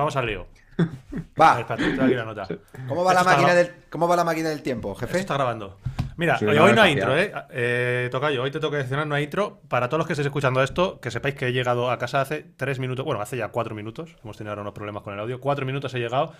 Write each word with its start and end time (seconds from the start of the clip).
vamos 0.00 0.16
al 0.16 0.26
lío. 0.26 0.46
Va. 1.40 1.60
Espérate, 1.60 1.90
te 1.90 1.96
doy 1.96 2.06
aquí 2.06 2.14
la 2.14 2.24
nota. 2.24 2.48
¿Cómo 2.88 3.04
va, 3.04 3.14
la 3.14 3.20
Esto 3.20 3.32
máquina 3.32 3.54
del, 3.54 3.72
¿Cómo 3.90 4.08
va 4.08 4.16
la 4.16 4.24
máquina 4.24 4.48
del 4.48 4.62
tiempo, 4.62 4.92
Esto 4.92 5.06
jefe? 5.06 5.20
está 5.20 5.34
grabando. 5.34 5.78
Mira, 6.16 6.38
Sí, 6.38 6.44
hoy, 6.44 6.74
no 6.74 6.82
hay 6.82 6.92
intro, 6.92 7.16
¿eh? 7.16 7.32
eh 7.50 8.08
Tocayo, 8.10 8.42
hoy 8.42 8.50
te 8.50 8.60
tengo 8.60 8.70
que 8.70 8.76
decir, 8.76 8.98
no 9.06 9.14
hay 9.14 9.24
intro. 9.24 9.60
Para 9.68 9.88
todos 9.88 9.98
los 9.98 10.06
que 10.06 10.12
estéis 10.12 10.26
escuchando 10.26 10.62
esto, 10.62 11.00
que 11.00 11.10
sepáis 11.10 11.34
que 11.34 11.48
he 11.48 11.52
llegado 11.52 11.90
a 11.90 11.96
casa 11.98 12.20
hace 12.20 12.44
tres 12.56 12.78
minutos, 12.78 13.06
bueno, 13.06 13.22
hace 13.22 13.38
ya 13.38 13.48
cuatro 13.48 13.74
minutos. 13.74 14.16
Hemos 14.22 14.36
tenido 14.36 14.52
ahora 14.52 14.62
unos 14.62 14.74
problemas 14.74 15.02
con 15.02 15.14
el 15.14 15.20
audio. 15.20 15.40
Cuatro 15.40 15.64
minutos 15.64 15.94
he 15.94 15.98
llegado. 15.98 16.34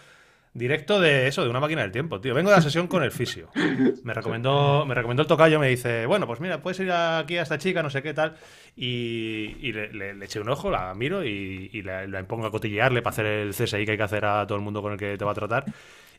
Directo 0.52 1.00
de 1.00 1.28
eso, 1.28 1.44
de 1.44 1.48
una 1.48 1.60
máquina 1.60 1.82
del 1.82 1.92
tiempo, 1.92 2.20
tío. 2.20 2.34
Vengo 2.34 2.50
de 2.50 2.56
la 2.56 2.62
sesión 2.62 2.88
con 2.88 3.04
el 3.04 3.12
fisio. 3.12 3.50
Me 4.02 4.12
recomendó, 4.12 4.84
me 4.84 4.94
recomendó 4.94 5.22
el 5.22 5.28
tocayo, 5.28 5.60
me 5.60 5.68
dice, 5.68 6.06
bueno, 6.06 6.26
pues 6.26 6.40
mira, 6.40 6.60
puedes 6.60 6.80
ir 6.80 6.90
aquí 6.90 7.36
a 7.36 7.42
esta 7.42 7.56
chica, 7.56 7.84
no 7.84 7.90
sé 7.90 8.02
qué 8.02 8.14
tal. 8.14 8.36
Y, 8.74 9.72
le, 9.72 10.24
eché 10.24 10.40
un 10.40 10.48
ojo, 10.48 10.68
la 10.68 10.92
miro 10.94 11.24
y, 11.24 11.82
la, 11.82 12.24
pongo 12.24 12.46
a 12.46 12.50
cotillearle 12.50 13.00
para 13.00 13.12
hacer 13.14 13.26
el 13.26 13.50
CSI 13.50 13.84
que 13.84 13.92
hay 13.92 13.96
que 13.96 14.02
hacer 14.02 14.24
a 14.24 14.44
todo 14.44 14.58
el 14.58 14.64
mundo 14.64 14.82
con 14.82 14.92
el 14.92 14.98
que 14.98 15.16
te 15.16 15.24
va 15.24 15.30
a 15.30 15.34
tratar. 15.34 15.66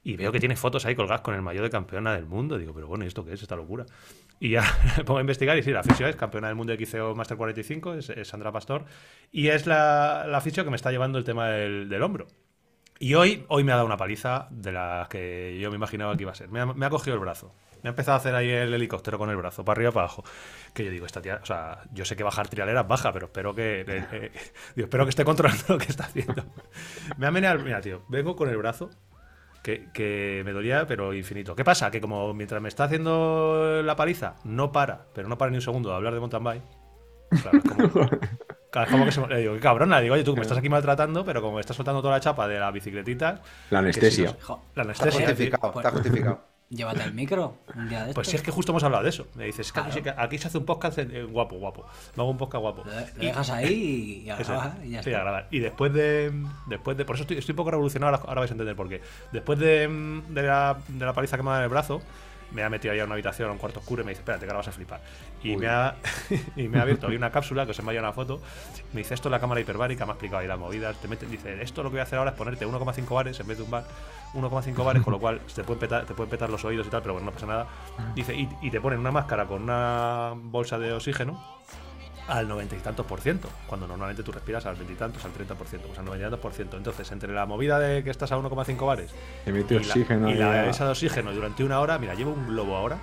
Y 0.04 0.16
veo 0.16 0.32
que 0.32 0.40
tiene 0.40 0.56
fotos 0.56 0.86
ahí 0.86 0.96
colgadas 0.96 1.22
con 1.22 1.36
el 1.36 1.42
maillot 1.42 1.64
de 1.66 1.70
campeona 1.70 2.14
del 2.14 2.26
mundo. 2.26 2.58
Digo, 2.58 2.74
pero 2.74 2.88
bueno, 2.88 3.04
¿y 3.04 3.08
¿esto 3.08 3.26
qué 3.26 3.34
es 3.34 3.42
esta 3.42 3.58
locura? 3.58 3.86
Y 4.40 4.52
ya 4.52 4.64
me 4.98 5.04
pongo 5.04 5.18
a 5.18 5.22
investigar 5.22 5.58
y 5.58 5.64
sí, 5.64 5.72
la 5.72 5.84
fisio 5.84 6.08
es 6.08 6.16
campeona 6.16 6.48
del 6.48 6.56
mundo 6.56 6.76
de 6.76 6.84
XCO 6.84 7.14
Master 7.16 7.36
45, 7.36 7.96
es, 7.96 8.10
es 8.10 8.30
Sandra 8.30 8.54
Pastor. 8.54 8.86
Y 9.30 9.50
es 9.50 9.68
la, 9.68 10.40
fisio 10.42 10.64
que 10.64 10.70
me 10.70 10.78
está 10.78 10.90
llevando 10.90 11.18
el 11.18 11.26
tema 11.26 11.50
del 11.50 12.02
hombro. 12.02 12.28
Y 13.02 13.16
hoy, 13.16 13.44
hoy 13.48 13.64
me 13.64 13.72
ha 13.72 13.76
dado 13.78 13.88
una 13.88 13.98
paliza 13.98 14.46
de 14.52 14.72
la 14.72 15.08
que 15.10 15.58
yo 15.60 15.72
me 15.72 15.76
imaginaba 15.76 16.16
que 16.16 16.22
iba 16.22 16.34
a 16.34 16.36
ser. 16.36 16.50
Me 16.50 16.60
ha, 16.60 16.68
me 16.68 16.86
ha 16.86 16.90
cogido 16.92 17.16
el 17.16 17.20
brazo. 17.20 17.52
Me 17.82 17.90
ha 17.90 17.94
empezado 17.94 18.14
a 18.14 18.18
hacer 18.20 18.36
ahí 18.36 18.48
el 18.48 18.72
helicóptero 18.72 19.18
con 19.18 19.28
el 19.32 19.38
brazo, 19.38 19.66
para 19.66 19.80
arriba, 19.80 19.92
para 19.92 20.04
abajo. 20.04 20.24
Que 20.76 20.86
yo 20.86 20.92
digo, 20.92 21.08
esta 21.08 21.20
tía, 21.20 21.40
o 21.42 21.46
sea, 21.48 21.80
yo 21.92 22.06
sé 22.06 22.16
que 22.16 22.22
bajar 22.22 22.48
trialeras 22.48 22.88
baja, 22.88 23.12
pero 23.12 23.26
espero 23.26 23.56
que, 23.56 23.82
eh, 23.82 23.86
eh, 23.88 24.32
digo, 24.76 24.86
espero 24.86 25.06
que 25.06 25.10
esté 25.10 25.26
controlando 25.26 25.64
lo 25.70 25.78
que 25.80 25.88
está 25.88 26.04
haciendo. 26.04 26.46
Me 27.18 27.26
ha 27.26 27.32
meneado, 27.32 27.64
mira, 27.64 27.82
tío, 27.82 28.04
vengo 28.08 28.36
con 28.36 28.50
el 28.50 28.58
brazo 28.58 28.92
que, 29.64 29.90
que 29.92 30.44
me 30.46 30.52
dolía, 30.52 30.86
pero 30.86 31.12
infinito. 31.12 31.56
¿Qué 31.56 31.64
pasa? 31.64 31.90
Que 31.90 32.02
como 32.02 32.36
mientras 32.36 32.62
me 32.62 32.70
está 32.70 32.84
haciendo 32.84 33.82
la 33.84 33.96
paliza, 33.96 34.36
no 34.44 34.72
para, 34.72 35.08
pero 35.16 35.28
no 35.28 35.40
para 35.40 35.50
ni 35.50 35.58
un 35.58 35.62
segundo 35.64 35.90
de 35.90 35.96
hablar 35.96 36.14
de 36.14 36.20
mountain 36.20 36.44
bike. 36.44 36.64
Claro, 37.42 37.58
es 37.58 37.64
como, 37.64 38.10
como 38.72 39.06
que 39.06 39.12
se, 39.12 39.26
le 39.28 39.38
digo, 39.40 39.54
qué 39.56 39.60
cabrona, 39.60 39.98
le 39.98 40.04
digo, 40.04 40.16
oye, 40.16 40.24
tú 40.24 40.36
me 40.36 40.42
estás 40.42 40.58
aquí 40.58 40.70
maltratando, 40.70 41.26
pero 41.26 41.42
como 41.42 41.56
me 41.56 41.62
estás 41.62 41.76
soltando 41.76 42.02
toda 42.02 42.14
la 42.16 42.20
chapa 42.22 42.48
de 42.48 42.60
la 42.60 42.72
bicicletita. 42.72 43.42
La 43.70 43.80
anestesia. 43.80 44.26
La 44.28 44.32
Está 44.32 44.82
anestesia. 44.82 45.12
tío. 45.20 45.28
justificado, 45.28 45.74
está 45.78 45.92
justificado. 45.92 46.42
Llévate 46.72 47.04
el 47.04 47.14
micro 47.14 47.58
un 47.76 47.90
día 47.90 48.06
de 48.06 48.14
Pues 48.14 48.30
si 48.30 48.38
es 48.38 48.42
que 48.42 48.50
justo 48.50 48.72
hemos 48.72 48.82
hablado 48.86 49.04
de 49.04 49.10
eso. 49.10 49.28
Me 49.36 49.44
dices, 49.44 49.74
Claro. 49.74 49.90
aquí, 49.92 50.02
se- 50.02 50.10
aquí 50.18 50.38
se 50.38 50.48
hace 50.48 50.58
un 50.58 50.66
podcast 50.66 51.00
eh, 51.00 51.24
guapo, 51.24 51.58
guapo. 51.58 51.86
Me 52.16 52.24
hago 52.24 52.32
un 52.32 52.38
podcast 52.38 52.62
guapo. 52.62 52.84
Lo, 52.86 52.92
lo 52.94 53.02
dejas 53.26 53.50
ahí 53.50 54.24
y 54.26 54.30
a 54.30 54.38
grabar 54.38 54.78
y 54.82 54.92
ya 54.92 55.04
sí, 55.04 55.10
está. 55.10 55.20
a 55.20 55.24
grabar. 55.24 55.48
Y 55.52 55.60
después 55.60 55.92
de, 55.92 56.32
después 56.68 56.96
de. 56.96 57.04
Por 57.04 57.18
eso 57.18 57.24
estoy, 57.24 57.40
estoy 57.40 57.52
un 57.52 57.58
poco 57.58 57.72
revolucionado, 57.72 58.16
ahora, 58.16 58.24
ahora 58.26 58.40
vais 58.40 58.52
a 58.52 58.54
entender 58.54 58.74
por 58.78 58.88
qué. 58.88 59.02
Después 59.34 59.60
de, 59.60 60.22
de 60.30 60.44
la, 60.44 60.78
de 60.88 61.06
la 61.06 61.12
paliza 61.12 61.36
que 61.36 61.44
me 61.44 61.50
da 61.50 61.58
en 61.58 61.64
el 61.64 61.70
brazo, 61.70 62.02
me 62.52 62.64
ha 62.64 62.70
metido 62.70 62.94
ahí 62.94 63.00
a 63.00 63.06
una 63.06 63.14
habitación, 63.14 63.50
a 63.50 63.52
un 63.52 63.58
cuarto 63.58 63.80
oscuro, 63.80 64.02
y 64.02 64.06
me 64.06 64.12
dice, 64.12 64.22
espérate, 64.22 64.46
que 64.46 64.52
ahora 64.52 64.60
vas 64.60 64.68
a 64.68 64.72
flipar. 64.72 65.02
Y 65.44 65.56
me, 65.58 65.68
ha, 65.68 65.96
y 66.56 66.68
me 66.68 66.80
ha 66.80 66.84
abierto 66.84 67.08
ahí 67.08 67.16
una 67.16 67.32
cápsula 67.32 67.66
que 67.66 67.72
os 67.72 67.80
envía 67.80 68.00
una 68.00 68.14
foto. 68.14 68.42
Me 68.94 69.00
dice, 69.00 69.14
esto 69.14 69.30
es 69.30 69.32
la 69.32 69.40
cámara 69.40 69.62
hiperbárica, 69.62 70.06
me 70.06 70.12
ha 70.12 70.14
explicado 70.14 70.42
ahí 70.42 70.48
las 70.48 70.60
movidas. 70.60 70.98
Te 70.98 71.08
mete, 71.08 71.26
dice, 71.26 71.62
esto 71.62 71.84
lo 71.84 71.90
que 71.90 71.94
voy 71.94 72.00
a 72.02 72.04
hacer 72.04 72.20
ahora 72.20 72.32
es 72.32 72.38
ponerte 72.38 72.66
1,5 72.68 73.14
bares 73.14 73.40
en 73.40 73.48
vez 73.48 73.58
de 73.58 73.64
un 73.64 73.72
bar. 73.72 73.86
1,5 74.34 74.86
bares, 74.86 75.04
con 75.04 75.12
lo 75.12 75.20
cual 75.20 75.42
te 75.54 75.64
pueden, 75.64 75.80
petar, 75.80 76.06
te 76.06 76.14
pueden 76.14 76.30
petar 76.30 76.50
los 76.50 76.64
oídos 76.64 76.88
y 76.88 76.90
tal, 76.90 77.02
pero 77.02 77.14
bueno, 77.14 77.26
no 77.26 77.34
pasa 77.34 77.46
nada. 77.46 77.68
Dice, 78.16 78.34
y, 78.34 78.48
y 78.62 78.72
te 78.72 78.80
ponen 78.80 79.00
una 79.00 79.12
máscara 79.12 79.46
con 79.46 79.64
una 79.64 80.34
bolsa 80.36 80.80
de 80.80 80.94
oxígeno 80.94 81.61
al 82.28 82.48
noventa 82.48 82.76
y 82.76 82.80
tantos 82.80 83.06
por 83.06 83.20
ciento, 83.20 83.50
cuando 83.68 83.88
normalmente 83.88 84.24
tú 84.24 84.32
respiras 84.32 84.66
al 84.66 84.76
veintitantos, 84.76 85.24
al 85.26 85.32
30 85.32 85.56
por 85.56 85.68
ciento, 85.68 85.88
pues 85.88 86.00
al 86.00 86.06
noventa 86.06 86.22
y 86.22 86.26
tantos 86.26 86.40
por 86.40 86.54
ciento. 86.54 86.78
Entonces, 86.78 87.12
entre 87.12 87.34
la 87.34 87.46
movida 87.46 87.78
de 87.80 88.04
que 88.04 88.10
estás 88.10 88.32
a 88.32 88.38
1,5 88.38 88.86
bares 88.86 89.12
Se 89.44 89.52
mete 89.52 89.76
y 89.76 89.80
la, 89.80 89.86
oxígeno. 89.88 90.30
y 90.30 90.34
ahí 90.34 90.40
la 90.40 90.70
esa 90.70 90.86
de 90.86 90.92
oxígeno 90.92 91.34
durante 91.34 91.64
una 91.64 91.80
hora, 91.80 91.98
mira, 92.00 92.14
llevo 92.14 92.32
un 92.32 92.48
globo 92.48 92.76
ahora, 92.78 92.98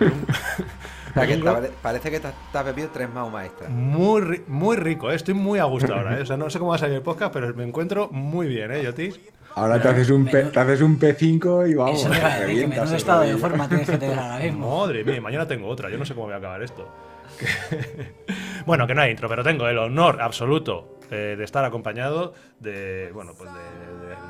O 0.00 1.14
sea, 1.14 1.26
que 1.26 1.36
te- 1.36 1.70
parece 1.82 2.10
que 2.10 2.20
te, 2.20 2.28
has 2.28 2.64
bebido 2.64 2.88
tres 2.92 3.12
más 3.12 3.30
maestras. 3.30 3.70
muy, 3.70 4.20
ri- 4.22 4.46
muy 4.46 4.76
rico, 4.76 5.10
¿eh? 5.10 5.14
estoy 5.16 5.34
muy 5.34 5.58
a 5.58 5.64
gusto 5.64 5.94
ahora, 5.94 6.18
¿eh? 6.18 6.22
o 6.22 6.26
sea, 6.26 6.36
no 6.36 6.48
sé 6.50 6.58
cómo 6.58 6.70
va 6.70 6.76
a 6.76 6.78
salir 6.78 6.96
el 6.96 7.02
podcast, 7.02 7.32
pero 7.32 7.52
me 7.54 7.64
encuentro 7.64 8.08
muy 8.10 8.46
bien, 8.46 8.70
¿eh, 8.72 8.82
Yotis? 8.82 9.18
Ahora 9.54 9.80
te 9.80 9.88
haces, 9.88 10.10
un 10.10 10.26
P, 10.26 10.42
te 10.44 10.60
haces 10.60 10.82
un 10.82 10.98
P5 11.00 11.70
y 11.70 11.74
vamos. 11.74 12.00
Eso 12.00 12.10
te 12.10 12.18
iba 12.18 12.26
a 12.34 12.38
decir, 12.40 12.60
que 12.60 12.66
menudo 12.68 12.94
estado 12.94 13.22
de 13.22 13.36
forma 13.38 13.66
tienes 13.66 13.88
que 13.88 13.96
tener 13.96 14.18
ahora 14.18 14.38
mismo. 14.38 14.80
Madre 14.84 15.02
mía, 15.02 15.18
mañana 15.22 15.48
tengo 15.48 15.66
otra, 15.68 15.88
yo 15.88 15.96
no 15.96 16.04
sé 16.04 16.12
cómo 16.14 16.26
voy 16.26 16.34
a 16.34 16.38
acabar 16.38 16.62
esto. 16.62 16.86
bueno, 18.66 18.86
que 18.86 18.94
no 18.94 19.02
hay 19.02 19.10
intro, 19.10 19.28
pero 19.28 19.42
tengo 19.42 19.68
el 19.68 19.78
honor 19.78 20.20
absoluto 20.20 20.98
eh, 21.10 21.34
de 21.38 21.44
estar 21.44 21.64
acompañado 21.64 22.34
de, 22.60 23.10
bueno, 23.12 23.32
pues 23.36 23.50
de, 23.52 23.60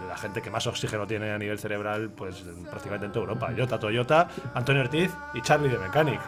la 0.09 0.17
gente 0.17 0.41
que 0.41 0.50
más 0.50 0.67
oxígeno 0.67 1.06
tiene 1.06 1.31
a 1.33 1.39
nivel 1.39 1.59
cerebral, 1.59 2.11
pues 2.11 2.43
en- 2.47 2.65
prácticamente 2.65 3.06
en 3.06 3.12
toda 3.12 3.25
Europa. 3.27 3.53
Jota 3.56 3.78
Toyota, 3.78 4.28
Antonio 4.55 4.83
Ortiz 4.83 5.11
y 5.34 5.43
Charlie 5.43 5.69
de 5.69 5.78
Mechanic. 5.78 6.21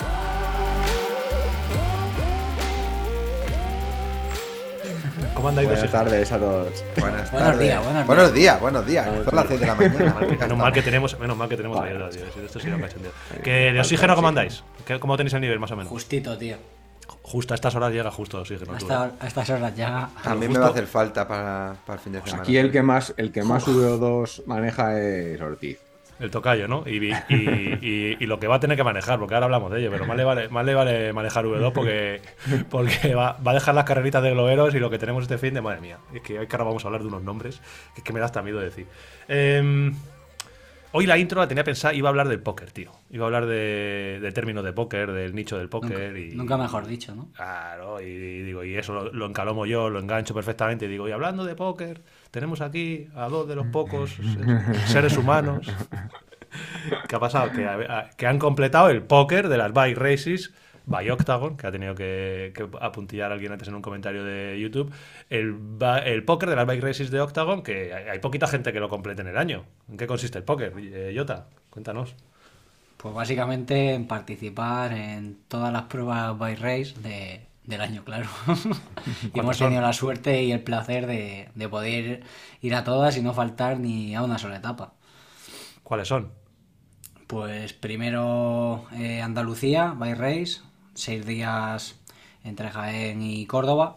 ¿Cómo 5.38 5.50
andáis 5.50 5.68
Buenas 5.68 5.92
tardes 5.92 6.32
a 6.32 6.38
todos. 6.38 6.84
Buenas 6.98 7.30
Buenos 7.30 7.50
tardes. 7.50 7.60
días, 7.60 7.84
buenos 7.84 8.06
buenos 8.08 8.34
días, 8.34 8.60
buenos 8.60 8.86
días. 8.86 9.06
Buenos 9.06 9.24
Son 9.24 9.36
las 9.36 9.48
días. 9.48 9.60
6 9.60 9.60
de 9.60 9.66
la 9.66 9.74
mañana. 9.76 10.26
Menos 10.40 10.58
mal 10.58 10.72
que 10.72 10.82
tenemos, 10.82 11.18
menos 11.20 11.36
mal 11.36 11.48
que 11.48 11.56
tenemos 11.56 11.78
Vale. 11.78 11.90
ayuda, 11.92 12.10
tío. 12.10 12.24
Esto 12.44 12.58
sí 12.60 12.68
da 12.68 12.78
cachondeo. 12.80 13.12
Que 13.44 13.72
de 13.72 13.78
oxígeno, 13.80 14.16
¿cómo 14.16 14.26
andáis? 14.28 14.64
¿Qué- 14.84 14.98
¿Cómo 14.98 15.16
tenéis 15.16 15.34
el 15.34 15.40
nivel 15.40 15.60
más 15.60 15.70
o 15.70 15.76
menos? 15.76 15.90
Justito, 15.92 16.36
tío. 16.36 16.56
Justo 17.22 17.54
a 17.54 17.56
estas 17.56 17.72
horas 17.76 17.92
llega 17.92 18.10
justo 18.10 18.38
el 18.38 18.40
oxígeno. 18.42 18.66
tú, 18.78 18.86
¿eh? 18.86 18.92
Hasta, 18.92 19.12
a 19.20 19.26
estas 19.28 19.50
horas 19.50 19.76
ya. 19.76 20.10
A 20.24 20.34
mí 20.34 20.48
me 20.48 20.58
va 20.58 20.66
a 20.66 20.70
hacer 20.70 20.88
falta 20.88 21.28
para, 21.28 21.76
para 21.86 21.98
el 21.98 22.00
fin 22.02 22.12
de 22.14 22.18
Pues 22.18 22.30
semana. 22.32 22.42
aquí 22.42 22.56
el 22.56 22.72
que 22.72 22.82
más, 22.82 23.14
el 23.16 23.30
que 23.30 23.42
más 23.44 23.64
VO2 23.66 24.42
maneja 24.46 24.98
es 24.98 25.40
Ortiz. 25.40 25.78
El 26.20 26.30
tocayo, 26.30 26.66
¿no? 26.66 26.82
Y, 26.86 26.96
y- 27.28 27.78
y- 27.80 28.16
y 28.18 28.26
lo 28.26 28.40
que 28.40 28.46
va 28.48 28.56
a 28.56 28.60
tener 28.60 28.76
que 28.76 28.82
manejar, 28.84 29.18
porque 29.18 29.34
ahora 29.34 29.44
hablamos 29.46 29.70
de 29.70 29.80
ello, 29.80 29.90
pero 29.92 30.04
más 30.06 30.16
le 30.16 30.24
vale, 30.24 30.48
más 30.48 30.64
le 30.66 30.74
vale 30.74 31.12
manejar 31.12 31.44
V2 31.46 31.72
porque, 31.72 32.20
porque 32.70 33.14
va, 33.14 33.36
va 33.46 33.52
a 33.52 33.54
dejar 33.54 33.74
las 33.74 33.84
carreritas 33.84 34.22
de 34.22 34.30
globeros 34.32 34.74
y 34.74 34.80
lo 34.80 34.90
que 34.90 34.98
tenemos 34.98 35.22
este 35.22 35.38
fin 35.38 35.54
de 35.54 35.60
madre 35.60 35.80
mía. 35.80 35.98
Es 36.12 36.22
que 36.22 36.38
hoy 36.38 36.46
que 36.46 36.56
ahora 36.56 36.64
vamos 36.64 36.84
a 36.84 36.88
hablar 36.88 37.02
de 37.02 37.08
unos 37.08 37.22
nombres 37.22 37.60
que 37.94 38.00
es 38.00 38.04
que 38.04 38.12
me 38.12 38.18
da 38.20 38.26
hasta 38.26 38.42
miedo 38.42 38.58
decir. 38.58 38.86
Em, 39.28 39.94
hoy 40.92 41.06
la 41.06 41.18
intro 41.18 41.40
la 41.40 41.46
tenía 41.46 41.62
pensada, 41.64 41.94
iba 41.94 42.08
a 42.08 42.10
hablar 42.10 42.28
del 42.28 42.40
póker, 42.40 42.72
tío. 42.72 42.90
Iba 43.10 43.24
a 43.24 43.26
hablar 43.26 43.46
de, 43.46 44.18
de 44.20 44.32
términos 44.32 44.64
de 44.64 44.72
póker, 44.72 45.12
del 45.12 45.34
nicho 45.34 45.56
del 45.58 45.68
póker. 45.68 45.90
Nunca, 46.12 46.18
y, 46.18 46.30
nunca 46.34 46.56
mejor 46.56 46.86
dicho, 46.86 47.14
¿no? 47.14 47.28
Claro, 47.36 48.00
y, 48.00 48.42
digo, 48.42 48.64
y 48.64 48.74
eso 48.76 48.92
lo, 48.92 49.12
lo 49.12 49.26
encalomo 49.26 49.66
yo, 49.66 49.88
lo 49.90 50.00
engancho 50.00 50.34
perfectamente. 50.34 50.86
Y 50.86 50.88
digo, 50.88 51.08
y 51.08 51.12
hablando 51.12 51.44
de 51.44 51.54
póker, 51.54 52.00
tenemos 52.30 52.60
aquí 52.60 53.08
a 53.14 53.28
dos 53.28 53.48
de 53.48 53.54
los 53.56 53.66
pocos 53.68 54.10
se- 54.16 54.86
seres 54.86 55.16
humanos. 55.16 55.66
¿Qué 57.08 57.16
ha 57.16 57.20
pasado? 57.20 57.50
Que, 57.52 57.66
a- 57.66 58.10
que 58.16 58.26
han 58.26 58.38
completado 58.38 58.90
el 58.90 59.02
póker 59.02 59.48
de 59.48 59.58
las 59.58 59.72
bike 59.72 59.96
races 59.98 60.52
by 60.86 61.10
Octagon, 61.10 61.56
que 61.58 61.66
ha 61.66 61.70
tenido 61.72 61.94
que, 61.94 62.52
que 62.54 62.66
apuntillar 62.80 63.30
alguien 63.30 63.52
antes 63.52 63.68
en 63.68 63.74
un 63.74 63.82
comentario 63.82 64.24
de 64.24 64.58
YouTube. 64.58 64.90
El, 65.28 65.56
el 66.06 66.24
póker 66.24 66.48
de 66.48 66.56
las 66.56 66.66
bike 66.66 66.82
races 66.82 67.10
de 67.10 67.20
Octagon, 67.20 67.62
que 67.62 67.92
hay, 67.92 68.08
hay 68.08 68.18
poquita 68.20 68.46
gente 68.46 68.72
que 68.72 68.80
lo 68.80 68.88
complete 68.88 69.20
en 69.20 69.28
el 69.28 69.36
año. 69.36 69.64
¿En 69.90 69.98
qué 69.98 70.06
consiste 70.06 70.38
el 70.38 70.44
póker? 70.44 70.72
Eh, 70.78 71.12
Jota, 71.14 71.46
cuéntanos. 71.68 72.14
Pues 72.96 73.14
básicamente 73.14 73.92
en 73.94 74.06
participar 74.08 74.92
en 74.92 75.38
todas 75.46 75.72
las 75.72 75.82
pruebas 75.82 76.36
by 76.38 76.56
race 76.56 76.94
de, 77.02 77.42
del 77.68 77.82
año, 77.82 78.02
claro. 78.02 78.28
y 79.34 79.38
hemos 79.38 79.58
son? 79.58 79.68
tenido 79.68 79.82
la 79.82 79.92
suerte 79.92 80.42
y 80.42 80.52
el 80.52 80.62
placer 80.62 81.06
de, 81.06 81.50
de 81.54 81.68
poder 81.68 82.24
ir 82.62 82.74
a 82.74 82.82
todas 82.82 83.16
y 83.16 83.22
no 83.22 83.34
faltar 83.34 83.78
ni 83.78 84.14
a 84.14 84.22
una 84.22 84.38
sola 84.38 84.56
etapa. 84.56 84.94
¿Cuáles 85.82 86.08
son? 86.08 86.32
Pues 87.26 87.74
primero 87.74 88.86
eh, 88.94 89.20
Andalucía, 89.20 89.92
by 89.94 90.14
race, 90.14 90.62
seis 90.94 91.26
días 91.26 91.96
entre 92.42 92.70
Jaén 92.70 93.20
y 93.20 93.44
Córdoba. 93.46 93.96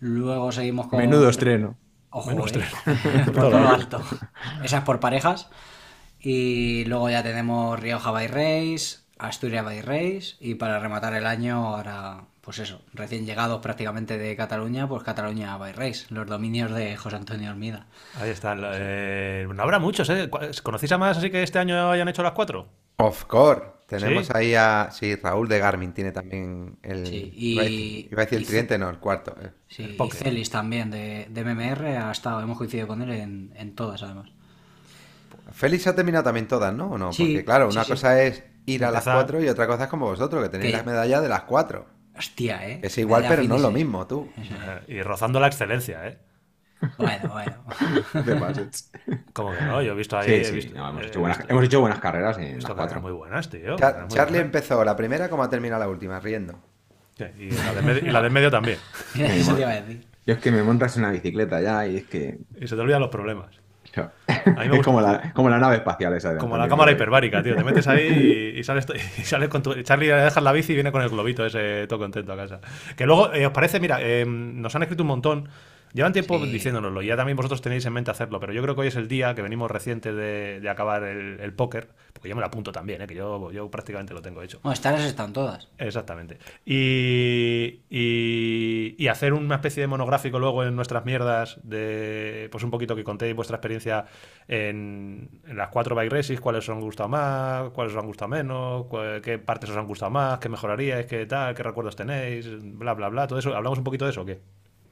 Luego 0.00 0.50
seguimos 0.50 0.88
con... 0.88 0.98
Menudo 0.98 1.28
estreno. 1.28 1.76
Ojo, 2.10 2.30
Menudo 2.30 2.46
eh, 2.46 2.64
estreno. 2.64 3.24
por 3.26 3.34
todo 3.34 3.60
lo 3.60 3.68
alto. 3.68 4.02
Esa 4.64 4.78
es 4.78 4.84
por 4.84 4.98
parejas. 4.98 5.48
Y 6.18 6.84
luego 6.86 7.08
ya 7.10 7.22
tenemos 7.22 7.78
Rioja 7.78 8.10
by 8.10 8.26
Race, 8.26 9.01
Asturias 9.28 9.64
by 9.64 9.80
Race. 9.82 10.36
Y 10.40 10.54
para 10.56 10.78
rematar 10.78 11.14
el 11.14 11.26
año, 11.26 11.66
ahora, 11.68 12.24
pues 12.40 12.58
eso, 12.58 12.82
recién 12.92 13.24
llegados 13.26 13.60
prácticamente 13.60 14.18
de 14.18 14.34
Cataluña, 14.36 14.88
pues 14.88 15.02
Cataluña 15.02 15.56
by 15.56 15.72
Race, 15.72 16.06
los 16.10 16.26
dominios 16.26 16.72
de 16.72 16.96
José 16.96 17.16
Antonio 17.16 17.50
Armida. 17.50 17.86
Ahí 18.20 18.30
está. 18.30 18.56
eh, 18.74 19.46
no 19.52 19.62
habrá 19.62 19.78
muchos, 19.78 20.08
¿eh? 20.10 20.28
¿Conocéis 20.62 20.92
a 20.92 20.98
más 20.98 21.18
así 21.18 21.30
que 21.30 21.42
este 21.42 21.58
año 21.58 21.90
hayan 21.90 22.08
hecho 22.08 22.22
las 22.22 22.32
cuatro? 22.32 22.68
Of 22.96 23.24
course. 23.24 23.62
Tenemos 23.86 24.26
¿Sí? 24.26 24.32
ahí 24.34 24.54
a. 24.54 24.88
Sí, 24.90 25.16
Raúl 25.16 25.48
de 25.48 25.58
Garmin 25.58 25.92
tiene 25.92 26.12
también 26.12 26.78
el. 26.82 27.06
Sí, 27.06 27.30
iba, 27.36 27.62
a 27.62 27.66
y- 27.66 27.68
decir, 27.70 28.08
iba 28.12 28.22
a 28.22 28.24
decir 28.24 28.38
el 28.38 28.44
y- 28.44 28.46
tridente, 28.46 28.78
no, 28.78 28.88
el 28.88 28.98
cuarto. 28.98 29.36
eh. 29.42 29.50
Sí, 29.68 29.82
y 29.82 29.92
póker. 29.94 30.18
Celis 30.22 30.48
también 30.50 30.90
de, 30.90 31.26
de 31.28 31.44
MMR 31.44 31.98
ha 31.98 32.10
estado, 32.10 32.40
hemos 32.40 32.56
coincidido 32.56 32.86
con 32.86 33.02
él 33.02 33.10
en, 33.10 33.52
en 33.56 33.74
todas 33.74 34.02
además. 34.02 34.30
Félix 35.52 35.86
ha 35.86 35.94
terminado 35.94 36.24
también 36.24 36.48
todas, 36.48 36.72
¿no? 36.72 36.92
¿O 36.92 36.98
no? 36.98 37.12
Sí, 37.12 37.24
Porque 37.24 37.44
claro, 37.44 37.70
sí, 37.70 37.76
una 37.76 37.84
sí. 37.84 37.90
cosa 37.90 38.22
es 38.22 38.42
ir 38.66 38.84
a 38.84 38.90
las 38.90 39.00
Empezar. 39.06 39.14
cuatro 39.16 39.42
y 39.42 39.48
otra 39.48 39.66
cosa 39.66 39.84
es 39.84 39.90
como 39.90 40.06
vosotros, 40.06 40.42
que 40.42 40.48
tenéis 40.48 40.70
Que- 40.72 40.76
las 40.78 40.86
medallas 40.86 41.22
de 41.22 41.28
las 41.28 41.42
cuatro. 41.42 41.86
Hostia, 42.16 42.68
¿eh? 42.68 42.80
Es 42.82 42.98
igual, 42.98 43.24
pero 43.28 43.42
no 43.44 43.56
es 43.56 43.62
lo 43.62 43.70
mismo, 43.70 44.06
tú. 44.06 44.30
Eh, 44.36 44.80
y 44.98 45.02
rozando 45.02 45.40
la 45.40 45.46
excelencia, 45.46 46.06
¿eh? 46.06 46.18
Bueno, 46.98 47.28
bueno. 47.30 47.64
de. 48.24 48.68
Como 49.32 49.52
que 49.52 49.64
no, 49.64 49.80
yo 49.82 49.92
he 49.92 49.94
visto 49.94 50.18
ahí. 50.18 50.26
Sí, 50.28 50.34
he 50.34 50.44
sí, 50.44 50.54
visto- 50.56 50.74
no, 50.76 50.88
hemos, 50.90 51.04
he 51.04 51.06
hecho 51.06 51.20
buenas, 51.20 51.38
visto- 51.38 51.52
hemos 51.52 51.64
hecho 51.64 51.80
buenas 51.80 51.98
carreras 52.00 52.38
he 52.38 52.48
en 52.48 52.54
visto 52.56 52.68
las 52.70 52.76
cuatro. 52.76 53.00
muy 53.00 53.12
buenas, 53.12 53.48
tío. 53.48 53.76
Char- 53.76 53.78
carreras 53.78 54.08
muy 54.08 54.16
Charlie 54.16 54.30
buenas. 54.38 54.46
empezó 54.46 54.84
la 54.84 54.96
primera 54.96 55.28
como 55.28 55.42
ha 55.44 55.48
terminado 55.48 55.80
la 55.80 55.88
última, 55.88 56.18
riendo. 56.20 56.58
Sí, 57.16 57.24
Y 57.38 57.50
la 57.52 57.74
del 57.74 57.84
medio, 57.84 58.04
y 58.06 58.10
la 58.10 58.22
del 58.22 58.32
medio 58.32 58.50
también. 58.50 58.78
Eso 59.14 59.54
te 59.54 59.60
iba 59.62 59.70
a 59.70 59.80
decir. 59.80 60.06
Yo 60.26 60.34
es 60.34 60.40
que 60.40 60.50
me 60.52 60.62
montas 60.62 60.96
en 60.96 61.04
una 61.04 61.12
bicicleta 61.12 61.60
ya 61.60 61.86
y 61.86 61.96
es 61.98 62.04
que. 62.04 62.38
Y 62.60 62.66
se 62.68 62.74
te 62.74 62.80
olvidan 62.80 63.00
los 63.00 63.10
problemas. 63.10 63.54
Claro, 63.92 64.10
mí 64.62 64.68
me 64.68 64.76
es 64.78 64.82
como 64.82 65.00
la, 65.00 65.32
como 65.32 65.48
la 65.48 65.58
nave 65.58 65.76
espacial 65.76 66.14
esa. 66.14 66.36
Como 66.38 66.56
la 66.56 66.68
cámara 66.68 66.92
hiperbárica, 66.92 67.42
tío. 67.42 67.54
Te 67.54 67.64
metes 67.64 67.86
ahí 67.86 68.52
y, 68.54 68.58
y 68.60 68.64
sales, 68.64 68.86
y 69.18 69.22
sales 69.22 69.48
con 69.48 69.62
tu. 69.62 69.74
Charlie 69.82 70.08
le 70.08 70.14
dejas 70.14 70.42
la 70.42 70.52
bici 70.52 70.72
y 70.72 70.74
viene 70.74 70.92
con 70.92 71.02
el 71.02 71.08
globito 71.08 71.44
ese 71.44 71.86
todo 71.86 71.98
contento 71.98 72.32
a 72.32 72.36
casa. 72.36 72.60
Que 72.96 73.06
luego, 73.06 73.32
eh, 73.32 73.46
¿os 73.46 73.52
parece? 73.52 73.80
Mira, 73.80 73.98
eh, 74.00 74.24
nos 74.26 74.74
han 74.74 74.82
escrito 74.82 75.02
un 75.02 75.08
montón. 75.08 75.48
Llevan 75.94 76.12
tiempo 76.12 76.38
Sí. 76.38 76.50
diciéndonoslo 76.50 77.02
y 77.02 77.06
ya 77.06 77.16
también 77.16 77.36
vosotros 77.36 77.60
tenéis 77.60 77.84
en 77.84 77.92
mente 77.92 78.10
hacerlo, 78.10 78.40
pero 78.40 78.52
yo 78.52 78.62
creo 78.62 78.74
que 78.74 78.80
hoy 78.80 78.86
es 78.88 78.96
el 78.96 79.08
día 79.08 79.34
que 79.34 79.42
venimos 79.42 79.70
recientes 79.70 80.14
de, 80.16 80.58
de 80.60 80.68
acabar 80.70 81.02
el, 81.04 81.38
el 81.40 81.52
póker, 81.52 81.88
porque 82.14 82.28
yo 82.30 82.34
me 82.34 82.40
lo 82.40 82.46
apunto 82.46 82.72
también, 82.72 83.02
eh, 83.02 83.06
que 83.06 83.14
yo, 83.14 83.50
yo 83.52 83.70
prácticamente 83.70 84.14
lo 84.14 84.22
tengo 84.22 84.42
hecho. 84.42 84.58
Bueno, 84.62 84.72
estas 84.72 85.02
están 85.04 85.32
todas. 85.34 85.68
Exactamente. 85.78 86.38
Y, 86.64 87.82
y, 87.90 88.94
y 88.98 89.08
hacer 89.08 89.32
una 89.34 89.56
especie 89.56 89.82
de 89.82 89.86
monográfico 89.86 90.38
luego 90.38 90.64
en 90.64 90.74
nuestras 90.74 91.04
mierdas 91.04 91.60
de, 91.62 92.48
pues 92.50 92.64
un 92.64 92.70
poquito 92.70 92.96
que 92.96 93.04
contéis 93.04 93.34
vuestra 93.36 93.56
experiencia 93.56 94.06
en, 94.48 95.28
en 95.46 95.56
las 95.56 95.68
cuatro 95.68 95.94
bike 95.94 96.12
races, 96.12 96.40
cuáles 96.40 96.68
os 96.68 96.74
han 96.74 96.80
gustado 96.80 97.08
más, 97.08 97.70
cuáles 97.70 97.92
os 97.94 97.98
han 98.00 98.06
gustado 98.06 98.28
menos, 98.30 98.86
cuál- 98.86 99.20
qué 99.20 99.38
partes 99.38 99.70
os 99.70 99.76
han 99.76 99.86
gustado 99.86 100.10
más, 100.10 100.38
qué 100.38 100.48
mejoraríais, 100.48 101.06
qué 101.06 101.26
tal, 101.26 101.54
qué 101.54 101.62
recuerdos 101.62 101.96
tenéis, 101.96 102.48
bla, 102.62 102.94
bla, 102.94 103.08
bla, 103.08 103.26
todo 103.26 103.38
eso. 103.38 103.54
¿Hablamos 103.54 103.78
un 103.78 103.84
poquito 103.84 104.04
de 104.06 104.10
eso 104.12 104.22
o 104.22 104.24
qué? 104.24 104.40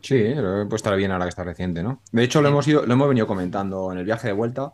Sí, 0.00 0.34
lo 0.34 0.64
puede 0.66 0.76
estar 0.76 0.96
bien 0.96 1.10
ahora 1.12 1.24
que 1.26 1.30
está 1.30 1.44
reciente, 1.44 1.82
¿no? 1.82 2.00
De 2.12 2.22
hecho, 2.24 2.40
lo 2.42 2.48
hemos 2.48 2.66
ido, 2.68 2.86
lo 2.86 2.92
hemos 2.94 3.08
venido 3.08 3.26
comentando 3.26 3.92
en 3.92 3.98
el 3.98 4.04
viaje 4.04 4.28
de 4.28 4.32
vuelta. 4.32 4.72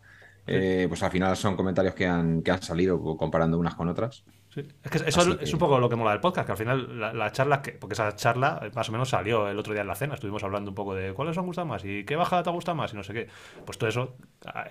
Eh, 0.48 0.86
pues 0.88 1.02
al 1.02 1.10
final 1.10 1.36
son 1.36 1.56
comentarios 1.56 1.92
que 1.94 2.06
han, 2.06 2.40
que 2.42 2.52
han 2.52 2.62
salido 2.62 3.00
comparando 3.16 3.58
unas 3.58 3.74
con 3.74 3.88
otras. 3.88 4.22
Sí. 4.48 4.60
Es 4.84 4.90
que 4.92 4.98
eso 5.08 5.20
es, 5.32 5.36
que- 5.38 5.44
es 5.44 5.52
un 5.52 5.58
poco 5.58 5.80
lo 5.80 5.88
que 5.88 5.96
mola 5.96 6.12
del 6.12 6.20
podcast, 6.20 6.46
que 6.46 6.52
al 6.52 6.56
final 6.58 7.00
la- 7.00 7.12
las 7.12 7.32
charlas, 7.32 7.58
que, 7.58 7.72
porque 7.72 7.94
esa 7.94 8.14
charla 8.14 8.60
eh, 8.62 8.70
más 8.72 8.88
o 8.88 8.92
menos 8.92 9.08
salió 9.08 9.48
el 9.48 9.58
otro 9.58 9.72
día 9.72 9.82
en 9.82 9.88
la 9.88 9.96
cena, 9.96 10.14
estuvimos 10.14 10.44
hablando 10.44 10.70
un 10.70 10.76
poco 10.76 10.94
de 10.94 11.12
cuáles 11.14 11.32
os 11.32 11.38
han 11.38 11.46
gustado 11.46 11.66
más 11.66 11.84
y 11.84 12.04
qué 12.04 12.14
bajada 12.14 12.44
te 12.44 12.50
ha 12.50 12.52
gustado 12.52 12.76
más 12.76 12.92
y 12.92 12.96
no 12.96 13.02
sé 13.02 13.12
qué. 13.12 13.26
Pues 13.64 13.76
todo 13.76 13.88
eso, 13.90 14.14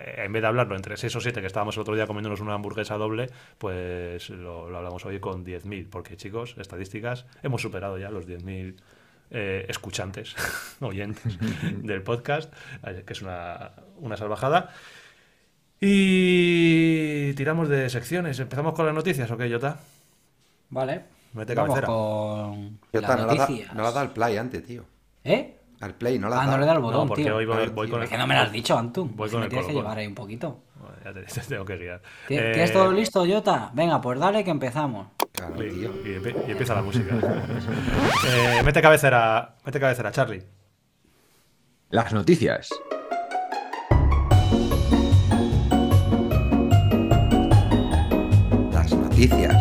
eh, 0.00 0.22
en 0.24 0.32
vez 0.32 0.40
de 0.40 0.48
hablarlo 0.48 0.74
entre 0.76 0.96
6 0.96 1.14
o 1.14 1.20
7 1.20 1.42
que 1.42 1.46
estábamos 1.46 1.76
el 1.76 1.82
otro 1.82 1.94
día 1.94 2.06
comiéndonos 2.06 2.40
una 2.40 2.54
hamburguesa 2.54 2.96
doble, 2.96 3.28
pues 3.58 4.30
lo, 4.30 4.70
lo 4.70 4.78
hablamos 4.78 5.04
hoy 5.04 5.20
con 5.20 5.44
10.000, 5.44 5.90
porque 5.90 6.16
chicos, 6.16 6.56
estadísticas, 6.58 7.26
hemos 7.42 7.60
superado 7.60 7.98
ya 7.98 8.10
los 8.10 8.26
10.000 8.26 8.76
eh, 9.30 9.66
escuchantes, 9.68 10.34
oyentes 10.80 11.38
del 11.82 12.02
podcast, 12.02 12.52
eh, 12.86 13.02
que 13.06 13.12
es 13.12 13.22
una, 13.22 13.72
una 13.98 14.16
salvajada. 14.16 14.70
Y 15.80 17.32
tiramos 17.34 17.68
de 17.68 17.88
secciones. 17.90 18.38
¿Empezamos 18.40 18.74
con 18.74 18.86
las 18.86 18.94
noticias 18.94 19.30
o 19.30 19.36
qué, 19.36 19.50
Jota? 19.50 19.78
Vale. 20.70 21.04
Mete 21.34 21.54
Vamos 21.54 21.74
cabecera. 21.80 21.86
con 21.86 22.78
las 22.92 23.02
no, 23.02 23.08
la 23.10 23.16
da, 23.16 23.36
noticias. 23.36 23.74
no 23.74 23.82
la 23.82 23.90
da 23.92 24.00
al 24.00 24.10
play 24.12 24.36
antes, 24.38 24.64
tío. 24.64 24.84
¿Eh? 25.22 25.52
Al 25.80 25.94
play, 25.94 26.18
no 26.18 26.30
la 26.30 26.40
Ah, 26.42 26.46
da. 26.46 26.52
no 26.52 26.58
le 26.58 26.66
da 26.66 26.72
el 26.72 26.78
botón, 26.78 27.00
No, 27.02 27.06
porque 27.08 27.24
tío. 27.24 27.36
hoy 27.36 27.44
voy, 27.44 27.56
Claro, 27.56 27.72
voy 27.72 27.86
tío. 27.86 27.92
con 27.92 28.00
el... 28.00 28.04
Es 28.04 28.10
que 28.10 28.16
no 28.18 28.26
me 28.26 28.34
lo 28.34 28.40
has 28.40 28.52
dicho, 28.52 28.78
Antum. 28.78 29.14
Voy 29.14 29.26
Es 29.26 29.30
que 29.30 29.34
con 29.34 29.40
me 29.40 29.44
el 29.46 29.50
tienes 29.50 29.66
que 29.66 29.72
llevar 29.74 29.98
ahí 29.98 30.06
un 30.06 30.14
poquito. 30.14 30.60
Bueno, 30.80 30.96
ya 31.04 31.12
te, 31.12 31.22
te 31.40 31.40
tengo 31.42 31.64
que 31.66 31.76
guiar. 31.76 32.00
¿Ti- 32.28 32.36
Eh, 32.38 32.50
¿Tienes 32.54 32.72
todo 32.72 32.90
listo, 32.92 33.26
Jota? 33.26 33.70
Venga, 33.74 34.00
pues 34.00 34.18
dale 34.18 34.42
que 34.44 34.50
empezamos. 34.50 35.08
Claro, 35.36 35.62
y, 35.64 35.70
tío. 35.70 35.90
y 36.04 36.08
empie- 36.18 36.48
y 36.48 36.50
empieza 36.52 36.74
la 36.74 36.82
música. 36.82 37.14
Eh, 38.28 38.62
mete 38.64 38.80
cabecera, 38.82 39.54
mete 39.64 39.78
cabecera, 39.78 40.10
Charlie. 40.10 40.42
Las 41.90 42.12
noticias. 42.12 42.70
Las 48.72 48.92
noticias. 48.92 49.56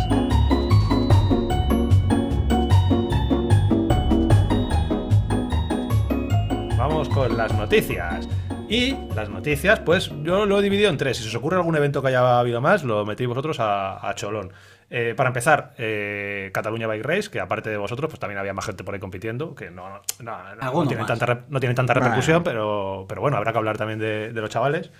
Vamos 6.77 7.09
con 7.09 7.35
las 7.37 7.53
noticias. 7.53 8.27
Y 8.67 8.95
las 9.15 9.29
noticias, 9.29 9.79
pues 9.79 10.11
yo 10.23 10.45
lo 10.45 10.59
he 10.59 10.63
dividido 10.63 10.89
en 10.89 10.97
tres. 10.97 11.17
Si 11.17 11.23
se 11.23 11.29
os 11.29 11.35
ocurre 11.35 11.57
algún 11.57 11.75
evento 11.75 12.01
que 12.01 12.07
haya 12.09 12.39
habido 12.39 12.61
más, 12.61 12.83
lo 12.83 13.05
metéis 13.05 13.29
vosotros 13.29 13.59
a, 13.59 14.07
a 14.07 14.15
cholón. 14.15 14.51
Eh, 14.89 15.13
para 15.17 15.29
empezar, 15.29 15.73
eh, 15.77 16.51
Cataluña 16.53 16.85
Bike 16.87 17.03
Race, 17.03 17.29
que 17.29 17.39
aparte 17.39 17.69
de 17.69 17.77
vosotros, 17.77 18.09
pues 18.09 18.19
también 18.19 18.37
había 18.37 18.53
más 18.53 18.65
gente 18.65 18.83
por 18.83 18.93
ahí 18.93 18.99
compitiendo, 18.99 19.55
que 19.55 19.71
no, 19.71 19.89
no, 19.89 20.01
no, 20.21 20.55
no 20.55 20.87
tiene, 20.87 21.05
tanta, 21.05 21.45
no 21.49 21.59
tiene 21.59 21.73
tanta 21.73 21.93
repercusión, 21.93 22.43
pero, 22.43 23.05
pero 23.09 23.21
bueno, 23.21 23.37
habrá 23.37 23.51
que 23.51 23.57
hablar 23.57 23.77
también 23.77 23.99
de, 23.99 24.31
de 24.31 24.41
los 24.41 24.49
chavales. 24.49 24.91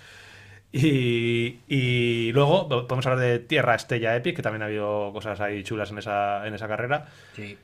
Y, 0.72 1.60
y 1.68 2.32
luego 2.32 2.68
podemos 2.68 3.06
hablar 3.06 3.20
de 3.20 3.38
Tierra 3.38 3.76
Estella 3.76 4.16
Epic, 4.16 4.36
que 4.36 4.42
también 4.42 4.62
ha 4.62 4.66
habido 4.66 5.12
cosas 5.12 5.40
ahí 5.40 5.62
chulas 5.62 5.90
en 5.92 5.98
esa, 5.98 6.46
en 6.46 6.54
esa 6.54 6.66
carrera. 6.68 7.06
Sí. 7.34 7.56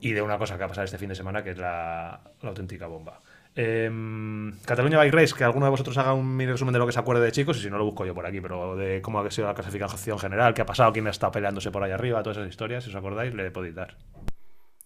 Y 0.00 0.12
de 0.12 0.22
una 0.22 0.38
cosa 0.38 0.54
que 0.54 0.60
va 0.60 0.66
a 0.66 0.68
pasar 0.68 0.84
este 0.84 0.98
fin 0.98 1.08
de 1.08 1.16
semana, 1.16 1.42
que 1.42 1.50
es 1.50 1.58
la, 1.58 2.20
la 2.40 2.48
auténtica 2.48 2.86
bomba. 2.86 3.20
Em, 3.58 4.52
Cataluña 4.66 4.98
Bike 4.98 5.14
Race, 5.14 5.34
que 5.34 5.42
alguno 5.42 5.64
de 5.64 5.70
vosotros 5.70 5.96
haga 5.96 6.12
un 6.12 6.36
mini 6.36 6.52
resumen 6.52 6.74
de 6.74 6.78
lo 6.78 6.86
que 6.86 6.92
se 6.92 6.98
acuerde 6.98 7.24
de 7.24 7.32
chicos, 7.32 7.56
y 7.56 7.62
si 7.62 7.70
no 7.70 7.78
lo 7.78 7.86
busco 7.86 8.04
yo 8.04 8.14
por 8.14 8.26
aquí, 8.26 8.38
pero 8.42 8.76
de 8.76 9.00
cómo 9.00 9.18
ha 9.18 9.30
sido 9.30 9.48
la 9.48 9.54
clasificación 9.54 10.18
general, 10.18 10.52
qué 10.52 10.60
ha 10.60 10.66
pasado, 10.66 10.92
quién 10.92 11.06
está 11.06 11.30
peleándose 11.30 11.70
por 11.70 11.82
ahí 11.82 11.90
arriba, 11.90 12.22
todas 12.22 12.36
esas 12.36 12.50
historias, 12.50 12.84
si 12.84 12.90
os 12.90 12.96
acordáis, 12.96 13.32
le 13.32 13.50
podéis 13.50 13.74
dar. 13.74 13.96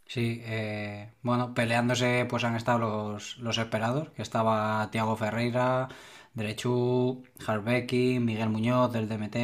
Sí, 0.06 0.40
eh, 0.44 1.10
bueno, 1.22 1.52
peleándose 1.52 2.26
pues 2.28 2.44
han 2.44 2.54
estado 2.54 2.78
los, 2.78 3.38
los 3.38 3.58
esperados, 3.58 4.10
que 4.10 4.22
estaba 4.22 4.88
Tiago 4.92 5.16
Ferreira, 5.16 5.88
Derechú, 6.34 7.24
Harbecky, 7.44 8.20
Miguel 8.20 8.50
Muñoz 8.50 8.92
del 8.92 9.08
DMT, 9.08 9.36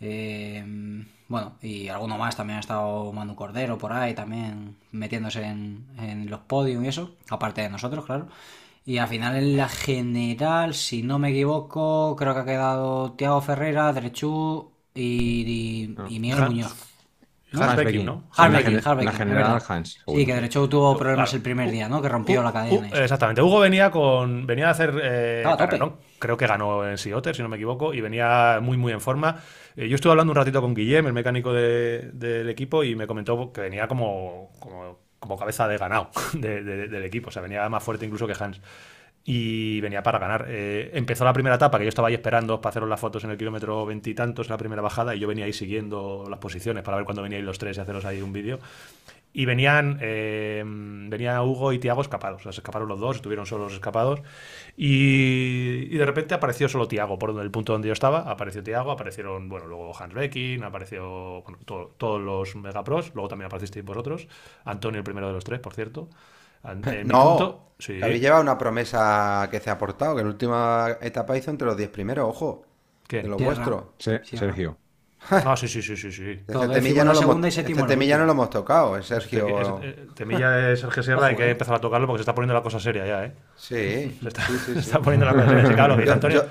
eh, 0.00 0.64
bueno, 1.30 1.56
y 1.62 1.88
alguno 1.88 2.18
más 2.18 2.36
también 2.36 2.58
ha 2.58 2.60
estado 2.60 3.12
Manu 3.14 3.36
Cordero 3.36 3.78
por 3.78 3.92
ahí 3.94 4.14
también 4.14 4.76
metiéndose 4.92 5.44
en, 5.44 5.86
en 5.98 6.30
los 6.30 6.40
podios 6.42 6.84
y 6.84 6.88
eso, 6.88 7.16
aparte 7.30 7.62
de 7.62 7.70
nosotros, 7.70 8.04
claro. 8.06 8.28
Y 8.86 8.98
al 8.98 9.08
final 9.08 9.36
en 9.36 9.56
la 9.56 9.68
general, 9.68 10.74
si 10.74 11.02
no 11.02 11.18
me 11.18 11.30
equivoco, 11.30 12.16
creo 12.16 12.34
que 12.34 12.40
ha 12.40 12.44
quedado 12.46 13.12
Tiago 13.12 13.40
Ferreira, 13.42 13.92
Derechú 13.92 14.72
y, 14.94 15.94
y, 16.06 16.14
y 16.16 16.20
Miguel 16.20 16.42
Muñoz. 16.42 16.89
Hans 17.58 17.76
Becking, 17.76 17.84
Becking. 17.84 18.06
¿no? 18.06 18.24
Gener- 18.32 18.36
Hans 18.84 18.96
Becking, 18.96 19.04
La 19.04 19.12
general. 19.12 19.62
Hans. 19.68 19.98
Sí, 20.06 20.26
que 20.26 20.34
de 20.34 20.46
hecho 20.46 20.68
tuvo 20.68 20.96
problemas 20.96 21.30
Claro. 21.30 21.36
el 21.36 21.42
primer 21.42 21.70
día, 21.70 21.88
¿no? 21.88 22.00
Que 22.00 22.08
rompió 22.08 22.42
la 22.42 22.52
cadena. 22.52 22.88
Uh, 22.92 22.96
exactamente. 22.96 23.42
Hugo 23.42 23.60
venía 23.60 23.90
con. 23.90 24.46
Venía 24.46 24.68
a 24.68 24.70
hacer. 24.70 24.94
eh, 25.02 25.42
Ah, 25.46 25.56
carrerón. 25.56 25.96
Creo 26.18 26.36
que 26.36 26.46
ganó 26.46 26.86
en 26.88 26.96
Sea 26.98 27.16
Otter, 27.16 27.34
si 27.34 27.42
no 27.42 27.48
me 27.48 27.56
equivoco, 27.56 27.92
y 27.94 28.00
venía 28.00 28.58
muy, 28.62 28.76
muy 28.76 28.92
en 28.92 29.00
forma. 29.00 29.36
Eh, 29.76 29.88
yo 29.88 29.94
estuve 29.94 30.10
hablando 30.12 30.32
un 30.32 30.36
ratito 30.36 30.60
con 30.60 30.74
Guillem, 30.74 31.06
el 31.06 31.12
mecánico 31.12 31.52
de- 31.52 32.10
del 32.12 32.48
equipo, 32.50 32.84
y 32.84 32.94
me 32.94 33.06
comentó 33.06 33.52
que 33.52 33.60
venía 33.62 33.88
como, 33.88 34.50
como, 34.60 34.98
como 35.18 35.36
cabeza 35.38 35.66
de 35.68 35.78
ganado 35.78 36.10
de- 36.34 36.62
de- 36.62 36.88
del 36.88 37.04
equipo. 37.04 37.28
O 37.28 37.32
sea, 37.32 37.42
venía 37.42 37.68
más 37.68 37.82
fuerte 37.82 38.04
incluso 38.06 38.26
que 38.26 38.34
Hans. 38.38 38.60
Y 39.24 39.80
venía 39.80 40.02
para 40.02 40.18
ganar. 40.18 40.46
Eh, 40.48 40.90
empezó 40.94 41.24
la 41.24 41.32
primera 41.32 41.56
etapa, 41.56 41.78
que 41.78 41.84
yo 41.84 41.88
estaba 41.88 42.08
ahí 42.08 42.14
esperando 42.14 42.60
para 42.60 42.70
haceros 42.70 42.88
las 42.88 42.98
fotos 42.98 43.22
en 43.24 43.30
el 43.30 43.36
kilómetro 43.36 43.84
veintitantos, 43.84 44.48
la 44.48 44.56
primera 44.56 44.82
bajada, 44.82 45.14
y 45.14 45.20
yo 45.20 45.28
venía 45.28 45.44
ahí 45.44 45.52
siguiendo 45.52 46.26
las 46.28 46.38
posiciones 46.38 46.82
para 46.82 46.96
ver 46.96 47.04
cuándo 47.04 47.22
veníais 47.22 47.44
los 47.44 47.58
tres 47.58 47.76
y 47.76 47.80
haceros 47.80 48.04
ahí 48.04 48.22
un 48.22 48.32
vídeo. 48.32 48.58
Y 49.32 49.44
venían, 49.44 49.98
eh, 50.00 50.64
venía 50.66 51.40
Hugo 51.42 51.72
y 51.72 51.78
Tiago 51.78 52.00
escapados. 52.00 52.44
O 52.46 52.52
se 52.52 52.60
escaparon 52.60 52.88
los 52.88 52.98
dos, 52.98 53.16
estuvieron 53.16 53.46
solos 53.46 53.72
escapados. 53.72 54.20
Y, 54.76 55.96
de 55.96 56.04
repente 56.04 56.34
apareció 56.34 56.68
solo 56.68 56.88
Tiago 56.88 57.16
por 57.18 57.38
el 57.38 57.50
punto 57.50 57.72
donde 57.72 57.86
yo 57.86 57.92
estaba. 57.92 58.28
Apareció 58.30 58.62
Tiago, 58.64 58.90
aparecieron, 58.90 59.48
bueno, 59.48 59.66
luego 59.66 59.96
Hans 59.96 60.14
Becking, 60.14 60.64
apareció 60.64 61.44
todos 61.64 62.20
los 62.20 62.56
Megapros. 62.56 63.12
Luego 63.14 63.28
también 63.28 63.46
aparecisteis 63.46 63.84
vosotros. 63.84 64.26
Antonio, 64.64 64.98
el 64.98 65.04
primero 65.04 65.28
de 65.28 65.34
los 65.34 65.44
tres, 65.44 65.60
por 65.60 65.74
cierto. 65.74 66.08
No, 67.04 67.36
punto, 67.38 67.72
sí. 67.78 68.00
Habéis 68.02 68.20
llevado 68.20 68.42
una 68.42 68.58
promesa 68.58 69.48
que 69.50 69.60
se 69.60 69.70
ha 69.70 69.74
aportado, 69.74 70.14
que 70.14 70.20
en 70.20 70.26
la 70.28 70.32
última 70.32 70.96
etapa 71.00 71.36
hizo 71.36 71.50
entre 71.50 71.66
los 71.66 71.76
10 71.76 71.90
primeros, 71.90 72.28
ojo. 72.28 72.64
¿Qué? 73.06 73.22
De 73.22 73.28
lo 73.28 73.36
Tierra. 73.36 73.54
vuestro. 73.54 73.94
Se- 73.98 74.22
Sergio. 74.24 74.76
Ah, 75.30 75.54
sí, 75.56 75.68
sí, 75.68 75.82
sí, 75.82 75.96
sí. 75.96 76.10
sí. 76.10 76.40
Todo, 76.50 76.70
temilla 76.70 77.04
no 77.04 77.12
lo 77.12 77.18
segunda 77.18 77.48
hemos, 77.48 77.68
y 77.68 77.72
el 77.72 77.86
temilla 77.86 78.16
no 78.16 78.24
lo 78.24 78.32
hemos 78.32 78.48
tocado, 78.48 78.96
es 78.96 79.04
Sergio. 79.06 79.46
Que 79.46 79.60
es- 79.60 79.68
eh, 79.82 80.06
Temilla 80.14 80.50
de 80.50 80.76
Sergio 80.76 81.02
Sierra, 81.02 81.26
hay 81.26 81.36
que 81.36 81.44
eh. 81.46 81.50
empezar 81.50 81.74
a 81.74 81.78
tocarlo 81.80 82.06
porque 82.06 82.20
se 82.20 82.22
está 82.22 82.34
poniendo 82.34 82.54
la 82.54 82.62
cosa 82.62 82.80
seria 82.80 83.06
ya, 83.06 83.24
¿eh? 83.26 83.34
Sí, 83.56 84.16
Se 84.22 84.28
está, 84.28 84.46
sí, 84.46 84.52
sí, 84.64 84.72
se 84.74 84.78
está 84.80 85.00
poniendo 85.00 85.26
la 85.26 85.32
cosa 85.34 85.48
seria. 85.48 85.66
Sí, 85.66 85.74
claro, 85.74 86.00
Yo, 86.04 86.12
Antonio. 86.12 86.42
yo- 86.42 86.48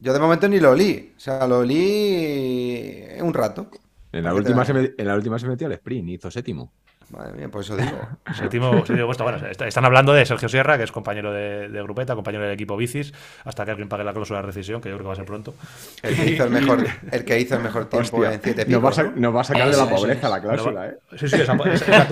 yo 0.00 0.12
de 0.12 0.18
momento 0.18 0.48
ni 0.48 0.58
lo 0.58 0.70
olí. 0.72 1.12
O 1.16 1.20
sea, 1.20 1.46
lo 1.46 1.58
olí 1.60 3.04
un 3.20 3.32
rato. 3.34 3.68
En 4.10 4.24
la, 4.24 4.30
¿Para 4.30 4.40
qué 4.40 4.44
te 4.44 4.50
última 4.50 4.64
se 4.64 4.74
met- 4.74 4.94
en 4.98 5.06
la 5.06 5.14
última 5.14 5.38
se 5.38 5.46
metió 5.46 5.66
al 5.68 5.72
sprint, 5.74 6.08
hizo 6.08 6.30
séptimo. 6.30 6.72
Madre 7.12 7.34
mía, 7.34 7.48
por 7.50 7.60
eso 7.60 7.76
digo. 7.76 7.90
Séptimo, 8.34 8.72
séptimo 8.86 9.04
puesto. 9.06 9.22
Bueno, 9.24 9.46
est- 9.46 9.60
están 9.60 9.84
hablando 9.84 10.14
de 10.14 10.24
Sergio 10.24 10.48
Sierra, 10.48 10.78
que 10.78 10.84
es 10.84 10.92
compañero 10.92 11.30
de, 11.32 11.68
de 11.68 11.82
Grupeta, 11.82 12.14
compañero 12.14 12.42
del 12.44 12.52
equipo 12.54 12.74
Bicis, 12.76 13.12
hasta 13.44 13.64
que 13.66 13.70
alguien 13.72 13.88
pague 13.88 14.02
la 14.02 14.12
cláusula 14.12 14.40
de 14.40 14.46
rescisión, 14.46 14.80
que 14.80 14.88
yo 14.88 14.94
creo 14.96 15.04
que 15.04 15.08
va 15.08 15.12
a 15.12 15.16
ser 15.16 15.26
pronto. 15.26 15.54
El 16.02 16.16
que 16.16 16.30
hizo 16.30 16.44
el 16.44 16.50
mejor, 16.50 16.84
el 17.10 17.24
que 17.26 17.38
hizo 17.38 17.56
el 17.56 17.62
mejor 17.62 17.84
tiempo 17.90 18.16
Hostia, 18.16 18.32
en 18.32 18.40
siete 18.42 18.64
nos, 18.66 18.82
va 18.82 18.88
a 18.88 18.90
picos. 18.92 18.94
sa- 18.96 19.02
¿no? 19.02 19.12
nos 19.16 19.36
va 19.36 19.40
a 19.42 19.44
sacar 19.44 19.70
de 19.70 19.76
la 19.76 19.88
pobreza 19.90 20.28
la 20.30 20.40
cláusula, 20.40 20.86
¿eh? 20.86 20.96
Sí, 21.16 21.28
sí, 21.28 21.36
esa, 21.36 21.52
esa- 21.52 21.74
esa 21.74 22.06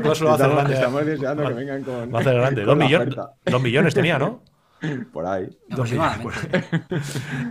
cláusula, 0.00 0.30
va 0.30 0.32
a 0.32 0.34
hacer 0.36 0.50
grande. 0.50 0.74
estamos 0.74 1.06
deseando 1.06 1.48
que 1.48 1.54
vengan 1.54 1.82
con. 1.84 2.14
Va 2.14 2.18
a 2.18 2.20
hacer 2.22 2.34
grande. 2.34 2.64
Dos, 2.64 2.76
millones, 2.78 3.14
dos 3.44 3.62
millones 3.62 3.94
tenía, 3.94 4.18
¿no? 4.18 4.40
Por 5.12 5.26
ahí. 5.26 5.48
Aproximadamente. 5.70 6.64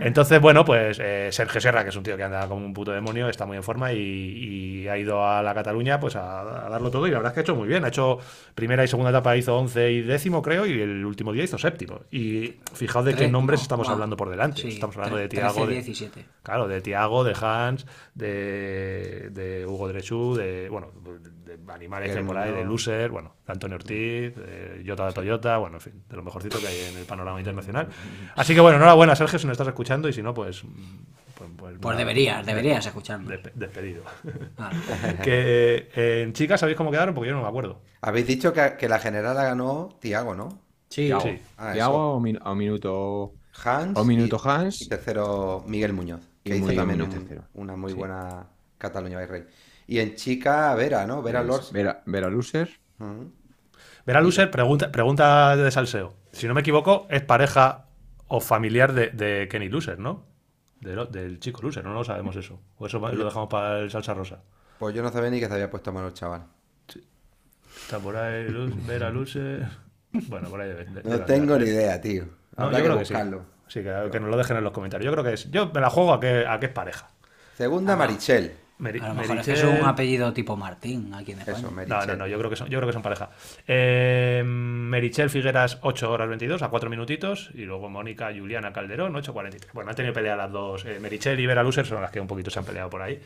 Entonces, 0.00 0.40
bueno, 0.40 0.64
pues 0.64 0.98
eh, 1.00 1.28
Sergio 1.32 1.60
Serra, 1.60 1.82
que 1.82 1.90
es 1.90 1.96
un 1.96 2.02
tío 2.02 2.16
que 2.16 2.22
anda 2.22 2.46
como 2.48 2.64
un 2.64 2.72
puto 2.72 2.92
demonio, 2.92 3.28
está 3.28 3.46
muy 3.46 3.56
en 3.56 3.62
forma 3.62 3.92
y, 3.92 3.98
y 3.98 4.88
ha 4.88 4.96
ido 4.96 5.26
a 5.26 5.42
la 5.42 5.54
Cataluña 5.54 5.98
pues 5.98 6.16
a, 6.16 6.66
a 6.66 6.68
darlo 6.68 6.90
todo 6.90 7.06
y 7.06 7.10
la 7.10 7.18
verdad 7.18 7.32
es 7.32 7.34
que 7.34 7.40
ha 7.40 7.42
hecho 7.42 7.56
muy 7.56 7.68
bien. 7.68 7.84
Ha 7.84 7.88
hecho 7.88 8.18
primera 8.54 8.84
y 8.84 8.88
segunda 8.88 9.10
etapa 9.10 9.36
hizo 9.36 9.56
11 9.56 9.92
y 9.92 10.02
décimo, 10.02 10.42
creo, 10.42 10.66
y 10.66 10.80
el 10.80 11.04
último 11.04 11.32
día 11.32 11.44
hizo 11.44 11.58
séptimo. 11.58 12.00
Y 12.10 12.56
fijaos 12.74 13.04
de 13.04 13.14
qué 13.14 13.28
nombres 13.28 13.60
no, 13.60 13.62
estamos 13.62 13.86
wow. 13.86 13.94
hablando 13.94 14.16
por 14.16 14.30
delante. 14.30 14.62
Sí, 14.62 14.68
estamos 14.68 14.96
hablando 14.96 15.16
de 15.16 15.28
Tiago, 15.28 15.66
13, 15.66 15.66
de, 15.66 15.74
17. 15.74 16.26
claro, 16.42 16.68
de 16.68 16.80
Tiago, 16.80 17.24
de 17.24 17.36
Hans, 17.40 17.86
de, 18.14 19.30
de 19.30 19.66
Hugo 19.66 19.88
Drechú, 19.88 20.34
de, 20.34 20.68
bueno, 20.68 20.92
de 21.46 21.72
animales 21.72 22.16
por 22.24 22.36
ahí, 22.36 22.52
de 22.52 22.64
Loser, 22.64 23.10
bueno, 23.10 23.36
de 23.46 23.52
Antonio 23.52 23.76
Ortiz, 23.76 24.34
de 24.36 24.82
Jota 24.86 25.06
de 25.06 25.12
Toyota, 25.12 25.56
bueno, 25.58 25.76
en 25.76 25.80
fin, 25.80 26.02
de 26.08 26.16
lo 26.16 26.22
mejorcito 26.22 26.58
que 26.58 26.66
hay 26.66 26.80
en 26.92 26.98
el 26.98 27.04
panorama 27.04 27.38
internacional. 27.38 27.88
Así 28.34 28.54
que 28.54 28.60
bueno, 28.60 28.76
enhorabuena, 28.76 29.14
Sergio, 29.16 29.38
si 29.38 29.46
nos 29.46 29.52
estás 29.52 29.68
escuchando 29.68 30.08
y 30.08 30.12
si 30.12 30.22
no, 30.22 30.34
pues. 30.34 30.62
Pues, 31.36 31.50
pues, 31.56 31.74
Pues 31.74 31.82
nada, 31.82 31.96
deberías, 31.98 32.46
deberías 32.46 32.84
escucharme. 32.86 33.36
despe- 33.36 33.52
despedido. 33.54 34.02
Claro. 34.56 34.76
que 35.22 35.90
eh, 35.94 36.22
en 36.22 36.32
chicas, 36.32 36.58
¿sabéis 36.60 36.76
cómo 36.78 36.90
quedaron? 36.90 37.14
Porque 37.14 37.28
yo 37.28 37.36
no 37.36 37.42
me 37.42 37.48
acuerdo. 37.48 37.82
Habéis 38.00 38.26
dicho 38.26 38.52
que, 38.52 38.76
que 38.78 38.88
la 38.88 38.98
general 38.98 39.36
la 39.36 39.44
ganó 39.44 39.90
Tiago, 40.00 40.34
¿no? 40.34 40.48
Sí, 40.88 41.06
Tiago, 41.06 41.20
sí. 41.20 41.38
Ah, 41.58 41.72
Tiago 41.74 41.98
a 41.98 42.16
un 42.16 42.22
min- 42.22 42.38
a 42.42 42.52
un 42.52 42.58
minuto. 42.58 43.34
Hans. 43.64 43.96
A 43.96 44.00
un 44.02 44.06
minuto 44.08 44.40
y, 44.42 44.48
Hans. 44.48 44.82
Y 44.82 44.88
tercero 44.88 45.62
Miguel 45.66 45.92
Muñoz, 45.92 46.20
que 46.42 46.54
Y 46.54 46.56
hizo 46.58 46.66
Miguel 46.68 46.76
también 46.76 47.02
un- 47.02 47.44
una 47.54 47.76
muy 47.76 47.92
Sí. 47.92 47.98
buena 47.98 48.46
Cataluña 48.78 49.16
by 49.18 49.26
Rey. 49.26 49.44
Y 49.86 50.00
en 50.00 50.14
chica, 50.16 50.74
Vera, 50.74 51.06
¿no? 51.06 51.22
Vera 51.22 51.42
Lors. 51.42 51.72
Vera, 51.72 52.02
Vera 52.06 52.28
Loser. 52.28 52.68
Ujú. 52.98 53.32
Vera 54.04 54.20
Loser 54.20 54.50
pregunta, 54.50 54.90
pregunta 54.90 55.56
de 55.56 55.70
Salseo. 55.70 56.14
Si 56.32 56.46
no 56.48 56.54
me 56.54 56.60
equivoco, 56.60 57.06
es 57.10 57.22
pareja 57.22 57.86
o 58.28 58.40
familiar 58.40 58.92
de, 58.92 59.10
de 59.10 59.48
Kenny 59.48 59.68
Loser, 59.68 59.98
¿no? 59.98 60.24
De 60.80 60.94
lo- 60.94 61.06
del 61.06 61.38
chico 61.40 61.62
Loser, 61.62 61.84
no 61.84 61.92
lo 61.94 62.04
sabemos 62.04 62.36
eso. 62.36 62.60
O 62.78 62.86
eso 62.86 62.98
lo 62.98 63.24
dejamos 63.24 63.48
para 63.48 63.78
el 63.80 63.90
Salsa 63.90 64.14
Rosa. 64.14 64.42
Pues 64.78 64.94
yo 64.94 65.02
no 65.02 65.10
sabía 65.10 65.30
ni 65.30 65.40
que 65.40 65.46
se 65.46 65.54
había 65.54 65.70
puesto 65.70 65.92
malo 65.92 66.08
el 66.08 66.14
chaval. 66.14 66.44
Está 67.82 67.98
por 67.98 68.16
ahí 68.16 68.48
Lu- 68.48 68.74
Vera 68.86 69.10
Loser. 69.10 69.66
Bueno, 70.28 70.48
por 70.48 70.60
ahí 70.60 70.68
debe- 70.68 70.84
debe 70.86 71.08
No 71.10 71.20
tengo 71.24 71.58
ni 71.58 71.66
idea, 71.66 72.00
tío. 72.00 72.24
No, 72.56 72.70
yo 72.70 72.76
que 72.78 72.82
creo 72.82 72.98
que 72.98 73.04
sí. 73.04 73.12
buscarlo. 73.14 73.44
Sí, 73.68 73.82
que, 73.82 74.08
que 74.10 74.20
nos 74.20 74.30
lo 74.30 74.36
dejen 74.36 74.56
en 74.56 74.64
los 74.64 74.72
comentarios. 74.72 75.04
Yo 75.06 75.12
creo 75.12 75.24
que 75.24 75.34
es. 75.34 75.50
Yo 75.50 75.70
me 75.72 75.80
la 75.80 75.90
juego 75.90 76.12
a 76.14 76.20
que, 76.20 76.46
a 76.46 76.58
que 76.58 76.66
es 76.66 76.72
pareja. 76.72 77.08
Segunda, 77.56 77.96
Marichel. 77.96 78.52
Meri- 78.78 79.00
A 79.02 79.08
lo 79.08 79.14
mejor 79.14 79.38
es 79.38 79.42
Merichel- 79.42 79.44
que 79.44 79.52
es 79.54 79.80
un 79.80 79.86
apellido 79.86 80.32
tipo 80.34 80.54
Martín 80.56 81.14
aquí 81.14 81.32
en 81.32 81.38
España. 81.38 81.58
Eso, 81.58 81.70
No, 81.70 82.06
no, 82.06 82.16
no, 82.16 82.26
yo 82.26 82.36
creo 82.38 82.50
que 82.50 82.56
son, 82.56 82.68
yo 82.68 82.78
creo 82.78 82.88
que 82.88 82.92
son 82.92 83.02
pareja. 83.02 83.30
Eh, 83.66 84.42
Merichel 84.44 85.30
Figueras, 85.30 85.78
8 85.82 86.10
horas 86.10 86.28
22, 86.28 86.60
a 86.62 86.68
4 86.68 86.90
minutitos. 86.90 87.50
Y 87.54 87.62
luego 87.64 87.88
Mónica 87.88 88.30
Juliana 88.36 88.72
Calderón, 88.72 89.14
8.43. 89.14 89.72
Bueno, 89.72 89.90
han 89.90 89.96
tenido 89.96 90.12
pelea 90.12 90.36
las 90.36 90.52
dos. 90.52 90.84
Eh, 90.84 90.98
Merichel 91.00 91.40
y 91.40 91.46
Vera 91.46 91.62
Loser 91.62 91.86
son 91.86 92.02
las 92.02 92.10
que 92.10 92.20
un 92.20 92.26
poquito 92.26 92.50
se 92.50 92.58
han 92.58 92.64
peleado 92.66 92.90
por 92.90 93.00
ahí. 93.00 93.18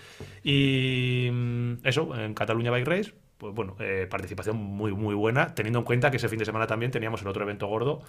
Y 0.44 1.28
mm, 1.32 1.72
eso, 1.84 2.14
en 2.16 2.34
Cataluña 2.34 2.70
Bike 2.70 2.86
Race, 2.86 3.12
pues 3.38 3.54
bueno, 3.54 3.76
eh, 3.80 4.06
participación 4.08 4.56
muy, 4.56 4.92
muy 4.92 5.14
buena, 5.14 5.54
teniendo 5.54 5.78
en 5.80 5.84
cuenta 5.84 6.10
que 6.10 6.18
ese 6.18 6.28
fin 6.28 6.38
de 6.38 6.44
semana 6.44 6.66
también 6.66 6.90
teníamos 6.92 7.22
el 7.22 7.28
otro 7.28 7.42
evento 7.42 7.66
gordo, 7.66 8.02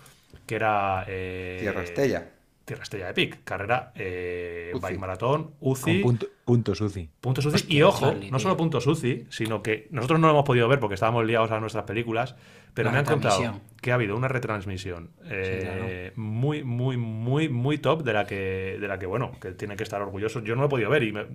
que 0.46 0.56
era. 0.56 1.06
eh, 1.08 1.58
Tierra 1.62 1.84
Estella. 1.84 2.30
Tierra 2.66 2.84
Estella 2.84 3.10
Epic, 3.10 3.44
carrera 3.44 3.92
eh. 3.96 4.72
Bike 4.80 5.00
Maratón, 5.00 5.44
Con 5.44 5.54
UCI. 5.72 6.02
Punto, 6.52 6.72
puntos 6.74 6.82
UCI. 6.82 7.10
Puntos 7.22 7.46
UCI. 7.46 7.56
Hostia, 7.56 7.76
y 7.78 7.82
ojo, 7.84 8.06
Charlie, 8.10 8.32
no 8.32 8.40
solo 8.40 8.58
puntos 8.58 8.86
UCI, 8.88 9.26
sino 9.30 9.62
que 9.64 9.88
nosotros 9.92 10.20
no 10.20 10.28
lo 10.28 10.34
hemos 10.34 10.46
podido 10.46 10.68
ver 10.68 10.80
porque 10.80 10.96
estábamos 10.96 11.26
liados 11.26 11.52
a 11.52 11.60
nuestras 11.60 11.86
películas, 11.86 12.36
pero 12.74 12.88
La 12.88 12.94
me 12.94 13.00
han 13.00 13.06
contado 13.06 13.60
que 13.82 13.92
ha 13.92 13.96
habido 13.96 14.16
una 14.16 14.28
retransmisión 14.28 15.10
eh, 15.26 16.14
muy, 16.16 16.64
muy, 16.64 16.98
muy, 16.98 17.50
muy 17.50 17.78
top 17.80 18.04
de 18.04 18.14
la 18.14 18.26
que, 18.26 18.78
de 18.80 18.88
la 18.88 18.98
que, 19.00 19.06
bueno, 19.08 19.32
que 19.42 19.52
tienen 19.52 19.76
que 19.76 19.84
estar 19.84 20.02
orgullosos. 20.02 20.44
Yo 20.44 20.56
no 20.56 20.62
lo 20.62 20.68
he 20.68 20.70
podido 20.70 20.90
ver 20.90 21.04
y 21.04 21.12
me, 21.12 21.26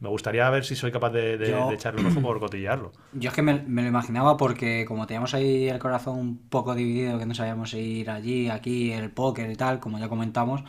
me 0.00 0.08
gustaría 0.08 0.48
ver 0.50 0.64
si 0.64 0.76
soy 0.76 0.92
capaz 0.92 1.10
de, 1.10 1.36
de- 1.36 1.50
Yo- 1.50 1.68
de 1.68 1.74
echarle 1.74 2.00
un 2.00 2.06
ojo 2.06 2.20
por 2.22 2.38
cotillarlo. 2.40 2.92
Yo 3.12 3.28
es 3.30 3.34
que 3.34 3.42
me, 3.42 3.62
me 3.66 3.82
lo 3.82 3.88
imaginaba 3.88 4.36
porque 4.36 4.84
como 4.86 5.06
teníamos 5.06 5.34
ahí 5.34 5.68
el 5.68 5.78
corazón 5.78 6.18
un 6.18 6.38
poco 6.48 6.74
dividido, 6.74 7.18
que 7.18 7.26
no 7.26 7.34
sabíamos 7.34 7.74
ir 7.74 8.08
allí, 8.10 8.48
aquí, 8.48 8.92
el 8.92 9.10
póker 9.10 9.50
y 9.50 9.56
tal, 9.56 9.80
como 9.80 9.98
ya 9.98 10.08
comentamos, 10.08 10.62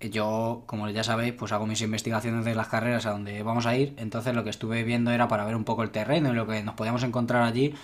yo, 0.00 0.62
como 0.66 0.88
ya 0.88 1.04
sabéis, 1.04 1.34
pues 1.34 1.52
hago 1.52 1.66
mis 1.66 1.82
investigaciones 1.82 2.44
de 2.44 2.54
las 2.54 2.68
carreras 2.68 3.06
a 3.06 3.10
donde 3.10 3.42
vamos 3.42 3.66
a 3.66 3.76
ir, 3.76 3.94
entonces 3.98 4.34
lo 4.34 4.44
que 4.44 4.50
estuve 4.50 4.82
viendo 4.84 5.10
era 5.10 5.28
para 5.28 5.44
ver 5.44 5.56
un 5.56 5.64
poco 5.64 5.82
el 5.82 5.90
terreno 5.90 6.32
y 6.32 6.34
lo 6.34 6.46
que 6.46 6.62
nos 6.62 6.74
podíamos 6.74 7.02
encontrar 7.02 7.42
allí, 7.42 7.74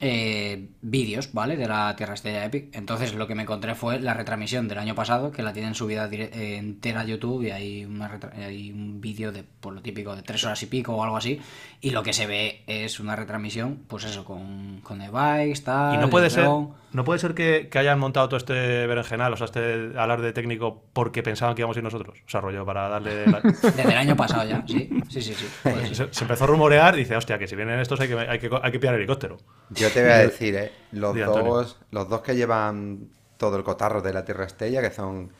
eh, 0.00 0.68
vídeos, 0.82 1.32
¿vale? 1.32 1.56
De 1.56 1.66
la 1.66 1.94
Tierra 1.96 2.14
Estrella 2.14 2.44
Epic. 2.44 2.74
Entonces 2.74 3.14
lo 3.14 3.26
que 3.26 3.34
me 3.34 3.42
encontré 3.44 3.74
fue 3.74 4.00
la 4.00 4.12
retransmisión 4.12 4.68
del 4.68 4.78
año 4.78 4.94
pasado, 4.94 5.30
que 5.30 5.42
la 5.42 5.52
tienen 5.52 5.74
subida 5.74 6.08
eh, 6.10 6.56
entera 6.56 7.02
a 7.02 7.04
YouTube 7.04 7.44
y 7.44 7.50
hay, 7.50 7.84
una 7.84 8.18
hay 8.36 8.72
un 8.72 9.00
vídeo 9.00 9.32
de, 9.32 9.44
por 9.44 9.72
lo 9.72 9.82
típico, 9.82 10.14
de 10.16 10.22
tres 10.22 10.44
horas 10.44 10.62
y 10.62 10.66
pico 10.66 10.94
o 10.94 11.04
algo 11.04 11.16
así. 11.16 11.40
Y 11.80 11.90
lo 11.90 12.02
que 12.02 12.12
se 12.12 12.26
ve 12.26 12.64
es 12.66 13.00
una 13.00 13.16
retransmisión, 13.16 13.84
pues 13.86 14.04
eso, 14.04 14.24
con, 14.24 14.80
con 14.82 14.98
the 14.98 15.10
bikes, 15.10 15.62
tal. 15.62 15.94
Y 15.94 15.98
no 15.98 16.10
puede 16.10 16.28
ser. 16.28 16.48
No 16.94 17.04
puede 17.04 17.18
ser 17.18 17.34
que, 17.34 17.68
que 17.70 17.78
hayan 17.78 17.98
montado 17.98 18.28
todo 18.28 18.36
este 18.38 18.86
berenjenal, 18.86 19.32
o 19.32 19.36
sea, 19.36 19.44
este 19.46 19.92
alarde 19.98 20.32
técnico 20.32 20.84
porque 20.92 21.22
pensaban 21.22 21.54
que 21.54 21.60
íbamos 21.62 21.76
a 21.76 21.80
ir 21.80 21.84
nosotros. 21.84 22.18
O 22.26 22.30
sea, 22.30 22.40
rollo, 22.40 22.64
para 22.64 22.88
darle... 22.88 23.26
la- 23.26 23.40
Desde 23.62 23.82
el 23.82 23.96
año 23.98 24.16
pasado 24.16 24.48
ya, 24.48 24.64
sí. 24.66 24.88
Sí, 25.10 25.20
sí, 25.20 25.34
sí. 25.34 25.46
Pues 25.62 25.88
sí. 25.88 25.94
se, 25.96 26.08
se 26.14 26.24
empezó 26.24 26.44
a 26.44 26.46
rumorear 26.46 26.94
y 26.94 27.00
dice, 27.00 27.16
hostia, 27.16 27.38
que 27.38 27.46
si 27.46 27.56
vienen 27.56 27.80
estos 27.80 28.00
hay 28.00 28.08
que, 28.08 28.14
hay 28.18 28.38
que, 28.38 28.48
hay 28.62 28.72
que 28.72 28.78
pillar 28.80 28.94
helicóptero. 28.94 29.36
Yo 29.70 29.90
te 29.90 30.02
voy 30.02 30.10
a 30.12 30.18
decir, 30.18 30.54
¿eh? 30.54 30.72
Los 30.92 31.14
dos, 31.16 31.78
los 31.90 32.08
dos 32.08 32.20
que 32.22 32.34
llevan 32.36 33.08
todo 33.36 33.56
el 33.56 33.64
cotarro 33.64 34.00
de 34.00 34.12
la 34.12 34.24
Tierra 34.24 34.44
Estella, 34.44 34.80
que 34.80 34.90
son 34.90 35.30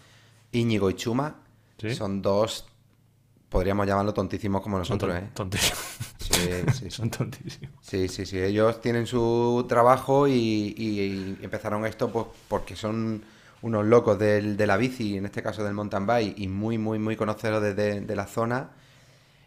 Íñigo 0.53 0.91
y 0.91 0.95
Chuma, 0.95 1.37
¿Sí? 1.79 1.95
son 1.95 2.21
dos, 2.21 2.67
podríamos 3.49 3.87
llamarlo 3.87 4.13
tontísimos 4.13 4.61
como 4.61 4.79
nosotros, 4.79 5.15
¿eh? 5.17 5.29
tontísimos. 5.35 5.79
Sí. 6.71 6.91
Son 6.91 7.11
tontísimos. 7.11 7.75
Sí, 7.81 8.09
sí, 8.09 8.25
sí. 8.27 8.39
Ellos 8.39 8.81
tienen 8.81 9.07
su 9.07 9.67
trabajo 9.69 10.27
y, 10.27 10.33
y 10.77 11.39
empezaron 11.43 11.85
esto 11.87 12.11
pues 12.11 12.27
porque 12.49 12.77
son 12.77 13.23
unos 13.63 13.85
locos 13.87 14.19
del- 14.19 14.57
de 14.57 14.67
la 14.67 14.77
bici, 14.77 15.17
en 15.17 15.27
este 15.27 15.43
caso 15.43 15.65
del 15.65 15.75
mountain 15.75 16.07
bike, 16.07 16.39
y 16.39 16.49
muy, 16.49 16.79
muy, 16.79 16.99
muy 16.99 17.17
conocedores 17.17 17.77
de, 17.77 18.01
de 18.01 18.17
la 18.17 18.27
zona. 18.27 18.71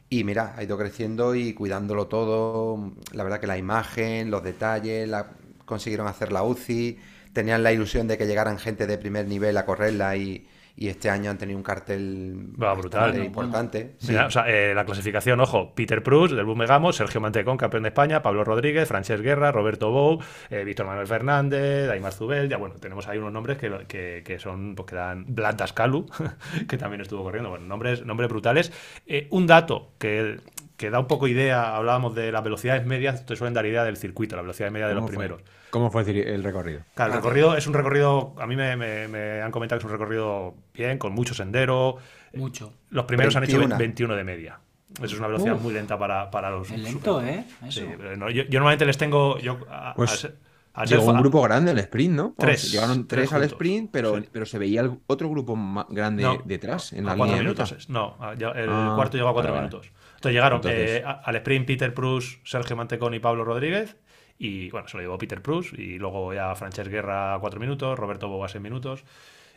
Y 0.10 0.24
mira, 0.24 0.56
ha 0.58 0.64
ido 0.64 0.78
creciendo 0.78 1.36
y 1.36 1.54
cuidándolo 1.54 2.08
todo. 2.08 2.94
La 3.14 3.24
verdad 3.24 3.40
que 3.42 3.48
la 3.48 3.58
imagen, 3.58 4.32
los 4.32 4.44
detalles, 4.44 5.08
la- 5.10 5.32
consiguieron 5.66 6.08
hacer 6.08 6.32
la 6.32 6.44
UCI, 6.44 7.00
tenían 7.34 7.64
la 7.64 7.74
ilusión 7.74 8.08
de 8.08 8.18
que 8.18 8.28
llegaran 8.28 8.60
gente 8.60 8.88
de 8.88 8.98
primer 8.98 9.28
nivel 9.28 9.58
a 9.58 9.66
correrla 9.66 10.16
y, 10.18 10.48
y 10.80 10.90
este 10.90 11.10
año 11.10 11.32
han 11.32 11.40
tenido 11.40 11.58
un 11.58 11.64
cartel 11.64 12.50
Va, 12.62 12.74
brutal. 12.76 13.02
bastante 13.02 13.20
No, 13.20 13.26
importante. 13.26 13.96
Sí. 13.98 14.12
Mira, 14.12 14.28
o 14.28 14.32
sea, 14.32 14.48
eh, 14.48 14.76
la 14.76 14.86
clasificación, 14.86 15.40
ojo, 15.42 15.74
Peter 15.74 16.04
Prus, 16.04 16.32
del 16.32 16.46
Bumegamo, 16.46 16.94
Sergio 16.94 17.20
Mantecón, 17.20 17.58
campeón 17.58 17.82
de 17.84 17.90
España, 17.90 18.22
Pablo 18.22 18.44
Rodríguez, 18.44 18.88
Francesc 18.88 19.24
Guerra, 19.24 19.52
Roberto 19.52 19.90
Bou, 19.90 20.20
eh, 20.52 20.64
Víctor 20.64 20.86
Manuel 20.86 21.08
Fernández, 21.08 21.88
Daimar 21.88 22.14
Zubel, 22.14 22.48
ya 22.48 22.58
bueno, 22.58 22.76
tenemos 22.80 23.08
ahí 23.08 23.18
unos 23.18 23.34
nombres 23.34 23.58
que, 23.58 23.72
que, 23.88 24.22
que 24.24 24.38
son, 24.40 24.76
pues 24.76 24.88
que 24.88 24.96
dan 24.96 25.26
Blandas 25.28 25.74
Calu, 25.74 26.06
que 26.70 26.78
también 26.78 27.02
estuvo 27.02 27.24
corriendo, 27.24 27.50
bueno, 27.50 27.66
nombres, 27.66 28.06
nombres 28.06 28.30
brutales. 28.30 28.72
Eh, 29.08 29.28
un 29.32 29.48
dato 29.48 29.94
que, 29.98 30.38
que 30.78 30.90
da 30.92 31.00
un 31.00 31.08
poco 31.08 31.28
idea, 31.28 31.76
hablábamos 31.76 32.14
de 32.16 32.32
las 32.32 32.44
velocidades 32.44 32.86
medias, 32.86 33.26
te 33.26 33.36
suelen 33.36 33.54
dar 33.56 33.66
idea 33.66 33.84
del 33.84 33.98
circuito, 33.98 34.36
la 34.36 34.44
velocidad 34.44 34.70
media 34.72 34.88
de 34.88 34.94
los 34.96 35.06
primeros. 35.10 35.42
¿Cómo 35.72 35.90
fue 35.92 36.04
el 36.04 36.44
recorrido? 36.44 36.82
Claro, 36.96 37.12
el 37.14 37.18
recorrido 37.18 37.58
es 37.58 37.66
un 37.68 37.74
recorrido, 37.74 38.36
a 38.38 38.46
mí 38.48 38.56
me, 38.56 38.78
me- 38.78 39.08
me 39.08 39.42
han 39.42 39.52
comentado 39.52 39.80
que 39.80 39.86
es 39.88 39.92
un 39.92 39.98
recorrido 40.00 40.56
bien, 40.74 40.98
con 41.00 41.14
mucho 41.14 41.34
sendero. 41.34 41.98
Mucho. 42.34 42.74
Los 42.92 43.06
primeros 43.06 43.36
han 43.36 43.44
hecho 43.44 43.58
21. 43.58 43.78
21 43.78 44.16
de 44.16 44.24
media. 44.24 44.60
Eso 44.96 45.06
es 45.08 45.18
una 45.20 45.28
velocidad 45.28 45.60
muy 45.60 45.74
lenta 45.74 45.98
para, 46.00 46.30
para 46.32 46.50
los. 46.52 46.70
Es 46.72 46.80
lento, 46.80 47.22
¿eh? 47.22 47.44
Sí, 47.70 47.82
Eso. 47.82 47.92
pero 47.98 48.16
no, 48.16 48.30
yo, 48.30 48.44
yo 48.44 48.60
normalmente 48.60 48.86
les 48.86 48.98
tengo. 48.98 49.38
Yo, 49.40 49.58
a- 49.70 49.94
Pues, 49.96 50.30
Llegó 50.86 51.06
un 51.12 51.20
grupo 51.22 51.42
grande 51.42 51.72
al 51.72 51.80
sprint, 51.80 52.14
¿no? 52.16 52.36
Tres, 52.38 52.72
Llegaron 52.72 53.08
tres 53.08 53.30
tres 53.30 53.34
al 53.34 53.44
sprint, 53.46 53.90
pero, 53.92 54.18
Sí. 54.20 54.30
pero 54.32 54.46
se 54.46 54.60
veía 54.60 54.82
el 54.82 54.92
otro 55.08 55.28
grupo 55.28 55.56
más 55.56 55.88
grande 55.90 56.22
No, 56.22 56.38
detrás, 56.46 56.94
en 56.94 57.00
a 57.08 57.10
la 57.12 57.18
cuatro 57.18 57.26
línea 57.36 57.38
de 57.38 57.44
minutos. 57.56 57.90
No, 57.90 58.16
el 58.56 58.70
Ah, 58.70 58.94
cuarto 58.96 59.18
llegó 59.18 59.30
a 59.30 59.34
cuatro 59.34 59.54
vale, 59.54 59.68
vale. 59.70 59.90
Entonces 60.18 60.34
llegaron 60.34 60.58
Entonces- 60.58 61.02
eh, 61.02 61.04
al 61.06 61.36
sprint 61.38 61.66
Peter 61.66 61.94
Prus, 61.94 62.40
Sergio 62.44 62.76
Mantecón 62.76 63.14
y 63.14 63.20
Pablo 63.20 63.44
Rodríguez. 63.46 63.96
Y 64.40 64.70
bueno, 64.70 64.88
se 64.88 64.98
lo 64.98 65.02
llevó 65.04 65.18
Peter 65.18 65.42
Prus. 65.42 65.74
Y 65.74 65.98
luego 65.98 66.34
ya 66.34 66.54
Francesc 66.56 66.92
Guerra 66.92 67.36
a 67.36 67.40
cuatro 67.40 67.60
minutos, 67.60 67.98
Roberto 67.98 68.28
Boga 68.28 68.46
a 68.46 68.50
seis 68.50 68.62
minutos. 68.62 69.04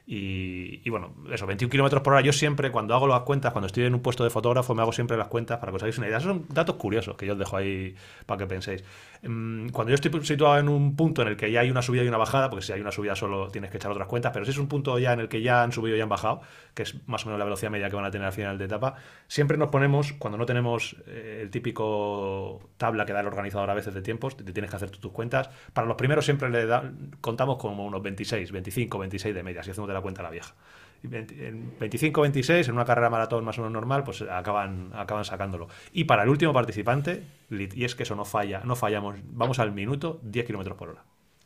Y, 0.07 0.81
y 0.85 0.90
bueno, 0.90 1.14
eso, 1.31 1.47
21 1.47 1.71
kilómetros 1.71 2.02
por 2.02 2.14
hora. 2.14 2.23
Yo 2.23 2.33
siempre, 2.33 2.71
cuando 2.73 2.95
hago 2.95 3.07
las 3.07 3.21
cuentas, 3.21 3.52
cuando 3.52 3.67
estoy 3.67 3.85
en 3.85 3.95
un 3.95 4.00
puesto 4.00 4.25
de 4.25 4.31
fotógrafo, 4.31 4.75
me 4.75 4.83
hago 4.83 4.93
siempre 4.93 5.17
las 5.17 5.29
cuentas 5.29 5.59
para 5.59 5.71
que 5.71 5.76
os 5.76 5.83
hagáis 5.83 5.99
una 5.99 6.09
idea. 6.09 6.19
Esos 6.19 6.31
son 6.31 6.47
datos 6.49 6.76
curiosos 6.76 7.17
que 7.17 7.26
yo 7.26 7.35
os 7.35 7.38
dejo 7.38 7.57
ahí 7.57 7.95
para 8.26 8.38
que 8.38 8.47
penséis. 8.47 8.83
Mm, 9.22 9.68
Cuando 9.68 9.90
yo 9.90 9.96
estoy 9.96 10.10
situado 10.24 10.58
en 10.58 10.68
un 10.70 10.96
punto 10.96 11.20
en 11.20 11.28
el 11.28 11.36
que 11.36 11.50
ya 11.52 11.60
hay 11.60 11.70
una 11.70 11.82
subida 11.82 12.02
y 12.02 12.08
una 12.08 12.16
bajada, 12.16 12.48
porque 12.48 12.64
si 12.64 12.72
hay 12.72 12.80
una 12.80 12.90
subida 12.90 13.14
solo 13.14 13.48
tienes 13.50 13.70
que 13.70 13.76
echar 13.76 13.90
otras 13.90 14.08
cuentas, 14.08 14.32
pero 14.32 14.46
si 14.46 14.50
es 14.52 14.56
un 14.58 14.66
punto 14.66 14.98
ya 14.98 15.12
en 15.12 15.20
el 15.20 15.28
que 15.28 15.42
ya 15.42 15.62
han 15.62 15.72
subido 15.72 15.94
y 15.96 16.00
han 16.00 16.08
bajado, 16.08 16.40
que 16.74 16.84
es 16.84 16.96
más 17.06 17.24
o 17.24 17.28
menos 17.28 17.38
la 17.38 17.44
velocidad 17.44 17.70
media 17.70 17.90
que 17.90 17.96
van 17.96 18.06
a 18.06 18.10
tener 18.10 18.26
al 18.26 18.32
final 18.32 18.56
de 18.56 18.64
etapa, 18.64 18.94
siempre 19.28 19.58
nos 19.58 19.68
ponemos, 19.68 20.14
cuando 20.14 20.38
no 20.38 20.46
tenemos 20.46 20.96
eh, 21.06 21.40
el 21.42 21.50
típico 21.50 22.60
tabla 22.78 23.04
que 23.04 23.12
da 23.12 23.20
el 23.20 23.26
organizador 23.26 23.68
a 23.68 23.74
veces 23.74 23.92
de 23.92 24.00
tiempos, 24.02 24.36
te, 24.38 24.44
tienes 24.44 24.70
que 24.70 24.76
hacer 24.76 24.90
tus 24.90 25.12
cuentas. 25.12 25.50
Para 25.74 25.86
los 25.86 25.96
primeros 25.96 26.24
siempre 26.24 26.48
le 26.48 26.64
da- 26.66 26.90
contamos 27.20 27.58
como 27.58 27.84
unos 27.84 28.02
26, 28.02 28.50
25, 28.52 28.98
26 28.98 29.34
de 29.34 29.42
media, 29.42 29.62
si 29.62 29.70
hacemos 29.70 29.88
de 29.88 29.94
la 29.94 30.00
cuenta 30.00 30.22
la 30.22 30.30
vieja. 30.30 30.54
Y 31.02 31.07
20 31.09 31.49
en 31.49 31.78
25-26, 31.78 32.69
en 32.69 32.75
una 32.75 32.85
carrera 32.85 33.09
maratón 33.11 33.45
más 33.45 33.59
o 33.59 33.62
menos 33.62 33.73
normal, 33.73 34.04
pues 34.04 34.23
acaban, 34.23 34.90
acaban 34.95 35.25
sacándolo. 35.25 35.69
Y 35.92 36.04
para 36.04 36.25
el 36.25 36.28
último 36.28 36.52
participante, 36.52 37.23
y 37.50 37.85
es 37.85 37.95
que 37.95 38.02
eso 38.02 38.14
no 38.14 38.25
falla, 38.25 38.61
no 38.64 38.76
fallamos, 38.76 39.16
vamos 39.25 39.59
al 39.59 39.73
minuto 39.73 40.21
10 40.23 40.47
kilómetros 40.47 40.76
por 40.76 40.90
hora. 40.90 41.04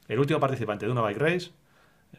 El 0.09 0.19
último 0.19 0.41
participante 0.41 0.87
de 0.87 0.93
una 0.93 1.03
bike 1.03 1.19
race, 1.19 1.51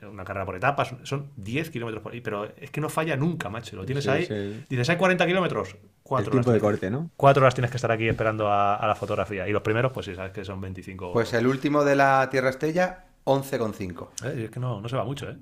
una 0.09 0.23
carrera 0.23 0.45
por 0.45 0.55
etapas, 0.55 0.93
son 1.03 1.29
10 1.35 1.69
kilómetros 1.71 2.01
por 2.01 2.13
hora. 2.13 2.21
Pero 2.23 2.45
es 2.57 2.71
que 2.71 2.79
no 2.81 2.89
falla 2.89 3.15
nunca, 3.17 3.49
macho. 3.49 3.75
Lo 3.75 3.85
tienes 3.85 4.05
Sí, 4.05 4.09
ahí. 4.09 4.25
sí. 4.25 4.65
Dices, 4.69 4.89
hay 4.89 4.97
40 4.97 5.25
kilómetros. 5.25 5.73
El 5.73 5.79
Cuatro 6.03 6.31
de 6.39 6.49
horas. 6.49 6.61
corte, 6.61 6.89
¿no? 6.91 7.09
Cuatro 7.17 7.41
horas 7.43 7.53
tienes 7.55 7.71
que 7.71 7.77
estar 7.77 7.91
aquí 7.91 8.07
esperando 8.07 8.47
a, 8.47 8.75
a 8.75 8.87
la 8.87 8.95
fotografía. 8.95 9.47
Y 9.47 9.51
los 9.51 9.61
primeros, 9.61 9.91
pues 9.91 10.05
sí, 10.05 10.15
sabes 10.15 10.31
que 10.31 10.45
son 10.45 10.61
25. 10.61 11.11
Pues 11.13 11.33
el 11.33 11.47
último 11.47 11.83
de 11.83 11.95
la 11.95 12.27
Tierra 12.29 12.49
Estella, 12.49 13.05
11,5. 13.25 14.09
Eh, 14.25 14.43
es 14.45 14.51
que 14.51 14.59
no, 14.59 14.79
no 14.81 14.87
se 14.89 14.95
va 14.95 15.03
mucho, 15.03 15.29
¿eh? 15.29 15.35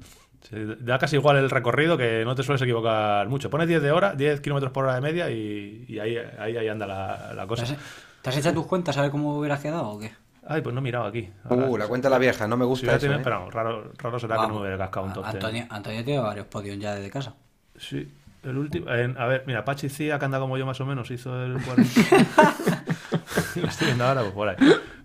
Se 0.50 0.66
da 0.78 0.98
casi 1.00 1.16
igual 1.16 1.38
el 1.38 1.50
recorrido 1.50 1.98
que 1.98 2.24
no 2.26 2.36
te 2.36 2.44
sueles 2.44 2.62
equivocar 2.62 3.28
mucho. 3.30 3.50
Pones 3.50 3.68
10 3.68 3.82
de 3.82 3.92
hora, 3.92 4.14
10 4.14 4.42
kilómetros 4.42 4.72
por 4.72 4.84
hora 4.86 4.96
de 4.96 5.02
media 5.02 5.30
y, 5.32 5.86
y 5.88 6.00
ahí, 6.00 6.18
ahí, 6.38 6.58
ahí 6.58 6.68
anda 6.68 6.86
la, 6.86 7.34
la 7.34 7.42
¿Te 7.44 7.48
cosa. 7.48 7.64
has, 7.64 7.76
te 8.22 8.30
has 8.30 8.38
hecho 8.38 8.54
tus 8.54 8.66
cuentas 8.68 8.98
a 8.98 9.02
ver 9.02 9.12
cómo 9.12 9.38
hubieras 9.38 9.60
quedado 9.62 9.88
o 9.90 10.00
qué? 10.00 10.12
Ay, 10.46 10.62
pues 10.62 10.74
no 10.74 10.80
he 10.82 10.84
mirado 10.84 11.06
aquí. 11.06 11.30
Ahora, 11.46 11.68
Uh, 11.68 11.78
la 11.78 11.88
cuenta 11.88 12.10
de 12.10 12.12
la 12.12 12.20
vieja, 12.20 12.48
no 12.48 12.58
me 12.58 12.66
si 12.66 12.68
gusta 12.70 12.84
hubiera 12.86 12.98
eso, 12.98 13.06
tenido- 13.08 13.20
¿eh? 13.20 13.24
pero 13.24 13.50
raro, 13.50 13.92
raro 13.98 14.20
será 14.20 14.36
que 14.42 14.48
no 14.48 14.56
me 14.56 14.60
hubiera 14.60 14.78
cascado 14.78 15.06
un 15.06 15.14
top. 15.14 15.26
Antonio, 15.26 15.66
Antonio 15.70 16.04
tiene 16.04 16.20
varios 16.20 16.46
podios 16.48 16.78
ya 16.78 16.94
desde 16.96 17.10
casa. 17.10 17.34
Sí, 17.78 18.12
el 18.44 18.58
último. 18.58 18.92
en- 18.92 19.18
a 19.18 19.26
ver, 19.26 19.46
mira, 19.48 19.64
Pachi 19.64 19.88
Cía, 19.88 20.20
que 20.20 20.26
anda 20.26 20.40
como 20.40 20.58
yo 20.58 20.66
más 20.66 20.82
o 20.82 20.86
menos, 20.86 21.10
hizo 21.12 21.42
el 21.46 21.54
40. 21.64 22.02
Lo 23.56 23.68
estoy 23.68 23.88
viendo 23.88 24.04
ahora, 24.06 24.22
pues 24.22 24.34
por 24.34 24.50
ahí. 24.50 24.56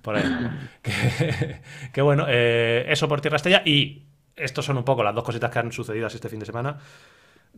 Por 0.02 0.16
ahí. 0.16 0.24
Que, 0.82 1.60
que 1.92 2.02
bueno, 2.02 2.24
eh, 2.28 2.86
eso 2.88 3.08
por 3.08 3.20
Tierra 3.20 3.36
Estella. 3.36 3.62
Y 3.64 4.02
estos 4.38 4.64
son 4.64 4.76
un 4.78 4.84
poco 4.84 5.02
las 5.02 5.14
dos 5.14 5.24
cositas 5.24 5.50
que 5.50 5.58
han 5.58 5.72
sucedido 5.72 6.06
así 6.06 6.16
este 6.16 6.28
fin 6.28 6.38
de 6.40 6.46
semana. 6.46 6.78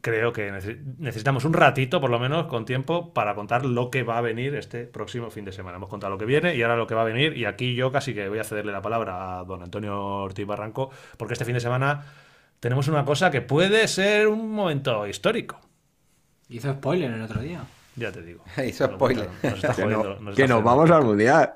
Creo 0.03 0.33
que 0.33 0.51
nece- 0.51 0.81
necesitamos 0.99 1.45
un 1.45 1.53
ratito, 1.53 2.01
por 2.01 2.09
lo 2.11 2.19
menos, 2.19 2.47
con 2.47 2.65
tiempo, 2.65 3.13
para 3.13 3.35
contar 3.35 3.67
lo 3.67 3.91
que 3.91 4.03
va 4.03 4.19
a 4.19 4.21
venir 4.23 4.55
este 4.55 4.85
próximo 4.87 5.31
fin 5.31 5.45
de 5.45 5.53
semana. 5.53 5.77
Hemos 5.77 5.91
contado 5.91 6.11
lo 6.13 6.19
que 6.19 6.25
viene 6.25 6.55
y 6.55 6.63
ahora 6.63 6.77
lo 6.77 6.87
que 6.87 6.95
va 6.95 7.03
a 7.03 7.05
venir. 7.05 7.37
Y 7.37 7.45
aquí 7.45 7.75
yo 7.75 7.93
casi 7.93 8.15
que 8.15 8.29
voy 8.29 8.39
a 8.39 8.45
cederle 8.45 8.73
la 8.73 8.81
palabra 8.81 9.41
a 9.41 9.45
don 9.45 9.63
Antonio 9.63 10.01
Ortiz 10.01 10.47
Barranco, 10.47 10.91
porque 11.19 11.35
este 11.35 11.45
fin 11.45 11.55
de 11.55 11.61
semana 11.61 12.05
tenemos 12.61 12.89
una 12.89 13.05
cosa 13.05 13.31
que 13.31 13.43
puede 13.43 13.87
ser 13.89 14.29
un 14.29 14.53
momento 14.53 15.07
histórico. 15.07 15.61
Hizo 16.49 16.73
spoiler 16.73 17.11
el 17.13 17.23
otro 17.23 17.41
día. 17.43 17.61
Ya 17.97 18.11
te 18.11 18.23
digo. 18.23 18.43
Hizo 18.67 18.87
spoiler. 18.87 19.29
Nos 19.43 19.55
está 19.55 19.75
Que, 19.75 19.83
jodiendo. 19.83 20.15
no- 20.15 20.21
nos 20.21 20.37
que 20.37 20.49
nos 20.49 20.63
vamos 20.65 20.91
al 20.91 21.05
mundial. 21.05 21.53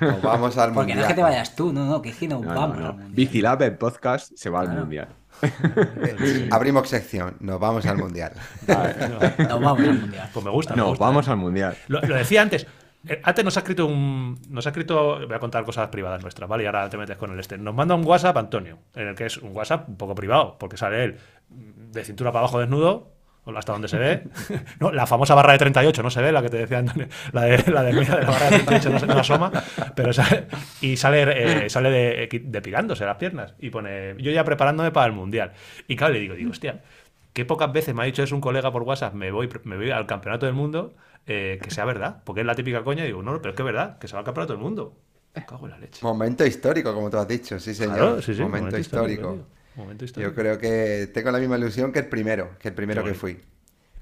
Nos 0.00 0.22
vamos 0.22 0.56
al 0.58 0.72
Porque 0.72 0.94
no 0.94 1.00
es 1.00 1.06
mundial. 1.06 1.08
que 1.08 1.14
te 1.14 1.22
vayas 1.22 1.54
tú, 1.56 1.72
no, 1.72 1.84
no, 1.86 2.02
que 2.02 2.10
es 2.10 2.16
que 2.16 2.28
nos 2.28 2.40
No, 2.42 2.52
no, 2.54 2.60
vamos. 2.60 2.78
no. 2.78 2.92
mundial. 2.92 3.10
Bicilab, 3.12 3.62
el 3.62 3.76
podcast, 3.78 4.32
se 4.36 4.50
va 4.50 4.60
al 4.60 4.68
mundial. 4.70 5.08
Eh, 5.42 6.48
Abrimos 6.52 6.88
sección, 6.88 7.36
nos 7.40 7.58
vamos 7.58 7.84
al 7.86 7.96
mundial. 7.98 8.32
Nos 8.66 9.60
vamos 9.60 9.80
al 9.80 9.98
mundial. 10.00 10.30
Pues 10.32 10.44
me 10.44 10.50
gusta. 10.50 10.74
me 10.74 10.80
Nos 10.80 10.88
gusta, 10.90 11.04
vamos 11.04 11.26
¿eh? 11.26 11.30
al 11.30 11.36
mundial. 11.36 11.76
Lo, 11.88 12.00
lo 12.00 12.14
decía 12.16 12.42
antes. 12.42 12.66
Eh, 13.08 13.20
Antes 13.24 13.44
nos 13.44 13.56
ha 13.56 13.60
escrito 13.60 13.86
un. 13.86 14.38
Nos 14.48 14.64
ha 14.66 14.68
escrito. 14.68 15.18
Voy 15.26 15.34
a 15.34 15.40
contar 15.40 15.64
cosas 15.64 15.88
privadas 15.88 16.22
nuestras, 16.22 16.48
¿vale? 16.48 16.62
Y 16.62 16.66
ahora 16.66 16.88
te 16.88 16.96
metes 16.96 17.16
con 17.16 17.32
el 17.32 17.40
este. 17.40 17.58
Nos 17.58 17.74
manda 17.74 17.96
un 17.96 18.04
WhatsApp 18.06 18.36
Antonio, 18.36 18.78
en 18.94 19.08
el 19.08 19.14
que 19.16 19.26
es 19.26 19.38
un 19.38 19.56
WhatsApp 19.56 19.88
un 19.88 19.96
poco 19.96 20.14
privado, 20.14 20.56
porque 20.58 20.76
sale 20.76 21.02
él 21.02 21.18
de 21.50 22.04
cintura 22.04 22.30
para 22.30 22.40
abajo 22.44 22.60
desnudo, 22.60 23.11
hasta 23.44 23.72
donde 23.72 23.88
se 23.88 23.98
ve. 23.98 24.24
No, 24.80 24.92
la 24.92 25.06
famosa 25.06 25.34
barra 25.34 25.52
de 25.52 25.58
38 25.58 26.02
no 26.02 26.10
se 26.10 26.22
ve, 26.22 26.32
la 26.32 26.42
que 26.42 26.48
te 26.48 26.58
decía 26.58 26.78
Antonio. 26.78 27.08
La 27.32 27.42
de 27.42 27.70
la, 27.70 27.82
de, 27.82 27.92
la 27.92 28.16
barra 28.24 28.50
de 28.50 28.58
38 28.60 28.90
no, 28.90 28.98
se- 29.00 29.06
no 29.06 29.18
asoma. 29.18 29.50
Pero 29.94 30.12
sale, 30.12 30.46
y 30.80 30.96
sale, 30.96 31.64
eh, 31.64 31.70
sale 31.70 31.90
de, 31.90 32.40
depilándose 32.44 33.04
las 33.04 33.16
piernas. 33.16 33.54
Y 33.58 33.70
pone. 33.70 34.14
Yo 34.18 34.30
ya 34.30 34.44
preparándome 34.44 34.90
para 34.92 35.06
el 35.06 35.12
mundial. 35.12 35.52
Y 35.88 35.96
claro, 35.96 36.14
le 36.14 36.20
digo, 36.20 36.34
digo, 36.34 36.50
hostia. 36.50 36.80
Qué 37.32 37.44
pocas 37.46 37.72
veces 37.72 37.94
me 37.94 38.02
ha 38.02 38.04
dicho 38.04 38.22
eso 38.22 38.34
un 38.34 38.42
colega 38.42 38.70
por 38.70 38.82
WhatsApp, 38.82 39.14
me 39.14 39.30
voy, 39.30 39.48
me 39.64 39.76
voy 39.76 39.90
al 39.90 40.06
campeonato 40.06 40.44
del 40.44 40.54
mundo, 40.54 40.92
eh, 41.26 41.58
que 41.62 41.70
sea 41.70 41.86
verdad. 41.86 42.18
Porque 42.24 42.42
es 42.42 42.46
la 42.46 42.54
típica 42.54 42.84
coña, 42.84 43.04
y 43.04 43.06
digo, 43.06 43.22
no, 43.22 43.38
pero 43.40 43.50
es 43.50 43.56
que 43.56 43.62
es 43.62 43.66
verdad, 43.66 43.98
que 43.98 44.06
se 44.06 44.12
va 44.12 44.18
al 44.18 44.24
campeonato 44.26 44.52
del 44.52 44.62
mundo. 44.62 44.94
Me 45.34 45.46
cago 45.46 45.64
en 45.64 45.70
la 45.72 45.78
leche. 45.78 46.00
Momento 46.02 46.44
histórico, 46.44 46.92
como 46.92 47.08
tú 47.08 47.16
has 47.16 47.26
dicho, 47.26 47.58
sí 47.58 47.74
señor. 47.74 47.96
Claro, 47.96 48.20
sí, 48.22 48.34
sí, 48.34 48.42
momento, 48.42 48.76
histórico. 48.76 49.46
Momento 49.76 50.04
histórico. 50.04 50.30
Yo 50.30 50.34
creo 50.34 50.58
que 50.58 51.08
tengo 51.12 51.30
la 51.30 51.38
misma 51.38 51.56
ilusión 51.58 51.92
que 51.92 52.00
el 52.00 52.06
primero, 52.06 52.50
que 52.58 52.68
el 52.68 52.74
primero 52.74 53.02
que 53.04 53.14
fui. 53.14 53.38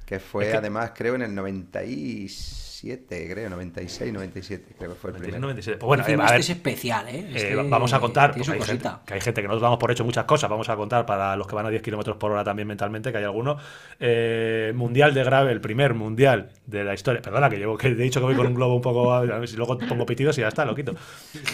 Que 0.04 0.18
fue 0.18 0.44
Es 0.46 0.50
que- 0.50 0.56
además, 0.56 0.90
creo, 0.92 1.14
en 1.14 1.22
el 1.22 1.33
97, 1.33 3.28
creo, 3.30 3.48
96, 3.48 4.12
97, 4.12 4.74
creo 4.76 4.90
que 4.90 4.96
fue 4.96 5.11
el 5.11 5.14
96, 5.14 5.22
primero. 5.22 5.40
97. 5.40 5.78
Pues 5.78 5.87
bueno, 5.87 6.02
eh, 6.02 6.06
a 6.06 6.24
este 6.24 6.33
ver, 6.33 6.40
es 6.40 6.50
especial, 6.50 7.09
¿eh? 7.09 7.30
eh, 7.33 7.66
vamos 7.68 7.92
a 7.92 8.00
contar, 8.00 8.35
hay 8.35 8.42
gente, 8.42 8.88
que 9.06 9.14
hay 9.14 9.20
gente 9.20 9.40
que 9.40 9.46
nosotros 9.46 9.62
damos 9.62 9.78
por 9.78 9.92
hecho 9.92 10.04
muchas 10.04 10.24
cosas, 10.24 10.50
vamos 10.50 10.68
a 10.68 10.74
contar 10.74 11.06
para 11.06 11.37
los 11.37 11.46
que 11.46 11.54
van 11.54 11.66
a 11.66 11.70
10 11.70 11.83
kilómetros 11.83 12.16
por 12.16 12.33
hora 12.33 12.42
también 12.42 12.66
mentalmente, 12.66 13.12
que 13.12 13.18
hay 13.18 13.24
alguno. 13.24 13.56
Eh, 14.00 14.72
mundial 14.74 15.14
de 15.14 15.22
gravel, 15.22 15.52
el 15.52 15.61
primer 15.61 15.94
mundial 15.94 16.50
de 16.66 16.83
la 16.83 16.94
historia. 16.94 17.22
Perdona, 17.22 17.48
que, 17.48 17.59
llevo, 17.59 17.78
que 17.78 17.87
he 17.87 17.94
dicho 17.94 18.18
que 18.18 18.26
voy 18.26 18.35
con 18.35 18.48
un 18.48 18.54
globo 18.54 18.74
un 18.74 18.83
poco. 18.83 19.12
A 19.14 19.20
ver 19.20 19.48
si 19.48 19.56
luego 19.56 19.78
pongo 19.78 20.04
pitidos 20.06 20.37
y 20.38 20.40
ya 20.40 20.48
está, 20.48 20.64
lo 20.64 20.74
quito. 20.74 20.96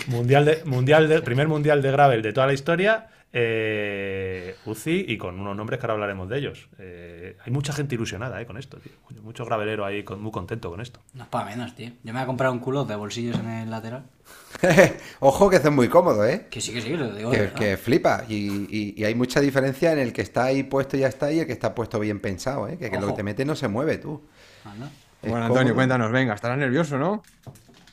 Mundial 0.07 0.47
de, 0.47 0.63
mundial 0.65 1.09
de, 1.09 1.21
primer 1.21 1.49
mundial 1.49 1.83
de 1.83 1.91
gravel 1.91 2.23
de 2.23 2.33
toda 2.33 2.47
la 2.47 2.55
historia. 2.55 3.09
Eh, 3.39 4.57
UCI 4.65 5.05
y 5.09 5.19
con 5.19 5.39
unos 5.39 5.55
nombres 5.55 5.79
que 5.79 5.85
ahora 5.85 5.93
hablaremos 5.95 6.27
de 6.29 6.39
ellos. 6.39 6.69
Eh, 6.79 7.37
hay 7.45 7.53
mucha 7.53 7.73
gente 7.75 7.95
ilusionada 7.95 8.41
eh, 8.41 8.47
con 8.47 8.57
esto, 8.57 8.79
tío. 8.79 8.93
Mucho 9.23 9.45
gravelero 9.45 9.85
ahí 9.85 10.03
con- 10.05 10.23
muy 10.23 10.33
contento 10.33 10.71
con 10.71 10.81
esto. 10.81 11.01
No 11.13 11.25
es 11.25 11.29
para 11.29 11.45
menos, 11.45 11.75
tío. 11.75 11.89
Yo 11.89 11.95
me 12.05 12.13
voy 12.13 12.21
a 12.23 12.27
comprar 12.27 12.51
un 12.51 12.61
culo 12.61 12.85
de 12.87 12.97
bolsillos 12.97 13.39
en 13.39 13.49
el 13.49 13.71
lateral. 13.71 14.05
Ojo 15.21 15.51
que 15.51 15.57
es 15.57 15.71
muy 15.71 15.89
cómodo, 15.89 16.25
¿eh? 16.27 16.47
Que 16.51 16.61
sí, 16.63 16.73
que 16.73 16.81
sí, 16.81 16.97
lo 16.97 17.15
digo. 17.15 17.31
Que, 17.31 17.77
flipa. 17.77 18.25
Y, 18.29 18.67
y- 18.75 18.95
y 18.97 19.05
hay 19.05 19.15
mucha 19.15 19.41
diferencia 19.41 19.93
en 19.93 19.99
el 19.99 20.13
que 20.15 20.23
está 20.23 20.45
ahí 20.45 20.63
puesto 20.63 20.97
y 20.97 21.01
ya 21.01 21.09
está 21.09 21.31
y 21.31 21.41
el 21.41 21.47
que 21.47 21.53
está 21.53 21.75
puesto 21.75 22.01
bien 22.01 22.21
pensado, 22.21 22.69
¿eh? 22.69 22.79
Que, 22.79 22.91
que 22.91 22.99
lo 22.99 23.09
que 23.09 23.13
te 23.13 23.23
mete 23.23 23.45
no 23.45 23.55
se 23.55 23.69
mueve, 23.69 23.99
tú. 23.99 24.23
Es 25.23 25.31
Bueno, 25.31 25.47
Antonio, 25.47 25.63
cómodo. 25.63 25.75
cuéntanos, 25.75 26.11
venga, 26.13 26.35
estarás 26.35 26.59
nervioso, 26.59 26.99
¿no? 26.99 27.23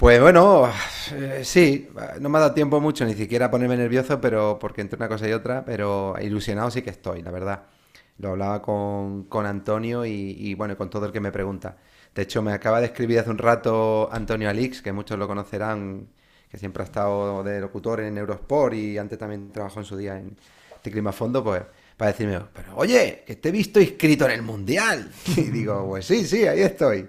Pues 0.03 0.19
bueno, 0.19 0.69
eh, 1.13 1.43
sí, 1.45 1.87
no 2.19 2.27
me 2.27 2.37
ha 2.37 2.41
dado 2.41 2.53
tiempo 2.53 2.81
mucho 2.81 3.05
ni 3.05 3.13
siquiera 3.13 3.45
a 3.45 3.49
ponerme 3.51 3.77
nervioso, 3.77 4.19
pero 4.19 4.59
porque 4.59 4.81
entre 4.81 4.97
una 4.97 5.07
cosa 5.07 5.29
y 5.29 5.31
otra, 5.31 5.63
pero 5.63 6.15
ilusionado 6.21 6.69
sí 6.71 6.81
que 6.81 6.89
estoy, 6.89 7.21
la 7.21 7.31
verdad. 7.31 7.67
Lo 8.17 8.31
hablaba 8.31 8.61
con, 8.61 9.23
con 9.29 9.45
Antonio 9.45 10.05
y, 10.05 10.53
bueno, 10.55 10.75
con 10.75 10.89
todo 10.89 11.05
el 11.05 11.13
que 11.13 11.21
me 11.21 11.31
pregunta. 11.31 11.77
De 12.13 12.23
hecho, 12.23 12.41
me 12.41 12.51
acaba 12.51 12.81
de 12.81 12.87
escribir 12.87 13.19
hace 13.19 13.29
un 13.29 13.37
rato 13.37 14.09
Antonio 14.11 14.49
Alix, 14.49 14.81
que 14.81 14.91
muchos 14.91 15.17
lo 15.17 15.25
conocerán, 15.25 16.09
que 16.51 16.57
siempre 16.57 16.83
ha 16.83 16.85
estado 16.85 17.41
de 17.41 17.61
locutor 17.61 18.01
en 18.01 18.17
Eurosport 18.17 18.73
y 18.73 18.97
antes 18.97 19.17
también 19.17 19.53
trabajó 19.53 19.79
en 19.79 19.85
su 19.85 19.95
día 19.95 20.17
en 20.17 20.35
Ciclismo 20.83 21.11
a 21.11 21.13
Fondo, 21.13 21.41
pues 21.41 21.63
para 21.95 22.11
decirme, 22.11 22.41
pero 22.53 22.75
oye, 22.75 23.23
que 23.25 23.37
te 23.37 23.47
he 23.47 23.51
visto 23.53 23.79
inscrito 23.79 24.25
en 24.25 24.31
el 24.31 24.41
Mundial. 24.41 25.09
Y 25.37 25.43
digo, 25.43 25.87
pues 25.87 26.05
sí, 26.05 26.25
sí, 26.25 26.45
ahí 26.45 26.59
estoy. 26.59 27.07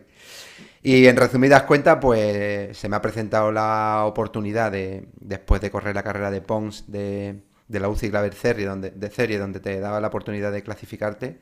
Y 0.86 1.06
en 1.06 1.16
resumidas 1.16 1.62
cuentas, 1.62 1.98
pues 1.98 2.76
se 2.76 2.90
me 2.90 2.96
ha 2.96 3.00
presentado 3.00 3.50
la 3.50 4.04
oportunidad 4.04 4.70
de, 4.70 5.08
después 5.18 5.62
de 5.62 5.70
correr 5.70 5.94
la 5.94 6.02
carrera 6.02 6.30
de 6.30 6.42
Pons 6.42 6.84
de, 6.92 7.40
de 7.68 7.80
la 7.80 7.88
UCI 7.88 8.10
Gravel 8.10 8.34
Serie, 8.34 8.66
donde, 8.66 8.90
de 8.90 9.10
serie, 9.10 9.38
donde 9.38 9.60
te 9.60 9.80
daba 9.80 9.98
la 10.00 10.08
oportunidad 10.08 10.52
de 10.52 10.62
clasificarte, 10.62 11.40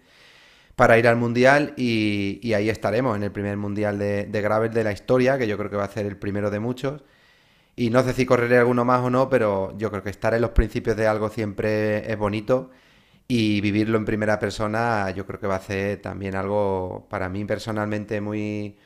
para 0.76 0.98
ir 0.98 1.08
al 1.08 1.16
Mundial 1.16 1.74
y, 1.76 2.40
y 2.42 2.54
ahí 2.54 2.70
estaremos, 2.70 3.16
en 3.16 3.24
el 3.24 3.32
primer 3.32 3.56
Mundial 3.56 3.98
de, 3.98 4.26
de 4.26 4.42
Gravel 4.42 4.72
de 4.72 4.84
la 4.84 4.92
historia, 4.92 5.38
que 5.38 5.48
yo 5.48 5.58
creo 5.58 5.70
que 5.70 5.76
va 5.76 5.84
a 5.84 5.88
ser 5.88 6.06
el 6.06 6.16
primero 6.18 6.50
de 6.50 6.60
muchos. 6.60 7.02
Y 7.76 7.90
no 7.90 8.02
sé 8.04 8.12
si 8.14 8.26
correré 8.26 8.58
alguno 8.58 8.84
más 8.84 9.02
o 9.02 9.10
no, 9.10 9.28
pero 9.30 9.76
yo 9.78 9.90
creo 9.90 10.02
que 10.04 10.10
estar 10.10 10.34
en 10.34 10.42
los 10.42 10.52
principios 10.52 10.96
de 10.96 11.06
algo 11.08 11.30
siempre 11.30 12.10
es 12.10 12.18
bonito 12.18 12.70
y 13.28 13.60
vivirlo 13.60 13.98
en 13.98 14.04
primera 14.04 14.38
persona 14.38 15.10
yo 15.12 15.26
creo 15.26 15.40
que 15.40 15.46
va 15.46 15.56
a 15.56 15.60
ser 15.60 16.02
también 16.02 16.34
algo 16.36 17.06
para 17.10 17.28
mí 17.28 17.44
personalmente 17.44 18.20
muy, 18.20 18.76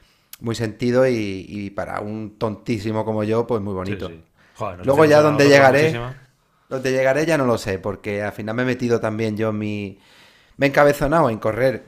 muy 0.41 0.55
sentido 0.55 1.07
y, 1.09 1.47
y 1.49 1.71
para 1.71 2.01
un 2.01 2.39
tontísimo 2.39 3.05
como 3.05 3.25
yo, 3.25 3.47
pues 3.47 3.63
muy 3.63 3.75
bonito. 3.75 4.09
Sí, 4.09 4.17
sí. 4.19 4.25
Joder, 4.55 4.79
nos 4.79 4.87
Luego 4.87 5.05
ya 5.05 5.21
donde 5.23 5.49
llegaré, 5.49 6.09
donde 6.69 6.93
llegaré 6.93 7.27
ya 7.27 7.39
no 7.39 7.47
lo 7.47 7.59
sé, 7.59 7.79
porque 7.79 8.23
al 8.23 8.33
final 8.33 8.57
me 8.57 8.63
he 8.63 8.67
metido 8.67 9.01
también 9.01 9.37
yo 9.37 9.51
en 9.51 9.59
mi... 9.59 10.01
Me 10.59 10.67
he 10.67 10.69
encabezonado 10.71 11.31
en 11.31 11.39
correr 11.39 11.87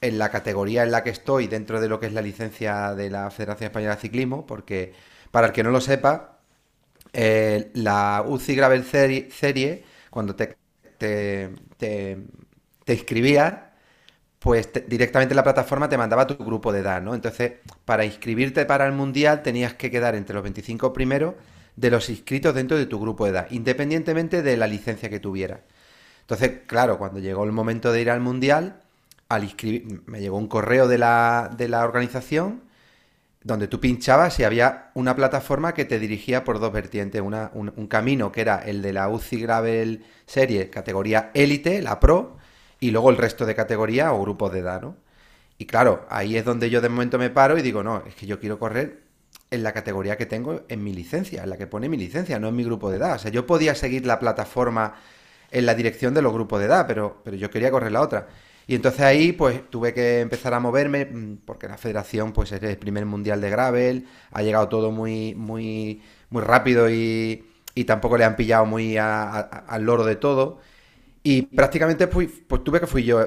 en 0.00 0.18
la 0.18 0.30
categoría 0.30 0.82
en 0.84 0.92
la 0.92 1.04
que 1.04 1.10
estoy 1.10 1.46
dentro 1.48 1.80
de 1.80 1.88
lo 1.88 2.00
que 2.00 2.06
es 2.06 2.12
la 2.14 2.22
licencia 2.22 2.94
de 2.94 3.10
la 3.10 3.30
Federación 3.30 3.68
Española 3.68 3.96
de 3.96 4.00
Ciclismo, 4.02 4.46
porque 4.46 4.94
para 5.30 5.48
el 5.48 5.52
que 5.52 5.62
no 5.64 5.70
lo 5.70 5.80
sepa, 5.80 6.40
eh, 7.12 7.70
la 7.74 8.24
UCI 8.26 8.54
Gravel 8.56 8.84
Serie, 8.84 9.30
Serie, 9.30 9.84
cuando 10.10 10.34
te, 10.36 10.56
te, 10.98 11.50
te- 11.78 12.18
te 12.84 12.92
inscribías, 12.94 13.54
pues 14.40 14.72
te- 14.72 14.82
directamente 14.82 15.34
la 15.36 15.44
plataforma 15.44 15.88
te 15.90 15.98
mandaba 15.98 16.26
tu 16.28 16.36
grupo 16.36 16.72
de 16.72 16.80
edad, 16.80 17.02
¿no? 17.02 17.14
Entonces, 17.14 17.54
para 17.86 18.06
inscribirte 18.06 18.66
para 18.66 18.86
el 18.86 18.94
Mundial 18.94 19.42
tenías 19.44 19.74
que 19.74 19.90
quedar 19.92 20.16
entre 20.16 20.34
los 20.34 20.44
25 20.44 20.92
primeros 20.94 21.36
de 21.76 21.90
los 21.90 22.10
inscritos 22.10 22.54
dentro 22.54 22.78
de 22.78 22.86
tu 22.86 23.00
grupo 23.00 23.26
de 23.26 23.32
edad, 23.32 23.48
independientemente 23.50 24.42
de 24.42 24.58
la 24.58 24.68
licencia 24.68 25.10
que 25.10 25.20
tuvieras. 25.20 25.60
Entonces, 26.22 26.60
claro, 26.66 26.98
cuando 26.98 27.20
llegó 27.20 27.44
el 27.44 27.52
momento 27.52 27.92
de 27.92 28.00
ir 28.02 28.10
al 28.10 28.20
Mundial, 28.20 28.82
al 29.28 29.44
inscribir, 29.44 30.02
me 30.06 30.20
llegó 30.20 30.38
un 30.38 30.48
correo 30.48 30.88
de 30.88 30.98
la, 30.98 31.50
de 31.56 31.68
la 31.68 31.84
organización 31.84 32.62
donde 33.42 33.68
tú 33.68 33.80
pinchabas 33.80 34.38
y 34.38 34.44
había 34.44 34.90
una 34.94 35.16
plataforma 35.16 35.72
que 35.74 35.84
te 35.86 35.98
dirigía 35.98 36.44
por 36.44 36.60
dos 36.60 36.72
vertientes. 36.72 37.20
Una- 37.22 37.50
un, 37.54 37.72
un 37.76 37.86
camino 37.86 38.32
que 38.32 38.42
era 38.42 38.58
el 38.58 38.82
de 38.82 38.92
la 38.92 39.08
UCI 39.08 39.40
Gravel 39.42 40.04
Series, 40.26 40.68
categoría 40.68 41.30
élite, 41.34 41.80
la 41.82 41.98
Pro, 42.00 42.36
y 42.80 42.90
luego 42.90 43.10
el 43.10 43.16
resto 43.16 43.46
de 43.46 43.54
categoría 43.54 44.12
o 44.12 44.22
grupos 44.22 44.52
de 44.52 44.60
edad, 44.60 44.80
¿no? 44.82 44.96
Y 45.58 45.66
claro, 45.66 46.06
ahí 46.10 46.36
es 46.36 46.44
donde 46.44 46.70
yo 46.70 46.80
de 46.80 46.88
momento 46.88 47.18
me 47.18 47.30
paro 47.30 47.58
y 47.58 47.62
digo, 47.62 47.82
no, 47.82 48.02
es 48.06 48.14
que 48.14 48.26
yo 48.26 48.40
quiero 48.40 48.58
correr 48.58 49.02
en 49.50 49.62
la 49.62 49.72
categoría 49.72 50.16
que 50.16 50.26
tengo 50.26 50.62
en 50.68 50.82
mi 50.82 50.92
licencia, 50.94 51.42
en 51.44 51.50
la 51.50 51.58
que 51.58 51.66
pone 51.66 51.88
mi 51.88 51.96
licencia, 51.98 52.38
no 52.38 52.48
en 52.48 52.56
mi 52.56 52.64
grupo 52.64 52.90
de 52.90 52.96
edad. 52.98 53.16
O 53.16 53.18
sea, 53.18 53.30
yo 53.30 53.46
podía 53.46 53.74
seguir 53.74 54.06
la 54.06 54.18
plataforma 54.18 54.94
en 55.50 55.66
la 55.66 55.74
dirección 55.74 56.14
de 56.14 56.22
los 56.22 56.32
grupos 56.32 56.60
de 56.60 56.66
edad, 56.66 56.86
pero, 56.86 57.20
pero 57.24 57.36
yo 57.36 57.50
quería 57.50 57.70
correr 57.70 57.92
la 57.92 58.00
otra. 58.02 58.28
Y 58.66 58.74
entonces 58.76 59.00
ahí 59.00 59.32
pues 59.32 59.68
tuve 59.68 59.92
que 59.92 60.20
empezar 60.20 60.54
a 60.54 60.60
moverme 60.60 61.06
mm, 61.06 61.38
porque 61.44 61.66
la 61.68 61.76
federación 61.76 62.32
pues 62.32 62.52
es 62.52 62.62
el 62.62 62.78
primer 62.78 63.04
mundial 63.06 63.40
de 63.40 63.50
gravel, 63.50 64.06
ha 64.32 64.42
llegado 64.42 64.68
todo 64.68 64.92
muy 64.92 65.34
muy 65.34 66.02
muy 66.30 66.42
rápido 66.42 66.88
y, 66.88 67.44
y 67.74 67.84
tampoco 67.84 68.16
le 68.16 68.24
han 68.24 68.36
pillado 68.36 68.66
muy 68.66 68.96
a- 68.96 69.24
a- 69.30 69.40
al 69.40 69.82
loro 69.84 70.04
de 70.04 70.14
todo. 70.16 70.60
Y 71.22 71.42
prácticamente 71.42 72.06
pues, 72.06 72.30
pues 72.48 72.64
tuve 72.64 72.80
que 72.80 72.86
fui 72.86 73.04
yo, 73.04 73.20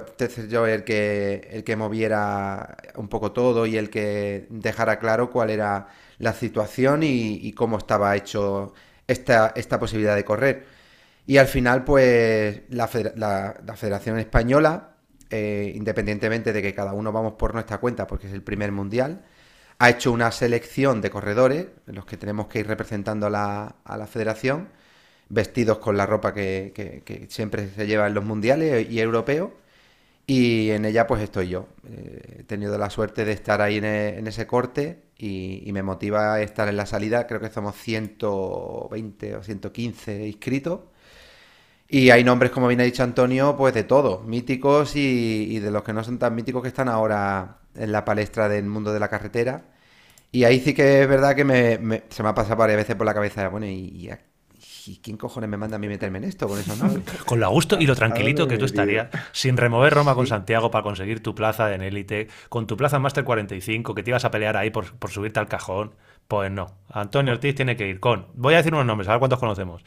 el 0.65 0.83
que 0.83 1.47
el 1.51 1.63
que 1.63 1.75
moviera 1.75 2.75
un 2.95 3.07
poco 3.07 3.31
todo 3.31 3.67
y 3.67 3.77
el 3.77 3.89
que 3.91 4.47
dejara 4.49 4.97
claro 4.99 5.29
cuál 5.29 5.51
era 5.51 5.87
la 6.17 6.33
situación 6.33 7.03
y, 7.03 7.35
cómo 7.53 7.77
estaba 7.77 8.15
hecho 8.15 8.73
esta, 9.07 9.53
esta 9.55 9.79
posibilidad 9.79 10.15
de 10.15 10.25
correr. 10.25 10.65
Y 11.27 11.37
al 11.37 11.47
final, 11.47 11.83
pues 11.85 12.61
la, 12.69 12.87
federa- 12.87 13.13
la- 13.17 13.61
Federación 13.77 14.19
Española, 14.19 14.95
eh, 15.29 15.71
independientemente 15.75 16.53
de 16.53 16.61
que 16.63 16.73
cada 16.75 16.93
uno 16.93 17.11
vamos 17.11 17.33
por 17.33 17.53
nuestra 17.53 17.79
cuenta, 17.79 18.07
porque 18.07 18.27
es 18.27 18.33
el 18.33 18.43
primer 18.43 18.71
mundial, 18.71 19.23
ha 19.79 19.89
hecho 19.89 20.11
una 20.11 20.31
selección 20.31 21.01
de 21.01 21.09
corredores, 21.09 21.67
los 21.87 22.05
que 22.05 22.17
tenemos 22.17 22.47
que 22.47 22.59
ir 22.59 22.67
representando 22.67 23.27
a 23.27 23.29
la, 23.29 23.75
a 23.83 23.97
la 23.97 24.07
federación, 24.07 24.69
vestidos 25.33 25.79
con 25.79 25.97
la 25.97 26.05
ropa 26.05 26.33
que, 26.33 27.03
siempre 27.29 27.69
se 27.69 27.87
lleva 27.87 28.07
en 28.07 28.13
los 28.13 28.23
mundiales 28.25 28.89
y 28.89 28.99
europeos. 28.99 29.51
Y 30.25 30.69
en 30.71 30.85
ella 30.85 31.07
pues 31.07 31.21
estoy 31.21 31.49
yo. 31.49 31.67
Eh, 31.89 32.37
he 32.39 32.43
tenido 32.43 32.77
la 32.77 32.89
suerte 32.89 33.25
de 33.25 33.33
estar 33.33 33.61
ahí 33.61 33.77
en, 33.77 33.85
e- 33.85 34.19
ese 34.27 34.47
corte 34.47 35.03
y, 35.17 35.69
me 35.73 35.83
motiva 35.83 36.41
estar 36.41 36.67
en 36.69 36.77
la 36.77 36.85
salida. 36.85 37.27
Creo 37.27 37.41
que 37.41 37.49
somos 37.49 37.75
120 37.75 39.35
o 39.35 39.43
115 39.43 40.27
inscritos. 40.27 40.81
Y 41.87 42.09
hay 42.09 42.23
nombres, 42.23 42.51
como 42.51 42.67
bien 42.67 42.81
ha 42.81 42.83
dicho 42.83 43.03
Antonio, 43.03 43.55
pues 43.57 43.73
de 43.73 43.83
todo, 43.83 44.21
míticos 44.21 44.95
y, 44.95 45.59
de 45.59 45.71
los 45.71 45.83
que 45.83 45.93
no 45.93 46.03
son 46.03 46.17
tan 46.19 46.33
míticos 46.35 46.61
que 46.63 46.69
están 46.69 46.89
ahora 46.89 47.59
en 47.75 47.91
la 47.91 48.03
palestra 48.05 48.49
del 48.49 48.65
mundo 48.65 48.93
de 48.93 48.99
la 48.99 49.09
carretera. 49.09 49.65
Y 50.31 50.45
ahí 50.45 50.59
sí 50.61 50.73
que 50.73 51.03
es 51.03 51.07
verdad 51.09 51.35
que 51.35 51.45
me, 51.45 52.03
se 52.09 52.23
me 52.23 52.29
ha 52.29 52.35
pasado 52.35 52.57
varias 52.57 52.77
veces 52.77 52.95
por 52.95 53.05
la 53.05 53.13
cabeza, 53.13 53.49
bueno, 53.49 53.67
¿y, 53.67 53.71
y 53.71 54.09
y 54.87 54.99
quién 54.99 55.17
cojones 55.17 55.49
me 55.49 55.57
manda 55.57 55.75
a 55.75 55.79
mí 55.79 55.87
meterme 55.87 56.17
en 56.17 56.25
esto 56.25 56.47
con 56.47 56.59
esos 56.59 56.77
nombres? 56.77 57.03
Con 57.25 57.39
lo 57.39 57.49
gusto 57.49 57.79
y 57.79 57.85
lo 57.85 57.95
tranquilito 57.95 58.47
que 58.47 58.57
tú 58.57 58.65
estarías, 58.65 59.09
sin 59.31 59.57
remover 59.57 59.93
Roma 59.93 60.15
con 60.15 60.27
Santiago 60.27 60.71
para 60.71 60.83
conseguir 60.83 61.21
tu 61.21 61.35
plaza 61.35 61.73
en 61.73 61.81
élite, 61.81 62.27
con 62.49 62.67
tu 62.67 62.77
plaza 62.77 62.97
en 62.97 63.01
Master 63.01 63.23
45, 63.23 63.95
que 63.95 64.03
te 64.03 64.11
ibas 64.11 64.25
a 64.25 64.31
pelear 64.31 64.57
ahí 64.57 64.69
por, 64.69 64.93
por 64.95 65.11
subirte 65.11 65.39
al 65.39 65.47
cajón. 65.47 65.93
Pues 66.27 66.51
no. 66.51 66.77
Antonio 66.89 67.33
Ortiz 67.33 67.55
tiene 67.55 67.75
que 67.75 67.87
ir 67.87 67.99
con. 67.99 68.27
Voy 68.33 68.53
a 68.53 68.57
decir 68.57 68.73
unos 68.73 68.85
nombres, 68.85 69.07
a 69.07 69.11
ver 69.11 69.19
cuántos 69.19 69.39
conocemos. 69.39 69.83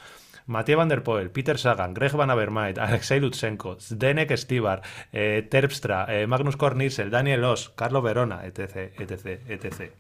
Mathieu 0.47 0.79
Van 0.79 0.89
der 0.89 1.03
Poel, 1.03 1.31
Peter 1.31 1.59
Sagan, 1.59 1.93
Greg 1.93 2.13
Van 2.13 2.31
Avermaet, 2.31 2.79
Alexei 2.87 3.21
Lutsenko, 3.21 3.81
Zdenek 3.81 4.37
Stibar, 4.37 4.83
eh, 5.13 5.47
Terpstra, 5.51 6.07
eh, 6.09 6.27
Magnus 6.27 6.57
Kornissel, 6.57 7.11
Daniel 7.11 7.45
Oss, 7.45 7.71
Carlos 7.75 8.03
Verona, 8.03 8.45
etc, 8.47 8.93
etc, 8.99 9.41
etc. 9.49 9.93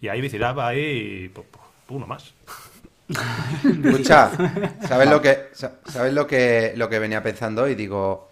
Y 0.00 0.08
ahí 0.08 0.20
vigilaba 0.20 0.68
ahí 0.68 1.30
pues, 1.32 1.46
pues, 1.50 1.64
uno 1.88 2.06
más. 2.06 2.34
Escucha, 3.68 4.44
¿sabes 4.78 5.08
lo 5.08 5.20
que 5.20 5.48
sa- 5.52 5.78
sabes 5.84 6.12
lo 6.12 6.26
que 6.26 6.72
lo 6.76 6.88
que 6.88 6.98
venía 6.98 7.22
pensando 7.22 7.62
hoy? 7.62 7.74
Digo, 7.74 8.30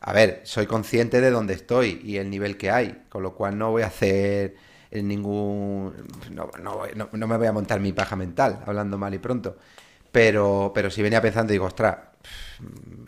a 0.00 0.12
ver, 0.12 0.40
soy 0.44 0.66
consciente 0.66 1.20
de 1.20 1.30
dónde 1.30 1.54
estoy 1.54 2.00
y 2.04 2.16
el 2.18 2.30
nivel 2.30 2.56
que 2.56 2.70
hay, 2.70 3.04
con 3.08 3.22
lo 3.22 3.34
cual 3.34 3.58
no 3.58 3.70
voy 3.70 3.82
a 3.82 3.86
hacer 3.86 4.54
en 4.90 5.08
ningún 5.08 5.92
no, 6.32 6.50
no 6.62 6.82
no- 6.94 7.08
no 7.12 7.26
me 7.26 7.36
voy 7.36 7.46
a 7.46 7.52
montar 7.52 7.80
mi 7.80 7.92
paja 7.92 8.16
mental, 8.16 8.60
hablando 8.66 8.98
mal 8.98 9.14
y 9.14 9.18
pronto. 9.18 9.56
Pero 10.12 10.72
pero 10.74 10.90
si 10.90 11.02
venía 11.02 11.20
pensando 11.22 11.52
digo, 11.52 11.66
ostras, 11.66 11.96
pff, 12.22 12.60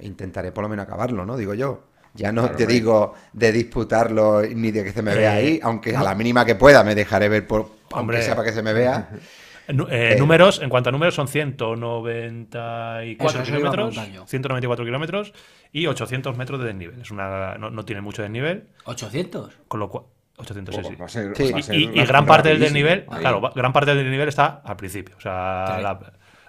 intentaré 0.03 0.53
por 0.53 0.63
lo 0.65 0.69
menos 0.69 0.85
acabarlo, 0.87 1.25
¿no? 1.27 1.37
Digo 1.37 1.55
yo. 1.55 1.85
Ya 2.15 2.33
no 2.33 2.43
Claro, 2.43 2.57
te 2.57 2.67
digo 2.67 3.15
de 3.35 3.53
disputarlo 3.53 4.43
ni 4.43 4.71
de 4.73 4.85
que 4.85 4.93
se 4.93 5.03
me 5.03 5.15
vea 5.15 5.35
Eh, 5.35 5.37
ahí, 5.37 5.61
aunque 5.63 5.95
a 5.95 6.03
la 6.03 6.15
mínima 6.15 6.47
que 6.47 6.55
pueda 6.55 6.83
me 6.83 6.95
dejaré 6.95 7.29
ver 7.29 7.47
por 7.47 7.61
aunque 7.93 7.93
Hombre. 7.93 8.23
sea 8.23 8.35
para 8.35 8.49
que 8.49 8.55
se 8.55 8.63
me 8.63 8.73
vea. 8.73 9.11
Eh, 9.69 9.75
Eh. 9.91 10.17
números, 10.19 10.61
en 10.63 10.69
cuanto 10.71 10.91
a 10.91 10.93
números, 10.93 11.15
son 11.15 11.29
194 11.29 13.29
Eso, 13.29 13.29
eso 13.29 13.39
iba 13.39 13.43
a 13.43 13.45
kilómetros. 13.73 13.95
preguntar 13.95 14.11
yo. 14.15 14.27
194 14.27 14.85
kilómetros 14.85 15.33
y 15.73 15.87
800 15.87 16.37
metros 16.37 16.61
de 16.61 16.67
desnivel. 16.67 17.01
Es 17.01 17.11
una, 17.11 17.57
no, 17.59 17.71
no 17.71 17.85
tiene 17.85 18.01
mucho 18.03 18.23
desnivel, 18.23 18.65
¿800? 18.85 19.51
con 19.69 19.81
lo 19.81 19.89
cual. 19.89 20.05
800, 20.39 20.75
sí, 20.75 20.81
Oh, 20.85 21.09
sí. 21.09 21.63
ser- 21.63 21.75
Y, 21.77 21.91
y 21.95 22.01
ra- 22.01 22.07
gran 22.07 22.27
parte 22.27 22.51
del 22.51 22.61
desnivel, 22.61 23.07
Ahí. 23.09 23.21
claro, 23.21 23.41
gran 23.55 23.73
parte 23.73 23.95
del 23.95 24.05
desnivel 24.05 24.29
está 24.29 24.61
al 24.65 24.77
principio. 24.77 25.17
O 25.17 25.21
sea, 25.21 25.79
la- 25.83 25.99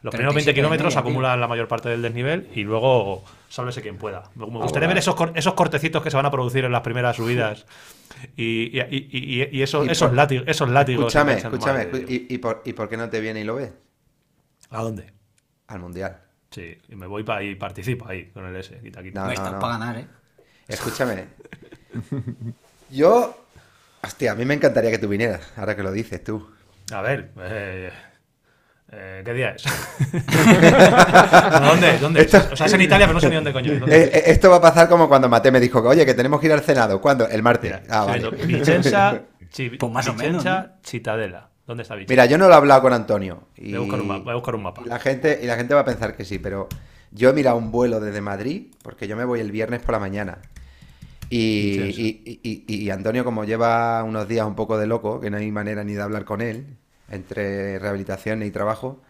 los 0.01 0.11
primeros 0.11 0.35
20 0.35 0.51
37 0.51 0.53
kilómetros 0.53 0.97
acumulan 0.97 1.39
la 1.39 1.47
mayor 1.47 1.67
parte 1.69 1.87
del 1.89 2.01
desnivel 2.01 2.49
y 2.53 2.63
luego 2.63 3.23
sálvese 3.49 3.81
quien 3.81 3.97
pueda. 3.97 4.29
Me 4.35 4.45
me 4.45 4.51
gustaría 4.59 4.87
Ahora. 4.87 4.87
ver 4.87 4.97
esos, 4.97 5.15
cor- 5.15 5.31
esos 5.35 5.53
cortecitos 5.53 6.03
que 6.03 6.09
se 6.11 6.17
van 6.17 6.25
a 6.25 6.31
producir 6.31 6.65
en 6.65 6.71
las 6.71 6.81
primeras 6.81 7.15
subidas 7.15 7.65
y, 8.35 8.77
y, 8.77 8.81
y- 8.89 9.07
y- 9.11 9.49
y 9.57 9.61
esos, 9.61 9.85
Y 9.87 9.91
esos, 9.91 10.11
esos 10.45 10.69
látigos. 10.69 11.07
Escúchame, 11.07 11.33
escúchame, 11.33 11.85
madre. 11.85 12.05
¿y, 12.07 12.33
y 12.33 12.37
por, 12.39 12.61
¿y 12.65 12.73
por 12.73 12.89
qué 12.89 12.97
no 12.97 13.09
te 13.09 13.19
viene 13.19 13.41
y 13.41 13.43
lo 13.43 13.55
ves? 13.55 13.71
¿A 14.69 14.81
dónde? 14.81 15.13
Al 15.67 15.79
mundial. 15.79 16.21
Sí, 16.51 16.77
y 16.89 16.95
me 16.95 17.07
voy 17.07 17.23
para 17.23 17.43
y 17.43 17.55
participo 17.55 18.07
ahí 18.07 18.27
con 18.31 18.45
el 18.45 18.55
S. 18.55 18.79
Quita, 18.81 19.03
quita. 19.03 19.25
No, 19.25 19.31
estás 19.31 19.51
no. 19.53 19.59
para 19.59 19.77
ganar, 19.77 19.97
¿eh? 19.97 20.07
Escúchame. 20.67 21.25
Yo. 22.89 23.43
Hostia, 24.03 24.31
a 24.31 24.35
mí 24.35 24.45
me 24.45 24.53
encantaría 24.53 24.91
que 24.91 24.99
tú 24.99 25.07
vinieras, 25.09 25.51
ahora 25.57 25.75
que 25.75 25.83
lo 25.83 25.91
dices 25.91 26.23
tú. 26.23 26.49
A 26.91 27.01
ver, 27.01 27.31
eh, 27.41 27.91
eh, 28.91 29.21
¿qué 29.25 29.33
día 29.33 29.49
es? 29.51 29.63
¿Dónde? 31.61 31.97
¿Dónde? 31.99 32.21
es? 32.21 32.33
O 32.33 32.55
sea, 32.55 32.67
es 32.67 32.73
en 32.73 32.81
Italia, 32.81 33.05
pero 33.07 33.15
no 33.15 33.19
sé 33.19 33.29
ni 33.29 33.35
dónde 33.35 33.53
coño 33.53 33.73
es. 33.73 33.79
¿Dónde 33.79 33.95
Eh, 34.03 34.09
eh, 34.13 34.23
esto 34.27 34.49
va 34.49 34.57
a 34.57 34.61
pasar 34.61 34.87
como 34.89 35.07
cuando 35.07 35.29
Mate 35.29 35.51
me 35.51 35.59
dijo 35.59 35.81
que, 35.81 35.87
oye, 35.89 36.05
que 36.05 36.13
tenemos 36.13 36.39
que 36.39 36.47
ir 36.47 36.53
al 36.53 36.63
Senado. 36.63 37.01
¿Cuándo? 37.01 37.27
El 37.27 37.43
martes. 37.43 37.71
Mira, 37.81 37.83
Ah, 37.89 38.05
vale. 38.05 38.29
Vicenza, 38.45 39.21
Chi- 39.49 39.69
Pues 39.77 39.91
más 39.91 40.07
o 40.07 40.13
menos, 40.13 40.43
Vicenza, 40.43 40.75
Cittadella. 40.83 41.49
¿Dónde 41.65 41.83
está 41.83 41.95
Vicenza? 41.95 42.11
Mira, 42.13 42.25
yo 42.25 42.37
no 42.37 42.47
lo 42.47 42.53
he 42.53 42.57
hablado 42.57 42.81
con 42.81 42.93
Antonio. 42.93 43.47
Y, 43.55 43.71
Voy 43.71 43.75
a 43.75 43.79
buscar 43.79 44.01
un 44.01 44.07
mapa. 44.07 44.23
Voy 44.23 44.31
a 44.31 44.35
buscar 44.35 44.55
un 44.55 44.63
mapa. 44.63 44.81
y 44.85 44.89
la 44.89 44.99
gente, 44.99 45.39
y 45.41 45.45
la 45.47 45.55
gente 45.55 45.73
va 45.73 45.81
a 45.81 45.85
pensar 45.85 46.15
que 46.15 46.23
sí, 46.25 46.39
pero 46.39 46.67
yo 47.11 47.29
he 47.29 47.33
mirado 47.33 47.57
un 47.57 47.71
vuelo 47.71 47.99
desde 47.99 48.21
Madrid, 48.21 48.67
porque 48.83 49.07
yo 49.07 49.15
me 49.17 49.25
voy 49.25 49.39
el 49.41 49.51
viernes 49.51 49.81
por 49.81 49.91
la 49.93 49.99
mañana. 49.99 50.37
Y, 51.29 51.77
Vicenza. 51.77 52.01
y- 52.01 52.39
y- 52.43 52.63
y- 52.67 52.75
y 52.85 52.89
Antonio, 52.89 53.25
como 53.25 53.43
lleva 53.43 54.01
unos 54.03 54.27
días 54.29 54.45
un 54.47 54.55
poco 54.55 54.77
de 54.77 54.87
loco, 54.87 55.19
que 55.19 55.29
no 55.29 55.37
hay 55.37 55.51
manera 55.51 55.83
ni 55.83 55.93
de 55.93 56.01
hablar 56.01 56.23
con 56.23 56.39
él, 56.41 56.77
entre 57.09 57.79
rehabilitación 57.79 58.43
y 58.43 58.51
trabajo, 58.51 59.01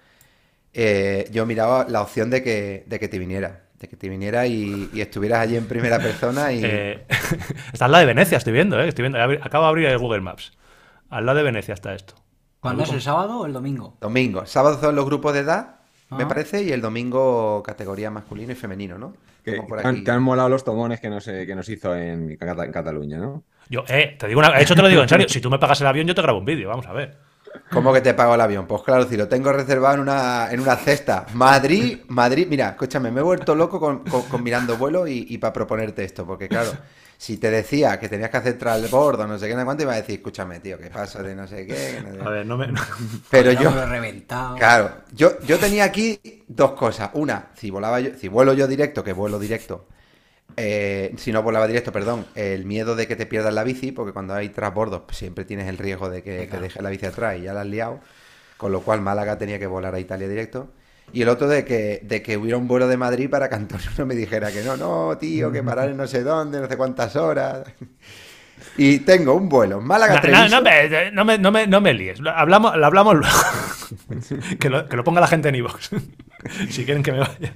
eh, 0.74 1.28
yo 1.32 1.46
miraba 1.46 1.86
la 1.90 2.02
opción 2.02 2.30
de 2.30 2.44
que, 2.44 2.84
de 2.88 3.00
que 3.00 3.08
te 3.08 3.20
viniera. 3.20 3.62
De 3.80 3.88
que 3.88 3.96
te 3.96 4.10
viniera 4.10 4.48
y, 4.48 4.90
y 4.94 5.02
estuvieras 5.02 5.40
allí 5.42 5.56
en 5.56 5.68
primera 5.68 6.00
persona 6.00 6.52
y... 6.52 6.62
Eh, 6.64 7.06
está 7.74 7.86
al 7.86 7.92
lado 7.92 8.02
de 8.02 8.14
Venecia, 8.14 8.38
estoy 8.38 8.54
viendo, 8.54 8.80
¿eh? 8.82 8.88
Estoy 8.88 9.04
viendo. 9.08 9.20
Acabo 9.44 9.66
de 9.66 9.70
abrir 9.70 9.86
el 9.88 9.98
Google 9.98 10.22
Maps. 10.22 10.54
Al 11.10 11.26
lado 11.26 11.38
de 11.38 11.44
Venecia 11.44 11.74
está 11.74 11.94
esto. 11.94 12.16
¿Cuándo 12.60 12.84
es 12.84 12.92
el 12.92 13.02
sábado 13.02 13.40
o 13.42 13.46
el 13.46 13.54
domingo? 13.54 13.96
Domingo. 14.02 14.46
Sábado 14.46 14.80
son 14.82 14.96
los 14.96 15.06
grupos 15.06 15.34
de 15.34 15.40
edad, 15.42 15.76
me 16.10 16.24
Ah. 16.24 16.28
parece, 16.28 16.64
y 16.64 16.72
el 16.72 16.82
domingo 16.82 17.62
categoría 17.64 18.10
masculino 18.10 18.52
y 18.52 18.56
femenino, 18.56 18.98
¿no? 18.98 19.14
Que, 19.44 19.62
por 19.62 19.80
han- 19.80 19.86
aquí. 19.96 20.04
te 20.04 20.12
han 20.12 20.22
molado 20.24 20.50
los 20.50 20.64
tomones 20.64 21.00
que 21.00 21.10
nos, 21.10 21.24
que 21.24 21.54
nos 21.56 21.70
hizo 21.70 21.96
en, 21.96 22.36
Cata- 22.36 22.66
en 22.66 22.72
Cataluña, 22.72 23.20
¿no? 23.20 23.44
Yo, 23.70 23.84
eh, 23.88 24.18
te 24.20 24.28
digo 24.28 24.40
una. 24.40 24.52
De 24.52 24.64
hecho, 24.64 24.76
te 24.76 24.82
lo 24.82 24.88
digo 24.90 25.02
en 25.04 25.08
serio. 25.10 25.30
Si 25.30 25.40
tú 25.40 25.50
me 25.50 25.60
pagas 25.60 25.80
el 25.82 25.88
avión, 25.88 26.08
yo 26.08 26.16
te 26.16 26.22
grabo 26.22 26.40
un 26.40 26.46
vídeo. 26.46 26.68
Vamos 26.70 26.88
a 26.88 26.94
ver. 26.94 27.16
¿Cómo 27.72 27.92
que 27.94 28.02
te 28.02 28.14
pago 28.14 28.36
el 28.36 28.42
avión? 28.42 28.66
Pues 28.66 28.82
claro, 28.84 29.08
si 29.08 29.18
lo 29.18 29.28
tengo 29.28 29.52
reservado 29.52 29.96
en 29.96 30.02
una, 30.02 30.52
en 30.52 30.60
una 30.60 30.76
cesta. 30.78 31.26
Madrid, 31.34 32.00
Madrid, 32.08 32.48
mira, 32.50 32.70
escúchame, 32.70 33.12
me 33.12 33.20
he 33.20 33.24
vuelto 33.24 33.54
loco 33.56 33.80
con, 33.80 34.06
con- 34.06 34.24
con 34.24 34.42
mirando 34.44 34.78
vuelo 34.78 35.08
y, 35.08 35.26
y 35.30 35.38
para 35.38 35.54
proponerte 35.54 36.04
esto, 36.04 36.26
porque 36.26 36.48
claro, 36.48 36.72
si 37.18 37.38
te 37.38 37.52
decía 37.52 38.00
que 38.00 38.08
tenías 38.10 38.30
que 38.30 38.38
hacer 38.38 38.58
transbordo, 38.58 39.28
no 39.28 39.38
sé 39.38 39.48
qué, 39.48 39.54
no 39.54 39.60
sé 39.62 39.66
cuánto, 39.66 39.84
iba 39.84 39.94
a 39.94 39.98
decir, 39.98 40.16
escúchame, 40.16 40.60
tío, 40.60 40.78
que 40.78 40.90
paso 40.90 41.22
de 41.22 41.36
no 41.36 41.46
sé 41.48 41.66
qué. 41.68 42.02
no 42.06 42.14
sé- 42.14 42.22
A 42.22 42.30
ver, 42.30 42.46
no 42.46 42.58
me. 42.58 42.68
Pero 43.30 43.52
yo, 43.52 43.70
me 43.70 43.76
lo 43.78 43.84
he 43.84 43.86
reventado. 43.88 44.56
Claro, 44.56 44.92
yo, 45.14 45.40
yo 45.42 45.58
tenía 45.58 45.84
aquí 45.84 46.20
dos 46.48 46.72
cosas. 46.72 47.10
Una, 47.14 47.48
si 47.56 47.70
volaba 47.70 48.00
yo, 48.00 48.12
si 48.18 48.28
vuelo 48.30 48.54
yo 48.54 48.68
directo, 48.68 49.04
que 49.04 49.14
vuelo 49.14 49.40
directo, 49.40 49.88
eh, 50.60 51.14
si 51.18 51.32
no 51.32 51.44
volaba 51.44 51.68
directo, 51.68 51.92
perdón, 51.92 52.26
el 52.34 52.66
miedo 52.66 52.96
de 52.96 53.08
que 53.08 53.16
te 53.16 53.28
pierdas 53.28 53.54
la 53.54 53.64
bici, 53.64 53.92
porque 53.92 54.12
cuando 54.12 54.34
hay 54.34 54.50
trasbordos 54.50 55.04
pues, 55.06 55.18
siempre 55.18 55.46
tienes 55.46 55.68
el 55.68 55.78
riesgo 55.78 56.10
de 56.10 56.24
que 56.24 56.48
te 56.48 56.60
dejes 56.60 56.82
la 56.82 56.90
bici 56.90 57.06
atrás 57.06 57.38
y 57.38 57.44
ya 57.44 57.54
la 57.54 57.62
has 57.62 57.68
liado, 57.68 58.00
con 58.58 58.72
lo 58.72 58.82
cual 58.82 59.02
Málaga 59.02 59.38
tenía 59.38 59.60
que 59.60 59.68
volar 59.68 59.94
a 59.94 60.00
Italia 60.00 60.28
directo. 60.28 60.70
Y 61.14 61.22
el 61.22 61.30
otro 61.30 61.48
de 61.48 61.64
que, 61.64 62.02
de 62.04 62.22
que 62.24 62.38
hubiera 62.38 62.58
un 62.58 62.68
vuelo 62.68 62.88
de 62.88 62.98
Madrid 62.98 63.30
para 63.30 63.48
que 63.48 63.56
Antonio 63.56 63.88
no 63.98 64.06
me 64.08 64.16
dijera 64.16 64.52
que 64.52 64.64
no, 64.64 64.76
no, 64.76 65.16
tío, 65.18 65.52
que 65.52 65.62
parar 65.62 65.90
en 65.90 65.98
no 65.98 66.08
sé 66.08 66.24
dónde, 66.24 66.60
no 66.60 66.68
sé 66.68 66.76
cuántas 66.76 67.16
horas. 67.16 67.64
Y 68.76 69.00
tengo 69.00 69.36
un 69.36 69.50
vuelo, 69.50 69.82
Málaga 69.82 70.20
No, 70.22 70.50
no, 70.50 70.50
no 70.50 70.62
me, 70.64 71.12
no, 71.12 71.26
me, 71.26 71.38
no, 71.38 71.52
me, 71.52 71.68
no 71.68 71.82
me 71.82 71.94
líes. 71.94 72.20
Lo 72.20 72.32
Hablamos, 72.32 72.76
lo 72.76 72.86
hablamos 72.88 73.16
luego. 73.16 73.38
que, 74.60 74.70
lo, 74.70 74.90
que 74.90 74.96
lo 74.96 75.04
ponga 75.04 75.22
la 75.22 75.28
gente 75.28 75.50
en 75.50 75.56
iVoox. 75.56 75.92
si 76.70 76.86
quieren 76.86 77.04
que 77.04 77.12
me 77.12 77.20
vaya. 77.20 77.54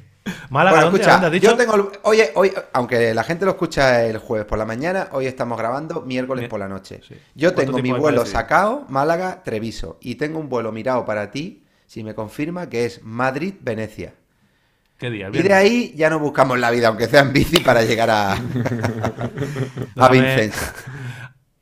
Málaga, 0.50 0.72
Bueno, 0.76 0.92
¿dónde, 0.92 1.00
escucha, 1.00 1.12
¿dónde 1.14 1.28
has 1.28 1.34
dicho? 1.34 1.48
yo 1.50 1.58
tengo. 1.58 1.92
hoy, 2.04 2.54
aunque 2.74 3.14
la 3.14 3.24
gente 3.24 3.46
lo 3.46 3.52
escucha 3.52 4.06
el 4.06 4.18
jueves 4.20 4.46
por 4.46 4.58
la 4.60 4.66
mañana, 4.66 5.10
hoy 5.14 5.26
estamos 5.26 5.58
grabando 5.58 6.02
miércoles 6.02 6.44
Mi- 6.44 6.48
por 6.50 6.60
la 6.60 6.68
noche. 6.68 7.02
sí. 7.08 7.16
Yo 7.34 7.54
¿Cuánto 7.56 7.72
tengo 7.74 7.80
mi 7.80 7.92
vuelo 7.92 8.26
sacado, 8.26 8.86
Málaga, 8.90 9.42
Treviso. 9.44 9.98
Y 10.02 10.16
tengo 10.16 10.40
un 10.40 10.48
vuelo 10.50 10.72
mirado 10.72 11.06
para 11.06 11.32
ti, 11.32 11.64
si 11.88 12.04
me 12.04 12.14
confirma, 12.14 12.70
que 12.70 12.86
es 12.86 13.02
Madrid-Venecia. 13.04 14.14
¿Qué 14.98 15.10
día? 15.10 15.30
Y 15.34 15.42
de 15.42 15.54
ahí 15.54 15.94
ya 15.96 16.12
no 16.12 16.20
buscamos 16.20 16.60
la 16.60 16.70
vida, 16.70 16.90
aunque 16.90 17.08
sea 17.08 17.22
en 17.22 17.34
bici, 17.34 17.60
para 17.60 17.82
llegar 17.82 18.12
a, 18.12 18.34
a 19.98 20.10
Vincenza. 20.10 20.74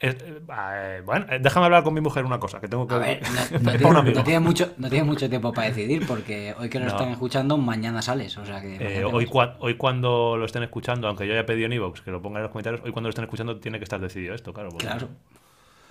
Eh, 0.01 0.17
eh, 0.49 1.01
bueno, 1.05 1.25
eh, 1.29 1.39
déjame 1.41 1.65
hablar 1.65 1.83
con 1.83 1.93
mi 1.93 1.99
mujer 1.99 2.23
una 2.23 2.39
cosa, 2.39 2.61
que 2.61 2.69
tengo 2.69 2.87
que... 2.87 2.95
A 2.95 2.99
ver, 2.99 3.21
no, 3.51 3.57
Es 3.57 3.61
no 3.61 3.71
tiene, 3.73 3.97
amigo. 3.99 4.17
no 4.19 4.23
tiene 4.23 4.39
mucho, 4.39 4.71
no 4.77 4.89
tiene 4.89 5.03
mucho 5.03 5.27
tiempo 5.29 5.51
para 5.51 5.67
decidir, 5.67 6.07
porque 6.07 6.55
hoy 6.57 6.69
que 6.69 6.79
lo 6.79 6.85
No. 6.85 6.91
están 6.91 7.09
escuchando, 7.09 7.57
mañana 7.57 8.01
sales. 8.01 8.37
O 8.37 8.45
sea 8.45 8.61
que. 8.61 8.77
Eh, 8.99 9.03
hoy, 9.03 9.25
cua- 9.25 9.55
hoy 9.59 9.75
cuando 9.75 10.37
lo 10.37 10.45
estén 10.45 10.63
escuchando, 10.63 11.07
aunque 11.09 11.27
yo 11.27 11.33
haya 11.33 11.45
pedido 11.45 11.65
en 11.65 11.73
iVoox 11.73 12.01
que 12.01 12.11
lo 12.11 12.21
pongan 12.21 12.37
en 12.39 12.43
los 12.43 12.51
comentarios, 12.51 12.81
hoy 12.85 12.91
cuando 12.93 13.07
lo 13.07 13.09
estén 13.09 13.25
escuchando 13.25 13.59
tiene 13.59 13.77
que 13.77 13.83
estar 13.83 13.99
decidido 13.99 14.33
esto, 14.35 14.53
claro. 14.53 14.69
porque- 14.69 14.85
Claro. 14.85 15.09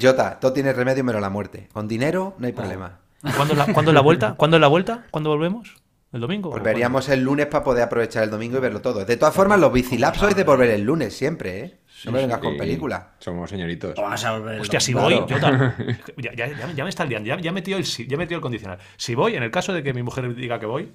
Jota, 0.01 0.39
todo 0.41 0.53
tiene 0.53 0.73
remedio 0.73 1.03
menos 1.05 1.21
la 1.21 1.29
muerte. 1.29 1.69
Con 1.73 1.87
dinero 1.89 2.35
no 2.39 2.47
hay 2.47 2.53
problema. 2.53 3.01
¿Cuándo 3.37 3.53
es 3.53 3.59
la, 3.59 3.67
cuándo 3.75 3.91
es 3.91 3.95
la 3.95 4.01
vuelta? 4.01 4.35
¿Cuándo 4.37 4.57
es 4.57 4.61
la 4.61 4.69
vuelta? 4.69 5.05
¿Cuándo 5.11 5.31
volvemos? 5.31 5.75
¿El 6.13 6.21
domingo? 6.23 6.49
¿O 6.49 6.53
Volveríamos 6.53 7.09
el 7.11 7.21
lunes 7.23 7.47
para 7.47 7.63
poder 7.65 7.83
aprovechar 7.83 8.23
el 8.23 8.31
domingo 8.31 8.57
y 8.57 8.61
verlo 8.61 8.81
todo. 8.81 9.05
De 9.05 9.17
todas 9.19 9.35
formas, 9.35 9.61
los 9.61 9.71
bicilabs 9.71 10.17
sois 10.19 10.35
de 10.35 10.45
volver 10.45 10.71
el 10.71 10.83
lunes 10.83 11.15
siempre, 11.15 11.61
¿eh? 11.61 11.79
No 12.05 12.13
me 12.13 12.19
vengas 12.21 12.39
con 12.39 12.53
Sí, 12.53 12.59
película. 12.59 13.09
Somos 13.19 13.51
señoritos. 13.51 13.95
Vamos 13.97 14.25
a 14.25 14.39
volver. 14.39 14.61
Hostia, 14.61 14.81
si 14.81 14.95
voy, 14.95 15.15
yo 15.27 15.39
ya, 16.19 16.35
ya- 16.35 16.47
ya- 16.47 16.73
ya 16.73 16.85
me 16.85 16.91
está 16.91 17.05
liando, 17.05 17.29
ya, 17.29 17.39
ya 17.41 17.51
he 17.51 17.53
metido 17.53 17.79
el, 17.79 17.85
si- 17.85 18.07
ya 18.07 18.15
he 18.15 18.19
metido 18.19 18.37
el 18.37 18.43
condicional. 18.43 18.79
Si 18.97 19.15
voy, 19.15 19.35
en 19.37 19.43
el 19.43 19.51
caso 19.51 19.73
de 19.73 19.83
que 19.83 19.93
mi 19.95 20.03
mujer 20.03 20.35
diga 20.35 20.59
que 20.61 20.67
voy, 20.67 20.93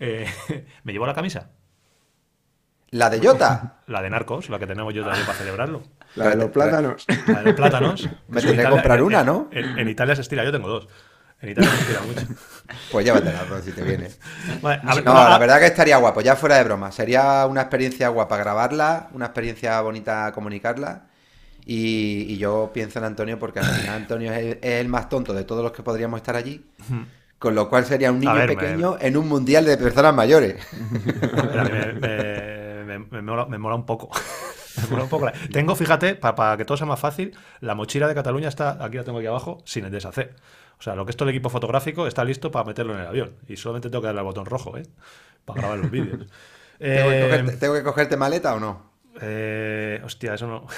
eh, 0.00 0.26
¿me 0.84 0.92
llevo 0.92 1.06
la 1.06 1.14
camisa? 1.14 1.50
La 2.90 3.10
de 3.10 3.18
Jota. 3.26 3.80
La 3.86 4.00
de 4.02 4.08
narcos, 4.10 4.48
la 4.48 4.58
que 4.58 4.66
tenemos 4.66 4.94
yo 4.94 5.02
también 5.04 5.26
para 5.26 5.36
celebrarlo. 5.38 5.82
La 6.16 6.28
de 6.30 6.36
los 6.36 6.50
plátanos. 6.50 7.04
La 7.26 7.42
de 7.42 7.52
plátanos. 7.52 8.08
Me 8.28 8.40
tendré 8.40 8.64
que 8.64 8.70
comprar 8.70 9.02
una, 9.02 9.20
en- 9.20 9.26
¿no? 9.26 9.48
En, 9.50 9.78
en 9.78 9.88
Italia 9.88 10.14
se 10.14 10.22
estira, 10.22 10.44
yo 10.44 10.52
tengo 10.52 10.68
dos. 10.68 10.88
En 11.44 11.50
Italia 11.50 11.70
se 11.70 11.76
estira 11.80 12.00
mucho. 12.00 12.26
Pues 12.90 13.04
llévatela, 13.04 13.44
si 13.62 13.72
te 13.72 13.82
viene. 13.82 14.08
Vale, 14.62 14.80
a 14.84 14.94
ver, 14.94 15.04
No, 15.04 15.16
a- 15.18 15.28
la 15.30 15.38
verdad 15.38 15.58
que 15.60 15.66
estaría 15.66 15.96
guapo, 15.98 16.20
ya 16.22 16.34
fuera 16.36 16.56
de 16.56 16.64
broma. 16.64 16.90
Sería 16.92 17.44
una 17.46 17.60
experiencia 17.62 18.08
guapa 18.08 18.36
grabarla, 18.38 19.08
una 19.12 19.26
experiencia 19.26 19.80
bonita 19.80 20.32
comunicarla. 20.32 21.02
Y, 21.66 22.26
y 22.28 22.38
yo 22.38 22.70
pienso 22.72 22.98
en 23.00 23.04
Antonio 23.06 23.38
porque 23.38 23.58
al 23.60 23.66
final 23.66 23.96
Antonio 23.96 24.32
es 24.32 24.38
el, 24.38 24.58
es 24.62 24.80
el 24.80 24.88
más 24.88 25.08
tonto 25.08 25.32
de 25.34 25.44
todos 25.44 25.62
los 25.62 25.72
que 25.72 25.82
podríamos 25.82 26.18
estar 26.18 26.36
allí. 26.36 26.64
Con 27.38 27.54
lo 27.54 27.68
cual 27.68 27.84
sería 27.84 28.10
un 28.12 28.20
niño 28.20 28.32
ver, 28.34 28.48
me- 28.48 28.54
pequeño 28.56 28.96
en 29.00 29.16
un 29.16 29.28
mundial 29.28 29.64
de 29.66 29.76
personas 29.76 30.14
mayores. 30.14 30.56
A 31.36 31.42
ver, 31.42 31.58
a 31.58 31.64
mí 31.64 31.70
me, 31.70 31.92
me- 31.94 32.84
me- 32.98 33.06
me 33.10 33.22
mola, 33.22 33.46
me 33.46 33.58
mola 33.58 33.74
un 33.76 33.84
poco. 33.86 34.10
Un 34.90 35.08
poco. 35.08 35.30
Tengo, 35.52 35.74
fíjate, 35.76 36.14
para 36.16 36.56
que 36.56 36.64
todo 36.64 36.76
sea 36.76 36.86
más 36.86 37.00
fácil, 37.00 37.36
la 37.60 37.74
mochila 37.74 38.08
de 38.08 38.14
Cataluña 38.14 38.48
está, 38.48 38.84
aquí 38.84 38.96
la 38.96 39.04
tengo 39.04 39.18
aquí 39.18 39.26
abajo, 39.26 39.62
sin 39.64 39.88
deshacer. 39.90 40.34
O 40.78 40.82
sea, 40.82 40.94
lo 40.94 41.04
que 41.06 41.10
es 41.10 41.16
todo 41.16 41.28
el 41.28 41.34
equipo 41.34 41.48
fotográfico 41.50 42.06
está 42.06 42.24
listo 42.24 42.50
para 42.50 42.64
meterlo 42.64 42.94
en 42.94 43.00
el 43.00 43.06
avión. 43.06 43.32
Y 43.48 43.56
solamente 43.56 43.88
tengo 43.90 44.02
que 44.02 44.06
darle 44.06 44.20
al 44.20 44.26
botón 44.26 44.44
rojo, 44.46 44.76
¿eh? 44.76 44.82
Para 45.44 45.60
grabar 45.60 45.78
los 45.78 45.90
vídeos. 45.90 46.18
¿Tengo, 46.78 47.08
que 47.08 47.18
Eh, 47.18 47.22
cogerte, 47.30 47.56
tengo 47.58 47.74
que 47.74 47.82
cogerte 47.84 48.16
maleta 48.16 48.54
o 48.54 48.60
no? 48.60 48.90
eh, 49.20 50.00
hostia, 50.04 50.34
eso 50.34 50.46
no. 50.46 50.66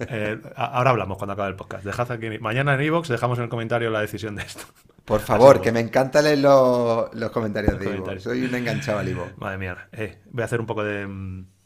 Eh, 0.00 0.38
ahora 0.54 0.90
hablamos 0.90 1.16
cuando 1.16 1.32
acabe 1.32 1.48
el 1.48 1.56
podcast. 1.56 1.82
Dejad 1.82 2.12
aquí. 2.12 2.38
Mañana 2.40 2.74
en 2.74 2.80
Evox 2.82 3.08
dejamos 3.08 3.38
en 3.38 3.44
el 3.44 3.50
comentario 3.50 3.88
la 3.90 4.02
decisión 4.02 4.36
de 4.36 4.42
esto. 4.42 4.64
Por 5.06 5.20
favor, 5.22 5.56
Así 5.56 5.64
que 5.64 5.72
me 5.72 5.80
encanta 5.80 6.20
leer 6.20 6.38
los, 6.40 7.12
los 7.14 7.30
comentarios 7.30 7.72
Los 7.72 7.80
de 7.80 7.86
comentarios. 7.86 8.22
Soy 8.22 8.44
un 8.44 8.54
enganchado 8.54 8.98
al 8.98 9.08
Ivo. 9.08 9.26
Madre 9.38 9.56
mía. 9.56 9.88
Eh, 9.92 10.18
voy 10.30 10.42
a 10.42 10.44
hacer 10.44 10.60
un 10.60 10.66
poco 10.66 10.84
de. 10.84 11.06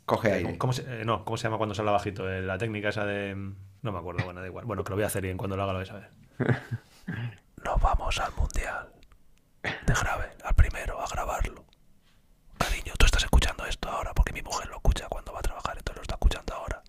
Coge 0.07 0.29
eh, 0.29 0.33
aire. 0.35 0.59
¿cómo 0.59 0.73
se, 0.73 0.83
eh, 1.01 1.05
no, 1.05 1.25
¿cómo 1.25 1.37
se 1.37 1.45
llama 1.45 1.57
cuando 1.57 1.75
se 1.75 1.81
habla 1.81 1.93
bajito? 1.93 2.29
Eh, 2.31 2.43
la 2.43 2.59
técnica 2.59 2.89
esa 2.91 3.05
de. 3.05 3.35
mm, 3.35 3.55
No 3.83 3.93
me 3.93 3.99
acuerdo, 3.99 4.25
bueno, 4.25 4.41
da 4.41 4.47
igual. 4.47 4.65
Bueno, 4.67 4.85
que 4.85 4.91
lo 4.91 4.97
voy 4.97 5.05
a 5.05 5.07
hacer 5.09 5.25
y 5.25 5.31
en 5.31 5.37
cuando 5.37 5.57
lo 5.57 5.63
haga 5.63 5.73
lo 5.73 5.79
vais 5.79 5.91
a 5.91 5.95
ver. 5.95 6.11
Nos 7.65 7.81
vamos 7.81 8.19
al 8.21 8.33
mundial. 8.35 8.89
De 9.63 9.95
grave, 9.95 10.31
al 10.45 10.55
primero, 10.55 11.01
a 11.01 11.07
grabarlo. 11.07 11.65
Cariño, 12.59 12.93
tú 12.99 13.07
estás 13.07 13.25
escuchando 13.25 13.65
esto 13.65 13.89
ahora 13.89 14.13
porque 14.13 14.33
mi 14.33 14.43
mujer 14.43 14.69
lo 14.69 14.77
escucha 14.77 15.09
cuando 15.09 15.33
va 15.33 15.39
a 15.39 15.43
trabajar, 15.43 15.77
entonces 15.79 15.97
lo 15.97 16.03
está 16.03 16.15
escuchando 16.17 16.55
ahora. 16.55 16.83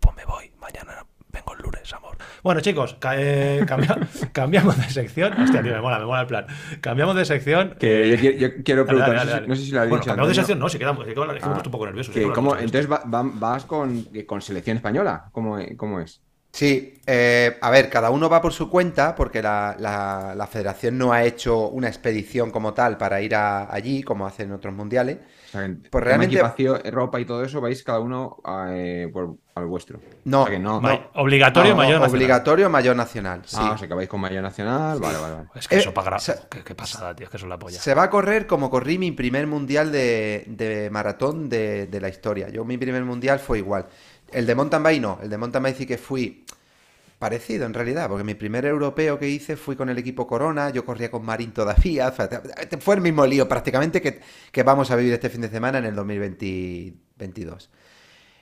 Pues 0.00 0.14
me 0.16 0.24
voy, 0.26 0.52
mañana 0.60 1.06
vengo 1.28 1.54
el 1.54 1.61
lunes, 1.72 1.92
amor. 1.94 2.16
Bueno, 2.42 2.60
chicos, 2.60 2.96
ca- 2.98 3.14
eh, 3.16 3.64
cambia- 3.66 3.98
cambiamos 4.32 4.76
de 4.76 4.84
sección. 4.90 5.32
Hostia, 5.40 5.62
tío, 5.62 5.72
me 5.72 5.80
mola, 5.80 5.98
me 5.98 6.04
mola 6.06 6.20
el 6.22 6.26
plan. 6.26 6.46
Cambiamos 6.80 7.16
de 7.16 7.24
sección. 7.24 7.76
Que 7.78 8.08
yo, 8.10 8.16
qui- 8.16 8.36
yo 8.36 8.48
quiero 8.64 8.84
Dale, 8.86 8.98
preguntar, 8.98 9.26
dale, 9.26 9.26
no, 9.26 9.26
sé 9.26 9.32
si- 9.32 9.36
dale. 9.36 9.46
no 9.48 9.56
sé 9.56 9.62
si 9.64 9.70
lo 9.72 9.80
has 9.80 9.88
Bueno, 9.88 10.00
dicho. 10.00 10.08
cambiamos 10.10 10.28
de 10.28 10.34
sección, 10.34 10.58
no, 10.58 10.68
si 10.68 10.78
quedamos, 10.78 11.04
que 11.04 11.14
quedamos, 11.14 11.34
que 11.34 11.40
me 11.40 11.46
he 11.46 11.54
Ah, 11.54 11.62
un 11.64 11.70
poco 11.72 11.86
nervioso. 11.86 12.12
que 12.12 12.22
sí, 12.22 12.28
cómo- 12.34 12.50
bueno, 12.50 12.62
entonces 12.64 12.90
va- 12.90 13.02
va- 13.04 13.30
vas 13.34 13.64
con, 13.64 14.08
con 14.26 14.42
selección 14.42 14.76
española. 14.76 15.24
¿Cómo, 15.32 15.58
cómo 15.76 16.00
es? 16.00 16.20
Sí, 16.52 17.00
eh, 17.06 17.56
a 17.62 17.70
ver, 17.70 17.88
cada 17.88 18.10
uno 18.10 18.28
va 18.28 18.42
por 18.42 18.52
su 18.52 18.68
cuenta 18.68 19.14
porque 19.14 19.40
la, 19.40 19.74
la- 19.78 20.34
la 20.36 20.46
federación 20.46 20.98
no 20.98 21.10
ha 21.12 21.24
hecho 21.24 21.68
una 21.68 21.88
expedición 21.88 22.50
como 22.50 22.74
tal 22.74 22.98
para 22.98 23.22
ir 23.22 23.34
a- 23.34 23.72
allí, 23.72 24.02
como 24.02 24.26
hacen 24.26 24.48
en 24.48 24.52
otros 24.52 24.74
mundiales. 24.74 25.16
O 25.52 25.54
sea, 25.54 25.64
en 25.66 25.82
Pues 25.90 26.02
realmente- 26.02 26.34
equipación, 26.36 26.80
ropa 26.92 27.20
y 27.20 27.26
todo 27.26 27.44
eso, 27.44 27.60
vais 27.60 27.82
cada 27.82 28.00
uno 28.00 28.38
eh, 28.70 29.10
por, 29.12 29.34
al 29.54 29.66
vuestro. 29.66 30.00
No, 30.24 30.40
O 30.40 30.46
sea 30.46 30.54
que 30.54 30.58
no. 30.58 30.80
Ma- 30.80 31.10
obligatorio 31.16 31.72
No, 31.72 31.76
mayor 31.76 32.00
nacional. 32.00 32.10
Obligatorio 32.16 32.70
mayor 32.70 32.96
nacional, 32.96 33.42
sí. 33.44 33.56
Ah, 33.60 33.72
o 33.72 33.76
sea 33.78 33.86
que 33.86 33.92
vais 33.92 34.08
con 34.08 34.18
mayor 34.18 34.42
nacional. 34.42 34.98
Vale, 34.98 35.18
vale, 35.18 35.34
vale. 35.34 35.48
Es 35.54 35.68
que 35.68 35.74
Eh, 35.76 35.78
eso 35.80 35.92
para 35.92 36.18
se- 36.18 36.36
qué, 36.50 36.64
qué 36.64 36.74
pasada, 36.74 37.14
tío, 37.14 37.24
es 37.24 37.30
que 37.30 37.36
eso 37.36 37.44
es 37.44 37.50
la 37.50 37.58
polla. 37.58 37.78
Se 37.78 37.92
va 37.92 38.04
a 38.04 38.08
correr 38.10 38.46
como 38.46 38.70
corrí 38.70 38.96
mi 38.96 39.12
primer 39.12 39.46
mundial 39.46 39.92
de, 39.92 40.44
de 40.46 40.88
maratón 40.90 41.50
de, 41.50 41.86
de 41.86 42.00
la 42.00 42.08
historia. 42.08 42.48
Yo 42.48 42.64
mi 42.64 42.78
primer 42.78 43.04
mundial 43.04 43.38
fue 43.38 43.58
igual. 43.58 43.84
El 44.32 44.46
de 44.46 44.54
mountain 44.54 44.82
bike 44.82 45.02
no, 45.02 45.18
el 45.22 45.28
de 45.28 45.36
mountain 45.36 45.62
bike 45.64 45.76
sí 45.76 45.86
que 45.86 45.98
fui 45.98 46.46
parecido 47.22 47.66
en 47.66 47.72
realidad, 47.72 48.08
porque 48.08 48.24
mi 48.24 48.34
primer 48.34 48.66
europeo 48.66 49.16
que 49.16 49.28
hice 49.28 49.56
fui 49.56 49.76
con 49.76 49.88
el 49.88 49.96
equipo 49.96 50.26
Corona, 50.26 50.70
yo 50.70 50.84
corría 50.84 51.08
con 51.08 51.24
Marín 51.24 51.52
todavía, 51.52 52.12
fue 52.80 52.96
el 52.96 53.00
mismo 53.00 53.24
lío 53.24 53.48
prácticamente 53.48 54.02
que, 54.02 54.18
que 54.50 54.64
vamos 54.64 54.90
a 54.90 54.96
vivir 54.96 55.12
este 55.12 55.30
fin 55.30 55.40
de 55.42 55.48
semana 55.48 55.78
en 55.78 55.84
el 55.84 55.94
2022. 55.94 57.70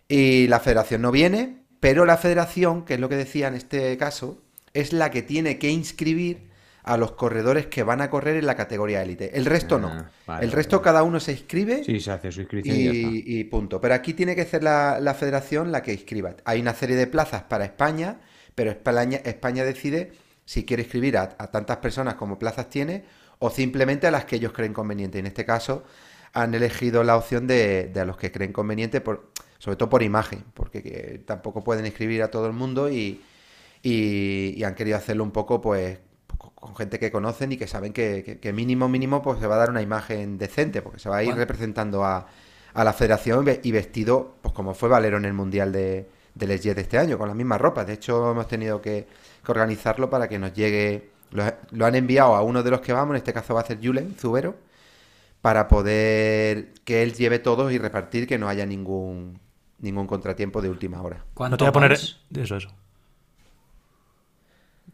Y 0.08 0.46
la 0.46 0.60
federación 0.60 1.02
no 1.02 1.10
viene, 1.10 1.58
pero 1.78 2.06
la 2.06 2.16
federación, 2.16 2.86
que 2.86 2.94
es 2.94 3.00
lo 3.00 3.10
que 3.10 3.16
decía 3.16 3.48
en 3.48 3.54
este 3.54 3.98
caso, 3.98 4.42
es 4.72 4.94
la 4.94 5.10
que 5.10 5.20
tiene 5.20 5.58
que 5.58 5.68
inscribir 5.68 6.48
a 6.82 6.96
los 6.96 7.12
corredores 7.12 7.66
que 7.66 7.82
van 7.82 8.00
a 8.00 8.08
correr 8.08 8.36
en 8.36 8.46
la 8.46 8.54
categoría 8.56 9.02
élite. 9.02 9.36
El 9.36 9.44
resto 9.44 9.78
no. 9.78 9.88
Ah, 9.88 10.10
vale, 10.26 10.46
el 10.46 10.52
resto 10.52 10.78
vale. 10.78 10.84
cada 10.84 11.02
uno 11.02 11.20
se 11.20 11.32
inscribe 11.32 11.84
Sí, 11.84 12.00
se 12.00 12.12
hace 12.12 12.32
su 12.32 12.40
inscripción 12.40 12.74
y, 12.74 12.84
ya 12.84 12.92
está. 12.92 13.08
y, 13.10 13.22
y 13.40 13.44
punto. 13.44 13.78
Pero 13.78 13.92
aquí 13.92 14.14
tiene 14.14 14.34
que 14.34 14.46
ser 14.46 14.64
la, 14.64 14.98
la 15.00 15.12
federación 15.12 15.70
la 15.70 15.82
que 15.82 15.92
inscriba. 15.92 16.34
Hay 16.46 16.62
una 16.62 16.72
serie 16.72 16.96
de 16.96 17.06
plazas 17.06 17.42
para 17.42 17.66
España, 17.66 18.20
pero 18.54 18.70
España, 18.70 19.20
España 19.24 19.64
decide 19.64 20.12
si 20.44 20.64
quiere 20.64 20.82
inscribir 20.82 21.16
a, 21.18 21.22
a 21.38 21.50
tantas 21.50 21.78
personas 21.78 22.14
como 22.14 22.38
plazas 22.38 22.68
tiene 22.70 23.04
o 23.38 23.50
simplemente 23.50 24.06
a 24.06 24.10
las 24.10 24.24
que 24.24 24.36
ellos 24.36 24.52
creen 24.52 24.72
conveniente. 24.74 25.18
En 25.18 25.26
este 25.26 25.44
caso 25.44 25.84
han 26.32 26.54
elegido 26.54 27.02
la 27.04 27.16
opción 27.16 27.46
de, 27.46 27.88
de 27.92 28.00
a 28.00 28.04
los 28.04 28.16
que 28.16 28.30
creen 28.32 28.52
conveniente, 28.52 29.00
por, 29.00 29.30
sobre 29.58 29.76
todo 29.76 29.88
por 29.88 30.02
imagen, 30.02 30.44
porque 30.54 30.82
que 30.82 31.22
tampoco 31.26 31.64
pueden 31.64 31.86
inscribir 31.86 32.22
a 32.22 32.30
todo 32.30 32.46
el 32.46 32.52
mundo 32.52 32.90
y, 32.90 33.22
y- 33.82 34.54
y 34.56 34.64
han 34.64 34.74
querido 34.74 34.96
hacerlo 34.96 35.24
un 35.24 35.30
poco 35.32 35.60
pues 35.60 35.98
con- 36.38 36.50
con 36.54 36.76
gente 36.76 36.98
que 36.98 37.10
conocen 37.10 37.52
y 37.52 37.56
que 37.56 37.66
saben 37.66 37.92
que, 37.92 38.22
que- 38.24 38.38
que 38.40 38.52
mínimo 38.52 38.88
mínimo 38.88 39.22
pues 39.22 39.40
se 39.40 39.46
va 39.46 39.56
a 39.56 39.58
dar 39.58 39.70
una 39.70 39.82
imagen 39.82 40.38
decente 40.38 40.82
porque 40.82 40.98
se 40.98 41.08
va 41.08 41.18
a 41.18 41.24
ir 41.24 41.36
representando 41.36 42.04
a, 42.04 42.26
a 42.74 42.84
la 42.84 42.92
federación 42.92 43.46
y 43.62 43.72
vestido 43.72 44.36
pues 44.42 44.54
como 44.54 44.74
fue 44.74 44.88
Valero 44.88 45.16
en 45.16 45.24
el 45.24 45.32
mundial 45.32 45.72
de 45.72 46.08
del 46.34 46.58
Jet 46.60 46.76
de 46.76 46.82
este 46.82 46.98
año 46.98 47.18
con 47.18 47.28
las 47.28 47.36
mismas 47.36 47.60
ropas 47.60 47.86
de 47.86 47.94
hecho 47.94 48.30
hemos 48.30 48.48
tenido 48.48 48.80
que, 48.80 49.06
que 49.44 49.52
organizarlo 49.52 50.08
para 50.10 50.28
que 50.28 50.38
nos 50.38 50.52
llegue 50.52 51.10
lo, 51.30 51.44
lo 51.70 51.86
han 51.86 51.94
enviado 51.94 52.34
a 52.34 52.42
uno 52.42 52.62
de 52.62 52.70
los 52.70 52.80
que 52.80 52.92
vamos 52.92 53.12
en 53.12 53.16
este 53.16 53.32
caso 53.32 53.54
va 53.54 53.60
a 53.60 53.64
ser 53.64 53.78
Julen 53.82 54.14
Zubero 54.14 54.56
para 55.40 55.68
poder 55.68 56.72
que 56.84 57.02
él 57.02 57.14
lleve 57.14 57.38
todos 57.38 57.72
y 57.72 57.78
repartir 57.78 58.26
que 58.26 58.38
no 58.38 58.48
haya 58.48 58.66
ningún 58.66 59.40
ningún 59.78 60.06
contratiempo 60.06 60.60
de 60.60 60.68
última 60.68 61.02
hora 61.02 61.24
No 61.38 61.56
te 61.56 61.64
voy 61.64 61.68
a 61.68 61.72
poner. 61.72 61.92
Eso, 61.92 62.16
eso. 62.56 62.68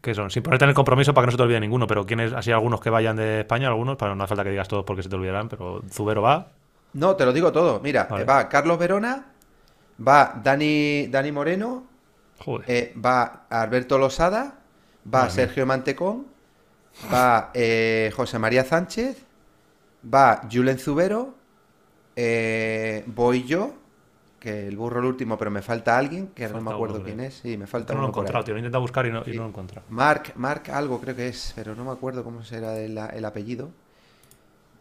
¿Qué 0.01 0.13
son? 0.13 0.29
Sin 0.29 0.43
ponerte 0.43 0.65
en 0.65 0.69
el 0.69 0.75
compromiso 0.75 1.13
para 1.13 1.23
que 1.23 1.27
no 1.27 1.31
se 1.31 1.37
te 1.37 1.43
olvide 1.43 1.59
ninguno, 1.59 1.87
pero 1.87 2.05
¿quiénes? 2.05 2.31
Así 2.31 2.51
algunos 2.51 2.79
que 2.79 2.89
vayan 2.89 3.17
de 3.17 3.41
España, 3.41 3.67
algunos, 3.67 3.97
para 3.97 4.15
no 4.15 4.23
hace 4.23 4.29
falta 4.29 4.43
que 4.43 4.51
digas 4.51 4.67
todos 4.67 4.85
porque 4.85 5.03
se 5.03 5.09
te 5.09 5.15
olvidarán, 5.15 5.49
pero 5.49 5.81
Zubero 5.89 6.21
va. 6.21 6.51
No, 6.93 7.15
te 7.15 7.25
lo 7.25 7.33
digo 7.33 7.51
todo. 7.51 7.79
Mira, 7.81 8.07
Vale. 8.09 8.23
va 8.23 8.47
Carlos 8.47 8.77
Verona, 8.79 9.33
va 10.05 10.39
Dani, 10.43 11.07
Dani 11.07 11.31
Moreno, 11.31 11.85
Joder. 12.39 12.69
eh, 12.69 12.93
va 13.03 13.45
Alberto 13.49 13.97
Losada, 13.97 14.59
va 15.05 15.21
Madre 15.21 15.31
Sergio 15.31 15.65
Mantecón, 15.65 16.27
va 17.13 17.51
eh, 17.53 18.11
José 18.15 18.39
María 18.39 18.63
Sánchez, 18.63 19.17
va 20.13 20.41
Julen 20.51 20.77
Zubero, 20.79 21.35
eh, 22.15 23.03
voy 23.07 23.43
yo, 23.43 23.73
que 24.39 24.67
el 24.67 24.77
burro 24.77 24.99
el 24.99 25.05
último, 25.05 25.37
pero 25.37 25.49
me 25.51 25.61
falta 25.61 25.97
alguien, 25.97 26.27
que 26.27 26.47
no 26.47 26.61
me 26.61 26.71
acuerdo 26.71 26.95
uno, 26.97 27.05
quién 27.05 27.19
es, 27.19 27.35
sí, 27.35 27.57
me 27.57 27.67
falta 27.67 27.93
no 27.93 28.01
lo 28.01 28.05
he 28.07 28.09
encontrado, 28.09 28.43
tío. 28.43 28.53
Lo 28.53 28.57
he 28.57 28.61
intentado 28.61 28.81
buscar 28.81 29.05
y 29.05 29.11
no, 29.11 29.23
y 29.25 29.31
no 29.31 29.37
lo 29.37 29.45
he 29.45 29.49
encontrado. 29.49 29.85
Mark, 29.89 30.33
Mark 30.35 30.69
algo 30.71 31.01
creo 31.01 31.15
que 31.15 31.27
es, 31.27 31.53
pero 31.55 31.75
no 31.75 31.83
me 31.83 31.91
acuerdo 31.91 32.23
cómo 32.23 32.43
será 32.43 32.77
el, 32.79 32.97
el 32.97 33.25
apellido. 33.25 33.71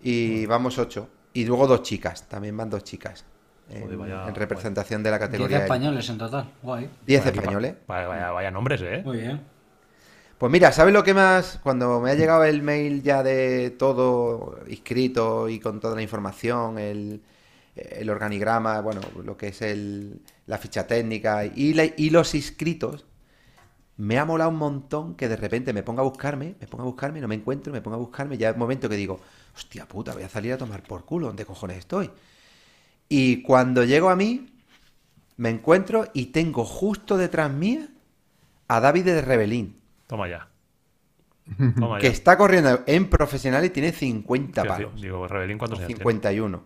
Y 0.03 0.47
vamos 0.47 0.79
ocho. 0.79 1.09
Y 1.33 1.45
luego 1.47 1.67
dos 1.67 1.83
chicas, 1.83 2.29
también 2.29 2.57
van 2.57 2.71
dos 2.71 2.85
chicas. 2.85 3.25
En, 3.69 3.83
Joder, 3.83 3.97
vaya- 3.97 4.29
en 4.29 4.35
representación 4.35 5.03
de 5.03 5.11
la 5.11 5.19
10 5.19 5.29
categoría. 5.29 5.59
españoles 5.59 6.09
en 6.09 6.19
total. 6.19 6.51
Guay. 6.63 6.89
Diez 7.07 7.21
Vaya 7.21 7.31
equipa- 7.31 7.43
españoles. 7.43 7.75
Vaya, 7.89 8.07
vaya, 8.09 8.31
vaya 8.31 8.51
nombres, 8.51 8.81
¿eh? 8.83 9.03
Muy 9.05 9.19
bien. 9.19 9.41
Pues 10.39 10.53
mira, 10.53 10.71
¿sabes 10.71 10.93
lo 10.93 11.03
que 11.03 11.15
más? 11.15 11.59
Cuando 11.63 11.99
me 12.01 12.11
ha 12.11 12.15
llegado 12.15 12.45
el 12.45 12.63
mail 12.63 13.03
ya 13.03 13.23
de 13.23 13.71
todo 13.71 14.59
inscrito 14.69 15.49
y 15.49 15.59
con 15.61 15.81
toda 15.81 15.95
la 15.97 16.03
información, 16.03 16.79
el, 16.79 17.23
el 17.75 18.11
organigrama, 18.11 18.81
bueno, 18.83 19.01
lo 19.25 19.37
que 19.37 19.49
es 19.49 19.63
el, 19.63 20.21
la 20.47 20.59
ficha 20.59 20.87
técnica 20.87 21.45
y, 21.47 21.73
la- 21.75 21.87
y 21.97 22.11
los 22.11 22.35
inscritos, 22.35 23.07
me 23.97 24.19
ha 24.19 24.27
molado 24.27 24.51
un 24.51 24.57
montón 24.59 25.15
que 25.15 25.27
de 25.29 25.37
repente 25.37 25.73
me 25.73 25.83
ponga 25.83 26.03
a 26.03 26.05
buscarme, 26.05 26.55
me 26.61 26.67
ponga 26.67 26.83
a 26.85 26.87
buscarme, 26.87 27.21
no 27.23 27.29
me 27.29 27.35
encuentro, 27.35 27.73
me 27.73 27.81
ponga 27.81 27.97
a 27.97 28.01
buscarme, 28.01 28.37
ya 28.37 28.51
es 28.51 28.55
un 28.55 28.61
momento 28.61 28.91
que 28.91 28.97
digo, 28.97 29.19
hostia 29.57 29.87
puta, 29.89 30.13
voy 30.13 30.23
a 30.23 30.29
salir 30.29 30.53
a 30.53 30.59
tomar 30.59 30.83
por 30.83 31.07
culo, 31.07 31.29
¿dónde 31.29 31.47
cojones 31.47 31.79
estoy? 31.79 32.11
Y 33.09 33.43
cuando 33.43 33.85
llego 33.85 34.09
a 34.11 34.17
mí, 34.17 34.53
me 35.37 35.51
encuentro 35.51 36.09
y 36.15 36.27
tengo 36.27 36.65
justo 36.65 37.17
detrás 37.17 37.53
mía 37.53 37.89
a 38.69 38.81
David 38.81 39.05
de 39.05 39.23
Rebelín 39.23 39.81
Toma 40.07 40.29
ya. 40.29 40.49
Toma 41.79 41.99
que 41.99 42.09
ya. 42.09 42.13
está 42.13 42.37
corriendo 42.37 42.83
en 42.87 43.09
profesional 43.09 43.65
y 43.65 43.71
tiene 43.71 43.93
50 43.93 44.63
Que, 44.63 44.69
palos. 44.69 45.01
Digo, 45.01 45.27
Rebelín, 45.29 45.59
¿cuántos 45.59 45.79
años 45.79 45.89
tiene? 45.89 45.99
51. 45.99 46.65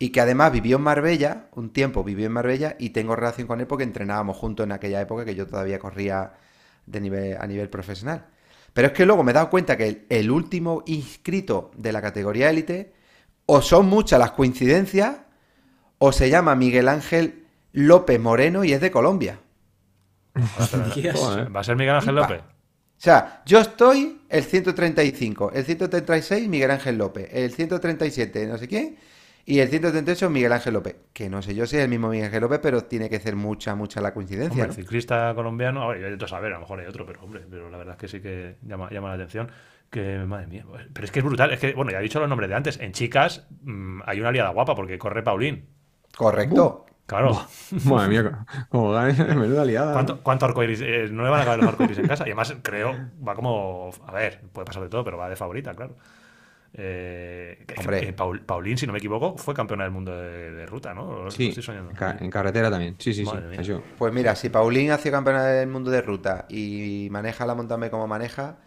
Y 0.00 0.10
que 0.10 0.20
además 0.20 0.52
vivió 0.52 0.76
en 0.76 0.82
Marbella, 0.82 1.48
un 1.54 1.70
tiempo 1.70 2.04
vivió 2.04 2.26
en 2.26 2.32
Marbella 2.32 2.76
y 2.78 2.90
tengo 2.90 3.16
relación 3.16 3.46
con 3.48 3.60
él 3.60 3.66
porque 3.66 3.84
entrenábamos 3.84 4.36
juntos 4.36 4.64
en 4.64 4.72
aquella 4.72 5.00
época 5.00 5.24
que 5.24 5.34
yo 5.34 5.46
todavía 5.46 5.78
corría 5.78 6.34
de 6.86 7.00
nivel, 7.00 7.36
a 7.40 7.46
nivel 7.46 7.68
profesional. 7.68 8.26
Pero 8.72 8.88
es 8.88 8.94
que 8.94 9.06
luego 9.06 9.24
me 9.24 9.32
he 9.32 9.34
dado 9.34 9.50
cuenta 9.50 9.76
que 9.76 9.88
el, 9.88 10.06
el 10.08 10.30
último 10.30 10.84
inscrito 10.86 11.72
de 11.76 11.92
la 11.92 12.00
categoría 12.00 12.48
élite, 12.50 12.92
o 13.46 13.60
son 13.60 13.86
muchas 13.86 14.20
las 14.20 14.32
coincidencias, 14.32 15.16
o 15.98 16.12
se 16.12 16.30
llama 16.30 16.54
Miguel 16.54 16.88
Ángel 16.88 17.44
López 17.72 18.18
Moreno 18.20 18.64
y 18.64 18.72
es 18.72 18.80
de 18.80 18.90
Colombia. 18.90 19.40
Joder. 21.14 21.54
¿Va 21.54 21.60
a 21.60 21.64
ser 21.64 21.76
Miguel 21.76 21.96
Ángel. 21.96 22.14
López? 22.14 22.40
O 22.40 23.00
sea, 23.00 23.42
yo 23.46 23.60
estoy 23.60 24.22
el 24.28 24.42
135, 24.42 25.52
el 25.54 25.64
136 25.64 26.48
Miguel 26.48 26.70
Ángel 26.72 26.98
López, 26.98 27.28
el 27.32 27.52
137 27.52 28.46
no 28.48 28.58
sé 28.58 28.66
quién 28.66 28.98
y 29.48 29.60
el 29.60 29.68
138 29.68 30.28
Miguel 30.28 30.52
Ángel 30.52 30.74
López. 30.74 30.96
Que 31.14 31.30
no 31.30 31.40
sé 31.40 31.54
yo 31.54 31.66
si 31.66 31.76
es 31.76 31.82
el 31.82 31.88
mismo 31.88 32.10
Miguel 32.10 32.26
Ángel 32.26 32.42
López, 32.42 32.60
pero 32.62 32.84
tiene 32.84 33.08
que 33.08 33.18
ser 33.18 33.34
mucha, 33.34 33.74
mucha 33.74 34.02
la 34.02 34.12
coincidencia. 34.12 34.64
Hombre, 34.64 34.68
¿no? 34.68 34.74
ciclista 34.74 35.32
colombiano, 35.34 35.84
a 35.84 35.88
ver, 35.88 36.00
yo 36.00 36.06
intento 36.06 36.28
saber, 36.28 36.52
a 36.52 36.56
lo 36.56 36.60
mejor 36.60 36.80
hay 36.80 36.86
otro, 36.86 37.06
pero 37.06 37.22
hombre, 37.22 37.46
pero 37.48 37.70
la 37.70 37.78
verdad 37.78 37.94
es 37.94 37.98
que 37.98 38.08
sí 38.08 38.20
que 38.20 38.56
llama, 38.60 38.90
llama 38.90 39.08
la 39.08 39.14
atención. 39.14 39.50
Que, 39.88 40.18
madre 40.18 40.48
mía, 40.48 40.66
pero 40.92 41.06
es 41.06 41.10
que 41.10 41.20
es 41.20 41.24
brutal, 41.24 41.50
es 41.50 41.60
que, 41.60 41.72
bueno, 41.72 41.90
ya 41.90 42.00
he 42.00 42.02
dicho 42.02 42.20
los 42.20 42.28
nombres 42.28 42.50
de 42.50 42.56
antes, 42.56 42.78
en 42.78 42.92
chicas 42.92 43.46
mm, 43.62 44.00
hay 44.04 44.20
una 44.20 44.28
aliada 44.28 44.50
guapa 44.50 44.74
porque 44.74 44.98
corre 44.98 45.22
Paulín. 45.22 45.77
Correcto. 46.18 46.84
Claro. 47.06 47.30
Madre 47.86 48.08
mía, 48.08 48.44
como 48.68 48.90
ganes, 48.92 49.18
menuda 49.18 49.64
liada. 49.64 49.92
¿Cuánto, 49.94 50.20
cuánto 50.22 50.44
arcoiris? 50.44 50.80
Eh, 50.82 51.08
no 51.10 51.22
le 51.22 51.30
van 51.30 51.40
a 51.40 51.44
caber 51.44 51.60
los 51.60 51.68
arcoiris 51.68 51.98
en 51.98 52.06
casa. 52.06 52.24
Y 52.24 52.30
además, 52.32 52.54
creo, 52.62 52.94
va 53.26 53.34
como. 53.34 53.90
A 54.06 54.12
ver, 54.12 54.42
puede 54.52 54.66
pasar 54.66 54.82
de 54.82 54.90
todo, 54.90 55.04
pero 55.04 55.16
va 55.16 55.28
de 55.30 55.36
favorita, 55.36 55.72
claro. 55.74 55.96
Eh, 56.74 57.64
Paul- 58.14 58.42
Paulín, 58.42 58.76
si 58.76 58.86
no 58.86 58.92
me 58.92 58.98
equivoco, 58.98 59.38
fue 59.38 59.54
campeona 59.54 59.84
del 59.84 59.92
mundo 59.92 60.14
de, 60.14 60.50
de 60.52 60.66
ruta, 60.66 60.92
¿no? 60.92 61.24
Lo 61.24 61.30
Sí, 61.30 61.48
estoy 61.48 61.62
soñando. 61.62 61.90
en, 61.90 61.96
ca- 61.96 62.16
en 62.20 62.30
carretera 62.30 62.70
también. 62.70 62.96
Sí, 62.98 63.14
sí, 63.14 63.24
sí. 63.24 63.30
Madre. 63.32 63.80
Pues 63.96 64.12
mira, 64.12 64.34
si 64.36 64.50
Paulín 64.50 64.90
ha 64.90 64.98
sido 64.98 65.12
campeona 65.14 65.44
del 65.44 65.68
mundo 65.68 65.90
de 65.90 66.02
ruta 66.02 66.44
y 66.50 67.08
maneja 67.10 67.46
la 67.46 67.54
montaña 67.54 67.88
como 67.90 68.06
maneja, 68.06 68.58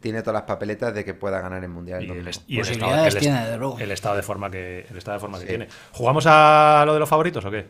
tiene 0.00 0.20
todas 0.22 0.34
las 0.34 0.42
papeletas 0.42 0.94
de 0.94 1.04
que 1.04 1.14
pueda 1.14 1.40
ganar 1.40 1.62
el 1.64 1.70
mundial. 1.70 2.02
Y 2.04 2.10
el, 2.10 2.16
y 2.16 2.18
el 2.20 2.28
estado, 2.28 2.58
Posibilidades 2.60 3.02
el 3.14 3.16
est- 3.16 3.18
tiene, 3.20 3.40
desde 3.44 3.58
luego. 3.58 3.78
el 3.78 3.90
estado 3.90 4.16
de 4.16 4.22
forma 4.22 4.50
que 4.50 4.86
el 4.90 4.96
estado 4.96 5.16
de 5.16 5.20
forma 5.20 5.38
que 5.40 5.46
tiene. 5.46 5.68
¿Jugamos 5.92 6.24
a 6.28 6.84
lo 6.86 6.94
de 6.94 7.00
los 7.00 7.08
favoritos 7.08 7.44
o 7.44 7.50
qué? 7.50 7.66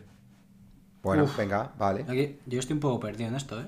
Bueno, 1.01 1.25
venga, 1.37 1.71
vale. 1.77 2.05
Aquí, 2.07 2.39
yo 2.45 2.59
estoy 2.59 2.73
un 2.73 2.79
poco 2.81 2.99
perdido 2.99 3.29
en 3.29 3.35
esto, 3.35 3.59
¿eh? 3.59 3.65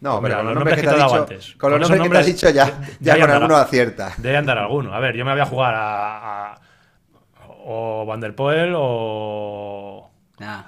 No, 0.00 0.20
Pues 0.20 0.24
mira, 0.24 0.36
pero 0.36 0.38
con 0.38 0.46
los 0.46 0.54
nombres 0.54 0.74
que 0.76 0.80
te 0.82 0.86
he 0.86 0.90
has 0.90 0.98
dado 0.98 1.10
dicho, 1.12 1.22
antes. 1.22 1.54
con 1.56 1.70
los 1.70 1.80
nombres 1.80 2.02
que 2.02 2.08
te 2.10 2.18
has 2.18 2.26
dicho 2.26 2.50
ya, 2.50 2.64
de- 2.66 2.72
ya 3.00 3.14
de 3.14 3.20
con 3.20 3.30
andar- 3.30 3.36
alguno 3.42 3.56
acierta. 3.56 4.12
Debe 4.18 4.36
andar 4.36 4.58
alguno. 4.58 4.92
A 4.92 5.00
ver, 5.00 5.16
yo 5.16 5.24
me 5.24 5.32
voy 5.32 5.40
a 5.40 5.46
jugar 5.46 5.74
a, 5.74 6.52
a- 6.52 6.60
o 7.66 8.04
Van 8.04 8.20
der 8.20 8.34
Poel 8.34 8.74
o 8.76 10.10
Nah. 10.38 10.62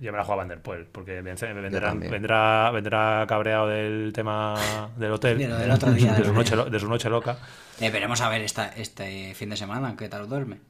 Yo 0.00 0.12
me 0.12 0.18
la 0.18 0.24
juego 0.24 0.40
a 0.40 0.44
Van 0.44 0.48
der 0.48 0.60
Poel 0.62 0.86
porque 0.86 1.20
vendrá, 1.22 1.52
vendrá, 1.94 2.70
vendrá 2.70 3.24
cabreado 3.28 3.68
del 3.68 4.12
tema 4.14 4.54
del 4.96 5.12
hotel, 5.12 5.38
De 5.38 5.48
lo 5.48 5.56
del 5.56 5.70
otro 5.70 5.92
día, 5.92 6.12
de, 6.14 6.24
su 6.24 6.32
¿no? 6.32 6.38
noche, 6.38 6.56
de 6.56 6.80
su 6.80 6.88
noche 6.88 7.08
loca. 7.10 7.36
Eh, 7.80 7.90
veremos 7.90 8.20
a 8.20 8.28
ver 8.28 8.42
esta, 8.42 8.68
este 8.68 9.34
fin 9.34 9.50
de 9.50 9.56
semana 9.56 9.94
qué 9.96 10.08
tal 10.08 10.28
duerme. 10.28 10.60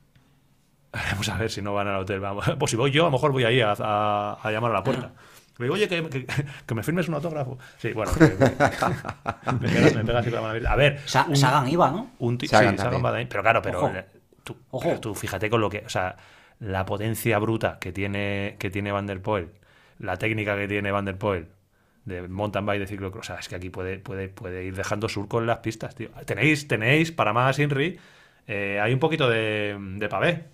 Vamos 0.92 1.28
a 1.28 1.36
ver 1.36 1.50
si 1.50 1.60
no 1.62 1.74
van 1.74 1.88
al 1.88 2.00
hotel. 2.00 2.22
Pues 2.58 2.70
si 2.70 2.76
voy 2.76 2.90
yo, 2.90 3.02
a 3.02 3.06
lo 3.06 3.12
mejor 3.12 3.32
voy 3.32 3.44
ahí 3.44 3.60
a, 3.60 3.74
a- 3.78 4.38
a 4.42 4.50
llamar 4.50 4.70
a 4.70 4.74
la 4.74 4.82
puerta. 4.84 5.12
Le 5.58 5.64
digo, 5.64 5.74
oye, 5.74 5.88
que, 5.88 6.08
que- 6.08 6.26
que 6.66 6.74
me 6.74 6.82
firmes 6.82 7.08
un 7.08 7.14
autógrafo. 7.14 7.58
Sí, 7.78 7.92
bueno, 7.92 8.12
que- 8.12 8.28
que- 8.36 8.44
me, 9.60 9.68
pega, 9.68 9.96
me 9.96 10.04
pega 10.04 10.18
así 10.20 10.30
con 10.30 10.40
la 10.42 10.48
mano. 10.52 10.68
A 10.68 10.76
ver, 10.76 11.00
Sa- 11.04 11.26
un- 11.28 11.36
Sagan 11.36 11.68
iba, 11.68 11.90
¿no? 11.90 12.12
Un 12.20 12.38
Sagan 12.40 12.48
sí, 12.48 12.48
Sagan 12.48 12.76
también. 12.76 13.04
va 13.04 13.12
de 13.12 13.18
ahí. 13.18 13.26
Pero 13.26 13.42
claro, 13.42 13.60
pero 13.60 13.78
Ojo. 13.80 13.88
eh, 13.94 14.06
tú, 14.44 14.56
Ojo. 14.70 14.84
pero 14.88 15.00
tú 15.00 15.14
fíjate 15.14 15.50
con 15.50 15.60
lo 15.60 15.68
que. 15.68 15.82
O 15.84 15.88
sea, 15.88 16.16
la 16.60 16.84
potencia 16.86 17.38
bruta 17.38 17.78
que 17.80 17.92
tiene, 17.92 18.56
que 18.58 18.70
tiene 18.70 18.92
Van 18.92 19.06
der 19.06 19.20
Poel, 19.22 19.48
la 19.98 20.16
técnica 20.16 20.56
que 20.56 20.68
tiene 20.68 20.90
Van 20.90 21.04
der 21.04 21.16
Poel 21.18 21.46
de 22.04 22.26
mountain 22.26 22.64
bike, 22.64 22.80
de 22.80 22.86
ciclocross. 22.86 23.26
O 23.26 23.32
sea, 23.32 23.38
es 23.40 23.48
que 23.48 23.56
aquí 23.56 23.68
puede, 23.70 23.98
puede, 23.98 24.28
puede 24.28 24.64
ir 24.64 24.74
dejando 24.74 25.08
surco 25.08 25.40
en 25.40 25.46
las 25.46 25.58
pistas, 25.58 25.94
tío. 25.94 26.08
Tenéis, 26.24 26.66
tenéis, 26.66 27.12
para 27.12 27.32
más 27.34 27.58
Inri, 27.58 27.98
eh, 28.46 28.80
hay 28.82 28.94
un 28.94 28.98
poquito 28.98 29.28
de, 29.28 29.76
de 29.78 30.08
pavé. 30.08 30.44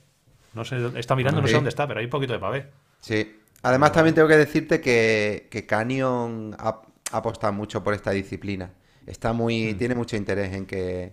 No 0.55 0.65
sé, 0.65 0.77
está 0.97 1.15
mirando, 1.15 1.41
no 1.41 1.47
sé 1.47 1.55
dónde 1.55 1.71
está, 1.71 1.87
pero 1.87 2.01
hay 2.01 2.07
un 2.07 2.11
poquito 2.11 2.33
de 2.33 2.39
pavé. 2.41 2.67
Sí. 3.01 3.41
Además, 3.63 3.93
también 3.93 4.15
tengo 4.15 4.29
que 4.29 4.37
decirte 4.37 4.81
que, 4.81 5.47
que 5.51 5.65
Canyon 5.65 6.57
ha, 6.59 6.83
ha 7.13 7.17
apostado 7.17 7.53
mucho 7.53 7.83
por 7.85 7.95
esta 7.95 8.11
disciplina. 8.11 8.71
Está 9.07 9.33
muy, 9.33 9.75
Mm. 9.75 9.79
tiene 9.79 9.95
mucho 9.95 10.17
interés 10.17 10.53
en 10.55 10.67
que, 10.67 11.13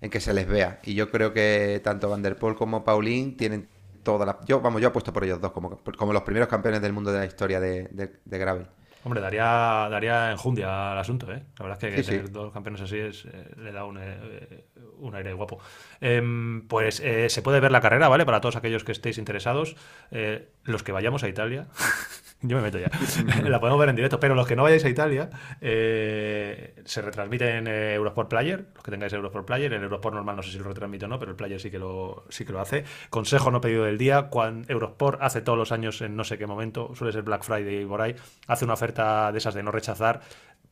en 0.00 0.10
que 0.10 0.20
se 0.20 0.34
les 0.34 0.46
vea. 0.46 0.80
Y 0.84 0.94
yo 0.94 1.10
creo 1.10 1.32
que 1.32 1.80
tanto 1.82 2.10
Van 2.10 2.22
der 2.22 2.36
Poel 2.36 2.54
como 2.56 2.84
Paulín 2.84 3.36
tienen 3.36 3.68
toda 4.02 4.26
la. 4.26 4.38
Yo, 4.46 4.60
vamos, 4.60 4.80
yo 4.80 4.88
apuesto 4.88 5.12
por 5.12 5.24
ellos 5.24 5.40
dos 5.40 5.52
como, 5.52 5.78
como 5.96 6.12
los 6.12 6.22
primeros 6.22 6.48
campeones 6.48 6.80
del 6.80 6.92
mundo 6.92 7.12
de 7.12 7.18
la 7.20 7.26
historia 7.26 7.60
de, 7.60 7.88
de, 7.90 8.20
de 8.24 8.38
Gravel. 8.38 8.66
Hombre, 9.04 9.20
daría, 9.20 9.88
daría 9.90 10.32
enjundia 10.32 10.92
al 10.92 10.98
asunto, 10.98 11.32
¿eh? 11.32 11.42
La 11.58 11.64
verdad 11.66 11.84
es 11.84 11.94
que 11.94 12.02
Sí, 12.02 12.10
tener 12.10 12.26
sí. 12.26 12.32
dos 12.32 12.52
campeones 12.52 12.80
así 12.82 12.98
es, 12.98 13.24
eh, 13.26 13.54
le 13.56 13.70
da 13.72 13.84
un, 13.84 13.96
eh, 14.00 14.64
un 14.98 15.14
aire 15.14 15.32
guapo. 15.34 15.60
Em, 16.00 16.66
pues 16.66 17.00
eh, 17.00 17.30
se 17.30 17.40
puede 17.40 17.60
ver 17.60 17.70
la 17.70 17.80
carrera, 17.80 18.08
¿vale? 18.08 18.26
Para 18.26 18.40
todos 18.40 18.56
aquellos 18.56 18.82
que 18.84 18.92
estéis 18.92 19.16
interesados. 19.18 19.76
Eh, 20.10 20.48
los 20.64 20.82
que 20.82 20.92
vayamos 20.92 21.22
a 21.22 21.28
Italia, 21.28 21.68
yo 22.40 22.56
me 22.56 22.62
meto 22.62 22.78
ya, 22.78 22.90
la 23.48 23.58
podemos 23.58 23.80
ver 23.80 23.88
en 23.88 23.96
directo, 23.96 24.20
pero 24.20 24.34
los 24.34 24.46
que 24.46 24.54
no 24.54 24.62
vayáis 24.62 24.84
a 24.84 24.88
Italia, 24.88 25.28
eh, 25.60 26.74
se 26.84 27.02
retransmite 27.02 27.56
en 27.56 27.66
eh, 27.66 27.94
Eurosport 27.94 28.28
Player, 28.28 28.66
los 28.74 28.84
que 28.84 28.90
tengáis 28.90 29.12
Eurosport 29.12 29.46
Player, 29.46 29.72
el 29.72 29.82
Eurosport 29.82 30.14
normal 30.14 30.36
no 30.36 30.42
sé 30.42 30.52
si 30.52 30.58
lo 30.58 30.64
retransmite 30.64 31.06
o 31.06 31.08
no, 31.08 31.18
pero 31.18 31.32
el 31.32 31.36
Player 31.36 31.60
sí 31.60 31.70
que 31.70 31.78
lo, 31.78 32.24
sí 32.28 32.44
que 32.44 32.52
lo 32.52 32.60
hace. 32.60 32.84
Consejo 33.10 33.50
no 33.50 33.60
pedido 33.60 33.84
del 33.84 33.98
día, 33.98 34.28
cuando 34.28 34.70
Eurosport 34.72 35.20
hace 35.20 35.40
todos 35.40 35.58
los 35.58 35.72
años 35.72 36.00
en 36.00 36.16
no 36.16 36.24
sé 36.24 36.38
qué 36.38 36.46
momento, 36.46 36.94
suele 36.94 37.12
ser 37.12 37.22
Black 37.22 37.42
Friday 37.42 37.82
y 37.82 37.86
por 37.86 38.00
ahí, 38.00 38.14
hace 38.46 38.64
una 38.64 38.74
oferta 38.74 39.32
de 39.32 39.38
esas 39.38 39.54
de 39.54 39.62
no 39.62 39.72
rechazar 39.72 40.20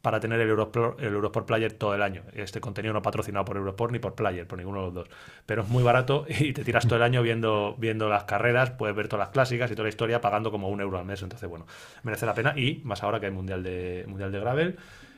para 0.07 0.21
tener 0.21 0.39
el 0.41 0.49
Eurosport, 0.49 1.01
el 1.01 1.13
Eurosport 1.15 1.49
Player 1.49 1.73
todo 1.73 1.93
el 1.93 2.01
año. 2.01 2.23
Este 2.33 2.61
contenido 2.61 2.95
no 2.95 3.03
patrocinado 3.03 3.45
por 3.45 3.57
Eurosport 3.57 3.91
ni 3.93 3.99
por 3.99 4.15
Player, 4.15 4.47
por 4.47 4.57
ninguno 4.57 4.79
de 4.79 4.85
los 4.85 4.95
dos. 4.95 5.09
Pero 5.47 5.63
es 5.63 5.69
muy 5.69 5.83
barato 5.83 6.25
y 6.29 6.53
te 6.53 6.63
tiras 6.63 6.87
todo 6.87 6.95
el 6.99 7.03
año 7.03 7.23
viendo, 7.23 7.75
viendo 7.77 8.09
las 8.09 8.23
carreras, 8.23 8.71
puedes 8.71 8.95
ver 8.95 9.09
todas 9.09 9.27
las 9.27 9.33
clásicas 9.33 9.69
y 9.69 9.75
toda 9.75 9.83
la 9.83 9.89
historia 9.89 10.21
pagando 10.21 10.53
como 10.53 10.69
un 10.69 10.81
euro 10.81 10.97
al 11.01 11.05
mes. 11.07 11.21
Entonces, 11.23 11.49
bueno, 11.49 11.67
merece 12.05 12.25
la 12.25 12.35
pena. 12.35 12.55
Y 12.57 12.83
más 12.85 13.03
ahora 13.03 13.19
que 13.19 13.27
hay 13.27 13.33
Mundial 13.33 13.65
de, 13.65 14.05
mundial 14.07 14.31
de 14.31 14.39
Gravel. 14.39 14.77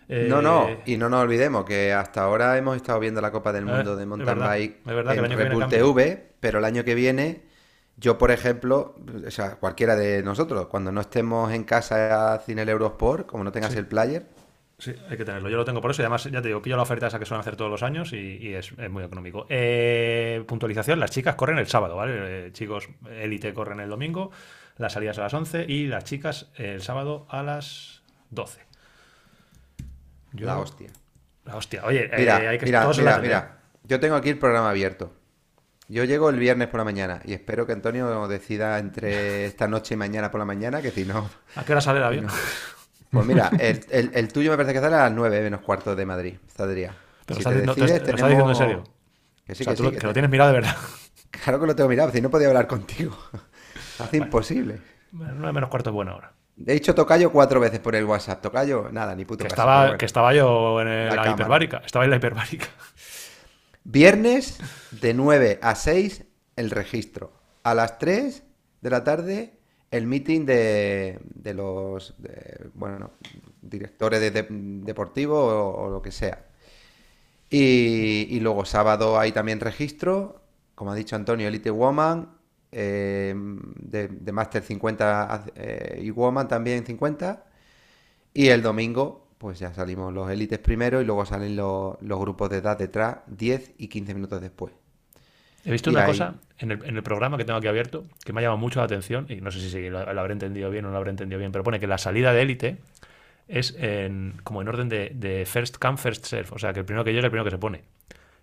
Eh, 0.09 0.27
No, 0.31 0.41
no, 0.41 0.67
y 0.87 0.97
no 0.97 1.11
nos 1.11 1.21
olvidemos 1.23 1.67
que 1.67 1.93
hasta 1.93 2.23
ahora 2.23 2.57
hemos 2.57 2.75
estado 2.77 2.99
viendo 2.99 3.21
la 3.21 3.31
Copa 3.31 3.53
del 3.53 3.65
Eh, 3.65 3.73
Mundo 3.75 3.95
de 3.95 4.07
Mountain 4.07 4.39
Bike 4.39 4.77
en 4.87 5.59
cambia. 5.59 5.69
TV, 5.69 6.33
pero 6.41 6.61
el 6.61 6.65
año 6.65 6.83
que 6.83 6.95
viene, 6.95 7.43
yo 7.99 8.17
por 8.17 8.31
ejemplo, 8.31 8.95
o 9.27 9.31
sea, 9.31 9.57
cualquiera 9.57 9.97
de 9.97 10.23
nosotros, 10.23 10.69
cuando 10.69 10.93
no 10.93 11.03
estemos 11.03 11.53
en 11.53 11.65
casa 11.65 12.41
sin 12.47 12.59
el 12.59 12.71
Eurosport, 12.71 13.27
como 13.27 13.45
no 13.45 13.53
tengas 13.53 13.75
el 13.77 13.87
player, 13.87 14.27
Sí, 14.79 14.95
hay 15.11 15.17
que 15.17 15.25
tenerlo. 15.25 15.49
Yo 15.49 15.57
lo 15.57 15.65
tengo 15.65 15.81
por 15.81 15.91
eso 15.91 16.03
y 16.03 16.05
además, 16.05 16.25
ya 16.25 16.41
te 16.41 16.49
digo, 16.49 16.63
pillo 16.63 16.77
la 16.77 16.83
oferta 16.83 17.09
esa 17.09 17.19
que 17.19 17.25
suelen 17.27 17.41
hacer 17.41 17.57
todos 17.57 17.71
los 17.71 17.83
años 17.83 18.13
y, 18.13 18.17
y 18.41 18.55
es, 18.55 18.73
es 18.79 18.91
muy 18.91 19.03
económico. 19.03 19.45
Eh, 19.49 20.45
puntualización, 20.47 21.01
las 21.01 21.11
chicas 21.11 21.35
corren 21.35 21.59
el 21.59 21.67
sábado, 21.67 21.97
¿vale? 21.97 22.47
Eh, 22.47 22.53
chicos, 22.53 22.89
élite 23.11 23.53
corren 23.53 23.81
el 23.81 23.89
domingo, 23.89 24.31
las 24.77 24.93
salidas 24.93 25.19
a 25.19 25.23
las 25.23 25.35
11 25.35 25.65
y 25.69 25.87
las 25.89 26.05
chicas 26.05 26.51
el 26.55 26.81
sábado 26.81 27.27
a 27.29 27.43
las 27.43 28.03
12. 28.31 28.61
Yo- 30.33 30.47
La 30.47 30.59
hostia. 30.59 30.91
La 31.45 31.57
hostia. 31.57 31.85
Oye, 31.85 32.09
Mira, 32.17 32.45
eh, 32.45 32.49
hay 32.49 32.59
que 32.59 32.67
mira, 32.67 32.83
todos 32.83 32.99
mira, 32.99 33.19
mira. 33.19 33.59
Yo 33.83 33.99
tengo 33.99 34.15
aquí 34.15 34.29
el 34.29 34.39
programa 34.39 34.71
abierto. 34.71 35.13
Yo 35.89 36.05
llego 36.05 36.29
el 36.31 36.37
viernes 36.39 36.69
por 36.69 36.79
la 36.79 36.85
mañana 36.85 37.21
y 37.25 37.33
espero 37.33 37.67
que 37.67 37.73
Antonio 37.73 38.29
decida 38.29 38.79
entre 38.79 39.47
esta 39.47 39.67
noche 39.67 39.95
y 39.95 39.97
mañana 39.97 40.31
por 40.31 40.39
la 40.39 40.45
mañana 40.45 40.83
que 40.83 40.91
si 40.91 41.05
no... 41.07 41.29
¿A 41.57 41.65
qué 41.65 41.73
hora 41.73 41.81
sale 41.81 41.99
el 41.99 42.05
avión? 42.05 42.27
Pues 43.11 43.27
mira, 43.27 43.51
el, 43.59 43.85
el- 43.91 44.11
el 44.15 44.29
tuyo 44.33 44.51
me 44.51 44.57
parece 44.57 44.75
que 44.75 44.81
sale 44.81 44.97
a 44.97 45.05
las 45.05 45.13
9 45.13 45.41
menos 45.43 45.61
cuarto 45.63 45.97
de 45.97 46.05
Madrid, 46.07 46.35
saldría. 46.55 46.95
Pero 47.25 47.37
Si 47.37 47.41
estás 47.41 47.53
te 47.55 47.61
diciendo- 47.61 47.75
decides, 47.75 48.01
¿lo 48.09 48.15
estás 48.15 48.29
diciendo 48.31 48.51
en 48.51 48.57
serio? 48.57 48.85
Que 49.47 49.55
sí, 49.55 49.63
o 49.63 49.65
sea, 49.65 49.73
que 49.73 49.77
tú 49.77 49.83
sí, 49.83 49.85
lo, 49.85 49.91
que 49.93 49.99
que 49.99 50.07
lo 50.07 50.11
te- 50.11 50.15
tienes 50.15 50.31
mirado 50.31 50.51
de 50.51 50.61
verdad. 50.61 50.77
Claro 51.31 51.61
que 51.61 51.67
lo 51.67 51.77
tengo 51.77 51.91
mirado, 51.91 52.11
si 52.11 52.21
no 52.23 52.31
podía 52.31 52.49
hablar 52.49 52.67
contigo. 52.67 53.17
Hace 53.99 54.17
imposible. 54.17 54.81
Bueno, 55.13 55.35
9 55.37 55.53
menos 55.53 55.69
cuarto 55.71 55.91
es 55.91 55.95
buena 55.95 56.15
hora. 56.17 56.33
He 56.67 56.73
dicho 56.73 56.95
tocayo 56.95 57.31
cuatro 57.31 57.61
veces 57.61 57.79
por 57.81 57.95
el 57.95 58.05
WhatsApp. 58.05 58.41
Tocayo, 58.43 58.89
nada, 58.91 59.15
ni 59.15 59.25
puto 59.25 59.45
Que 59.45 59.51
caso, 59.51 59.55
estaba, 59.63 59.83
bueno. 59.83 59.99
que 59.99 60.07
estaba 60.07 60.33
yo 60.35 60.81
en 60.81 60.89
el- 60.89 61.09
La 61.15 61.23
la, 61.25 61.31
hiperbárica. 61.31 61.83
Estaba 61.85 62.05
en 62.05 62.11
la 62.11 62.17
hiperbárica. 62.17 62.67
Viernes 63.85 64.59
de 64.91 65.15
9 65.15 65.59
a 65.63 65.75
6 65.75 66.25
el 66.57 66.71
registro. 66.71 67.33
A 67.63 67.75
las 67.75 67.99
3 67.99 68.43
de 68.81 68.91
la 68.91 69.05
tarde 69.05 69.58
el 69.91 70.07
meeting 70.07 70.45
de, 70.47 71.19
de 71.35 71.55
los 71.55 72.15
bueno, 72.75 73.13
directores 73.63 74.21
de, 74.21 74.31
de- 74.31 74.47
deportivos 74.51 75.39
o, 75.79 75.89
lo 75.91 76.03
que 76.03 76.13
sea. 76.13 76.45
Y, 77.51 78.39
luego 78.41 78.65
sábado 78.65 79.19
hay 79.19 79.33
también 79.33 79.61
registro, 79.61 80.43
como 80.75 80.93
ha 80.93 80.95
dicho 80.95 81.17
Antonio, 81.17 81.49
Elite 81.49 81.71
Woman, 81.71 82.31
eh, 82.73 83.35
de, 83.37 84.09
de 84.09 84.33
Master 84.33 84.63
50 84.63 85.47
eh, 85.55 86.01
y 86.05 86.11
Woman 86.11 86.47
también 86.49 86.85
50. 86.85 87.45
Y 88.35 88.49
el 88.49 88.63
domingo, 88.63 89.29
pues 89.39 89.59
ya 89.61 89.75
salimos 89.75 90.13
los 90.15 90.31
élites 90.31 90.59
primero 90.61 91.01
y 91.03 91.05
luego 91.07 91.27
salen 91.27 91.57
los, 91.57 91.97
los 92.03 92.21
grupos 92.21 92.51
de 92.51 92.59
edad 92.59 92.79
detrás, 92.79 93.19
10 93.29 93.73
y 93.79 93.89
15 93.89 94.15
minutos 94.15 94.41
después. 94.43 94.73
He 95.65 95.71
visto 95.73 95.91
Y 95.91 95.95
una 95.95 96.03
ahí- 96.05 96.09
cosa 96.09 96.35
en 96.59 96.73
el, 96.73 96.85
en 96.85 96.97
el 96.97 97.03
programa 97.03 97.37
que 97.37 97.45
tengo 97.45 97.59
aquí 97.59 97.69
abierto 97.69 98.05
que 98.25 98.33
me 98.33 98.41
ha 98.41 98.43
llamado 98.43 98.59
mucho 98.59 98.81
la 98.81 98.85
atención 98.87 99.27
y 99.29 99.37
no 99.41 99.51
sé 99.51 99.61
si 99.61 99.89
lo, 99.91 100.13
lo 100.13 100.21
habré 100.21 100.33
entendido 100.33 100.71
bien 100.71 100.85
o 100.85 100.89
no 100.89 100.93
lo 100.93 100.99
habré 100.99 101.11
entendido 101.11 101.39
bien, 101.39 101.53
pero 101.53 101.63
pone 101.65 101.79
que 101.81 101.87
la 101.87 101.99
salida 101.99 102.33
de 102.33 102.43
élite 102.43 102.79
es 103.49 103.75
en, 103.79 104.35
como 104.45 104.61
en 104.63 104.69
orden 104.69 104.89
de, 104.89 105.11
de 105.15 105.45
first 105.47 105.79
come, 105.79 105.97
first 105.99 106.25
serve. 106.27 106.49
O 106.53 106.59
sea, 106.59 106.73
que 106.73 106.81
el 106.81 106.85
primero 106.87 107.05
que 107.05 107.13
llegue, 107.13 107.25
el 107.27 107.31
primero 107.31 107.45
que 107.45 107.51
se 107.51 107.59
pone. 107.59 107.83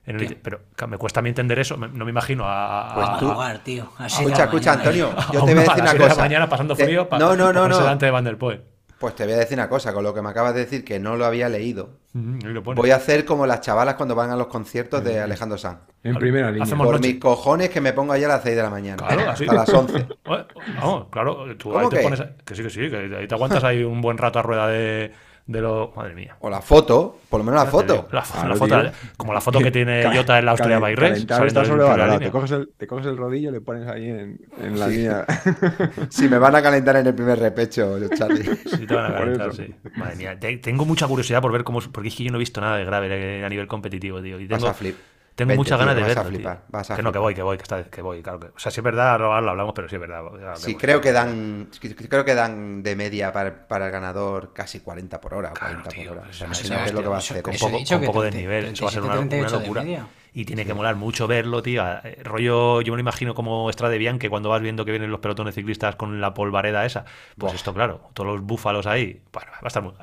En. 0.07 0.38
Pero 0.43 0.61
me 0.88 0.97
cuesta 0.97 1.20
a 1.20 1.24
mí 1.24 1.30
entender 1.30 1.57
eso. 1.59 1.78
me- 1.78 1.88
no 1.88 2.05
me 2.05 2.11
imagino 2.11 2.43
a. 2.47 2.91
Pues 2.93 3.09
a- 3.09 3.18
tú- 3.20 3.32
jugar, 3.32 3.59
tío. 3.59 3.91
Así 3.97 4.24
Escucha, 4.24 4.43
escucha, 4.45 4.72
mañana. 4.78 4.89
Antonio, 4.89 5.16
yo 5.32 5.32
te 5.32 5.38
voy 5.39 5.51
a 5.51 5.55
decir 5.55 5.61
una 5.61 5.66
seis 5.89 5.93
de 5.93 5.99
la 5.99 6.09
cosa. 6.09 6.22
mañana 6.22 6.49
pasando 6.49 6.76
Te- 6.76 6.86
frío 6.86 7.09
pa- 7.09 7.18
No, 7.20 7.36
no, 7.36 7.51
no, 7.53 7.68
no. 7.68 7.78
delante 7.80 8.05
de 8.05 8.11
Van 8.11 8.24
der 8.24 8.38
Poel. 8.38 8.61
Pues 8.99 9.13
te 9.15 9.25
voy 9.25 9.33
a 9.33 9.37
decir 9.37 9.57
una 9.57 9.67
cosa, 9.67 9.93
con 9.93 10.03
lo 10.03 10.13
que 10.13 10.21
me 10.21 10.29
acabas 10.29 10.53
de 10.53 10.61
decir, 10.61 10.85
que 10.85 10.99
no 10.99 11.17
lo 11.17 11.25
había 11.25 11.49
leído. 11.49 11.89
Lo. 12.13 12.61
Voy 12.61 12.91
a 12.91 12.95
hacer 12.95 13.25
como 13.25 13.45
las 13.45 13.59
chavalas 13.59 13.95
cuando 13.95 14.15
van 14.15 14.29
a 14.31 14.37
los 14.37 14.47
conciertos 14.47 15.03
de 15.03 15.19
Alejandro 15.19 15.57
Sanz. 15.57 15.79
En 16.01 16.15
primera 16.15 16.49
línea. 16.49 16.63
Hacemos- 16.63 16.85
Por 16.87 16.95
noche. 16.95 17.09
mis 17.13 17.19
cojones 17.21 17.69
que 17.69 17.81
me 17.81 17.91
pongo 17.91 18.13
ahí 18.13 18.23
a 18.23 18.29
las 18.29 18.41
6 18.43 18.55
de 18.55 18.61
la 18.63 18.69
mañana. 18.69 19.05
Claro, 19.05 19.29
así. 19.31 19.43
Hasta 19.43 19.53
las 19.53 19.69
11. 19.69 19.97
Eh, 20.27 20.45
Vamos, 20.81 21.07
claro, 21.11 21.45
tú 21.57 21.69
¿Cómo 21.71 21.79
ahí 21.79 21.89
te 21.89 21.97
que? 21.97 22.03
pones. 22.03 22.19
a- 22.21 22.35
Que 22.45 22.55
sí, 22.55 22.63
que 22.63 22.69
sí, 22.69 22.89
que 22.89 23.15
ahí 23.17 23.27
te 23.27 23.35
aguantas 23.35 23.63
ahí 23.63 23.83
un 23.83 24.01
buen 24.01 24.17
rato 24.17 24.39
a 24.39 24.41
rueda 24.41 24.67
de, 24.67 25.11
de 25.47 25.61
lo. 25.61 25.93
Madre 25.95 26.15
mía. 26.15 26.37
O 26.39 26.49
la 26.49 26.61
foto, 26.61 27.19
por 27.29 27.39
lo 27.39 27.43
menos 27.43 27.63
la 27.63 27.69
foto. 27.69 28.07
La, 28.11 28.23
fo- 28.23 28.33
Claro, 28.33 28.49
la 28.49 28.55
foto, 28.55 28.91
como 29.17 29.33
la 29.33 29.41
foto 29.41 29.59
que 29.59 29.71
tiene 29.71 30.03
Jota 30.15 30.39
en 30.39 30.45
la 30.45 30.51
Austria 30.51 30.77
calen- 30.77 30.81
by 30.81 30.95
Race. 30.95 31.25
Te 32.19 32.31
coges, 32.31 32.51
el, 32.51 32.69
te 32.77 32.87
coges 32.87 33.05
el 33.05 33.17
rodillo 33.17 33.49
y 33.49 33.53
le 33.53 33.61
pones 33.61 33.87
ahí 33.87 34.09
en, 34.09 34.39
en 34.61 34.79
la 34.79 34.87
línea. 34.87 35.25
Si 36.09 36.27
me 36.27 36.37
van 36.37 36.55
a 36.55 36.61
calentar 36.61 36.95
en 36.97 37.07
el 37.07 37.15
primer 37.15 37.39
repecho, 37.39 37.97
Charlie. 38.15 38.43
Sí, 38.43 38.85
te 38.87 38.95
van 38.95 39.11
a 39.11 39.15
calentar, 39.17 39.53
sí. 39.53 39.73
Madre 39.95 40.15
mía, 40.15 40.39
te- 40.39 40.57
tengo 40.57 40.85
mucha 40.85 41.07
curiosidad 41.07 41.41
por 41.41 41.51
ver 41.51 41.63
cómo. 41.63 41.79
Porque 41.91 42.09
es 42.09 42.15
que 42.15 42.23
yo 42.23 42.31
no 42.31 42.37
he 42.37 42.39
visto 42.39 42.61
nada 42.61 42.77
de 42.77 42.85
grave 42.85 43.39
eh, 43.39 43.45
a 43.45 43.49
nivel 43.49 43.67
competitivo, 43.67 44.21
tío. 44.21 44.39
Y 44.39 44.47
Vas 44.47 44.59
tengo, 44.59 44.71
a 44.71 44.73
flip. 44.73 44.95
Tengo 45.36 45.49
Vente, 45.49 45.57
muchas 45.57 45.77
tío, 45.77 45.86
ganas 45.86 45.95
de 45.95 46.01
vas 46.01 46.11
a 46.11 46.15
verlo. 46.23 46.29
tío. 46.29 46.38
flipar, 46.38 46.61
vas 46.69 46.91
a 46.91 46.95
que 46.95 47.03
no, 47.03 47.09
que 47.09 47.19
flipar. 47.19 47.21
voy, 47.21 47.36
que 47.36 47.41
voy, 47.43 47.57
que, 47.57 47.63
está, 47.63 47.83
que 47.83 48.01
voy, 48.01 48.21
claro 48.23 48.39
que. 48.39 48.47
O 48.47 48.59
sea, 48.59 48.71
si 48.71 48.79
es 48.79 48.83
verdad, 48.83 49.11
ahora 49.11 49.41
lo 49.41 49.49
hablamos, 49.51 49.73
pero 49.75 49.89
sí 49.89 49.95
es 49.95 50.01
verdad. 50.01 50.21
ya 50.39 50.55
Sí, 50.55 50.75
creo 50.75 51.01
que 51.01 51.11
dan 51.11 51.69
creo 52.09 52.23
que 52.25 52.36
dan 52.36 52.81
de 52.83 52.95
media 52.95 53.31
para, 53.33 53.67
para 53.67 53.86
el 53.88 53.91
ganador 53.91 54.53
casi 54.53 54.79
40 54.79 55.19
por 55.21 55.33
hora 55.33 55.49
o 55.51 55.53
Claro, 55.53 55.81
40 55.83 55.89
tío, 55.89 56.09
por 56.09 56.17
hora. 56.19 56.29
O 56.29 56.33
sea, 56.33 56.47
eso- 56.51 56.67
imagínate 56.67 56.93
lo 56.93 57.01
que 57.01 57.07
va 57.09 57.15
a 57.15 57.19
hacer. 57.19 57.41
Con 57.41 57.53
poco, 57.55 57.77
con 57.88 58.05
poco 58.05 58.21
de 58.23 58.31
30, 58.31 58.38
nivel, 58.49 58.65
eso 58.73 58.86
va 58.86 58.89
a 58.89 58.93
ser 58.93 59.01
una, 59.03 59.13
37, 59.13 59.36
una 59.41 59.47
38 59.49 59.59
de 59.59 59.61
locura. 59.65 59.81
media. 59.83 60.07
Y 60.38 60.43
tiene 60.43 60.65
que 60.65 60.73
molar 60.73 60.97
mucho 60.97 61.27
verlo, 61.27 61.63
tío. 61.63 61.81
Eh, 62.03 62.19
Rollo, 62.21 62.81
yo 62.81 62.91
me 62.91 62.97
lo 62.97 62.99
imagino 62.99 63.33
como 63.33 63.71
Strade 63.71 63.97
Bianche 63.97 64.29
cuando 64.29 64.49
vas 64.49 64.61
viendo 64.61 64.83
que 64.83 64.91
vienen 64.91 65.09
los 65.09 65.21
pelotones 65.21 65.55
ciclistas 65.55 65.95
con 65.95 66.19
la 66.19 66.33
polvareda 66.33 66.86
esa. 66.86 67.05
Pues 67.38 67.53
Buah. 67.53 67.55
esto, 67.55 67.73
claro, 67.73 68.01
todos 68.13 68.33
los 68.33 68.41
búfalos 68.41 68.86
ahí. 68.86 69.21
Bueno, 69.31 69.49
va 69.53 69.59
a 69.63 69.67
estar 69.67 69.81
muy. 69.81 69.93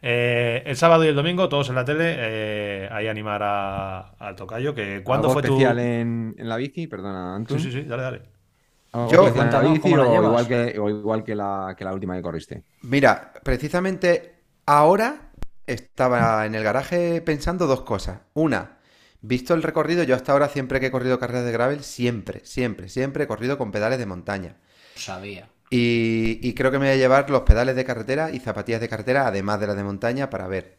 eh, 0.00 0.62
el 0.64 0.76
sábado 0.76 1.04
y 1.04 1.08
el 1.08 1.14
domingo, 1.14 1.48
todos 1.50 1.68
en 1.68 1.74
la 1.74 1.84
tele, 1.84 2.14
eh, 2.16 2.88
ahí 2.90 3.06
animar 3.06 3.42
a- 3.44 4.14
al 4.18 4.34
tocayo. 4.34 4.74
Que, 4.74 5.02
¿Cuándo 5.04 5.28
¿Algo 5.28 5.34
fue 5.40 5.42
tu.? 5.42 5.52
especial 5.52 5.78
en, 5.78 6.34
en 6.38 6.48
la 6.48 6.56
bici? 6.56 6.86
Perdona, 6.86 7.34
Anton. 7.36 7.58
Sí, 7.60 7.70
sí, 7.70 7.82
sí, 7.82 7.86
dale, 7.86 8.02
dale. 8.02 8.22
¿Algo 8.92 9.10
Yo- 9.10 9.28
en 9.28 9.50
la 9.50 9.60
bici 9.60 9.80
¿cómo 9.80 9.96
la 9.98 10.04
o 10.04 10.24
igual, 10.24 10.48
que, 10.48 10.78
o 10.78 10.88
igual 10.88 11.24
que, 11.24 11.34
la, 11.34 11.74
que 11.76 11.84
la 11.84 11.92
última 11.92 12.16
que 12.16 12.22
corriste? 12.22 12.62
Mira, 12.82 13.32
precisamente 13.44 14.36
ahora 14.66 15.32
estaba 15.66 16.46
en 16.46 16.54
el 16.54 16.62
garaje 16.64 17.20
pensando 17.22 17.66
dos 17.66 17.82
cosas. 17.82 18.20
Una, 18.34 18.78
visto 19.22 19.54
el 19.54 19.62
recorrido, 19.62 20.02
yo 20.04 20.14
hasta 20.16 20.32
ahora 20.32 20.48
siempre 20.48 20.80
que 20.80 20.86
he 20.86 20.90
corrido 20.90 21.18
carreras 21.18 21.44
de 21.44 21.52
gravel, 21.52 21.82
siempre, 21.84 22.42
siempre, 22.44 22.88
siempre 22.88 23.24
he 23.24 23.26
corrido 23.28 23.58
con 23.58 23.72
pedales 23.72 23.98
de 23.98 24.06
montaña. 24.06 24.56
Sabía. 24.94 25.48
Y, 25.70 26.38
y 26.46 26.54
creo 26.54 26.70
que 26.70 26.78
me 26.78 26.86
voy 26.86 26.94
a 26.94 26.96
llevar 26.98 27.30
los 27.30 27.42
pedales 27.42 27.74
de 27.76 27.84
carretera 27.84 28.30
y 28.30 28.40
zapatillas 28.40 28.80
de 28.80 28.88
carretera, 28.88 29.26
además 29.26 29.58
de 29.60 29.66
las 29.68 29.76
de 29.76 29.84
montaña, 29.84 30.28
para 30.28 30.46
ver. 30.46 30.76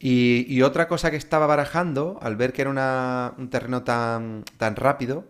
Y, 0.00 0.46
y 0.48 0.62
otra 0.62 0.88
cosa 0.88 1.10
que 1.10 1.16
estaba 1.18 1.46
barajando, 1.46 2.18
al 2.22 2.36
ver 2.36 2.52
que 2.52 2.62
era 2.62 2.70
una- 2.70 3.34
un 3.38 3.50
terreno 3.50 3.84
tan, 3.84 4.44
tan 4.58 4.76
rápido, 4.76 5.26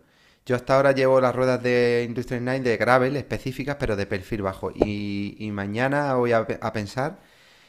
yo 0.46 0.56
hasta 0.56 0.76
ahora 0.76 0.92
llevo 0.92 1.20
las 1.20 1.34
ruedas 1.36 1.62
de 1.62 2.04
Industrial 2.08 2.44
9 2.44 2.60
de 2.60 2.76
gravel 2.78 3.16
específicas, 3.16 3.76
pero 3.80 3.96
de 3.96 4.06
perfil 4.06 4.42
bajo. 4.42 4.70
Y, 4.74 5.36
y 5.40 5.52
mañana 5.52 6.14
voy 6.16 6.32
a 6.32 6.46
pensar 6.74 7.20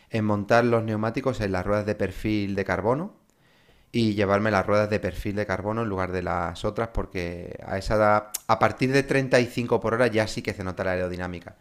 en 0.10 0.26
montar 0.26 0.66
los 0.66 0.84
neumáticos 0.84 1.42
en 1.42 1.52
las 1.54 1.66
ruedas 1.66 1.86
de 1.86 1.96
perfil 1.96 2.56
de 2.56 2.66
carbono 2.66 3.16
y 3.96 4.14
llevarme 4.14 4.52
las 4.52 4.66
ruedas 4.66 4.90
de 4.90 5.00
perfil 5.00 5.38
de 5.38 5.46
carbono 5.46 5.84
en 5.84 5.88
lugar 5.88 6.12
de 6.12 6.22
las 6.22 6.66
otras 6.66 6.90
porque 6.90 7.58
a 7.66 7.78
esa 7.78 7.96
edad, 7.96 8.28
a 8.46 8.60
partir 8.60 8.92
de 8.92 9.04
35 9.04 9.80
por 9.80 9.94
hora 9.94 10.08
ya 10.08 10.28
sí 10.28 10.42
que 10.42 10.54
se 10.54 10.66
nota 10.66 10.84
la 10.84 10.92
aerodinámica. 10.92 11.56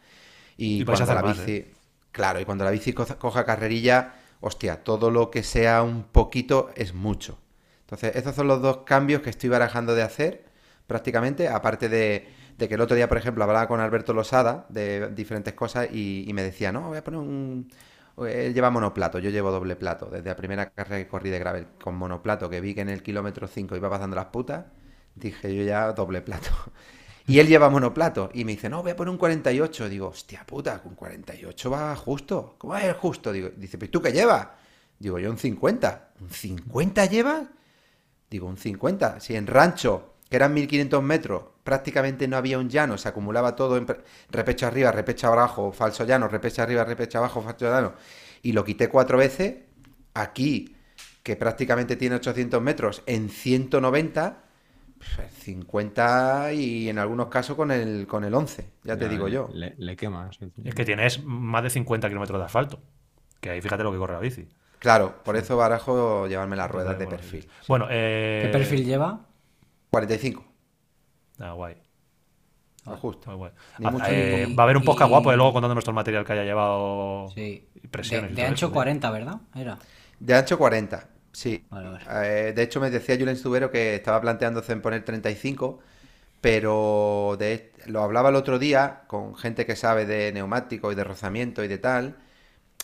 Y, 0.57 0.85
cuando 0.85 1.15
la 1.15 1.23
bici, 1.23 1.71
claro, 2.11 2.41
y 2.41 2.45
cuando 2.45 2.65
la 2.65 2.73
bici 2.73 2.93
coja, 2.93 3.21
coja 3.21 3.45
carrerilla, 3.45 4.15
hostia, 4.41 4.83
todo 4.83 5.13
lo 5.13 5.31
que 5.31 5.45
sea 5.45 5.85
un 5.85 6.03
poquito 6.03 6.71
es 6.75 6.93
mucho. 6.93 7.39
Entonces, 7.83 8.17
esos 8.17 8.35
son 8.35 8.49
los 8.49 8.61
dos 8.61 8.79
cambios 8.79 9.23
que 9.23 9.31
estoy 9.31 9.49
barajando 9.49 9.95
de 9.95 10.03
hacer 10.03 10.45
prácticamente, 10.89 11.47
aparte 11.47 11.89
de, 11.89 12.27
de 12.59 12.69
que 12.69 12.75
el 12.75 12.81
otro 12.81 12.97
día, 12.97 13.09
por 13.09 13.19
ejemplo, 13.19 13.45
hablaba 13.45 13.69
con 13.69 13.79
Alberto 13.79 14.13
Losada 14.13 14.67
de 14.71 15.09
diferentes 15.11 15.55
cosas 15.55 15.87
y, 15.93 16.25
y 16.29 16.33
me 16.33 16.43
decía, 16.43 16.73
no, 16.73 16.89
voy 16.89 16.99
a 16.99 17.05
poner 17.05 17.21
un... 17.21 17.71
Él 18.19 18.55
lleva 18.55 18.71
monoplato, 18.71 19.19
yo 19.19 19.31
llevo 19.31 19.51
doble 19.51 19.77
plato. 19.77 20.07
Desde 20.07 20.29
la 20.29 20.37
primera 20.37 20.71
carrera 20.71 20.99
que 21.03 21.09
corrí 21.09 21.31
de 21.31 21.39
gravel 21.39 21.67
con 21.83 21.97
monoplato, 21.97 22.49
que 22.49 22.61
vi 22.61 22.75
que 22.75 22.83
en 22.83 22.89
el 22.89 23.03
kilómetro 23.03 23.49
5 23.49 23.77
iba 23.77 23.91
pasando 23.91 24.17
las 24.17 24.27
putas, 24.27 24.67
dije 25.15 25.55
yo 25.55 25.65
ya 25.65 25.93
doble 25.93 26.23
plato. 26.23 26.51
Y 27.27 27.39
él 27.39 27.47
lleva 27.49 27.71
monoplato 27.71 28.29
y 28.35 28.45
me 28.45 28.53
dice, 28.53 28.69
no, 28.69 28.83
voy 28.83 28.91
a 28.93 28.97
poner 28.97 29.11
un 29.11 29.17
48. 29.17 29.89
Digo, 29.89 30.09
hostia 30.09 30.45
puta, 30.45 30.83
con 30.83 30.95
48 30.95 31.71
va 31.71 31.97
justo. 31.97 32.55
¿Cómo 32.59 32.75
a 32.75 32.85
ir 32.85 32.93
justo? 32.93 33.33
Digo, 33.33 33.49
dice, 33.57 33.79
pues 33.79 33.91
tú 33.91 34.03
qué 34.03 34.13
llevas? 34.13 34.49
Digo, 34.99 35.19
yo 35.19 35.31
un 35.31 35.39
50. 35.39 36.11
¿Un 36.21 36.29
50 36.31 37.07
llevas? 37.07 37.49
Digo, 38.31 38.47
un 38.47 38.59
50. 38.59 39.21
Si 39.21 39.35
en 39.37 39.47
rancho, 39.47 40.14
que 40.35 40.39
eran 40.39 40.53
1500 40.53 41.01
metros, 41.01 41.45
prácticamente 41.63 42.27
no 42.27 42.37
había 42.37 42.59
un 42.59 42.69
llano, 42.69 42.99
se 42.99 43.09
acumulaba 43.09 43.55
todo 43.55 43.77
en 43.77 43.87
repecho 44.33 44.67
arriba, 44.67 44.91
repecho 44.91 45.29
abajo, 45.29 45.71
falso 45.71 46.05
llano, 46.05 46.27
repecho 46.27 46.61
arriba, 46.61 46.83
repecho 46.83 47.19
abajo, 47.19 47.41
falso 47.41 47.67
llano, 47.67 47.93
y 48.43 48.51
lo 48.51 48.65
quité 48.65 48.89
cuatro 48.89 49.17
veces, 49.17 49.59
aquí, 50.13 50.75
que 51.23 51.37
prácticamente 51.37 51.95
tiene 51.95 52.17
800 52.17 52.61
metros, 52.61 53.05
en 53.07 53.29
190, 53.29 54.43
pues, 54.99 55.33
50 55.35 56.53
y 56.53 56.89
en 56.89 56.99
algunos 56.99 57.29
casos 57.29 57.55
con 57.55 57.71
el, 57.71 58.09
con 58.09 58.25
el 58.25 58.35
11, 58.35 58.67
ya 58.83 58.97
te 58.97 59.09
digo 59.09 59.29
yo. 59.29 59.49
Le, 59.53 59.77
le 59.79 59.95
quemas. 59.95 60.37
Es 60.65 60.75
que 60.75 60.85
tienes 60.85 61.23
más 61.23 61.63
de 61.63 61.71
50 61.71 62.09
kilómetros 62.09 62.41
de 62.41 62.45
asfalto. 62.45 62.81
Que 63.41 63.51
ahí 63.51 63.61
fíjate 63.61 63.85
lo 63.85 63.93
que 63.93 63.99
corre 63.99 64.15
la 64.15 64.19
bici. 64.19 64.49
Claro, 64.81 65.23
por 65.23 65.37
eso 65.37 65.57
barajo 65.57 66.27
llevarme 66.27 66.57
las 66.57 66.69
ruedas 66.69 66.99
de 66.99 67.07
perfil. 67.07 67.49
Bueno, 67.69 67.87
eh. 67.89 68.41
¿Qué 68.43 68.49
perfil 68.49 68.85
lleva? 68.85 69.29
45, 69.95 70.45
Ah, 71.41 71.53
guay. 71.53 71.75
lo 72.87 72.97
justo. 72.97 73.37
Muy. 73.37 73.51
Ni 73.79 73.87
Ah, 73.87 73.91
mucho 73.91 74.05
eh, 74.09 74.45
ni 74.49 74.55
va 74.55 74.63
a 74.63 74.65
haber 74.65 74.77
un 74.77 74.85
podcast 74.85 75.09
y- 75.09 75.11
guapo 75.11 75.31
de 75.31 75.37
luego 75.37 75.53
contando 75.53 75.75
nuestro 75.75 75.93
material 75.95 76.25
que 76.25 76.33
haya 76.33 76.45
llevado. 76.45 77.29
Sí. 77.35 77.67
presiones 77.91 78.35
De, 78.35 78.43
ancho 78.43 78.55
eso, 78.55 78.67
tío. 78.69 78.75
40, 78.75 79.11
¿verdad? 79.11 79.37
Era. 79.55 79.79
De 80.21 80.35
ancho 80.35 80.59
40, 80.59 81.09
sí. 81.33 81.65
Vale, 81.71 81.89
vale. 81.91 82.05
Eh, 82.49 82.53
de 82.53 82.63
hecho, 82.63 82.81
me 82.81 82.91
decía 82.91 83.17
Julen 83.19 83.37
Stubero 83.37 83.71
que 83.71 83.95
estaba 83.97 84.21
planteándose 84.21 84.73
en 84.73 84.81
poner 84.83 85.05
35, 85.05 85.81
pero 86.41 87.37
de, 87.39 87.73
lo 87.87 88.03
hablaba 88.03 88.29
el 88.29 88.37
otro 88.37 88.59
día 88.59 89.03
con 89.07 89.35
gente 89.35 89.65
que 89.67 89.77
sabe 89.77 90.07
de 90.07 90.33
neumático 90.33 90.93
y 90.93 90.95
de 90.95 91.05
rozamiento 91.05 91.65
y 91.65 91.69
de 91.69 91.79
tal, 91.79 92.17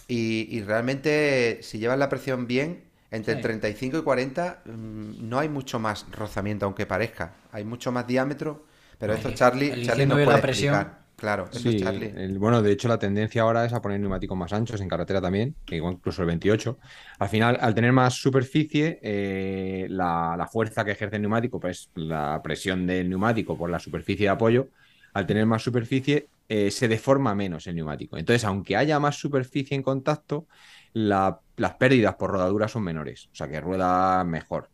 y, 0.08 0.46
y 0.54 0.62
realmente 0.62 1.61
si 1.62 1.78
llevas 1.78 1.98
la 1.98 2.08
presión 2.08 2.46
bien, 2.46 2.84
entre 3.11 3.34
el 3.34 3.40
Sí. 3.40 3.42
35 3.42 3.98
y 3.98 4.02
40 4.02 4.62
mm, 4.64 5.28
no 5.28 5.38
hay 5.38 5.48
mucho 5.48 5.78
más 5.78 6.06
rozamiento, 6.12 6.66
aunque 6.66 6.86
parezca. 6.86 7.34
Hay 7.52 7.64
mucho 7.64 7.92
más 7.92 8.06
diámetro, 8.06 8.64
pero 8.98 9.14
esto 9.14 9.30
Charlie, 9.32 9.70
el 9.70 9.82
Charlie 9.82 10.06
bien 10.06 10.22
puede 10.22 10.38
la 10.38 10.40
presión. 10.40 10.74
explicar. 10.74 11.06
Claro, 11.16 11.50
eso 11.54 11.68
Sí, 11.68 11.70
es 11.70 11.76
Charlie. 11.76 12.14
el- 12.14 12.38
bueno, 12.38 12.62
de 12.62 12.70
hecho 12.72 12.86
la 12.86 12.98
tendencia 12.98 13.42
ahora 13.42 13.64
es 13.64 13.72
a 13.72 13.82
poner 13.82 13.98
neumáticos 13.98 14.38
más 14.38 14.52
anchos 14.52 14.80
en 14.80 14.88
carretera 14.88 15.20
también, 15.20 15.56
incluso 15.68 16.22
el 16.22 16.28
28. 16.28 16.78
Al 17.18 17.28
final, 17.28 17.58
al 17.61 17.74
tener 17.74 17.92
más 17.92 18.14
superficie, 18.14 19.00
eh, 19.02 19.86
la, 19.90 20.36
la 20.38 20.46
fuerza 20.46 20.84
que 20.84 20.92
ejerce 20.92 21.16
el 21.16 21.22
neumático, 21.22 21.58
pues 21.58 21.90
la 21.94 22.40
presión 22.42 22.86
del 22.86 23.08
neumático 23.11 23.58
por 23.58 23.68
la 23.68 23.80
superficie 23.80 24.26
de 24.26 24.30
apoyo, 24.30 24.68
al 25.12 25.26
tener 25.26 25.44
más 25.46 25.62
superficie, 25.62 26.30
eh, 26.48 26.70
se 26.70 26.86
deforma 26.88 27.34
menos 27.34 27.66
el 27.66 27.74
neumático. 27.74 28.16
Entonces, 28.16 28.44
aunque 28.44 28.76
haya 28.76 29.00
más 29.00 29.16
superficie 29.18 29.74
en 29.76 29.82
contacto, 29.82 30.46
la- 30.93 31.41
las 31.57 31.74
pérdidas 31.76 32.14
por 32.16 32.30
rodadura 32.30 32.68
son 32.68 32.82
menores, 32.84 33.28
o 33.32 33.34
sea 33.34 33.49
que 33.49 33.61
rueda 33.61 34.24
mejor. 34.24 34.70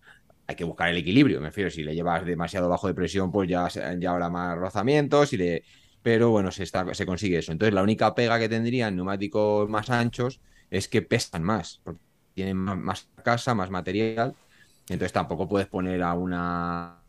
Hay 0.47 0.55
que 0.57 0.65
buscar 0.65 0.89
el 0.91 0.97
equilibrio, 0.99 1.41
me 1.41 1.49
refiero, 1.49 1.71
si 1.71 1.83
le 1.83 1.95
llevas 1.95 2.25
demasiado 2.25 2.69
bajo 2.69 2.87
de 2.87 2.95
presión, 2.95 3.33
pues 3.33 3.49
ya, 3.49 3.67
habrá 4.09 4.29
más 4.31 4.57
rozamientos, 4.57 5.31
si 5.31 5.37
le 5.37 5.65
pero 6.03 6.31
bueno, 6.31 6.53
se, 6.53 6.63
está, 6.63 6.95
se 6.95 7.05
consigue 7.05 7.39
eso. 7.39 7.51
Entonces, 7.51 7.75
la 7.75 7.83
única 7.83 8.15
pega 8.15 8.39
que 8.39 8.49
tendrían 8.49 8.95
neumáticos 8.95 9.69
más 9.69 9.91
anchos 9.91 10.41
es 10.71 10.87
que 10.89 11.03
pesan 11.03 11.43
más, 11.43 11.81
porque 11.83 12.01
tienen 12.33 12.57
más, 12.57 12.79
más 12.79 13.11
casa, 13.25 13.55
más 13.57 13.71
material. 13.71 14.37
Entonces, 14.89 15.13
tampoco 15.13 15.49
puedes 15.49 15.67
poner 15.69 16.03
a 16.03 16.15
una. 16.15 17.03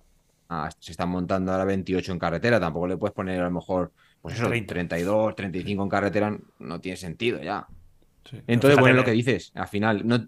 a- 0.49 0.69
se 0.79 0.91
están 0.91 1.09
montando 1.09 1.51
ahora 1.51 1.65
28 1.65 2.11
en 2.11 2.19
carretera, 2.19 2.59
tampoco 2.59 2.87
le 2.87 2.97
puedes 2.97 3.13
poner 3.13 3.39
a 3.41 3.45
lo 3.45 3.51
mejor, 3.51 3.93
pues 4.21 4.35
eso, 4.35 4.47
30. 4.47 4.73
32, 4.73 5.35
35 5.35 5.83
en 5.83 5.89
carretera, 5.89 6.37
no 6.59 6.81
tiene 6.81 6.97
sentido 6.97 7.41
ya. 7.41 7.67
Sí. 8.29 8.41
Entonces, 8.47 8.79
bueno, 8.79 8.95
lo 8.95 9.03
que 9.03 9.11
dices, 9.11 9.51
al 9.55 9.67
final 9.67 10.07
no, 10.07 10.27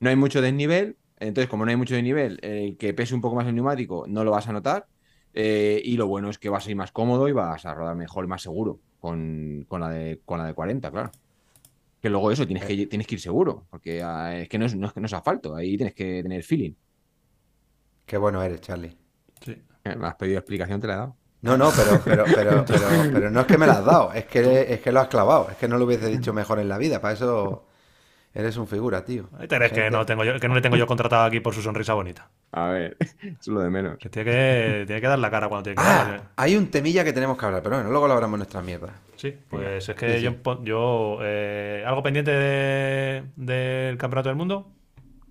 no 0.00 0.08
hay 0.08 0.16
mucho 0.16 0.40
desnivel, 0.40 0.96
entonces 1.18 1.48
como 1.48 1.64
no 1.64 1.70
hay 1.70 1.76
mucho 1.76 1.94
desnivel, 1.94 2.38
el 2.42 2.76
que 2.76 2.94
pese 2.94 3.14
un 3.14 3.20
poco 3.20 3.36
más 3.36 3.46
el 3.46 3.54
neumático 3.54 4.06
no 4.08 4.24
lo 4.24 4.30
vas 4.30 4.48
a 4.48 4.52
notar, 4.52 4.86
eh, 5.34 5.80
y 5.84 5.96
lo 5.96 6.06
bueno 6.06 6.30
es 6.30 6.38
que 6.38 6.48
vas 6.48 6.66
a 6.66 6.70
ir 6.70 6.76
más 6.76 6.92
cómodo 6.92 7.28
y 7.28 7.32
vas 7.32 7.64
a 7.64 7.74
rodar 7.74 7.94
mejor 7.96 8.24
y 8.24 8.28
más 8.28 8.42
seguro 8.42 8.80
con, 8.98 9.64
con 9.68 9.80
la, 9.80 9.90
de, 9.90 10.20
con 10.24 10.38
la 10.38 10.46
de 10.46 10.54
40, 10.54 10.90
claro. 10.90 11.10
Que 12.00 12.08
luego 12.08 12.30
eso, 12.30 12.46
tienes 12.46 12.64
que, 12.64 12.86
tienes 12.86 13.06
que 13.06 13.16
ir 13.16 13.20
seguro, 13.20 13.66
porque 13.70 14.02
ah, 14.02 14.38
es 14.38 14.48
que 14.48 14.58
no 14.58 14.64
es, 14.66 14.74
no 14.74 14.86
es, 14.86 14.96
no 14.96 15.06
es 15.06 15.12
asfalto, 15.12 15.54
ahí 15.54 15.76
tienes 15.76 15.94
que 15.94 16.22
tener 16.22 16.42
feeling. 16.42 16.72
Qué 18.06 18.16
bueno 18.16 18.42
eres, 18.42 18.60
Charlie. 18.60 18.96
Sí. 19.44 19.52
Eh, 19.84 19.96
Me 19.96 20.06
has 20.06 20.14
pedido 20.14 20.38
explicación, 20.38 20.80
te 20.80 20.86
la 20.86 20.94
he 20.94 20.96
dado. 20.96 21.16
No, 21.42 21.56
no, 21.56 21.70
pero, 21.70 22.00
pero, 22.04 22.24
pero, 22.34 22.64
pero, 22.66 22.88
pero 23.12 23.30
no 23.30 23.40
es 23.40 23.46
que 23.46 23.56
me 23.58 23.66
la 23.66 23.74
has 23.78 23.84
dado, 23.84 24.12
es 24.12 24.26
que, 24.26 24.72
es 24.74 24.80
que 24.80 24.92
lo 24.92 25.00
has 25.00 25.08
clavado, 25.08 25.48
es 25.50 25.56
que 25.56 25.68
no 25.68 25.78
lo 25.78 25.84
hubiese 25.86 26.06
dicho 26.08 26.32
mejor 26.32 26.58
en 26.58 26.68
la 26.68 26.76
vida, 26.78 27.00
para 27.00 27.14
eso 27.14 27.64
eres 28.32 28.56
un 28.58 28.66
figura, 28.68 29.04
tío. 29.04 29.28
Ahí 29.38 29.48
te 29.48 29.56
crees 29.56 29.72
que 29.72 29.90
no, 29.90 30.04
tengo 30.06 30.22
yo, 30.24 30.38
que 30.38 30.48
no 30.48 30.54
le 30.54 30.60
tengo 30.60 30.76
yo 30.76 30.86
contratado 30.86 31.24
aquí 31.24 31.40
por 31.40 31.54
su 31.54 31.62
sonrisa 31.62 31.94
bonita. 31.94 32.28
A 32.52 32.66
ver, 32.68 32.96
es 33.40 33.48
lo 33.48 33.60
de 33.60 33.70
menos. 33.70 33.98
Que 33.98 34.08
tiene 34.08 34.30
que, 34.30 34.84
tiene 34.86 35.00
que 35.00 35.06
dar 35.08 35.18
la 35.18 35.30
cara 35.30 35.48
cuando 35.48 35.64
tiene 35.64 35.76
que 35.76 35.82
Ah, 35.82 36.04
dar. 36.10 36.22
hay 36.36 36.56
un 36.56 36.70
temilla 36.70 37.02
que 37.04 37.12
tenemos 37.12 37.36
que 37.38 37.46
hablar, 37.46 37.62
pero 37.62 37.76
bueno, 37.76 37.90
luego 37.90 38.06
lo 38.06 38.14
hablamos 38.14 38.34
en 38.36 38.38
nuestra 38.40 38.60
mierda. 38.62 38.92
Sí, 39.16 39.36
pues 39.48 39.88
es 39.88 39.94
que 39.96 40.18
Sí, 40.20 40.26
sí. 40.28 40.38
yo, 40.44 40.62
yo 40.64 41.18
eh, 41.22 41.82
¿algo 41.86 42.02
pendiente 42.02 42.30
de- 42.30 43.24
del 43.36 43.96
campeonato 43.98 44.28
del 44.28 44.36
mundo? 44.36 44.70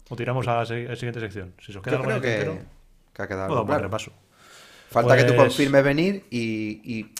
¿O 0.09 0.15
tiramos 0.15 0.47
a 0.47 0.57
la, 0.57 0.65
se- 0.65 0.87
a 0.87 0.89
la 0.89 0.95
siguiente 0.95 1.19
sección? 1.19 1.53
Si 1.59 1.71
se 1.71 1.77
os 1.77 1.83
queda 1.83 1.93
Yo 1.97 1.99
algo 1.99 2.11
en 2.11 2.19
creo 2.21 2.31
el 2.33 2.39
que, 2.39 2.45
tintero, 2.45 2.65
que 3.13 3.21
ha 3.21 3.27
quedado 3.27 3.47
puedo 3.47 3.59
algo 3.59 3.67
claro. 3.67 3.83
repaso. 3.83 4.11
Falta 4.89 5.15
que 5.17 5.23
tú 5.23 5.35
Pues- 5.35 5.47
confirmes 5.49 5.83
venir 5.83 6.25
y, 6.29 6.81
y- 6.83 7.13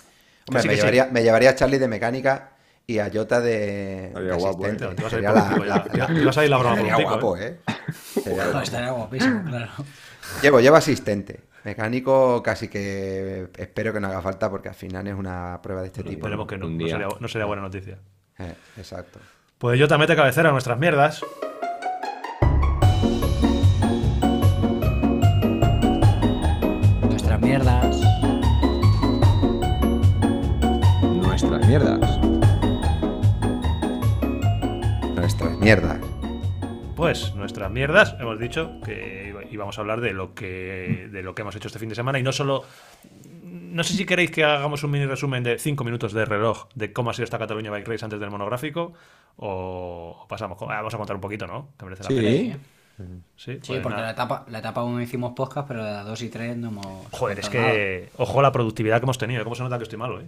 hombre, 0.48 0.62
sí, 0.64 0.68
me, 0.68 0.74
que 0.74 0.76
sí. 0.76 0.76
llevaría, 0.78 1.06
me 1.12 1.24
llevaría 1.24 1.50
a 1.52 1.56
Charlie 1.56 1.78
de 1.80 1.88
mecánica 1.88 2.52
y 2.88 2.98
a 3.00 3.10
Jota 3.14 3.40
de, 3.42 4.12
guapo, 4.40 4.66
¿eh? 4.66 4.72
asistente. 4.72 4.96
Te 4.96 5.04
vas 5.04 5.14
a 5.14 5.16
ir 5.18 5.22
Sería 5.24 5.32
la- 5.32 5.44
un 5.44 5.50
pico 5.54 5.66
ya. 5.66 5.76
la- 5.76 6.08
Te 6.08 6.26
vas 6.26 6.38
a 6.38 6.44
ir 6.44 6.50
la 6.50 6.58
broma 6.58 6.76
Sería 6.76 6.96
guapo, 6.96 7.38
¿eh? 7.38 7.60
Sería 8.24 8.44
guapo. 8.46 8.60
estaría 8.62 8.92
guapísimo, 8.92 9.44
claro. 9.46 9.72
Llevo, 10.42 10.60
llevo 10.60 10.76
asistente. 10.76 11.42
Mecánico 11.64 12.42
casi 12.42 12.68
que 12.70 13.50
espero 13.58 13.92
que 13.94 14.00
no 14.00 14.08
haga 14.08 14.22
falta 14.22 14.50
porque 14.50 14.70
al 14.70 14.76
final 14.76 15.06
es 15.08 15.14
una 15.14 15.60
prueba 15.62 15.82
de 15.82 15.88
este 15.88 16.04
tipo. 16.04 16.14
Esperemos 16.14 16.48
que 16.48 16.58
no, 16.58 16.68
Un 16.68 16.78
no 16.78 16.88
sería, 16.88 17.08
no 17.20 17.28
sería 17.28 17.46
buena 17.46 17.62
noticia. 17.62 17.98
Eh, 18.40 18.54
exacto. 18.78 19.20
Pues 19.58 19.78
yo 19.78 19.88
también 19.90 20.08
te 20.08 20.16
cabecera 20.16 20.50
a 20.50 20.52
nuestras 20.54 20.80
mierdas. 20.80 21.22
Mierdas. 27.50 28.00
Nuestras 31.02 31.68
mierdas. 31.68 32.20
Nuestras 35.16 35.58
mierdas. 35.58 36.00
Pues 36.96 37.34
nuestras 37.34 37.72
mierdas, 37.72 38.16
hemos 38.20 38.40
dicho 38.40 38.80
que 38.86 39.34
íbamos 39.50 39.80
a 39.80 39.82
hablar 39.82 40.00
de 40.00 40.14
lo 40.14 40.36
que 40.36 41.10
de 41.12 41.24
lo 41.24 41.34
que 41.34 41.42
hemos 41.42 41.56
hecho 41.56 41.70
este 41.70 41.80
fin 41.80 41.90
de 41.90 41.96
semana 41.96 42.20
y 42.20 42.24
no 42.24 42.32
solo 42.32 42.66
no 43.44 43.84
sé 43.84 43.94
si 43.94 44.06
queréis 44.06 44.30
que 44.30 44.44
hagamos 44.44 44.84
un 44.84 44.92
mini 44.92 45.08
resumen 45.08 45.42
de 45.42 45.58
5 45.58 45.84
minutos 45.84 46.14
de 46.14 46.26
reloj 46.26 46.68
de 46.76 46.94
cómo 46.94 47.10
ha 47.10 47.14
sido 47.16 47.24
esta 47.24 47.40
Cataluña 47.40 47.72
Bike 47.72 47.88
Race 47.88 48.06
antes 48.06 48.20
del 48.20 48.30
monográfico 48.30 48.94
o 49.38 50.28
pasamos, 50.30 50.60
vamos 50.60 50.94
a 50.94 50.98
contar 50.98 51.16
un 51.16 51.22
poquito, 51.22 51.48
¿no? 51.48 51.70
Que 51.80 51.86
merece 51.86 52.04
la 52.04 52.10
pena. 52.10 52.60
Sí. 53.36 53.54
Sí, 53.54 53.60
pues 53.62 53.82
porque 53.82 54.02
la 54.02 54.12
etapa, 54.12 54.46
la 54.50 54.60
etapa 54.60 54.84
1 54.84 55.02
hicimos 55.02 55.34
podcast, 55.34 55.68
pero 55.68 55.84
de 55.84 55.92
la 55.92 56.04
2 56.04 56.22
y 56.22 56.30
3 56.30 56.58
no 56.58 56.68
hemos. 56.70 57.08
Joder, 57.12 57.40
es 57.40 57.54
nada. 57.54 57.72
que 57.72 58.10
ojo 58.18 58.42
la 58.42 58.52
productividad 58.52 59.00
que 59.00 59.06
hemos 59.06 59.18
tenido, 59.18 59.44
cómo 59.44 59.56
se 59.56 59.64
nota 59.64 59.78
que 59.78 59.84
estoy 59.84 60.00
malo, 60.00 60.20
¿eh? 60.22 60.28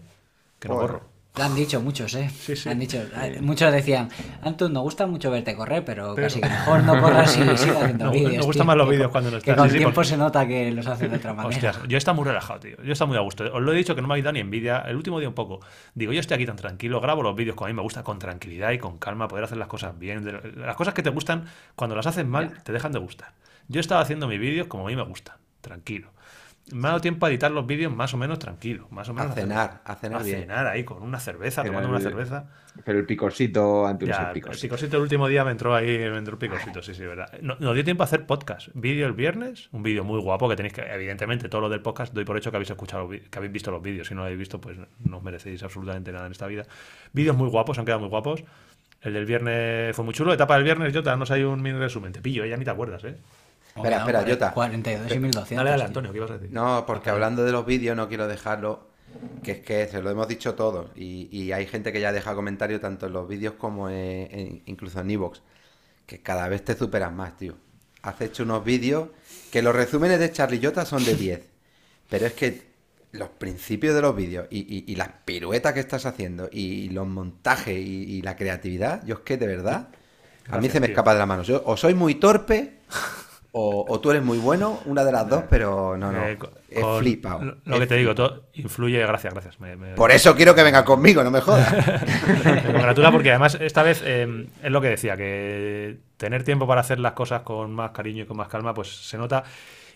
Que 0.59 0.67
no 0.67 0.75
Joder. 0.75 0.91
corro. 0.91 1.05
Lo 1.37 1.45
han 1.45 1.55
dicho 1.55 1.79
muchos, 1.79 2.13
¿eh? 2.15 2.29
Sí, 2.29 2.57
sí. 2.57 2.67
Han 2.67 2.77
dicho, 2.79 3.01
muchos 3.39 3.71
decían, 3.71 4.09
Antun, 4.41 4.73
nos 4.73 4.83
gusta 4.83 5.07
mucho 5.07 5.31
verte 5.31 5.55
correr, 5.55 5.85
pero, 5.85 6.13
Pero- 6.13 6.27
casi 6.27 6.41
que 6.41 6.49
mejor 6.49 6.83
no 6.83 7.01
corras 7.01 7.37
y 7.37 7.39
sigas 7.39 7.61
haciendo 7.65 8.11
vídeos. 8.11 8.33
nos 8.35 8.45
gustan 8.47 8.67
más 8.67 8.75
los 8.75 8.85
que 8.87 8.91
vídeos 8.91 9.05
con- 9.07 9.11
cuando 9.13 9.31
no 9.31 9.35
Que 9.37 9.39
estás. 9.51 9.55
con 9.55 9.65
el 9.65 9.71
sí, 9.71 9.77
tiempo 9.77 9.95
porque- 9.95 10.09
se 10.09 10.17
nota 10.17 10.45
que 10.45 10.71
los 10.71 10.85
hacen 10.87 11.09
de 11.09 11.15
otra 11.17 11.33
manera. 11.33 11.55
Hostias, 11.55 11.79
yo 11.87 11.97
está 11.97 12.11
muy 12.11 12.25
relajado, 12.25 12.59
tío. 12.59 12.75
Yo 12.83 12.91
está 12.91 13.05
muy 13.05 13.15
a 13.15 13.21
gusto. 13.21 13.45
Os 13.53 13.61
lo 13.61 13.71
he 13.71 13.75
dicho 13.77 13.95
que 13.95 14.01
no 14.01 14.09
me 14.09 14.15
habéis 14.15 14.25
dado 14.25 14.33
ni 14.33 14.39
envidia. 14.41 14.79
El 14.79 14.97
último 14.97 15.19
día 15.19 15.29
un 15.29 15.33
poco. 15.35 15.61
Digo, 15.95 16.11
yo 16.11 16.19
estoy 16.19 16.35
aquí 16.35 16.45
tan 16.45 16.57
tranquilo, 16.57 16.99
grabo 16.99 17.23
los 17.23 17.33
vídeos 17.33 17.55
como 17.55 17.67
a 17.67 17.69
mí 17.69 17.75
me 17.75 17.81
gusta, 17.81 18.03
con 18.03 18.19
tranquilidad 18.19 18.71
y 18.71 18.77
con 18.79 18.97
calma, 18.97 19.29
poder 19.29 19.45
hacer 19.45 19.57
las 19.57 19.69
cosas 19.69 19.97
bien. 19.97 20.25
Las 20.57 20.75
cosas 20.75 20.93
que 20.93 21.01
te 21.01 21.11
gustan, 21.11 21.45
cuando 21.75 21.95
las 21.95 22.07
haces 22.07 22.25
mal, 22.25 22.61
te 22.63 22.73
dejan 22.73 22.91
de 22.91 22.99
gustar. 22.99 23.31
Yo 23.69 23.79
estaba 23.79 24.01
haciendo 24.01 24.27
mis 24.27 24.39
vídeos 24.39 24.67
como 24.67 24.85
a 24.85 24.89
mí 24.89 24.97
me 24.97 25.03
gustan, 25.03 25.37
tranquilo. 25.61 26.09
Me 26.73 26.87
ha 26.87 26.91
dado 26.91 27.01
tiempo 27.01 27.25
a 27.25 27.29
editar 27.29 27.51
los 27.51 27.65
vídeos 27.67 27.93
más 27.93 28.13
o 28.13 28.17
menos 28.17 28.39
tranquilo. 28.39 28.87
Más 28.91 29.09
o 29.09 29.13
menos 29.13 29.31
A 29.31 29.35
cenar, 29.35 29.81
a 29.83 29.95
cenar 29.95 30.21
a 30.21 30.23
bien. 30.23 30.41
cenar 30.41 30.67
ahí 30.67 30.83
con 30.85 31.01
una 31.03 31.19
cerveza, 31.19 31.63
Pero 31.63 31.73
tomando 31.73 31.89
una 31.89 31.99
cerveza. 31.99 32.45
Pero 32.85 32.99
el 32.99 33.05
picorcito 33.05 33.85
antes 33.85 34.07
Ya, 34.07 34.21
el 34.21 34.27
el 34.27 34.33
picorcito. 34.33 34.95
el 34.97 35.01
último 35.03 35.27
día 35.27 35.43
me 35.43 35.51
entró 35.51 35.75
ahí, 35.75 35.97
me 35.97 36.17
entró 36.17 36.33
el 36.35 36.39
picosito, 36.39 36.81
sí, 36.81 36.93
sí, 36.93 37.01
verdad. 37.03 37.27
No- 37.41 37.57
Nos 37.59 37.73
dio 37.73 37.83
tiempo 37.83 38.03
a 38.03 38.05
hacer 38.05 38.25
podcast. 38.25 38.69
Vídeo 38.73 39.05
el 39.07 39.13
viernes, 39.13 39.67
un 39.73 39.83
vídeo 39.83 40.05
muy 40.05 40.21
guapo 40.21 40.47
que 40.47 40.55
tenéis 40.55 40.73
que, 40.73 40.81
evidentemente, 40.81 41.49
todo 41.49 41.61
lo 41.61 41.69
del 41.69 41.81
podcast 41.81 42.13
doy 42.13 42.23
por 42.23 42.37
hecho 42.37 42.51
que 42.51 42.57
habéis 42.57 42.69
escuchado, 42.69 43.09
que 43.09 43.27
habéis 43.37 43.51
visto 43.51 43.69
los 43.71 43.81
vídeos. 43.81 44.07
Si 44.07 44.13
no 44.13 44.19
lo 44.21 44.25
habéis 44.25 44.39
visto, 44.39 44.61
pues 44.61 44.77
no 45.03 45.17
os 45.17 45.23
merecéis 45.23 45.61
absolutamente 45.63 46.13
nada 46.13 46.27
en 46.27 46.31
esta 46.31 46.47
vida. 46.47 46.65
Vídeos 47.11 47.35
muy 47.35 47.49
guapos, 47.49 47.77
han 47.79 47.85
quedado 47.85 47.99
muy 47.99 48.09
guapos. 48.09 48.43
El 49.01 49.13
del 49.13 49.25
viernes 49.25 49.93
fue 49.95 50.05
muy 50.05 50.13
chulo. 50.13 50.31
Etapa 50.31 50.55
del 50.55 50.63
viernes, 50.63 50.95
Jota, 50.95 51.15
nos 51.17 51.31
hay 51.31 51.43
un 51.43 51.61
mini 51.61 51.77
resumen. 51.79 52.13
Te 52.13 52.21
pillo, 52.21 52.45
ya 52.45 52.55
ni 52.55 52.63
te 52.63 52.69
acuerdas, 52.71 53.03
¿eh? 53.03 53.17
Espera, 53.83 53.97
espera, 53.99 54.23
Jota. 54.33 54.53
42 54.53 55.11
y 55.15 55.19
1200. 55.19 55.55
Dale, 55.57 55.69
dale. 55.71 55.83
Antonio, 55.83 56.11
¿qué 56.11 56.17
ibas 56.17 56.31
a 56.31 56.33
decir? 56.37 56.51
No, 56.51 56.83
porque 56.85 57.09
hablando 57.09 57.43
de 57.43 57.51
los 57.51 57.65
vídeos 57.65 57.95
no 57.95 58.07
quiero 58.07 58.27
dejarlo, 58.27 58.89
que 59.43 59.51
es 59.53 59.59
que 59.59 59.87
se 59.87 60.01
lo 60.01 60.09
hemos 60.09 60.27
dicho 60.27 60.55
todos 60.55 60.89
y, 60.95 61.27
y 61.31 61.51
hay 61.51 61.67
gente 61.67 61.91
que 61.91 61.99
ya 62.01 62.11
deja 62.11 62.33
comentarios 62.35 62.79
tanto 62.81 63.07
en 63.07 63.13
los 63.13 63.27
vídeos 63.27 63.55
como 63.57 63.89
en, 63.89 63.95
en- 64.31 64.63
incluso 64.65 64.99
en 65.01 65.11
Evox, 65.11 65.41
que 66.05 66.21
cada 66.21 66.47
vez 66.47 66.63
te 66.63 66.75
superas 66.75 67.11
más, 67.13 67.37
tío. 67.37 67.55
Has 68.03 68.19
hecho 68.21 68.43
unos 68.43 68.63
vídeos 68.63 69.09
que 69.51 69.61
los 69.61 69.75
resúmenes 69.75 70.19
de 70.19 70.31
Charlie 70.31 70.59
Jota 70.63 70.85
son 70.85 71.03
de 71.05 71.15
10, 71.15 71.41
pero 72.09 72.25
es 72.25 72.33
que 72.33 72.71
los 73.11 73.27
principios 73.29 73.93
de 73.93 74.01
los 74.01 74.15
vídeos 74.15 74.47
y, 74.49 74.59
y- 74.59 74.85
y 74.91 74.95
las 74.95 75.09
piruetas 75.25 75.73
que 75.73 75.81
estás 75.81 76.05
haciendo 76.05 76.47
y, 76.51 76.89
los 76.89 77.05
montajes 77.05 77.77
y, 77.77 78.03
y 78.03 78.21
la 78.21 78.35
creatividad, 78.37 79.05
yo 79.05 79.15
es 79.15 79.21
que 79.21 79.35
de 79.37 79.47
verdad, 79.47 79.89
a 80.49 80.57
mí 80.57 80.69
se 80.69 80.79
me 80.79 80.87
tío. 80.87 80.93
escapa 80.93 81.11
de 81.13 81.19
las 81.19 81.27
manos. 81.27 81.45
Yo 81.47 81.61
o 81.65 81.75
soy 81.77 81.93
muy 81.93 82.15
torpe 82.15 82.77
o, 83.53 83.85
o 83.87 83.99
tú 83.99 84.11
eres 84.11 84.23
muy 84.23 84.37
bueno, 84.37 84.79
una 84.85 85.03
de 85.03 85.11
las 85.11 85.27
dos, 85.27 85.43
pero 85.49 85.97
no, 85.97 86.11
no. 86.11 86.25
Eh, 86.27 86.37
con- 86.37 86.51
flipado. 86.99 87.57
Lo, 87.65 87.79
que 87.79 87.85
te 87.87 87.95
digo, 87.95 88.15
todo 88.15 88.43
influye, 88.53 88.99
gracias, 88.99 89.33
gracias. 89.33 89.59
me- 89.59 89.75
me- 89.75 89.93
Por 89.95 90.11
eso 90.11 90.35
quiero 90.35 90.55
que 90.55 90.63
venga 90.63 90.85
conmigo, 90.85 91.21
no 91.23 91.31
me 91.31 91.41
jodas. 91.41 91.69
Me 92.45 92.63
congratula 92.63 93.11
porque 93.11 93.29
además 93.31 93.57
esta 93.59 93.83
vez 93.83 94.01
eh, 94.05 94.47
es 94.63 94.71
lo 94.71 94.79
que 94.79 94.87
decía, 94.89 95.17
que 95.17 95.97
tener 96.17 96.43
tiempo 96.43 96.65
para 96.67 96.81
hacer 96.81 96.99
las 96.99 97.11
cosas 97.13 97.41
con 97.41 97.73
más 97.73 97.91
cariño 97.91 98.23
y 98.23 98.25
con 98.25 98.37
más 98.37 98.47
calma, 98.47 98.73
pues 98.73 98.87
se 99.07 99.17
nota. 99.17 99.43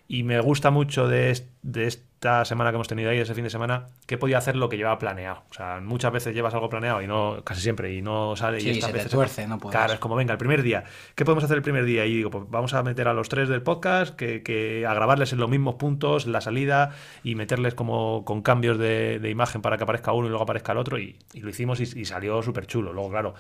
Y 0.07 0.23
me 0.23 0.39
gusta 0.41 0.69
mucho 0.69 1.07
de, 1.07 1.41
de 1.63 1.87
este 1.87 2.03
esta 2.25 2.43
semana 2.43 2.71
que 2.71 2.75
hemos 2.75 2.87
tenido 2.87 3.11
ahí, 3.11 3.19
ese 3.19 3.35
fin 3.35 3.43
de 3.43 3.51
semana, 3.51 3.89
que 4.07 4.17
podía 4.17 4.39
hacer 4.39 4.55
lo 4.55 4.67
que 4.67 4.77
llevaba 4.77 4.97
planeado. 4.97 5.43
O 5.51 5.53
sea, 5.53 5.79
muchas 5.79 6.11
veces 6.11 6.33
llevas 6.33 6.55
algo 6.55 6.69
planeado 6.69 7.03
y 7.03 7.07
no, 7.07 7.43
casi 7.43 7.61
siempre, 7.61 7.93
y 7.93 8.01
no 8.01 8.35
sale. 8.35 8.59
Sí, 8.59 8.69
y 8.69 8.71
estas 8.71 8.91
se 8.91 8.97
te 8.97 9.09
tuerce, 9.09 9.47
no 9.47 9.59
puedes. 9.59 9.77
Claro, 9.77 9.93
es 9.93 9.99
como, 9.99 10.15
venga, 10.15 10.31
el 10.31 10.39
primer 10.39 10.63
día. 10.63 10.85
¿Qué 11.13 11.23
podemos 11.23 11.43
hacer 11.43 11.57
el 11.57 11.61
primer 11.61 11.85
día? 11.85 12.03
Y 12.07 12.15
digo, 12.15 12.31
pues 12.31 12.45
vamos 12.49 12.73
a 12.73 12.81
meter 12.81 13.07
a 13.07 13.13
los 13.13 13.29
tres 13.29 13.47
del 13.47 13.61
podcast, 13.61 14.15
que, 14.15 14.41
que 14.41 14.87
a 14.87 14.95
grabarles 14.95 15.33
en 15.33 15.39
los 15.39 15.51
mismos 15.51 15.75
puntos, 15.75 16.25
la 16.25 16.41
salida, 16.41 16.95
y 17.23 17.35
meterles 17.35 17.75
como 17.75 18.25
con 18.25 18.41
cambios 18.41 18.79
de, 18.79 19.19
de 19.19 19.29
imagen 19.29 19.61
para 19.61 19.77
que 19.77 19.83
aparezca 19.83 20.11
uno 20.11 20.25
y 20.25 20.29
luego 20.29 20.45
aparezca 20.45 20.71
el 20.71 20.79
otro. 20.79 20.97
Y, 20.97 21.17
y 21.33 21.41
lo 21.41 21.49
hicimos 21.51 21.79
y, 21.79 21.83
y 21.99 22.05
salió 22.05 22.41
súper 22.41 22.65
chulo. 22.65 22.91
Luego, 22.91 23.11
claro, 23.11 23.35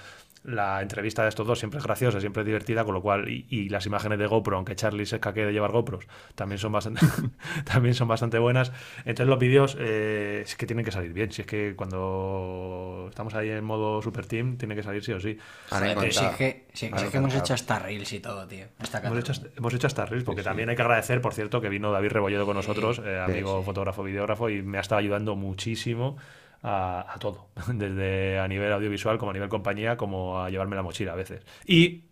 la 0.45 0.81
entrevista 0.81 1.23
de 1.23 1.29
estos 1.29 1.47
dos 1.47 1.57
siempre 1.57 1.79
es 1.79 1.83
graciosa, 1.83 2.19
siempre 2.19 2.41
es 2.41 2.45
divertida, 2.45 2.85
con 2.85 2.93
lo 2.93 3.01
cual, 3.01 3.27
y, 3.29 3.47
y 3.49 3.69
las 3.69 3.85
imágenes 3.87 4.19
de 4.19 4.27
GoPro, 4.27 4.57
aunque 4.57 4.75
Charlie 4.75 5.05
se 5.05 5.19
caque 5.19 5.43
de 5.43 5.51
llevar 5.51 5.71
GoPros, 5.71 6.07
también 6.35 6.59
son 6.59 6.71
bastante, 6.71 7.01
también 7.65 7.95
son 7.95 8.07
bastante 8.07 8.37
buenas. 8.37 8.71
Entonces 8.99 9.27
los 9.27 9.39
vídeos 9.39 9.77
eh, 9.79 10.41
es 10.45 10.55
que 10.55 10.65
tienen 10.65 10.85
que 10.85 10.91
salir 10.91 11.13
bien. 11.13 11.31
Si 11.31 11.41
es 11.41 11.47
que 11.47 11.75
cuando 11.75 13.07
estamos 13.09 13.33
ahí 13.33 13.49
en 13.49 13.63
modo 13.63 14.01
super 14.01 14.25
team, 14.25 14.57
tiene 14.57 14.75
que 14.75 14.83
salir 14.83 15.03
sí 15.03 15.11
o 15.13 15.19
sí. 15.19 15.37
Ahora 15.71 15.87
es 15.91 15.97
que, 15.97 16.11
si- 16.11 16.19
Ahora 16.91 16.99
si 16.99 17.03
he 17.03 17.07
es 17.07 17.11
que 17.11 17.17
hemos 17.17 17.35
hecho 17.35 17.53
hasta 17.53 17.79
reels 17.79 18.13
y 18.13 18.19
todo, 18.19 18.47
tío. 18.47 18.65
Hasta 18.79 18.99
Hemos 18.99 19.19
hecho, 19.19 19.33
hemos 19.57 19.73
hecho 19.73 19.87
hasta 19.87 20.05
reels, 20.05 20.23
porque 20.23 20.41
también 20.43 20.69
hay 20.69 20.75
que 20.75 20.81
agradecer, 20.81 21.21
por 21.21 21.33
cierto, 21.33 21.61
que 21.61 21.69
vino 21.69 21.91
David 21.91 22.11
Rebolledo 22.11 22.45
con 22.45 22.55
nosotros, 22.55 22.99
eh, 23.05 23.19
amigo 23.19 23.61
fotógrafo, 23.63 24.03
videógrafo, 24.03 24.49
y 24.49 24.61
me 24.61 24.77
ha 24.77 24.81
estado 24.81 24.99
ayudando 24.99 25.35
muchísimo 25.35 26.17
a, 26.63 27.05
a 27.13 27.19
todo, 27.19 27.49
desde 27.73 28.39
a 28.39 28.47
nivel 28.47 28.71
audiovisual 28.73 29.17
como 29.17 29.31
a 29.31 29.33
nivel 29.33 29.49
compañía, 29.49 29.97
como 29.97 30.41
a 30.41 30.49
llevarme 30.49 30.75
la 30.75 30.83
mochila 30.83 31.13
a 31.13 31.15
veces. 31.15 31.43
Y, 31.65 32.05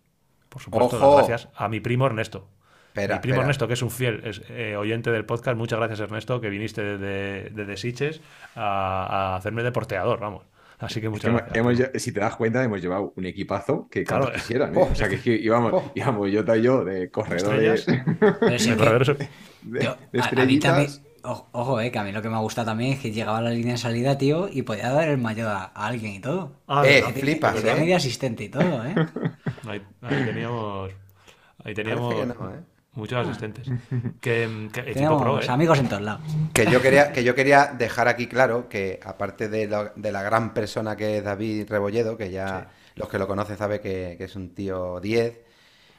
por 0.48 0.62
supuesto, 0.62 0.98
gracias 1.16 1.48
a 1.56 1.68
mi 1.68 1.80
primo 1.80 2.06
Ernesto. 2.06 2.48
Espera, 2.94 3.16
mi 3.16 3.20
primo 3.22 3.34
espera. 3.34 3.42
Ernesto, 3.46 3.66
que 3.66 3.74
es 3.74 3.82
un 3.82 3.90
fiel 3.90 4.20
es, 4.24 4.40
eh, 4.50 4.76
oyente 4.76 5.10
del 5.10 5.24
podcast, 5.24 5.56
muchas 5.56 5.78
gracias 5.80 5.98
Ernesto, 5.98 6.40
que 6.40 6.48
viniste 6.48 6.80
desde, 6.82 7.50
desde 7.50 7.76
Sitges 7.76 8.20
a, 8.54 9.32
a 9.32 9.36
hacerme 9.36 9.64
de 9.64 9.72
porteador, 9.72 10.20
vamos. 10.20 10.44
Así 10.78 11.00
que 11.00 11.08
muchas 11.08 11.26
Hemos- 11.30 11.40
gracias. 11.42 11.56
hemos 11.90 12.02
si 12.02 12.12
te 12.12 12.20
das 12.20 12.36
cuenta, 12.36 12.62
hemos 12.62 12.80
llevado 12.80 13.12
un 13.16 13.26
equipazo 13.26 13.88
que 13.90 14.04
Claro. 14.04 14.30
quisieran. 14.32 14.74
¿eh? 14.74 14.78
Oh. 14.78 14.88
O 14.92 14.94
sea, 14.94 15.08
que, 15.08 15.16
es 15.16 15.22
que 15.22 15.34
íbamos, 15.34 15.72
Oh. 15.72 15.90
íbamos 15.94 16.30
Jota 16.32 16.56
y 16.56 16.62
yo 16.62 16.84
de 16.84 17.10
corredores, 17.12 17.88
es 17.88 17.88
es- 17.88 18.66
de, 18.76 19.80
Tío, 19.80 19.96
de 20.12 20.20
a, 20.20 20.24
a 20.24 20.46
mí 20.46 20.58
también, 20.60 20.86
estrellitas. 20.86 21.02
ojo, 21.22 21.48
ojo, 21.52 21.80
eh, 21.80 21.90
que 21.90 21.98
a 21.98 22.04
mí 22.04 22.12
lo 22.12 22.22
que 22.22 22.28
me 22.28 22.38
gusta 22.38 22.64
también 22.64 22.92
es 22.92 23.00
que 23.00 23.10
llegaba 23.12 23.38
a 23.38 23.42
la 23.42 23.50
línea 23.50 23.72
de 23.72 23.78
salida, 23.78 24.18
tío, 24.18 24.48
y 24.48 24.62
podía 24.62 24.90
dar 24.90 25.08
el 25.08 25.18
mayor 25.18 25.48
a, 25.48 25.64
a 25.74 25.86
alguien 25.86 26.12
y 26.12 26.20
todo. 26.20 26.60
Ah, 26.68 26.82
Eh, 26.86 27.02
flipas, 27.14 27.56
Tenía 27.56 27.76
¿eh? 27.76 27.80
medio 27.80 27.96
asistente 27.96 28.44
y 28.44 28.48
todo, 28.50 28.84
¿eh? 28.84 28.94
Ahí, 29.66 29.82
ahí 30.02 30.24
teníamos. 30.26 30.90
Ahí 31.64 31.74
teníamos 31.74 32.14
Parece 32.14 32.32
que 32.34 32.38
no, 32.38 32.50
¿eh? 32.50 32.60
Muchos 32.94 33.26
asistentes. 33.26 33.68
Que, 34.20 34.68
que 34.72 34.80
equipo 34.80 35.18
pro, 35.20 35.40
¿eh? 35.40 35.46
amigos 35.48 35.78
en 35.78 35.88
todos 35.88 36.02
lados. 36.02 36.22
Que 36.52 36.66
yo 36.66 36.80
quería, 36.80 37.12
que 37.12 37.24
yo 37.24 37.34
quería 37.34 37.74
dejar 37.76 38.08
aquí 38.08 38.26
claro 38.26 38.68
que, 38.68 39.00
aparte 39.04 39.48
de, 39.48 39.66
lo- 39.66 39.90
de 39.96 40.12
la 40.12 40.22
gran 40.22 40.54
persona 40.54 40.96
que 40.96 41.18
es 41.18 41.24
David 41.24 41.66
Rebolledo, 41.68 42.16
que 42.16 42.30
ya 42.30 42.68
los 42.96 43.08
que 43.08 43.18
lo 43.18 43.26
conocen 43.26 43.56
saben 43.56 43.80
que, 43.80 44.14
que 44.16 44.24
es 44.24 44.36
un 44.36 44.54
tío 44.54 45.00
10, 45.00 45.40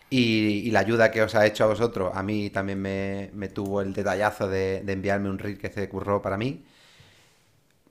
y, 0.09 0.19
y 0.67 0.71
la 0.71 0.79
ayuda 0.81 1.11
que 1.11 1.21
os 1.23 1.33
ha 1.35 1.45
hecho 1.45 1.63
a 1.63 1.67
vosotros, 1.67 2.11
a 2.13 2.21
mí 2.23 2.49
también 2.51 2.79
me, 2.81 3.29
me 3.33 3.49
tuvo 3.49 3.81
el 3.81 3.91
detallazo 3.93 4.47
de, 4.47 4.81
de 4.83 4.93
enviarme 4.93 5.29
un 5.29 5.39
reel 5.39 5.57
que 5.57 5.69
se 5.69 5.89
curró 5.89 6.21
para 6.21 6.37
mí. 6.37 6.63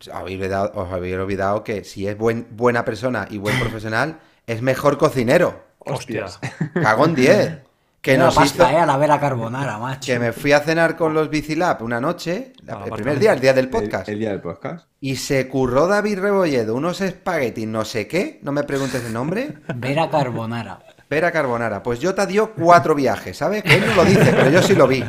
Os 0.01 0.09
habéis 0.09 0.37
olvidado, 0.39 0.73
os 0.75 0.93
habéis 0.93 1.17
olvidado 1.17 1.65
que 1.65 1.85
si 1.85 2.07
es 2.07 2.17
buen, 2.17 2.47
buena 2.51 2.85
persona 2.85 3.27
y 3.31 3.39
buen 3.39 3.59
profesional, 3.59 4.19
es 4.47 4.63
mejor 4.63 4.97
cocinero. 4.99 5.65
Hostia. 5.81 6.27
Cago 6.75 7.05
en 7.07 7.15
10. 7.15 7.59
Que 8.05 8.17
Una 8.17 8.27
nos 8.27 8.35
pasta, 8.35 8.65
hizo- 8.71 8.77
eh, 8.77 8.81
a 8.83 8.85
la 8.85 8.99
vera 8.99 9.19
carbonara, 9.19 9.79
macho. 9.79 10.13
que 10.13 10.19
me 10.19 10.33
fui 10.33 10.53
a 10.53 10.61
cenar 10.61 10.95
con 10.95 11.15
los 11.15 11.31
Bicilab 11.31 11.83
una 11.83 12.03
noche, 12.03 12.53
la- 12.63 12.75
Ah, 12.75 12.83
el 12.85 12.93
primer 12.93 13.19
día, 13.19 13.33
el 13.33 13.41
día 13.41 13.55
del 13.55 13.65
El- 13.65 13.71
podcast. 13.71 14.07
El, 14.11 14.19
día 14.19 14.29
del 14.29 14.43
podcast. 14.43 14.87
Y 15.01 15.17
se 15.17 15.49
curró 15.49 15.87
David 15.87 16.19
Rebolledo 16.19 16.75
unos 16.75 17.01
espaguetis, 17.01 17.67
no 17.67 17.83
sé 17.87 18.07
qué, 18.07 18.41
no 18.43 18.53
me 18.53 18.63
preguntes 18.65 19.03
el 19.07 19.13
nombre. 19.15 19.55
Vera 19.77 20.11
carbonara. 20.11 20.81
Pera 21.09 21.31
Carbonara. 21.31 21.83
Pues 21.83 22.01
yo 22.01 22.15
te 22.15 22.27
dio 22.27 22.53
cuatro 22.55 22.95
viajes, 22.95 23.37
¿sabes? 23.37 23.63
Que 23.63 23.75
él 23.77 23.85
no 23.87 23.95
lo 23.95 24.05
dice, 24.07 24.33
pero 24.35 24.51
yo 24.51 24.63
sí 24.63 24.75
lo 24.75 24.89
vi. 24.89 25.05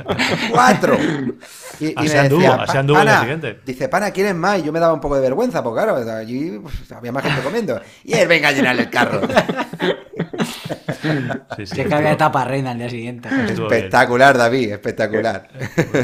¡Cuatro! 0.51 0.97
Y, 1.79 1.87
y 1.87 1.93
Así 1.95 2.17
anduvo, 2.17 2.51
así 2.51 2.73
"Pa- 2.73 2.79
anduvo 2.79 2.97
el 2.99 3.05
día 3.05 3.13
pana", 3.13 3.21
siguiente. 3.21 3.59
Dice, 3.65 3.87
pana, 3.89 4.11
¿quieres 4.11 4.35
más? 4.35 4.59
Y 4.59 4.63
yo 4.63 4.73
me 4.73 4.79
daba 4.81 4.93
un 4.93 4.99
poco 4.99 5.15
de 5.15 5.21
vergüenza, 5.21 5.63
porque 5.63 5.83
claro, 5.83 5.95
allí 6.17 6.59
pues, 6.61 6.91
había 6.91 7.11
más 7.13 7.23
gente 7.23 7.41
comiendo. 7.41 7.79
Y 8.03 8.13
él, 8.13 8.27
venga 8.27 8.49
a 8.49 8.51
llenar 8.51 8.77
el 8.77 8.89
carro. 8.89 9.21
Sí, 11.57 11.65
sí. 11.65 11.81
Etapa 11.81 12.45
reina 12.45 12.71
al 12.71 12.77
día 12.77 12.89
siguiente. 12.89 13.29
Espectacular, 13.29 14.37
David, 14.37 14.71
espectacular. 14.73 15.47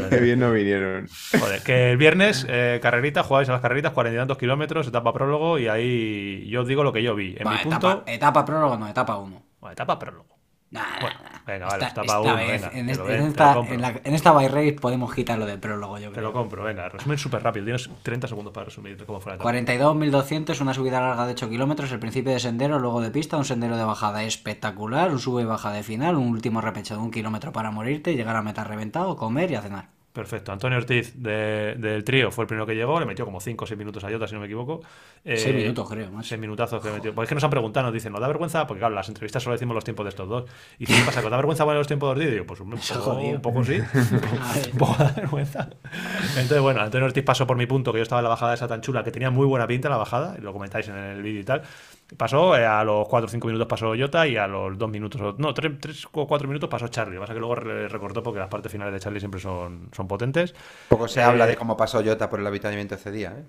Qué 0.10 0.18
bien 0.20 0.40
no 0.40 0.52
vinieron. 0.52 1.08
Joder, 1.40 1.62
que 1.62 1.92
el 1.92 1.98
viernes, 1.98 2.46
eh, 2.50 2.80
carrerita, 2.82 3.24
jugáis 3.24 3.50
a 3.50 3.54
las 3.54 3.62
carreritas, 3.62 3.92
cuarenta 3.94 4.16
y 4.16 4.20
tantos 4.22 4.38
kilómetros, 4.38 4.88
etapa 4.88 5.14
prólogo, 5.14 5.60
y 5.60 5.68
ahí 5.68 6.48
yo 6.50 6.62
os 6.62 6.68
digo 6.68 6.84
lo 6.84 6.94
que 6.94 7.04
yo 7.04 7.16
vi. 7.16 7.36
En 7.38 7.48
Va, 7.48 7.52
mi 7.52 7.58
etapa, 7.58 7.96
punto. 7.96 8.12
etapa 8.12 8.46
prólogo, 8.46 8.78
no, 8.78 8.88
etapa 8.88 9.18
1. 9.18 9.44
Bueno, 9.60 9.74
etapa 9.74 9.98
prólogo. 10.00 10.41
Nah, 10.72 10.84
Bueno, 11.02 11.18
nah, 11.22 11.30
nah. 11.32 11.40
venga, 11.46 11.66
vale, 11.66 11.86
Esta- 11.86 12.02
etapa 12.02 12.06
esta 12.06 12.22
uno, 12.22 12.36
vez, 12.38 12.48
venga, 12.62 12.68
en, 12.80 12.86
te 12.86 12.92
este- 12.94 13.04
lo 13.04 13.10
te 13.10 13.28
esta, 13.28 13.48
lo 13.50 13.54
compro. 13.58 13.76
en, 13.76 13.82
la- 13.82 14.02
en 14.06 14.14
esta 14.16 14.32
bike 14.32 14.52
race 14.52 14.74
podemos 14.80 15.14
quitarlo 15.14 15.46
del 15.46 15.60
prólogo, 15.60 15.98
yo 15.98 16.08
Te 16.08 16.14
creo. 16.14 16.24
lo 16.28 16.32
compro, 16.34 16.64
venga, 16.64 16.88
resumen 16.88 17.18
súper 17.18 17.44
rápido. 17.44 17.66
Tienes 17.66 17.90
30 18.04 18.28
segundos 18.30 18.54
para 18.54 18.66
resumir 18.68 19.04
cómo 19.06 19.20
fue 19.20 19.32
la 19.32 19.36
etapa. 19.36 19.44
42.200, 19.44 20.62
una 20.62 20.74
subida 20.74 21.02
larga 21.02 21.26
de 21.26 21.34
8 21.34 21.50
kilómetros, 21.50 21.92
el 21.92 22.00
principio 22.00 22.32
de 22.32 22.40
sendero, 22.40 22.80
luego 22.80 23.02
de 23.02 23.12
pista, 23.12 23.36
un 23.36 23.44
sendero 23.44 23.76
de 23.76 23.84
bajada 23.84 24.24
espectacular, 24.24 25.12
un 25.12 25.20
sube 25.20 25.42
y 25.42 25.46
baja 25.46 25.72
de 25.74 25.84
final, 25.84 26.16
un 26.16 26.30
último 26.30 26.62
repecho 26.62 26.96
de 26.96 27.02
un 27.02 27.12
kilómetro 27.12 27.52
para 27.52 27.70
morirte, 27.72 28.16
llegar 28.16 28.38
a 28.38 28.42
meta 28.42 28.64
reventado, 28.64 29.18
comer 29.18 29.52
y 29.52 29.56
a 29.56 29.62
cenar. 29.62 29.90
Perfecto. 30.14 30.52
Antonio 30.52 30.78
Ortiz 30.78 31.14
de- 31.16 31.76
del 31.78 32.04
trío 32.04 32.32
fue 32.32 32.44
el 32.44 32.48
primero 32.48 32.66
que 32.66 32.76
llegó, 32.76 33.00
le 33.00 33.06
metió 33.06 33.24
como 33.24 33.40
5 33.40 33.64
o 33.64 33.68
6 33.68 33.78
minutos 33.78 34.04
a 34.04 34.12
Jota, 34.12 34.28
si 34.28 34.34
no 34.34 34.42
me 34.42 34.46
equivoco. 34.48 34.82
Eh, 35.24 35.38
Seis 35.38 35.56
minutos, 35.56 35.90
creo, 35.90 36.12
más. 36.12 36.28
6 36.28 36.40
minutazos 36.42 36.84
que 36.84 36.92
metió. 36.92 37.16
Pues 37.16 37.26
es 37.26 37.30
que 37.30 37.36
nos 37.36 37.44
han 37.46 37.50
preguntado, 37.50 37.86
nos 37.86 37.94
dicen, 37.94 38.12
¿nos 38.12 38.20
da 38.20 38.28
vergüenza? 38.28 38.68
Porque 38.68 38.80
claro, 38.80 38.94
las 38.94 39.08
entrevistas 39.08 39.42
solo 39.42 39.54
decimos 39.54 39.74
los 39.74 39.86
tiempos 39.86 40.04
de 40.04 40.10
estos 40.10 40.28
dos. 40.28 40.50
Y 40.80 40.86
¿qué 40.86 40.94
pasa? 41.06 41.22
¿Que 41.22 41.30
da 41.30 41.38
vergüenza 41.38 41.64
poner 41.64 41.78
los 41.78 41.88
tiempos 41.88 42.10
de 42.10 42.22
Ortiz? 42.26 42.34
Y 42.34 42.38
yo, 42.40 42.46
pues 42.46 42.60
un 42.60 42.72
poco, 42.72 43.14
un 43.20 43.42
poco 43.42 43.64
sí. 43.64 43.80
un 44.74 44.78
poco 44.78 44.96
da 45.02 45.12
vergüenza. 45.16 45.70
Entonces, 46.36 46.60
bueno, 46.62 46.82
Antonio 46.82 47.06
Ortiz 47.06 47.24
pasó 47.24 47.48
por 47.48 47.56
mi 47.56 47.66
punto, 47.66 47.94
que 47.94 48.00
yo 48.00 48.04
estaba 48.04 48.20
en 48.20 48.24
la 48.24 48.30
bajada 48.30 48.54
esa 48.54 48.68
tan 48.68 48.82
chula, 48.82 49.04
que 49.06 49.12
tenía 49.12 49.30
muy 49.30 49.46
buena 49.46 49.66
pinta 49.66 49.88
la 49.88 49.98
bajada, 49.98 50.36
y 50.38 50.42
lo 50.42 50.52
comentáis 50.52 50.90
en 50.90 50.98
el 50.98 51.22
vídeo 51.22 51.40
y 51.40 51.46
tal. 51.46 51.62
Pasó, 52.18 52.58
eh, 52.58 52.66
a 52.66 52.84
los 52.84 53.08
4 53.08 53.26
o 53.28 53.30
5 53.30 53.48
minutos 53.48 53.68
pasó 53.68 53.94
Jota 53.98 54.28
y 54.28 54.36
a 54.36 54.46
los 54.46 54.78
2 54.78 54.90
minutos, 54.90 55.22
o- 55.22 55.36
no, 55.38 55.54
3 55.54 56.08
o 56.12 56.28
4 56.28 56.48
minutos 56.48 56.70
pasó 56.70 56.88
Charlie. 56.90 57.16
Lo 57.16 57.22
que 57.22 57.24
pasa 57.24 57.34
es 57.34 57.36
que 57.38 57.40
luego 57.40 57.56
re- 57.56 57.88
recortó 57.88 58.22
porque 58.22 58.40
las 58.40 58.50
partes 58.50 58.72
finales 58.72 58.94
de 58.94 59.00
Charlie 59.00 59.20
siempre 59.20 59.40
son, 59.40 59.90
son 59.96 60.08
potentes. 60.08 60.54
Poco 60.90 61.08
se 61.08 61.22
Eh, 61.22 61.24
habla 61.24 61.46
de 61.48 61.56
cómo 61.56 61.78
pasó 61.78 62.04
Jota 62.04 62.30
por 62.30 62.40
el 62.42 62.48
avituallamiento 62.48 62.96
ese 62.96 63.12
día, 63.12 63.34
¿eh? 63.38 63.44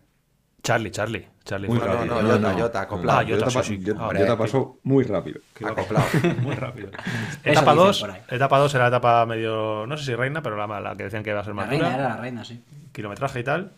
Charlie, 0.62 0.92
Charlie, 0.92 1.28
Charlie. 1.44 1.66
Muy 1.66 1.78
no, 1.80 1.84
rápido. 1.86 2.14
no, 2.20 2.30
Jota, 2.30 2.52
Jota, 2.54 2.80
acoplado. 2.82 3.18
Ah, 3.18 3.24
Jota, 3.28 3.46
Jota 3.46 3.62
sí. 3.64 3.82
Jota- 3.84 4.16
Jota 4.16 4.38
pasó 4.38 4.78
muy 4.84 5.02
rápido. 5.02 5.40
acoplado. 5.66 6.04
Muy 6.40 6.54
rápido. 6.54 6.90
Etapa 7.42 7.72
dicen 7.72 7.76
2, 7.86 8.00
por 8.00 8.10
ahí. 8.12 8.20
etapa 8.30 8.58
2 8.58 8.74
era 8.76 8.84
la 8.84 8.88
etapa 8.96 9.26
medio, 9.26 9.86
no 9.88 9.96
sé 9.96 10.04
si 10.04 10.14
reina, 10.14 10.40
pero 10.40 10.56
la, 10.56 10.80
la 10.80 10.94
que 10.94 11.02
decían 11.02 11.24
que 11.24 11.30
iba 11.30 11.40
a 11.40 11.44
ser 11.44 11.52
La 11.56 11.62
más 11.62 11.68
reina 11.68 11.86
dura. 11.90 11.98
era 11.98 12.08
la 12.10 12.16
reina, 12.20 12.44
sí. 12.44 12.62
Kilometraje 12.92 13.40
y 13.40 13.42
tal. 13.44 13.72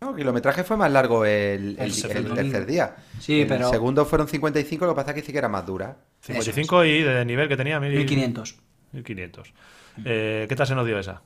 No, 0.00 0.10
el 0.10 0.16
kilometraje 0.16 0.62
fue 0.62 0.76
más 0.76 0.90
largo 0.92 1.24
el, 1.24 1.32
el- 1.32 1.78
El 1.78 1.84
el 1.86 1.92
segundo. 1.92 2.34
tercer 2.34 2.66
día. 2.66 2.96
Sí, 3.18 3.40
el 3.42 3.46
pero- 3.48 3.70
segundo 3.70 4.04
fueron 4.04 4.28
55, 4.28 4.84
lo 4.84 4.92
que 4.92 4.96
pasa 4.96 5.10
es 5.10 5.14
que 5.16 5.22
sí 5.22 5.32
que 5.32 5.38
era 5.38 5.48
más 5.48 5.64
dura. 5.66 5.96
55 6.20 6.84
y 6.84 7.02
de 7.02 7.24
nivel 7.24 7.48
que 7.48 7.56
tenía 7.56 7.80
1000 7.80 7.92
1500. 7.96 8.56
1500. 8.92 9.54
Eh, 10.04 10.46
¿Qué 10.48 10.56
tal 10.56 10.66
se 10.66 10.74
nos 10.74 10.84
dio 10.86 10.98
esa? 10.98 11.22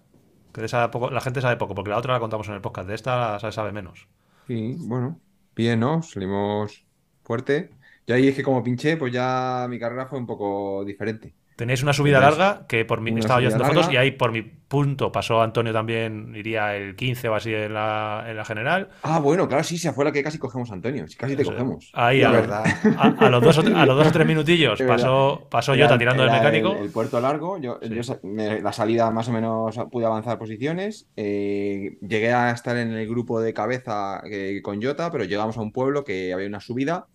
Que 0.53 0.61
de 0.61 0.66
esa 0.66 0.91
poco, 0.91 1.11
la 1.11 1.21
gente 1.21 1.41
sabe 1.41 1.57
poco, 1.57 1.75
porque 1.75 1.91
la 1.91 1.97
otra 1.99 2.12
la 2.14 2.21
contamos 2.21 2.47
en 2.49 2.55
el 2.55 2.61
podcast. 2.61 2.89
De 2.89 2.95
esta 2.95 3.39
sabe, 3.41 3.53
sabe 3.53 3.73
menos. 3.73 4.07
Sí, 4.47 4.77
bueno, 4.79 5.18
bien, 5.57 5.81
¿no? 5.81 6.03
Salimos 6.03 6.85
fuerte. 7.25 7.71
Yo 8.07 8.14
ahí 8.14 8.29
es 8.29 8.35
que 8.35 8.43
como 8.43 8.62
pinché, 8.62 8.97
pues 8.97 9.12
ya 9.12 9.66
mi 9.68 9.79
carrera 9.79 10.07
fue 10.07 10.18
un 10.18 10.27
poco 10.27 10.85
diferente. 10.85 11.35
Tenéis 11.57 11.83
una 11.83 11.93
subida 11.93 12.18
Tenéis 12.21 12.39
larga 12.39 12.66
que 12.66 12.85
por 12.85 13.01
mi 13.01 13.18
estaba 13.18 13.41
yo 13.41 13.49
haciendo 13.49 13.66
fotos 13.66 13.93
y 13.93 13.97
ahí 13.97 14.12
por 14.12 14.33
mi 14.33 14.43
punto 14.71 15.11
pasó 15.11 15.43
Antonio 15.43 15.73
también, 15.73 16.33
iría 16.37 16.77
el 16.77 16.95
15 16.95 17.29
o 17.29 17.35
así 17.35 17.53
en 17.53 17.75
la, 17.75 18.25
en 18.29 18.37
la 18.37 18.45
general. 18.45 18.89
Ah, 19.03 19.18
bueno, 19.18 19.49
claro, 19.49 19.64
sí, 19.64 19.75
esa 19.75 19.93
fue 19.93 20.05
la 20.05 20.12
que 20.12 20.23
casi 20.23 20.39
cogemos 20.39 20.71
a 20.71 20.75
Antonio. 20.75 21.05
Casi 21.18 21.35
te 21.35 21.45
cogemos. 21.45 21.91
Ahí 21.93 22.23
a, 22.23 22.31
verdad. 22.31 22.64
a- 22.97 23.09
a 23.27 23.31
los 23.31 23.43
dos, 23.43 23.59
o- 23.59 23.77
a 23.77 23.85
los 23.85 23.97
dos 23.97 24.07
o 24.07 24.12
tres 24.12 24.27
minutillos 24.29 24.81
pasó, 24.83 25.49
pasó 25.51 25.75
Era- 25.75 25.87
Jota 25.87 25.99
tirando 25.99 26.23
del 26.23 26.31
mecánico. 26.31 26.77
El, 26.77 26.85
el 26.85 26.91
puerto 26.93 27.21
largo, 27.21 27.59
yo, 27.59 27.81
Sí. 27.83 27.93
yo 27.93 28.03
sa- 28.05 28.21
me- 28.23 28.61
la 28.62 28.73
salida 28.73 29.11
más 29.11 29.29
o 29.29 29.33
menos 29.33 29.77
pude 29.91 30.07
avanzar 30.07 30.39
posiciones. 30.39 31.09
eh, 31.16 31.99
llegué 32.01 32.33
a 32.33 32.53
estar 32.53 32.77
en 32.77 32.93
el 32.93 33.09
grupo 33.09 33.41
de 33.41 33.53
cabeza 33.53 34.23
eh, 34.31 34.61
con 34.62 34.81
Jota, 34.81 35.11
pero 35.11 35.25
llegamos 35.25 35.57
a 35.59 35.62
un 35.62 35.73
pueblo 35.73 36.05
que 36.05 36.33
había 36.33 36.47
una 36.47 36.61
subida 36.61 37.07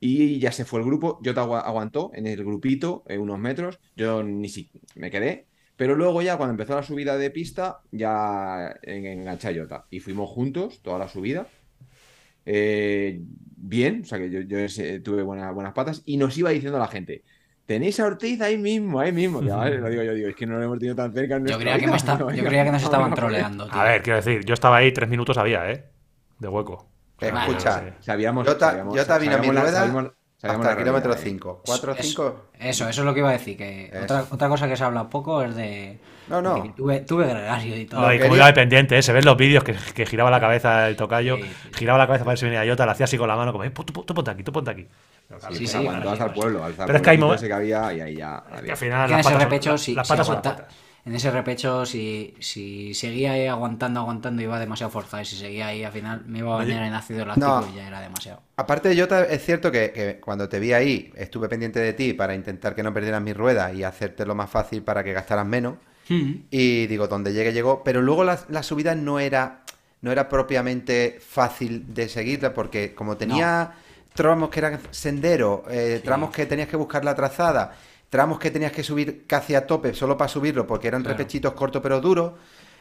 y 0.00 0.38
ya 0.38 0.52
se 0.52 0.64
fue 0.64 0.80
el 0.80 0.86
grupo. 0.86 1.20
Jota 1.24 1.40
agua- 1.42 1.60
aguantó 1.60 2.10
en 2.14 2.26
el 2.26 2.44
grupito 2.44 3.02
eh, 3.08 3.18
unos 3.18 3.38
metros. 3.38 3.78
Yo 3.96 4.22
ni 4.22 4.48
si 4.48 4.70
me 4.94 5.10
quedé. 5.10 5.47
Pero 5.78 5.94
luego 5.94 6.20
ya 6.20 6.36
cuando 6.36 6.50
empezó 6.50 6.74
la 6.74 6.82
subida 6.82 7.16
de 7.16 7.30
pista, 7.30 7.78
ya 7.92 8.74
en- 8.82 9.06
enganché 9.06 9.48
a 9.48 9.54
Jota. 9.62 9.86
Y 9.88 10.00
fuimos 10.00 10.28
juntos 10.28 10.82
toda 10.82 10.98
la 10.98 11.08
subida. 11.08 11.46
Eh, 12.44 13.20
bien, 13.56 14.00
o 14.02 14.06
sea 14.06 14.18
que 14.18 14.28
yo, 14.30 14.40
yo 14.40 14.58
ese- 14.58 15.00
tuve 15.00 15.22
buena- 15.22 15.50
buenas 15.52 15.72
patas 15.74 16.02
y 16.04 16.16
nos 16.16 16.36
iba 16.36 16.50
diciendo 16.50 16.78
la 16.78 16.88
gente, 16.88 17.24
Tenéis 17.66 18.00
a 18.00 18.06
Ortiz 18.06 18.40
ahí 18.40 18.56
mismo, 18.56 18.98
ahí 18.98 19.12
mismo. 19.12 19.42
Que, 19.42 19.50
vale, 19.50 19.76
lo 19.76 19.90
digo 19.90 20.02
yo, 20.02 20.14
digo, 20.14 20.28
es 20.30 20.34
que 20.34 20.46
no 20.46 20.56
lo 20.56 20.64
hemos 20.64 20.78
tenido 20.78 20.96
tan 20.96 21.12
cerca. 21.12 21.36
en 21.36 21.44
Yo 21.46 21.58
creía 21.58 21.78
que, 21.78 21.86
me 21.86 21.98
Bueno, 21.98 22.30
yo 22.34 22.44
creía 22.44 22.64
que 22.64 22.72
nos 22.72 22.82
estaban 22.82 23.12
a 23.12 23.14
troleando, 23.14 23.66
tío. 23.68 23.74
A 23.78 23.84
ver, 23.84 24.02
quiero 24.02 24.16
decir, 24.16 24.42
yo 24.46 24.54
estaba 24.54 24.78
ahí 24.78 24.90
tres 24.90 25.10
minutos 25.10 25.36
había, 25.36 25.70
¿eh? 25.70 25.84
De 26.38 26.48
hueco. 26.48 26.88
Escucha. 27.20 27.94
Sabíamos, 28.00 28.46
Yo 28.46 28.56
ta- 28.56 28.70
sabíamos- 28.70 28.94
yo 28.96 29.02
a 29.02 29.04
sabíamos 29.04 29.54
la- 29.54 29.60
rueda 29.60 29.78
sabíamos- 29.80 30.12
hasta 30.42 30.70
el 30.72 30.78
kilómetro 30.78 31.10
realidad, 31.12 31.26
¿eh? 31.26 31.30
5. 31.30 31.62
4 31.66 31.92
o 31.92 31.94
Eso- 31.94 32.02
5. 32.02 32.36
Eso, 32.60 32.88
eso 32.88 33.00
es 33.00 33.04
lo 33.04 33.12
que 33.14 33.20
iba 33.20 33.28
a 33.30 33.32
decir. 33.32 33.56
Que 33.56 33.90
otra, 34.02 34.24
otra 34.30 34.48
cosa 34.48 34.68
que 34.68 34.76
se 34.76 34.84
habla 34.84 35.08
poco 35.10 35.42
es 35.42 35.54
de. 35.56 35.98
No, 36.28 36.42
no. 36.42 36.56
de 36.56 36.62
que 36.64 36.68
tuve, 36.70 37.00
tuve 37.00 37.26
gregario 37.26 37.76
y 37.76 37.86
todo. 37.86 38.02
No, 38.02 38.12
y 38.12 38.20
como 38.20 38.36
iba 38.36 38.46
dependiente, 38.46 38.98
¿eh? 38.98 39.02
se 39.02 39.12
ven 39.12 39.24
los 39.24 39.36
vídeos 39.36 39.64
que, 39.64 39.74
que 39.94 40.04
giraba 40.06 40.30
la 40.30 40.38
cabeza 40.40 40.86
el 40.88 40.94
tocayo, 40.96 41.36
Sí, 41.36 41.42
sí. 41.42 41.70
giraba 41.74 41.98
la 41.98 42.06
cabeza 42.06 42.24
para 42.24 42.32
ver 42.32 42.38
si 42.38 42.44
venía 42.44 42.64
Jota, 42.70 42.84
la 42.86 42.92
hacía 42.92 43.04
así 43.04 43.16
con 43.16 43.26
la 43.28 43.34
mano, 43.36 43.50
como, 43.52 43.64
eh, 43.64 43.70
tú, 43.70 43.82
tú- 43.84 44.04
tú 44.04 44.14
ponte 44.14 44.30
aquí, 44.30 44.42
tú 44.42 44.52
ponte 44.52 44.70
aquí. 44.70 44.86
Sí, 45.52 45.66
sí, 45.66 45.78
pues. 45.84 46.32
pueblo. 46.34 46.66
el 46.66 46.74
Pero 46.74 46.96
es 46.96 47.02
que 47.02 47.10
hay 47.10 47.18
pueblecito 47.18 47.26
mo- 47.26 47.34
ese 47.34 47.46
que 47.48 47.52
había 47.54 47.92
y 47.92 48.00
ahí 48.00 48.16
ya. 48.16 48.42
que 48.46 48.54
adiós. 48.56 48.70
al 48.70 48.76
final 48.76 49.06
Que 49.06 49.12
en 49.12 49.16
las 49.16 49.20
ese 49.26 49.28
patas, 49.28 49.32
son- 49.32 49.40
repecho, 49.50 49.70
las- 49.72 49.80
si, 49.80 49.94
las 49.94 50.06
si 50.06 50.12
patas 50.12 50.26
son 50.26 50.34
las 50.36 50.44
aguanta- 50.46 50.62
patas. 50.64 50.76
En 51.04 51.14
ese 51.14 51.30
repecho, 51.30 51.86
si, 51.86 52.34
si 52.40 52.92
seguía 52.94 53.32
ahí 53.32 53.46
aguantando, 53.46 54.00
aguantando, 54.00 54.42
iba 54.42 54.58
demasiado 54.58 54.90
forzado. 54.90 55.22
Y 55.22 55.26
si 55.26 55.36
seguía 55.36 55.68
ahí, 55.68 55.82
al 55.84 55.92
final 55.92 56.24
me 56.26 56.40
iba 56.40 56.52
a 56.52 56.58
bañar 56.58 56.82
en 56.82 56.92
ácido 56.92 57.24
láctico 57.24 57.46
No. 57.46 57.68
y 57.72 57.76
ya 57.76 57.86
era 57.88 58.00
demasiado. 58.00 58.42
Aparte 58.56 58.88
de 58.90 59.00
Jota, 59.00 59.24
es 59.24 59.44
cierto 59.44 59.70
que, 59.72 59.92
que 59.92 60.20
cuando 60.20 60.48
te 60.48 60.58
vi 60.60 60.72
ahí, 60.72 61.12
estuve 61.16 61.48
pendiente 61.48 61.80
de 61.80 61.92
ti 61.94 62.12
para 62.12 62.34
intentar 62.34 62.74
que 62.74 62.82
no 62.82 62.92
perdieras 62.92 63.22
mis 63.22 63.36
ruedas 63.36 63.74
y 63.74 63.84
hacerte 63.84 64.26
lo 64.26 64.34
más 64.34 64.50
fácil 64.50 64.82
para 64.82 65.02
que 65.02 65.12
gastaras 65.12 65.46
menos. 65.46 65.76
Hmm. 66.08 66.32
Y 66.50 66.86
digo, 66.86 67.06
donde 67.08 67.32
llegue, 67.32 67.52
llegó. 67.52 67.82
Pero 67.84 68.02
luego 68.02 68.24
la, 68.24 68.38
la 68.48 68.62
subida 68.62 68.94
no 68.94 69.18
era, 69.20 69.62
no 70.02 70.12
era 70.12 70.28
propiamente 70.28 71.18
fácil 71.26 71.94
de 71.94 72.08
seguirla, 72.08 72.52
porque 72.54 72.94
como 72.94 73.16
tenía 73.16 73.72
tramos 74.14 74.50
que 74.50 74.58
eran 74.60 74.80
senderos, 74.90 75.60
eh, 75.70 76.00
tramos 76.04 76.30
que 76.30 76.44
tenías 76.46 76.68
que 76.68 76.76
buscar 76.76 77.04
la 77.04 77.14
trazada, 77.14 77.76
tramos 78.10 78.38
que 78.38 78.50
tenías 78.50 78.72
que 78.72 78.82
subir 78.82 79.26
casi 79.26 79.54
a 79.54 79.66
tope 79.66 79.94
solo 79.94 80.16
para 80.16 80.28
subirlo, 80.28 80.66
porque 80.66 80.88
eran 80.88 81.02
Claro. 81.02 81.18
repechitos 81.18 81.52
cortos 81.54 81.82
pero 81.82 82.00
duros. 82.00 82.32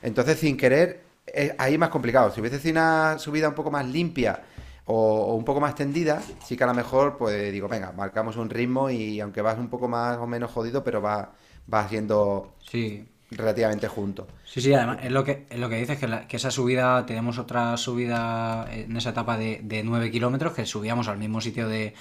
Entonces, 0.02 0.40
sin 0.40 0.58
querer, 0.58 1.02
eh, 1.28 1.56
ahí 1.58 1.78
más 1.78 1.90
complicado. 1.90 2.32
Si 2.32 2.40
hubiese 2.42 2.60
sido 2.60 2.74
una 2.74 3.18
subida 3.20 3.50
un 3.50 3.56
poco 3.56 3.72
más 3.72 3.86
limpia 3.86 4.44
o, 4.86 4.96
o 4.96 5.36
un 5.36 5.44
poco 5.44 5.60
más 5.60 5.76
tendida, 5.76 6.22
sí 6.44 6.56
que 6.56 6.64
a 6.64 6.68
lo 6.68 6.74
mejor, 6.74 7.18
pues 7.18 7.52
digo, 7.52 7.68
venga, 7.68 7.92
marcamos 7.92 8.38
un 8.38 8.50
ritmo 8.50 8.90
y 8.90 9.20
aunque 9.20 9.42
vas 9.42 9.58
un 9.58 9.70
poco 9.70 9.88
más 9.88 10.18
o 10.18 10.28
menos 10.28 10.52
jodido, 10.52 10.84
pero 10.84 11.02
va, 11.02 11.34
va 11.74 11.88
siendo 11.90 12.54
Sí, 12.60 13.06
relativamente 13.32 13.88
junto. 13.88 14.28
Sí, 14.46 14.62
sí, 14.62 14.74
además 14.74 15.00
es 15.04 15.12
lo 15.12 15.24
que, 15.26 15.46
es 15.50 15.60
lo 15.60 15.68
que 15.70 15.76
dices, 15.76 16.00
que, 16.00 16.08
la- 16.08 16.28
que 16.28 16.38
esa 16.38 16.52
subida, 16.52 17.06
tenemos 17.06 17.38
otra 17.38 17.76
subida 17.76 18.66
en 18.72 18.96
esa 18.96 19.10
etapa 19.10 19.38
de, 19.38 19.60
de 19.64 19.84
9 19.84 20.10
kilómetros, 20.10 20.54
que 20.54 20.66
subíamos 20.66 21.08
al 21.10 21.18
mismo 21.18 21.42
sitio 21.42 21.68
de, 21.68 21.94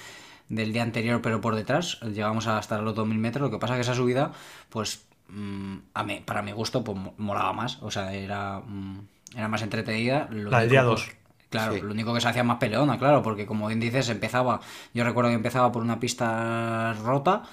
del 0.49 0.73
día 0.73 0.83
anterior, 0.83 1.21
pero 1.21 1.41
por 1.41 1.55
detrás, 1.55 1.99
llegamos 2.01 2.47
hasta 2.47 2.81
los 2.81 2.95
2000 2.95 3.17
metros, 3.17 3.41
lo 3.43 3.51
que 3.51 3.59
pasa 3.59 3.75
que 3.75 3.81
esa 3.81 3.93
subida, 3.95 4.31
pues, 4.69 5.05
mm, 5.29 5.75
a 5.93 6.03
mí, 6.03 6.21
para 6.25 6.41
mi 6.41 6.51
gusto, 6.51 6.83
pues 6.83 6.97
mo- 6.97 7.13
molaba 7.17 7.53
más, 7.53 7.79
o 7.81 7.91
sea, 7.91 8.13
era, 8.13 8.59
mm, 8.59 8.99
era 9.35 9.47
más 9.47 9.61
entretenida. 9.61 10.27
Lo 10.31 10.49
La 10.51 10.61
del 10.61 10.69
día 10.69 10.85
pues, 10.85 11.05
dos. 11.05 11.11
Claro, 11.49 11.73
Sí. 11.75 11.81
lo 11.81 11.91
único 11.91 12.13
que 12.13 12.19
se 12.21 12.27
hacía 12.27 12.43
más 12.43 12.57
peleona, 12.57 12.97
claro, 12.97 13.23
porque 13.23 13.45
como 13.45 13.67
bien 13.67 13.79
dices, 13.79 14.09
empezaba, 14.09 14.59
yo 14.93 15.03
recuerdo 15.05 15.29
que 15.29 15.35
empezaba 15.35 15.71
por 15.71 15.81
una 15.81 15.97
pista 15.99 16.93
rota, 17.03 17.43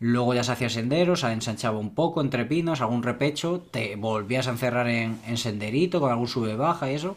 luego 0.00 0.34
ya 0.34 0.42
se 0.42 0.50
hacía 0.52 0.68
senderos, 0.68 1.20
se 1.20 1.30
ensanchaba 1.32 1.78
un 1.78 1.94
poco 1.94 2.20
entre 2.20 2.44
pinos, 2.46 2.80
algún 2.80 3.02
repecho, 3.04 3.60
te 3.70 3.94
volvías 3.96 4.48
a 4.48 4.50
encerrar 4.50 4.88
en, 4.88 5.20
en 5.26 5.36
senderito 5.36 6.00
con 6.00 6.10
algún 6.10 6.26
sube-baja 6.28 6.90
y 6.90 6.94
eso, 6.94 7.16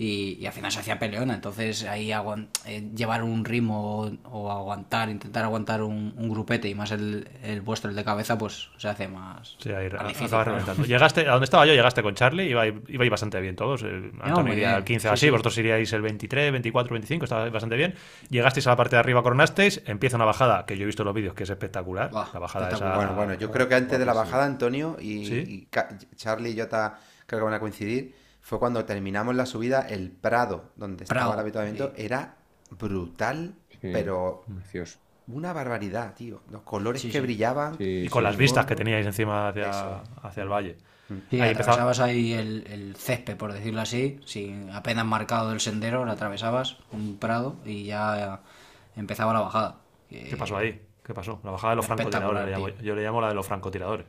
y, 0.00 0.38
y 0.40 0.46
al 0.46 0.52
final 0.52 0.70
se 0.70 0.78
hacía 0.78 0.96
peleona, 1.00 1.34
entonces 1.34 1.82
ahí 1.84 2.12
eh, 2.12 2.88
llevar 2.94 3.24
un 3.24 3.44
ritmo 3.44 3.98
o, 4.02 4.12
o 4.30 4.52
aguantar, 4.52 5.08
intentar 5.08 5.42
aguantar 5.42 5.82
un, 5.82 6.14
un 6.16 6.28
grupete 6.30 6.68
y 6.68 6.74
más 6.76 6.92
el, 6.92 7.28
el 7.42 7.62
vuestro, 7.62 7.90
el 7.90 7.96
de 7.96 8.04
cabeza, 8.04 8.38
pues 8.38 8.70
se 8.76 8.88
hace 8.88 9.08
más, 9.08 9.56
Sí, 9.58 9.70
ahí 9.70 9.90
más 9.90 10.06
difícil, 10.06 10.26
acabas 10.26 10.28
claro. 10.28 10.50
reventando. 10.52 10.84
Llegaste, 10.84 11.26
a 11.26 11.32
donde 11.32 11.44
estaba 11.44 11.66
yo, 11.66 11.74
llegaste 11.74 12.00
con 12.04 12.14
Charlie, 12.14 12.48
iba, 12.48 12.64
iba 12.68 13.08
bastante 13.10 13.40
bien 13.40 13.56
todos. 13.56 13.82
eh, 13.82 14.12
Antonio 14.20 14.52
iría 14.52 14.76
al 14.76 14.84
15 14.84 15.08
Sí, 15.08 15.12
así, 15.12 15.26
sí. 15.26 15.30
vosotros 15.30 15.58
iríais 15.58 15.92
el 15.92 16.02
23, 16.02 16.52
24, 16.52 16.92
25, 16.94 17.24
estaba 17.24 17.50
bastante 17.50 17.74
bien. 17.76 17.94
Llegasteis 18.30 18.68
a 18.68 18.70
la 18.70 18.76
parte 18.76 18.94
de 18.94 19.00
arriba, 19.00 19.20
coronasteis, 19.24 19.82
empieza 19.86 20.14
una 20.14 20.26
bajada, 20.26 20.64
que 20.64 20.76
yo 20.76 20.84
he 20.84 20.86
visto 20.86 21.02
en 21.02 21.06
los 21.06 21.14
vídeos, 21.16 21.34
que 21.34 21.42
es 21.42 21.50
espectacular. 21.50 22.12
La 22.12 22.38
bajada 22.38 22.68
esa. 22.68 22.76
espectacular. 22.76 22.96
Bueno, 22.96 23.14
bueno, 23.16 23.34
yo 23.34 23.50
creo 23.50 23.68
que 23.68 23.74
antes 23.74 23.98
de 23.98 24.06
la 24.06 24.12
bajada, 24.14 24.44
Antonio 24.46 24.96
y, 25.00 25.26
¿Sí? 25.26 25.68
y 25.68 25.68
Charlie 26.14 26.50
y 26.50 26.58
Jota 26.60 27.00
creo 27.26 27.40
que 27.40 27.44
van 27.44 27.54
a 27.54 27.58
coincidir, 27.60 28.14
fue 28.48 28.58
cuando 28.58 28.84
terminamos 28.86 29.34
la 29.34 29.44
subida, 29.44 29.82
el 29.82 30.10
Prado, 30.10 30.70
donde 30.76 31.04
estaba 31.04 31.20
Prado, 31.20 31.34
el 31.34 31.40
habituamiento, 31.40 31.92
era 31.96 32.36
brutal, 32.70 33.54
Sí. 33.80 33.90
pero 33.92 34.42
Precioso. 34.54 34.98
una 35.26 35.52
barbaridad, 35.52 36.14
tío. 36.14 36.40
Los 36.50 36.62
colores 36.62 37.02
Sí, 37.02 37.08
que 37.08 37.18
sí. 37.18 37.20
brillaban. 37.20 37.76
Sí, 37.76 38.04
Y 38.06 38.08
con 38.08 38.22
sí, 38.22 38.24
las 38.24 38.34
sí. 38.36 38.40
vistas 38.40 38.64
que 38.66 38.74
teníais 38.74 39.04
encima 39.06 39.48
hacia, 39.48 40.00
hacia 40.22 40.42
el 40.42 40.48
valle. 40.48 40.78
Sí, 41.30 41.40
Ahí 41.40 41.50
empezaba- 41.50 41.74
atravesabas 41.74 42.00
ahí 42.00 42.32
el, 42.32 42.66
el 42.68 42.96
césped, 42.96 43.36
por 43.36 43.52
decirlo 43.52 43.80
así, 43.82 44.18
sin 44.24 44.70
apenas 44.70 45.04
marcado 45.06 45.52
el 45.52 45.60
sendero, 45.60 46.04
lo 46.06 46.12
atravesabas, 46.12 46.78
un 46.92 47.18
prado, 47.18 47.56
y 47.66 47.84
ya 47.84 48.40
empezaba 48.96 49.32
la 49.34 49.40
bajada. 49.40 49.76
¿Qué 50.08 50.36
pasó 50.38 50.56
ahí? 50.56 50.80
¿Qué 51.04 51.12
pasó? 51.14 51.40
La 51.44 51.50
bajada 51.50 51.72
de 51.72 51.76
los 51.76 51.86
francotiradores. 51.86 52.78
yo 52.82 52.94
le 52.94 53.02
llamo 53.02 53.20
la 53.20 53.28
de 53.28 53.34
los 53.34 53.46
francotiradores. 53.46 54.06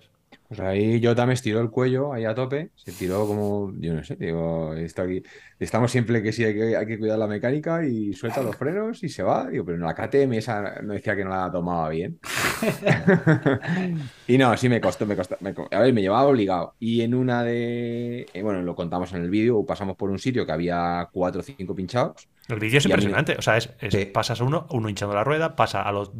Pues 0.49 0.61
ahí 0.61 0.99
Jota 1.03 1.27
me 1.27 1.33
estiró 1.33 1.61
el 1.61 1.69
cuello 1.69 2.11
ahí 2.11 2.25
a 2.25 2.33
tope, 2.33 2.71
se 2.73 2.91
tiró 2.91 3.27
como, 3.27 3.71
yo 3.77 3.93
no 3.93 4.03
sé, 4.03 4.15
digo, 4.15 4.73
esto 4.73 5.03
aquí, 5.03 5.21
estamos 5.59 5.91
siempre 5.91 6.23
que 6.23 6.31
sí 6.31 6.43
hay 6.43 6.55
que, 6.55 6.75
hay 6.75 6.87
que 6.87 6.97
cuidar 6.97 7.19
la 7.19 7.27
mecánica 7.27 7.85
y 7.85 8.13
suelta 8.13 8.41
los 8.41 8.55
frenos 8.55 9.03
y 9.03 9.09
se 9.09 9.21
va, 9.21 9.47
digo, 9.47 9.63
pero 9.63 9.77
la 9.77 9.93
KTM 9.93 10.33
esa 10.33 10.81
no 10.81 10.93
decía 10.93 11.15
que 11.15 11.23
no 11.23 11.29
la 11.29 11.51
tomaba 11.51 11.87
bien. 11.89 12.17
y 14.27 14.39
no, 14.39 14.57
sí 14.57 14.69
me 14.69 14.81
costó, 14.81 15.05
me 15.05 15.15
costó, 15.15 15.37
me 15.39 15.53
a 15.69 15.79
ver, 15.81 15.93
me 15.93 16.01
llevaba 16.01 16.27
obligado. 16.27 16.73
Y 16.79 17.01
en 17.01 17.13
una 17.13 17.43
de, 17.43 18.25
eh, 18.33 18.41
bueno, 18.41 18.63
lo 18.63 18.73
contamos 18.73 19.13
en 19.13 19.21
el 19.21 19.29
vídeo, 19.29 19.63
pasamos 19.67 19.95
por 19.97 20.09
un 20.09 20.17
sitio 20.17 20.47
que 20.47 20.51
había 20.51 21.09
cuatro 21.11 21.41
o 21.41 21.43
cinco 21.43 21.75
pinchados. 21.75 22.27
El 22.49 22.59
vídeo 22.59 22.79
es 22.79 22.85
Y 22.85 22.89
impresionante. 22.89 23.35
O 23.37 23.41
sea, 23.41 23.57
es, 23.57 23.69
es- 23.79 23.93
Sí. 23.93 24.05
pasas 24.05 24.41
uno, 24.41 24.65
uno 24.71 24.89
hinchando 24.89 25.13
la 25.15 25.23
rueda, 25.23 25.55
pasa 25.55 25.83
a 25.83 25.91
los 25.91 26.11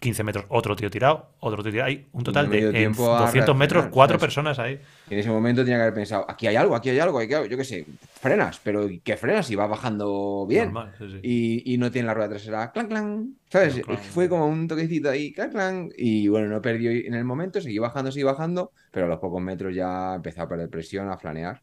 15 0.00 0.24
metros 0.24 0.46
otro 0.48 0.74
tío 0.74 0.90
tirado, 0.90 1.34
otro 1.40 1.62
tío 1.62 1.70
tirado. 1.72 1.88
Hay 1.88 2.06
un 2.12 2.24
total 2.24 2.48
de 2.48 2.58
en 2.66 2.72
tiempo 2.72 3.14
a 3.14 3.20
200 3.22 3.54
metros, 3.54 3.86
cuatro 3.90 4.18
¿sabes? 4.18 4.20
personas 4.26 4.58
ahí. 4.58 4.80
En 5.10 5.18
ese 5.18 5.28
momento 5.30 5.62
tenía 5.62 5.76
que 5.76 5.82
haber 5.82 5.94
pensado, 5.94 6.24
aquí 6.28 6.46
hay 6.46 6.56
algo, 6.56 6.74
aquí 6.74 6.88
hay 6.90 6.98
algo, 6.98 7.18
aquí 7.18 7.28
hay 7.28 7.34
algo, 7.34 7.46
yo 7.50 7.56
qué 7.58 7.64
sé, 7.64 7.86
frenas, 8.20 8.60
pero 8.64 8.88
¿qué 9.04 9.16
frenas? 9.18 9.50
Y 9.50 9.54
va 9.54 9.66
bajando 9.66 10.46
bien. 10.48 10.72
Normal, 10.72 10.94
sí, 10.98 11.04
sí. 11.10 11.20
y, 11.22 11.74
y 11.74 11.78
no 11.78 11.90
tiene 11.90 12.06
la 12.06 12.14
rueda 12.14 12.30
trasera 12.30 12.72
clan 12.72 12.86
clan, 12.88 13.36
¿sabes? 13.50 13.80
Clan. 13.84 13.98
Fue 13.98 14.28
como 14.28 14.46
un 14.46 14.66
toquecito 14.66 15.10
ahí, 15.10 15.32
clan 15.32 15.50
clan, 15.50 15.90
y 15.98 16.28
bueno, 16.28 16.48
no 16.48 16.62
perdió 16.62 16.90
en 16.90 17.12
el 17.14 17.24
momento, 17.24 17.60
seguí 17.60 17.78
bajando, 17.78 18.10
seguí 18.10 18.24
bajando, 18.24 18.72
pero 18.90 19.06
a 19.06 19.08
los 19.10 19.18
pocos 19.18 19.42
metros 19.42 19.74
ya 19.74 20.14
empezó 20.14 20.42
a 20.42 20.48
perder 20.48 20.70
presión, 20.70 21.10
a 21.10 21.18
flanear, 21.18 21.60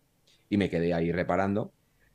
y 0.50 0.58
me 0.58 0.70
quedé 0.70 0.94
ahí 0.94 1.12
reparando, 1.12 1.72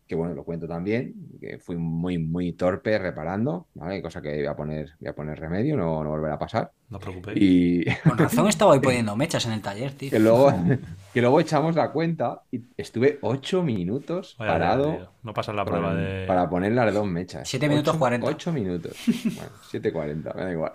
que 0.06 0.14
bueno, 0.14 0.34
lo 0.34 0.44
cuento 0.44 0.68
también, 0.68 1.14
que 1.40 1.58
fui 1.58 1.76
muy, 1.76 2.16
muy 2.18 2.52
torpe 2.52 2.96
reparando, 2.98 3.66
¿vale? 3.74 4.00
Cosa 4.00 4.22
que 4.22 4.36
voy 4.36 4.46
a 4.46 4.54
poner, 4.54 4.90
voy 5.00 5.08
a 5.08 5.12
poner 5.14 5.38
remedio, 5.40 5.76
no, 5.76 6.04
no 6.04 6.10
volverá 6.10 6.34
a 6.34 6.38
pasar, 6.38 6.70
No 6.90 6.98
os 6.98 7.02
preocupéis. 7.02 7.38
y 7.40 7.84
Con 8.08 8.16
razón 8.16 8.46
estaba 8.48 8.74
ahí 8.74 8.80
poniendo 8.80 9.16
mechas 9.16 9.44
en 9.46 9.52
el 9.52 9.62
taller, 9.62 9.92
tío. 9.92 10.10
que 10.10 10.18
luego, 10.20 10.52
que 11.12 11.20
luego 11.20 11.40
echamos 11.40 11.74
la 11.74 11.90
cuenta 11.90 12.42
y 12.52 12.60
estuve 12.76 13.18
ocho 13.22 13.62
minutos 13.64 14.36
Vaya 14.38 14.52
parado. 14.52 15.10
No 15.24 15.34
pasas 15.34 15.56
la 15.56 15.64
prueba 15.64 15.92
de. 15.92 16.24
Para 16.24 16.48
poner 16.48 16.70
las 16.70 16.94
dos 16.94 17.04
mechas. 17.04 17.48
Siete 17.48 17.68
minutos 17.68 17.90
Ocho- 17.94 17.98
40. 17.98 18.26
Ocho 18.28 18.52
minutos. 18.52 18.96
Bueno, 19.24 19.50
7.40, 19.72 20.34
me 20.36 20.44
da 20.44 20.52
igual. 20.52 20.70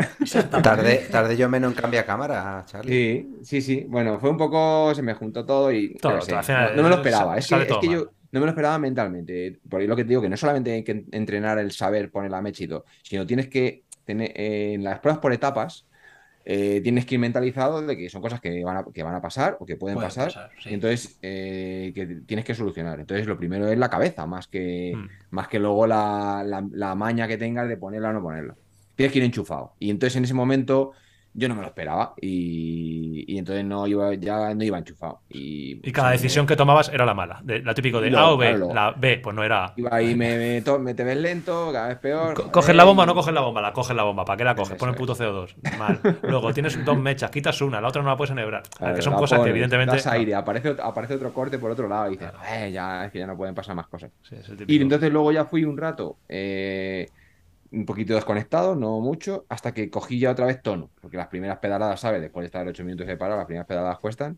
Tardé, 0.61 1.07
tardé 1.09 1.37
yo 1.37 1.47
menos 1.47 1.71
en 1.73 1.79
cambiar 1.79 2.05
cámara, 2.05 2.63
Charlie. 2.65 2.91
Sí, 2.91 3.35
sí, 3.43 3.61
sí. 3.61 3.85
Bueno, 3.87 4.19
fue 4.19 4.29
un 4.29 4.35
poco. 4.37 4.93
Se 4.93 5.01
me 5.01 5.13
juntó 5.13 5.45
todo 5.45 5.71
y. 5.71 5.95
Todo, 5.95 6.19
qué 6.19 6.43
sé, 6.43 6.53
no, 6.53 6.75
no 6.75 6.83
me 6.83 6.89
lo 6.89 6.95
esperaba. 6.95 7.37
Es 7.37 7.47
que, 7.47 7.55
es 7.61 7.77
que 7.79 7.87
yo 7.87 7.99
mal. 7.99 8.09
No 8.31 8.39
me 8.39 8.45
lo 8.45 8.51
esperaba 8.51 8.77
mentalmente. 8.79 9.59
Por 9.69 9.81
lo 9.83 9.95
que 9.95 10.03
te 10.03 10.09
digo, 10.09 10.21
que 10.21 10.29
no 10.29 10.37
solamente 10.37 10.71
hay 10.71 10.83
que 10.83 11.05
entrenar 11.11 11.59
el 11.59 11.71
saber 11.71 12.11
poner 12.11 12.31
la 12.31 12.41
mecha 12.41 12.63
y 12.63 12.67
todo, 12.67 12.85
sino 13.03 13.25
tienes 13.25 13.47
que 13.49 13.83
tener 14.05 14.31
eh, 14.35 14.73
en 14.73 14.83
las 14.83 14.99
pruebas 14.99 15.19
por 15.21 15.33
etapas. 15.33 15.87
eh, 16.43 16.81
tienes 16.81 17.05
que 17.05 17.15
ir 17.15 17.21
mentalizado 17.21 17.81
de 17.85 17.95
que 17.95 18.09
son 18.09 18.21
cosas 18.21 18.41
que 18.41 18.63
van 18.63 18.77
a, 18.77 18.85
que 18.91 19.03
van 19.03 19.13
a 19.15 19.21
pasar 19.21 19.57
o 19.59 19.65
que 19.65 19.75
pueden, 19.77 19.95
Pueden 19.97 20.07
pasar, 20.09 20.27
pasar, 20.29 20.51
sí. 20.59 20.71
y 20.71 20.73
entonces 20.73 21.19
eh, 21.21 21.91
que 21.93 22.05
tienes 22.25 22.45
que 22.45 22.55
solucionar. 22.55 22.99
Entonces, 22.99 23.27
lo 23.27 23.37
primero 23.37 23.67
es 23.67 23.77
la 23.77 23.89
cabeza, 23.89 24.25
más 24.25 24.47
que, 24.47 24.93
Mm. 24.95 25.09
más 25.35 25.47
que 25.47 25.59
luego 25.59 25.85
la, 25.87 26.43
la- 26.45 26.67
la 26.71 26.95
maña 26.95 27.27
que 27.27 27.37
tengas 27.37 27.67
de 27.69 27.77
ponerla 27.77 28.09
o 28.09 28.13
no 28.13 28.21
ponerla. 28.23 28.55
Tienes 28.95 29.13
que 29.13 29.19
ir 29.19 29.25
enchufado. 29.25 29.75
Y 29.79 29.89
entonces 29.91 30.15
en 30.17 30.23
ese 30.23 30.33
momento 30.33 30.93
yo 31.33 31.47
no 31.47 31.55
me 31.55 31.61
lo 31.61 31.67
esperaba 31.67 32.13
y, 32.21 33.23
y 33.27 33.37
entonces 33.37 33.63
no 33.65 33.87
iba, 33.87 34.13
ya 34.15 34.53
no 34.53 34.63
iba 34.63 34.77
enchufado. 34.77 35.21
Y, 35.29 35.79
Y 35.87 35.91
cada 35.91 36.09
me- 36.09 36.13
decisión 36.15 36.45
que 36.45 36.55
tomabas 36.55 36.89
era 36.89 37.05
la 37.05 37.13
mala. 37.13 37.39
De, 37.43 37.61
la 37.61 37.73
típico 37.73 38.01
de 38.01 38.15
A 38.17 38.29
o 38.31 38.37
B. 38.37 38.49
claro, 38.49 38.73
La 38.73 38.91
B, 38.91 39.19
pues 39.23 39.35
no 39.35 39.43
era 39.43 39.65
A. 39.65 39.73
Iba 39.77 39.89
ahí, 39.95 40.15
me, 40.15 40.37
me, 40.37 40.61
to- 40.61 40.79
me 40.79 40.93
te 40.93 41.03
ves 41.03 41.17
lento, 41.17 41.69
cada 41.71 41.87
vez 41.87 41.97
peor. 41.99 42.33
Co- 42.33 42.51
¿Coges 42.51 42.75
la 42.75 42.83
bomba 42.83 43.03
o 43.03 43.05
no 43.05 43.11
y- 43.13 43.15
coges 43.15 43.33
la 43.33 43.41
bomba? 43.41 43.61
La 43.61 43.73
coges 43.73 43.95
la 43.95 44.03
bomba. 44.03 44.25
¿Para 44.25 44.37
qué 44.37 44.43
la 44.43 44.55
coges? 44.55 44.77
Pon 44.77 44.89
el 44.89 44.95
puto 44.95 45.15
CO2. 45.15 45.55
Mal. 45.77 45.99
Luego 46.23 46.53
tienes 46.53 46.83
dos 46.83 46.97
mechas, 46.97 47.31
quitas 47.31 47.61
una, 47.61 47.79
la 47.79 47.87
otra 47.87 48.01
no 48.01 48.09
la 48.09 48.17
puedes 48.17 48.31
enhebrar. 48.31 48.63
Claro, 48.77 48.95
que 48.95 49.01
son 49.01 49.13
cosas 49.13 49.39
que 49.41 49.49
evidentemente. 49.49 49.95
das 49.95 50.07
aire, 50.07 50.35
aparece, 50.35 50.75
aparece 50.83 51.15
otro 51.15 51.33
corte 51.33 51.57
por 51.59 51.71
otro 51.71 51.87
lado 51.87 52.07
y 52.07 52.11
dices, 52.17 52.31
"Eh, 52.53 52.71
ya, 52.71 53.05
es 53.05 53.11
que 53.11 53.19
ya 53.19 53.27
no 53.27 53.37
pueden 53.37 53.55
pasar 53.55 53.75
más 53.75 53.87
cosas. 53.87 54.11
Sí, 54.21 54.35
Y 54.67 54.81
entonces 54.81 55.11
luego 55.11 55.31
ya 55.31 55.45
fui 55.45 55.63
un 55.63 55.77
rato 55.77 56.17
eh, 56.27 57.07
un 57.71 57.85
poquito 57.85 58.13
desconectado, 58.13 58.75
no 58.75 58.99
mucho, 58.99 59.45
hasta 59.49 59.73
que 59.73 59.89
cogí 59.89 60.19
ya 60.19 60.31
otra 60.31 60.45
vez 60.45 60.61
tono, 60.61 60.89
porque 61.01 61.17
las 61.17 61.27
primeras 61.27 61.59
pedaladas, 61.59 61.99
¿sabes? 61.99 62.21
Después 62.21 62.43
de 62.43 62.47
estar 62.47 62.67
8 62.67 62.83
minutos 62.83 63.07
de 63.07 63.17
parado, 63.17 63.37
las 63.39 63.45
primeras 63.47 63.67
pedaladas 63.67 63.99
cuestan. 63.99 64.37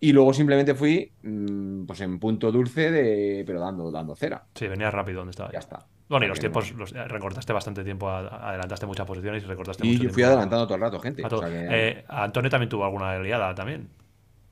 Y 0.00 0.12
luego 0.12 0.32
simplemente 0.32 0.74
fui, 0.74 1.12
mm, 1.22 1.84
pues 1.84 2.00
en 2.00 2.18
punto 2.18 2.50
dulce, 2.50 2.90
de, 2.90 3.44
pero 3.46 3.60
dando, 3.60 3.90
dando 3.90 4.16
cera. 4.16 4.44
Sí, 4.54 4.66
venía 4.66 4.90
rápido 4.90 5.18
donde 5.18 5.30
estaba. 5.32 5.52
Ya 5.52 5.58
está. 5.58 5.86
Bueno, 6.08 6.24
y 6.24 6.28
los 6.28 6.40
tiempos, 6.40 6.72
los, 6.72 6.92
eh, 6.92 7.04
recortaste 7.06 7.52
bastante 7.52 7.84
tiempo, 7.84 8.08
adelantaste 8.10 8.84
muchas 8.86 9.06
posiciones 9.06 9.44
y 9.44 9.46
recortaste 9.46 9.84
Y 9.84 9.90
mucho 9.90 10.02
yo 10.04 10.08
fui 10.08 10.16
tiempo 10.16 10.32
adelantando 10.32 10.66
todo 10.66 10.74
el 10.76 10.80
rato, 10.80 10.98
gente. 10.98 11.22
a 11.22 11.26
o 11.28 11.38
sea 11.38 11.48
que- 11.48 11.66
Eh, 11.70 12.04
Antonio 12.08 12.50
también 12.50 12.68
tuvo 12.68 12.84
alguna 12.84 13.16
liada 13.20 13.54
también. 13.54 13.88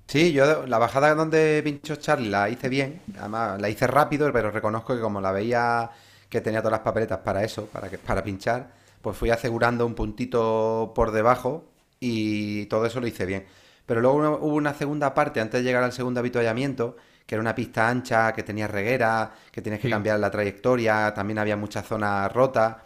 Sí, 0.06 0.32
yo 0.32 0.66
la 0.66 0.78
bajada 0.78 1.14
donde 1.14 1.60
pinchó 1.64 1.96
Charlie 1.96 2.30
la 2.30 2.48
hice 2.48 2.68
bien, 2.68 3.00
además 3.18 3.60
la 3.60 3.68
hice 3.68 3.86
rápido, 3.86 4.32
pero 4.32 4.50
reconozco 4.50 4.94
que 4.94 5.00
como 5.02 5.20
la 5.20 5.32
veía 5.32 5.90
que 6.28 6.40
tenía 6.40 6.60
todas 6.60 6.72
las 6.72 6.80
papeletas 6.80 7.18
para 7.18 7.42
eso, 7.44 7.66
para, 7.66 7.88
que, 7.88 7.98
para 7.98 8.22
pinchar, 8.22 8.70
pues 9.02 9.16
fui 9.16 9.30
asegurando 9.30 9.86
un 9.86 9.94
puntito 9.94 10.92
por 10.94 11.10
debajo 11.12 11.64
y 12.00 12.66
todo 12.66 12.86
eso 12.86 13.00
lo 13.00 13.06
hice 13.06 13.26
bien. 13.26 13.46
Pero 13.86 14.00
luego 14.00 14.18
hubo- 14.18 14.38
hubo 14.38 14.54
una 14.56 14.74
segunda 14.74 15.14
parte 15.14 15.40
antes 15.40 15.60
de 15.60 15.64
llegar 15.64 15.82
al 15.82 15.92
segundo 15.92 16.20
avituallamiento, 16.20 16.96
que 17.26 17.34
era 17.34 17.40
una 17.42 17.54
pista 17.54 17.88
ancha, 17.88 18.32
que 18.32 18.42
tenía 18.42 18.66
reguera, 18.68 19.32
que 19.52 19.62
tienes 19.62 19.80
que 19.80 19.88
Sí. 19.88 19.92
cambiar 19.92 20.18
la 20.18 20.30
trayectoria, 20.30 21.12
también 21.14 21.38
había 21.38 21.56
muchas 21.56 21.86
zonas 21.86 22.32
rotas. 22.32 22.76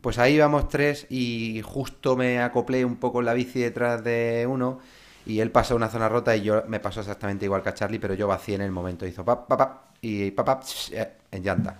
Pues 0.00 0.18
ahí 0.18 0.34
íbamos 0.34 0.68
tres 0.68 1.06
y 1.10 1.60
justo 1.62 2.16
me 2.16 2.40
acoplé 2.40 2.84
un 2.84 2.96
poco 2.96 3.20
en 3.20 3.26
la 3.26 3.34
bici 3.34 3.60
detrás 3.60 4.02
de 4.02 4.46
uno 4.48 4.78
y 5.26 5.40
él 5.40 5.50
pasó 5.50 5.76
una 5.76 5.88
zona 5.90 6.08
rota 6.08 6.34
y 6.36 6.42
yo 6.42 6.64
me 6.68 6.80
pasó 6.80 7.00
exactamente 7.00 7.44
igual 7.44 7.62
que 7.62 7.68
a 7.68 7.74
Charlie, 7.74 7.98
pero 7.98 8.14
yo 8.14 8.26
vacié 8.26 8.54
en 8.54 8.62
el 8.62 8.70
momento. 8.72 9.06
Hizo 9.06 9.24
pap, 9.24 9.46
pap, 9.46 9.58
pap, 9.58 9.82
y 10.00 10.30
pap, 10.30 10.46
pap, 10.46 10.62
eh, 10.92 11.12
en 11.30 11.42
llanta. 11.42 11.76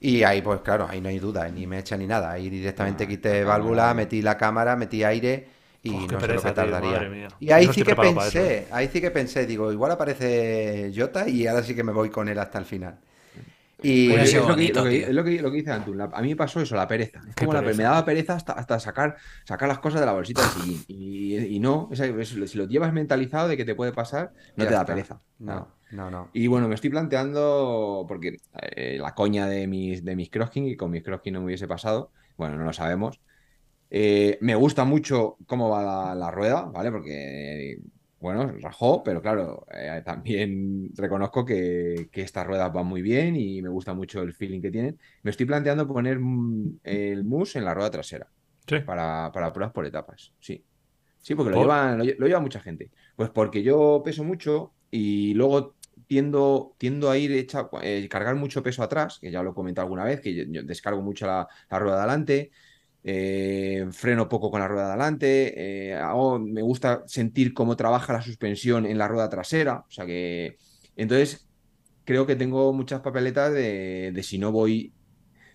Y 0.00 0.22
ahí, 0.22 0.42
pues 0.42 0.60
claro, 0.60 0.86
ahí 0.88 1.00
no 1.00 1.08
hay 1.08 1.18
duda, 1.18 1.48
ni 1.50 1.66
me 1.66 1.78
echa 1.78 1.96
ni 1.96 2.06
nada. 2.06 2.32
Ahí 2.32 2.50
directamente 2.50 3.06
Ah, 3.06 3.08
quité 3.08 3.42
la 3.42 3.44
válvula, 3.44 3.94
metí 3.94 4.22
la 4.22 4.36
cámara, 4.36 4.76
metí 4.76 5.02
aire 5.04 5.48
y 5.82 5.92
Uf, 5.94 6.06
qué 6.06 6.16
no 6.16 6.20
sé 6.20 6.32
lo 6.34 6.42
que 6.42 6.52
tardaría. 6.52 7.10
Y 7.40 7.50
ahí 7.52 7.68
No 7.68 7.72
sí 7.72 7.82
que 7.84 7.96
eso, 7.96 7.96
pensé, 7.96 8.68
ahí 8.70 8.88
sí 8.88 9.00
que 9.00 9.10
pensé, 9.10 9.46
digo, 9.46 9.72
igual 9.72 9.92
aparece 9.92 10.92
Jota 10.94 11.28
y 11.28 11.46
ahora 11.46 11.62
sí 11.62 11.74
que 11.74 11.84
me 11.84 11.92
voy 11.92 12.10
con 12.10 12.28
él 12.28 12.38
hasta 12.38 12.58
el 12.58 12.64
final. 12.66 12.98
Y 13.84 14.08
Pues 14.10 14.30
sido 14.30 14.42
es, 14.42 14.48
lo 14.48 14.54
que, 14.56 14.60
bonito, 14.62 14.84
lo 14.84 14.90
que- 14.90 15.02
es 15.02 15.08
lo 15.10 15.24
que- 15.24 15.42
lo 15.42 15.50
que 15.50 15.56
dice 15.58 15.70
Antun. 15.72 15.98
la- 15.98 16.10
a 16.12 16.22
mí 16.22 16.28
me 16.30 16.36
pasó 16.36 16.60
eso, 16.60 16.74
la 16.74 16.88
pereza. 16.88 17.20
Es 17.28 17.34
como 17.36 17.52
la 17.52 17.60
pereza. 17.60 17.76
me 17.78 17.84
daba 17.84 18.04
pereza 18.04 18.34
hasta, 18.34 18.52
hasta 18.54 18.80
sacar, 18.80 19.16
sacar 19.44 19.68
las 19.68 19.78
cosas 19.78 20.00
de 20.00 20.06
la 20.06 20.12
bolsita 20.12 20.40
del 20.42 20.50
sillín. 20.50 20.84
Y, 20.88 21.36
y 21.56 21.60
no, 21.60 21.88
es- 21.92 22.28
si 22.50 22.58
lo 22.58 22.66
llevas 22.66 22.92
mentalizado 22.92 23.48
de 23.48 23.56
que 23.56 23.64
te 23.64 23.74
puede 23.74 23.92
pasar, 23.92 24.32
no 24.56 24.64
Ya 24.64 24.68
te 24.70 24.74
da 24.74 24.80
está. 24.80 24.94
pereza. 24.94 25.20
no, 25.38 25.68
no, 25.92 26.10
no. 26.10 26.30
Y 26.32 26.46
bueno, 26.46 26.66
me 26.68 26.74
estoy 26.74 26.90
planteando, 26.90 28.04
porque 28.08 28.36
eh, 28.74 28.98
la 29.00 29.14
coña 29.14 29.46
de 29.46 29.66
mis, 29.66 30.04
de 30.04 30.16
mis 30.16 30.30
crossking 30.30 30.66
y 30.66 30.76
con 30.76 30.90
mis 30.90 31.02
crossking 31.02 31.34
no 31.34 31.40
me 31.40 31.46
hubiese 31.46 31.68
pasado, 31.68 32.10
bueno, 32.36 32.56
no 32.56 32.64
lo 32.64 32.72
sabemos. 32.72 33.20
Eh, 33.90 34.38
me 34.40 34.54
gusta 34.56 34.84
mucho 34.84 35.36
cómo 35.46 35.68
va 35.70 35.82
la, 35.82 36.14
la 36.14 36.30
rueda, 36.30 36.62
¿vale? 36.62 36.90
Porque, 36.90 37.78
bueno, 38.24 38.52
rajó, 38.60 39.02
pero 39.02 39.20
claro, 39.22 39.66
eh, 39.72 40.02
también 40.04 40.90
reconozco 40.96 41.44
que, 41.44 42.08
que 42.12 42.22
estas 42.22 42.46
ruedas 42.46 42.72
van 42.72 42.86
muy 42.86 43.02
bien 43.02 43.36
y 43.36 43.62
me 43.62 43.68
gusta 43.68 43.94
mucho 43.94 44.22
el 44.22 44.32
feeling 44.34 44.60
que 44.62 44.70
tienen. 44.70 44.98
Me 45.22 45.30
estoy 45.30 45.46
planteando 45.46 45.86
poner 45.86 46.18
mm, 46.20 46.80
el 46.84 47.24
mousse 47.24 47.56
en 47.58 47.64
la 47.66 47.74
rueda 47.74 47.90
trasera 47.90 48.32
Sí. 48.68 48.76
para, 48.84 49.30
para 49.32 49.52
pruebas 49.52 49.72
por 49.74 49.86
etapas, 49.86 50.34
sí. 50.40 50.64
Sí, 51.20 51.34
porque 51.34 51.50
lo 51.52 51.56
llevan, 51.56 51.98
lo, 51.98 52.04
lle- 52.04 52.16
lo 52.18 52.26
lleva 52.26 52.40
mucha 52.40 52.60
gente. 52.60 52.90
Pues 53.16 53.30
porque 53.30 53.62
yo 53.62 54.02
peso 54.04 54.24
mucho 54.24 54.74
y 54.90 55.34
luego 55.34 55.76
tiendo, 56.06 56.74
tiendo 56.78 57.10
a 57.10 57.16
ir 57.18 57.32
hecha, 57.32 57.68
eh, 57.82 58.08
cargar 58.10 58.36
mucho 58.36 58.62
peso 58.62 58.82
atrás, 58.82 59.18
que 59.20 59.30
ya 59.30 59.42
lo 59.42 59.52
he 59.52 59.54
comentado 59.54 59.86
alguna 59.86 60.04
vez, 60.04 60.20
que 60.20 60.34
yo, 60.34 60.44
yo 60.48 60.62
descargo 60.62 61.02
mucho 61.02 61.26
la, 61.26 61.48
la 61.70 61.78
rueda 61.78 61.96
de 61.96 62.02
adelante, 62.02 62.50
eh, 63.04 63.86
freno 63.92 64.28
poco 64.28 64.50
con 64.50 64.60
la 64.60 64.68
rueda 64.68 64.86
de 64.86 64.92
adelante, 64.92 65.90
eh, 65.90 65.94
hago- 65.96 66.38
me 66.40 66.62
gusta 66.62 67.02
sentir 67.06 67.54
cómo 67.54 67.76
trabaja 67.76 68.12
la 68.14 68.22
suspensión 68.22 68.86
en 68.86 68.98
la 68.98 69.08
rueda 69.08 69.28
trasera, 69.30 69.80
o 69.80 69.90
sea 69.90 70.06
que 70.06 70.56
entonces 70.96 71.48
creo 72.04 72.26
que 72.26 72.36
tengo 72.36 72.72
muchas 72.72 73.00
papeletas 73.02 73.52
de, 73.52 74.12
de 74.14 74.22
si 74.22 74.38
no 74.38 74.52
voy, 74.52 74.94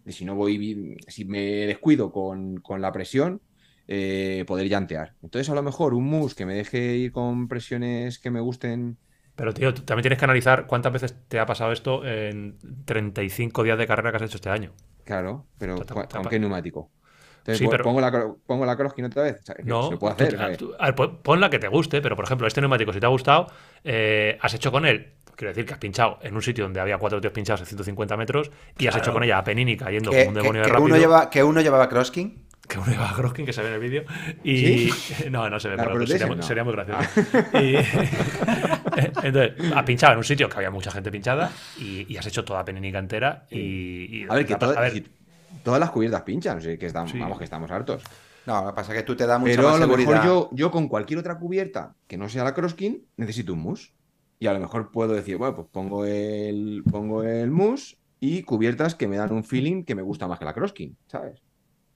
de 0.03 0.11
si 0.13 0.25
no 0.25 0.35
voy, 0.35 0.97
si 1.07 1.25
me 1.25 1.41
descuido 1.67 2.11
con, 2.11 2.57
con 2.57 2.81
la 2.81 2.91
presión, 2.91 3.41
eh, 3.87 4.43
poder 4.47 4.67
llantear. 4.69 5.15
Entonces 5.21 5.49
a 5.49 5.55
lo 5.55 5.63
mejor 5.63 5.93
un 5.93 6.05
mus 6.05 6.35
que 6.35 6.45
me 6.45 6.55
deje 6.55 6.95
ir 6.97 7.11
con 7.11 7.47
presiones 7.47 8.19
que 8.19 8.31
me 8.31 8.39
gusten. 8.39 8.97
Pero, 9.35 9.53
tío, 9.53 9.73
tú 9.73 9.83
también 9.83 10.03
tienes 10.03 10.19
que 10.19 10.25
analizar 10.25 10.67
cuántas 10.67 10.91
veces 10.91 11.15
te 11.27 11.39
ha 11.39 11.45
pasado 11.45 11.71
esto 11.71 12.05
en 12.05 12.57
35 12.85 13.63
días 13.63 13.77
de 13.77 13.87
carrera 13.87 14.11
que 14.11 14.17
has 14.17 14.23
hecho 14.23 14.37
este 14.37 14.49
año. 14.49 14.73
Claro, 15.03 15.47
pero 15.57 15.77
Ta- 15.77 15.85
ta- 15.85 15.93
¿con, 15.93 16.07
ta- 16.07 16.17
con 16.19 16.27
qué 16.29 16.39
neumático? 16.39 16.91
Entonces, 17.39 17.57
Sí, 17.57 17.67
pero- 17.69 17.83
pongo 17.83 17.99
la, 18.01 18.27
pongo 18.45 18.65
la 18.65 18.75
Crosskin 18.77 19.05
otra 19.05 19.23
vez. 19.23 19.39
O 19.41 19.43
sea, 19.45 19.55
que 19.55 19.63
No, 19.63 19.85
se 19.85 19.91
lo 19.91 19.99
puedo 19.99 20.15
tú- 20.15 20.23
hacer. 20.23 20.39
a 20.79 20.85
ver, 20.91 20.95
pon- 21.23 21.39
la 21.41 21.49
que 21.49 21.59
te 21.59 21.67
guste, 21.67 22.01
pero 22.01 22.15
por 22.15 22.25
ejemplo, 22.25 22.45
este 22.47 22.61
neumático, 22.61 22.93
si 22.93 22.99
te 22.99 23.05
ha 23.05 23.09
gustado, 23.09 23.47
eh, 23.83 24.37
has 24.41 24.53
hecho 24.53 24.71
con 24.71 24.85
él, 24.85 25.13
quiero 25.35 25.49
decir 25.51 25.65
que 25.65 25.73
has 25.73 25.79
pinchado 25.79 26.19
en 26.21 26.35
un 26.35 26.41
sitio 26.41 26.65
donde 26.65 26.79
había 26.79 26.97
cuatro 26.97 27.19
tíos 27.21 27.33
pinchados 27.33 27.61
a 27.61 27.65
150 27.65 28.17
metros 28.17 28.51
y 28.77 28.87
has 28.87 28.93
Claro. 28.93 28.97
hecho 29.05 29.13
con 29.13 29.23
ella 29.23 29.37
a 29.39 29.43
Penínica 29.43 29.89
yendo 29.89 30.11
Que, 30.11 30.25
como 30.25 30.29
un 30.29 30.33
que- 30.35 30.41
demonio 30.41 30.61
de 30.61 30.65
que 30.67 30.71
rápido. 30.73 30.85
uno 30.85 30.97
lleva, 30.97 31.29
que 31.29 31.43
uno 31.43 31.61
llevaba 31.61 31.87
crossking. 31.89 32.45
Que 32.67 32.77
uno 32.77 32.85
lleva 32.91 33.09
a 33.09 33.13
Groskin, 33.15 33.47
que 33.47 33.53
se 33.53 33.63
ve 33.63 33.69
en 33.69 33.73
el 33.73 33.79
vídeo. 33.79 34.03
Y. 34.43 34.91
No, 35.31 35.49
no 35.49 35.59
se 35.59 35.69
ve, 35.69 35.75
¿La 35.75 35.85
pero 35.85 36.05
sería, 36.05 36.27
muy- 36.27 36.35
No. 36.35 36.43
sería 36.43 36.63
muy 36.63 36.73
gracioso. 36.73 37.01
Y... 37.57 37.75
Entonces, 39.23 39.53
has 39.75 39.83
pinchado 39.83 40.13
en 40.13 40.17
un 40.19 40.23
sitio 40.23 40.47
que 40.49 40.57
había 40.57 40.69
mucha 40.69 40.91
gente 40.91 41.09
pinchada 41.11 41.51
y, 41.79 42.05
y 42.11 42.17
has 42.17 42.27
hecho 42.27 42.43
toda 42.45 42.63
Penínica 42.63 42.99
entera. 42.99 43.45
Y, 43.49 44.21
y- 44.21 44.25
A 44.29 44.35
ver, 44.35 44.45
que 44.45 44.55
toda- 44.55 44.77
a 44.77 44.81
ver, 44.81 45.03
todas 45.63 45.79
las 45.79 45.91
cubiertas 45.91 46.21
pinchan, 46.23 46.57
o 46.57 46.61
sea, 46.61 46.77
que 46.77 46.85
estamos, 46.85 47.11
Sí. 47.11 47.19
vamos, 47.19 47.37
que 47.37 47.43
estamos 47.43 47.69
hartos. 47.71 48.03
No, 48.45 48.61
lo 48.63 48.69
que 48.69 48.75
pasa 48.75 48.93
es 48.93 48.99
que 48.99 49.03
tú 49.05 49.15
te 49.15 49.27
das 49.27 49.39
mucha 49.39 49.51
Pero 49.55 49.63
más 49.67 49.75
a 49.75 49.79
lo 49.79 49.85
seguridad. 49.85 50.09
mejor 50.11 50.25
yo, 50.25 50.49
yo 50.53 50.71
con 50.71 50.87
cualquier 50.87 51.19
otra 51.19 51.37
cubierta 51.37 51.95
que 52.07 52.17
no 52.17 52.29
sea 52.29 52.43
la 52.43 52.53
Crosskin, 52.53 53.05
necesito 53.17 53.53
un 53.53 53.59
mousse. 53.61 53.93
Y 54.39 54.47
a 54.47 54.53
lo 54.53 54.59
mejor 54.59 54.91
puedo 54.91 55.13
decir, 55.13 55.37
bueno, 55.37 55.55
pues 55.55 55.67
pongo 55.71 56.05
el, 56.05 56.83
pongo 56.89 57.23
el 57.23 57.51
mousse 57.51 57.97
y 58.21 58.43
cubiertas 58.43 58.95
que 58.95 59.07
me 59.07 59.17
dan 59.17 59.33
un 59.33 59.43
feeling 59.43 59.83
que 59.83 59.95
me 59.95 60.01
gusta 60.01 60.27
más 60.27 60.39
que 60.39 60.45
la 60.45 60.53
Crosskin, 60.53 60.97
¿sabes? 61.07 61.41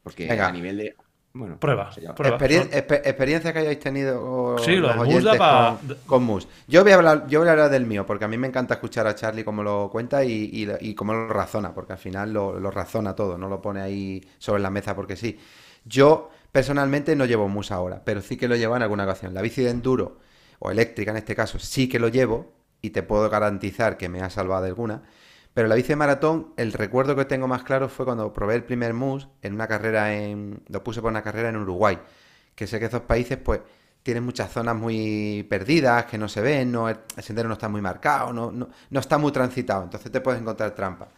Porque 0.03 0.27
Venga. 0.27 0.47
a 0.47 0.51
nivel 0.51 0.77
de. 0.77 0.95
Bueno, 1.35 1.59
Prueba, 1.59 1.91
se 1.91 2.01
llama- 2.01 2.13
prueba. 2.13 2.37
Experien- 2.37 2.69
¿no? 2.69 2.77
exper- 2.77 3.01
experiencia 3.05 3.51
que 3.53 3.59
hayáis 3.59 3.79
tenido 3.79 4.55
Sí, 4.59 4.75
lo 4.75 4.93
los 4.93 5.23
da 5.23 5.33
pa- 5.35 5.79
con, 5.87 5.97
con 6.05 6.23
mus. 6.23 6.47
Yo 6.67 6.83
voy 6.83 6.91
a 6.91 6.95
hablar, 6.95 7.25
yo 7.27 7.39
voy 7.39 7.47
a 7.47 7.51
hablar 7.53 7.71
del 7.71 7.87
mío, 7.87 8.05
porque 8.05 8.25
a 8.25 8.27
mí 8.27 8.37
me 8.37 8.45
encanta 8.47 8.75
escuchar 8.75 9.07
a 9.07 9.15
Charlie 9.15 9.43
cómo 9.43 9.63
lo 9.63 9.89
cuenta 9.91 10.23
y, 10.23 10.31
y, 10.53 10.67
y 10.79 10.93
cómo 10.93 11.13
lo 11.13 11.27
razona, 11.29 11.73
porque 11.73 11.93
al 11.93 11.97
final 11.99 12.31
lo, 12.33 12.59
lo 12.59 12.69
razona 12.69 13.15
todo, 13.15 13.35
no 13.39 13.49
lo 13.49 13.61
pone 13.63 13.81
ahí 13.81 14.23
sobre 14.37 14.61
la 14.61 14.69
mesa 14.69 14.95
porque 14.95 15.15
sí. 15.15 15.39
Yo 15.85 16.29
personalmente 16.51 17.15
no 17.15 17.25
llevo 17.25 17.49
mus 17.49 17.71
ahora, 17.71 18.03
pero 18.05 18.21
sí 18.21 18.37
que 18.37 18.47
lo 18.47 18.55
llevo 18.55 18.75
en 18.75 18.83
alguna 18.83 19.05
ocasión. 19.05 19.33
La 19.33 19.41
bici 19.41 19.63
de 19.63 19.71
enduro, 19.71 20.19
o 20.59 20.69
eléctrica 20.69 21.09
en 21.09 21.17
este 21.17 21.35
caso, 21.35 21.57
sí 21.57 21.89
que 21.89 21.97
lo 21.97 22.09
llevo 22.09 22.53
y 22.79 22.91
te 22.91 23.01
puedo 23.01 23.27
garantizar 23.31 23.97
que 23.97 24.07
me 24.07 24.21
ha 24.21 24.29
salvado 24.29 24.61
de 24.61 24.67
alguna. 24.69 25.01
Pero 25.53 25.67
la 25.67 25.75
bici 25.75 25.95
maratón, 25.95 26.53
el 26.57 26.73
recuerdo 26.73 27.15
que 27.15 27.25
tengo 27.25 27.47
más 27.47 27.63
claro 27.63 27.87
fue 27.89 28.05
cuando 28.05 28.33
probé 28.33 28.55
el 28.55 28.63
primer 28.63 28.93
mus 28.93 29.27
en 29.41 29.53
una 29.53 29.67
carrera 29.67 30.13
en. 30.15 30.61
Lo 30.67 30.83
puse 30.83 31.01
por 31.01 31.11
una 31.11 31.21
carrera 31.21 31.49
en 31.49 31.57
Uruguay. 31.57 31.99
Que 32.55 32.67
sé 32.67 32.79
que 32.79 32.85
esos 32.85 33.01
países, 33.01 33.37
pues, 33.37 33.61
tienen 34.03 34.23
muchas 34.23 34.51
zonas 34.51 34.75
muy 34.75 35.45
perdidas, 35.49 36.05
que 36.05 36.17
no 36.17 36.27
se 36.27 36.41
ven, 36.41 36.71
no, 36.71 36.89
el 36.89 36.97
sendero 37.19 37.47
no 37.47 37.53
está 37.53 37.69
muy 37.69 37.81
marcado, 37.81 38.33
no, 38.33 38.51
no, 38.51 38.69
no 38.89 38.99
está 38.99 39.17
muy 39.17 39.31
transitado. 39.31 39.83
Entonces 39.83 40.11
te 40.11 40.21
puedes 40.21 40.41
encontrar 40.41 40.71
trampas. 40.75 41.09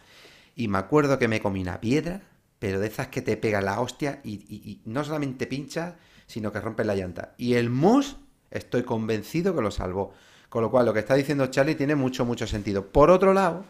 Y 0.54 0.68
me 0.68 0.78
acuerdo 0.78 1.18
que 1.18 1.28
me 1.28 1.40
comí 1.40 1.62
una 1.62 1.80
piedra, 1.80 2.22
pero 2.58 2.80
de 2.80 2.86
esas 2.88 3.08
que 3.08 3.22
te 3.22 3.36
pega 3.36 3.60
la 3.60 3.80
hostia 3.80 4.20
y, 4.24 4.34
y- 4.48 4.70
y 4.70 4.82
no 4.86 5.04
solamente 5.04 5.46
pinchas, 5.46 5.94
sino 6.26 6.52
que 6.52 6.60
rompes 6.60 6.86
la 6.86 6.94
llanta. 6.96 7.34
Y 7.36 7.54
el 7.54 7.70
mus, 7.70 8.16
estoy 8.50 8.82
convencido 8.82 9.54
que 9.54 9.62
lo 9.62 9.70
salvó. 9.70 10.12
Con 10.48 10.62
lo 10.62 10.70
cual, 10.70 10.86
lo 10.86 10.92
que 10.94 11.00
está 11.00 11.14
diciendo 11.14 11.46
Charlie 11.48 11.74
tiene 11.74 11.94
mucho, 11.96 12.24
mucho 12.24 12.46
sentido. 12.46 12.86
Por 12.86 13.10
otro 13.10 13.34
lado, 13.34 13.64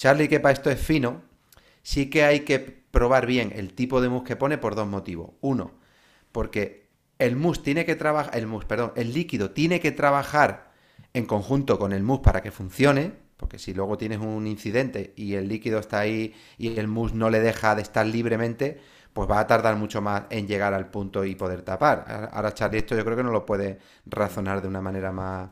Charlie, 0.00 0.28
que 0.28 0.40
para 0.40 0.54
esto 0.54 0.70
es 0.70 0.80
fino, 0.80 1.20
sí 1.82 2.08
que 2.08 2.24
hay 2.24 2.40
que 2.40 2.58
probar 2.58 3.26
bien 3.26 3.52
el 3.54 3.74
tipo 3.74 4.00
de 4.00 4.08
mousse 4.08 4.28
que 4.28 4.34
pone 4.34 4.56
por 4.56 4.74
dos 4.74 4.88
motivos. 4.88 5.32
Uno, 5.42 5.72
porque 6.32 6.88
el 7.18 7.36
mousse 7.36 7.60
tiene 7.62 7.84
que 7.84 7.96
trabajar, 7.96 8.34
el 8.34 8.46
mousse, 8.46 8.64
perdón, 8.66 8.92
el 8.96 9.12
líquido 9.12 9.50
tiene 9.50 9.78
que 9.78 9.92
trabajar 9.92 10.72
en 11.12 11.26
conjunto 11.26 11.78
con 11.78 11.92
el 11.92 12.02
mousse 12.02 12.22
para 12.22 12.40
que 12.40 12.50
funcione, 12.50 13.12
porque 13.36 13.58
si 13.58 13.74
luego 13.74 13.98
tienes 13.98 14.20
un 14.20 14.46
incidente 14.46 15.12
y 15.16 15.34
el 15.34 15.48
líquido 15.48 15.78
está 15.78 15.98
ahí 15.98 16.34
y 16.56 16.78
el 16.78 16.88
mousse 16.88 17.14
no 17.14 17.28
le 17.28 17.40
deja 17.40 17.74
de 17.74 17.82
estar 17.82 18.06
libremente, 18.06 18.80
pues 19.12 19.30
va 19.30 19.38
a 19.38 19.46
tardar 19.46 19.76
mucho 19.76 20.00
más 20.00 20.22
en 20.30 20.48
llegar 20.48 20.72
al 20.72 20.88
punto 20.88 21.26
y 21.26 21.34
poder 21.34 21.60
tapar. 21.60 22.30
Ahora 22.32 22.54
Charlie 22.54 22.78
esto 22.78 22.96
yo 22.96 23.04
creo 23.04 23.18
que 23.18 23.22
no 23.22 23.32
lo 23.32 23.44
puede 23.44 23.78
razonar 24.06 24.62
de 24.62 24.68
una 24.68 24.80
manera 24.80 25.12
más, 25.12 25.50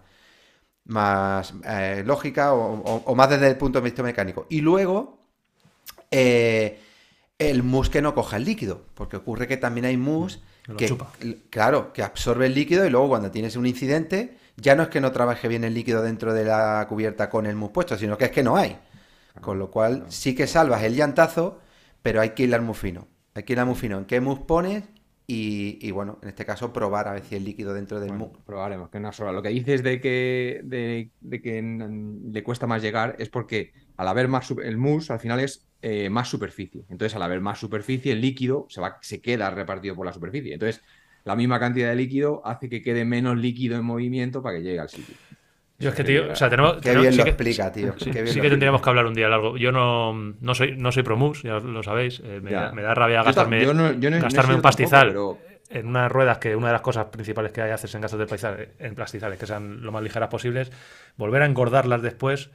más 0.88 1.54
eh, 1.64 2.02
lógica 2.06 2.54
o, 2.54 2.74
o- 2.80 3.02
o 3.06 3.14
más 3.14 3.30
desde 3.30 3.48
el 3.48 3.56
punto 3.56 3.80
de 3.80 3.84
vista 3.84 4.02
mecánico. 4.02 4.46
Y 4.50 4.60
luego, 4.62 5.18
eh, 6.10 6.80
el 7.38 7.62
mousse 7.62 7.90
que 7.90 8.02
no 8.02 8.14
coja 8.14 8.36
el 8.36 8.44
líquido, 8.44 8.82
porque 8.94 9.16
ocurre 9.16 9.46
que 9.48 9.56
también 9.56 9.86
hay 9.86 9.96
mousse 9.96 10.40
Que 10.76 10.86
que, 11.18 11.48
claro, 11.50 11.92
que 11.94 12.02
absorbe 12.02 12.46
el 12.46 12.54
líquido 12.54 12.84
y 12.86 12.90
luego 12.90 13.08
cuando 13.08 13.30
tienes 13.30 13.56
un 13.56 13.66
incidente, 13.66 14.36
ya 14.56 14.74
no 14.76 14.82
es 14.84 14.88
que 14.90 15.00
no 15.00 15.12
trabaje 15.12 15.48
bien 15.48 15.64
el 15.64 15.74
líquido 15.74 16.02
dentro 16.02 16.34
de 16.34 16.44
la 16.44 16.84
cubierta 16.88 17.30
con 17.30 17.46
el 17.46 17.56
mousse 17.56 17.72
puesto, 17.72 17.96
sino 17.98 18.18
que 18.18 18.26
es 18.26 18.30
que 18.32 18.42
no 18.42 18.56
hay. 18.56 18.78
Con 19.40 19.58
lo 19.58 19.70
cual, 19.70 20.04
sí 20.08 20.34
que 20.34 20.46
salvas 20.46 20.82
el 20.82 20.94
llantazo, 20.96 21.60
pero 22.02 22.20
hay 22.20 22.30
que 22.30 22.44
hilar 22.44 22.62
muy 22.62 22.74
fino. 22.74 23.06
Aquí 23.34 23.54
la 23.54 23.64
Mufinón. 23.64 24.04
¿Qué 24.06 24.20
mousse 24.20 24.42
pones? 24.46 24.84
Y, 25.30 25.78
y, 25.86 25.90
bueno, 25.90 26.18
en 26.22 26.30
este 26.30 26.46
caso 26.46 26.72
probar 26.72 27.06
a 27.06 27.12
ver 27.12 27.22
si 27.22 27.36
el 27.36 27.44
líquido 27.44 27.74
dentro 27.74 28.00
del 28.00 28.08
Bueno, 28.08 28.28
mousse. 28.28 28.40
probaremos, 28.46 28.88
que 28.88 28.96
una 28.96 29.12
sola. 29.12 29.30
Lo 29.30 29.42
que 29.42 29.50
dices 29.50 29.82
de 29.82 30.00
que, 30.00 30.62
de, 30.64 31.10
de 31.20 31.42
que 31.42 31.60
le 32.32 32.42
cuesta 32.42 32.66
más 32.66 32.80
llegar 32.80 33.14
es 33.18 33.28
porque 33.28 33.74
al 33.98 34.08
haber 34.08 34.26
más 34.26 34.50
el 34.50 34.78
mousse 34.78 35.10
al 35.10 35.20
final 35.20 35.40
es 35.40 35.66
eh, 35.82 36.08
más 36.08 36.28
superficie. 36.28 36.86
Entonces, 36.88 37.14
al 37.14 37.20
haber 37.22 37.42
más 37.42 37.58
superficie, 37.58 38.12
el 38.12 38.22
líquido 38.22 38.64
se, 38.70 38.80
va, 38.80 38.96
se 39.02 39.20
queda 39.20 39.50
repartido 39.50 39.94
por 39.94 40.06
la 40.06 40.14
superficie. 40.14 40.54
Entonces, 40.54 40.82
la 41.24 41.36
misma 41.36 41.60
cantidad 41.60 41.90
de 41.90 41.96
líquido 41.96 42.40
hace 42.46 42.70
que 42.70 42.80
quede 42.80 43.04
menos 43.04 43.36
líquido 43.36 43.76
en 43.76 43.84
movimiento 43.84 44.42
para 44.42 44.56
que 44.56 44.62
llegue 44.62 44.80
al 44.80 44.88
sitio. 44.88 45.14
Yo 45.80 45.90
es 45.90 45.94
que, 45.94 46.02
tío, 46.02 46.32
o 46.32 46.34
sea, 46.34 46.50
tenemos. 46.50 46.74
Qué 46.74 46.80
tenemos- 46.80 47.02
bien 47.02 47.12
sí 47.12 47.18
lo 47.18 47.24
que- 47.24 47.30
explica, 47.30 47.72
tío. 47.72 47.94
Sí, 47.98 48.10
que 48.40 48.50
tendríamos 48.50 48.82
que 48.82 48.88
hablar 48.90 49.06
un 49.06 49.14
día 49.14 49.28
largo. 49.28 49.56
Yo 49.56 49.70
no, 49.70 50.12
no 50.12 50.54
soy 50.54 50.76
no 50.76 50.90
soy 50.90 51.04
pro 51.04 51.16
mus, 51.16 51.42
ya 51.44 51.58
lo 51.60 51.82
sabéis. 51.84 52.20
eh, 52.24 52.40
me, 52.42 52.50
Ya. 52.50 52.62
da, 52.62 52.72
me 52.72 52.82
da 52.82 52.94
rabia 52.94 53.22
gastarme, 53.22 53.62
yo 53.62 53.72
no- 53.74 53.92
yo 53.92 54.10
no- 54.10 54.16
no 54.16 54.16
he 54.16 54.20
gastarme 54.20 54.56
un 54.56 54.60
pastizal 54.62 55.08
tampoco, 55.08 55.38
en 55.70 55.86
unas 55.86 56.10
ruedas 56.10 56.38
que 56.38 56.56
una 56.56 56.66
de 56.68 56.72
las 56.72 56.82
cosas 56.82 57.06
principales 57.06 57.52
que 57.52 57.62
hay 57.62 57.70
haces 57.70 57.94
en 57.94 58.00
gastos 58.00 58.18
de 58.18 58.26
pastizal, 58.26 58.68
en 58.78 58.94
pastizales 58.96 59.38
que 59.38 59.46
sean 59.46 59.80
lo 59.82 59.92
más 59.92 60.02
ligeras 60.02 60.28
posibles, 60.28 60.72
volver 61.16 61.42
a 61.42 61.46
engordarlas 61.46 62.02
después 62.02 62.50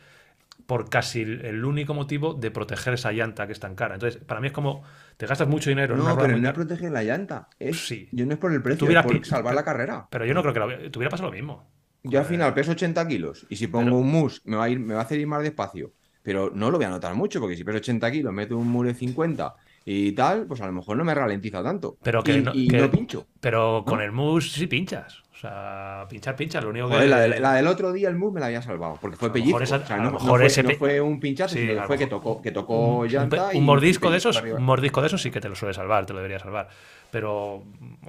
por 0.65 0.89
casi 0.89 1.21
el 1.21 1.63
único 1.63 1.93
motivo 1.93 2.33
de 2.33 2.51
proteger 2.51 2.93
esa 2.95 3.11
llanta 3.13 3.47
que 3.47 3.53
es 3.53 3.59
tan 3.59 3.75
cara. 3.75 3.95
Entonces, 3.95 4.21
para 4.21 4.41
mí 4.41 4.47
es 4.47 4.53
como 4.53 4.83
te 5.17 5.27
gastas 5.27 5.47
mucho 5.47 5.69
dinero 5.69 5.95
en 5.95 6.01
una 6.01 6.11
No, 6.11 6.17
pero 6.17 6.37
no 6.37 6.53
protege 6.53 6.89
la 6.89 7.03
llanta. 7.03 7.47
Es, 7.59 7.85
Sí. 7.87 8.09
Yo 8.11 8.25
no 8.25 8.33
es 8.33 8.37
por 8.39 8.51
el 8.53 8.61
precio, 8.61 8.87
es 8.89 9.03
por 9.05 9.25
salvar 9.25 9.55
la 9.55 9.63
carrera. 9.63 10.07
pero 10.09 10.25
yo 10.25 10.33
no 10.33 10.41
creo 10.41 10.53
que 10.53 10.59
la, 10.59 10.91
te 10.91 10.97
hubiera 10.99 11.09
pasado 11.09 11.29
lo 11.29 11.33
mismo. 11.35 11.69
Yo 12.03 12.19
al 12.19 12.25
final 12.25 12.53
peso 12.53 12.71
80 12.73 13.07
kilos 13.07 13.45
y 13.49 13.55
si 13.55 13.67
pongo 13.67 13.85
Pero- 13.85 13.97
un 13.97 14.11
mus 14.11 14.41
me 14.45 14.57
va 14.57 14.65
a 14.65 14.69
ir, 14.69 14.79
me 14.79 14.93
va 14.93 15.01
a 15.01 15.03
hacer 15.03 15.19
ir 15.19 15.27
más 15.27 15.41
despacio. 15.41 15.91
Pero 16.21 16.51
no 16.53 16.71
lo 16.71 16.77
voy 16.77 16.85
a 16.85 16.89
notar 16.89 17.15
mucho 17.15 17.39
porque 17.39 17.55
si 17.55 17.63
peso 17.63 17.77
80 17.77 18.11
kilos, 18.11 18.33
meto 18.33 18.57
un 18.57 18.67
muro 18.69 18.87
de 18.89 18.95
50 18.95 19.55
y 19.85 20.11
tal, 20.13 20.45
pues 20.45 20.61
a 20.61 20.65
lo 20.65 20.71
mejor 20.73 20.95
no 20.97 21.03
me 21.03 21.13
ralentiza 21.13 21.61
tanto. 21.63 21.97
Pero 22.01 22.23
que 22.23 22.37
y, 22.37 22.41
no- 22.41 22.51
y 22.53 22.67
que- 22.67 22.77
no 22.77 22.89
pincho. 22.91 23.27
Pero 23.41 23.83
con 23.85 23.97
¿No? 23.99 24.03
el 24.05 24.11
mus 24.11 24.51
sí 24.53 24.67
pinchas. 24.67 25.21
Sea, 25.43 26.05
pinchar, 26.09 26.37
pinchas. 26.37 26.63
Lo 26.63 26.69
único 26.69 26.87
que. 26.87 26.93
Joder, 26.95 27.09
la, 27.09 27.19
del- 27.19 27.41
la 27.41 27.53
del 27.55 27.67
otro 27.67 27.91
día 27.91 28.07
el 28.07 28.15
mus 28.15 28.31
me 28.31 28.39
la 28.39 28.45
había 28.45 28.61
salvado 28.61 28.97
porque 29.01 29.17
fue 29.17 29.29
pellizco. 29.29 29.59
esa- 29.59 29.75
o 29.75 29.85
sea, 29.85 29.97
no, 29.97 30.11
no 30.11 30.19
fue, 30.19 30.45
ese 30.45 30.63
no 30.63 30.69
pe- 30.69 30.75
fue 30.77 31.01
un 31.01 31.19
pinchazo, 31.19 31.55
Sí, 31.55 31.67
sino 31.67 31.83
fue 31.83 31.97
que 31.97 32.07
tocó, 32.07 32.41
que 32.41 32.51
tocó 32.51 32.99
un, 32.99 33.09
y 33.09 33.57
un 33.57 33.65
mordisco 33.65 34.09
de 34.09 34.17
esos, 34.19 34.41
un 34.41 34.63
mordisco 34.63 35.01
de 35.01 35.07
esos 35.07 35.21
sí 35.21 35.31
que 35.31 35.41
te 35.41 35.49
lo 35.49 35.55
suele 35.55 35.73
salvar, 35.73 36.05
te 36.05 36.13
lo 36.13 36.19
debería 36.19 36.39
salvar. 36.39 36.69
Pero 37.11 37.61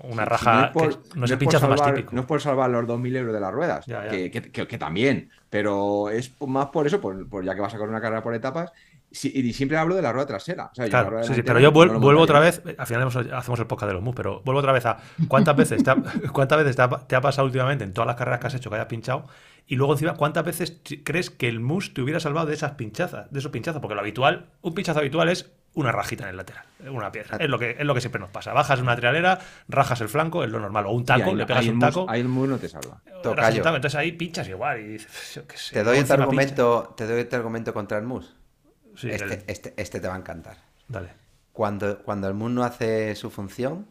una 0.05 0.23
Sí, 0.23 0.29
raja 0.29 0.71
que 0.73 0.79
no 0.79 0.89
es 0.91 0.97
por- 0.97 1.17
no 1.17 1.25
el 1.25 1.25
es 1.25 1.31
por 1.33 1.39
pinchazo 1.41 1.69
más 1.69 1.81
salvar- 1.81 1.95
típico. 1.97 2.15
No 2.15 2.21
es 2.21 2.27
por 2.29 2.41
salvar 2.41 2.71
los 2.71 2.87
2.000 2.87 3.17
euros 3.17 3.35
de 3.35 3.41
las 3.41 3.53
ruedas, 3.53 3.85
Ya, 3.87 4.05
ya. 4.05 4.11
Que, 4.11 4.31
que- 4.31 4.79
también, 4.79 5.29
pero 5.51 6.11
es 6.11 6.33
más 6.47 6.67
por 6.67 6.87
eso, 6.87 7.01
por, 7.01 7.29
por 7.29 7.45
ya 7.45 7.57
que 7.57 7.61
vas 7.63 7.75
a 7.75 7.79
correr 7.79 7.91
una 7.91 8.01
carrera 8.01 8.23
por 8.23 8.33
etapas, 8.35 8.73
sí, 9.15 9.33
y 9.35 9.53
siempre 9.53 9.79
hablo 9.79 9.95
de 9.95 10.03
la 10.03 10.13
rueda 10.13 10.27
trasera. 10.27 10.67
O 10.73 10.75
sea, 10.75 10.87
yo 10.87 10.93
la 10.93 10.99
Claro, 11.01 11.11
rueda 11.11 11.25
sí, 11.25 11.35
sí, 11.35 11.43
pero 11.43 11.61
yo 11.61 11.73
vuel- 11.73 11.99
vuelvo 11.99 12.21
otra 12.23 12.41
vez, 12.41 12.63
al 12.77 12.87
final 12.87 13.03
hemos- 13.03 13.17
hacemos 13.17 13.61
el 13.61 13.67
podcast 13.67 13.89
de 13.89 13.95
los 13.95 14.03
mus, 14.03 14.15
pero 14.15 14.43
vuelvo 14.45 14.59
otra 14.61 14.73
vez 14.73 14.85
a 14.87 14.99
cuántas 15.29 15.57
veces 15.57 15.83
te 15.83 15.91
ha, 15.91 15.97
cuántas 16.33 16.59
veces 16.59 16.77
te 16.77 16.83
ha, 16.83 16.89
te 16.89 17.17
ha 17.17 17.21
pasado 17.21 17.47
últimamente 17.47 17.85
en 17.85 17.93
todas 17.93 18.07
las 18.07 18.17
carreras 18.17 18.41
que 18.41 18.47
has 18.49 18.55
hecho 18.55 18.69
que 18.71 18.77
hayas 18.77 18.87
pinchado 18.89 19.27
y 19.67 19.77
luego 19.77 19.95
encima 19.95 20.15
cuántas 20.15 20.45
veces 20.45 20.81
crees 21.05 21.31
que 21.31 21.49
el 21.49 21.61
mus 21.61 21.95
te 21.95 22.03
hubiera 22.03 22.21
salvado 22.21 22.47
de 22.47 22.55
esas 22.55 22.73
pinchazas, 22.73 23.31
de 23.31 23.39
esos 23.39 23.51
pinchazos, 23.51 23.81
porque 23.81 23.95
lo 23.95 24.01
habitual, 24.03 24.51
un 24.61 24.75
pinchazo 24.75 24.99
habitual 24.99 25.29
es 25.31 25.51
una 25.77 25.91
rajita 25.91 26.23
en 26.25 26.31
el 26.31 26.37
lateral, 26.37 26.65
una 26.89 27.11
piedra, 27.11 27.37
es 27.41 27.49
lo 27.49 27.59
que 27.59 27.71
es 27.79 27.85
lo 27.85 27.95
que 27.95 28.01
siempre 28.01 28.21
nos 28.21 28.31
pasa. 28.31 28.53
Bajas 28.53 28.79
una 28.81 28.95
trialera, 28.95 29.41
rajas 29.69 30.01
el 30.03 30.09
flanco, 30.09 30.45
es 30.45 30.51
lo 30.51 30.61
normal, 30.61 30.87
o 30.87 30.93
un 30.93 31.05
taco, 31.05 31.31
ahí- 31.31 31.35
le 31.37 31.47
pegas 31.47 31.63
ahí 31.63 31.69
un 31.69 31.75
el 31.75 31.77
mus- 31.79 31.85
taco, 31.95 32.07
Ahí 32.09 32.21
el 32.21 32.29
mus 32.29 32.49
no 32.49 32.59
te 32.59 32.69
salva. 32.69 33.01
un 33.25 33.35
taco, 33.35 33.75
entonces 33.77 33.95
ahí 33.97 34.13
pinchas 34.13 34.47
igual 34.49 34.79
y 34.81 34.85
dices, 34.85 35.33
yo 35.35 35.47
qué 35.49 35.57
sé, 35.57 35.75
Te 35.75 35.83
doy 35.83 35.99
este 35.99 36.13
argumento, 36.13 36.95
te 36.97 37.07
doy 37.09 37.21
este 37.23 37.35
argumento 37.37 37.75
contra 37.75 37.99
el 37.99 38.05
mus. 38.05 38.37
Sí, 38.97 39.11
este, 39.11 39.45
este, 39.47 39.75
este 39.77 40.01
te 40.01 40.09
va 40.09 40.15
a 40.15 40.19
encantar. 40.19 40.57
dale. 40.89 41.09
Cuando, 41.53 41.99
cuando 42.03 42.27
el 42.29 42.35
mus 42.35 42.51
no 42.51 42.65
hace 42.65 43.15
su 43.15 43.31
función, 43.31 43.87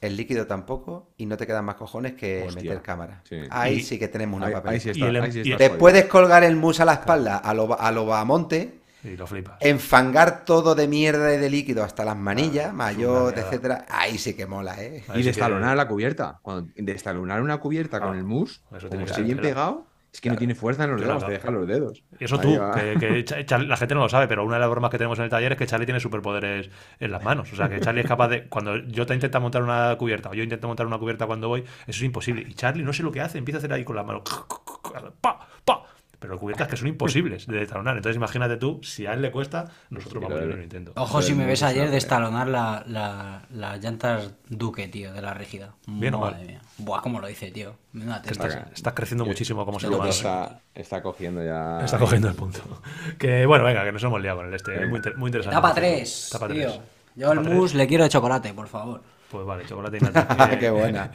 el 0.00 0.16
líquido 0.16 0.46
tampoco, 0.46 1.08
y 1.16 1.26
no 1.26 1.36
te 1.36 1.46
quedan 1.48 1.64
más 1.64 1.74
cojones 1.74 2.14
que 2.14 2.44
Hostia. 2.46 2.62
meter 2.62 2.80
cámara. 2.82 3.22
Sí. 3.28 3.40
Ahí 3.50 3.78
Y- 3.78 3.82
sí 3.82 3.98
que 3.98 4.06
tenemos 4.06 4.36
una 4.38 4.46
Ahí, 4.46 4.52
papeleta. 4.52 4.72
ahí 4.74 4.80
sí 4.80 4.88
Y 4.88 4.92
está, 4.92 5.08
el 5.08 5.16
em- 5.16 5.24
ahí 5.24 5.32
sí 5.32 5.38
y- 5.38 5.42
está 5.50 5.58
Te 5.58 5.64
jodido. 5.66 5.78
puedes 5.80 6.04
colgar 6.04 6.44
el 6.44 6.54
mus 6.54 6.78
a 6.78 6.84
la 6.84 6.92
espalda 6.92 7.38
a 7.38 7.52
lo, 7.54 7.80
a 7.80 7.90
lo 7.90 8.06
Bahamonte, 8.06 8.78
Y 9.02 9.16
lo 9.16 9.26
flipas. 9.26 9.56
enfangar 9.60 10.44
todo 10.44 10.76
de 10.76 10.86
mierda 10.86 11.34
y 11.34 11.38
de 11.38 11.50
líquido 11.50 11.82
hasta 11.82 12.04
las 12.04 12.16
manillas, 12.16 12.72
Ah, 12.78 12.92
mierda. 12.92 13.30
etcétera. 13.40 13.84
Ahí 13.88 14.16
sí 14.18 14.34
que 14.34 14.46
mola, 14.46 14.80
¿eh? 14.80 15.02
Y 15.16 15.22
destalonar 15.24 15.70
que- 15.70 15.76
la 15.76 15.88
cubierta. 15.88 16.38
Cuando 16.42 16.70
destalonar 16.76 17.42
una 17.42 17.58
cubierta 17.58 17.98
con 18.00 18.16
el 18.16 18.22
mus, 18.22 18.62
eso 18.76 18.88
tiene 18.88 19.04
como 19.06 19.16
ser, 19.16 19.24
bien 19.24 19.40
pegado, 19.40 19.86
es 20.12 20.20
que 20.20 20.30
no 20.30 20.36
tiene 20.36 20.54
fuerza 20.54 20.84
en 20.84 20.92
los 20.92 21.00
dedos, 21.00 21.24
te 21.26 21.32
deja 21.32 21.50
los 21.50 21.66
dedos. 21.66 22.02
Y 22.18 22.24
eso 22.24 22.36
Ahí 22.36 22.40
tú, 22.42 22.58
va. 22.60 22.72
que, 22.74 22.94
que 22.98 23.24
Cha- 23.24 23.44
Char- 23.44 23.66
la 23.66 23.76
gente 23.76 23.94
no 23.94 24.00
lo 24.00 24.08
sabe, 24.08 24.26
pero 24.26 24.44
una 24.44 24.54
de 24.54 24.60
las 24.60 24.70
bromas 24.70 24.90
que 24.90 24.98
tenemos 24.98 25.18
en 25.18 25.24
el 25.24 25.30
taller 25.30 25.52
es 25.52 25.58
que 25.58 25.66
Charlie 25.66 25.86
tiene 25.86 26.00
superpoderes 26.00 26.70
en 26.98 27.10
las 27.12 27.22
manos. 27.22 27.52
O 27.52 27.56
sea, 27.56 27.68
que 27.68 27.80
Charlie 27.80 28.00
es 28.02 28.06
capaz 28.06 28.28
de. 28.28 28.44
Cuando 28.48 28.76
yo 28.76 29.06
te 29.06 29.14
intento 29.14 29.40
montar 29.40 29.62
una 29.62 29.94
cubierta, 29.98 30.30
o 30.30 30.34
yo 30.34 30.42
intento 30.42 30.66
montar 30.66 30.86
una 30.86 30.98
cubierta 30.98 31.26
cuando 31.26 31.48
voy, 31.48 31.60
eso 31.60 31.70
es 31.86 32.02
imposible. 32.02 32.44
Y 32.48 32.54
Charlie 32.54 32.82
no 32.84 32.92
sé 32.92 33.02
lo 33.02 33.12
que 33.12 33.20
hace, 33.20 33.38
empieza 33.38 33.58
a 33.58 33.60
hacer 33.60 33.72
ahí 33.72 33.84
con 33.84 33.96
las 33.96 34.06
manos. 34.06 34.22
¡Pa! 35.20 35.46
¡Pa! 35.64 35.82
Pero 36.20 36.36
cubiertas 36.36 36.66
que 36.66 36.76
son 36.76 36.88
imposibles 36.88 37.46
de 37.46 37.58
desalonar. 37.58 37.96
Entonces, 37.96 38.16
imagínate 38.16 38.56
tú, 38.56 38.80
si 38.82 39.06
a 39.06 39.12
él 39.12 39.22
le 39.22 39.30
cuesta, 39.30 39.66
nosotros 39.90 40.20
vamos 40.22 40.40
a 40.40 40.42
ir 40.44 40.48
lo 40.54 40.62
intento. 40.62 40.92
Ojo 40.96 41.22
si 41.22 41.32
me 41.32 41.46
ves 41.46 41.62
ayer 41.62 41.86
lo 41.86 41.92
destalonar 41.92 42.48
la, 42.48 42.82
la- 42.88 43.42
las 43.50 43.80
llantas 43.80 44.32
Duque, 44.48 44.88
tío, 44.88 45.12
de 45.12 45.22
la 45.22 45.32
rígida. 45.34 45.74
Bien 45.86 46.14
o 46.14 46.18
Madre 46.20 46.36
mal. 46.38 46.46
mía. 46.46 46.60
Buah, 46.78 47.02
cómo 47.02 47.20
lo 47.20 47.28
dice, 47.28 47.52
tío. 47.52 47.76
Estás, 48.24 48.58
estás 48.74 48.92
creciendo 48.94 49.24
muchísimo 49.24 49.64
como 49.64 49.78
ser 49.78 49.90
humano. 49.90 50.10
está, 50.10 50.60
está 50.74 51.02
cogiendo 51.02 51.44
ya. 51.44 51.84
Está 51.84 51.98
cogiendo 51.98 52.28
el 52.28 52.34
punto. 52.34 52.60
Que 53.18 53.46
bueno, 53.46 53.64
venga, 53.64 53.84
que 53.84 53.92
nos 53.92 54.02
hemos 54.02 54.20
liado 54.20 54.38
con 54.38 54.46
el 54.48 54.54
este. 54.54 54.82
Es 54.82 54.88
muy, 54.88 54.96
inter- 54.96 55.16
muy 55.16 55.28
interesante. 55.28 55.54
Tapa 55.56 55.72
3, 55.74 56.28
Tapa 56.32 56.48
tío. 56.48 56.54
tres. 56.70 56.80
Yo 57.14 57.32
el 57.32 57.38
Tapa 57.38 57.50
mus 57.50 57.74
le 57.74 57.86
quiero 57.86 58.04
de 58.04 58.10
chocolate, 58.10 58.52
por 58.54 58.66
favor. 58.68 59.02
Pues 59.30 59.44
vale, 59.44 59.66
chocolate 59.66 59.98
y 59.98 60.00
nata. 60.00 60.56
Qué 60.58 60.70
buena. 60.70 61.10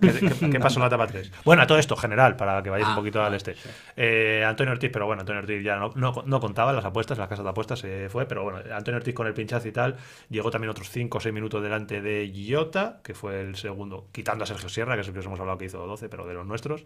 ¿Qué, 0.00 0.12
qué- 0.12 0.50
qué 0.50 0.60
pasó 0.60 0.78
en 0.78 0.82
la 0.82 0.86
etapa 0.86 1.08
3? 1.08 1.32
Bueno, 1.44 1.62
a 1.62 1.66
todo 1.66 1.78
esto, 1.78 1.96
general, 1.96 2.36
para 2.36 2.62
que 2.62 2.70
vayáis 2.70 2.86
Ah, 2.86 2.90
un 2.90 2.96
poquito 2.96 3.20
al 3.20 3.34
este. 3.34 3.56
Eh, 3.96 4.44
Antonio 4.46 4.72
Ortiz, 4.72 4.90
pero 4.92 5.06
bueno, 5.06 5.20
Antonio 5.22 5.40
Ortiz 5.40 5.64
ya 5.64 5.74
no, 5.76 5.90
no, 5.96 6.22
no 6.24 6.38
contaba 6.40 6.72
las 6.72 6.84
apuestas, 6.84 7.18
las 7.18 7.26
casas 7.28 7.42
de 7.44 7.50
apuestas 7.50 7.80
se 7.80 8.08
fue, 8.10 8.26
pero 8.26 8.44
bueno, 8.44 8.60
Antonio 8.72 8.98
Ortiz 8.98 9.12
con 9.12 9.26
el 9.26 9.34
pinchazo 9.34 9.66
y 9.66 9.72
tal, 9.72 9.96
llegó 10.30 10.52
también 10.52 10.70
otros 10.70 10.88
5 10.90 11.18
o 11.18 11.20
6 11.20 11.34
minutos 11.34 11.60
delante 11.60 12.00
de 12.00 12.32
Jota, 12.48 13.00
que 13.02 13.14
fue 13.14 13.40
el 13.40 13.56
segundo, 13.56 14.06
quitando 14.12 14.44
a 14.44 14.46
Sergio 14.46 14.68
Sierra, 14.68 14.94
que 14.94 15.00
es 15.00 15.08
el 15.08 15.12
que 15.12 15.18
os 15.18 15.26
hemos 15.26 15.40
hablado 15.40 15.58
que 15.58 15.64
hizo 15.64 15.84
12, 15.84 16.08
pero 16.08 16.26
de 16.28 16.34
los 16.34 16.46
nuestros. 16.46 16.84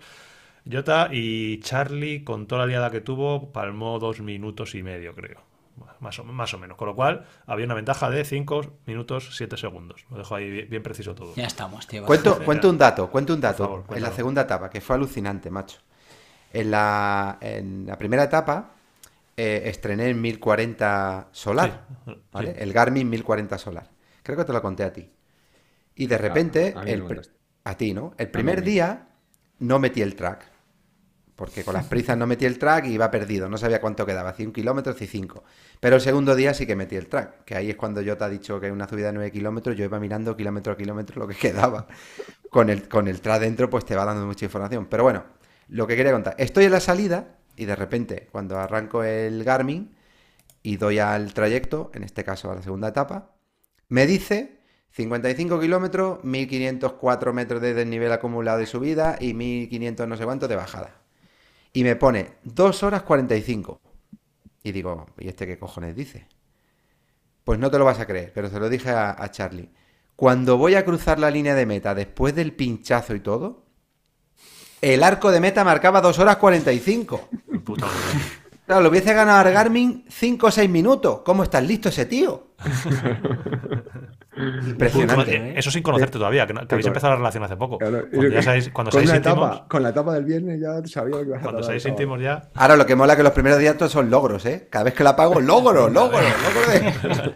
Jota 0.71 1.09
y 1.13 1.61
Charlie, 1.61 2.25
con 2.25 2.47
toda 2.47 2.63
la 2.63 2.67
liada 2.69 2.91
que 2.91 3.03
tuvo, 3.03 3.53
palmó 3.53 3.99
dos 3.99 4.21
minutos 4.21 4.75
y 4.75 4.83
medio, 4.83 5.15
creo. 5.15 5.43
Más 6.01 6.19
o, 6.19 6.25
más 6.25 6.53
o 6.55 6.59
menos. 6.59 6.77
Con 6.77 6.89
lo 6.89 6.95
cual, 6.95 7.27
había 7.47 7.65
una 7.65 7.75
ventaja 7.75 8.11
de 8.11 8.25
5 8.25 8.79
minutos 8.87 9.37
7 9.37 9.57
segundos. 9.57 10.05
Lo 10.11 10.19
dejo 10.19 10.35
ahí 10.35 10.51
bien, 10.51 10.69
bien 10.69 10.83
preciso 10.83 11.15
todo. 11.15 11.35
Ya 11.35 11.47
estamos, 11.47 11.87
tío. 11.87 12.05
Cuento, 12.05 12.43
cuento 12.45 12.69
un 12.71 12.79
dato, 12.79 13.11
cuento 13.11 13.35
un 13.35 13.41
dato. 13.41 13.65
favor, 13.65 13.85
en 13.97 14.03
la 14.03 14.13
segunda 14.13 14.43
etapa, 14.43 14.69
que 14.69 14.81
fue 14.81 14.97
alucinante, 14.97 15.51
macho. 15.51 15.79
En 16.53 16.71
la, 16.71 17.39
en 17.41 17.87
la 17.87 17.97
primera 17.97 18.25
etapa 18.25 18.73
eh, 19.37 19.63
estrené 19.67 20.09
el 20.11 20.17
1040 20.17 21.29
solar, 21.33 21.87
Sí, 22.05 22.13
¿vale? 22.31 22.53
sí. 22.53 22.59
El 22.61 22.73
Garmin 22.73 23.09
1040 23.09 23.57
solar. 23.59 23.89
Creo 24.23 24.37
que 24.37 24.45
te 24.45 24.53
lo 24.53 24.61
conté 24.61 24.85
a 24.85 24.93
ti. 24.93 25.11
Y 25.95 26.07
de 26.07 26.19
repente, 26.19 26.75
a 26.77 26.83
el 26.83 27.05
ti, 27.77 27.95
¿no? 27.95 28.13
El 28.19 28.31
primer 28.31 28.63
día 28.63 29.09
no 29.59 29.79
metí 29.79 30.03
el 30.03 30.15
track. 30.17 30.52
Porque 31.43 31.65
con 31.65 31.75
las 31.75 31.87
prisas 31.87 32.17
no 32.17 32.25
metí 32.29 32.45
el 32.45 32.57
track 32.57 32.87
y 32.87 32.93
iba 32.93 33.11
perdido. 33.11 33.49
No 33.49 33.59
sabía 33.59 33.81
cuánto 33.81 34.07
quedaba, 34.07 34.31
hacía 34.31 34.47
un 34.47 34.53
kilómetro 34.53 34.95
y 35.01 35.07
cinco. 35.09 35.43
Pero 35.81 35.97
el 35.97 36.01
segundo 36.01 36.37
día 36.37 36.55
sí 36.55 36.67
que 36.67 36.77
metí 36.77 36.95
el 36.95 37.09
track. 37.09 37.45
Que 37.45 37.57
ahí 37.57 37.69
es 37.69 37.75
cuando 37.75 38.01
yo 38.01 38.17
te 38.17 38.23
ha 38.23 38.29
dicho 38.29 38.61
que 38.61 38.71
una 38.71 38.89
subida 38.89 39.09
de 39.09 39.15
9 39.15 39.33
kilómetros, 39.33 39.77
yo 39.77 39.83
iba 39.83 39.99
mirando 39.99 40.37
kilómetro 40.37 40.75
a 40.75 40.77
kilómetro 40.77 41.19
lo 41.19 41.27
que 41.27 41.35
quedaba. 41.49 41.89
Con 42.49 42.71
el, 42.71 42.89
con 42.89 43.09
el 43.09 43.21
track 43.21 43.41
dentro, 43.41 43.69
pues 43.69 43.85
te 43.85 43.97
va 43.97 44.05
dando 44.05 44.25
mucha 44.25 44.45
información. 44.45 44.87
Pero 44.87 45.03
bueno, 45.03 45.25
lo 45.67 45.89
que 45.89 45.97
quería 45.97 46.13
contar. 46.13 46.37
Estoy 46.39 46.67
en 46.67 46.71
la 46.71 46.79
salida 46.79 47.39
y 47.57 47.65
de 47.65 47.75
repente, 47.75 48.29
cuando 48.31 48.57
arranco 48.57 49.03
el 49.03 49.43
Garmin 49.43 49.97
y 50.63 50.77
doy 50.77 51.01
al 51.01 51.35
trayecto, 51.35 51.91
en 51.93 52.05
este 52.05 52.23
caso 52.23 52.53
a 52.53 52.55
la 52.55 52.63
segunda 52.63 52.87
etapa, 52.87 53.33
me 53.89 54.07
dice 54.07 54.61
55 54.93 55.59
kilómetros, 55.59 56.23
1504 56.23 57.33
metros 57.33 57.61
de 57.61 57.75
desnivel 57.75 58.13
acumulado 58.13 58.59
de 58.59 58.67
subida 58.67 59.17
y 59.19 59.35
1500 59.35 60.07
no 60.07 60.17
sé 60.17 60.25
cuánto 60.25 60.47
de 60.47 60.55
bajada. 60.55 61.02
Y 61.73 61.85
me 61.85 61.97
pone 61.97 62.39
2 62.45 62.83
horas 62.83 63.03
45. 63.03 63.81
Y 64.63 64.73
digo, 64.73 65.07
¿y 65.19 65.29
este 65.29 65.47
qué 65.47 65.59
cojones 65.59 65.97
dice? 65.97 66.27
Pues 67.45 67.59
no 67.59 67.71
te 67.71 67.79
lo 67.79 67.85
vas 67.85 67.99
a 67.99 68.07
creer, 68.07 68.33
pero 68.35 68.49
se 68.49 68.61
lo 68.61 68.69
dije 68.69 68.91
a, 68.91 69.17
a 69.19 69.31
Charlie. 69.31 69.71
Cuando 70.15 70.57
voy 70.57 70.75
a 70.75 70.85
cruzar 70.85 71.19
la 71.19 71.31
línea 71.31 71.55
de 71.55 71.67
meta 71.67 71.95
después 71.95 72.35
del 72.35 72.53
pinchazo 72.53 73.15
y 73.15 73.21
todo, 73.21 73.65
el 74.81 75.03
arco 75.03 75.31
de 75.31 75.41
meta 75.41 75.65
marcaba 75.65 76.01
2 76.01 76.19
horas 76.19 76.37
45. 76.37 77.29
Puta. 77.65 77.87
Claro, 78.67 78.83
lo 78.83 78.91
hubiese 78.91 79.13
ganado 79.15 79.49
a 79.49 79.51
Garmin 79.53 80.05
5 80.09 80.47
o 80.47 80.51
6 80.51 80.71
minutos. 80.71 81.21
¿Cómo 81.25 81.43
estás 81.43 81.65
listo 81.65 81.89
ese 81.89 82.07
tío? 82.07 82.49
Impresionante. 84.37 85.37
Eh, 85.37 85.55
Eso 85.57 85.71
sin 85.71 85.83
conocerte 85.83 86.19
todavía, 86.19 86.47
que, 86.47 86.55
habéis 86.57 86.87
empezado 86.87 87.13
la 87.13 87.17
relación 87.19 87.45
hace 87.45 87.57
poco. 87.57 87.79
Claro, 87.79 88.07
Cuando 88.11 88.29
ya 88.31 88.43
sabéis, 88.43 88.71
cuando 88.71 88.91
con, 88.91 89.01
seáis 89.01 89.11
una 89.11 89.17
íntimos, 89.19 89.51
etapa, 89.51 89.69
con 89.69 89.83
la 89.83 89.89
etapa 89.91 90.15
del 90.15 90.25
viernes 90.25 90.61
ya 90.61 90.87
sabía 90.87 91.19
que 91.21 91.27
ibas 91.27 91.39
a 91.41 91.43
cuando 91.43 91.63
seáis 91.63 91.85
íntimos 91.85 92.21
ya. 92.21 92.49
Ahora 92.55 92.77
lo 92.77 92.87
que 92.87 92.97
mola 92.97 93.17
que 93.17 93.23
los 93.23 93.33
primeros 93.33 93.59
días 93.59 93.77
todos 93.77 93.93
son 93.93 94.11
logros, 94.11 94.47
¿eh? 94.47 94.69
Cada 94.71 94.85
vez 94.85 94.95
que 94.95 95.05
la 95.05 95.15
pago, 95.17 95.41
logro, 95.41 95.89
logro, 95.89 96.19
logro 96.19 96.73
de... 96.73 97.35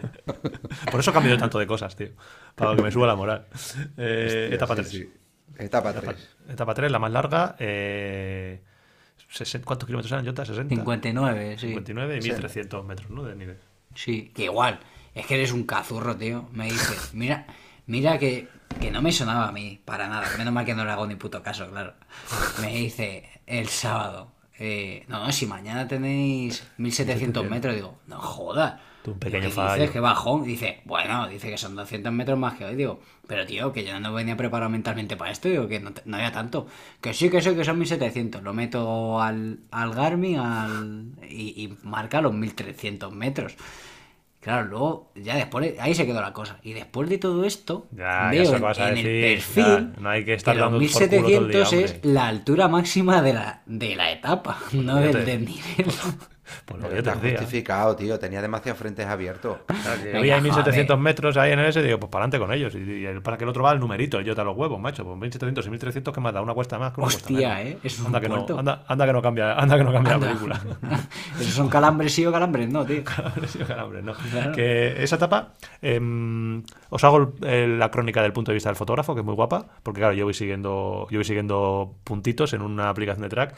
Por 0.91 0.99
eso 0.99 1.13
cambio 1.13 1.33
yo 1.33 1.37
tanto 1.37 1.59
de 1.59 1.67
cosas, 1.67 1.95
tío. 1.95 2.09
Para 2.55 2.75
que 2.75 2.81
me 2.81 2.91
suba 2.91 3.05
la 3.07 3.15
moral. 3.15 3.45
Eh, 3.97 4.49
etapa 4.53 4.75
Sí, 4.75 4.81
3. 4.81 4.89
sí. 4.89 5.13
Etapa 5.59 5.93
3. 5.93 6.29
Etapa 6.49 6.73
3, 6.73 6.91
la 6.91 6.99
más 6.99 7.11
larga. 7.11 7.55
Eh, 7.59 8.61
¿Cuántos 9.65 9.85
kilómetros 9.85 10.11
eran, 10.11 10.25
Jota? 10.25 10.43
¿60? 10.43 10.69
59, 10.69 11.57
sí. 11.59 11.67
59 11.67 12.17
y 12.17 12.21
1300 12.21 12.85
metros, 12.85 13.09
¿no? 13.09 13.23
De 13.23 13.35
nivel. 13.35 13.57
Sí, 13.93 14.31
que 14.33 14.45
igual. 14.45 14.79
Es 15.17 15.25
que 15.25 15.35
eres 15.35 15.51
un 15.51 15.63
cazurro, 15.63 16.15
tío. 16.15 16.47
Me 16.53 16.65
dice, 16.65 16.95
mira, 17.13 17.47
mira 17.87 18.17
que, 18.19 18.47
que 18.79 18.91
no 18.91 19.01
me 19.01 19.11
sonaba 19.11 19.47
a 19.47 19.51
mí, 19.51 19.79
para 19.83 20.07
nada. 20.07 20.27
Menos 20.37 20.53
mal 20.53 20.65
que 20.65 20.75
no 20.75 20.85
le 20.85 20.91
hago 20.91 21.07
ni 21.07 21.15
puto 21.15 21.41
caso, 21.41 21.69
claro. 21.69 21.93
Me 22.61 22.67
dice 22.73 23.27
el 23.45 23.67
sábado. 23.67 24.31
eh, 24.59 25.05
no, 25.07 25.23
no, 25.25 25.31
si 25.31 25.45
mañana 25.45 25.87
tenéis 25.87 26.67
1700 26.77 27.43
metros, 27.49 27.75
digo, 27.75 27.97
no 28.07 28.19
jodas. 28.19 28.79
Tú, 29.03 29.11
un 29.13 29.19
pequeño 29.19 29.43
Digo, 29.49 29.51
¿qué 29.51 29.55
fallo. 29.55 29.73
Dices 29.81 29.91
que 29.91 29.99
bajón. 29.99 30.43
Dice, 30.43 30.81
bueno, 30.85 31.27
dice 31.27 31.49
que 31.49 31.57
son 31.57 31.75
200 31.75 32.11
metros 32.11 32.37
más 32.37 32.55
que 32.55 32.65
hoy. 32.65 32.75
Digo, 32.75 32.99
pero 33.25 33.45
tío, 33.45 33.71
que 33.71 33.85
yo 33.85 33.99
no 33.99 34.11
venía 34.13 34.35
preparado 34.35 34.69
mentalmente 34.69 35.15
para 35.15 35.31
esto. 35.31 35.47
Digo, 35.47 35.67
que 35.67 35.79
no, 35.79 35.93
te- 35.93 36.01
no 36.05 36.17
había 36.17 36.31
tanto. 36.31 36.67
Que 37.01 37.13
sí, 37.13 37.29
que 37.29 37.41
sí, 37.41 37.55
que 37.55 37.63
son 37.63 37.79
1700. 37.79 38.43
Lo 38.43 38.53
meto 38.53 39.21
al, 39.21 39.59
al 39.71 39.93
Garmin 39.93 40.39
al, 40.39 41.05
y, 41.29 41.63
y 41.63 41.77
marca 41.83 42.19
los 42.21 42.33
1300 42.33 43.13
metros. 43.13 43.55
Claro, 44.47 44.67
luego, 44.69 45.11
ya 45.15 45.35
después, 45.35 45.73
ahí 45.77 45.93
se 45.93 46.05
quedó 46.05 46.21
la 46.21 46.31
cosa. 46.31 46.57
Y 46.63 46.71
después 46.71 47.09
de 47.09 47.17
todo 47.17 47.43
esto, 47.43 47.87
Ya, 47.91 48.05
ya 48.05 48.29
veo 48.31 48.41
en, 48.43 48.95
decir, 48.95 49.07
el 49.07 49.39
ya, 49.39 49.65
perfil 49.65 49.93
no 49.99 50.09
hay 50.09 50.23
que 50.23 50.33
estar 50.35 50.55
los 50.55 50.71
dando 50.71 50.79
por 50.79 50.87
culo 50.87 51.27
todo 51.27 51.39
el 51.39 51.47
día, 51.49 51.59
1700 51.59 51.73
es 51.73 52.05
la 52.05 52.27
altura 52.27 52.67
máxima 52.69 53.21
de 53.21 53.33
la, 53.33 53.61
de 53.65 53.95
la 53.97 54.11
etapa, 54.11 54.57
no 54.71 54.95
ya 54.95 55.01
del 55.01 55.11
te- 55.11 55.25
desnivel. 55.25 55.85
Pues 56.65 56.81
lo 56.81 57.13
justificado, 57.13 57.95
tío. 57.95 58.19
Tenía 58.19 58.41
demasiados 58.41 58.79
frentes 58.79 59.05
abiertos. 59.05 59.57
Había 60.15 60.39
1700 60.41 60.99
metros 60.99 61.37
ahí 61.37 61.51
en 61.51 61.59
el 61.59 61.67
S, 61.67 61.81
digo, 61.81 61.99
pues 61.99 62.09
para 62.09 62.25
adelante 62.25 62.39
con 62.39 62.53
ellos. 62.53 62.75
Y, 62.75 63.01
y 63.01 63.05
el- 63.05 63.21
para 63.21 63.37
que 63.37 63.43
el 63.43 63.49
otro 63.49 63.63
va 63.63 63.71
al 63.71 63.79
numerito, 63.79 64.21
yo 64.21 64.35
te 64.35 64.43
los 64.43 64.55
huevos, 64.55 64.79
macho. 64.79 65.03
Pues 65.03 65.17
1700 65.17 65.65
y 65.65 65.69
1300, 65.69 66.13
que 66.13 66.21
más 66.21 66.33
da? 66.33 66.41
Una 66.41 66.53
cuesta 66.53 66.77
más 66.79 66.93
que 66.93 67.01
una 67.01 67.05
cuesta 67.09 67.23
Hostia, 67.31 67.55
menos. 67.55 67.71
¿eh? 67.73 67.77
Es 67.83 67.99
un 67.99 68.07
anda, 68.07 68.19
que 68.21 68.29
no, 68.29 68.45
anda, 68.57 68.83
anda 68.87 69.05
que 69.05 69.13
no 69.13 69.21
cambia, 69.21 69.53
anda 69.53 69.77
que 69.77 69.83
no 69.83 69.91
cambia 69.91 70.17
la 70.17 70.19
película. 70.27 70.61
Esos 71.39 71.53
son 71.53 71.69
calambres 71.69 72.13
sí 72.13 72.25
o 72.25 72.31
calambres 72.31 72.69
no, 72.69 72.85
tío. 72.85 73.03
Sí, 73.47 73.59
calambres, 73.59 74.03
¿no? 74.03 74.13
Claro. 74.13 74.51
Que 74.53 75.03
esa 75.03 75.15
etapa, 75.17 75.53
em, 75.81 76.63
os 76.89 77.03
hago 77.03 77.17
el- 77.41 77.47
el- 77.47 77.79
la 77.79 77.91
crónica 77.91 78.21
del 78.21 78.33
punto 78.33 78.51
de 78.51 78.55
vista 78.55 78.69
del 78.69 78.75
fotógrafo, 78.75 79.13
que 79.13 79.21
es 79.21 79.25
muy 79.25 79.35
guapa, 79.35 79.65
porque 79.83 79.99
claro, 80.01 80.13
yo 80.13 80.25
voy 80.25 80.33
siguiendo, 80.33 81.07
yo 81.09 81.17
voy 81.19 81.25
siguiendo 81.25 81.95
puntitos 82.03 82.53
en 82.53 82.61
una 82.61 82.89
aplicación 82.89 83.23
de 83.23 83.29
track. 83.29 83.55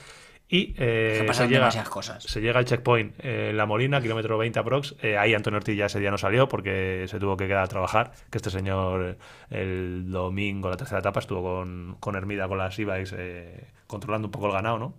Y 0.51 0.73
eh, 0.79 1.23
pasan 1.27 1.47
se, 1.47 1.53
llega, 1.53 1.83
cosas. 1.83 2.23
se 2.23 2.41
llega 2.41 2.57
al 2.57 2.65
checkpoint 2.65 3.13
eh, 3.19 3.51
La 3.53 3.67
Molina, 3.67 4.01
kilómetro 4.01 4.35
20 4.39 4.57
aprox. 4.57 4.95
Eh, 4.99 5.15
ahí 5.15 5.35
Antonio 5.35 5.57
Ortiz 5.57 5.77
ya 5.77 5.85
ese 5.85 5.99
día 5.99 6.09
no 6.09 6.17
salió 6.17 6.49
porque 6.49 7.05
se 7.07 7.19
tuvo 7.19 7.37
que 7.37 7.47
quedar 7.47 7.63
a 7.63 7.67
trabajar. 7.67 8.13
Que 8.31 8.39
este 8.39 8.49
señor 8.49 9.19
el 9.51 10.11
domingo, 10.11 10.71
la 10.71 10.75
tercera 10.75 11.01
etapa, 11.01 11.19
estuvo 11.19 11.43
con, 11.43 11.97
con 11.99 12.15
Hermida, 12.15 12.47
con 12.47 12.57
las 12.57 12.77
e-bikes, 12.79 13.15
eh, 13.15 13.67
controlando 13.85 14.27
un 14.27 14.31
poco 14.31 14.47
el 14.47 14.53
ganado, 14.53 14.79
¿no? 14.79 14.95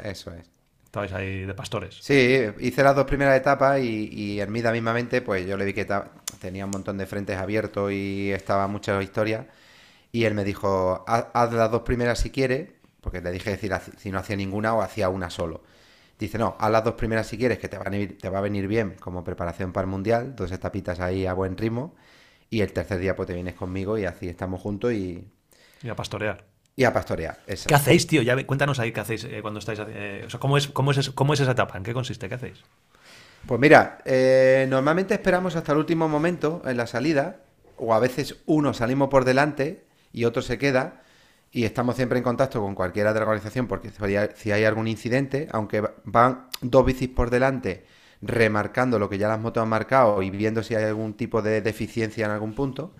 Eso 0.00 0.32
es. 0.32 0.48
Estabais 0.84 1.12
ahí 1.12 1.40
de 1.40 1.54
pastores. 1.54 1.96
Sí, 2.00 2.44
hice 2.60 2.84
las 2.84 2.94
dos 2.94 3.04
primeras 3.04 3.36
etapas 3.36 3.80
y, 3.80 4.08
y 4.12 4.38
Hermida 4.38 4.70
mismamente, 4.70 5.22
pues 5.22 5.44
yo 5.44 5.56
le 5.56 5.64
vi 5.64 5.72
que 5.72 5.88
tenía 6.40 6.66
un 6.66 6.70
montón 6.70 6.98
de 6.98 7.06
frentes 7.06 7.36
abiertos 7.36 7.90
y 7.90 8.30
estaba 8.30 8.68
mucha 8.68 9.02
historia. 9.02 9.48
Y 10.12 10.24
él 10.24 10.34
me 10.34 10.44
dijo, 10.44 11.04
haz, 11.08 11.26
haz 11.34 11.52
las 11.52 11.68
dos 11.72 11.82
primeras 11.82 12.20
si 12.20 12.30
quieres, 12.30 12.68
porque 13.04 13.20
le 13.20 13.30
dije 13.30 13.58
la- 13.68 13.80
si 13.80 14.10
no 14.10 14.18
hacía 14.18 14.34
ninguna 14.36 14.74
o 14.74 14.82
hacía 14.82 15.08
una 15.10 15.30
solo. 15.30 15.62
Dice, 16.18 16.38
no, 16.38 16.56
haz 16.58 16.70
las 16.70 16.82
dos 16.84 16.94
primeras 16.94 17.26
si 17.26 17.38
quieres, 17.38 17.58
que 17.58 17.68
te, 17.68 17.78
van 17.78 17.92
a 17.92 17.96
ir- 17.98 18.18
te 18.18 18.28
va 18.30 18.38
a 18.38 18.40
venir 18.42 18.66
bien 18.68 18.96
como 19.00 19.22
preparación 19.24 19.72
para 19.72 19.84
el 19.84 19.90
Mundial, 19.90 20.34
dos 20.36 20.50
etapitas 20.52 21.00
ahí 21.00 21.26
a 21.26 21.34
buen 21.34 21.56
ritmo. 21.56 21.94
Y 22.50 22.60
el 22.62 22.72
tercer 22.72 22.98
día 22.98 23.16
pues 23.16 23.26
te 23.26 23.34
vienes 23.34 23.54
conmigo 23.54 23.98
y 23.98 24.04
así 24.06 24.28
estamos 24.28 24.60
juntos 24.60 24.92
y, 24.92 25.26
Y 25.82 25.88
a 25.88 25.96
pastorear. 25.96 26.44
y 26.76 26.84
a 26.84 26.92
pastorear. 26.92 27.38
Eso. 27.46 27.68
¿Qué 27.68 27.74
hacéis, 27.74 28.06
tío? 28.06 28.22
Ya 28.22 28.36
cuéntanos 28.46 28.78
ahí 28.78 28.92
qué 28.92 29.00
hacéis 29.00 29.24
eh, 29.24 29.40
cuando 29.42 29.58
estáis. 29.58 29.80
eh, 29.88 30.22
o 30.26 30.30
sea, 30.30 30.40
¿cómo 30.40 30.56
es, 30.56 30.68
cómo, 30.68 30.90
es, 30.92 31.10
¿cómo 31.10 31.34
es 31.34 31.40
esa 31.40 31.52
etapa? 31.52 31.76
¿En 31.76 31.82
qué 31.84 31.92
consiste? 31.92 32.28
¿Qué 32.28 32.34
hacéis? 32.36 32.62
Pues 33.46 33.60
mira, 33.60 33.98
eh, 34.04 34.66
normalmente 34.68 35.14
esperamos 35.14 35.54
hasta 35.56 35.72
el 35.72 35.78
último 35.78 36.08
momento 36.08 36.62
en 36.64 36.76
la 36.76 36.86
salida, 36.86 37.40
o 37.76 37.92
a 37.94 37.98
veces 37.98 38.36
uno 38.46 38.72
salimos 38.72 39.08
por 39.10 39.24
delante 39.24 39.84
y 40.12 40.24
otro 40.24 40.40
se 40.42 40.58
queda, 40.58 41.02
y 41.54 41.64
estamos 41.64 41.96
siempre 41.96 42.18
en 42.18 42.24
contacto 42.24 42.60
con 42.60 42.74
cualquiera 42.74 43.12
de 43.14 43.20
la 43.20 43.26
organización 43.26 43.68
porque 43.68 43.90
si 44.36 44.50
hay- 44.52 44.64
algún 44.64 44.88
incidente, 44.88 45.48
aunque 45.52 45.80
va- 45.82 45.94
van 46.04 46.48
dos 46.60 46.84
bicis 46.84 47.08
por 47.08 47.30
delante 47.30 47.86
remarcando 48.22 48.98
lo 48.98 49.08
que 49.08 49.18
ya 49.18 49.28
las 49.28 49.40
motos 49.40 49.62
han 49.62 49.68
marcado 49.68 50.20
y 50.22 50.30
viendo 50.30 50.62
si 50.64 50.74
hay 50.74 50.84
algún 50.84 51.14
tipo 51.14 51.42
de 51.42 51.60
deficiencia 51.62 52.24
en 52.26 52.32
algún 52.32 52.54
punto, 52.54 52.94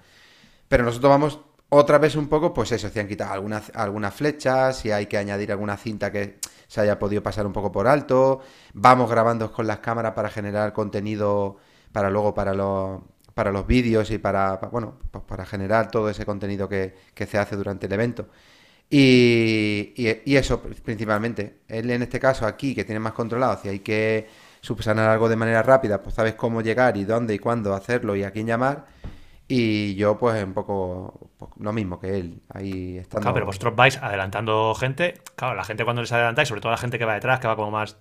pero 0.68 0.84
nosotros 0.84 1.10
vamos 1.10 1.40
otra 1.70 1.98
vez 1.98 2.16
un 2.16 2.28
poco, 2.28 2.54
pues 2.54 2.72
eso, 2.72 2.88
si 2.88 3.00
han 3.00 3.08
quitado 3.08 3.32
algunas, 3.32 3.70
algunas 3.74 4.14
flechas, 4.14 4.78
si 4.78 4.90
hay 4.92 5.06
que 5.06 5.18
añadir 5.18 5.50
alguna 5.52 5.76
cinta 5.76 6.12
que 6.12 6.38
se 6.68 6.80
haya 6.80 6.98
podido 6.98 7.22
pasar 7.22 7.46
un 7.46 7.52
poco 7.52 7.72
por 7.72 7.88
alto. 7.88 8.40
Vamos 8.74 9.10
grabando 9.10 9.50
con 9.52 9.66
las 9.66 9.78
cámaras 9.80 10.12
para 10.14 10.30
generar 10.30 10.72
contenido 10.72 11.56
para 11.92 12.10
luego 12.10 12.34
para 12.34 12.54
los, 12.54 13.00
para 13.34 13.50
los 13.52 13.66
vídeos 13.66 14.10
y 14.10 14.18
para, 14.18 14.60
pa- 14.60 14.68
bueno, 14.68 14.98
pues 15.10 15.24
para 15.24 15.44
generar 15.46 15.90
todo 15.90 16.08
ese 16.10 16.24
contenido 16.26 16.68
que, 16.68 16.94
que 17.14 17.26
se 17.26 17.38
hace 17.38 17.56
durante 17.56 17.86
el 17.86 17.92
evento. 17.92 18.28
Y, 18.90 19.92
y- 19.96 20.36
eso 20.36 20.60
principalmente. 20.62 21.60
Él 21.68 21.90
en 21.90 22.02
este 22.02 22.20
caso 22.20 22.46
aquí, 22.46 22.74
que 22.74 22.84
tiene 22.84 23.00
más 23.00 23.12
controlado, 23.12 23.58
si 23.60 23.68
hay 23.68 23.80
que 23.80 24.28
subsanar 24.60 25.08
algo 25.10 25.28
de 25.28 25.36
manera 25.36 25.62
rápida, 25.62 26.02
pues 26.02 26.14
sabes 26.14 26.34
cómo 26.34 26.62
llegar 26.62 26.96
y 26.96 27.04
dónde 27.04 27.34
y 27.34 27.38
cuándo 27.38 27.74
hacerlo 27.74 28.16
y 28.16 28.24
a 28.24 28.30
quién 28.30 28.46
llamar. 28.46 28.86
Y 29.46 29.94
yo 29.96 30.16
pues 30.16 30.42
un 30.42 30.54
poco 30.54 31.30
pues, 31.38 31.50
lo 31.58 31.72
mismo 31.72 32.00
que 32.00 32.18
él, 32.18 32.42
ahí 32.48 32.96
estando... 32.98 33.22
Claro, 33.22 33.34
pero 33.34 33.46
vosotros 33.46 33.76
vais 33.76 33.98
adelantando 33.98 34.74
gente. 34.74 35.20
Claro, 35.36 35.54
la 35.54 35.64
gente 35.64 35.84
cuando 35.84 36.00
les 36.02 36.12
adelantáis, 36.12 36.48
sobre 36.48 36.60
todo 36.62 36.72
la 36.72 36.78
gente 36.78 36.98
que 36.98 37.04
va 37.04 37.14
detrás, 37.14 37.40
que 37.40 37.46
va 37.48 37.56
como 37.56 37.70
más, 37.70 37.98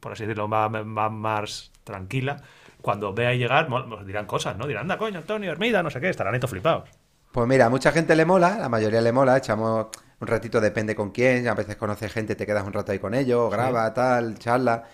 por 0.00 0.12
así 0.12 0.24
decirlo, 0.24 0.48
va 0.48 0.68
más 0.70 1.72
tranquila, 1.84 2.42
cuando 2.80 3.12
ve 3.12 3.26
ahí 3.26 3.38
llegar, 3.38 3.68
os 3.70 4.06
dirán 4.06 4.26
cosas, 4.26 4.56
¿no? 4.56 4.66
Dirán, 4.66 4.82
anda, 4.82 4.98
coño, 4.98 5.18
Antonio, 5.18 5.50
Hermida, 5.50 5.82
no 5.82 5.90
sé 5.90 6.00
qué, 6.00 6.08
estarán 6.08 6.34
estos 6.34 6.50
flipados. 6.50 6.88
Pues 7.32 7.46
mira, 7.46 7.66
a 7.66 7.70
mucha 7.70 7.92
gente 7.92 8.16
le 8.16 8.24
mola, 8.24 8.58
la 8.58 8.68
mayoría 8.68 9.00
le 9.00 9.12
mola, 9.12 9.36
echamos 9.36 9.88
un 10.20 10.26
ratito, 10.26 10.60
depende 10.60 10.94
con 10.94 11.10
quién, 11.10 11.48
a 11.48 11.54
veces 11.54 11.76
conoces 11.76 12.12
gente, 12.12 12.34
te 12.34 12.46
quedas 12.46 12.66
un 12.66 12.72
rato 12.72 12.92
ahí 12.92 12.98
con 12.98 13.14
ellos, 13.14 13.50
graba, 13.50 13.92
tal, 13.94 14.38
charla. 14.38 14.84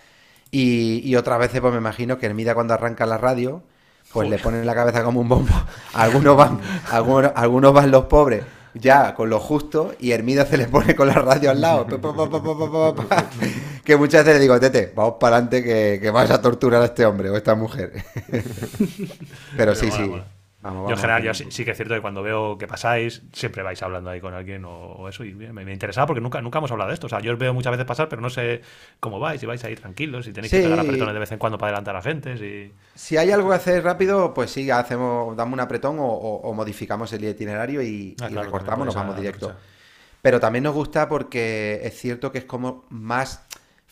Y, 0.51 1.01
y 1.03 1.15
otras 1.15 1.39
veces, 1.39 1.61
pues 1.61 1.73
me 1.73 1.79
imagino 1.79 2.17
que 2.17 2.25
Hermida 2.25 2.53
cuando 2.53 2.73
arranca 2.73 3.05
la 3.05 3.17
radio, 3.17 3.63
pues 4.11 4.29
le 4.29 4.37
ponen 4.37 4.65
la 4.65 4.75
cabeza 4.75 5.03
como 5.03 5.21
un 5.21 5.29
bombo. 5.29 5.53
Algunos 5.93 6.37
van, 6.37 6.59
algunos, 6.91 7.31
algunos 7.35 7.73
van 7.73 7.91
los 7.91 8.05
pobres 8.05 8.43
ya 8.75 9.15
con 9.15 9.29
lo 9.29 9.39
justo 9.39 9.93
y 9.99 10.11
Hermida 10.11 10.45
se 10.45 10.57
le 10.57 10.67
pone 10.67 10.95
con 10.95 11.07
la 11.07 11.15
radio 11.15 11.51
al 11.51 11.61
lado. 11.61 11.87
Que 13.83 13.95
muchas 13.97 14.25
veces 14.25 14.39
le 14.39 14.41
digo, 14.41 14.59
Tete, 14.59 14.91
vamos 14.95 15.15
para 15.19 15.37
adelante 15.37 15.63
que, 15.63 15.99
que 16.01 16.11
vas 16.11 16.29
a 16.31 16.41
torturar 16.41 16.81
a 16.81 16.85
este 16.85 17.05
hombre 17.05 17.29
o 17.29 17.35
a 17.35 17.37
esta 17.37 17.55
mujer. 17.55 17.93
Pero 19.57 19.75
sí, 19.75 19.91
sí. 19.91 20.11
Vamos, 20.65 20.89
Yo 20.89 20.95
en 20.95 20.97
general, 21.01 21.23
yo 21.23 21.33
sí, 21.33 21.45
sí 21.51 21.63
que 21.63 21.71
es 21.71 21.77
cierto 21.77 21.93
que 21.93 22.01
cuando 22.01 22.23
veo 22.23 22.57
que 22.57 22.67
pasáis, 22.67 23.21
siempre 23.33 23.61
vais 23.63 23.81
hablando 23.83 24.09
ahí 24.09 24.19
con 24.19 24.33
alguien 24.33 24.65
o, 24.65 24.71
o 24.71 25.09
eso, 25.09 25.23
y 25.23 25.33
me, 25.35 25.51
me 25.53 25.71
interesaba 25.73 26.07
porque 26.07 26.21
nunca, 26.21 26.41
nunca 26.41 26.57
hemos 26.57 26.71
hablado 26.71 26.89
de 26.89 26.95
esto. 26.95 27.05
O 27.07 27.09
sea, 27.09 27.19
yo 27.19 27.33
os 27.33 27.39
veo 27.39 27.53
muchas 27.53 27.71
veces 27.71 27.85
pasar, 27.85 28.09
pero 28.09 28.21
no 28.21 28.29
sé 28.31 28.61
cómo 28.99 29.19
vais, 29.19 29.39
si 29.39 29.45
vais 29.45 29.63
ahí 29.63 29.75
tranquilos, 29.75 30.25
si 30.25 30.33
tenéis 30.33 30.51
que 30.53 30.59
pegar 30.59 30.79
apretones 30.79 31.13
de 31.13 31.19
vez 31.19 31.31
en 31.31 31.37
cuando 31.39 31.57
para 31.57 31.69
adelantar 31.69 31.95
a 31.95 32.01
gente, 32.01 32.37
si... 32.37 32.71
Si 32.93 33.17
hay 33.17 33.29
algo 33.31 33.49
que 33.49 33.55
hacer 33.55 33.83
rápido, 33.83 34.33
pues 34.33 34.51
sí, 34.51 34.69
hacemos, 34.71 35.35
damos 35.35 35.53
un 35.53 35.59
apretón 35.59 35.99
o, 35.99 36.05
o- 36.05 36.41
o 36.49 36.53
modificamos 36.53 37.11
el 37.13 37.25
itinerario 37.25 37.81
y, 37.81 38.15
Ah, 38.21 38.27
y 38.27 38.29
claro, 38.31 38.43
recortamos, 38.43 38.85
nos 38.85 38.95
vamos 38.95 39.15
directo. 39.17 39.55
Pero 40.21 40.39
también 40.39 40.63
nos 40.63 40.73
gusta 40.73 41.07
porque 41.07 41.81
es 41.83 41.95
cierto 41.99 42.31
que 42.31 42.39
es 42.39 42.45
como 42.45 42.85
más 42.89 43.45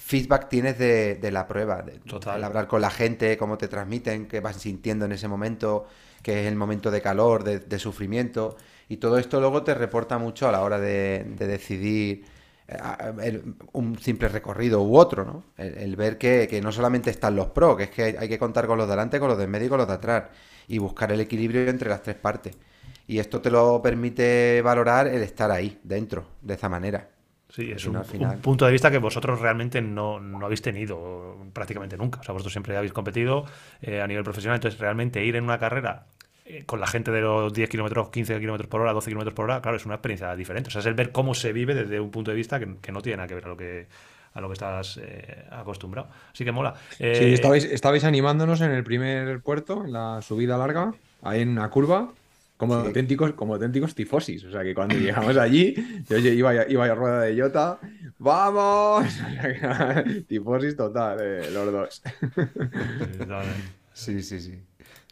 feedback 0.04 0.50
tienes 0.50 0.78
de, 0.78 1.16
de 1.16 1.32
la 1.32 1.48
prueba, 1.48 1.82
de, 1.82 2.00
Total. 2.06 2.38
el 2.38 2.44
hablar 2.44 2.68
con 2.68 2.82
la 2.82 2.90
gente, 2.90 3.38
cómo 3.38 3.58
te 3.58 3.68
transmiten, 3.68 4.28
qué 4.28 4.40
vas 4.40 4.58
sintiendo 4.58 5.06
en 5.06 5.12
ese 5.14 5.28
momento, 5.28 5.86
que 6.22 6.42
es 6.42 6.48
el 6.48 6.56
momento 6.56 6.92
de 6.92 7.02
calor, 7.02 7.44
de, 7.44 7.60
de 7.60 7.80
sufrimiento, 7.80 8.58
y 8.90 8.98
todo 8.98 9.18
esto 9.18 9.40
luego 9.40 9.64
te 9.64 9.74
reporta 9.74 10.18
mucho 10.18 10.48
a 10.48 10.52
la 10.52 10.62
hora 10.62 10.80
de, 10.80 11.26
de 11.38 11.48
decidir 11.48 12.26
eh, 12.68 13.42
un 13.74 13.98
simple 14.00 14.28
recorrido 14.30 14.82
u 14.84 14.98
otro, 14.98 15.26
¿no? 15.26 15.44
El, 15.58 15.78
el 15.78 15.96
ver 15.96 16.18
que, 16.18 16.48
que 16.50 16.62
no 16.62 16.72
solamente 16.72 17.10
están 17.10 17.36
los 17.36 17.48
pros, 17.48 17.78
que 17.78 17.84
es 17.84 17.90
que 17.90 18.04
hay, 18.04 18.16
hay 18.18 18.30
que 18.30 18.40
contar 18.40 18.68
con 18.68 18.78
los 18.78 18.88
de 18.88 18.92
delante, 18.94 19.20
con 19.20 19.30
los 19.30 19.38
del 19.38 19.48
medio 19.50 19.68
y 19.68 19.70
con 19.70 19.78
los 19.80 19.88
de 19.88 19.94
atrás, 19.94 20.24
y 20.68 20.78
buscar 20.78 21.12
el 21.12 21.22
equilibrio 21.22 21.68
entre 21.70 21.90
las 21.90 22.02
tres 22.02 22.16
partes. 22.16 22.56
Y 23.08 23.20
esto 23.20 23.42
te 23.42 23.52
lo 23.52 23.82
permite 23.82 24.62
valorar 24.62 25.08
el 25.08 25.22
estar 25.24 25.52
ahí, 25.52 25.80
dentro, 25.84 26.26
de 26.42 26.54
esa 26.56 26.70
manera. 26.70 27.10
Sí, 27.56 27.72
es 27.72 27.86
un, 27.86 27.98
al 27.98 28.06
final- 28.06 28.36
un 28.36 28.42
punto 28.42 28.66
de 28.66 28.72
vista 28.72 28.90
que 28.90 28.98
vosotros 28.98 29.40
realmente 29.40 29.80
no, 29.80 30.20
no 30.20 30.44
habéis 30.46 30.64
tenido 30.64 31.38
prácticamente 31.54 31.96
nunca. 31.98 32.20
O 32.20 32.24
sea, 32.24 32.34
vosotros 32.34 32.52
siempre 32.52 32.76
habéis 32.76 32.94
competido 32.94 33.46
eh, 33.82 34.02
a 34.02 34.08
nivel 34.08 34.24
profesional, 34.24 34.56
entonces 34.56 34.80
realmente 34.80 35.24
ir 35.24 35.36
en 35.36 35.44
una 35.44 35.60
carrera 35.60 36.08
eh, 36.46 36.64
con 36.66 36.80
la 36.80 36.88
gente 36.88 37.12
de 37.12 37.22
los 37.22 37.54
10 37.54 37.70
kilómetros, 37.70 38.10
15 38.10 38.40
kilómetros 38.40 38.68
por 38.68 38.82
hora, 38.82 38.92
12 38.92 39.12
kilómetros 39.12 39.36
por 39.36 39.46
hora, 39.46 39.62
claro, 39.62 39.78
es 39.78 39.86
una 39.86 39.96
experiencia 39.96 40.36
diferente. 40.36 40.70
O 40.70 40.72
sea, 40.72 40.80
es 40.80 40.88
el 40.88 40.96
ver 40.96 41.12
cómo 41.12 41.36
se 41.36 41.54
vive 41.54 41.76
desde 41.76 42.00
un 42.00 42.10
punto 42.10 42.32
de 42.32 42.38
vista 42.38 42.60
que, 42.60 42.78
que 42.82 42.92
no 42.92 43.02
tiene 43.02 43.18
nada 43.18 43.28
que 43.28 43.36
ver 43.36 43.46
a 43.46 43.50
lo 43.50 43.58
que 43.58 43.88
a 44.34 44.42
lo 44.42 44.48
que 44.48 44.54
estás 44.54 45.00
eh, 45.00 45.46
acostumbrado. 45.52 46.10
Así 46.34 46.44
que 46.44 46.52
mola. 46.52 46.74
Sí, 46.90 47.04
estabais, 47.36 47.66
estabais 47.66 48.04
animándonos 48.04 48.62
en 48.62 48.72
el 48.72 48.84
primer 48.84 49.42
puerto, 49.42 49.84
en 49.86 49.94
la 49.94 50.24
subida 50.24 50.58
larga, 50.58 50.92
ahí 51.22 51.42
en 51.42 51.50
una 51.50 51.70
curva, 51.70 52.10
como 52.68 52.82
Sí. 52.82 52.88
auténticos, 52.88 53.34
como 53.34 53.54
auténticos 53.54 53.96
tifosis. 53.96 54.44
O 54.46 54.52
sea 54.52 54.64
que 54.64 54.74
cuando 54.74 54.96
llegamos 54.96 55.38
allí, 55.38 55.76
yo 56.10 56.18
iba, 56.18 56.50
a- 56.52 56.70
iba 56.70 56.86
a 56.86 56.96
rueda 56.96 57.22
de 57.22 57.42
Jota, 57.42 57.80
¡vamos! 58.20 59.06
tifosis 60.28 60.76
total, 60.76 61.18
eh, 61.22 61.50
los 61.52 61.72
dos. 61.72 62.02
Sí, 63.94 64.22
sí, 64.24 64.40
sí. 64.40 64.60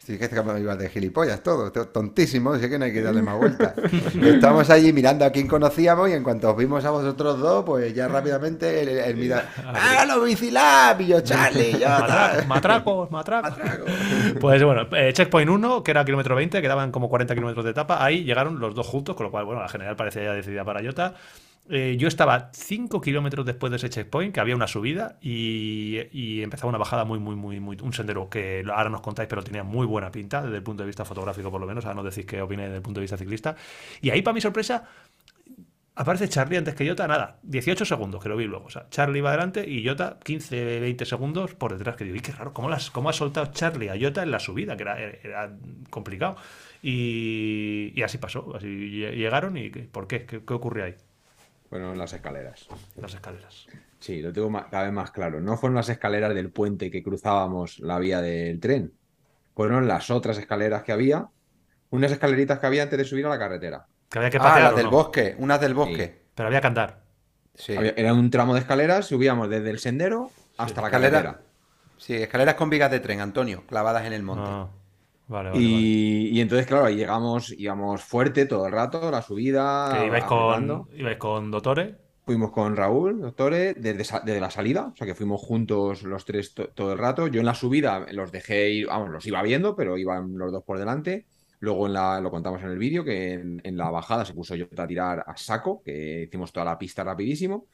Sí, 0.04 0.18
que 0.18 0.26
estamos 0.26 0.60
igual 0.60 0.80
de 0.80 0.90
gilipollas 0.90 1.44
todo, 1.44 1.72
to- 1.72 1.88
tontísimo, 1.90 2.54
así 2.54 2.68
que 2.68 2.80
no 2.80 2.86
hay 2.86 2.92
que 2.94 3.04
darle 3.04 3.22
más 3.22 3.38
vueltas. 3.38 3.74
Estamos 4.20 4.68
allí 4.72 4.92
mirando 4.92 5.26
a 5.26 5.30
quién 5.30 5.48
conocíamos 5.48 6.10
y 6.10 6.14
en 6.14 6.24
cuanto 6.24 6.50
os 6.50 6.58
vimos 6.58 6.84
a 6.86 6.90
vosotros 6.90 7.38
dos, 7.40 7.64
pues 7.64 7.94
ya 7.94 8.08
rápidamente 8.08 8.82
el, 8.82 8.90
el 8.90 9.16
mira, 9.16 9.48
¡ah, 9.64 10.04
los 10.08 10.26
bicilab! 10.26 11.00
Y 11.02 11.08
yo, 11.08 11.22
Charlie, 11.22 11.74
yo, 11.74 11.88
matracos, 12.48 13.12
matracos. 13.12 13.54
Pues 14.40 14.64
bueno, 14.64 14.88
eh, 14.92 15.14
checkpoint 15.14 15.52
1, 15.52 15.84
que 15.84 15.92
era 15.92 16.04
kilómetro 16.04 16.36
20, 16.36 16.64
quedaban 16.64 16.92
como 16.92 17.08
40 17.08 17.36
kilómetros 17.36 17.64
de 17.64 17.70
etapa. 17.72 18.04
Ahí 18.04 18.24
llegaron 18.24 18.60
los 18.60 18.74
dos 18.74 18.88
juntos, 18.88 19.16
con 19.16 19.26
lo 19.28 19.32
cual, 19.32 19.46
bueno, 19.46 19.62
la 19.62 19.70
general 19.70 19.96
parecía 19.96 20.24
ya 20.24 20.34
decidida 20.34 20.66
para 20.66 20.84
Jota. 20.84 21.14
Eh, 21.74 21.96
yo 21.98 22.10
estaba 22.10 22.52
5 22.54 23.00
kilómetros 23.00 23.46
después 23.46 23.70
de 23.72 23.78
ese 23.78 23.90
checkpoint, 23.90 24.34
que 24.34 24.42
había 24.42 24.56
una 24.58 24.68
subida 24.68 25.18
y, 25.22 26.42
empezaba 26.42 26.68
una 26.70 26.78
bajada 26.78 27.06
muy, 27.06 27.18
muy, 27.18 27.36
muy, 27.36 27.62
muy. 27.62 27.78
Un 27.82 27.94
sendero 27.94 28.30
que 28.30 28.64
ahora 28.74 28.90
nos 28.90 29.00
contáis, 29.00 29.30
pero 29.30 29.42
tenía 29.42 29.64
muy 29.64 29.86
buena 29.88 30.12
pinta 30.12 30.42
desde 30.42 30.58
el 30.58 30.64
punto 30.64 30.84
de 30.84 30.88
vista 30.88 31.06
fotográfico, 31.06 31.50
por 31.50 31.62
lo 31.62 31.68
menos. 31.68 31.86
Ahora 31.86 31.96
no 31.96 32.04
decís 32.04 32.26
qué 32.26 32.42
opináis 32.42 32.68
desde 32.68 32.78
el 32.78 32.84
punto 32.84 33.00
de 33.00 33.04
vista 33.04 33.18
ciclista. 33.18 33.56
Y 34.02 34.10
ahí, 34.10 34.22
para 34.22 34.34
mi 34.34 34.42
sorpresa, 34.42 34.84
Aparece 35.94 36.30
Charlie 36.30 36.58
antes 36.58 36.74
que 36.74 36.88
Jota, 36.88 37.06
nada, 37.08 37.40
18 37.44 37.84
segundos, 37.86 38.24
que 38.24 38.30
lo 38.30 38.38
vi 38.38 38.46
luego. 38.46 38.66
O 38.66 38.70
sea, 38.70 38.88
Charlie 38.90 39.20
va 39.22 39.30
adelante 39.30 39.70
y 39.70 39.86
Jota 39.86 40.20
15, 40.24 40.80
20 40.80 41.06
segundos 41.06 41.54
por 41.54 41.74
detrás. 41.78 41.96
Que 41.98 42.06
digo, 42.06 42.16
y 42.16 42.22
qué 42.22 42.32
raro, 42.32 42.54
¿cómo, 42.54 42.70
las, 42.70 42.90
cómo 42.92 43.10
ha 43.10 43.14
soltado 43.14 43.52
Charlie 43.52 43.90
a 43.90 43.96
Jota 44.00 44.24
en 44.24 44.32
la 44.32 44.40
subida? 44.40 44.78
Que 44.78 44.84
era, 44.84 45.52
complicado. 45.90 46.38
Y, 46.82 48.02
así 48.04 48.18
pasó, 48.18 48.56
así 48.56 48.68
lle- 48.68 49.16
llegaron 49.16 49.58
y 49.58 49.70
¿qué- 49.70 49.82
¿por 49.84 50.08
qué? 50.08 50.26
¿Qué, 50.26 50.44
qué 50.46 50.54
ocurrió 50.54 50.86
ahí? 50.86 50.96
Bueno, 51.72 51.92
en 51.94 51.98
las 51.98 52.14
escaleras. 52.14 52.68
Las 52.98 53.14
escaleras. 53.16 53.66
Sí, 54.00 54.22
lo 54.22 54.32
tengo 54.34 54.52
cada 54.70 54.84
vez 54.84 54.92
más 54.94 55.10
claro. 55.12 55.40
No 55.42 55.58
fueron 55.58 55.76
las 55.76 55.90
escaleras 55.90 56.36
del 56.36 56.52
puente 56.52 56.92
que 56.92 57.02
cruzábamos 57.02 57.80
la 57.80 57.98
vía 57.98 58.22
del 58.22 58.60
tren. 58.60 58.94
Fueron 59.56 59.88
las 59.88 60.12
otras 60.12 60.38
escaleras 60.38 60.84
que 60.84 60.92
había. 60.92 61.30
Unas 61.90 62.12
escaleritas 62.12 62.60
que 62.60 62.68
había 62.68 62.84
antes 62.84 62.98
de 63.00 63.06
subir 63.06 63.26
a 63.26 63.30
la 63.30 63.40
carretera. 63.40 63.88
Que 64.10 64.20
había 64.20 64.30
que 64.30 64.38
Ah, 64.38 64.42
patear. 64.44 64.64
las 64.64 64.74
¿o 64.74 64.76
del 64.76 64.86
no? 64.86 64.92
bosque, 64.92 65.36
unas 65.40 65.60
del 65.62 65.74
bosque. 65.74 66.22
Pero 66.36 66.48
había 66.48 66.62
que 66.62 66.68
andar. 66.68 67.04
Sí. 67.56 67.76
Había- 67.76 67.94
era 67.96 68.14
un 68.14 68.30
tramo 68.30 68.54
de 68.54 68.60
escaleras, 68.62 69.06
subíamos 69.08 69.50
desde 69.50 69.70
el 69.70 69.80
sendero 69.80 70.30
hasta 70.58 70.82
la 70.82 70.88
Escalera- 70.88 71.22
carretera. 71.24 71.42
Sí, 71.98 72.16
escaleras 72.16 72.56
con 72.56 72.70
vigas 72.70 72.92
de 72.92 73.00
tren, 73.00 73.22
Antonio, 73.22 73.64
clavadas 73.68 74.06
en 74.06 74.14
el 74.14 74.24
monte. 74.24 74.44
Ah, 74.46 74.68
vale, 75.32 75.50
vale, 75.50 75.68
vale. 75.68 75.88
Y, 76.34 76.40
entonces, 76.42 76.68
claro, 76.68 76.86
ahí 76.86 76.96
llegamos, 76.96 77.52
íbamos 77.58 78.04
fuerte 78.04 78.46
todo 78.46 78.66
el 78.68 78.72
rato, 78.72 79.10
la 79.10 79.22
subida. 79.22 79.90
Que 79.98 80.08
ibais 80.08 80.24
con, 80.26 80.88
ibais 80.96 81.18
con 81.18 81.50
Dotore. 81.52 81.96
Fuimos 82.24 82.52
con 82.52 82.76
Raúl, 82.76 83.20
doctores, 83.20 83.76
desde, 83.78 84.06
desde 84.24 84.40
la 84.40 84.52
salida, 84.52 84.92
o 84.94 84.96
sea 84.96 85.08
que 85.08 85.16
fuimos 85.16 85.42
juntos 85.42 86.04
los 86.04 86.24
tres 86.24 86.54
to- 86.54 86.70
todo 86.70 86.94
el 86.94 87.00
rato. 87.00 87.28
Yo 87.28 87.40
en 87.40 87.48
la 87.48 87.56
subida 87.56 88.06
los 88.12 88.32
dejé 88.32 88.70
ir, 88.70 88.88
vamos, 88.88 89.10
los 89.10 89.26
iba 89.26 89.42
viendo, 89.42 89.76
pero 89.76 89.98
iban 89.98 90.38
los 90.38 90.52
dos 90.52 90.64
por 90.64 90.78
delante. 90.78 91.26
Luego 91.60 91.88
en 91.88 91.94
la, 91.94 92.22
lo 92.22 92.30
contamos 92.32 92.62
en 92.64 92.70
el 92.70 92.78
vídeo, 92.78 93.04
que 93.04 93.34
en, 93.34 93.62
en 93.64 93.76
la 93.78 93.90
bajada 93.90 94.24
se 94.26 94.34
puso 94.34 94.56
yo 94.56 94.68
a 94.78 94.88
tirar 94.88 95.24
a 95.26 95.36
saco, 95.36 95.82
que 95.84 96.24
hicimos 96.28 96.52
toda 96.54 96.66
la 96.66 96.78
pista 96.78 97.04
rapidísimo. 97.04 97.66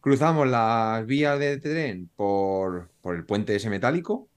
Cruzamos 0.00 0.46
las 0.46 1.04
vías 1.06 1.38
de 1.38 1.58
tren 1.58 2.10
por, 2.14 2.90
por 3.00 3.16
el 3.16 3.24
puente 3.24 3.56
ese 3.56 3.70
metálico. 3.70 4.28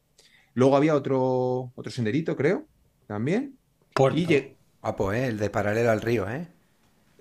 Luego 0.60 0.76
había 0.76 0.94
otro, 0.94 1.72
otro 1.73 1.91
senderito, 1.91 2.36
creo, 2.36 2.65
también. 3.07 3.57
Y 3.95 4.26
lle- 4.27 4.56
Guapo, 4.81 5.14
¿eh? 5.14 5.27
El 5.27 5.38
de 5.38 5.49
paralelo 5.49 5.90
al 5.91 6.02
río, 6.02 6.30
¿eh? 6.30 6.48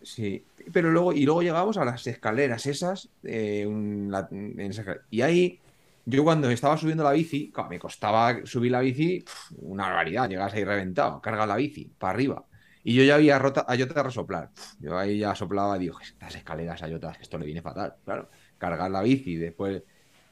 Sí, 0.02 0.44
pero 0.72 0.90
luego, 0.90 1.12
y 1.12 1.24
luego 1.24 1.42
llegamos 1.42 1.76
a 1.76 1.84
las 1.84 2.06
escaleras 2.06 2.66
esas, 2.66 3.08
eh, 3.22 3.64
un- 3.66 4.08
la- 4.10 4.28
en 4.30 4.60
esa 4.60 4.82
escalera. 4.82 5.04
y 5.10 5.20
ahí, 5.22 5.60
yo 6.04 6.24
cuando 6.24 6.50
estaba 6.50 6.76
subiendo 6.76 7.04
la 7.04 7.12
bici, 7.12 7.50
claro, 7.52 7.68
me 7.68 7.78
costaba 7.78 8.44
subir 8.44 8.72
la 8.72 8.80
bici, 8.80 9.20
pf, 9.20 9.54
una 9.58 9.84
barbaridad, 9.84 10.28
llegas 10.28 10.52
ahí 10.54 10.64
reventado, 10.64 11.20
carga 11.20 11.46
la 11.46 11.56
bici, 11.56 11.92
para 11.98 12.12
arriba. 12.14 12.44
Y 12.82 12.94
yo 12.94 13.02
ya 13.04 13.16
había 13.16 13.38
rota, 13.38 13.64
a 13.68 13.76
Jota 13.76 14.00
a 14.00 14.02
resoplar. 14.04 14.50
Pf, 14.54 14.76
Yo 14.80 14.98
ahí 14.98 15.18
ya 15.18 15.34
soplaba 15.34 15.76
y 15.76 15.80
digo, 15.80 16.00
estas 16.00 16.34
escaleras 16.36 16.82
a 16.82 16.88
Jota, 16.88 17.12
esto 17.20 17.38
le 17.38 17.46
viene 17.46 17.62
fatal, 17.62 17.94
claro. 18.04 18.30
Cargar 18.58 18.90
la 18.90 19.02
bici, 19.02 19.36
después... 19.36 19.82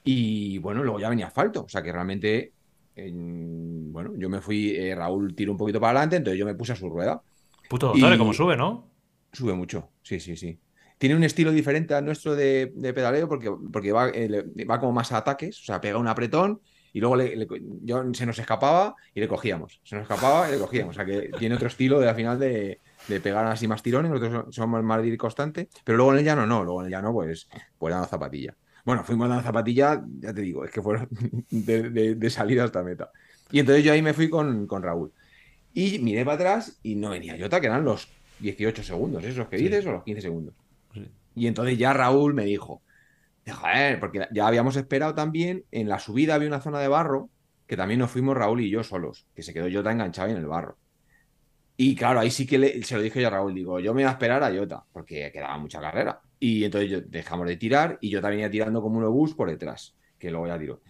Y 0.04 0.58
bueno, 0.58 0.82
luego 0.84 1.00
ya 1.00 1.08
venía 1.08 1.26
asfalto, 1.26 1.64
o 1.64 1.68
sea 1.68 1.82
que 1.82 1.92
realmente, 1.92 2.52
en- 2.96 3.92
bueno, 3.92 4.12
yo 4.16 4.28
me 4.28 4.40
fui, 4.40 4.70
eh, 4.76 4.94
Raúl 4.94 5.34
tiró 5.34 5.52
un 5.52 5.58
poquito 5.58 5.80
para 5.80 5.92
adelante, 5.98 6.16
entonces 6.16 6.38
yo 6.38 6.46
me 6.46 6.54
puse 6.54 6.72
a 6.72 6.76
su 6.76 6.88
rueda. 6.88 7.22
Puto 7.68 7.92
Y- 7.94 8.18
como 8.18 8.32
sube, 8.32 8.56
¿no? 8.56 8.90
Sube 9.32 9.54
mucho, 9.54 9.90
sí, 10.02 10.18
sí, 10.20 10.36
sí. 10.36 10.58
Tiene 10.98 11.14
un 11.14 11.24
estilo 11.24 11.52
diferente 11.52 11.92
al 11.94 12.04
nuestro 12.06 12.34
de, 12.34 12.72
de 12.74 12.94
pedaleo 12.94 13.28
porque, 13.28 13.52
porque 13.72 13.92
va, 13.92 14.08
eh, 14.08 14.44
va 14.68 14.80
como 14.80 14.92
más 14.92 15.12
a 15.12 15.18
ataques, 15.18 15.60
o 15.60 15.64
sea, 15.64 15.80
pega 15.80 15.98
un 15.98 16.08
apretón 16.08 16.60
y 16.94 17.00
luego 17.00 17.16
le- 17.16 17.36
le- 17.36 17.46
yo, 17.82 18.02
se 18.14 18.24
nos 18.24 18.38
escapaba 18.38 18.94
y 19.14 19.20
le 19.20 19.28
cogíamos. 19.28 19.78
Se 19.84 19.94
nos 19.96 20.04
escapaba 20.04 20.48
y 20.48 20.52
le 20.52 20.58
cogíamos. 20.58 20.94
O 20.94 20.96
sea, 20.96 21.04
que 21.04 21.30
tiene 21.38 21.54
otro 21.56 21.68
estilo 21.68 22.00
de 22.00 22.08
al 22.08 22.16
final 22.16 22.38
de, 22.38 22.80
de 23.08 23.20
pegar 23.20 23.44
así 23.46 23.68
más 23.68 23.82
tirones, 23.82 24.10
nosotros 24.10 24.54
somos 24.54 24.82
más 24.82 25.02
de 25.02 25.08
ir 25.08 25.18
constante, 25.18 25.68
pero 25.84 25.98
luego 25.98 26.12
en 26.14 26.20
el 26.20 26.24
llano 26.24 26.46
no, 26.46 26.64
luego 26.64 26.80
en 26.80 26.86
el 26.86 26.92
llano 26.92 27.12
pues, 27.12 27.46
pues 27.76 27.92
dando 27.92 28.08
zapatilla. 28.08 28.56
Bueno, 28.86 29.04
fuimos 29.04 29.28
dando 29.28 29.42
zapatilla, 29.42 30.02
ya 30.20 30.32
te 30.32 30.40
digo, 30.40 30.64
es 30.64 30.70
que 30.70 30.80
fueron 30.80 31.08
de, 31.50 31.90
de- 31.90 32.14
de 32.14 32.30
salida 32.30 32.64
hasta 32.64 32.82
meta. 32.82 33.10
Y 33.50 33.58
entonces 33.60 33.84
yo 33.84 33.92
ahí 33.92 34.00
me 34.00 34.14
fui 34.14 34.30
con, 34.30 34.66
con 34.66 34.82
Raúl. 34.82 35.12
Y 35.74 35.98
miré 35.98 36.24
para 36.24 36.36
atrás 36.36 36.78
y 36.82 36.94
no 36.94 37.10
venía 37.10 37.36
Jota, 37.38 37.60
que 37.60 37.66
eran 37.66 37.84
los 37.84 38.08
18 38.38 38.82
segundos, 38.82 39.22
esos 39.24 39.48
que 39.48 39.58
Sí. 39.58 39.64
dices, 39.64 39.84
o 39.86 39.92
los 39.92 40.04
15 40.04 40.22
segundos. 40.22 40.54
Sí. 40.94 41.06
Y 41.34 41.46
entonces 41.48 41.76
ya 41.76 41.92
Raúl 41.92 42.32
me 42.32 42.44
dijo, 42.44 42.80
joder, 43.46 44.00
porque 44.00 44.26
ya 44.32 44.46
habíamos 44.46 44.76
esperado 44.76 45.14
también, 45.14 45.64
en 45.70 45.88
la 45.88 45.98
subida 45.98 46.34
había 46.36 46.48
una 46.48 46.60
zona 46.62 46.78
de 46.80 46.88
barro, 46.88 47.28
que 47.66 47.76
también 47.76 48.00
nos 48.00 48.10
fuimos 48.10 48.36
Raúl 48.36 48.60
y 48.62 48.70
yo 48.70 48.82
solos, 48.84 49.26
que 49.34 49.42
se 49.42 49.52
quedó 49.52 49.66
Jota 49.70 49.90
enganchado 49.92 50.30
en 50.30 50.36
el 50.38 50.46
barro. 50.46 50.76
Y 51.76 51.94
claro, 51.94 52.20
ahí 52.20 52.30
sí 52.30 52.46
que 52.46 52.58
le- 52.58 52.82
se 52.84 52.94
lo 52.96 53.02
dije 53.02 53.20
yo 53.20 53.26
a 53.26 53.30
Raúl, 53.30 53.52
digo, 53.54 53.80
yo 53.80 53.92
me 53.92 54.02
voy 54.02 54.08
a 54.08 54.12
esperar 54.12 54.42
a 54.42 54.54
Jota, 54.54 54.84
porque 54.92 55.30
quedaba 55.32 55.58
mucha 55.58 55.80
carrera. 55.80 56.20
Y 56.38 56.64
entonces 56.64 56.90
yo- 56.90 57.00
dejamos 57.02 57.46
de 57.48 57.56
tirar 57.56 57.98
y 58.00 58.10
yo 58.10 58.20
también 58.20 58.38
venía 58.42 58.50
tirando 58.50 58.82
como 58.82 58.98
un 58.98 59.04
obús 59.04 59.34
por 59.34 59.48
detrás, 59.50 59.96
que 60.18 60.30
luego 60.30 60.46
ya 60.48 60.58
tiró. 60.58 60.82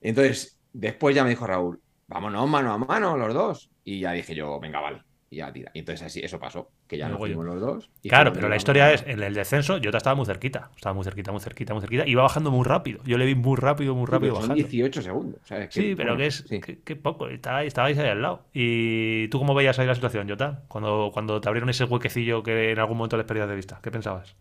Entonces, 0.00 0.60
después 0.72 1.14
ya 1.14 1.24
me 1.24 1.30
dijo 1.30 1.46
Raúl, 1.46 1.80
vámonos 2.08 2.48
mano 2.48 2.72
a 2.72 2.78
mano 2.78 3.16
los 3.16 3.34
dos. 3.34 3.70
Y 3.84 4.00
ya 4.00 4.12
dije 4.12 4.34
yo, 4.34 4.60
venga, 4.60 4.80
vale. 4.80 5.02
Y 5.32 5.36
ya 5.36 5.50
tira. 5.50 5.70
Y 5.72 5.78
entonces 5.78 6.06
así, 6.06 6.20
eso 6.20 6.38
pasó, 6.38 6.70
que 6.86 6.98
ya 6.98 7.08
nos 7.08 7.12
Luego 7.18 7.26
yo- 7.26 7.34
fuimos 7.36 7.54
los 7.54 7.60
dos. 7.62 7.90
y 8.02 8.10
Claro, 8.10 8.34
pero 8.34 8.50
la 8.50 8.56
historia 8.56 8.92
es, 8.92 9.02
en 9.06 9.22
el 9.22 9.32
descenso, 9.32 9.78
Jota 9.82 9.96
estaba 9.96 10.14
muy 10.14 10.26
cerquita. 10.26 10.70
Estaba 10.76 10.92
muy 10.94 11.04
cerquita, 11.04 11.32
muy 11.32 11.40
cerquita, 11.40 11.72
muy 11.72 11.80
cerquita. 11.80 12.06
Iba 12.06 12.22
bajando 12.22 12.50
muy 12.50 12.64
rápido. 12.66 13.00
Yo 13.06 13.16
le 13.16 13.24
vi 13.24 13.34
muy 13.34 13.56
rápido, 13.56 13.94
muy 13.94 14.04
Sí, 14.04 14.12
rápido 14.12 14.34
son 14.34 14.42
bajando. 14.42 14.54
18 14.56 15.00
segundos. 15.00 15.40
¿sabes? 15.44 15.70
Que, 15.70 15.80
Sí, 15.80 15.94
pero 15.96 16.10
bueno, 16.10 16.18
que 16.18 16.26
es 16.26 16.44
sí. 16.46 16.60
que, 16.60 16.80
que 16.80 16.96
poco. 16.96 17.28
Estabais, 17.28 17.68
estabais 17.68 17.96
ahí 17.96 18.08
al 18.10 18.20
lado. 18.20 18.44
¿Y 18.52 19.28
tú 19.28 19.38
cómo 19.38 19.54
veías 19.54 19.78
ahí 19.78 19.86
la 19.86 19.94
situación, 19.94 20.28
Jota? 20.28 20.64
Cuando, 20.68 21.10
cuando 21.14 21.40
te 21.40 21.48
abrieron 21.48 21.70
ese 21.70 21.84
huequecillo 21.84 22.42
que 22.42 22.72
en 22.72 22.78
algún 22.78 22.98
momento 22.98 23.16
les 23.16 23.24
perdías 23.24 23.48
de 23.48 23.56
vista. 23.56 23.80
¿Qué 23.82 23.90
pensabas? 23.90 24.36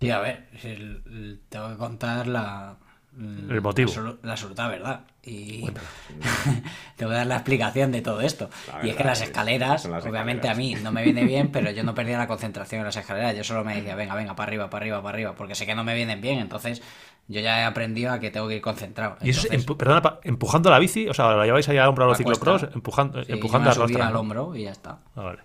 Sí, 0.00 0.10
a 0.10 0.20
ver, 0.20 0.46
el- 0.62 1.02
el- 1.06 1.40
tengo 1.50 1.68
que 1.68 1.76
contar 1.76 2.26
la, 2.26 2.78
El 3.16 3.60
motivo. 3.60 3.92
La, 3.94 4.00
absolu- 4.00 4.18
la 4.22 4.32
absoluta 4.32 4.68
verdad. 4.68 5.00
Y 5.22 5.64
tengo 6.96 7.10
que 7.12 7.16
dar 7.16 7.26
la 7.26 7.36
explicación 7.36 7.92
de 7.92 8.02
todo 8.02 8.20
esto. 8.20 8.50
Y 8.82 8.90
es 8.90 8.96
que 8.96 9.04
las 9.04 9.20
es- 9.20 9.28
escaleras, 9.28 9.84
las 9.86 10.04
obviamente 10.04 10.48
escaleras. 10.48 10.56
a 10.74 10.78
mí 10.78 10.82
no 10.82 10.92
me 10.92 11.02
viene 11.04 11.24
bien, 11.24 11.50
pero 11.52 11.70
yo 11.70 11.82
no 11.84 11.94
perdía 11.94 12.18
la 12.18 12.26
concentración 12.26 12.80
en 12.80 12.86
las 12.86 12.96
escaleras. 12.96 13.36
Yo 13.36 13.44
solo 13.44 13.64
me 13.64 13.76
decía, 13.76 13.94
venga, 13.94 14.14
venga, 14.14 14.34
para 14.34 14.48
arriba, 14.48 14.68
para 14.70 14.82
arriba, 14.82 15.02
para 15.02 15.14
arriba, 15.14 15.34
porque 15.34 15.54
sé 15.54 15.64
que 15.66 15.74
no 15.74 15.84
me 15.84 15.94
vienen 15.94 16.20
bien. 16.20 16.38
Entonces 16.40 16.82
yo 17.28 17.40
ya 17.40 17.60
he 17.60 17.64
aprendido 17.64 18.12
a 18.12 18.18
que 18.20 18.30
tengo 18.30 18.48
que 18.48 18.56
ir 18.56 18.62
concentrado. 18.62 19.16
Y 19.22 19.30
eso, 19.30 19.46
es 19.50 19.64
empu- 19.66 19.76
perdona, 19.76 20.18
empujando 20.24 20.70
la 20.70 20.78
bici, 20.78 21.08
o 21.08 21.14
sea, 21.14 21.32
la 21.36 21.44
lleváis 21.46 21.68
ahí 21.68 21.78
al 21.78 21.88
hombro 21.88 22.04
a 22.04 22.08
los 22.08 22.16
A 22.16 22.18
ciclocross, 22.18 22.64
empujando, 22.74 23.24
sí, 23.24 23.32
empujando 23.32 23.70
yo 23.70 23.72
a 23.72 23.74
me 23.76 23.82
arrastrar. 23.84 24.08
al 24.08 24.16
hombro 24.16 24.56
y 24.56 24.64
ya 24.64 24.72
está. 24.72 24.98
Ah, 25.16 25.22
vale. 25.22 25.38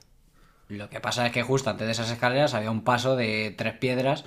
Lo 0.67 0.89
que 0.89 0.99
pasa 0.99 1.25
es 1.25 1.31
que 1.31 1.41
justo 1.41 1.69
antes 1.69 1.87
de 1.87 1.91
esas 1.93 2.11
escaleras 2.11 2.53
había 2.53 2.69
un 2.69 2.83
paso 2.83 3.15
de 3.15 3.55
tres 3.57 3.73
piedras 3.75 4.23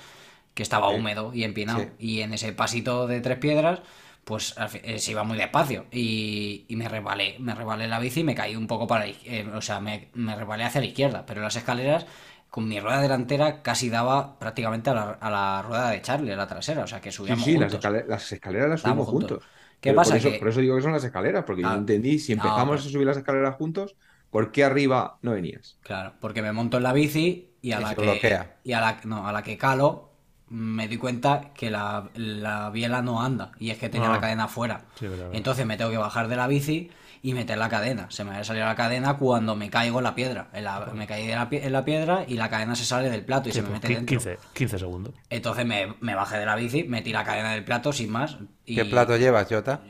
que 0.53 0.63
estaba 0.63 0.89
Sí. 0.89 0.95
húmedo 0.95 1.33
y 1.33 1.43
empinado. 1.43 1.79
Sí. 1.81 1.89
Y 1.99 2.21
en 2.21 2.33
ese 2.33 2.53
pasito 2.53 3.07
de 3.07 3.21
tres 3.21 3.37
piedras, 3.39 3.81
pues 4.23 4.55
eh, 4.83 4.99
se 4.99 5.11
iba 5.11 5.23
muy 5.23 5.37
despacio. 5.37 5.85
Y, 5.91 6.65
y 6.67 6.75
me 6.75 6.87
resbalé, 6.89 7.37
me 7.39 7.55
resbalé 7.55 7.87
la 7.87 7.99
bici 7.99 8.21
y 8.21 8.23
me 8.23 8.35
caí 8.35 8.55
un 8.55 8.67
poco 8.67 8.87
para 8.87 9.07
eh, 9.07 9.47
o 9.53 9.61
sea, 9.61 9.79
me, 9.79 10.09
me 10.13 10.35
resbalé 10.35 10.63
hacia 10.63 10.81
la 10.81 10.87
izquierda. 10.87 11.25
Pero 11.25 11.41
las 11.41 11.55
escaleras, 11.55 12.05
con 12.49 12.67
mi 12.67 12.79
rueda 12.79 13.01
delantera, 13.01 13.61
casi 13.63 13.89
daba 13.89 14.37
prácticamente 14.39 14.89
a 14.91 14.93
la, 14.93 15.09
a 15.11 15.29
la 15.31 15.61
rueda 15.63 15.89
de 15.89 16.01
Charlie, 16.01 16.31
a 16.33 16.37
la 16.37 16.47
trasera. 16.47 16.83
O 16.83 16.87
sea 16.87 17.01
que 17.01 17.11
Sí, 17.11 17.17
subíamos 17.17 17.43
sí, 17.45 17.57
juntos. 17.57 17.79
escale- 17.79 18.05
las 18.07 18.31
escaleras 18.31 18.69
las 18.69 18.81
subimos 18.81 19.07
juntos. 19.07 19.39
juntos. 19.39 19.49
¿Qué 19.79 19.89
Pero 19.89 19.97
pasa? 19.97 20.11
Por 20.11 20.17
eso, 20.17 20.29
Que- 20.31 20.39
por 20.39 20.47
eso 20.49 20.59
digo 20.61 20.75
que 20.75 20.81
son 20.81 20.93
las 20.93 21.03
escaleras, 21.03 21.43
porque 21.45 21.63
yo 21.63 21.67
Ah, 21.69 21.73
no 21.73 21.79
entendí 21.79 22.19
si 22.19 22.35
no, 22.35 22.43
empezamos 22.43 22.85
a 22.85 22.89
subir 22.89 23.05
las 23.07 23.17
escaleras 23.17 23.55
juntos 23.55 23.95
¿por 24.29 24.51
qué 24.51 24.63
arriba 24.63 25.19
no 25.21 25.31
venías? 25.31 25.79
Claro, 25.81 26.13
porque 26.19 26.41
me 26.41 26.51
monto 26.53 26.77
en 26.77 26.83
la 26.83 26.93
bici 26.93 27.57
y 27.61 27.71
a 27.73 27.79
Y 27.79 27.81
la 27.81 27.95
que 27.95 28.01
bloquea. 28.01 28.59
y 28.63 28.73
a 28.73 28.81
la 28.81 29.01
no, 29.03 29.27
a 29.27 29.31
la 29.33 29.43
que 29.43 29.57
calo 29.57 30.12
me 30.53 30.87
di 30.87 30.97
cuenta 30.97 31.49
que 31.55 31.71
la, 31.71 32.09
la 32.15 32.69
biela 32.69 33.01
no 33.01 33.21
anda 33.21 33.51
y 33.59 33.71
es 33.71 33.77
que 33.79 33.89
tenía 33.89 34.09
Ah. 34.09 34.13
la 34.13 34.21
cadena 34.21 34.47
fuera. 34.47 34.81
Sí. 34.99 35.07
Entonces 35.31 35.65
me 35.65 35.77
tengo 35.77 35.89
que 35.89 35.97
bajar 35.97 36.27
de 36.27 36.35
la 36.35 36.45
bici 36.47 36.91
y 37.23 37.33
meter 37.33 37.57
la 37.57 37.69
cadena. 37.69 38.05
Se 38.09 38.23
me 38.23 38.31
había 38.31 38.43
salido 38.43 38.65
la 38.65 38.75
cadena 38.75 39.15
cuando 39.15 39.55
me 39.55 39.69
caigo 39.69 39.97
en 39.99 40.03
la 40.03 40.13
piedra. 40.13 40.49
En 40.53 40.65
la- 40.65 40.91
me 40.93 41.07
caí 41.07 41.25
de 41.25 41.35
la 41.35 41.49
pie- 41.49 41.63
en 41.63 41.71
la 41.73 41.83
piedra 41.83 42.23
y 42.27 42.35
la 42.35 42.49
cadena 42.49 42.75
se 42.75 42.85
sale 42.85 43.09
del 43.09 43.23
plato 43.25 43.49
y 43.49 43.51
Sí, 43.51 43.55
se 43.57 43.61
me 43.63 43.69
pues, 43.69 43.81
mete 43.81 43.87
qui- 43.93 43.95
dentro. 43.95 44.09
15, 44.17 44.37
15 44.53 44.77
segundos. 44.77 45.13
Entonces 45.29 45.65
me, 45.65 45.95
me 46.01 46.13
bajé 46.15 46.37
de 46.37 46.45
la 46.45 46.55
bici, 46.55 46.83
metí 46.83 47.11
la 47.11 47.23
cadena 47.23 47.53
del 47.53 47.63
plato 47.63 47.91
sin 47.91 48.11
más. 48.11 48.37
Y, 48.65 48.75
¿Qué 48.75 48.85
plato 48.85 49.17
llevas, 49.17 49.47
Jota? 49.49 49.81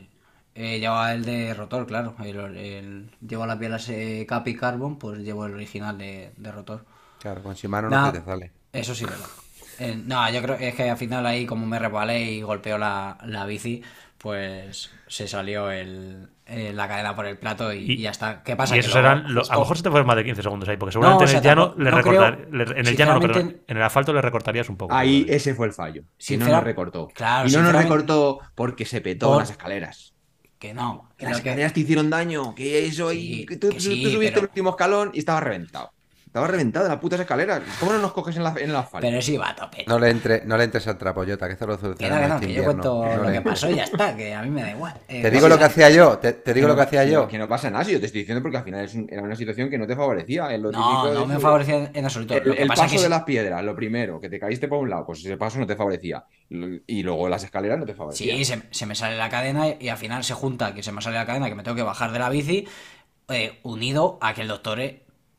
Eh, 0.56 0.80
lleva 0.80 1.12
el 1.14 1.26
de 1.26 1.54
rotor, 1.56 1.88
claro. 1.88 2.16
El, 2.24 2.38
el- 2.56 3.12
llevo 3.28 3.46
las 3.48 3.58
bielas 3.60 3.90
eh, 3.90 4.26
Capi 4.30 4.56
Carbon, 4.56 4.98
pues 5.00 5.20
llevo 5.20 5.46
el 5.48 5.56
original 5.56 5.98
de, 5.98 6.32
de 6.38 6.52
rotor. 6.52 6.86
Claro, 7.20 7.42
con 7.42 7.56
Shimano 7.56 7.90
Nah, 7.90 8.06
no 8.06 8.12
te 8.14 8.22
sale. 8.22 8.52
Eso 8.72 8.94
sí, 8.94 9.06
verdad. 9.06 9.26
Eh, 9.80 9.96
no, 10.06 10.30
yo 10.32 10.42
creo 10.42 10.56
es 10.56 10.76
que 10.76 10.90
al 10.90 10.98
final 10.98 11.26
ahí 11.26 11.46
como 11.46 11.66
me 11.66 11.80
resbalé 11.80 12.24
y 12.32 12.42
golpeó 12.42 12.78
la, 12.78 13.18
la 13.26 13.46
bici, 13.46 13.82
pues 14.18 14.90
se 15.08 15.28
salió 15.28 15.70
el, 15.72 16.30
eh, 16.46 16.72
la 16.74 16.88
cadena 16.88 17.16
por 17.16 17.26
el 17.26 17.38
plato 17.38 17.74
y, 17.74 17.80
Y- 17.80 17.92
y 17.94 17.98
ya 18.04 18.12
está. 18.12 18.42
¿Qué 18.44 18.56
pasa? 18.56 18.76
Y 18.78 18.82
Que 18.82 18.88
luego- 18.88 19.00
eran. 19.00 19.34
lo- 19.34 19.42
a 19.50 19.54
lo 19.54 19.60
mejor 19.62 19.78
se 19.78 19.84
te 19.84 19.90
fueron 19.90 20.08
más 20.08 20.16
de 20.16 20.24
15 20.24 20.42
segundos 20.42 20.70
ahí, 20.70 20.78
porque 20.78 20.94
seguramente 20.94 21.24
No, 21.24 21.26
o 21.26 21.28
sea, 21.28 21.38
en 21.40 21.44
el 21.44 21.50
llano 21.50 21.62
tampoco- 21.70 21.84
le 21.84 21.92
no 21.92 21.98
recortar- 21.98 22.36
creo- 22.38 22.52
le- 22.52 22.64
en 22.80 22.88
el 22.88 22.98
llano 22.98 23.62
en 23.68 23.78
asfalto 23.82 24.14
le 24.14 24.22
recortarías 24.22 24.70
un 24.70 24.78
poco. 24.78 24.94
Ahí 24.94 25.26
ese 25.30 25.54
fue 25.56 25.68
el 25.68 25.74
fallo. 25.74 26.04
Que 26.26 26.38
no 26.38 26.48
nos 26.48 26.64
recortó. 26.64 27.08
Claro, 27.14 27.48
y 27.50 27.52
no 27.52 27.62
nos 27.64 27.74
recortó 27.74 28.40
porque 28.56 28.86
se 28.86 29.02
petó 29.02 29.28
Por- 29.30 29.40
las 29.40 29.52
escaleras. 29.52 30.14
Que 30.60 30.74
no. 30.74 31.10
Que 31.18 31.26
las 31.26 31.42
que- 31.42 31.50
escaleras 31.50 31.74
te 31.74 31.82
hicieron 31.82 32.10
daño. 32.10 32.56
Que 32.56 32.86
eso 32.86 33.10
Sí, 33.12 33.42
y 33.42 33.46
que 33.46 33.58
tú, 33.58 33.68
que 33.70 33.76
tú- 33.76 33.82
sí, 33.82 34.02
tú 34.04 34.12
subiste 34.12 34.32
pero- 34.32 34.40
el 34.46 34.50
último 34.50 34.70
escalón 34.70 35.12
y 35.14 35.20
estaba 35.20 35.42
reventado. 35.42 35.92
Estaba 36.34 36.48
reventado 36.48 36.88
las 36.88 36.98
putas 36.98 37.20
escaleras. 37.20 37.62
¿Cómo 37.80 37.94
no 37.94 38.00
nos 38.00 38.12
coges 38.12 38.36
en, 38.38 38.44
la, 38.44 38.56
en 38.58 38.72
el 38.72 38.76
asfalto? 38.76 39.08
Pero 39.08 39.22
sí 39.22 39.38
va 39.38 39.50
a 39.50 39.56
tope. 39.56 39.86
No 39.88 40.00
le, 40.00 40.10
entre, 40.10 40.44
no 40.46 40.58
le 40.58 40.64
entres 40.64 40.88
al 40.88 40.98
trapo, 40.98 41.24
Jota, 41.24 41.46
que 41.46 41.54
esto 41.54 41.68
lo 41.68 41.78
que 41.78 41.88
no, 41.90 41.96
que 41.96 42.10
no, 42.10 42.18
este 42.36 42.48
que 42.48 42.54
yo 42.54 42.64
cuento 42.64 43.06
No 43.06 43.24
lo 43.24 43.32
que 43.32 43.42
pasó 43.42 43.70
y 43.70 43.76
ya 43.76 43.84
está, 43.84 44.16
que 44.18 44.34
a 44.34 44.42
mí 44.42 44.50
me 44.50 44.64
da 44.64 44.72
igual. 44.72 44.96
Eh, 45.08 45.22
Te 45.22 45.30
digo 45.30 45.48
lo 45.48 45.60
que 45.60 45.66
hacía 45.66 45.92
yo, 45.92 46.18
te, 46.18 46.34
te 46.34 46.56
digo 46.56 46.68
lo 46.68 46.76
que 46.76 46.82
hacía 46.82 47.06
no- 47.06 47.12
yo. 47.12 47.28
Que 47.28 47.38
no 47.38 47.48
pasa 47.48 47.70
nada, 47.70 47.84
si 47.86 47.92
yo 47.92 48.00
te 48.00 48.08
estoy 48.08 48.22
diciendo 48.22 48.42
porque 48.42 48.58
al 48.58 48.64
final 48.64 48.84
es 48.84 48.96
un- 48.96 49.08
era 49.12 49.22
una 49.22 49.36
situación 49.36 49.70
que 49.70 49.78
no 49.78 49.86
te 49.86 49.96
favorecía. 49.96 50.52
Es 50.52 50.60
lo 50.60 50.72
No, 50.72 51.14
no 51.14 51.28
me 51.28 51.38
favorecía 51.38 51.92
en 51.94 52.04
absoluto. 52.04 52.34
El, 52.34 52.48
Lo 52.48 52.56
que 52.56 52.62
el 52.64 52.68
pasa 52.68 52.82
paso 52.86 52.96
que 52.96 53.02
de 53.04 53.10
las 53.10 53.24
piedras, 53.26 53.64
lo 53.64 53.76
primero, 53.76 54.20
que 54.20 54.28
te 54.28 54.40
caíste 54.40 54.68
por 54.68 54.80
un 54.80 54.90
lado, 54.90 55.06
pues 55.06 55.20
ese 55.20 55.38
paso 55.38 55.60
no 55.60 55.68
te 55.68 55.76
favorecía. 55.76 56.26
Y 56.50 57.04
luego 57.04 57.30
las 57.30 57.44
escaleras 57.44 57.78
no 57.78 57.86
te 57.86 57.94
favorecían. 57.94 58.38
Sí, 58.40 58.44
se, 58.46 58.60
se 58.72 58.86
me 58.88 58.96
sale 58.96 59.18
la 59.18 59.30
cadena 59.30 59.68
y 59.80 59.88
al 59.88 59.98
final 59.98 60.24
se 60.24 60.34
junta 60.34 60.74
que 60.74 60.82
se 60.82 60.92
me 60.92 61.00
sale 61.00 61.16
la 61.16 61.28
cadena, 61.28 61.48
que 61.48 61.54
me 61.54 61.62
tengo 61.62 61.76
que 61.78 61.84
bajar 61.84 62.12
de 62.12 62.18
la 62.18 62.30
bici, 62.30 62.68
eh, 63.30 63.60
unido 63.62 64.18
a 64.20 64.34
que 64.34 64.42
el 64.42 64.48
doctor 64.48 64.80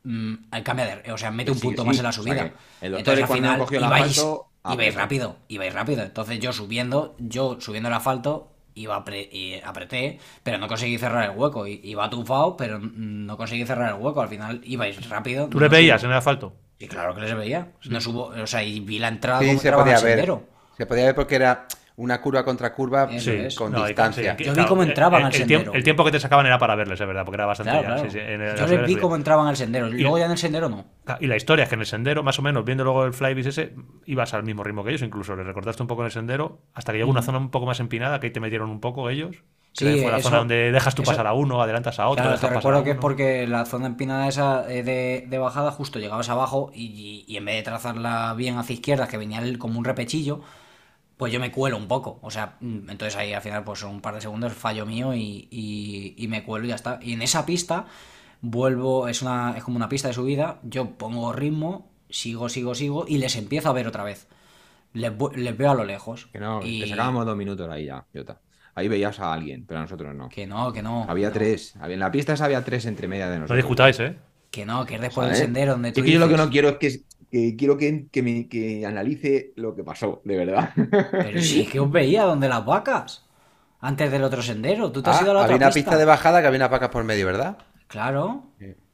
eh, 0.04 0.08
mm, 0.08 0.62
cambia 0.62 0.86
de. 1.02 1.12
O 1.12 1.18
sea, 1.18 1.30
mete 1.30 1.50
un 1.50 1.58
Sí, 1.58 1.62
punto 1.62 1.82
sí, 1.82 1.88
más 1.88 1.96
en 1.98 2.02
la 2.04 2.12
o 2.16 2.22
sea 2.22 2.22
subida. 2.22 2.44
que 2.50 2.54
el 2.80 2.92
doctor, 2.92 2.98
Entonces, 2.98 3.22
al 3.24 3.28
final, 3.36 3.58
cogió 3.58 3.78
el 3.78 3.84
ibais, 3.84 4.02
asfalto, 4.02 4.46
ah, 4.64 4.72
ibais 4.74 4.94
pues, 4.94 4.94
rápido, 4.94 5.36
ibais 5.48 5.74
rápido. 5.74 6.02
Entonces 6.02 6.38
yo 6.40 6.52
subiendo, 6.52 7.14
yo 7.18 7.58
subiendo 7.60 7.88
el 7.88 7.94
asfalto, 7.94 8.50
iba 8.74 8.96
apre- 9.04 9.28
y 9.32 9.60
apreté, 9.64 10.18
pero 10.42 10.58
no 10.58 10.68
conseguí 10.68 10.98
cerrar 10.98 11.30
el 11.30 11.36
hueco. 11.38 11.66
Iba 11.66 12.10
tufado, 12.10 12.56
pero 12.56 12.78
mm, 12.80 13.26
no 13.26 13.36
conseguí 13.36 13.64
cerrar 13.66 13.94
el 13.94 14.00
hueco. 14.02 14.20
Al 14.20 14.28
final 14.28 14.60
ibais 14.64 15.08
rápido. 15.08 15.48
¿Tú 15.48 15.60
le 15.60 15.68
no 15.68 15.70
veías 15.70 16.00
subo. 16.00 16.04
en 16.04 16.10
el 16.12 16.18
asfalto? 16.18 16.54
Y 16.78 16.88
claro 16.88 17.14
que 17.14 17.20
les 17.22 17.34
veía. 17.36 17.72
No 17.88 18.00
subo, 18.00 18.26
o 18.26 18.46
sea, 18.46 18.62
y 18.62 18.80
vi 18.80 18.98
la 18.98 19.08
entrada 19.08 19.40
Sí, 19.40 19.46
como 19.46 19.60
se 19.60 19.72
podía 19.72 20.00
ver. 20.00 20.00
sendero. 20.00 20.42
Se 20.76 20.86
podía 20.86 21.04
ver 21.06 21.14
porque 21.14 21.36
era 21.36 21.66
una 21.96 22.20
curva 22.20 22.44
contra 22.44 22.74
curva 22.74 23.08
Sí, 23.20 23.46
con 23.56 23.70
No, 23.70 23.84
y- 23.84 23.88
distancia. 23.88 24.34
sí, 24.36 24.44
Yo 24.44 24.52
vi 24.54 24.64
cómo 24.64 24.82
entraban 24.82 25.20
el, 25.20 25.26
al 25.26 25.32
el 25.32 25.38
sendero. 25.38 25.60
tiempo, 25.60 25.76
el 25.76 25.84
tiempo 25.84 26.04
que 26.04 26.10
te 26.10 26.18
sacaban 26.20 26.44
era 26.46 26.58
para 26.58 26.74
verles, 26.74 27.00
es 27.00 27.06
verdad, 27.06 27.24
porque 27.24 27.36
era 27.36 27.46
bastante 27.46 27.70
Claro, 27.70 27.82
ya, 27.88 27.94
claro. 27.94 28.10
sí, 28.10 28.18
sí, 28.18 28.18
en 28.18 28.40
el- 28.40 28.56
Yo 28.56 28.66
les 28.66 28.86
vi 28.86 28.96
cómo 28.96 29.14
entraban 29.14 29.46
al 29.46 29.56
sendero. 29.56 29.88
Luego 29.88 30.18
ya 30.18 30.24
en 30.26 30.32
el 30.32 30.38
sendero 30.38 30.68
no. 30.68 30.84
Y 31.20 31.26
la 31.28 31.36
historia 31.36 31.62
es 31.62 31.68
que 31.68 31.76
en 31.76 31.82
el 31.82 31.86
sendero, 31.86 32.22
más 32.24 32.38
o 32.38 32.42
menos, 32.42 32.64
viendo 32.64 32.82
luego 32.82 33.04
el 33.04 33.12
flybis 33.12 33.46
ese, 33.46 33.74
ibas 34.06 34.34
al 34.34 34.42
mismo 34.42 34.64
ritmo 34.64 34.82
que 34.82 34.90
ellos, 34.90 35.02
incluso 35.02 35.36
le 35.36 35.44
recortaste 35.44 35.82
un 35.82 35.86
poco 35.86 36.02
en 36.02 36.06
el 36.06 36.12
sendero, 36.12 36.62
hasta 36.74 36.90
que 36.92 36.98
llegó 36.98 37.10
una 37.10 37.22
zona 37.22 37.38
un 37.38 37.50
poco 37.50 37.66
más 37.66 37.78
empinada, 37.78 38.18
que 38.18 38.26
ahí 38.26 38.32
te 38.32 38.40
metieron 38.40 38.70
un 38.70 38.80
poco 38.80 39.08
ellos. 39.08 39.36
que 39.76 39.92
Sí, 39.92 40.02
fue 40.02 40.10
la 40.12 40.18
eso- 40.18 40.28
zona 40.28 40.38
donde 40.38 40.70
dejas 40.70 40.94
tú 40.94 41.02
eso- 41.02 41.10
pasar 41.10 41.26
a 41.26 41.32
uno, 41.32 41.60
adelantas 41.60 41.98
a 41.98 42.06
otro. 42.06 42.22
Claro, 42.22 42.38
te 42.38 42.48
recuerdo 42.48 42.78
a 42.78 42.84
que 42.84 42.90
es 42.92 42.96
porque 42.96 43.44
la 43.48 43.64
zona 43.64 43.86
empinada 43.88 44.28
esa 44.28 44.72
eh, 44.72 44.84
de, 44.84 45.24
de 45.28 45.38
bajada 45.38 45.72
justo 45.72 45.98
llegabas 45.98 46.28
abajo 46.28 46.70
y, 46.72 47.24
y 47.26 47.36
en 47.36 47.44
vez 47.44 47.56
de 47.56 47.62
trazarla 47.64 48.34
bien 48.34 48.56
hacia 48.56 48.74
izquierda, 48.74 49.08
que 49.08 49.16
venía 49.16 49.40
el- 49.40 49.58
como 49.58 49.76
un 49.80 49.84
repechillo, 49.84 50.42
pues 51.16 51.32
yo 51.32 51.40
me 51.40 51.50
cuelo 51.52 51.76
un 51.76 51.88
poco. 51.88 52.18
O 52.22 52.30
sea, 52.30 52.56
mm, 52.60 52.90
entonces 52.90 53.16
ahí 53.16 53.32
al 53.32 53.42
final 53.42 53.64
pues 53.64 53.80
son 53.80 53.90
un 53.92 54.00
par 54.00 54.14
de 54.14 54.20
segundos 54.20 54.52
fallo 54.52 54.86
mío 54.86 55.14
y, 55.14 55.48
y- 55.50 56.14
y 56.16 56.28
me 56.28 56.44
cuelo 56.44 56.66
y 56.66 56.68
ya 56.70 56.74
está. 56.76 56.98
Y 57.02 57.12
en 57.12 57.22
esa 57.22 57.46
pista 57.46 57.86
vuelvo, 58.40 59.08
es, 59.08 59.22
una, 59.22 59.54
es 59.56 59.64
como 59.64 59.76
una 59.76 59.88
pista 59.88 60.08
de 60.08 60.14
subida, 60.14 60.60
yo 60.62 60.90
pongo 60.98 61.32
ritmo, 61.32 61.90
sigo, 62.10 62.48
sigo, 62.48 62.74
sigo 62.74 63.04
y 63.08 63.18
les 63.18 63.36
empiezo 63.36 63.68
a 63.70 63.72
ver 63.72 63.86
otra 63.86 64.04
vez. 64.04 64.26
Les, 64.92 65.12
veo 65.56 65.70
a 65.70 65.74
lo 65.74 65.84
lejos. 65.84 66.26
Que 66.32 66.38
no, 66.38 66.60
y... 66.62 66.80
te 66.82 66.88
sacábamos 66.88 67.26
dos 67.26 67.36
minutos 67.36 67.68
ahí 67.68 67.86
ya, 67.86 68.04
Jota. 68.14 68.40
Ahí 68.76 68.88
veías 68.88 69.18
a 69.20 69.32
alguien, 69.32 69.64
pero 69.66 69.78
a 69.78 69.82
nosotros 69.82 70.14
no. 70.14 70.28
Que 70.28 70.46
no, 70.46 70.72
que 70.72 70.82
no. 70.82 71.04
Había 71.08 71.28
no. 71.28 71.32
tres. 71.32 71.74
Había, 71.80 71.94
en 71.94 72.00
la 72.00 72.10
pista 72.10 72.32
esa 72.32 72.44
había 72.44 72.64
tres 72.64 72.86
entre 72.86 73.08
media 73.08 73.26
de 73.28 73.36
No 73.36 73.40
nosotros. 73.42 73.56
discutáis, 73.58 74.00
¿eh? 74.00 74.16
Que 74.50 74.64
no, 74.64 74.84
que 74.86 74.96
es 74.96 75.00
después 75.00 75.28
del 75.28 75.36
sendero 75.36 75.72
donde 75.72 75.90
tú 75.92 76.00
Es 76.00 76.06
que 76.06 76.12
yo 76.12 76.18
lo 76.20 76.28
que 76.28 76.36
no 76.36 76.48
quiero 76.50 76.68
es 76.68 76.76
que, 76.78 77.00
que 77.34 77.56
quiero 77.56 77.76
que, 77.76 78.06
que, 78.12 78.22
me- 78.22 78.48
que 78.48 78.86
analice 78.86 79.52
lo 79.56 79.74
que 79.74 79.82
pasó, 79.82 80.20
de 80.24 80.36
verdad. 80.36 80.70
Pero 81.10 81.40
sí, 81.42 81.62
es 81.62 81.68
que 81.68 81.80
os 81.80 81.90
veía 81.90 82.22
donde 82.32 82.48
las 82.48 82.64
vacas. 82.64 83.24
Antes 83.80 84.10
del 84.12 84.22
otro 84.22 84.40
sendero. 84.40 84.92
Tú 84.92 85.02
te 85.02 85.10
has 85.10 85.18
Ah, 85.20 85.22
ido 85.22 85.30
a 85.32 85.34
la 85.34 85.40
había 85.44 85.56
otra 85.56 85.66
una 85.66 85.74
pista 85.74 85.96
de 85.96 86.04
bajada 86.04 86.40
que 86.40 86.46
había 86.46 86.58
unas 86.58 86.70
vacas 86.70 86.88
por 86.90 87.02
medio, 87.04 87.26
¿verdad? 87.26 87.58
Claro. 87.88 88.44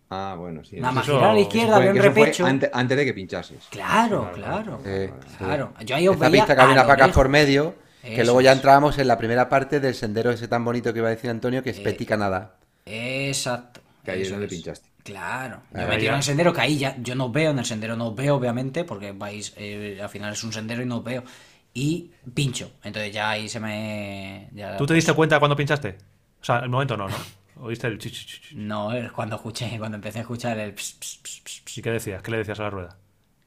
ah, 0.09 0.35
bueno, 0.39 0.65
sí. 0.65 0.81
Nada 0.81 0.93
más 0.93 1.05
eso- 1.05 1.17
girar 1.17 1.31
a 1.31 1.35
la 1.35 1.41
izquierda, 1.41 1.77
había 1.77 1.91
un 1.93 1.97
repecho. 1.99 2.47
ante- 2.47 2.71
antes 2.73 2.97
de 2.97 3.05
que 3.05 3.13
pinchases. 3.15 3.69
Claro, 3.71 4.31
claro. 4.35 4.81
Sí, 4.85 5.13
Claro. 5.39 5.73
sí. 5.79 5.85
Yo 5.85 5.97
ahí 5.97 6.09
os 6.09 6.15
Esta 6.17 6.29
veía 6.29 6.43
pista 6.43 6.57
que 6.57 6.63
había 6.63 6.75
unas 6.75 6.87
vacas 6.89 7.11
por 7.13 7.29
medio, 7.29 7.75
que 8.03 8.25
luego 8.25 8.41
ya 8.41 8.51
es. 8.53 8.57
entrábamos 8.57 8.99
en 8.99 9.07
la 9.07 9.17
primera 9.19 9.49
parte 9.49 9.79
del 9.79 9.95
sendero 9.95 10.31
ese 10.33 10.49
tan 10.49 10.65
bonito 10.65 10.93
que 10.93 10.99
iba 11.01 11.09
a 11.09 11.13
decir 11.13 11.31
Antonio, 11.31 11.63
que 11.63 11.71
es 11.71 11.79
Eh, 11.79 11.83
Petit 11.85 12.09
Canadá. 12.09 12.57
Exacto. 12.87 13.81
Que 14.05 14.11
ahí 14.13 14.23
es 14.23 14.31
donde 14.31 14.49
pinchaste. 14.49 14.89
Claro. 15.03 15.63
Yo 15.73 15.87
me 15.89 15.97
tiro 15.99 16.11
en 16.13 16.17
el 16.19 16.23
sendero, 16.23 16.53
que 16.53 16.61
ahí 16.61 16.79
ya 16.79 16.97
yo 16.99 17.15
no 17.15 17.31
veo, 17.31 17.51
en 17.53 17.59
el 17.59 17.65
sendero 17.65 17.97
no 17.97 18.09
os 18.09 18.15
veo, 18.17 18.37
obviamente, 18.37 18.85
porque 18.85 19.13
vais, 19.13 19.53
eh, 19.57 19.99
al 20.03 20.09
final 20.09 20.33
es 20.33 20.45
un 20.45 20.53
sendero 20.53 20.83
y 20.83 20.87
no 20.87 20.99
os 20.99 21.05
veo. 21.05 21.25
Y 21.73 22.11
pincho. 22.35 22.73
Entonces 22.83 23.13
ya 23.13 23.31
ahí 23.31 23.49
se 23.49 23.61
me. 23.61 24.49
ya- 24.53 24.77
¿Tú 24.77 24.87
te 24.87 24.95
diste 24.95 25.13
cuenta 25.15 25.39
cuando 25.39 25.57
pinchaste? 25.57 25.97
O 26.41 26.45
sea, 26.45 26.59
el 26.61 26.69
momento 26.69 26.97
no, 26.97 27.09
¿no? 27.09 27.17
¿Oíste 27.63 27.87
el 27.87 27.99
chi? 27.99 28.11
No, 28.55 28.93
es 28.93 29.13
cuando 29.13 29.37
escuché, 29.37 29.79
cuando 29.79 29.97
empecé 29.97 30.19
a 30.19 30.23
escuchar 30.23 30.59
el 30.59 30.73
ps, 30.75 30.95
ps, 30.99 31.19
ps, 31.23 31.41
ps, 31.45 31.61
ps, 31.65 31.79
¿Y 31.79 31.83
qué 31.83 31.91
decías? 31.91 32.23
¿Qué 32.23 32.31
le 32.31 32.39
decías 32.39 32.59
a 32.61 32.65
la 32.65 32.71
rueda? 32.71 32.97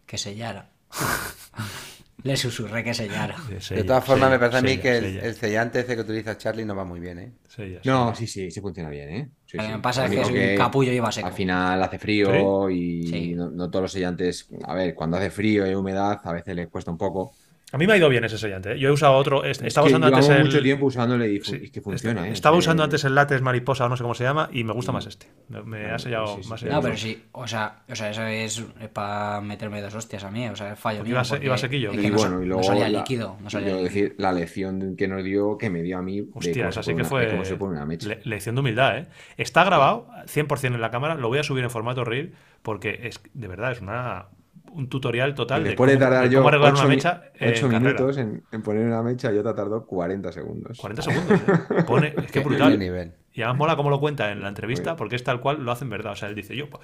que 0.05 0.17
sellara. 0.17 0.69
Le 2.23 2.37
susurré 2.37 2.83
que 2.83 2.93
sellara. 2.93 3.35
De 3.69 3.83
todas 3.83 4.05
formas, 4.05 4.31
me 4.31 4.39
parece 4.39 4.57
a 4.57 4.61
mí 4.61 4.77
que 4.77 4.97
el, 4.97 5.03
sella, 5.03 5.21
el 5.25 5.35
sellante 5.35 5.79
ese 5.81 5.95
que 5.95 6.01
utiliza 6.01 6.37
Charlie 6.37 6.65
no 6.65 6.75
va 6.75 6.85
muy 6.85 6.99
bien, 6.99 7.19
¿eh? 7.19 7.33
sella, 7.47 7.81
No, 7.83 8.15
sí, 8.15 8.27
sí, 8.27 8.49
sí 8.49 8.61
funciona 8.61 8.89
bien, 8.89 9.09
¿eh? 9.09 9.29
Sí, 9.45 9.57
Lo 9.57 9.63
que 9.63 9.73
sí. 9.73 9.79
pasa 9.81 10.05
es 10.05 10.11
que 10.11 10.23
soy 10.23 10.39
un 10.51 10.57
capullo 10.57 10.91
y 10.93 10.99
va 10.99 11.11
seco. 11.11 11.27
Al 11.27 11.33
final 11.33 11.83
hace 11.83 11.99
frío 11.99 12.69
y 12.69 13.07
Sí. 13.07 13.33
no, 13.35 13.51
no 13.51 13.69
todos 13.69 13.83
los 13.83 13.91
sellantes. 13.91 14.47
A 14.63 14.73
ver, 14.73 14.95
cuando 14.95 15.17
hace 15.17 15.29
frío 15.29 15.69
y 15.69 15.75
humedad, 15.75 16.19
a 16.23 16.31
veces 16.33 16.55
les 16.55 16.67
cuesta 16.69 16.91
un 16.91 16.97
poco. 16.97 17.33
A 17.73 17.77
mí 17.77 17.87
me 17.87 17.93
ha 17.93 17.97
ido 17.97 18.07
bien 18.07 18.23
ese 18.23 18.37
sellante. 18.37 18.73
¿eh? 18.73 18.79
Yo 18.79 18.89
he 18.89 18.91
usado 18.91 19.13
otro. 19.15 19.43
es- 19.43 19.57
Es 19.59 19.63
Estaba 19.67 19.87
que 19.87 19.93
usando 19.93 20.07
antes 20.07 20.29
el. 20.29 20.45
mucho 20.45 20.61
tiempo 20.61 20.85
usándole 20.85 21.27
y, 21.33 21.41
Sí, 21.41 21.59
y 21.63 21.69
que 21.71 21.81
funciona, 21.81 22.21
este- 22.21 22.29
¿eh? 22.29 22.33
Estaba 22.33 22.55
Eh, 22.55 22.59
usando 22.59 22.83
antes 22.83 23.03
el 23.03 23.15
látex 23.15 23.41
mariposa 23.41 23.85
o 23.85 23.89
no 23.89 23.97
sé 23.97 24.03
cómo 24.03 24.13
se 24.13 24.23
llama 24.23 24.47
y 24.53 24.63
me 24.63 24.73
gusta 24.73 24.91
Mm. 24.91 24.95
más 24.95 25.05
este. 25.07 25.27
Me, 25.49 25.63
me 25.63 25.89
ha 25.91 25.97
sellado 25.97 26.35
sí, 26.37 26.43
sí, 26.43 26.49
más 26.49 26.59
sí. 26.59 26.65
sellado. 26.67 26.81
No, 26.81 26.85
pero 26.87 26.97
sí, 26.97 27.23
o 27.31 27.47
sea, 27.47 27.83
o 27.89 27.95
sea, 27.95 28.09
eso 28.11 28.23
es, 28.27 28.63
para 28.93 29.41
meterme 29.41 29.81
dos 29.81 29.95
hostias 29.95 30.23
a 30.23 30.29
mí, 30.29 30.47
o 30.47 30.55
sea, 30.55 30.73
es 30.73 30.79
fallo 30.79 31.03
iba 31.03 31.23
se- 31.23 31.43
iba 31.43 31.57
sequillo. 31.57 31.91
es 31.91 31.97
que 31.99 32.07
Y 32.07 32.09
no, 32.11 32.17
bueno, 32.17 32.35
y 32.37 32.39
no 32.41 32.45
luego. 32.45 32.63
salía 32.63 32.89
la, 32.89 32.99
líquido, 32.99 33.37
no 33.41 33.49
salía 33.49 33.69
líquido. 33.69 33.83
decir, 33.83 34.15
la 34.19 34.31
lección 34.31 34.95
que 34.95 35.07
nos 35.07 35.23
dio, 35.23 35.57
que 35.57 35.69
me 35.71 35.81
dio 35.81 35.97
a 35.97 36.01
mí. 36.03 36.21
de 36.21 36.27
Hostias, 36.31 36.77
así 36.77 36.91
que 36.91 36.95
una- 36.97 37.05
fue. 37.05 37.25
de 37.25 37.31
cómo 37.31 37.43
se 37.45 37.55
pone 37.55 37.73
una 37.77 37.85
mecha. 37.87 38.07
le- 38.07 38.21
lección 38.23 38.53
de 38.53 38.61
humildad, 38.61 38.97
¿eh? 38.99 39.07
Está 39.37 39.63
grabado 39.63 40.07
100% 40.27 40.75
en 40.75 40.81
la 40.81 40.91
cámara. 40.91 41.15
Lo 41.15 41.27
voy 41.27 41.39
a 41.39 41.43
subir 41.43 41.63
en 41.63 41.71
formato 41.71 42.03
reel 42.05 42.33
porque 42.61 42.99
es 43.03 43.19
de 43.33 43.47
verdad 43.47 43.71
es 43.71 43.81
una 43.81 44.27
un 44.73 44.89
tutorial 44.89 45.33
total 45.33 45.61
Y 45.61 45.63
de 45.63 45.69
después 45.71 45.89
de 45.91 45.97
cómo, 45.97 46.05
tardar 46.09 46.23
de 46.25 46.29
yo 46.33 46.39
cómo 46.39 46.49
arreglar 46.49 46.73
8, 46.73 46.81
una 46.81 46.89
mecha 46.89 47.21
en 47.33 47.53
carrera. 47.71 47.79
minutos 47.79 48.17
en, 48.17 48.43
en 48.51 48.61
poner 48.61 48.85
una 48.85 49.01
mecha, 49.03 49.31
yo 49.31 49.43
te 49.43 49.53
tardó 49.53 49.85
40 49.85 50.31
segundos. 50.31 50.77
40 50.79 51.01
segundos. 51.01 51.31
¿eh? 51.41 51.83
Pone, 51.87 52.07
es 52.09 52.31
que 52.31 52.31
Qué 52.31 52.39
brutal. 52.41 52.79
nivel. 52.79 53.13
Y 53.35 53.41
además 53.41 53.57
mola 53.57 53.75
cómo 53.75 53.89
lo 53.89 53.99
cuenta 53.99 54.31
en 54.31 54.41
la 54.41 54.47
entrevista, 54.49 54.95
porque 54.95 55.15
es 55.15 55.23
tal 55.23 55.39
cual 55.39 55.63
lo 55.63 55.71
hacen 55.71 55.89
verdad. 55.89 56.11
O 56.13 56.15
sea, 56.15 56.29
él 56.29 56.35
dice, 56.35 56.55
yo 56.55 56.69
pues, 56.69 56.81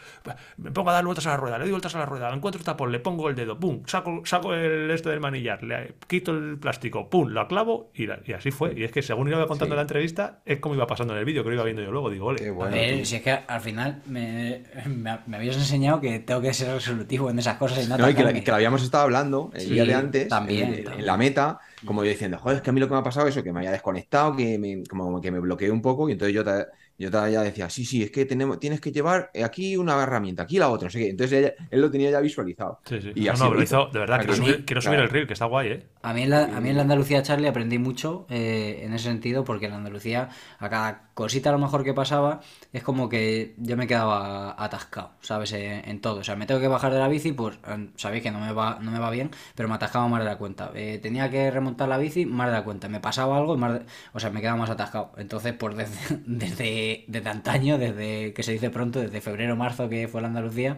me 0.58 0.72
pongo 0.72 0.90
a 0.90 0.94
dar 0.94 1.06
vueltas 1.06 1.28
a 1.28 1.32
la 1.32 1.38
rueda, 1.38 1.58
le 1.60 1.66
doy 1.66 1.72
vueltas 1.72 1.94
a 1.96 2.00
la 2.00 2.06
rueda, 2.08 2.34
encuentro 2.34 2.58
el 2.60 2.66
tapón, 2.66 2.92
le 2.92 3.00
pongo 3.00 3.30
el 3.30 3.36
dedo, 3.36 3.60
pum, 3.60 3.84
saco, 3.86 4.22
saco 4.26 4.54
el 4.56 4.90
este 4.90 5.10
del 5.10 5.20
manillar, 5.20 5.62
le 5.64 5.94
quito 6.08 6.32
el 6.32 6.58
plástico, 6.58 7.10
pum, 7.10 7.28
lo 7.30 7.48
clavo 7.48 7.92
y, 7.94 8.08
la- 8.08 8.20
y 8.26 8.34
así 8.34 8.50
fue. 8.52 8.74
Y 8.76 8.84
es 8.84 8.92
que 8.92 9.02
según 9.04 9.28
iba 9.28 9.38
contando 9.46 9.66
Sí. 9.68 9.72
en 9.74 9.76
la 9.76 9.82
entrevista, 9.84 10.40
es 10.46 10.58
como 10.60 10.74
iba 10.74 10.88
pasando 10.88 11.14
en 11.14 11.20
el 11.20 11.26
vídeo, 11.26 11.44
que 11.44 11.50
lo 11.50 11.56
iba 11.56 11.64
viendo 11.64 11.84
yo 11.84 11.92
luego. 11.92 12.10
Digo, 12.10 12.26
ole. 12.28 12.40
Qué 12.40 12.50
A 12.50 12.52
bueno. 12.54 12.76
ver, 12.76 13.00
tú. 13.00 13.06
si 13.06 13.16
es 13.18 13.22
que 13.22 13.32
al 13.32 13.62
final 13.62 14.02
me, 14.08 14.64
me, 14.88 15.20
me 15.28 15.38
habías 15.38 15.56
enseñado 15.58 16.02
que 16.02 16.18
tengo 16.20 16.42
que 16.42 16.54
ser 16.54 16.74
resolutivo 16.74 17.30
en 17.30 17.38
esas 17.38 17.58
cosas 17.58 17.86
y 17.86 17.88
no, 17.88 17.98
No, 17.98 18.10
y 18.10 18.14
que, 18.16 18.24
la- 18.24 18.30
atacarme. 18.30 18.44
que 18.44 18.52
lo 18.52 18.56
habíamos 18.56 18.82
estado 18.84 19.04
hablando 19.04 19.52
el 19.54 19.62
Sí, 19.62 19.70
día 19.74 19.86
de 19.86 19.94
antes, 19.94 20.28
también, 20.30 20.70
en, 20.70 20.74
en 20.80 20.84
también. 20.86 21.06
la 21.06 21.18
meta, 21.18 21.60
como 21.86 22.04
yo 22.04 22.10
diciendo, 22.12 22.38
joder, 22.40 22.58
es 22.58 22.62
que 22.64 22.70
a 22.70 22.74
mí 22.74 22.80
lo 22.80 22.88
que 22.88 22.94
me 22.94 23.00
ha 23.00 23.04
pasado 23.04 23.28
es 23.28 23.36
eso, 23.36 23.44
que 23.44 23.54
me 23.54 23.62
haya 23.62 23.72
desconectado, 23.72 24.36
que 24.36 24.58
me, 24.60 24.84
como 24.90 25.20
que 25.22 25.32
me 25.32 25.40
bloqueé 25.40 25.72
un 25.72 25.82
poco, 25.82 26.10
y 26.10 26.14
entonces 26.14 26.34
yo 26.36 26.44
te- 26.44 26.66
Yo 26.98 27.10
todavía 27.10 27.42
decía, 27.42 27.70
sí, 27.70 27.86
sí, 27.86 28.04
es 28.04 28.12
que 28.12 28.26
tenemos, 28.26 28.60
tienes 28.60 28.82
que 28.82 28.92
llevar 28.92 29.32
aquí 29.42 29.78
una 29.78 30.02
herramienta, 30.04 30.44
aquí 30.44 30.58
la 30.58 30.68
otra, 30.70 30.88
no 30.88 30.92
sé 30.92 31.00
qué. 31.00 31.10
Entonces 31.10 31.40
ella- 31.40 31.54
él 31.72 31.80
lo 31.82 31.90
tenía 31.90 32.12
ya 32.12 32.20
visualizado. 32.20 32.80
Sí, 32.86 33.00
sí. 33.02 33.12
Y 33.16 33.26
No, 33.26 33.32
así 33.32 33.44
no, 33.44 33.54
lo 33.54 33.64
hizo. 33.64 33.86
de 33.94 34.00
verdad, 34.00 34.18
quiero 34.20 34.34
mí, 34.34 34.38
subir, 34.38 34.66
quiero 34.66 34.82
subir 34.82 34.98
claro. 34.98 35.04
el 35.06 35.10
reel, 35.10 35.26
que 35.28 35.32
está 35.34 35.46
guay, 35.46 35.68
¿eh? 35.70 35.88
A 36.02 36.14
mí, 36.14 36.24
en 36.24 36.30
la, 36.30 36.44
a 36.58 36.60
mí 36.62 36.70
en 36.70 36.76
la 36.76 36.82
Andalucía, 36.84 37.22
Charlie, 37.24 37.48
aprendí 37.48 37.78
mucho 37.78 38.26
eh, 38.30 38.82
en 38.84 38.94
ese 38.94 39.06
sentido, 39.06 39.44
porque 39.46 39.66
en 39.66 39.72
la 39.72 39.78
Andalucía, 39.78 40.30
a 40.58 40.70
cada 40.70 41.09
cosita 41.24 41.50
a 41.50 41.54
lo 41.54 41.60
mejor 41.60 41.84
que 41.84 41.94
pasaba, 41.94 42.42
es 42.74 42.84
como 42.84 43.10
que 43.10 43.54
yo 43.58 43.76
me 43.78 43.88
quedaba 43.88 44.56
atascado, 44.64 45.12
¿sabes? 45.22 45.52
En, 45.54 45.88
en 45.90 46.02
todo. 46.02 46.20
O 46.22 46.24
sea, 46.24 46.36
me 46.36 46.46
tengo 46.46 46.62
que 46.62 46.68
bajar 46.68 46.92
de 46.94 47.00
la 47.00 47.08
bici, 47.08 47.32
pues 47.34 47.58
eh, 47.68 47.90
sabéis 47.96 48.24
que 48.24 48.32
no 48.32 48.40
me 48.40 48.52
va, 48.54 48.80
no 48.82 48.92
me 48.92 49.00
va 49.00 49.10
bien, 49.12 49.32
pero 49.56 49.70
me 49.70 49.76
atascaba 49.76 50.08
más 50.08 50.20
de 50.20 50.26
la 50.26 50.38
cuenta. 50.38 50.72
Eh, 50.76 51.00
tenía 51.02 51.30
que 51.30 51.52
remontar 51.52 51.88
la 51.90 51.98
bici, 51.98 52.26
más 52.26 52.48
de 52.48 52.54
la 52.54 52.64
cuenta. 52.64 52.88
Me 52.90 53.00
pasaba 53.00 53.38
algo 53.38 53.58
más 53.58 53.74
de- 53.80 53.86
O 54.14 54.20
sea, 54.20 54.30
me 54.30 54.42
quedaba 54.42 54.58
más 54.58 54.70
atascado. 54.70 55.12
Entonces, 55.18 55.54
pues 55.54 55.76
desde, 55.78 56.22
desde, 56.26 57.06
desde 57.08 57.30
antaño, 57.30 57.78
desde 57.78 58.34
que 58.34 58.44
se 58.44 58.52
dice 58.54 58.70
pronto, 58.70 59.00
desde 59.00 59.22
febrero 59.22 59.56
marzo 59.56 59.90
que 59.90 60.08
fue 60.08 60.22
la 60.22 60.28
Andalucía, 60.28 60.78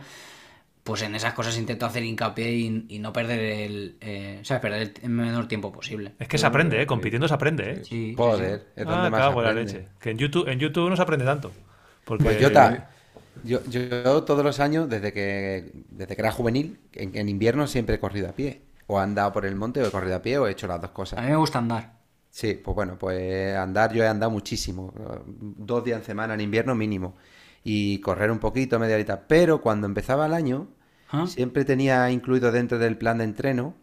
pues 0.83 1.01
en 1.03 1.15
esas 1.15 1.33
cosas 1.33 1.57
intento 1.57 1.85
hacer 1.85 2.03
hincapié 2.03 2.51
y, 2.53 2.85
y 2.89 2.99
no 2.99 3.13
perder 3.13 3.39
el, 3.39 3.97
eh, 4.01 4.41
¿sabes? 4.43 4.61
Perder 4.61 4.93
el, 5.03 5.09
menor 5.09 5.47
tiempo 5.47 5.71
posible. 5.71 6.15
Es 6.19 6.27
que 6.27 6.37
se 6.37 6.45
aprende, 6.45 6.81
¿eh? 6.81 6.85
Compitiendo 6.87 7.27
se 7.27 7.33
aprende, 7.33 7.71
¿eh? 7.71 7.81
Sí, 7.83 8.17
sí, 8.21 8.31
sí. 8.31 8.43
Joder, 8.45 8.71
es 8.75 8.87
donde 8.87 9.07
Ah, 9.07 9.09
más 9.09 9.19
cago 9.21 9.39
en 9.41 9.45
la 9.47 9.53
leche. 9.53 9.87
Que 9.99 10.11
en 10.11 10.17
YouTube, 10.17 10.47
en 10.47 10.59
YouTube 10.59 10.89
no 10.89 10.95
se 10.95 11.01
aprende 11.01 11.25
tanto. 11.25 11.51
Porque... 12.03 12.23
Pues 12.23 12.37
yo, 12.37 12.51
ta- 12.51 12.89
yo, 13.43 13.63
yo 13.65 14.23
todos 14.23 14.43
los 14.43 14.59
años, 14.59 14.89
desde 14.89 15.11
que, 15.13 15.71
desde 15.89 16.15
que 16.15 16.21
era 16.21 16.31
juvenil, 16.31 16.79
en, 16.93 17.15
en 17.17 17.29
invierno 17.29 17.67
siempre 17.67 17.95
he 17.95 17.99
corrido 17.99 18.29
a 18.29 18.33
pie. 18.35 18.61
O 18.87 18.99
he 18.99 19.03
andado 19.03 19.31
por 19.31 19.45
el 19.45 19.55
monte 19.55 19.81
o 19.81 19.87
he 19.87 19.91
corrido 19.91 20.15
a 20.17 20.21
pie 20.21 20.37
o 20.37 20.47
he 20.47 20.51
hecho 20.51 20.67
las 20.67 20.81
dos 20.81 20.91
A 21.15 21.21
cosas. 21.21 21.21
mí 21.21 21.29
me 21.29 21.37
gusta 21.37 21.59
andar. 21.59 22.01
Sí, 22.29 22.53
pues 22.63 22.75
bueno, 22.75 22.97
pues 22.97 23.55
andar 23.57 23.91
yo 23.93 24.03
he 24.03 24.07
andado 24.07 24.31
muchísimo. 24.31 24.93
Dos 25.25 25.83
días 25.83 25.99
en 25.99 26.05
semana 26.05 26.33
en 26.33 26.41
invierno 26.41 26.75
mínimo. 26.75 27.15
Y 27.63 27.99
correr 27.99 28.31
un 28.31 28.39
poquito, 28.39 28.79
media 28.79 28.95
horita. 28.95 29.27
Pero 29.27 29.61
cuando 29.61 29.88
empezaba 29.88 30.25
el 30.25 30.33
año, 30.33 30.67
¿Ah? 31.11 31.27
siempre 31.27 31.65
tenía 31.65 32.09
incluido 32.11 32.51
dentro 32.51 32.79
del 32.79 32.97
plan 32.97 33.19
de 33.19 33.25
entreno 33.25 33.75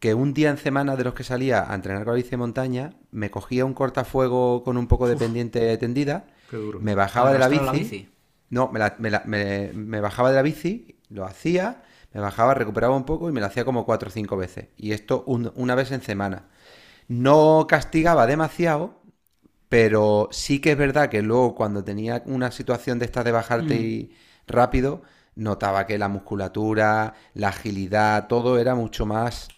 que 0.00 0.12
un 0.12 0.34
día 0.34 0.50
en 0.50 0.58
semana 0.58 0.94
de 0.96 1.04
los 1.04 1.14
que 1.14 1.24
salía 1.24 1.70
a 1.70 1.74
entrenar 1.74 2.04
con 2.04 2.12
la 2.12 2.16
bici 2.16 2.30
de 2.30 2.36
montaña, 2.36 2.90
me 3.12 3.30
cogía 3.30 3.64
un 3.64 3.72
cortafuego 3.72 4.62
con 4.62 4.76
un 4.76 4.86
poco 4.88 5.08
de 5.08 5.16
pendiente 5.16 5.74
tendida, 5.78 6.26
Qué 6.50 6.56
duro. 6.58 6.80
me 6.80 6.94
bajaba 6.94 7.32
de 7.32 7.38
la 7.38 7.48
bici, 7.48 7.64
la 7.64 7.72
bici. 7.72 8.08
no, 8.50 8.70
me, 8.70 8.78
la- 8.78 8.94
me 8.98 9.10
la- 9.10 9.22
me- 9.24 9.72
me 9.72 10.00
bajaba 10.02 10.28
de 10.28 10.36
la 10.36 10.42
bici, 10.42 10.98
lo 11.08 11.24
hacía, 11.24 11.82
me 12.12 12.20
bajaba, 12.20 12.52
recuperaba 12.52 12.94
un 12.94 13.04
poco 13.04 13.30
y 13.30 13.32
me 13.32 13.40
lo 13.40 13.46
hacía 13.46 13.64
como 13.64 13.86
cuatro 13.86 14.08
o 14.10 14.12
cinco 14.12 14.36
veces. 14.36 14.66
Y 14.76 14.92
esto 14.92 15.24
un- 15.26 15.50
una 15.56 15.74
vez 15.74 15.90
en 15.92 16.02
semana. 16.02 16.44
No 17.08 17.66
castigaba 17.68 18.26
demasiado, 18.26 19.00
pero 19.68 20.28
sí 20.32 20.60
que 20.60 20.72
es 20.72 20.78
verdad 20.78 21.08
que 21.10 21.22
luego 21.22 21.54
cuando 21.54 21.84
tenía 21.84 22.22
una 22.26 22.50
situación 22.50 22.98
de 22.98 23.06
estas 23.06 23.24
de 23.24 23.32
bajarte 23.32 23.80
y 23.80 24.12
rápido, 24.46 25.02
notaba 25.34 25.86
que 25.86 25.98
la 25.98 26.08
musculatura, 26.08 27.14
la 27.34 27.48
agilidad, 27.48 28.28
todo 28.28 28.58
era 28.58 28.74
mucho 28.74 29.06
más 29.06 29.48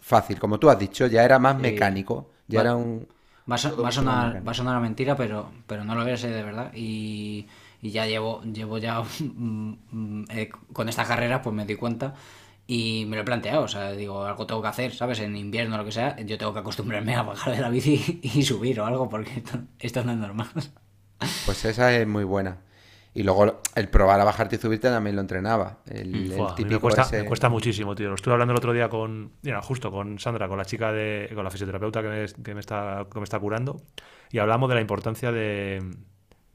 fácil. 0.00 0.38
Como 0.40 0.58
tú 0.58 0.70
has 0.70 0.78
dicho, 0.78 1.06
ya 1.06 1.24
era 1.24 1.38
más 1.38 1.58
Sí. 1.60 1.60
mecánico. 1.60 2.30
Ya 2.48 2.60
Va- 2.60 2.62
era 2.62 2.76
un... 2.76 3.06
Va 3.50 3.56
a, 3.56 3.70
va 3.84 3.90
sonar, 3.96 4.26
va 4.46 4.52
a 4.52 4.54
sonar 4.54 4.76
a 4.76 4.80
mentira, 4.80 5.16
pero, 5.16 5.50
pero 5.66 5.84
no 5.84 5.94
lo 5.96 6.06
es 6.06 6.24
eh, 6.24 6.28
de 6.30 6.42
verdad. 6.44 6.72
Y, 6.74 7.48
y 7.82 7.90
ya 7.90 8.06
llevo, 8.06 8.42
llevo 8.44 8.78
ya 8.78 9.02
mm, 9.20 9.74
mm, 9.92 10.24
eh, 10.30 10.50
con 10.72 10.88
estas 10.88 11.08
carreras, 11.08 11.40
pues 11.42 11.54
me 11.56 11.64
di 11.66 11.76
cuenta 11.76 12.14
y 12.68 13.06
me 13.08 13.16
lo 13.16 13.22
he 13.22 13.24
planteado. 13.24 13.62
O 13.64 13.68
sea, 13.68 13.92
digo, 13.92 14.24
algo 14.24 14.46
tengo 14.46 14.62
que 14.62 14.68
hacer, 14.68 14.94
¿sabes? 14.94 15.20
En 15.20 15.36
invierno 15.36 15.74
o 15.76 15.78
lo 15.78 15.84
que 15.86 15.92
sea, 15.92 16.16
yo 16.20 16.38
tengo 16.38 16.52
que 16.54 16.60
acostumbrarme 16.60 17.16
a 17.16 17.22
bajar 17.22 17.54
de 17.56 17.60
la 17.62 17.70
bici 17.70 18.20
y 18.24 18.42
subir 18.44 18.80
o 18.80 18.86
algo, 18.86 19.08
porque 19.08 19.32
esto, 19.38 19.58
esto 19.80 20.04
no 20.04 20.12
es 20.12 20.18
normal. 20.18 20.48
Pues 21.44 21.64
esa 21.64 21.96
es 21.96 22.06
muy 22.06 22.24
buena. 22.24 22.58
Y 23.14 23.22
luego 23.24 23.60
el 23.74 23.88
probar 23.88 24.20
a 24.20 24.24
bajarte 24.24 24.56
y 24.56 24.58
subirte 24.58 24.88
también 24.88 25.16
lo 25.16 25.22
entrenaba. 25.22 25.78
El, 25.90 26.30
el 26.32 26.32
Fua, 26.32 26.54
a 26.58 26.62
mí 26.62 26.68
típico 26.68 26.74
me, 26.74 26.80
cuesta, 26.80 27.02
ese- 27.02 27.16
me 27.16 27.24
cuesta 27.24 27.48
muchísimo, 27.48 27.94
tío. 27.94 28.08
Lo 28.08 28.14
estuve 28.14 28.34
hablando 28.34 28.52
el 28.52 28.58
otro 28.58 28.72
día 28.72 28.88
con, 28.88 29.32
mira, 29.42 29.60
justo 29.62 29.90
con 29.90 30.18
Sandra, 30.18 30.46
con 30.48 30.58
la 30.58 30.64
chica 30.64 30.92
de, 30.92 31.30
con 31.34 31.42
la 31.42 31.50
fisioterapeuta 31.50 32.02
que 32.02 32.08
me, 32.08 32.26
que 32.44 32.54
me 32.54 32.60
está, 32.60 33.06
que 33.12 33.18
me 33.18 33.24
está 33.24 33.40
curando, 33.40 33.82
y 34.30 34.38
hablamos 34.38 34.68
de 34.68 34.74
la 34.76 34.80
importancia 34.82 35.32
de, 35.32 35.82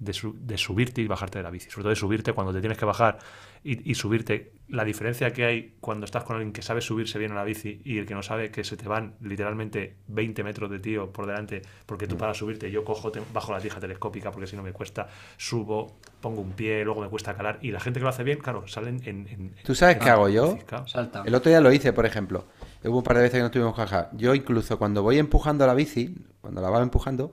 de, 0.04 0.14
su- 0.14 0.36
de 0.40 0.58
subirte 0.58 1.02
y 1.02 1.08
bajarte 1.08 1.40
de 1.40 1.44
la 1.44 1.50
bici. 1.52 1.70
Sobre 1.70 1.84
todo 1.84 1.90
de 1.92 1.96
subirte 1.96 2.34
cuando 2.34 2.54
te 2.54 2.60
tienes 2.60 2.78
que 2.78 2.86
bajar 2.86 3.20
y, 3.64 3.90
y 3.90 3.96
subirte. 3.96 4.52
La 4.70 4.84
diferencia 4.86 5.32
que 5.34 5.46
hay 5.46 5.76
cuando 5.80 6.06
estás 6.06 6.24
con 6.24 6.36
alguien 6.38 6.52
que 6.54 6.62
sabe 6.62 6.82
subirse 6.82 7.20
bien 7.20 7.32
a 7.34 7.36
la 7.36 7.44
bici 7.44 7.82
y 7.84 7.98
el 8.00 8.06
que 8.06 8.16
no 8.16 8.24
sabe 8.24 8.50
que 8.50 8.64
se 8.64 8.76
te 8.78 8.88
van 8.88 9.16
literalmente 9.22 9.98
20 10.08 10.44
metros 10.44 10.72
de 10.72 10.80
tío 10.80 11.12
por 11.12 11.28
delante 11.28 11.62
porque 11.86 12.06
Mm. 12.06 12.10
tú 12.10 12.18
para 12.18 12.34
subirte 12.34 12.72
yo 12.72 12.84
cojo, 12.84 13.12
te- 13.12 13.22
bajo 13.34 13.52
la 13.52 13.60
tija 13.60 13.80
telescópica 13.80 14.32
porque 14.32 14.48
si 14.48 14.56
no 14.56 14.64
me 14.64 14.72
cuesta, 14.72 15.08
subo, 15.38 15.98
pongo 16.22 16.42
un 16.42 16.52
pie, 16.54 16.84
luego 16.86 17.02
me 17.02 17.10
cuesta 17.10 17.36
calar 17.36 17.60
y 17.62 17.72
la 17.72 17.80
gente 17.80 18.00
que 18.00 18.04
lo 18.04 18.10
hace 18.10 18.24
bien, 18.24 18.40
claro, 18.40 18.68
salen 18.68 19.02
en... 19.06 19.28
en- 19.28 19.56
¿Tú 19.64 19.76
sabes 19.76 19.98
en- 19.98 20.02
qué 20.04 20.10
hago 20.10 20.30
yo? 20.30 20.58
Salta. 20.88 21.24
El 21.26 21.36
otro 21.36 21.50
día 21.50 21.62
lo 21.62 21.72
hice, 21.72 21.94
por 21.94 22.06
ejemplo. 22.06 22.46
Hubo 22.84 22.98
un 22.98 23.04
par 23.04 23.18
de 23.18 23.24
veces 23.24 23.38
que 23.40 23.44
no 23.44 23.52
tuvimos 23.52 23.76
caja. 23.76 24.10
Yo 24.14 24.34
incluso 24.36 24.78
cuando 24.80 25.04
voy 25.04 25.18
empujando 25.20 25.66
la 25.68 25.74
bici, 25.74 26.16
cuando 26.42 26.62
la 26.62 26.70
va 26.70 26.82
empujando, 26.82 27.32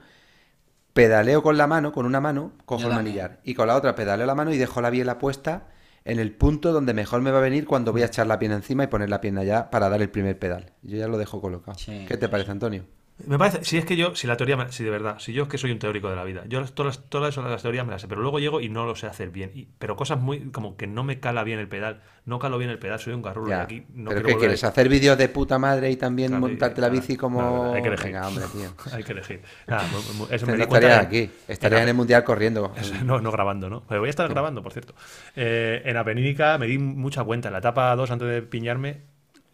pedaleo 0.92 1.42
con 1.42 1.56
la 1.56 1.66
mano, 1.66 1.92
con 1.92 2.06
una 2.06 2.20
mano, 2.20 2.52
cojo 2.64 2.88
el 2.88 2.94
manillar. 2.94 3.40
Y 3.44 3.54
con 3.54 3.66
la 3.66 3.76
otra 3.76 3.94
pedaleo 3.94 4.26
la 4.26 4.34
mano 4.34 4.52
y 4.52 4.58
dejo 4.58 4.80
la 4.80 4.90
biela 4.90 5.18
puesta 5.18 5.68
en 6.04 6.18
el 6.18 6.32
punto 6.32 6.72
donde 6.72 6.94
mejor 6.94 7.20
me 7.20 7.30
va 7.30 7.38
a 7.38 7.42
venir 7.42 7.66
cuando 7.66 7.92
voy 7.92 8.02
a 8.02 8.06
echar 8.06 8.26
la 8.26 8.38
pierna 8.38 8.56
encima 8.56 8.84
y 8.84 8.86
poner 8.86 9.10
la 9.10 9.20
pierna 9.20 9.44
ya 9.44 9.70
para 9.70 9.88
dar 9.88 10.00
el 10.00 10.10
primer 10.10 10.38
pedal. 10.38 10.72
Yo 10.82 10.96
ya 10.96 11.08
lo 11.08 11.18
dejo 11.18 11.40
colocado. 11.40 11.78
Sí, 11.78 12.04
¿Qué 12.08 12.16
te 12.16 12.28
parece, 12.28 12.50
Antonio? 12.50 12.84
Me 13.26 13.38
parece, 13.38 13.64
si 13.64 13.76
es 13.78 13.84
que 13.84 13.96
yo, 13.96 14.14
si 14.14 14.26
la 14.26 14.36
teoría, 14.36 14.56
me- 14.56 14.70
si 14.72 14.84
de 14.84 14.90
verdad, 14.90 15.18
si 15.18 15.32
yo 15.32 15.44
es 15.44 15.48
que 15.48 15.58
soy 15.58 15.70
un 15.72 15.78
teórico 15.78 16.08
de 16.10 16.16
la 16.16 16.24
vida, 16.24 16.42
yo 16.48 16.64
todas, 16.66 16.96
las- 16.98 17.08
todas 17.10 17.36
las 17.36 17.62
teorías 17.62 17.84
me 17.84 17.92
las 17.92 18.02
sé, 18.02 18.08
pero 18.08 18.20
luego 18.20 18.38
llego 18.38 18.60
y 18.60 18.68
no 18.68 18.86
lo 18.86 18.94
sé 18.96 19.06
hacer 19.06 19.30
bien. 19.30 19.50
Y- 19.54 19.68
pero 19.78 19.96
cosas 19.96 20.20
muy, 20.20 20.50
como 20.50 20.76
que 20.76 20.86
no 20.86 21.04
me 21.04 21.20
cala 21.20 21.44
bien 21.44 21.58
el 21.58 21.68
pedal, 21.68 22.00
no 22.24 22.38
calo 22.38 22.58
bien 22.58 22.70
el 22.70 22.78
pedal, 22.78 22.98
soy 22.98 23.12
un 23.14 23.22
garrulo 23.22 23.50
Ya. 23.50 23.62
aquí 23.62 23.84
no 23.94 24.10
¿Pero 24.10 24.22
qué 24.26 24.36
quieres? 24.36 24.64
¿Hacer 24.64 24.88
vídeos 24.88 25.18
de 25.18 25.28
puta 25.28 25.58
madre 25.58 25.90
y 25.90 25.96
también 25.96 26.28
Claro, 26.30 26.40
montarte 26.42 26.80
la 26.80 26.88
claro, 26.88 27.00
bici 27.02 27.16
como... 27.16 27.38
claro, 27.38 27.72
hay 27.74 27.82
que 27.82 27.88
elegir. 27.88 28.06
Venga, 28.06 28.28
hombre, 28.28 28.44
tío. 28.52 28.70
Hay 28.92 29.02
que 29.04 29.12
elegir. 29.12 29.42
Nada, 29.66 29.84
eso 30.30 30.46
me 30.46 30.52
estarías 30.62 31.00
en- 31.00 31.06
aquí. 31.06 31.30
Estarías 31.48 31.82
en 31.82 31.88
el 31.88 31.94
Mundial 31.94 32.24
corriendo. 32.24 32.72
No, 33.04 33.20
no 33.20 33.30
grabando, 33.32 33.68
¿no? 33.70 33.82
Pero 33.88 34.00
voy 34.00 34.08
a 34.08 34.10
estar 34.10 34.28
grabando, 34.28 34.62
por 34.62 34.72
cierto. 34.72 34.94
Eh, 35.36 35.82
en 35.84 35.96
Apenínica 35.96 36.58
me 36.58 36.66
di 36.66 36.78
mucha 36.78 37.24
cuenta. 37.24 37.48
En 37.48 37.52
la 37.52 37.58
etapa 37.58 37.94
2, 37.96 38.10
antes 38.10 38.28
de 38.28 38.42
piñarme, 38.42 39.02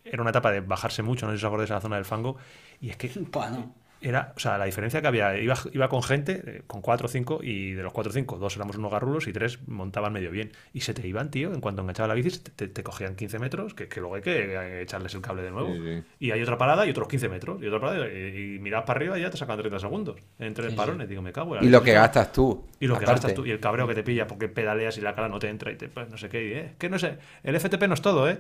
era 0.05 0.21
una 0.23 0.31
etapa 0.31 0.53
de 0.53 0.61
bajarse 0.61 1.03
mucho, 1.03 1.27
no 1.27 1.33
sé 1.33 1.39
si 1.39 1.45
os 1.45 1.49
acordáis 1.49 1.69
de 1.69 1.75
la 1.75 1.81
zona 1.81 1.97
del 1.97 2.05
fango. 2.05 2.37
Y 2.81 2.91
es 2.91 2.97
que 2.97 3.09
Buah, 3.33 3.51
no. 3.51 3.75
era, 4.01 4.35
o 4.37 4.39
sea, 4.39 4.59
la 4.59 4.67
diferencia 4.67 5.01
que 5.01 5.09
había, 5.09 5.37
iba, 5.39 5.57
iba 5.73 5.89
con 5.89 6.03
gente, 6.03 6.43
eh, 6.47 6.63
con 6.67 6.83
4 6.83 7.07
o 7.07 7.09
5, 7.09 7.41
y 7.43 7.73
de 7.73 7.83
los 7.83 7.93
4 7.93 8.11
o 8.11 8.13
5, 8.13 8.39
dos 8.39 8.55
éramos 8.57 8.77
unos 8.77 8.93
garrulos 8.93 9.27
y 9.27 9.33
tres 9.33 9.67
montaban 9.67 10.13
medio 10.13 10.31
bien. 10.31 10.53
Y 10.75 10.83
se 10.83 10.93
te 10.95 11.07
iban, 11.09 11.31
tío, 11.31 11.53
en 11.55 11.61
cuanto 11.61 11.81
enganchaba 11.83 12.09
la 12.09 12.15
bici, 12.15 12.31
te, 12.39 12.69
te 12.69 12.83
cogían 12.85 13.17
15 13.17 13.39
metros, 13.39 13.75
que, 13.75 13.89
que 13.89 14.01
luego 14.01 14.17
hay 14.17 14.23
que 14.23 14.55
eh, 14.55 14.83
echarles 14.83 15.15
el 15.15 15.23
cable 15.23 15.43
de 15.43 15.51
nuevo. 15.51 15.73
Sí, 15.75 15.81
sí. 15.83 16.05
Y 16.21 16.31
hay 16.31 16.43
otra 16.43 16.59
parada 16.59 16.87
y 16.87 16.91
otros 16.91 17.09
15 17.09 17.29
metros. 17.31 17.63
Y 17.63 17.67
otra 17.67 17.81
parada, 17.81 18.07
y, 18.13 18.55
y 18.57 18.59
miras 18.61 18.85
para 18.85 18.99
arriba 18.99 19.19
y 19.19 19.23
ya 19.23 19.31
te 19.31 19.39
sacan 19.39 19.59
30 19.59 19.79
segundos. 19.81 20.21
En 20.39 20.53
tres 20.55 20.75
parones, 20.75 21.09
digo, 21.09 21.23
me 21.23 21.33
cago 21.33 21.57
en 21.57 21.65
Y 21.65 21.69
lo 21.71 21.83
que 21.83 21.93
gastas 21.95 22.31
tú. 22.33 22.65
y 22.79 22.87
lo 22.87 22.99
que 22.99 23.07
gastas 23.07 23.33
tú, 23.35 23.47
y 23.47 23.51
el 23.51 23.61
cabreo 23.61 23.89
que 23.89 23.95
te 23.95 24.03
pilla 24.03 24.27
porque 24.27 24.49
pedaleas 24.49 24.99
y 24.99 25.01
la 25.01 25.15
cara 25.15 25.29
no 25.31 25.39
te 25.39 25.49
entra 25.49 25.73
y 25.73 25.77
te, 25.77 25.89
pues, 25.89 26.09
no 26.11 26.19
sé 26.19 26.29
qué. 26.29 26.47
y, 26.47 26.53
eh, 26.53 26.75
que 26.79 26.91
no 26.91 26.99
sé, 26.99 27.17
el 27.43 27.59
FTP 27.59 27.89
no 27.89 27.95
es 27.95 28.03
todo, 28.03 28.29
¿eh? 28.29 28.39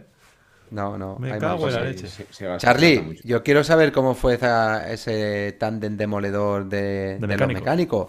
No, 0.70 0.98
no. 0.98 1.16
Me 1.18 1.32
hay 1.32 1.38
cago 1.38 1.64
más 1.66 1.74
en 1.74 1.80
la 1.80 1.86
leche. 1.88 2.08
Se- 2.08 2.24
se- 2.24 2.32
se 2.32 2.44
gasta- 2.46 2.60
se 2.60 2.66
Charlie, 2.66 3.20
yo 3.24 3.42
quiero 3.42 3.62
saber 3.64 3.92
cómo 3.92 4.14
fue 4.14 4.34
esa- 4.34 4.90
ese 4.92 5.56
tándem 5.58 5.96
demoledor 5.96 6.66
de, 6.66 7.18
de 7.18 7.26
los 7.38 7.48
mecánicos. 7.60 8.08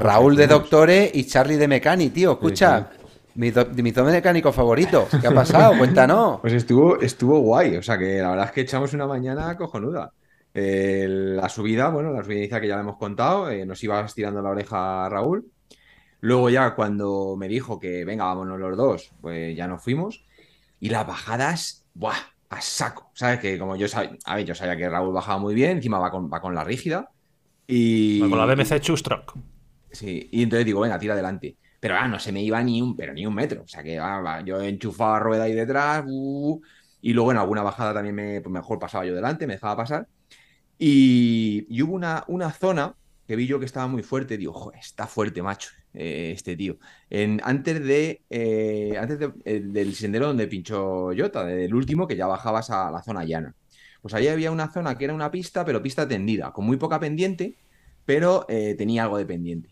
Raúl 0.00 0.36
de. 0.36 0.46
Doctores 0.46 1.10
y 1.14 1.24
Charlie 1.26 1.56
de 1.56 1.68
Mecani, 1.68 2.10
tío. 2.10 2.32
Escucha, 2.32 2.90
mi, 3.34 3.50
do- 3.50 3.66
mis 3.74 3.94
dos 3.94 4.06
mecánicos 4.10 4.54
favoritos. 4.54 5.08
¿Qué 5.20 5.26
ha 5.26 5.34
pasado? 5.34 5.78
Cuéntanos. 5.78 6.40
Pues 6.42 6.52
estuvo, 6.52 7.00
estuvo 7.00 7.38
guay, 7.40 7.76
o 7.76 7.82
sea 7.82 7.96
que 7.98 8.18
la 8.18 8.30
verdad 8.30 8.46
es 8.46 8.52
que 8.52 8.60
echamos 8.62 8.92
una 8.94 9.06
mañana 9.06 9.56
cojonuda. 9.56 10.12
Eh, 10.54 11.06
la 11.08 11.48
subida, 11.48 11.88
bueno, 11.90 12.10
la 12.10 12.22
subida 12.24 12.38
inicial 12.38 12.60
que 12.60 12.68
ya 12.68 12.74
la 12.76 12.80
hemos 12.80 12.96
contado, 12.96 13.48
eh, 13.50 13.64
nos 13.64 13.82
iba 13.84 14.00
estirando 14.00 14.42
la 14.42 14.50
oreja 14.50 15.06
a 15.06 15.08
Raúl. 15.08 15.46
Luego 16.20 16.50
ya 16.50 16.74
cuando 16.74 17.36
me 17.38 17.46
dijo 17.46 17.78
que 17.78 18.04
venga, 18.04 18.24
vámonos 18.24 18.58
los 18.58 18.76
dos, 18.76 19.12
pues 19.20 19.56
ya 19.56 19.68
nos 19.68 19.82
fuimos. 19.82 20.24
Y 20.80 20.90
las 20.90 21.06
bajadas, 21.06 21.86
¡buah! 21.94 22.16
A 22.50 22.60
saco. 22.62 23.10
¿Sabes? 23.14 23.40
Que 23.40 23.58
como 23.58 23.76
yo 23.76 23.88
sabía, 23.88 24.16
a 24.24 24.36
ver, 24.36 24.46
yo 24.46 24.54
sabía 24.54 24.76
que 24.76 24.88
Raúl 24.88 25.12
bajaba 25.12 25.38
muy 25.38 25.54
bien, 25.54 25.72
encima 25.72 25.98
va 25.98 26.10
con, 26.10 26.32
va 26.32 26.40
con 26.40 26.54
la 26.54 26.64
rígida. 26.64 27.10
Y. 27.66 28.20
Con 28.20 28.38
la 28.38 28.46
BMC 28.46 28.80
Chustrock. 28.80 29.36
Sí, 29.90 30.28
y 30.32 30.42
entonces 30.42 30.64
digo, 30.64 30.80
venga, 30.80 30.98
tira 30.98 31.14
adelante. 31.14 31.56
Pero 31.80 31.96
ah, 31.96 32.08
no 32.08 32.18
se 32.18 32.32
me 32.32 32.42
iba 32.42 32.62
ni 32.62 32.80
un, 32.80 32.96
pero 32.96 33.12
ni 33.12 33.26
un 33.26 33.34
metro. 33.34 33.62
O 33.62 33.68
sea 33.68 33.82
que 33.82 33.98
ah, 33.98 34.20
va, 34.20 34.40
yo 34.40 34.60
enchufaba 34.60 35.18
rueda 35.18 35.44
ahí 35.44 35.54
detrás, 35.54 36.04
uh, 36.06 36.60
y 37.00 37.12
luego 37.12 37.30
en 37.32 37.38
alguna 37.38 37.62
bajada 37.62 37.94
también 37.94 38.14
me, 38.14 38.40
pues 38.40 38.52
mejor 38.52 38.78
pasaba 38.78 39.04
yo 39.04 39.14
delante, 39.14 39.46
me 39.46 39.54
dejaba 39.54 39.76
pasar. 39.76 40.08
Y, 40.78 41.66
y 41.68 41.82
hubo 41.82 41.94
una, 41.94 42.24
una 42.28 42.50
zona 42.50 42.94
que 43.28 43.36
vi 43.36 43.46
yo 43.46 43.60
que 43.60 43.66
estaba 43.66 43.86
muy 43.86 44.02
fuerte, 44.02 44.38
digo, 44.38 44.54
"Joder, 44.54 44.80
está 44.80 45.06
fuerte, 45.06 45.42
macho, 45.42 45.70
eh, 45.94 46.32
este 46.34 46.56
tío. 46.56 46.78
En, 47.10 47.40
antes 47.44 47.84
de, 47.84 48.22
eh, 48.30 48.96
antes 48.98 49.18
de- 49.18 49.32
eh, 49.44 49.60
del 49.60 49.94
sendero 49.94 50.28
donde 50.28 50.48
pinchó 50.48 51.10
Jota, 51.16 51.44
del 51.44 51.74
último, 51.74 52.06
que 52.08 52.16
ya 52.16 52.26
bajabas 52.26 52.70
a 52.70 52.90
la 52.90 53.02
zona 53.02 53.24
llana. 53.24 53.54
Pues 54.02 54.14
ahí 54.14 54.28
había 54.28 54.50
una 54.50 54.72
zona 54.72 54.96
que 54.96 55.04
era 55.04 55.14
una 55.14 55.30
pista, 55.30 55.64
pero 55.64 55.82
pista 55.82 56.08
tendida, 56.08 56.52
con 56.52 56.64
muy 56.66 56.78
poca 56.78 56.98
pendiente, 57.00 57.56
pero 58.06 58.46
tenía 58.78 59.02
algo 59.04 59.18
de 59.18 59.26
pendiente. 59.26 59.70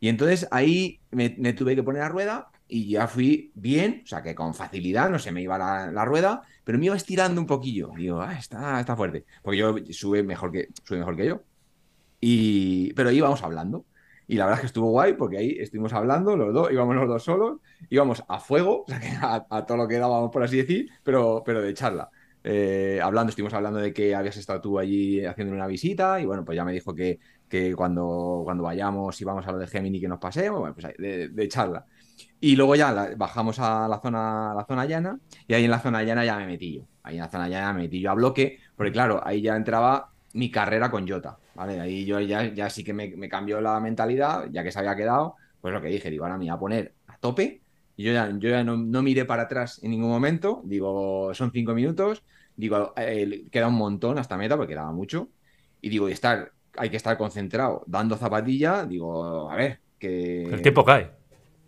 Y 0.00 0.08
entonces 0.08 0.48
ahí 0.50 1.00
me, 1.12 1.30
tuve 1.54 1.76
que 1.76 1.82
poner 1.84 2.02
a 2.02 2.08
rueda 2.08 2.50
y 2.68 2.88
ya 2.90 3.06
fui 3.06 3.52
bien, 3.54 4.02
o 4.04 4.06
sea 4.08 4.22
que 4.22 4.34
con 4.34 4.54
facilidad, 4.54 5.08
no 5.10 5.18
se 5.18 5.32
me 5.32 5.42
iba 5.42 5.56
la, 5.58 5.92
la, 5.92 6.04
rueda, 6.04 6.42
pero 6.64 6.78
me 6.78 6.86
iba 6.86 6.96
estirando 6.96 7.40
un 7.40 7.46
poquillo. 7.46 7.92
Digo, 7.96 8.20
ah, 8.20 8.34
está, 8.38 8.80
está 8.80 8.96
fuerte. 8.96 9.24
Porque 9.42 9.58
yo 9.58 9.76
sube 9.90 10.22
mejor 10.24 10.50
que, 10.52 10.68
sube 10.84 10.98
mejor 10.98 11.16
que 11.16 11.26
yo. 11.26 11.44
Y, 12.22 12.94
pero 12.94 13.10
íbamos 13.10 13.42
hablando. 13.42 13.84
Y 14.28 14.36
la 14.36 14.44
verdad 14.44 14.58
es 14.58 14.60
que 14.62 14.66
estuvo 14.68 14.90
guay 14.90 15.14
porque 15.14 15.38
ahí 15.38 15.56
estuvimos 15.58 15.92
hablando 15.92 16.36
los 16.36 16.54
dos, 16.54 16.72
íbamos 16.72 16.94
los 16.94 17.08
dos 17.08 17.24
solos, 17.24 17.58
íbamos 17.90 18.22
a 18.28 18.38
fuego, 18.38 18.84
o 18.84 18.86
sea, 18.88 19.00
que 19.00 19.08
a, 19.20 19.44
a, 19.50 19.66
todo 19.66 19.76
lo 19.78 19.88
que 19.88 19.98
dábamos, 19.98 20.30
por 20.30 20.42
así 20.44 20.56
decir, 20.56 20.88
pero, 21.02 21.42
pero 21.44 21.60
de 21.60 21.74
charla. 21.74 22.08
Eh, 22.44 23.00
hablando, 23.02 23.30
estuvimos 23.30 23.54
hablando 23.54 23.78
de 23.80 23.92
que 23.92 24.14
habías 24.14 24.36
estado 24.36 24.60
tú 24.60 24.78
allí 24.78 25.24
haciendo 25.24 25.54
una 25.54 25.66
visita 25.66 26.20
y 26.20 26.24
bueno, 26.26 26.44
pues 26.44 26.56
ya 26.56 26.64
me 26.64 26.72
dijo 26.72 26.94
que, 26.94 27.18
que 27.48 27.74
cuando, 27.74 28.42
cuando 28.44 28.64
vayamos 28.64 29.20
y 29.20 29.24
vamos 29.24 29.46
a 29.46 29.52
lo 29.52 29.58
de 29.58 29.66
Gemini 29.66 30.00
que 30.00 30.08
nos 30.08 30.18
pasemos, 30.18 30.60
bueno, 30.60 30.74
pues 30.74 30.94
de, 30.98 31.28
de 31.28 31.48
charla. 31.48 31.84
Y 32.40 32.56
luego 32.56 32.74
ya 32.74 32.92
la, 32.92 33.14
bajamos 33.16 33.58
a 33.58 33.88
la 33.88 34.00
zona, 34.00 34.52
a 34.52 34.54
la 34.54 34.64
zona 34.64 34.86
llana 34.86 35.18
y 35.46 35.54
ahí 35.54 35.64
en 35.64 35.70
la 35.70 35.80
zona 35.80 36.02
llana 36.02 36.24
ya 36.24 36.36
me 36.36 36.46
metí 36.46 36.76
yo. 36.76 36.88
Ahí 37.02 37.16
en 37.16 37.22
la 37.22 37.28
zona 37.28 37.48
llana 37.48 37.72
me 37.72 37.82
metí 37.82 38.00
yo 38.00 38.10
a 38.10 38.14
bloque, 38.14 38.58
porque 38.76 38.92
claro, 38.92 39.20
ahí 39.24 39.42
ya 39.42 39.56
entraba 39.56 40.12
mi 40.34 40.50
carrera 40.50 40.90
con 40.90 41.06
Jota, 41.08 41.38
¿vale? 41.54 41.80
Ahí 41.80 42.04
yo 42.04 42.20
ya, 42.20 42.52
ya 42.52 42.70
sí 42.70 42.84
que 42.84 42.92
me, 42.92 43.08
me, 43.16 43.28
cambió 43.28 43.60
la 43.60 43.78
mentalidad, 43.80 44.46
ya 44.50 44.62
que 44.62 44.72
se 44.72 44.78
había 44.78 44.96
quedado, 44.96 45.36
pues 45.60 45.72
lo 45.72 45.80
que 45.80 45.88
dije, 45.88 46.10
digo, 46.10 46.24
ahora 46.24 46.38
me 46.38 46.44
voy 46.44 46.50
a 46.50 46.58
poner 46.58 46.94
a 47.06 47.18
tope. 47.18 47.62
Y 47.96 48.04
yo 48.04 48.12
ya, 48.12 48.30
yo 48.38 48.48
ya 48.50 48.64
no, 48.64 48.76
no 48.76 49.02
miré 49.02 49.24
para 49.24 49.42
atrás 49.42 49.80
en 49.82 49.90
ningún 49.90 50.10
momento, 50.10 50.62
digo, 50.64 51.34
son 51.34 51.52
cinco 51.52 51.74
minutos, 51.74 52.22
digo, 52.56 52.94
eh, 52.96 53.44
queda 53.50 53.68
un 53.68 53.74
montón 53.74 54.18
hasta 54.18 54.36
meta, 54.36 54.56
porque 54.56 54.72
quedaba 54.72 54.92
mucho, 54.92 55.28
y 55.80 55.90
digo, 55.90 56.08
y 56.08 56.12
estar, 56.12 56.52
hay 56.76 56.88
que 56.88 56.96
estar 56.96 57.18
concentrado, 57.18 57.84
dando 57.86 58.16
zapatilla, 58.16 58.86
digo, 58.86 59.50
a 59.50 59.56
ver, 59.56 59.80
que... 59.98 60.44
El 60.44 60.62
tiempo 60.62 60.84
cae 60.84 61.22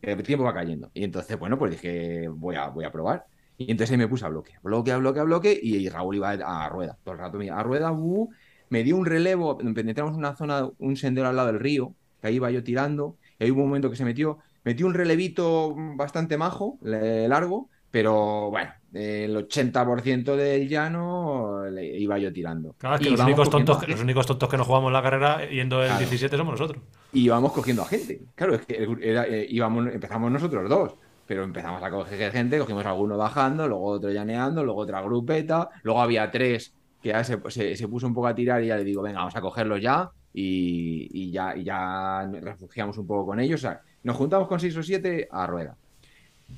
el 0.05 0.23
tiempo 0.23 0.45
va 0.45 0.55
cayendo. 0.55 0.91
Y 0.95 1.05
entonces, 1.05 1.39
bueno, 1.39 1.59
pues 1.59 1.73
dije, 1.73 2.29
voy 2.29 2.57
a, 2.57 2.69
voy 2.69 2.85
a 2.85 2.93
probar. 2.93 3.27
Y 3.57 3.71
entonces 3.71 3.93
ahí 3.93 3.99
me 3.99 4.09
puse 4.09 4.25
a 4.25 4.29
bloque, 4.29 4.55
bloque, 4.63 4.93
a 4.93 4.97
bloque, 4.97 5.21
a 5.21 5.25
bloque, 5.25 5.59
y, 5.61 5.89
Raúl 5.89 6.17
iba 6.17 6.31
a, 6.31 6.69
rueda. 6.69 6.99
Todo 7.05 7.15
el 7.15 7.21
rato 7.21 7.39
a 7.39 7.63
rueda, 7.63 7.93
uh, 7.93 8.31
me 8.69 8.83
dio 8.83 8.97
un 8.97 9.07
relevo, 9.07 9.59
penetramos 9.59 10.17
una 10.17 10.37
zona, 10.37 10.69
un 10.79 10.97
sendero 10.97 11.29
al 11.29 11.37
lado 11.37 11.49
del 11.49 11.61
río, 11.61 11.95
que 12.21 12.29
ahí 12.29 12.37
iba 12.37 12.51
yo 12.51 12.63
tirando, 12.65 13.17
y 13.39 13.45
ahí 13.45 13.51
hubo 13.51 13.63
un 13.63 13.69
momento 13.69 13.91
que 13.91 13.97
se 13.97 14.05
metió, 14.05 14.39
metió 14.65 14.87
un 14.87 14.95
relevito 14.95 15.75
bastante 15.97 16.37
majo, 16.37 16.79
largo, 16.83 17.69
pero 17.91 18.51
bueno, 18.51 18.73
el 18.93 19.37
80% 19.37 20.35
del 20.35 20.69
llano 20.69 21.65
le 21.71 21.97
iba 21.97 22.19
yo 22.19 22.33
tirando. 22.33 22.75
Claro, 22.79 22.97
es 22.97 23.03
que 23.03 23.11
los 23.11 23.21
únicos, 23.21 23.49
tontos, 23.49 23.79
que, 23.79 23.87
los 23.87 24.01
únicos 24.01 24.27
tontos 24.27 24.49
que 24.49 24.57
nos 24.57 24.67
jugamos 24.67 24.91
la 24.91 25.01
carrera 25.01 25.49
yendo 25.49 25.81
el 25.81 25.87
claro. 25.87 26.01
17 26.01 26.37
somos 26.37 26.59
nosotros. 26.59 26.83
Y 27.13 27.27
íbamos 27.27 27.53
cogiendo 27.53 27.83
a 27.83 27.87
gente. 27.87 28.23
Claro, 28.35 28.57
es 28.57 28.67
que 28.67 28.89
era, 29.01 29.27
eh, 29.29 29.47
íbamos, 29.49 29.87
empezamos 29.87 30.33
nosotros 30.33 30.69
dos, 30.69 30.95
pero 31.27 31.45
empezamos 31.45 31.83
a 31.83 31.91
coger 31.91 32.33
gente, 32.33 32.59
cogimos 32.59 32.85
a 32.85 32.91
alguno 32.91 33.17
bajando, 33.17 33.69
luego 33.69 33.85
otro 33.85 34.11
llaneando, 34.11 34.65
luego 34.65 34.81
otra 34.81 35.01
grupeta, 35.01 35.71
luego 35.83 36.01
había 36.01 36.31
tres 36.31 36.75
que 37.05 37.11
ya 37.11 37.23
se, 37.23 37.39
se, 37.51 37.77
se, 37.77 37.87
puso 37.87 38.07
un 38.07 38.15
poco 38.15 38.29
a 38.29 38.35
tirar 38.35 38.65
y 38.65 38.69
ya 38.69 38.79
le 38.79 38.83
digo, 38.83 39.03
venga, 39.03 39.19
vamos 39.19 39.37
a 39.37 39.43
cogerlos 39.43 39.79
ya 39.79 40.11
y, 40.33 41.07
y 41.13 41.31
ya, 41.31 41.55
y 41.55 41.63
ya 41.63 42.27
refugiamos 42.41 42.97
un 42.97 43.07
poco 43.07 43.27
con 43.27 43.41
ellos. 43.41 43.61
O 43.61 43.69
sea, 43.69 43.83
nos 44.05 44.17
juntamos 44.17 44.49
con 44.49 44.59
seis 44.59 44.75
o 44.79 44.83
siete 44.83 45.29
a 45.31 45.47
rueda. 45.47 45.77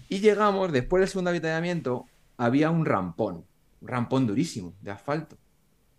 Y 0.08 0.20
llegamos, 0.20 0.70
después 0.70 1.00
del 1.00 1.08
segundo 1.08 1.30
avituallamiento, 1.30 2.06
había 2.36 2.70
un 2.70 2.86
rampón, 2.86 3.44
un 3.80 3.88
rampón 3.88 4.28
durísimo, 4.28 4.72
de 4.82 4.92
asfalto. 4.92 5.36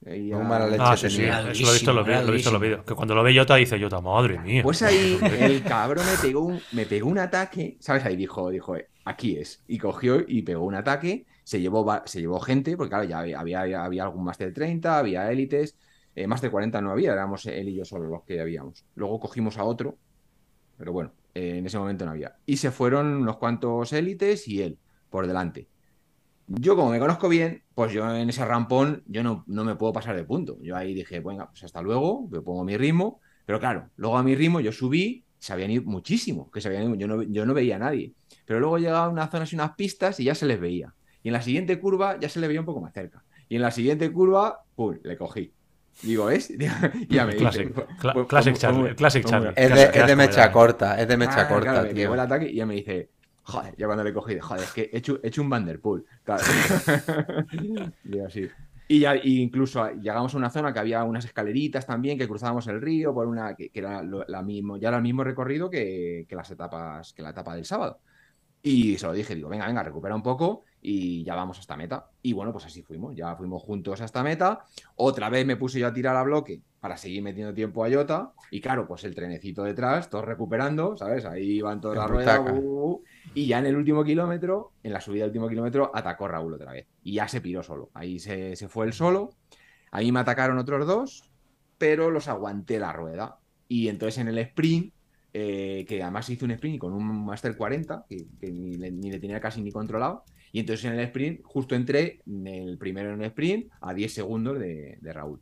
Y 0.05 0.31
a... 0.31 0.37
mala 0.37 0.67
leche 0.67 0.81
ah, 0.81 0.95
sí, 0.95 1.09
sí. 1.09 1.23
Eso 1.25 1.41
lo 1.41 1.49
he 1.49 1.73
visto, 1.73 1.91
lo, 1.91 2.03
lo 2.03 2.29
he 2.29 2.31
visto 2.31 2.49
en 2.49 2.53
los 2.53 2.61
vídeos. 2.61 2.85
Que 2.85 2.95
cuando 2.95 3.15
lo 3.15 3.23
ve 3.23 3.37
Jota 3.37 3.55
dice 3.57 3.77
Jota, 3.81 3.99
madre 3.99 4.39
mía. 4.39 4.63
Pues 4.63 4.81
ahí 4.81 5.19
el 5.41 5.61
cabrón 5.61 6.05
me 6.05 6.17
pegó 6.21 6.39
un, 6.45 6.61
me 6.71 6.85
pegó 6.85 7.09
un 7.09 7.19
ataque, 7.19 7.75
¿sabes? 7.81 8.05
Ahí 8.05 8.15
dijo, 8.15 8.49
dijo, 8.49 8.77
aquí 9.03 9.35
es. 9.35 9.61
Y 9.67 9.77
cogió 9.77 10.23
y 10.25 10.43
pegó 10.43 10.63
un 10.63 10.75
ataque, 10.75 11.25
se 11.47 11.61
llevó, 11.61 11.89
se 12.03 12.19
llevó 12.19 12.41
gente, 12.41 12.75
porque 12.75 12.89
claro, 12.89 13.05
ya 13.05 13.19
había, 13.19 13.39
había, 13.39 13.85
había 13.85 14.03
algún 14.03 14.25
Master 14.25 14.53
30, 14.53 14.97
había 14.97 15.31
élites, 15.31 15.77
eh, 16.13 16.27
Master 16.27 16.51
40 16.51 16.81
no 16.81 16.91
había, 16.91 17.13
éramos 17.13 17.45
él 17.45 17.69
y 17.69 17.75
yo 17.75 17.85
solo 17.85 18.09
los 18.09 18.23
que 18.23 18.41
habíamos. 18.41 18.83
Luego 18.95 19.17
cogimos 19.21 19.57
a 19.57 19.63
otro, 19.63 19.97
pero 20.77 20.91
bueno, 20.91 21.13
eh, 21.33 21.59
en 21.59 21.65
ese 21.65 21.79
momento 21.79 22.03
no 22.03 22.11
había. 22.11 22.35
Y 22.45 22.57
se 22.57 22.69
fueron 22.69 23.07
unos 23.13 23.37
cuantos 23.37 23.93
élites 23.93 24.45
y 24.49 24.61
él 24.61 24.77
por 25.09 25.25
delante. 25.25 25.69
Yo, 26.47 26.75
como 26.75 26.89
me 26.89 26.99
conozco 26.99 27.29
bien, 27.29 27.63
pues 27.73 27.93
yo 27.93 28.13
en 28.13 28.27
ese 28.27 28.43
rampón 28.43 29.03
yo 29.07 29.23
no, 29.23 29.45
no 29.47 29.63
me 29.63 29.75
puedo 29.77 29.93
pasar 29.93 30.17
de 30.17 30.25
punto. 30.25 30.57
Yo 30.61 30.75
ahí 30.75 30.93
dije, 30.93 31.21
venga, 31.21 31.47
pues 31.49 31.63
hasta 31.63 31.81
luego, 31.81 32.27
me 32.29 32.41
pongo 32.41 32.65
mi 32.65 32.75
ritmo. 32.75 33.21
Pero 33.45 33.61
claro, 33.61 33.89
luego 33.95 34.17
a 34.17 34.23
mi 34.23 34.35
ritmo 34.35 34.59
yo 34.59 34.73
subí, 34.73 35.23
se 35.39 35.53
habían 35.53 35.71
ido 35.71 35.83
muchísimo, 35.83 36.51
que 36.51 36.59
se 36.59 36.73
yo, 36.73 37.07
no, 37.07 37.23
yo 37.23 37.45
no 37.45 37.53
veía 37.53 37.77
a 37.77 37.79
nadie. 37.79 38.15
Pero 38.45 38.59
luego 38.59 38.79
llegaba 38.79 39.05
a 39.05 39.09
unas 39.09 39.31
zonas 39.31 39.53
y 39.53 39.55
unas 39.55 39.75
pistas 39.75 40.19
y 40.19 40.25
ya 40.25 40.35
se 40.35 40.45
les 40.45 40.59
veía. 40.59 40.93
Y 41.27 41.29
en 41.29 41.33
la 41.33 41.41
siguiente 41.41 41.77
curva 41.77 42.17
ya 42.17 42.29
se 42.29 42.39
le 42.39 42.47
veía 42.47 42.61
un 42.61 42.65
poco 42.65 42.79
más 42.79 42.93
cerca. 42.93 43.21
Y 43.49 43.57
en 43.57 43.61
la 43.61 43.69
siguiente 43.71 44.09
curva, 44.13 44.61
pum, 44.73 44.97
le 45.03 45.17
cogí. 45.17 45.51
Digo, 46.01 46.29
¿es? 46.29 46.47
ya 47.09 47.25
me 47.25 47.35
Classic, 47.35 47.67
dice, 47.67 47.85
cla 47.99 48.13
pues, 48.13 48.27
classic 48.27 48.55
Charlie. 48.55 48.95
Classic. 48.95 49.25
Es 49.57 49.73
de, 49.73 49.83
es 49.93 50.05
me 50.07 50.15
mecha 50.15 50.39
da. 50.39 50.51
corta, 50.53 50.97
es 51.01 51.05
de 51.05 51.17
mecha 51.17 51.41
Ah, 51.41 51.47
corta, 51.49 51.71
claro, 51.71 51.87
me 51.89 51.93
tío. 51.93 52.03
pegó 52.03 52.13
el 52.13 52.19
ataque 52.21 52.49
y 52.49 52.55
ya 52.55 52.65
me 52.65 52.75
dice, 52.75 53.09
joder, 53.43 53.75
ya 53.75 53.87
cuando 53.87 54.05
le 54.05 54.13
cogí, 54.13 54.35
de, 54.35 54.39
joder, 54.39 54.63
es 54.63 54.71
que 54.71 54.89
he 54.93 54.97
hecho, 54.99 55.19
he 55.21 55.27
hecho 55.27 55.41
un 55.41 55.49
Vanderpool. 55.49 56.05
Claro. 56.23 56.43
y 58.05 58.19
así. 58.19 58.47
Y 58.87 58.99
ya 59.01 59.17
y 59.17 59.41
incluso 59.41 59.85
llegamos 59.95 60.33
a 60.33 60.37
una 60.37 60.49
zona 60.49 60.71
que 60.71 60.79
había 60.79 61.03
unas 61.03 61.25
escaleritas 61.25 61.85
también, 61.85 62.17
que 62.17 62.25
cruzábamos 62.25 62.67
el 62.67 62.79
río 62.81 63.13
por 63.13 63.27
una, 63.27 63.53
que, 63.53 63.69
que 63.69 63.79
era 63.79 64.01
lo- 64.01 64.23
la 64.29 64.41
mismo, 64.43 64.77
ya 64.77 64.87
era 64.87 64.97
el 64.97 65.03
mismo 65.03 65.25
recorrido 65.25 65.69
que, 65.69 66.25
que 66.29 66.35
las 66.37 66.49
etapas, 66.51 67.11
que 67.11 67.21
la 67.21 67.31
etapa 67.31 67.53
del 67.53 67.65
sábado. 67.65 67.99
Y 68.63 68.97
se 68.97 69.05
lo 69.05 69.13
dije, 69.13 69.35
digo, 69.35 69.49
venga, 69.49 69.67
venga, 69.67 69.83
recupera 69.83 70.15
un 70.15 70.23
poco 70.23 70.63
y 70.89 71.21
ya 71.25 71.35
vamos 71.35 71.59
hasta 71.59 71.75
meta. 71.75 72.07
Y 72.21 72.31
bueno, 72.31 72.53
pues 72.53 72.65
así 72.65 72.81
fuimos, 72.81 73.13
ya 73.13 73.35
fuimos 73.35 73.61
juntos 73.61 73.99
hasta 73.99 74.23
meta. 74.23 74.61
Otra 74.95 75.29
vez 75.29 75.45
me 75.45 75.57
puse 75.57 75.79
yo 75.79 75.87
a 75.87 75.93
tirar 75.93 76.15
a 76.15 76.23
bloque 76.23 76.61
para 76.79 76.95
seguir 76.95 77.21
metiendo 77.21 77.53
tiempo 77.53 77.83
a 77.83 77.91
Jota. 77.91 78.31
Y 78.51 78.61
claro, 78.61 78.87
pues 78.87 79.03
el 79.03 79.13
trenecito 79.13 79.63
detrás, 79.63 80.09
todos 80.09 80.23
recuperando, 80.23 80.95
¿sabes? 80.95 81.25
Ahí 81.25 81.59
van 81.59 81.81
todas 81.81 81.97
las 81.97 82.09
ruedas. 82.09 82.39
uh, 82.39 82.53
uh, 82.53 83.03
y 83.33 83.47
ya 83.47 83.59
en 83.59 83.65
el 83.65 83.75
último 83.75 84.05
kilómetro, 84.05 84.71
en 84.81 84.93
la 84.93 85.01
subida 85.01 85.23
del 85.23 85.31
último 85.31 85.49
kilómetro, 85.49 85.91
atacó 85.93 86.29
Raúl 86.29 86.53
otra 86.53 86.71
vez. 86.71 86.87
Y 87.03 87.15
ya 87.15 87.27
se 87.27 87.41
piró 87.41 87.63
solo. 87.63 87.89
Ahí 87.93 88.17
se, 88.19 88.55
se 88.55 88.69
fue 88.69 88.85
el 88.85 88.93
solo. 88.93 89.31
Ahí 89.91 90.13
me 90.13 90.21
atacaron 90.21 90.57
otros 90.57 90.87
dos, 90.87 91.29
pero 91.77 92.11
los 92.11 92.29
aguanté 92.29 92.79
la 92.79 92.93
rueda. 92.93 93.39
Y 93.67 93.89
entonces 93.89 94.19
en 94.19 94.29
el 94.29 94.37
sprint, 94.37 94.93
eh, 95.33 95.85
que 95.87 96.01
además 96.01 96.29
hice 96.29 96.45
un 96.45 96.51
sprint 96.51 96.79
con 96.79 96.93
un 96.93 97.25
Master 97.25 97.55
40, 97.55 98.05
que, 98.09 98.25
que 98.39 98.51
ni, 98.51 98.75
le, 98.75 98.91
ni 98.91 99.11
le 99.11 99.19
tenía 99.19 99.39
casi 99.39 99.61
ni 99.61 99.71
controlado. 99.71 100.23
Y 100.51 100.61
entonces 100.61 100.85
en 100.85 100.93
el 100.93 101.01
sprint, 101.01 101.41
justo 101.43 101.75
entré 101.75 102.21
en 102.25 102.47
el 102.47 102.77
primero 102.77 103.13
en 103.13 103.21
el 103.21 103.27
sprint 103.27 103.71
a 103.81 103.93
10 103.93 104.13
segundos 104.13 104.59
de, 104.59 104.97
de 105.01 105.13
Raúl. 105.13 105.39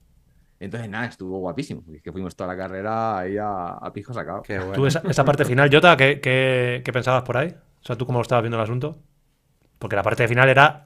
Entonces, 0.59 0.89
nada, 0.89 1.05
estuvo 1.07 1.39
guapísimo. 1.39 1.83
Es 1.93 2.01
que 2.01 2.11
fuimos 2.11 2.35
toda 2.35 2.53
la 2.53 2.57
carrera 2.57 3.19
ahí 3.19 3.37
a, 3.37 3.73
a 3.73 3.93
pijo 3.93 4.13
sacado. 4.13 4.41
Qué 4.41 4.57
bueno. 4.57 4.73
Tú, 4.73 4.85
esa, 4.85 5.01
esa 5.07 5.25
parte 5.25 5.45
final, 5.45 5.69
Jota, 5.71 5.97
¿qué, 5.97 6.19
qué, 6.19 6.81
qué 6.83 6.93
pensabas 6.93 7.23
por 7.23 7.37
ahí? 7.37 7.49
O 7.49 7.85
sea, 7.85 7.95
¿tú 7.95 8.05
cómo 8.05 8.21
estabas 8.21 8.41
viendo 8.41 8.57
el 8.57 8.63
asunto? 8.63 8.97
Porque 9.77 9.95
la 9.95 10.03
parte 10.03 10.27
final 10.27 10.49
era. 10.49 10.83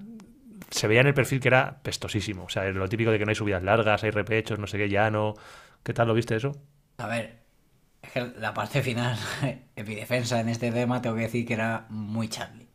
Se 0.69 0.87
veía 0.87 1.01
en 1.01 1.07
el 1.07 1.13
perfil 1.13 1.39
que 1.39 1.47
era 1.47 1.79
pestosísimo. 1.81 2.43
O 2.43 2.49
sea, 2.49 2.69
lo 2.71 2.89
típico 2.89 3.11
de 3.11 3.19
que 3.19 3.25
no 3.25 3.29
hay 3.29 3.35
subidas 3.35 3.63
largas, 3.63 4.03
hay 4.03 4.11
repechos, 4.11 4.59
no 4.59 4.67
sé 4.67 4.77
qué, 4.77 4.89
llano. 4.89 5.35
¿Qué 5.83 5.93
tal 5.93 6.07
lo 6.07 6.13
viste 6.13 6.35
eso? 6.35 6.51
A 6.97 7.07
ver, 7.07 7.38
es 8.15 8.33
que 8.33 8.39
la 8.39 8.53
parte 8.53 8.81
final, 8.81 9.17
en 9.75 9.87
mi 9.87 9.95
defensa 9.95 10.39
en 10.39 10.49
este 10.49 10.71
tema, 10.71 11.01
tengo 11.01 11.15
que 11.15 11.23
decir 11.23 11.45
que 11.45 11.53
era 11.53 11.85
muy 11.89 12.27
Charlie. 12.29 12.67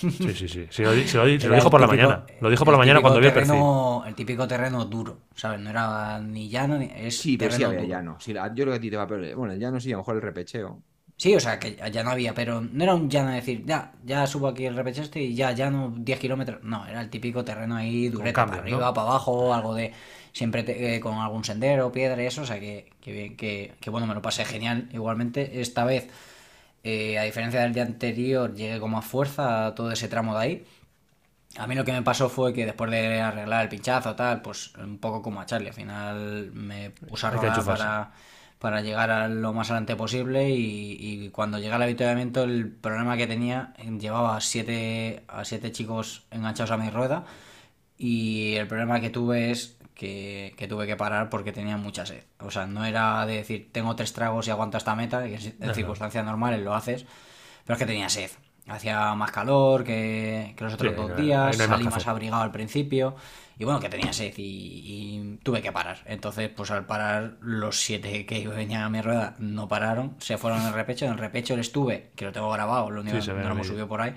Sí, 0.00 0.34
sí, 0.34 0.48
sí. 0.48 0.66
Se 0.70 0.82
lo, 0.82 0.92
di- 0.92 1.06
se 1.06 1.16
lo 1.18 1.24
di- 1.24 1.38
se 1.38 1.46
lo 1.46 1.52
Era 1.54 1.60
dijo 1.60 1.70
por 1.70 1.80
la 1.80 1.86
mañana. 1.86 2.26
Lo 2.40 2.50
dijo 2.50 2.64
por 2.64 2.72
la 2.72 2.78
mañana 2.78 3.00
cuando 3.00 3.20
vi 3.20 3.26
el 3.26 3.32
terreno- 3.32 4.02
El 4.06 4.14
típico 4.16 4.48
terreno 4.48 4.84
duro, 4.86 5.20
¿sabes? 5.36 5.60
No 5.60 5.70
era 5.70 6.18
ni 6.20 6.48
llano 6.48 6.78
ni. 6.78 6.90
Es 6.94 7.18
Sí, 7.18 7.36
pero 7.36 7.52
sí 7.52 7.58
terreno 7.58 7.68
había 7.68 7.80
duro. 7.82 7.90
llano. 7.98 8.16
Sí, 8.20 8.32
yo 8.34 8.40
creo 8.54 8.66
que 8.70 8.74
a 8.74 8.80
ti 8.80 8.90
te 8.90 8.96
va 8.96 9.04
a 9.04 9.06
perder. 9.06 9.36
Bueno, 9.36 9.54
el 9.54 9.60
llano 9.60 9.78
sí, 9.78 9.90
a 9.90 9.92
lo 9.92 9.98
mejor 9.98 10.16
el 10.16 10.22
repecheo. 10.22 10.82
Sí, 11.16 11.36
o 11.36 11.40
sea, 11.40 11.60
que 11.60 11.76
ya 11.92 12.02
no 12.02 12.10
había, 12.10 12.34
pero 12.34 12.60
no 12.60 12.82
era 12.82 12.94
un 12.96 13.08
llano 13.08 13.28
de 13.28 13.36
decir, 13.36 13.64
ya, 13.64 13.92
ya 14.02 14.26
subo 14.26 14.48
aquí 14.48 14.64
el 14.66 14.74
repecho 14.74 15.02
este 15.02 15.22
y 15.22 15.36
ya, 15.36 15.52
ya 15.52 15.70
no 15.70 15.94
10 15.96 16.18
kilómetros. 16.18 16.64
No, 16.64 16.84
era 16.84 17.00
el 17.00 17.10
típico 17.10 17.44
terreno 17.44 17.76
ahí 17.76 18.08
durete, 18.08 18.32
cambio, 18.32 18.54
para 18.56 18.62
arriba, 18.62 18.86
¿no? 18.88 18.94
para 18.94 19.06
abajo, 19.08 19.54
algo 19.54 19.74
de. 19.74 19.92
Siempre 20.32 20.62
te- 20.62 20.96
eh, 20.96 21.00
con 21.00 21.14
algún 21.18 21.44
sendero, 21.44 21.92
piedra 21.92 22.22
y 22.22 22.26
eso, 22.26 22.42
o 22.42 22.46
sea, 22.46 22.58
que, 22.60 22.90
que 23.00 23.12
bien, 23.12 23.36
que, 23.36 23.74
que 23.80 23.90
bueno, 23.90 24.06
me 24.06 24.14
lo 24.14 24.22
pasé 24.22 24.44
genial. 24.44 24.88
Igualmente, 24.92 25.60
esta 25.60 25.84
vez, 25.84 26.08
eh, 26.84 27.18
a 27.18 27.24
diferencia 27.24 27.60
del 27.62 27.74
día 27.74 27.84
anterior, 27.84 28.54
llegué 28.54 28.80
con 28.80 28.90
más 28.92 29.04
fuerza 29.06 29.66
a 29.66 29.74
todo 29.74 29.92
ese 29.92 30.08
tramo 30.08 30.34
de 30.38 30.42
ahí. 30.42 30.66
A 31.58 31.66
mí 31.66 31.74
lo 31.74 31.84
que 31.84 31.92
me 31.92 32.02
pasó 32.02 32.30
fue 32.30 32.52
que 32.54 32.64
después 32.64 32.90
de 32.90 33.20
arreglar 33.20 33.62
el 33.62 33.68
pinchazo, 33.68 34.16
tal, 34.16 34.40
pues 34.42 34.74
un 34.76 34.98
poco 34.98 35.20
como 35.22 35.40
a 35.40 35.46
Charlie, 35.46 35.68
al 35.68 35.74
final 35.74 36.50
me 36.54 36.90
puse 36.90 37.26
a 37.26 37.30
rodar 37.30 37.66
para, 37.66 38.12
para 38.58 38.80
llegar 38.80 39.10
a 39.10 39.28
lo 39.28 39.52
más 39.52 39.70
adelante 39.70 39.94
posible 39.96 40.48
y, 40.50 40.96
y 40.98 41.28
cuando 41.30 41.58
llegué 41.58 41.72
al 41.74 41.82
avituallamiento 41.82 42.44
el 42.44 42.70
problema 42.72 43.16
que 43.18 43.26
tenía, 43.26 43.74
llevaba 44.00 44.36
a 44.36 44.40
siete, 44.40 45.24
a 45.28 45.44
siete 45.44 45.72
chicos 45.72 46.24
enganchados 46.30 46.70
a 46.70 46.78
mi 46.78 46.88
rueda 46.90 47.24
y 47.98 48.54
el 48.56 48.66
problema 48.68 49.00
que 49.00 49.10
tuve 49.10 49.50
es 49.50 49.76
que, 50.02 50.54
que 50.56 50.66
tuve 50.66 50.86
que 50.88 50.96
parar 50.96 51.30
porque 51.30 51.52
tenía 51.52 51.76
mucha 51.76 52.04
sed. 52.04 52.24
O 52.40 52.50
sea, 52.50 52.66
no 52.66 52.84
era 52.84 53.24
de 53.24 53.36
decir, 53.36 53.70
tengo 53.70 53.94
tres 53.94 54.12
tragos 54.12 54.48
y 54.48 54.50
aguanto 54.50 54.76
esta 54.76 54.96
meta, 54.96 55.22
que 55.22 55.36
en 55.36 55.74
circunstancias 55.74 56.24
normales 56.24 56.60
lo 56.60 56.74
haces, 56.74 57.06
pero 57.64 57.74
es 57.74 57.78
que 57.78 57.86
tenía 57.86 58.08
sed. 58.08 58.30
Hacía 58.66 59.14
más 59.14 59.30
calor 59.32 59.84
que, 59.84 60.54
que 60.56 60.64
los 60.64 60.74
otros 60.74 60.92
Sí, 60.92 60.96
dos 60.96 61.16
días, 61.16 61.56
no 61.56 61.68
más 61.68 61.68
salí 61.68 61.84
más 61.84 62.06
abrigado 62.08 62.42
al 62.42 62.50
principio, 62.50 63.14
y 63.58 63.64
bueno, 63.64 63.78
que 63.78 63.88
tenía 63.88 64.12
sed 64.12 64.34
y, 64.36 64.42
y 64.42 65.38
tuve 65.44 65.62
que 65.62 65.70
parar. 65.70 65.98
Entonces, 66.06 66.48
pues 66.48 66.70
al 66.72 66.86
parar, 66.86 67.36
los 67.40 67.80
siete 67.80 68.26
que 68.26 68.46
venían 68.48 68.82
a 68.82 68.88
mi 68.88 69.00
rueda 69.02 69.36
no 69.38 69.68
pararon, 69.68 70.16
se 70.18 70.36
fueron 70.36 70.62
el 70.66 70.72
repecho. 70.72 71.04
En 71.06 71.12
el 71.12 71.18
repecho 71.18 71.56
les 71.56 71.70
tuve, 71.70 72.10
que 72.16 72.24
lo 72.24 72.32
tengo 72.32 72.50
grabado, 72.50 72.90
lo 72.90 73.02
único 73.02 73.20
Sí, 73.20 73.26
que 73.26 73.32
no 73.32 73.40
lo 73.42 73.46
el 73.46 73.52
hemos 73.52 73.66
subido 73.68 73.86
por 73.88 74.00
ahí, 74.00 74.14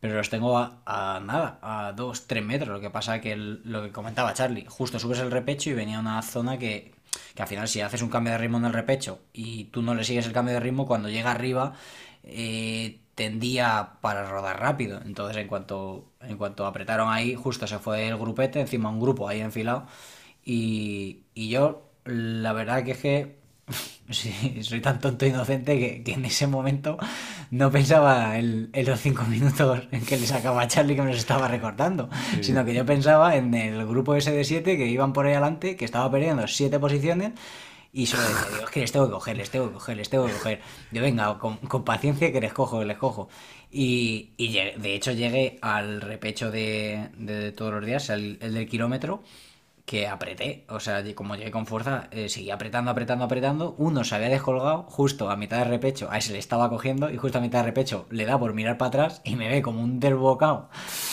pero 0.00 0.14
los 0.14 0.30
tengo 0.30 0.58
a, 0.58 0.82
a 0.86 1.20
nada, 1.20 1.58
a 1.62 1.92
dos, 1.92 2.26
tres 2.26 2.44
metros. 2.44 2.70
Lo 2.70 2.80
que 2.80 2.90
pasa 2.90 3.20
que 3.20 3.36
lo 3.36 3.82
que 3.82 3.92
comentaba 3.92 4.34
Charlie, 4.34 4.66
justo 4.68 4.98
subes 4.98 5.18
el 5.20 5.30
repecho 5.30 5.70
y 5.70 5.74
venía 5.74 5.98
una 6.00 6.20
zona 6.22 6.58
que, 6.58 6.94
que 7.34 7.42
al 7.42 7.48
final 7.48 7.68
si 7.68 7.80
haces 7.80 8.02
un 8.02 8.10
cambio 8.10 8.32
de 8.32 8.38
ritmo 8.38 8.58
en 8.58 8.66
el 8.66 8.72
repecho 8.72 9.20
y 9.32 9.64
tú 9.64 9.82
no 9.82 9.94
le 9.94 10.04
sigues 10.04 10.26
el 10.26 10.32
cambio 10.32 10.54
de 10.54 10.60
ritmo, 10.60 10.86
cuando 10.86 11.08
llega 11.08 11.30
arriba 11.32 11.74
eh, 12.24 13.00
tendía 13.14 13.92
para 14.00 14.28
rodar 14.28 14.60
rápido. 14.60 15.00
Entonces 15.04 15.36
en 15.38 15.48
cuanto, 15.48 16.12
en 16.20 16.36
cuanto 16.36 16.66
apretaron 16.66 17.10
ahí, 17.12 17.34
justo 17.34 17.66
se 17.66 17.78
fue 17.78 18.08
el 18.08 18.16
grupete, 18.18 18.60
encima 18.60 18.90
un 18.90 19.00
grupo 19.00 19.28
ahí 19.28 19.40
enfilado. 19.40 19.86
Y, 20.44 21.24
y 21.34 21.48
yo, 21.48 21.90
la 22.04 22.52
verdad 22.52 22.84
que 22.84 22.92
es 22.92 22.98
que 22.98 23.38
sí, 24.10 24.62
soy 24.62 24.80
tan 24.80 25.00
tonto 25.00 25.24
e 25.24 25.28
inocente 25.28 25.78
que, 25.78 26.02
que 26.04 26.12
en 26.14 26.24
ese 26.24 26.46
momento 26.46 26.96
no 27.50 27.70
pensaba 27.70 28.38
en, 28.38 28.70
en 28.72 28.86
los 28.86 29.00
cinco 29.00 29.24
minutos 29.24 29.88
en 29.90 30.04
que 30.04 30.16
le 30.16 30.26
sacaba 30.26 30.66
Charlie 30.68 30.94
que 30.94 31.02
me 31.02 31.08
los 31.10 31.18
estaba 31.18 31.48
recortando, 31.48 32.08
sino 32.40 32.64
que 32.64 32.74
yo 32.74 32.86
pensaba 32.86 33.36
en 33.36 33.52
el 33.54 33.84
grupo 33.86 34.14
ese 34.14 34.30
de 34.32 34.44
siete 34.44 34.76
que 34.76 34.86
iban 34.86 35.12
por 35.12 35.26
ahí 35.26 35.32
adelante, 35.32 35.76
que 35.76 35.84
estaba 35.84 36.10
perdiendo 36.10 36.46
siete 36.46 36.78
posiciones. 36.78 37.32
Y 37.92 38.06
solo 38.06 38.24
decía, 38.28 38.48
digo, 38.50 38.64
es 38.66 38.70
que 38.70 38.80
les 38.80 38.92
tengo 38.92 39.06
que 39.06 39.12
coger, 39.14 39.36
les 39.38 39.50
tengo 39.50 39.68
que 39.68 39.74
coger, 39.74 39.96
les 39.96 40.10
tengo 40.10 40.26
que 40.26 40.32
coger. 40.34 40.60
Yo, 40.92 41.00
venga, 41.02 41.38
con, 41.38 41.56
con 41.58 41.82
paciencia 41.84 42.30
que 42.30 42.40
les 42.42 42.52
cojo, 42.52 42.80
que 42.80 42.84
les 42.84 42.98
cojo. 42.98 43.28
Y, 43.70 44.34
y 44.36 44.52
de 44.52 44.94
hecho 44.94 45.12
llegué 45.12 45.58
al 45.62 46.02
repecho 46.02 46.50
de, 46.50 47.08
de 47.16 47.52
todos 47.52 47.72
los 47.72 47.86
días, 47.86 48.10
el, 48.10 48.38
el 48.42 48.52
del 48.54 48.68
kilómetro, 48.68 49.22
que 49.86 50.08
apreté. 50.08 50.64
O 50.68 50.80
sea, 50.80 51.02
como 51.14 51.36
llegué 51.36 51.50
con 51.52 51.64
fuerza, 51.64 52.08
eh, 52.10 52.28
seguí 52.28 52.50
apretando, 52.50 52.90
apretando, 52.90 53.24
apretando. 53.24 53.74
Uno 53.78 54.04
se 54.04 54.16
había 54.16 54.28
descolgado 54.28 54.82
justo 54.82 55.30
a 55.30 55.36
mitad 55.36 55.58
de 55.58 55.64
repecho, 55.64 56.08
a 56.10 56.18
ese 56.18 56.32
le 56.32 56.38
estaba 56.38 56.68
cogiendo, 56.68 57.08
y 57.10 57.16
justo 57.16 57.38
a 57.38 57.40
mitad 57.40 57.60
de 57.60 57.66
repecho 57.66 58.06
le 58.10 58.26
da 58.26 58.38
por 58.38 58.52
mirar 58.52 58.76
para 58.76 58.88
atrás 58.88 59.22
y 59.24 59.36
me 59.36 59.48
ve 59.48 59.62
como 59.62 59.80
un 59.80 60.00
desbocado 60.00 60.68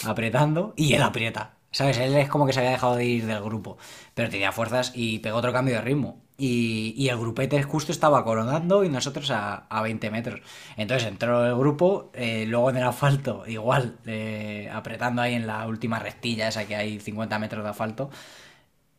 apretando 0.05 0.73
y 0.75 0.93
él 0.93 1.03
aprieta. 1.03 1.53
¿Sabes? 1.71 1.97
Él 1.97 2.15
es 2.15 2.29
como 2.29 2.45
que 2.45 2.53
se 2.53 2.59
había 2.59 2.71
dejado 2.71 2.95
de 2.95 3.05
ir 3.05 3.25
del 3.25 3.41
grupo, 3.41 3.77
pero 4.13 4.29
tenía 4.29 4.51
fuerzas 4.51 4.91
y 4.93 5.19
pegó 5.19 5.37
otro 5.37 5.51
cambio 5.53 5.75
de 5.75 5.81
ritmo. 5.81 6.21
Y, 6.37 7.07
el 7.09 7.17
grupete 7.17 7.61
justo 7.63 7.91
estaba 7.91 8.23
coronando 8.23 8.83
y 8.83 8.89
nosotros 8.89 9.31
a, 9.31 9.65
a 9.69 9.81
20 9.81 10.11
metros. 10.11 10.41
Entonces 10.77 11.07
entró 11.07 11.45
el 11.45 11.55
grupo, 11.55 12.11
eh, 12.13 12.45
luego 12.47 12.69
en 12.69 12.77
el 12.77 12.83
asfalto, 12.83 13.43
igual, 13.47 13.97
eh, 14.05 14.69
apretando 14.73 15.21
ahí 15.21 15.35
en 15.35 15.47
la 15.47 15.67
última 15.67 15.99
rectilla, 15.99 16.47
esa 16.47 16.65
que 16.65 16.75
hay 16.75 16.99
50 16.99 17.39
metros 17.39 17.63
de 17.63 17.69
asfalto. 17.69 18.09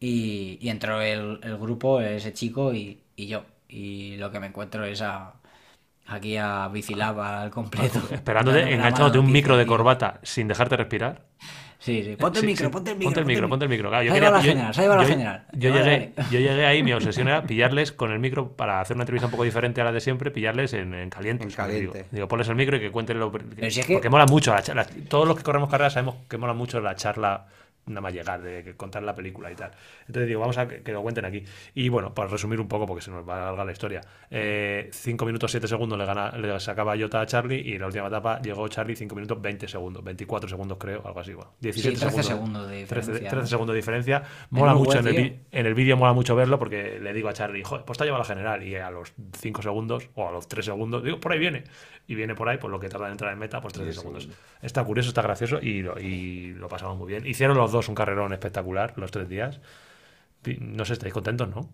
Y, 0.04 0.58
y 0.60 0.68
entró 0.68 1.00
el, 1.00 1.38
el 1.42 1.56
grupo, 1.56 2.00
ese 2.00 2.32
chico 2.32 2.74
y, 2.74 2.98
y 3.16 3.26
yo. 3.26 3.44
Y 3.68 4.16
lo 4.16 4.30
que 4.30 4.38
me 4.40 4.48
encuentro 4.48 4.84
es 4.84 5.00
a, 5.00 5.32
aquí 6.06 6.36
a 6.36 6.68
Bicilab 6.68 7.18
al 7.20 7.50
completo. 7.50 8.00
Esperándote, 8.10 8.72
enganchándote 8.74 9.18
un 9.18 9.32
micro 9.32 9.56
de 9.56 9.64
corbata 9.66 10.20
sin 10.22 10.46
dejarte 10.48 10.76
respirar. 10.76 11.22
Sí, 11.78 12.02
sí. 12.02 12.16
Ponte 12.16 12.38
el 12.40 12.46
micro, 12.46 12.66
sí. 12.68 12.72
ponte 12.72 12.90
el 12.92 12.96
micro. 12.96 13.08
Ponte 13.10 13.20
el 13.20 13.26
micro, 13.26 13.48
ponte 13.48 13.64
el 13.66 13.68
micro. 13.70 13.88
Claro, 13.90 14.04
yo 14.04 14.12
Ahí 14.12 14.16
quería- 14.18 14.30
va 14.30 14.36
la 14.38 14.42
yo- 14.42 14.50
general, 14.52 14.72
la 14.76 15.02
yo- 15.02 15.08
general. 15.08 15.46
Yo 15.52 15.70
Vale, 15.70 15.84
llegué, 15.84 16.12
vale. 16.16 16.28
yo 16.30 16.38
llegué 16.40 16.66
ahí, 16.66 16.82
mi 16.82 16.92
obsesión 16.94 17.28
era 17.28 17.42
pillarles 17.42 17.92
con 17.92 18.10
el 18.12 18.18
micro 18.20 18.52
para 18.52 18.80
hacer 18.80 18.96
una 18.96 19.02
entrevista 19.04 19.26
un 19.26 19.30
poco 19.32 19.44
diferente 19.44 19.80
a 19.82 19.84
la 19.84 19.92
de 19.92 20.00
siempre, 20.00 20.30
pillarles 20.30 20.72
en, 20.72 20.94
en 20.94 21.10
caliente. 21.10 21.44
En 21.44 21.50
caliente. 21.50 21.98
Digo, 21.98 22.08
digo, 22.10 22.28
ponles 22.28 22.48
el 22.48 22.54
micro 22.56 22.76
y 22.76 22.80
que 22.80 22.90
cuenten 22.90 23.18
lo. 23.18 23.30
Si 23.70 23.80
es 23.80 23.86
que- 23.86 23.94
Porque 23.94 24.08
mola 24.08 24.24
mucho 24.26 24.54
la 24.54 24.62
charla. 24.62 24.86
Todos 25.08 25.28
los 25.28 25.36
que 25.36 25.42
corremos 25.42 25.68
carreras 25.70 25.92
sabemos 25.94 26.16
que 26.28 26.38
mola 26.38 26.54
mucho 26.54 26.80
la 26.80 26.94
charla 26.94 27.46
nada 27.86 28.00
más 28.00 28.12
llegar, 28.12 28.42
de 28.42 28.64
que 28.64 28.74
contar 28.74 29.02
la 29.02 29.14
película 29.14 29.50
y 29.50 29.54
tal. 29.54 29.70
Entonces 30.06 30.28
digo, 30.28 30.40
vamos 30.40 30.58
a 30.58 30.68
que, 30.68 30.82
que 30.82 30.92
lo 30.92 31.02
cuenten 31.02 31.24
aquí. 31.24 31.44
Y 31.74 31.88
bueno, 31.88 32.14
para 32.14 32.28
resumir 32.28 32.60
un 32.60 32.68
poco, 32.68 32.86
porque 32.86 33.02
se 33.02 33.10
nos 33.10 33.28
va 33.28 33.36
a 33.36 33.42
alargar 33.48 33.66
la 33.66 33.72
historia. 33.72 34.00
5 34.30 35.26
minutos 35.26 35.50
7 35.50 35.68
segundos 35.68 35.98
le, 35.98 36.04
gana, 36.04 36.36
le 36.36 36.58
sacaba 36.60 36.96
Jota 36.98 37.20
a 37.20 37.26
Charlie 37.26 37.60
y 37.60 37.74
en 37.74 37.80
la 37.80 37.86
última 37.86 38.08
etapa 38.08 38.40
llegó 38.40 38.66
Charlie 38.68 38.96
5 38.96 39.14
minutos 39.14 39.40
20 39.40 39.68
segundos, 39.68 40.02
24 40.02 40.48
segundos 40.48 40.78
creo, 40.78 41.02
algo 41.04 41.20
así. 41.20 41.34
Bueno, 41.34 41.52
17 41.60 41.98
13 41.98 42.22
segundos, 42.22 42.26
segundos 42.26 42.68
de 42.68 42.86
13, 42.86 43.12
diferencia, 43.12 43.30
13 43.30 43.36
¿no? 43.36 43.46
segundos 43.46 43.74
de 43.74 43.78
diferencia. 43.78 44.22
Mola 44.50 44.74
mucho 44.74 44.98
en 44.98 45.06
el, 45.08 45.40
en 45.50 45.66
el 45.66 45.74
vídeo, 45.74 45.96
mola 45.96 46.12
mucho 46.12 46.34
verlo 46.34 46.58
porque 46.58 46.98
le 47.00 47.12
digo 47.12 47.28
a 47.28 47.32
Charlie, 47.32 47.62
joder, 47.62 47.84
pues 47.84 47.98
te 47.98 48.04
ha 48.04 48.06
llevado 48.06 48.22
la 48.22 48.28
general. 48.28 48.62
Y 48.62 48.76
a 48.76 48.90
los 48.90 49.12
5 49.38 49.62
segundos 49.62 50.08
o 50.14 50.28
a 50.28 50.32
los 50.32 50.48
3 50.48 50.64
segundos, 50.64 51.02
digo, 51.02 51.20
por 51.20 51.32
ahí 51.32 51.38
viene. 51.38 51.64
Y 52.06 52.14
viene 52.14 52.34
por 52.34 52.48
ahí, 52.48 52.58
por 52.58 52.70
lo 52.70 52.78
que 52.78 52.88
tarda 52.88 53.06
en 53.06 53.12
entrar 53.12 53.32
en 53.32 53.38
meta, 53.38 53.60
pues 53.60 53.72
13 53.72 53.84
Diez 53.84 53.96
segundos. 53.96 54.28
Está 54.60 54.84
curioso, 54.84 55.08
está 55.08 55.22
gracioso 55.22 55.58
y 55.60 55.82
lo, 55.82 55.98
y 55.98 56.52
lo 56.52 56.68
pasamos 56.68 56.98
muy 56.98 57.08
bien. 57.08 57.26
Hicieron 57.26 57.56
los 57.56 57.72
dos 57.74 57.88
un 57.90 57.94
carrerón 57.94 58.32
espectacular 58.32 58.94
los 58.96 59.10
tres 59.10 59.28
días. 59.28 59.60
No 60.60 60.84
sé, 60.84 60.92
estáis 60.94 61.12
contentos, 61.12 61.48
¿no? 61.48 61.68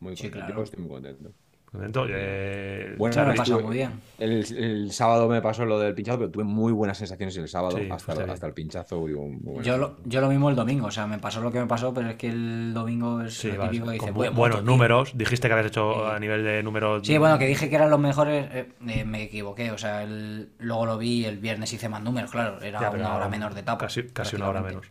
Muy 0.00 0.16
Sí, 0.16 0.24
contento. 0.24 0.46
claro. 0.46 0.56
Yo 0.56 0.64
estoy 0.64 0.80
muy 0.80 0.90
contento. 0.90 1.30
Contento. 1.70 2.06
Eh, 2.08 2.94
Bueno, 2.96 3.14
Charlie, 3.14 3.36
pasa 3.36 3.52
estuve- 3.52 3.62
muy 3.66 3.76
bien. 3.76 4.00
El, 4.18 4.56
el 4.56 4.90
sábado 4.90 5.28
me 5.28 5.42
pasó 5.42 5.66
lo 5.66 5.78
del 5.78 5.94
pinchazo, 5.94 6.18
pero 6.18 6.30
tuve 6.30 6.44
muy 6.44 6.72
buenas 6.72 6.96
sensaciones 6.96 7.36
el 7.36 7.46
sábado 7.46 7.76
Sí, 7.76 7.88
hasta, 7.90 8.14
bien. 8.14 8.30
hasta 8.30 8.46
el 8.46 8.54
pinchazo. 8.54 9.06
digo, 9.06 9.28
Yo 9.62 9.76
lo, 9.76 9.98
yo 10.06 10.22
lo 10.22 10.28
mismo 10.30 10.48
el 10.48 10.56
domingo, 10.56 10.86
o 10.86 10.90
sea, 10.90 11.06
me 11.06 11.18
pasó 11.18 11.42
lo 11.42 11.52
que 11.52 11.60
me 11.60 11.66
pasó, 11.66 11.92
pero 11.92 12.08
es 12.08 12.16
que 12.16 12.28
el 12.30 12.72
domingo 12.72 13.20
es 13.20 13.34
sí, 13.34 13.52
lo 13.52 13.58
vas, 13.58 13.70
típico 13.70 13.86
que 13.88 13.92
dice, 13.92 14.06
bu- 14.12 14.14
"Buen 14.14 14.34
buenos 14.34 14.56
moto, 14.56 14.64
tío". 14.64 14.72
números. 14.72 15.12
Dijiste 15.18 15.46
que 15.48 15.52
habías 15.52 15.66
hecho 15.68 16.06
a 16.06 16.18
nivel 16.18 16.42
de 16.42 16.62
números. 16.62 17.06
Sí, 17.06 17.18
bueno, 17.18 17.38
que 17.38 17.46
dije 17.46 17.68
que 17.68 17.76
eran 17.76 17.90
los 17.90 18.00
mejores, 18.00 18.48
eh, 18.50 18.72
eh, 18.88 19.04
me 19.04 19.24
equivoqué, 19.24 19.70
o 19.70 19.76
sea, 19.78 20.02
el- 20.04 20.48
luego 20.60 20.86
lo 20.86 20.96
vi, 20.96 21.26
el 21.26 21.36
viernes 21.36 21.70
hice 21.72 21.90
más 21.90 22.02
números, 22.02 22.30
claro, 22.30 22.62
era 22.62 22.80
Ya, 22.80 22.90
una 22.90 23.14
hora 23.14 23.28
menos 23.28 23.54
de 23.54 23.60
etapa. 23.60 23.84
Casi, 23.84 24.04
casi 24.04 24.36
una 24.36 24.48
hora 24.48 24.62
menos. 24.62 24.86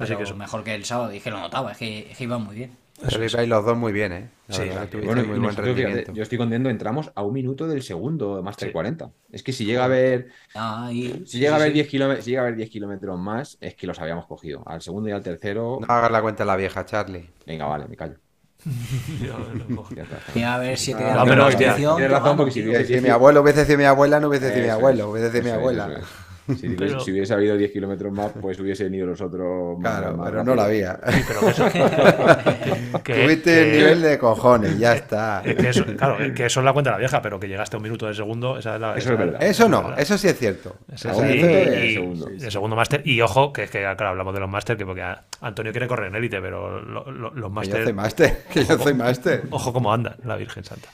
Así 0.00 0.16
que 0.16 0.22
eso. 0.24 0.36
mejor 0.36 0.64
que 0.64 0.74
el 0.74 0.84
sábado, 0.84 1.10
dije, 1.10 1.30
lo 1.30 1.40
notaba, 1.40 1.72
es 1.72 1.78
que, 1.78 2.10
es 2.10 2.16
que 2.18 2.24
iba 2.24 2.38
muy 2.38 2.54
bien. 2.56 2.76
Pero 3.02 3.24
ibais 3.24 3.48
los 3.48 3.64
dos 3.64 3.78
muy 3.78 3.92
bien, 3.92 4.12
¿eh? 4.12 4.28
La 4.48 4.54
Sí, 4.56 4.62
verdad 4.64 4.88
que 4.90 4.98
Bueno, 4.98 5.22
y 5.22 5.26
muy 5.26 5.38
buen 5.38 5.56
rendimiento. 5.56 6.12
yo 6.12 6.22
estoy 6.22 6.36
contento, 6.36 6.68
entramos 6.68 7.10
a 7.14 7.22
un 7.22 7.32
minuto 7.32 7.66
del 7.66 7.82
segundo 7.82 8.42
Master 8.42 8.68
Sí. 8.68 8.72
40. 8.72 9.10
Es 9.32 9.42
que 9.42 9.52
si 9.52 9.64
llega 9.64 9.82
a 9.82 9.84
haber, 9.86 10.28
Ah, 10.54 10.90
y- 10.92 11.08
si 11.24 11.26
sí, 11.26 11.38
llega 11.38 11.54
a 11.54 11.56
sí, 11.58 11.62
haber 11.62 11.68
sí. 11.68 11.74
10 11.74 11.88
kilómetros, 11.88 12.24
si 12.24 12.30
llega 12.32 12.42
a 12.42 12.44
haber 12.44 12.56
10 12.56 12.68
kilómetros 12.68 13.18
más, 13.18 13.56
es 13.62 13.74
que 13.74 13.86
los 13.86 13.98
habíamos 14.00 14.26
cogido. 14.26 14.62
Al 14.66 14.82
segundo 14.82 15.08
y 15.08 15.12
al 15.12 15.22
tercero, 15.22 15.78
No 15.80 15.86
hagas 15.94 16.10
la 16.10 16.20
cuenta 16.20 16.42
a 16.42 16.46
la 16.46 16.56
vieja, 16.56 16.84
Charlie. 16.84 17.30
venga, 17.46 17.64
vale, 17.66 17.86
me 17.88 17.96
callo. 17.96 18.16
A 20.44 20.54
haber 20.56 20.76
siete 20.76 21.02
días 21.02 21.16
no, 21.16 21.24
pero, 21.24 21.46
hostia, 21.46 21.74
tienes 21.76 22.10
razón, 22.10 22.36
porque 22.36 22.52
si 22.52 22.62
hubiese- 22.66 22.96
Si 22.96 23.00
mi 23.00 23.08
abuelo 23.08 23.40
hubiese 23.40 23.64
sido 23.64 23.78
mi 23.78 23.84
abuela, 23.84 24.20
no 24.20 24.28
hubiese 24.28 24.52
sido 24.52 24.64
mi 24.64 24.70
abuelo, 24.70 25.10
hubiese 25.10 25.30
sido 25.32 25.44
mi 25.44 25.50
abuela. 25.50 26.00
Si, 26.60 26.66
hubiese, 26.66 26.76
Pero- 26.76 27.00
si 27.00 27.12
hubiese 27.12 27.34
habido 27.34 27.56
10 27.56 27.70
kilómetros 27.72 28.12
más, 28.12 28.32
pues 28.40 28.58
hubiesen 28.58 28.92
ido 28.94 29.06
los 29.06 29.20
otros 29.20 29.78
más- 29.78 29.98
Claro, 30.00 30.16
más 30.16 30.26
pero 30.30 30.38
rápido. 30.38 30.44
no 30.44 30.54
la 30.60 30.64
había. 30.66 30.98
Sí, 31.10 31.20
pero 31.28 31.40
que 31.40 31.50
eso. 31.50 33.02
que- 33.04 33.14
Tuviste 33.24 33.62
el 33.62 33.78
nivel 33.78 34.02
de 34.02 34.18
cojones, 34.18 34.78
ya 34.78 34.94
está. 34.94 35.42
es 35.44 35.54
que 35.56 35.68
eso, 35.68 35.84
claro, 35.96 36.16
que 36.34 36.46
eso 36.46 36.60
es 36.60 36.64
la 36.64 36.72
cuenta 36.72 36.90
de 36.90 36.94
la 36.94 36.98
vieja, 36.98 37.22
pero 37.22 37.38
que 37.38 37.48
llegaste 37.48 37.76
a 37.76 37.78
un 37.78 37.82
minuto 37.84 38.06
de 38.06 38.14
segundo, 38.14 38.58
esa 38.58 38.74
es 38.74 38.80
la. 38.80 38.94
Eso 38.96 39.12
es 39.12 39.18
verdad. 39.18 39.42
Eso 39.42 39.68
no, 39.68 39.82
verdad. 39.82 40.00
eso 40.00 40.18
sí 40.18 40.28
es 40.28 40.38
cierto. 40.38 40.76
Eso 40.92 41.14
sí, 41.14 41.20
es 41.20 41.42
de 41.42 41.86
y- 41.86 41.94
segundo. 41.94 42.26
de 42.26 42.50
segundo 42.50 42.76
máster. 42.76 43.02
Y 43.04 43.20
ojo, 43.20 43.52
que 43.52 43.64
es 43.64 43.70
que, 43.70 43.78
claro, 43.80 44.08
hablamos 44.08 44.34
de 44.34 44.40
los 44.40 44.48
máster, 44.50 44.76
que 44.76 44.84
porque 44.86 45.04
Antonio 45.40 45.72
quiere 45.72 45.86
correr 45.86 46.08
en 46.08 46.16
élite, 46.16 46.40
pero 46.40 46.80
lo- 46.80 47.10
lo- 47.10 47.30
los 47.30 47.34
Que 47.34 47.40
yo 47.40 47.50
máster. 47.50 47.84
soy 47.84 47.92
máster, 47.92 48.42
que 48.52 48.64
yo 48.64 48.78
soy 48.78 48.94
máster. 48.94 49.42
Ojo 49.50 49.72
cómo 49.72 49.92
anda 49.92 50.16
la 50.24 50.36
Virgen 50.36 50.64
Santa. 50.64 50.88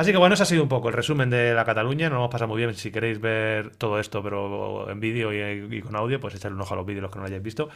Así 0.00 0.12
que 0.12 0.16
bueno, 0.18 0.32
ese 0.32 0.44
ha 0.44 0.46
sido 0.46 0.62
un 0.62 0.68
poco 0.70 0.88
el 0.88 0.94
resumen 0.94 1.28
de 1.28 1.52
la 1.52 1.66
Cataluña. 1.66 2.08
Nos 2.08 2.16
hemos 2.16 2.30
pasado 2.30 2.48
muy 2.48 2.56
bien. 2.56 2.72
Si 2.74 2.90
queréis 2.90 3.20
ver 3.20 3.76
todo 3.76 4.00
esto, 4.00 4.22
pero 4.22 4.88
en 4.90 4.98
vídeo 4.98 5.30
y, 5.30 5.76
y 5.76 5.82
con 5.82 5.94
audio, 5.94 6.18
pues 6.18 6.34
echarle 6.34 6.54
un 6.56 6.62
ojo 6.62 6.72
a 6.72 6.78
los 6.78 6.86
vídeos 6.86 7.02
los 7.02 7.10
que 7.10 7.16
no 7.18 7.24
lo 7.24 7.26
hayáis 7.26 7.42
visto. 7.42 7.68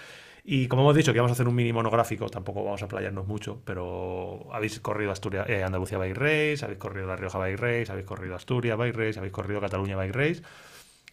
Y 0.42 0.66
como 0.66 0.80
hemos 0.84 0.96
dicho 0.96 1.12
que 1.12 1.18
vamos 1.18 1.32
a 1.32 1.34
hacer 1.34 1.46
un 1.46 1.54
mini 1.54 1.74
monográfico, 1.74 2.30
tampoco 2.30 2.64
vamos 2.64 2.82
a 2.82 2.88
playarnos 2.88 3.26
mucho, 3.26 3.60
pero 3.66 4.48
habéis 4.52 4.80
corrido 4.80 5.10
Asturias, 5.10 5.46
eh, 5.50 5.62
Andalucía 5.64 5.98
Race, 5.98 6.60
habéis 6.62 6.78
corrido 6.78 7.06
La 7.06 7.16
Rioja 7.16 7.38
Bike 7.38 7.60
Race, 7.60 7.92
habéis 7.92 8.06
corrido 8.06 8.34
Asturias 8.36 8.78
Race, 8.78 9.18
habéis 9.18 9.32
corrido 9.32 9.60
Cataluña 9.60 9.94
Bike 9.96 10.14
Race. 10.14 10.42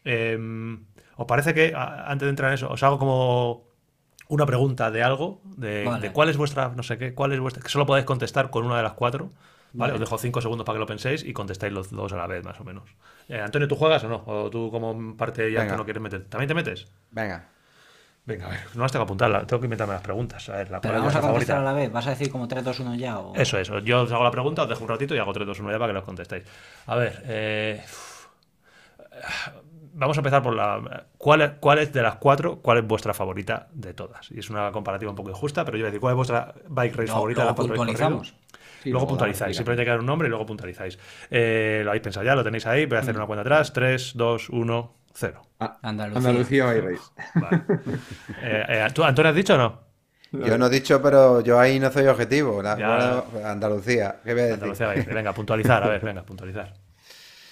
Eh, 0.05 0.39
¿Os 1.17 1.25
parece 1.27 1.53
que, 1.53 1.73
a- 1.75 2.09
antes 2.09 2.25
de 2.25 2.29
entrar 2.29 2.51
en 2.51 2.55
eso, 2.55 2.69
os 2.71 2.81
hago 2.83 2.97
como 2.97 3.63
una 4.29 4.45
pregunta 4.45 4.91
de 4.91 5.03
algo, 5.03 5.41
de, 5.57 5.83
Vale. 5.83 6.01
de 6.07 6.13
cuál 6.13 6.29
es 6.29 6.37
vuestra, 6.37 6.69
no 6.69 6.83
sé 6.83 6.97
qué, 6.97 7.13
cuál 7.13 7.33
es 7.33 7.39
vuestra, 7.41 7.61
que 7.61 7.67
solo 7.69 7.85
podéis 7.85 8.05
contestar 8.05 8.49
con 8.49 8.65
una 8.65 8.77
de 8.77 8.83
las 8.83 8.93
cuatro. 8.93 9.31
¿Vale? 9.73 9.91
Vale. 9.91 9.93
Os 9.93 9.99
dejo 9.99 10.17
cinco 10.17 10.41
segundos 10.41 10.65
para 10.65 10.75
que 10.75 10.79
lo 10.81 10.85
penséis 10.85 11.23
y 11.23 11.33
contestáis 11.33 11.71
los 11.73 11.89
dos 11.91 12.11
a 12.13 12.17
la 12.17 12.27
vez, 12.27 12.43
más 12.43 12.59
o 12.59 12.63
menos. 12.63 12.89
Eh, 13.29 13.39
Antonio, 13.39 13.67
¿tú 13.67 13.75
juegas 13.75 14.03
o 14.03 14.09
no? 14.09 14.23
¿O 14.25 14.49
tú 14.49 14.69
como 14.71 15.15
parte 15.15 15.51
ya 15.51 15.61
Venga. 15.61 15.73
que 15.73 15.77
no 15.77 15.83
quieres 15.85 16.01
meter? 16.01 16.25
¿También 16.25 16.47
te 16.47 16.53
metes? 16.53 16.87
Venga. 17.11 17.47
Venga, 18.23 18.45
a 18.45 18.49
ver, 18.49 18.59
no 18.75 18.83
las 18.83 18.91
tengo 18.91 19.03
que 19.03 19.07
apuntar, 19.07 19.47
tengo 19.47 19.59
que 19.59 19.65
inventarme 19.65 19.93
las 19.93 20.03
preguntas. 20.03 20.47
A 20.49 20.57
ver, 20.57 20.69
la 20.69 20.79
Pero 20.79 20.93
vamos 20.95 21.15
a 21.15 21.21
contestar 21.21 21.57
a 21.57 21.63
la 21.63 21.73
vez, 21.73 21.91
¿vas 21.91 22.05
a 22.05 22.11
decir 22.11 22.29
como 22.29 22.47
3, 22.47 22.63
2, 22.63 22.79
1 22.81 22.93
ya? 22.95 23.17
O... 23.19 23.33
Eso, 23.35 23.57
eso. 23.57 23.79
Yo 23.79 24.01
os 24.03 24.11
hago 24.11 24.23
la 24.23 24.29
pregunta, 24.29 24.61
os 24.61 24.69
dejo 24.69 24.83
un 24.83 24.89
ratito 24.89 25.15
y 25.15 25.17
hago 25.17 25.33
3, 25.33 25.47
2, 25.47 25.59
1 25.59 25.71
ya 25.71 25.79
para 25.79 25.89
que 25.89 25.93
los 25.95 26.03
contestéis. 26.03 26.43
A 26.85 26.95
ver, 26.95 27.23
eh, 27.25 27.81
vamos 29.93 30.17
a 30.17 30.19
empezar 30.19 30.43
por 30.43 30.55
la. 30.55 31.05
¿cuál, 31.17 31.41
es- 31.41 31.51
¿Cuál 31.59 31.79
es 31.79 31.91
de 31.93 32.01
las 32.01 32.15
cuatro? 32.17 32.57
¿Cuál 32.61 32.79
es 32.79 32.87
vuestra 32.87 33.13
favorita 33.13 33.67
de 33.71 33.93
todas? 33.93 34.29
Y 34.31 34.39
es 34.39 34.49
una 34.49 34.71
comparativa 34.71 35.09
un 35.09 35.15
poco 35.15 35.29
injusta, 35.29 35.65
pero 35.65 35.77
yo 35.77 35.83
voy 35.83 35.87
a 35.87 35.91
decir, 35.91 36.01
¿cuál 36.01 36.13
es 36.13 36.17
vuestra 36.17 36.53
bike 36.67 36.95
race 36.95 37.11
favorita 37.11 37.41
de 37.41 37.45
las 37.47 37.55
cuatro 37.55 37.75
puntualizamos. 37.75 38.35
Sí, 38.81 38.89
luego 38.89 38.99
luego 39.05 39.07
puntualizáis. 39.09 39.39
damos 39.47 39.57
Simplemente 39.57 39.81
hay 39.81 39.85
que 39.85 39.89
dar 39.91 39.99
un 39.99 40.05
nombre 40.05 40.27
y 40.27 40.29
luego 40.29 40.45
puntualizáis. 40.45 40.97
Eh, 41.29 41.81
lo 41.83 41.91
habéis 41.91 42.03
pensado 42.03 42.25
ya, 42.25 42.35
lo 42.35 42.43
tenéis 42.43 42.65
ahí. 42.65 42.85
Voy 42.85 42.97
a 42.97 43.01
hacer 43.01 43.15
una 43.15 43.25
cuenta 43.25 43.41
atrás. 43.41 43.73
3, 43.73 44.13
2, 44.15 44.49
1, 44.49 44.93
0. 45.13 45.41
Ah, 45.59 45.77
Andalucía. 45.81 46.29
Andalucía. 46.29 46.65
Vale. 46.65 47.61
Eh, 48.43 48.65
eh, 48.69 48.87
¿tú, 48.93 49.03
Antonio, 49.03 49.29
has 49.29 49.35
dicho 49.35 49.53
o 49.53 49.57
no? 49.57 49.79
Yo 50.31 50.57
no 50.57 50.67
he 50.67 50.69
dicho, 50.69 51.01
pero 51.01 51.41
yo 51.41 51.59
ahí 51.59 51.77
no 51.79 51.91
soy 51.91 52.07
objetivo. 52.07 52.61
La- 52.63 52.77
Ya. 52.77 53.23
bueno, 53.31 53.47
Andalucía, 53.47 54.15
¿qué 54.23 54.31
voy 54.33 54.41
a 54.41 54.45
decir? 54.45 54.53
Andalucía 54.63 54.87
Race. 54.93 55.13
Venga, 55.13 55.33
puntualizar. 55.33 55.83
A 55.83 55.89
ver, 55.89 56.01
venga, 56.01 56.23
puntualizar. 56.23 56.73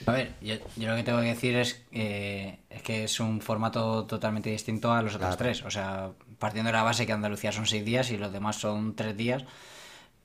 A 0.05 0.11
ver, 0.13 0.31
yo, 0.41 0.55
yo 0.77 0.89
lo 0.89 0.95
que 0.95 1.03
tengo 1.03 1.19
que 1.19 1.27
decir 1.27 1.57
es, 1.57 1.85
eh, 1.91 2.59
es 2.69 2.81
que 2.81 3.03
es 3.03 3.19
un 3.19 3.41
formato 3.41 4.05
totalmente 4.05 4.49
distinto 4.49 4.93
a 4.93 5.01
los 5.01 5.13
otros 5.15 5.35
Claro. 5.35 5.37
tres. 5.37 5.63
O 5.65 5.69
sea, 5.69 6.11
partiendo 6.39 6.69
de 6.69 6.77
la 6.77 6.83
base 6.83 7.05
que 7.05 7.11
Andalucía 7.11 7.51
son 7.51 7.65
seis 7.65 7.83
días 7.83 8.09
y 8.11 8.17
los 8.17 8.31
demás 8.31 8.55
son 8.55 8.95
tres 8.95 9.17
días. 9.17 9.43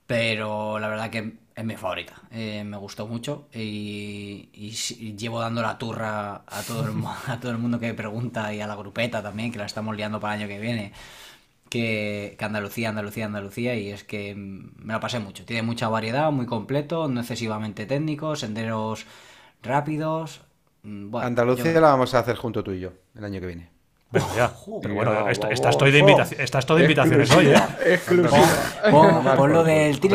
Pero 0.06 0.78
la 0.78 0.88
verdad 0.88 1.10
que 1.10 1.34
es 1.54 1.64
mi 1.64 1.76
favorita. 1.76 2.14
Eh, 2.30 2.64
me 2.64 2.76
gustó 2.76 3.06
mucho 3.06 3.48
y, 3.52 4.50
y 4.52 4.72
sí- 4.72 4.96
y 5.00 5.16
llevo 5.16 5.40
dando 5.40 5.62
la 5.62 5.78
turra 5.78 6.44
a 6.46 6.62
todo, 6.66 6.86
el, 6.86 6.92
a 7.28 7.40
todo 7.40 7.52
el 7.52 7.58
mundo 7.58 7.80
que 7.80 7.94
pregunta 7.94 8.52
y 8.54 8.60
a 8.60 8.66
la 8.66 8.76
grupeta 8.76 9.22
también, 9.22 9.52
que 9.52 9.58
la 9.58 9.66
estamos 9.66 9.96
liando 9.96 10.20
para 10.20 10.34
el 10.34 10.40
año 10.42 10.48
que 10.48 10.60
viene. 10.60 10.92
Que, 11.70 12.36
que 12.38 12.44
Andalucía, 12.44 12.90
Andalucía, 12.90 13.26
Andalucía, 13.26 13.74
y 13.76 13.90
es 13.90 14.04
que 14.04 14.34
me 14.36 14.92
lo 14.94 15.00
pasé 15.00 15.18
mucho. 15.20 15.44
Tiene 15.44 15.62
mucha 15.62 15.88
variedad, 15.88 16.30
muy 16.32 16.46
completo, 16.46 17.08
no 17.08 17.20
excesivamente 17.20 17.86
técnico, 17.86 18.36
senderos 18.36 19.06
rápidos. 19.62 20.42
mm, 20.84 21.10
Bueno, 21.10 21.30
Andalucía 21.30 21.72
yo- 21.72 21.80
la 21.80 21.88
vamos 21.88 22.14
a 22.14 22.20
hacer 22.20 22.36
junto 22.36 22.62
tú 22.62 22.70
y 22.70 22.78
yo 22.78 22.92
el 23.16 23.24
año 23.24 23.40
que 23.40 23.46
viene. 23.46 23.70
Venga, 24.14 24.34
ya. 24.36 24.50
Pero 24.82 24.94
bueno, 24.94 25.10
vamos. 25.12 25.38
esta 25.50 25.68
estoy 25.70 25.90
de 25.92 26.02
invitaci- 26.02 26.36
esta 26.38 26.58
estoy 26.60 26.78
de 26.78 26.84
invitaciones 26.84 27.30
hoy, 27.32 27.48
¿eh? 27.48 27.56
Exclusiva. 27.86 28.42
Pon, 28.90 29.24
pon 29.36 29.52
lo 29.52 29.64
del. 29.64 30.00
Que 30.00 30.08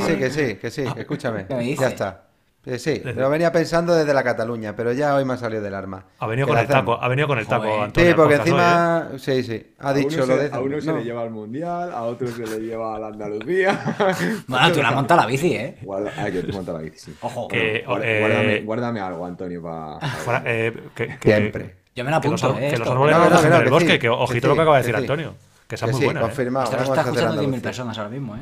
sí, 0.00 0.16
que 0.16 0.30
sí, 0.30 0.54
que 0.56 0.70
sí, 0.70 0.84
escúchame. 0.96 1.46
Ya 1.78 1.88
está. 1.88 2.22
Que 2.64 2.80
sí, 2.80 3.00
lo 3.14 3.30
venía 3.30 3.52
pensando 3.52 3.94
desde 3.94 4.12
la 4.12 4.24
Cataluña, 4.24 4.74
pero 4.74 4.90
ya 4.92 5.14
hoy 5.14 5.24
me 5.24 5.34
ha 5.34 5.36
salido 5.36 5.62
del 5.62 5.72
arma. 5.72 6.04
Ha 6.18 6.26
venido 6.26 6.48
con 6.48 6.58
el 6.58 6.66
taco, 6.66 6.94
hacemos. 6.94 6.98
ha 7.00 7.08
venido 7.08 7.28
con 7.28 7.38
el 7.38 7.46
taco, 7.46 7.62
Joder. 7.62 7.80
Antonio. 7.84 8.10
Sí, 8.10 8.16
porque 8.16 8.36
podcast 8.38 8.52
hoy, 8.52 8.58
¿eh? 8.58 9.12
encima, 9.14 9.18
sí, 9.20 9.42
sí, 9.44 9.72
ha 9.78 9.88
A 9.90 9.94
dicho 9.94 10.22
se- 10.22 10.26
lo 10.26 10.36
de... 10.36 10.50
A 10.52 10.58
uno 10.58 10.80
se 10.80 10.86
no. 10.90 10.96
le 10.98 11.04
lleva 11.04 11.22
al 11.22 11.30
mundial, 11.30 11.92
a 11.92 12.02
otro 12.02 12.26
se 12.26 12.44
le 12.44 12.58
lleva 12.58 12.96
a 12.96 12.98
la 12.98 13.06
Andalucía. 13.06 13.94
Bueno, 14.48 14.72
tú 14.72 14.82
la 14.82 14.90
montas 14.90 15.16
la 15.16 15.26
bici, 15.26 15.52
¿eh? 15.54 15.76
Guarda, 15.80 16.12
ay, 16.16 16.32
que 16.32 16.42
tú 16.42 16.52
montas 16.54 16.74
la 16.74 16.80
bici, 16.80 16.98
sí. 16.98 17.14
Ojo. 17.20 17.46
Que- 17.46 17.84
Guarda- 17.86 18.04
eh, 18.04 18.18
guárdame, 18.20 18.60
guárdame 18.62 19.00
algo, 19.00 19.26
Antonio, 19.26 19.62
para. 19.62 20.00
Fuera, 20.00 20.42
eh, 20.44 20.72
que, 20.92 21.06
que- 21.06 21.28
Siempre. 21.36 21.76
Yo 21.96 22.04
me 22.04 22.10
la 22.12 22.20
que 22.20 22.28
los, 22.28 22.42
apunto, 22.44 22.62
¿eh? 22.62 22.70
que 22.70 22.76
los 22.78 22.88
árboles 22.88 23.16
No, 23.16 23.24
no, 23.24 23.30
no, 23.30 23.42
no, 23.42 23.54
del 23.56 23.64
que 23.64 23.70
bosque, 23.70 23.92
sí, 23.94 23.98
que 23.98 24.08
ojito 24.08 24.40
que 24.42 24.46
lo 24.48 24.54
que 24.54 24.60
acaba 24.60 24.76
de 24.76 24.82
decir 24.82 24.94
sí. 24.96 25.00
Antonio. 25.00 25.34
Que 25.66 25.74
esa 25.74 25.86
es 25.86 25.92
muy 25.92 25.98
sí, 26.00 26.04
buena. 26.04 26.20
¿eh? 26.20 26.22
confirmado. 26.22 26.64
Esto 26.66 26.76
lo 26.76 26.82
está 26.84 27.00
escuchando 27.00 27.32
10.000 27.32 27.38
Andalucía. 27.38 27.62
personas 27.62 27.98
ahora 27.98 28.10
mismo, 28.10 28.36
¿eh? 28.36 28.40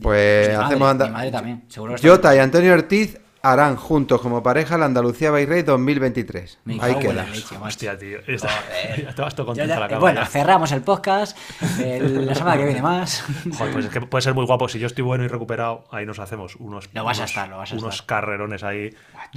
Pues 0.00 0.48
hacemos 0.56 0.90
anda- 0.90 1.06
mi 1.06 1.12
madre 1.12 1.30
también. 1.30 1.64
Seguro 1.68 1.92
que 1.92 1.96
está- 1.96 2.08
Jota 2.08 2.36
y 2.36 2.38
Antonio 2.38 2.72
Ortiz 2.74 3.18
harán 3.52 3.76
juntos 3.76 4.20
como 4.20 4.42
pareja 4.42 4.76
la 4.78 4.86
Andalucía 4.86 5.30
Bay 5.30 5.46
Race 5.46 5.62
2023. 5.64 6.58
Me 6.64 6.78
Ahí 6.80 6.94
queda. 6.96 7.26
Hostia, 7.62 7.98
tío. 7.98 8.18
Está, 8.26 8.48
ya 9.02 9.14
te 9.14 9.22
vas 9.22 9.34
todo 9.34 9.46
contento 9.46 9.74
a 9.74 9.78
la 9.80 9.88
cama. 9.88 10.00
bueno, 10.00 10.20
ya. 10.20 10.26
cerramos 10.26 10.72
el 10.72 10.82
podcast. 10.82 11.36
el- 11.80 12.26
la 12.26 12.34
semana 12.34 12.56
que 12.58 12.64
viene 12.64 12.82
más. 12.82 13.24
Joder, 13.56 13.72
pues 13.72 13.84
es 13.86 13.90
que 13.90 14.00
puede 14.02 14.22
ser 14.22 14.34
muy 14.34 14.44
guapo. 14.46 14.68
Si 14.68 14.78
yo 14.78 14.86
estoy 14.86 15.04
bueno 15.04 15.24
y 15.24 15.28
recuperado, 15.28 15.84
ahí 15.90 16.04
nos 16.06 16.18
hacemos 16.18 16.56
unos, 16.56 16.88
Lo 16.92 17.04
vas 17.04 17.20
a 17.20 17.24
estar, 17.24 17.48
lo 17.48 17.58
vas 17.58 17.72
a 17.72 17.76
unos 17.76 17.94
estar. 17.94 18.06
carrerones 18.20 18.62
ahí. 18.64 18.94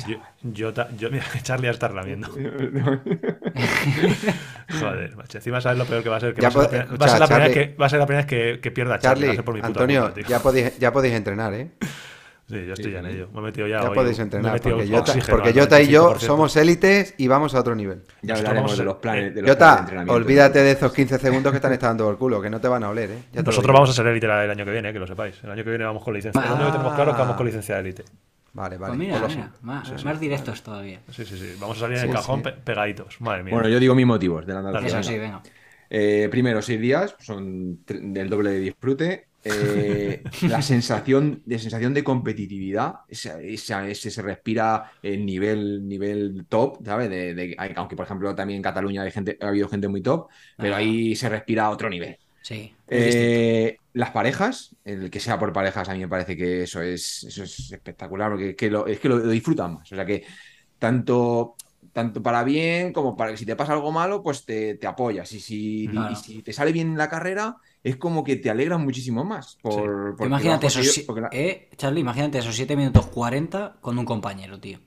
Yo, 0.07 0.17
yo, 0.43 0.73
yo- 0.97 1.09
mira, 1.11 1.25
Charlie 1.43 1.65
ya 1.67 1.71
está 1.71 1.89
lamiendo. 1.89 2.29
Joder, 4.79 5.15
macho. 5.15 5.37
Encima 5.37 5.61
sabes 5.61 5.77
lo 5.77 5.85
peor 5.85 6.03
que 6.03 6.09
va 6.09 6.17
a 6.17 6.19
ser. 6.19 6.33
Que 6.33 6.41
Ya 6.41 6.49
va, 6.49 6.63
a 6.63 6.69
ser 6.69 6.87
la 6.89 6.95
va 6.97 7.05
a 7.05 7.09
ser 7.09 7.19
la 7.39 7.49
que, 7.51 7.75
va 7.79 7.85
a 7.85 7.89
ser 7.89 7.99
la 7.99 8.05
primera 8.05 8.25
vez 8.25 8.29
que, 8.29 8.59
que 8.61 8.71
pierda 8.71 8.99
Charlie. 8.99 9.27
va 9.27 9.33
a 9.33 9.35
Charlie, 9.35 9.35
ser 9.35 9.45
por 9.45 9.53
mi 9.55 9.61
puta 9.61 9.67
Antonio, 9.83 10.13
ya 10.27 10.39
podéis, 10.39 10.77
ya 10.79 10.91
podéis 10.93 11.13
entrenar, 11.15 11.53
¿eh? 11.53 11.69
Sí, 12.51 12.65
yo 12.67 12.73
estoy 12.73 12.91
ya 12.91 12.99
en 12.99 13.05
ello. 13.07 13.29
Me 13.33 13.39
he 13.39 13.43
metido 13.43 13.67
ya. 13.67 13.81
Ya 13.81 13.89
hoy- 13.89 13.95
podéis 13.95 14.17
me 14.17 14.21
he 14.21 14.25
entrenar, 14.25 14.61
porque 14.61 14.87
Jota, 14.87 15.13
porque 15.29 15.53
Jota 15.53 15.81
y 15.81 15.87
yo 15.87 16.09
95%. 16.13 16.19
somos 16.19 16.55
élites 16.57 17.15
y 17.17 17.27
vamos 17.27 17.55
a 17.55 17.59
otro 17.61 17.73
nivel. 17.75 18.03
Ya 18.21 18.35
hablaremos 18.35 18.77
de 18.77 18.83
los 18.83 18.95
planes. 18.97 19.33
De 19.35 19.41
los 19.41 19.55
planes 19.55 19.59
de 19.59 19.65
Jota, 19.69 19.79
entrenamiento. 19.79 20.13
olvídate 20.13 20.59
de 20.63 20.71
esos 20.71 20.91
15 20.93 21.17
segundos 21.17 21.51
que 21.51 21.57
están 21.57 21.73
estando 21.73 22.03
por 22.03 22.13
el 22.13 22.19
culo, 22.19 22.41
que 22.41 22.49
no 22.49 22.59
te 22.61 22.67
van 22.67 22.83
a 22.83 22.89
oler, 22.89 23.09
¿eh? 23.11 23.23
Ya 23.31 23.39
lo 23.41 23.45
Nosotros 23.45 23.73
vamos 23.73 23.89
a 23.89 23.93
ser 23.93 24.05
élite 24.07 24.25
el 24.25 24.31
año 24.51 24.65
que 24.65 24.71
viene, 24.71 24.89
eh, 24.89 24.93
que 24.93 24.99
lo 24.99 25.07
sepáis. 25.07 25.35
El 25.43 25.51
año 25.51 25.63
que 25.63 25.69
viene 25.69 25.85
vamos 25.85 26.03
con 26.03 26.13
licencia. 26.13 26.41
Lo 26.41 26.53
único 26.55 26.65
que 26.67 26.71
tenemos 26.73 26.93
claro 26.95 27.11
es 27.11 27.15
que 27.15 27.21
vamos 27.21 27.35
con 27.37 27.45
licencia 27.45 27.75
de 27.75 27.81
élite. 27.81 28.03
Vale, 28.53 28.77
vale. 28.77 28.89
Pues 28.97 28.99
mira, 28.99 29.17
lo- 29.19 29.27
mira, 29.29 29.51
más, 29.61 30.03
más 30.03 30.19
directos 30.19 30.61
todavía. 30.61 30.99
Sí, 31.09 31.23
sí, 31.23 31.37
sí. 31.37 31.55
Vamos 31.57 31.77
a 31.77 31.79
salir 31.79 31.95
en 31.97 32.01
Sí, 32.03 32.07
el 32.09 32.13
cajón 32.15 32.39
sí. 32.39 32.43
pe- 32.43 32.51
pegaditos. 32.65 33.21
Madre 33.21 33.43
mía. 33.43 33.53
Bueno, 33.53 33.69
yo 33.69 33.79
digo 33.79 33.95
mis 33.95 34.05
motivos 34.05 34.45
de 34.45 34.53
la. 34.53 34.59
Eso 34.59 34.81
venga. 34.81 35.03
sí, 35.03 35.17
venga. 35.17 35.41
Eh, 35.89 36.27
primero, 36.29 36.61
seis 36.61 36.79
días, 36.79 37.15
son 37.19 37.79
del 37.85 38.29
doble 38.29 38.51
de 38.51 38.59
disfrute. 38.59 39.27
Eh, 39.43 40.21
la 40.43 40.61
sensación 40.61 41.41
de 41.45 41.57
sensación 41.59 41.93
de 41.93 42.03
competitividad, 42.03 42.95
esa- 43.07 43.41
ese 43.41 44.11
se 44.11 44.21
respira 44.21 44.91
el 45.01 45.25
nivel, 45.25 45.87
nivel 45.87 46.45
top, 46.47 46.85
¿sabes? 46.85 47.09
De, 47.09 47.33
de- 47.33 47.55
aunque, 47.75 47.95
por 47.95 48.05
ejemplo, 48.05 48.35
también 48.35 48.57
en 48.57 48.63
Cataluña 48.63 49.01
hay 49.01 49.11
gente, 49.11 49.37
ha 49.41 49.47
habido 49.47 49.67
gente 49.67 49.87
muy 49.87 50.01
top, 50.01 50.27
pero 50.57 50.75
Ah. 50.75 50.77
ahí 50.77 51.15
se 51.15 51.27
respira 51.29 51.65
a 51.65 51.69
otro 51.71 51.89
nivel. 51.89 52.17
Sí. 52.43 52.73
es. 52.87 53.15
Eh, 53.15 53.77
las 53.93 54.09
parejas, 54.11 54.75
el 54.83 55.09
que 55.11 55.19
sea 55.19 55.37
por 55.37 55.53
parejas, 55.53 55.87
a 55.89 55.93
mí 55.93 55.99
me 55.99 56.07
parece 56.07 56.35
que 56.35 56.63
eso 56.63 56.81
es, 56.81 57.23
eso 57.23 57.43
es 57.43 57.71
espectacular, 57.71 58.31
porque 58.31 58.55
que 58.55 58.69
lo- 58.69 58.87
es 58.87 58.99
que 58.99 59.07
lo, 59.09 59.17
lo 59.19 59.29
disfrutan 59.29 59.75
más. 59.75 59.91
O 59.91 59.95
sea 59.95 60.05
que 60.05 60.23
tanto, 60.79 61.55
tanto 61.93 62.21
para 62.21 62.43
bien 62.43 62.93
como 62.93 63.15
para 63.15 63.31
que 63.31 63.37
si 63.37 63.45
te 63.45 63.55
pasa 63.55 63.73
algo 63.73 63.91
malo, 63.91 64.23
pues 64.23 64.43
te, 64.45 64.75
te 64.75 64.87
apoyas. 64.87 65.31
Y 65.33 65.39
si, 65.39 65.87
Claro. 65.87 66.11
y 66.11 66.15
si 66.15 66.41
te 66.41 66.51
sale 66.53 66.71
bien 66.71 66.97
la 66.97 67.09
carrera, 67.09 67.57
es 67.83 67.95
como 67.97 68.23
que 68.23 68.35
te 68.35 68.49
alegras 68.49 68.79
muchísimo 68.79 69.23
más. 69.23 69.57
Por, 69.61 70.11
porque 70.15 70.25
imagínate 70.25 70.67
esos, 70.67 70.87
si- 70.91 71.05
la- 71.15 71.29
eh, 71.31 71.69
Charlie, 71.77 72.01
imagínate 72.01 72.37
esos 72.39 72.55
7 72.55 72.75
minutos 72.75 73.07
40 73.07 73.77
con 73.81 73.97
un 73.97 74.05
compañero, 74.05 74.59
tío. 74.59 74.79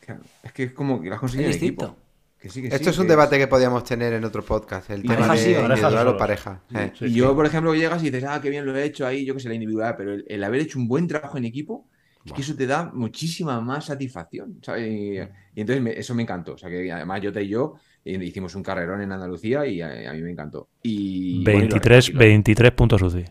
claro, 0.00 0.22
es 0.42 0.52
que 0.52 0.64
es 0.64 0.72
como 0.72 1.00
que 1.00 1.08
lo 1.08 1.14
has 1.14 1.20
conseguido 1.20 1.50
Es 1.50 1.56
en 1.56 1.62
equipo. 1.64 1.82
distinto. 1.84 2.06
Que 2.40 2.48
sí, 2.48 2.62
que 2.62 2.68
Esto 2.68 2.84
sí, 2.84 2.90
es 2.90 2.98
un 2.98 3.04
que 3.04 3.10
debate 3.10 3.36
que 3.38 3.46
podíamos 3.48 3.84
tener 3.84 4.14
en 4.14 4.24
otro 4.24 4.42
podcast, 4.42 4.88
el 4.90 5.02
tema 5.02 5.14
pareja 5.14 5.32
de 5.34 5.38
sí, 5.38 5.52
pareja 5.54 5.74
individual 5.76 6.08
o 6.08 6.16
pareja. 6.16 6.62
Eh. 6.74 6.92
Sí, 6.98 7.04
y 7.04 7.08
sí. 7.08 7.14
yo, 7.14 7.36
por 7.36 7.44
ejemplo, 7.44 7.74
llegas 7.74 8.02
y 8.02 8.06
dices, 8.10 8.24
ah, 8.26 8.40
qué 8.40 8.48
bien 8.48 8.64
lo 8.64 8.74
he 8.74 8.82
hecho 8.84 9.06
ahí, 9.06 9.26
yo 9.26 9.34
que 9.34 9.40
sé, 9.40 9.48
la 9.48 9.54
individualidad, 9.56 9.94
pero 9.98 10.14
el, 10.14 10.24
el 10.26 10.42
haber 10.42 10.62
hecho 10.62 10.78
un 10.78 10.88
buen 10.88 11.06
trabajo 11.06 11.36
en 11.36 11.44
equipo, 11.44 11.86
es 12.24 12.32
que 12.32 12.40
eso 12.40 12.54
te 12.56 12.66
da 12.66 12.90
muchísima 12.94 13.60
más 13.60 13.84
satisfacción, 13.86 14.58
¿sabes? 14.62 14.88
Y, 14.90 15.18
y 15.18 15.60
entonces 15.60 15.82
me- 15.82 15.98
eso 15.98 16.14
me 16.14 16.22
encantó. 16.22 16.54
O 16.54 16.58
sea, 16.58 16.70
que 16.70 16.90
además 16.90 17.20
Jota 17.22 17.42
y 17.42 17.48
yo 17.48 17.74
eh, 17.76 17.89
hicimos 18.04 18.54
un 18.54 18.62
carrerón 18.62 19.02
en 19.02 19.12
Andalucía 19.12 19.66
y 19.66 19.80
a, 19.82 20.10
a 20.10 20.12
mí 20.14 20.22
me 20.22 20.30
encantó. 20.30 20.68
Y, 20.82 21.42
bueno, 21.44 21.58
y 21.58 21.62
los 21.62 21.70
23, 21.72 22.06
recorridos. 22.06 22.18
23 22.28 22.72
puntos 22.72 23.02
UCI. 23.02 23.24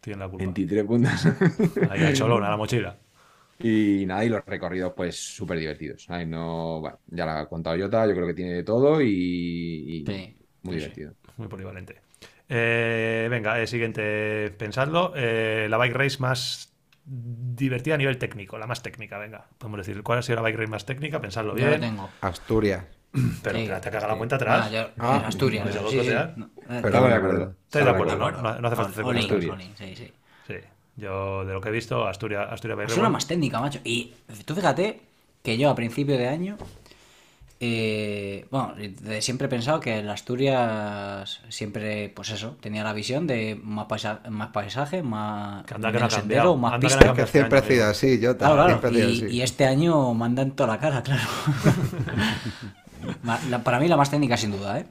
Tiene 0.00 0.18
la 0.20 0.28
culpa. 0.28 0.44
23 0.44 0.84
puntos. 0.84 1.26
Ahí 1.90 2.02
al 2.04 2.14
cholón, 2.14 2.42
a 2.44 2.50
la 2.50 2.56
mochila. 2.56 2.96
y 3.58 4.04
nada, 4.06 4.24
y 4.24 4.28
los 4.30 4.44
recorridos, 4.46 4.92
pues 4.96 5.16
súper 5.16 5.58
divertidos. 5.58 6.08
No, 6.26 6.80
bueno, 6.80 6.98
ya 7.08 7.24
lo 7.26 7.30
ha 7.32 7.48
contado 7.48 7.78
Jota, 7.78 8.06
yo 8.06 8.14
creo 8.14 8.26
que 8.26 8.34
tiene 8.34 8.52
de 8.54 8.62
todo 8.64 9.00
y, 9.02 9.06
y 9.08 10.04
Sí. 10.06 10.36
muy 10.62 10.74
Sí, 10.74 10.80
divertido. 10.80 11.14
Muy 11.36 11.48
polivalente. 11.48 12.00
Eh, 12.48 13.28
venga, 13.30 13.60
eh, 13.62 13.66
siguiente, 13.66 14.50
pensadlo. 14.58 15.12
Eh, 15.14 15.66
la 15.70 15.76
bike 15.76 15.94
race 15.94 16.18
más 16.18 16.72
divertida 17.04 17.94
a 17.94 17.98
nivel 17.98 18.18
técnico, 18.18 18.58
la 18.58 18.66
más 18.66 18.82
técnica, 18.82 19.18
venga. 19.18 19.46
Podemos 19.58 19.86
decir, 19.86 20.02
¿cuál 20.02 20.18
ha 20.18 20.22
sido 20.22 20.36
la 20.36 20.42
bike 20.42 20.56
race 20.56 20.70
más 20.70 20.86
técnica? 20.86 21.20
Pensadlo 21.20 21.56
Yo 21.56 21.64
lo 21.64 21.68
bien. 21.70 21.80
tengo. 21.80 22.08
Asturias. 22.22 22.84
Pero 23.42 23.58
Sí. 23.58 23.64
te 23.80 23.90
caga 23.90 24.06
la 24.08 24.14
cuenta 24.16 24.36
atrás. 24.36 24.66
Ah, 24.66 24.70
yo- 24.70 24.88
Ah, 24.98 25.16
en 25.20 25.24
Asturias. 25.24 25.62
pues 25.64 25.74
sí, 25.74 25.90
sí. 25.90 25.96
cotear. 25.98 26.34
No, 26.36 26.44
eh, 26.68 26.82
Estamos 26.84 27.08
de 27.10 27.14
acuerdo. 27.16 27.54
de 27.72 27.80
¿no? 28.16 28.30
No, 28.30 28.60
no 28.60 28.66
hace 28.68 28.76
falta 28.76 28.90
hacer 28.92 29.04
cuentas. 29.04 29.24
Asturias. 29.24 29.52
Olin, 29.54 29.72
sí, 29.76 29.96
sí. 29.96 30.12
Sí. 30.46 30.54
Yo, 30.96 31.44
de 31.44 31.52
lo 31.52 31.60
que 31.60 31.68
he 31.70 31.72
visto, 31.72 32.06
Asturias, 32.06 32.46
Asturias 32.50 32.78
Es 32.92 32.98
una 32.98 33.08
más 33.08 33.26
técnica, 33.26 33.60
macho. 33.60 33.80
Y 33.84 34.12
tú 34.44 34.54
fíjate 34.54 35.00
que 35.42 35.56
yo 35.58 35.70
a 35.70 35.74
principio 35.74 36.18
de 36.18 36.28
año, 36.28 36.58
eh, 37.62 38.46
bueno, 38.50 38.74
de 38.76 39.20
siempre 39.22 39.46
he 39.46 39.50
pensado 39.50 39.80
que 39.80 39.98
en 39.98 40.08
Asturias 40.08 41.40
siempre, 41.48 42.08
pues 42.14 42.30
eso, 42.30 42.56
tenía 42.60 42.82
la 42.84 42.92
visión 42.92 43.26
de 43.26 43.58
más, 43.62 43.86
paisa- 43.86 44.20
más 44.30 44.48
paisaje, 44.48 45.02
más 45.02 45.64
Que 45.64 45.74
anda 45.74 45.90
que 45.92 45.98
no 45.98 46.06
ha 46.06 46.10
sendero, 46.10 46.56
más 46.56 46.74
anda 46.74 46.88
que 46.88 46.94
no 46.94 46.98
pista. 46.98 47.06
cambiado. 47.06 47.26
Que 47.26 47.32
siempre 47.32 47.58
ha 47.58 47.62
este 47.62 47.74
sido 47.74 47.86
así, 47.86 48.20
yo 48.20 48.36
Claro, 48.36 48.78
claro. 48.80 48.94
sido 48.94 49.08
Y, 49.28 49.36
y 49.36 49.42
este 49.42 49.66
año 49.66 50.12
manda 50.14 50.42
en 50.42 50.52
toda 50.52 50.74
la 50.74 50.78
cara, 50.78 51.02
claro. 51.02 51.22
La- 53.22 53.62
para 53.62 53.78
mí 53.80 53.88
la 53.88 53.96
más 53.96 54.10
técnica 54.10 54.36
sin 54.36 54.52
duda, 54.52 54.78
¿eh? 54.78 54.86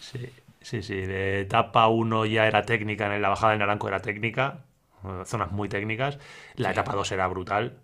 Sí, 0.00 0.28
sí, 0.60 0.82
sí. 0.82 0.94
De 0.94 1.40
etapa 1.40 1.88
1 1.88 2.24
ya 2.26 2.46
era 2.46 2.62
técnica, 2.62 3.14
en 3.14 3.22
la 3.22 3.28
bajada 3.28 3.50
del 3.52 3.60
Naranco 3.60 3.88
era 3.88 4.00
técnica, 4.00 4.64
zonas 5.24 5.52
muy 5.52 5.68
técnicas. 5.68 6.18
La 6.56 6.70
etapa 6.70 6.94
2 6.94 7.10
era 7.12 7.26
brutal. 7.26 7.78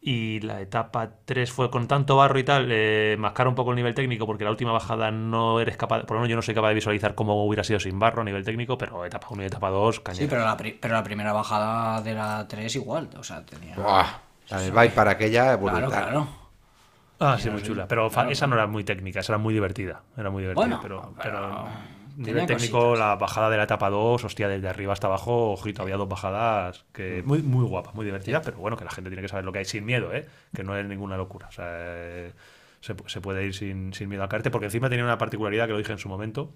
Y 0.00 0.40
la 0.40 0.60
etapa 0.60 1.10
3 1.24 1.50
fue 1.52 1.70
con 1.70 1.88
tanto 1.88 2.16
barro 2.16 2.38
y 2.38 2.44
tal, 2.44 2.68
eh, 2.70 3.16
mascar 3.18 3.48
un 3.48 3.56
poco 3.56 3.70
el 3.70 3.76
nivel 3.76 3.94
técnico, 3.94 4.26
porque 4.26 4.44
la 4.44 4.50
última 4.50 4.70
bajada 4.72 5.10
no 5.10 5.60
eres 5.60 5.76
capaz, 5.76 6.02
por 6.04 6.12
lo 6.12 6.20
menos 6.20 6.30
yo 6.30 6.36
no 6.36 6.42
soy 6.42 6.54
capaz 6.54 6.68
de 6.68 6.74
visualizar 6.74 7.16
cómo 7.16 7.44
hubiera 7.44 7.64
sido 7.64 7.80
sin 7.80 7.98
barro 7.98 8.22
a 8.22 8.24
nivel 8.24 8.44
técnico, 8.44 8.78
pero 8.78 9.04
etapa 9.04 9.26
1 9.30 9.42
y 9.42 9.46
etapa 9.46 9.70
2, 9.70 10.00
cañera. 10.00 10.24
Sí, 10.24 10.28
pero 10.30 10.44
la, 10.44 10.56
pri- 10.56 10.78
pero 10.80 10.94
la 10.94 11.02
primera 11.02 11.32
bajada 11.32 12.00
de 12.02 12.14
la 12.14 12.46
3 12.46 12.76
igual, 12.76 13.10
o 13.18 13.24
sea, 13.24 13.44
tenía... 13.44 13.74
Buah, 13.74 14.06
la 14.50 14.60
del 14.60 14.72
bike 14.72 14.94
para 14.94 15.10
aquella 15.12 15.56
brutal. 15.56 15.86
Claro, 15.86 15.90
claro. 15.90 16.28
Ah, 17.18 17.38
sí, 17.38 17.48
muy 17.50 17.62
chula. 17.62 17.88
Pero 17.88 18.08
esa 18.28 18.46
no 18.46 18.54
era 18.56 18.66
muy 18.66 18.84
técnica, 18.84 19.20
esa 19.20 19.32
era 19.32 19.38
muy 19.38 19.54
divertida. 19.54 20.02
Era 20.16 20.30
muy 20.30 20.42
divertida, 20.42 20.62
Bueno, 20.62 20.78
pero, 20.82 21.14
pero 21.22 21.38
pero 21.38 21.48
tenía 22.16 22.16
nivel 22.16 22.46
técnico, 22.46 22.78
cositas. 22.78 22.98
la 23.08 23.16
bajada 23.16 23.50
de 23.50 23.56
la 23.56 23.62
etapa 23.64 23.90
2, 23.90 24.24
hostia, 24.24 24.48
desde 24.48 24.68
arriba 24.68 24.92
hasta 24.92 25.06
abajo, 25.06 25.52
ojito, 25.52 25.82
había 25.82 25.96
dos 25.96 26.08
bajadas 26.08 26.84
que 26.92 27.22
muy, 27.24 27.42
muy 27.42 27.64
guapas, 27.64 27.94
muy 27.94 28.04
divertidas, 28.04 28.42
pero 28.44 28.58
bueno, 28.58 28.76
que 28.76 28.84
la 28.84 28.90
gente 28.90 29.10
tiene 29.10 29.22
que 29.22 29.28
saber 29.28 29.44
lo 29.44 29.52
que 29.52 29.60
hay 29.60 29.64
sin 29.64 29.84
miedo, 29.86 30.12
¿eh? 30.14 30.26
Que 30.54 30.62
no 30.62 30.76
es 30.76 30.84
ninguna 30.86 31.16
locura. 31.16 31.48
O 31.48 31.52
sea, 31.52 31.64
eh, 31.68 32.32
se, 32.80 32.94
pu- 32.96 33.08
se 33.08 33.20
puede 33.20 33.44
ir 33.46 33.54
sin, 33.54 33.92
sin 33.94 34.08
miedo 34.08 34.22
a 34.22 34.28
caerte, 34.28 34.50
porque 34.50 34.66
encima 34.66 34.88
tenía 34.90 35.04
una 35.04 35.18
particularidad 35.18 35.66
que 35.66 35.72
lo 35.72 35.78
dije 35.78 35.92
en 35.92 35.98
su 35.98 36.08
momento, 36.08 36.52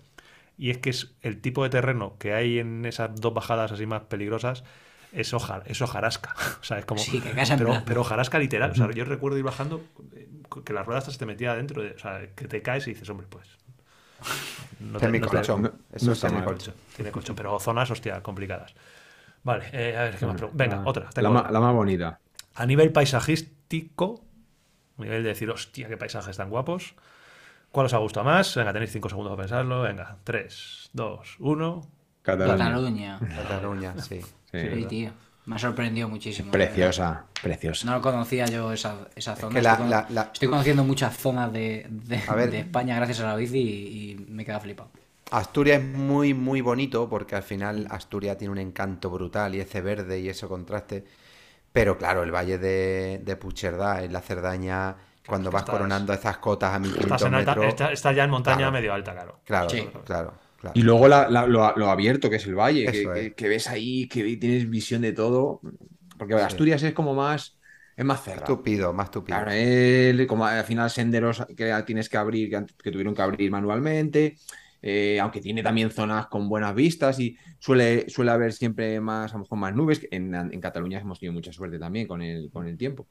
y 0.58 0.70
es 0.70 0.78
que 0.78 0.90
es 0.90 1.14
el 1.22 1.40
tipo 1.40 1.62
de 1.62 1.70
terreno 1.70 2.16
que 2.18 2.34
hay 2.34 2.58
en 2.58 2.84
esas 2.84 3.14
dos 3.20 3.32
bajadas 3.34 3.72
así 3.72 3.86
más 3.86 4.02
peligrosas. 4.02 4.64
Es, 5.12 5.34
hoja, 5.34 5.62
es 5.66 5.80
hojarasca. 5.82 6.34
O 6.60 6.64
sea, 6.64 6.78
es 6.78 6.84
como. 6.84 7.00
Sí, 7.00 7.20
que 7.20 7.30
caes 7.32 7.50
en 7.50 7.58
pero, 7.58 7.82
pero 7.84 8.00
hojarasca 8.02 8.38
literal. 8.38 8.70
O 8.70 8.74
sea, 8.74 8.90
yo 8.92 9.04
recuerdo 9.04 9.38
ir 9.38 9.44
bajando 9.44 9.82
eh, 10.14 10.28
que 10.64 10.72
la 10.72 10.82
rueda 10.82 10.98
hasta 10.98 11.10
se 11.10 11.18
te 11.18 11.26
metía 11.26 11.52
adentro. 11.52 11.82
De, 11.82 11.90
o 11.92 11.98
sea, 11.98 12.20
que 12.34 12.46
te 12.46 12.62
caes 12.62 12.86
y 12.86 12.90
dices, 12.94 13.08
hombre, 13.10 13.26
pues. 13.28 13.46
No 14.80 14.98
es 14.98 15.10
mi 15.10 15.18
no 15.18 15.28
colchón. 15.28 15.62
no- 15.62 15.72
Eso 15.92 16.06
no 16.06 16.12
está 16.12 16.26
está 16.26 16.28
mi 16.30 16.34
mal. 16.36 16.44
colchón. 16.44 16.74
Tiene 16.94 17.10
colchón, 17.10 17.34
pero 17.36 17.58
zonas, 17.58 17.90
hostia, 17.90 18.22
complicadas. 18.22 18.74
Vale, 19.42 19.64
eh, 19.72 19.96
a 19.96 20.02
ver, 20.02 20.16
¿qué 20.16 20.26
más? 20.26 20.36
pregun- 20.36 20.50
Venga, 20.52 20.76
La- 20.76 20.82
otra. 20.84 21.08
La, 21.16 21.30
otra. 21.30 21.60
más 21.60 21.74
bonita. 21.74 22.18
A 22.54 22.66
nivel 22.66 22.92
paisajístico, 22.92 24.22
a 24.98 25.02
nivel 25.02 25.22
de 25.22 25.30
decir, 25.30 25.50
hostia, 25.50 25.88
qué 25.88 25.96
paisajes 25.96 26.36
tan 26.36 26.50
guapos. 26.50 26.94
¿Cuál 27.72 27.86
os 27.86 27.94
ha 27.94 27.98
gustado 27.98 28.24
más? 28.26 28.54
Venga, 28.56 28.72
tenéis 28.72 28.92
cinco 28.92 29.08
segundos 29.08 29.30
para 29.32 29.42
pensarlo. 29.44 29.82
Venga, 29.82 30.18
3, 30.24 30.90
2, 30.92 31.36
1. 31.38 31.80
Cataluña. 32.22 32.58
Cataluña. 32.58 33.20
Cataluña, 33.36 33.98
sí. 34.02 34.20
Sí. 34.52 34.58
Sí, 34.74 34.84
tío. 34.86 35.10
Me 35.46 35.56
ha 35.56 35.58
sorprendido 35.58 36.08
muchísimo. 36.08 36.52
Preciosa, 36.52 37.24
preciosa. 37.42 37.86
No 37.86 37.94
lo 37.96 38.02
conocía 38.02 38.44
yo 38.46 38.72
esa, 38.72 39.08
esa 39.16 39.34
zona. 39.36 39.54
que 39.54 39.62
la- 39.62 39.70
estoy, 39.72 39.82
con- 39.84 39.90
la- 39.90 40.06
la- 40.10 40.30
estoy 40.32 40.48
conociendo 40.48 40.84
muchas 40.84 41.16
zonas 41.16 41.52
de, 41.52 41.86
de- 41.88 42.22
A 42.28 42.34
ver. 42.34 42.50
de 42.50 42.60
España 42.60 42.94
gracias 42.96 43.20
a 43.20 43.26
la 43.26 43.36
bici 43.36 43.58
y, 43.58 44.10
y 44.12 44.14
me 44.30 44.44
queda 44.44 44.60
flipado. 44.60 44.90
Asturias 45.30 45.80
es 45.80 45.86
muy, 45.86 46.34
muy 46.34 46.60
bonito 46.60 47.08
porque 47.08 47.36
al 47.36 47.42
final 47.42 47.86
Asturias 47.90 48.36
tiene 48.36 48.52
un 48.52 48.58
encanto 48.58 49.10
brutal 49.10 49.54
y 49.54 49.60
ese 49.60 49.80
verde 49.80 50.20
y 50.20 50.28
ese 50.28 50.46
contraste. 50.46 51.04
Pero 51.72 51.96
claro, 51.96 52.22
el 52.24 52.32
valle 52.34 52.58
de, 52.58 53.20
de 53.24 53.36
Puigcerdá, 53.36 54.02
en 54.02 54.12
la 54.12 54.20
Cerdaña, 54.20 54.96
cuando 55.26 55.50
vas 55.50 55.62
estás- 55.62 55.72
coronando 55.76 56.12
esas 56.12 56.38
cotas 56.38 56.70
a 56.72 56.76
Estás, 56.76 56.88
1500 56.90 57.22
en 57.28 57.34
alta- 57.34 57.50
metros. 57.54 57.68
está- 57.68 57.92
estás 57.92 58.16
ya 58.16 58.24
en 58.24 58.30
montaña 58.30 58.56
Claro. 58.56 58.72
medio 58.72 58.92
alta, 58.92 59.12
claro. 59.12 59.38
Claro, 59.44 59.70
Sí. 59.70 59.88
claro, 60.04 60.34
claro. 60.60 60.72
Y 60.78 60.82
luego 60.82 61.08
la- 61.08 61.28
la- 61.28 61.46
lo, 61.46 61.76
lo 61.76 61.90
abierto 61.90 62.30
que 62.30 62.36
es 62.36 62.46
el 62.46 62.54
valle, 62.54 62.86
que, 63.36 63.48
ves 63.48 63.68
ahí, 63.68 64.06
que 64.08 64.36
tienes 64.36 64.68
visión 64.68 65.02
de 65.02 65.12
todo. 65.12 65.60
Porque 66.18 66.34
Asturias 66.34 66.82
es 66.82 66.92
como 66.92 67.14
más, 67.14 67.58
es 67.96 68.04
más 68.04 68.22
cerrado. 68.22 68.52
Estúpido, 68.52 68.92
más 68.92 69.06
estúpido. 69.06 69.36
Claro, 69.38 69.52
él, 69.52 70.26
como 70.26 70.46
al 70.46 70.64
final 70.64 70.90
senderos 70.90 71.44
que 71.56 71.72
tienes 71.86 72.08
que 72.08 72.16
abrir, 72.16 72.50
que 72.82 72.90
tuvieron 72.90 73.14
que 73.14 73.22
abrir 73.22 73.50
manualmente, 73.50 74.36
eh, 74.82 75.18
aunque 75.20 75.40
tiene 75.40 75.62
también 75.62 75.90
zonas 75.90 76.26
con 76.26 76.48
buenas 76.48 76.74
vistas 76.74 77.18
y 77.20 77.36
suele, 77.58 78.08
suele 78.08 78.30
haber 78.30 78.52
siempre 78.52 79.00
más, 79.00 79.32
a 79.32 79.36
lo 79.36 79.40
mejor 79.44 79.58
más 79.58 79.74
nubes. 79.74 80.06
En, 80.10 80.34
en 80.34 80.60
Cataluña 80.60 81.00
hemos 81.00 81.18
tenido 81.18 81.32
mucha 81.34 81.52
suerte 81.52 81.78
también 81.78 82.06
con 82.06 82.22
el, 82.22 82.50
con 82.50 82.66
el 82.66 82.76
tiempo. 82.76 83.06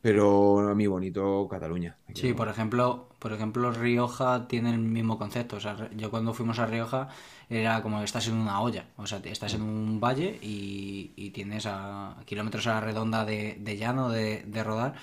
Pero 0.00 0.60
a 0.70 0.74
mí 0.74 0.86
bonito 0.86 1.46
Cataluña. 1.48 1.98
Sí, 2.12 2.34
por 2.34 2.48
ejemplo, 2.48 3.08
por 3.20 3.32
ejemplo, 3.32 3.70
Rioja 3.70 4.48
tiene 4.48 4.70
el 4.70 4.78
mismo 4.78 5.16
concepto. 5.18 5.56
O 5.56 5.60
sea, 5.60 5.88
yo 5.96 6.10
cuando 6.10 6.34
fuimos 6.34 6.58
a 6.58 6.66
Rioja 6.66 7.08
era 7.48 7.82
como 7.82 8.02
estás 8.02 8.26
en 8.28 8.34
una 8.34 8.60
olla. 8.60 8.86
O 8.96 9.06
sea, 9.06 9.20
estás 9.24 9.54
en 9.54 9.62
un 9.62 10.00
valle 10.00 10.38
y, 10.42 11.12
y 11.16 11.30
tienes 11.30 11.66
a 11.66 12.16
kilómetros 12.26 12.66
a 12.66 12.74
la 12.74 12.80
redonda 12.80 13.24
de, 13.24 13.56
de 13.60 13.76
llano 13.76 14.08
de, 14.10 14.42
de 14.46 14.64
rodar. 14.64 14.94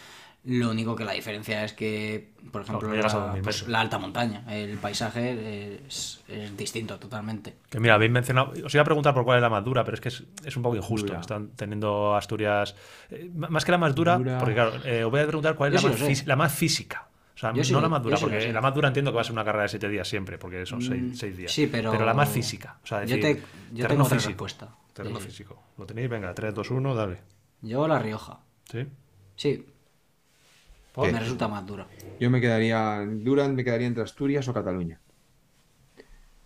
Lo 0.49 0.69
único 0.71 0.95
que 0.95 1.03
la 1.03 1.11
diferencia 1.11 1.65
es 1.65 1.73
que, 1.73 2.31
por 2.53 2.61
ejemplo, 2.61 2.87
no 2.87 2.95
llegas 2.95 3.13
a 3.13 3.17
la, 3.17 3.25
2000 3.25 3.41
pues, 3.43 3.67
la 3.67 3.81
alta 3.81 3.99
montaña, 3.99 4.45
el 4.49 4.77
paisaje 4.77 5.81
es, 5.85 6.23
es 6.29 6.55
distinto 6.55 6.97
totalmente. 6.97 7.55
Que 7.69 7.81
mira, 7.81 7.95
habéis 7.95 8.11
mencionado. 8.13 8.53
Os 8.65 8.73
iba 8.73 8.81
a 8.81 8.85
preguntar 8.85 9.13
por 9.13 9.25
cuál 9.25 9.39
es 9.39 9.41
la 9.41 9.49
más 9.49 9.65
dura, 9.65 9.83
pero 9.83 9.95
es 9.95 10.01
que 10.01 10.07
es, 10.07 10.23
es 10.45 10.55
un 10.55 10.63
poco 10.63 10.77
injusto. 10.77 11.07
Dura. 11.07 11.19
Están 11.19 11.49
teniendo 11.49 12.15
Asturias. 12.15 12.75
eh, 13.09 13.29
más 13.35 13.65
que 13.65 13.71
la 13.73 13.77
más 13.77 13.93
dura, 13.93 14.17
Dura. 14.17 14.37
porque 14.37 14.53
claro, 14.53 14.71
eh, 14.85 15.03
os 15.03 15.11
voy 15.11 15.19
a 15.19 15.25
preguntar 15.27 15.55
cuál 15.55 15.75
es 15.75 15.81
Yo 15.81 15.89
la, 15.89 15.95
sí 15.97 16.03
más 16.25 16.25
la 16.27 16.49
física. 16.49 17.09
O 17.35 17.37
sea, 17.39 17.51
Yo 17.53 17.73
no 17.73 17.81
la 17.81 17.89
más 17.89 17.99
yo 17.99 18.03
dura, 18.05 18.17
porque 18.17 18.51
la 18.53 18.61
más 18.61 18.73
dura 18.73 18.87
entiendo 18.87 19.11
que 19.11 19.15
va 19.15 19.21
a 19.21 19.25
ser 19.25 19.33
una 19.33 19.43
carrera 19.43 19.63
de 19.63 19.69
7 19.69 19.89
días 19.89 20.07
siempre, 20.07 20.37
porque 20.39 20.65
son 20.65 20.79
Mm, 20.79 21.13
6 21.13 21.37
días. 21.37 21.51
sí, 21.51 21.67
pero- 21.67 21.93
la 22.03 22.13
más 22.13 22.29
física. 22.29 22.79
O 22.83 22.87
sea, 22.87 23.03
Yo 23.03 23.17
decir, 23.17 23.21
te- 23.21 23.41
yo 23.75 23.81
terreno 23.83 23.87
tengo 23.89 24.03
otra 24.05 24.15
físico. 24.17 24.29
respuesta. 24.45 24.69
Terreno 24.93 25.17
Sí, 25.17 25.23
sí. 25.23 25.27
físico. 25.31 25.61
¿Lo 25.77 25.85
tenéis? 25.85 26.09
Venga, 26.09 26.33
3, 26.33 26.53
2, 26.55 26.71
1, 26.71 26.95
dale. 26.95 27.17
Yo 27.61 27.85
la 27.87 27.99
Rioja. 27.99 28.39
¿Sí? 28.71 28.87
Sí, 29.35 29.65
¿Por? 30.97 31.11
me 31.11 31.19
resulta 31.19 31.47
más 31.47 31.65
dura. 31.65 31.87
Yo 32.19 32.29
me 32.29 32.41
quedaría, 32.41 33.05
Durant 33.07 33.53
me 33.55 33.63
quedaría 33.63 33.87
entre 33.87 34.03
Asturias 34.03 34.47
o 34.47 34.53
Cataluña. 34.53 34.99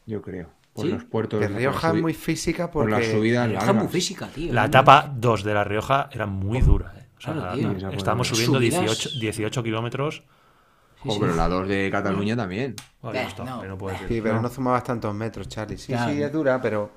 Yo 0.05 0.21
creo. 0.21 0.49
Por 0.73 0.85
¿Sí? 0.85 0.91
los 0.91 1.03
puertos. 1.05 1.39
Por 1.41 1.49
la 1.51 1.57
Rioja 1.57 1.89
es 1.89 2.01
muy 2.01 2.13
física 2.13 2.71
por 2.71 2.83
porque... 2.89 3.01
las 3.01 3.11
subidas 3.11 3.47
Rioja 3.49 3.69
es 3.71 3.75
muy 3.75 3.87
física, 3.87 4.27
tío. 4.27 4.53
La 4.53 4.65
etapa 4.65 5.11
2 5.15 5.43
de 5.43 5.53
La 5.53 5.63
Rioja 5.63 6.09
era 6.11 6.25
muy 6.25 6.61
dura. 6.61 6.93
eh. 6.97 7.07
O 7.17 7.21
sea, 7.21 7.33
Claro, 7.33 7.53
tío. 7.55 7.71
Esa 7.71 7.87
fue 7.87 7.97
estábamos 7.97 8.27
dura. 8.29 8.35
subiendo 8.35 8.57
Subidas. 8.59 8.81
18, 8.99 9.19
18 9.19 9.63
kilómetros. 9.63 10.23
Sí, 11.03 11.09
Jo, 11.09 11.11
sí. 11.13 11.17
pero 11.21 11.35
la 11.35 11.47
2 11.47 11.67
de 11.67 11.89
Cataluña 11.91 12.35
también. 12.35 12.75
Vale, 13.01 13.21
Eh, 13.21 13.27
no 13.39 13.63
no. 13.77 13.89
Sí, 14.07 14.21
pero 14.21 14.35
No. 14.35 14.41
no 14.43 14.49
sumabas 14.49 14.83
tantos 14.83 15.13
metros, 15.15 15.47
Charlie. 15.47 15.77
Sí, 15.77 15.93
Claro. 15.93 16.11
sí, 16.13 16.21
es 16.21 16.31
dura, 16.31 16.61
pero 16.61 16.91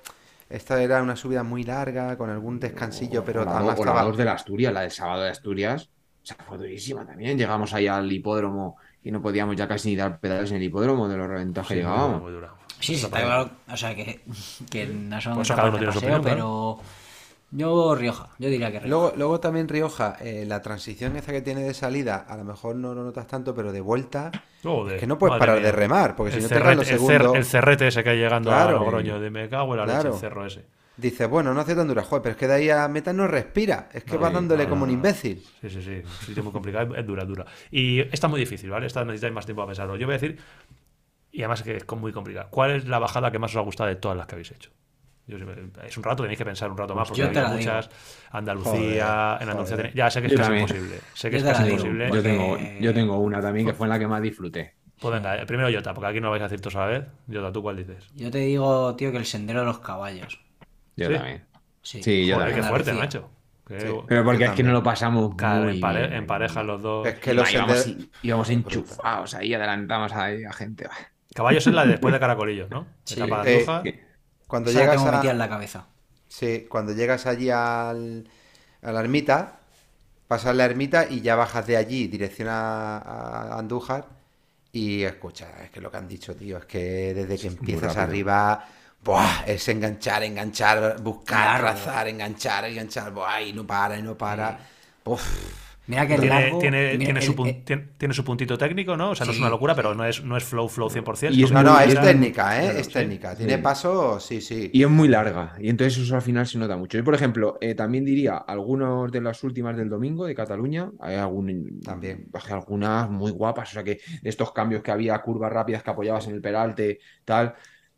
esta 0.48 0.82
era 0.82 1.02
una 1.02 1.16
subida 1.16 1.42
muy 1.42 1.64
larga, 1.64 2.16
con 2.18 2.30
algún 2.30 2.60
descansillo, 2.60 3.24
pero 3.24 3.42
o 3.42 3.44
la, 3.44 3.56
además 3.56 3.78
o 3.78 3.84
la 3.84 3.90
estaba... 3.92 4.02
2 4.08 4.16
de 4.16 4.24
la 4.24 4.32
Asturias, 4.32 4.72
la 4.72 4.80
del 4.82 4.90
sábado 4.90 5.22
de 5.22 5.30
Asturias. 5.30 5.88
O 6.24 6.26
sea, 6.26 6.36
fue 6.48 6.56
durísima 6.58 7.06
también. 7.06 7.36
Llegamos 7.38 7.74
ahí 7.74 7.86
al 7.86 8.10
hipódromo 8.10 8.78
y 9.02 9.10
no 9.12 9.20
podíamos 9.20 9.56
ya 9.56 9.68
casi 9.68 9.90
ni 9.90 9.96
dar 9.96 10.18
pedales 10.18 10.50
en 10.52 10.56
el 10.56 10.62
hipódromo 10.64 11.06
de 11.06 11.18
los 11.18 11.28
reventados 11.28 11.68
que 11.68 11.74
Sí, 11.74 11.80
llegábamos. 11.80 12.22
muy 12.22 12.32
dura. 12.32 12.54
Sí, 12.80 12.96
sí, 12.96 13.04
está 13.04 13.20
claro. 13.20 13.50
O 13.70 13.76
sea, 13.76 13.94
que, 13.94 14.22
que 14.70 14.86
no 14.86 15.20
son 15.20 15.34
etapas 15.34 15.48
cada 15.54 15.68
uno 15.68 15.78
tiene 15.78 15.92
su 15.92 16.00
paseo, 16.00 16.16
opinión, 16.18 16.22
pero 16.22 16.80
yo 17.50 17.94
Rioja, 17.94 18.30
yo 18.38 18.48
diría 18.48 18.72
que 18.72 18.80
Rioja. 18.80 18.88
Luego, 18.88 19.12
luego 19.16 19.40
también 19.40 19.68
Rioja, 19.68 20.16
eh, 20.20 20.44
la 20.46 20.60
transición 20.62 21.14
esa 21.16 21.30
que 21.32 21.42
tiene 21.42 21.62
de 21.62 21.74
salida, 21.74 22.24
a 22.28 22.36
lo 22.36 22.44
mejor 22.44 22.74
no 22.76 22.94
lo 22.94 23.04
notas 23.04 23.26
tanto, 23.26 23.54
pero 23.54 23.70
de 23.72 23.80
vuelta, 23.80 24.32
Joder, 24.62 24.94
es 24.96 25.00
que 25.00 25.06
no 25.06 25.18
puedes 25.18 25.38
parar 25.38 25.56
mía. 25.58 25.66
de 25.66 25.72
remar, 25.72 26.16
porque 26.16 26.32
si 26.32 26.38
el, 26.38 26.42
no 26.44 26.48
te 26.48 26.60
caen 26.62 26.78
los 26.78 26.86
cerrete, 26.86 26.94
el 26.94 27.00
cer- 27.00 27.18
segundos, 27.18 27.36
el 27.36 27.44
cerrete 27.44 27.86
ese 27.88 28.02
que 28.02 28.10
hay 28.10 28.18
llegando 28.18 28.50
Claro. 28.50 28.76
a 28.76 28.80
Logroño, 28.80 29.20
de 29.20 29.30
me 29.30 29.48
cago 29.48 29.74
en 29.74 29.86
la 29.86 29.86
leche, 29.86 30.08
el 30.08 30.14
cerro 30.14 30.46
ese. 30.46 30.64
Dices, 30.96 31.28
bueno, 31.28 31.52
no 31.54 31.60
hace 31.60 31.74
tan 31.74 31.88
dura, 31.88 32.02
joder, 32.02 32.22
pero 32.22 32.32
es 32.32 32.38
que 32.38 32.46
de 32.48 32.54
ahí 32.54 32.70
a 32.70 32.86
meta 32.88 33.12
no 33.12 33.26
respira, 33.26 33.88
es 33.92 34.04
que 34.04 34.14
No, 34.14 34.20
vas 34.20 34.32
dándole 34.32 34.64
no, 34.64 34.70
como 34.70 34.82
un 34.84 34.90
no. 34.90 34.94
imbécil. 34.94 35.42
Sí, 35.60 35.70
sí, 35.70 35.82
sí. 35.82 36.02
Sí, 36.26 36.32
es 36.32 36.42
muy 36.42 36.52
complicado, 36.52 36.94
es 36.94 37.06
dura, 37.06 37.22
es 37.22 37.28
dura. 37.28 37.44
Y 37.70 38.00
esta 38.00 38.26
es 38.26 38.30
muy 38.30 38.40
difícil, 38.40 38.70
¿vale? 38.70 38.86
Esta 38.86 39.04
necesitáis 39.04 39.32
más 39.32 39.44
tiempo 39.46 39.62
a 39.62 39.66
pensarlo. 39.66 39.96
Yo 39.96 40.06
voy 40.06 40.14
a 40.14 40.18
decir, 40.18 40.38
y 41.32 41.40
además 41.42 41.62
que 41.62 41.76
es 41.76 41.86
muy 41.96 42.12
complicada, 42.12 42.48
¿cuál 42.50 42.72
es 42.72 42.86
la 42.86 42.98
bajada 42.98 43.30
que 43.30 43.38
más 43.38 43.50
os 43.52 43.56
ha 43.56 43.60
gustado 43.60 43.88
de 43.88 43.96
todas 43.96 44.16
las 44.16 44.26
que 44.26 44.34
habéis 44.36 44.52
hecho? 44.52 44.70
Yo 45.26 45.38
es 45.86 45.96
un 45.96 46.04
rato, 46.04 46.22
tenéis 46.22 46.38
que 46.38 46.44
pensar 46.44 46.70
un 46.70 46.76
rato 46.76 46.94
más, 46.94 47.08
porque 47.08 47.26
digo. 47.26 47.48
muchas. 47.48 47.88
Andalucía, 48.30 48.72
Joder, 48.72 49.42
en 49.42 49.48
Andalucía 49.48 49.76
tenéis- 49.78 49.94
Ya 49.94 50.10
sé 50.10 50.20
que 50.20 50.26
es 50.26 50.32
Yo 50.32 50.38
casi 50.38 50.48
también. 50.50 50.68
imposible. 50.68 51.00
Sé 51.14 51.30
que 51.30 51.38
Yo 51.40 51.46
es 51.48 51.52
casi 51.56 51.70
imposible. 51.70 52.10
Yo 52.12 52.22
tengo, 52.22 52.58
yo 52.80 52.94
tengo 52.94 53.18
una 53.18 53.40
también 53.40 53.66
que 53.66 53.72
fue 53.72 53.86
en 53.86 53.90
la 53.90 53.98
que 53.98 54.06
más 54.06 54.20
disfruté. 54.22 54.74
Pues 55.00 55.14
venga, 55.14 55.36
eh, 55.40 55.46
primero 55.46 55.68
Jota, 55.74 55.92
porque 55.94 56.08
aquí 56.10 56.20
no 56.20 56.26
lo 56.26 56.30
vais 56.32 56.42
a 56.42 56.44
decir 56.44 56.60
todos 56.60 56.76
a 56.76 56.80
la 56.80 56.86
vez. 56.86 57.04
Jota, 57.32 57.52
¿tú 57.52 57.62
cuál 57.62 57.76
dices? 57.76 58.06
Yo 58.14 58.30
te 58.30 58.38
digo, 58.38 58.94
tío, 58.96 59.10
que 59.12 59.18
el 59.18 59.24
sendero 59.24 59.60
de 59.60 59.66
los 59.66 59.78
caballos. 59.80 60.40
Yo 60.96 61.08
¿Sí? 61.08 61.14
también. 61.14 61.44
Sí, 61.82 62.02
Sí, 62.02 62.26
yo 62.26 62.36
Joder, 62.36 62.48
qué 62.48 62.52
también. 62.54 62.70
fuerte, 62.70 62.90
Andalucía. 62.90 63.20
macho. 63.20 63.30
Que- 63.66 63.80
Sí. 63.80 63.86
Pero 64.08 64.24
porque 64.24 64.44
es 64.44 64.50
que 64.52 64.62
no 64.62 64.72
lo 64.72 64.82
pasamos 64.82 65.34
Claro, 65.36 65.64
muy 65.64 65.74
en, 65.74 65.80
pare- 65.80 66.00
bien. 66.08 66.12
en 66.12 66.26
pareja 66.26 66.62
los 66.62 66.82
dos. 66.82 67.06
Es 67.06 67.14
que 67.18 67.32
los 67.34 67.50
íbamos, 67.52 67.86
sender- 67.86 68.08
íbamos 68.22 68.50
enchufados 68.50 69.34
ahí, 69.34 69.54
adelantamos 69.54 70.12
ahí 70.12 70.44
a 70.44 70.52
gente. 70.52 70.84
va. 70.86 70.94
Caballos 71.34 71.66
es 71.66 71.72
la 71.74 71.84
de 71.84 71.92
después 71.92 72.12
de 72.12 72.20
Caracolillos, 72.20 72.70
¿no? 72.70 72.86
Sí. 73.04 73.14
Etapa 73.14 73.42
de 73.42 73.56
Eh. 73.60 73.66
Que- 73.82 74.04
Cuando 74.46 74.70
Esa 74.70 74.78
la 74.80 74.84
llegas 74.84 75.04
tengo 75.04 75.16
a... 75.28 75.30
en 75.30 75.38
la 75.38 75.48
cabeza. 75.48 75.86
Sí, 76.28 76.66
cuando 76.68 76.92
llegas 76.92 77.26
allí 77.26 77.48
al, 77.50 78.28
a 78.82 78.92
la 78.92 79.00
ermita, 79.00 79.60
pasas 80.28 80.54
la 80.54 80.64
ermita 80.66 81.06
y 81.08 81.22
ya 81.22 81.34
bajas 81.34 81.66
de 81.66 81.76
allí, 81.78 82.06
dirección 82.08 82.48
a, 82.50 82.98
a 82.98 83.58
Andújar. 83.58 84.06
Y 84.72 85.02
escucha, 85.04 85.48
es 85.64 85.70
que 85.70 85.80
lo 85.80 85.90
que 85.90 85.96
han 85.96 86.08
dicho, 86.08 86.34
tío, 86.36 86.58
es 86.58 86.66
que 86.66 87.14
desde 87.14 87.38
que 87.38 87.46
empiezas 87.48 87.96
arriba, 87.96 88.66
¡buah! 89.04 89.44
es 89.46 89.68
enganchar, 89.68 90.22
enganchar, 90.24 91.00
buscar, 91.02 91.60
Claro. 91.60 92.08
enganchar, 92.08 92.64
enganchar, 92.66 93.12
¡buah! 93.12 93.40
y 93.42 93.52
no 93.52 93.66
para, 93.66 93.98
y 93.98 94.02
no 94.02 94.16
para. 94.16 94.58
Uf. 95.04 95.22
Mira 95.86 96.06
que 96.08 96.18
Tiene, 96.18 96.28
largo... 96.28 96.58
tiene, 96.58 96.96
mira, 96.96 97.04
tiene 97.04 97.20
el- 97.20 97.22
su 97.22 97.34
pun- 97.34 97.48
eh, 97.48 97.62
tiene, 97.64 97.82
tiene 97.98 98.14
su 98.14 98.24
puntito 98.24 98.56
técnico, 98.56 98.96
¿no? 98.96 99.10
O 99.10 99.14
sea, 99.14 99.26
no 99.26 99.32
es 99.32 99.38
una 99.38 99.50
locura, 99.50 99.74
sí. 99.74 99.76
pero 99.76 99.94
no 99.94 100.04
es, 100.06 100.22
no 100.24 100.36
es 100.36 100.44
flow, 100.44 100.68
flow 100.68 100.88
100%. 100.90 101.34
Y 101.34 101.42
es 101.42 101.52
No, 101.52 101.62
no, 101.62 101.78
es 101.80 102.00
técnica, 102.00 102.62
¿eh? 102.64 102.70
Claro, 102.70 102.80
es 102.80 102.88
sí, 102.88 102.92
técnica. 102.92 103.36
Tiene 103.36 103.58
sí. 103.58 103.62
paso, 103.62 104.18
sí, 104.20 104.40
sí. 104.40 104.70
Y 104.72 104.82
es 104.82 104.88
muy 104.90 105.08
larga. 105.08 105.54
Y 105.60 105.68
entonces 105.68 105.98
eso 106.02 106.14
al 106.16 106.22
final 106.22 106.46
se 106.46 106.58
nota 106.58 106.76
mucho. 106.76 106.96
Yo, 106.98 107.04
por 107.04 107.14
ejemplo, 107.14 107.58
eh, 107.60 107.74
también 107.74 108.04
diría 108.04 108.36
algunos 108.38 109.12
de 109.12 109.20
las 109.20 109.42
últimas 109.44 109.76
del 109.76 109.88
domingo 109.90 110.26
de 110.26 110.34
Cataluña. 110.34 110.90
Hay 111.00 111.16
algún, 111.16 111.80
También. 111.80 112.26
bajé 112.30 112.54
algunas 112.54 113.10
muy 113.10 113.30
guapas. 113.30 113.68
O 113.70 113.72
sea 113.74 113.84
que 113.84 114.00
estos 114.22 114.52
cambios 114.52 114.82
que 114.82 114.90
había, 114.90 115.18
curvas 115.20 115.52
rápidas 115.52 115.82
que 115.82 115.90
apoyabas 115.90 116.26
en 116.28 116.34
el 116.34 116.40
peralte, 116.40 116.98
tal. 117.24 117.54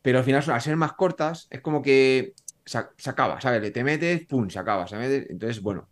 Pero 0.07 0.19
al 0.20 0.24
final, 0.24 0.45
al 0.49 0.62
ser 0.62 0.77
más 0.77 0.93
cortas, 0.93 1.49
es 1.51 1.61
como 1.61 1.83
que 1.83 2.33
se, 2.65 2.78
se 2.97 3.11
acaba, 3.11 3.41
¿sabes? 3.41 3.73
Te 3.73 3.83
metes, 3.83 4.24
pum, 4.28 4.49
se 4.49 4.57
acaba. 4.61 4.87
Se 4.87 4.97
mete. 4.97 5.27
Entonces, 5.33 5.61
bueno. 5.61 5.89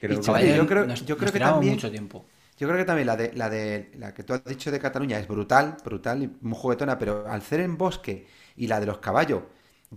Creo 0.00 0.18
Y 0.18 0.22
que- 0.22 0.56
yo 0.56 0.66
creo- 0.66 0.86
nos- 0.86 1.04
yo 1.04 1.14
creo 1.18 1.26
nos 1.26 1.32
que 1.32 1.38
también- 1.40 1.74
mucho 1.74 1.90
tiempo. 1.90 2.24
Yo 2.56 2.66
creo 2.66 2.78
que 2.78 2.86
también 2.86 3.06
la 3.06 3.16
de 3.18 3.34
la 3.34 3.50
de 3.50 3.90
la 3.98 4.14
que 4.14 4.22
tú 4.22 4.32
has 4.32 4.42
dicho 4.46 4.70
de 4.70 4.78
Cataluña 4.80 5.18
es 5.18 5.28
brutal, 5.28 5.76
brutal 5.84 6.22
y 6.22 6.34
muy 6.40 6.56
juguetona, 6.58 6.98
pero 6.98 7.28
al 7.28 7.42
ser 7.42 7.60
en 7.60 7.76
bosque 7.76 8.26
y 8.56 8.66
la 8.66 8.80
de 8.80 8.86
los 8.86 8.96
caballos, 8.96 9.42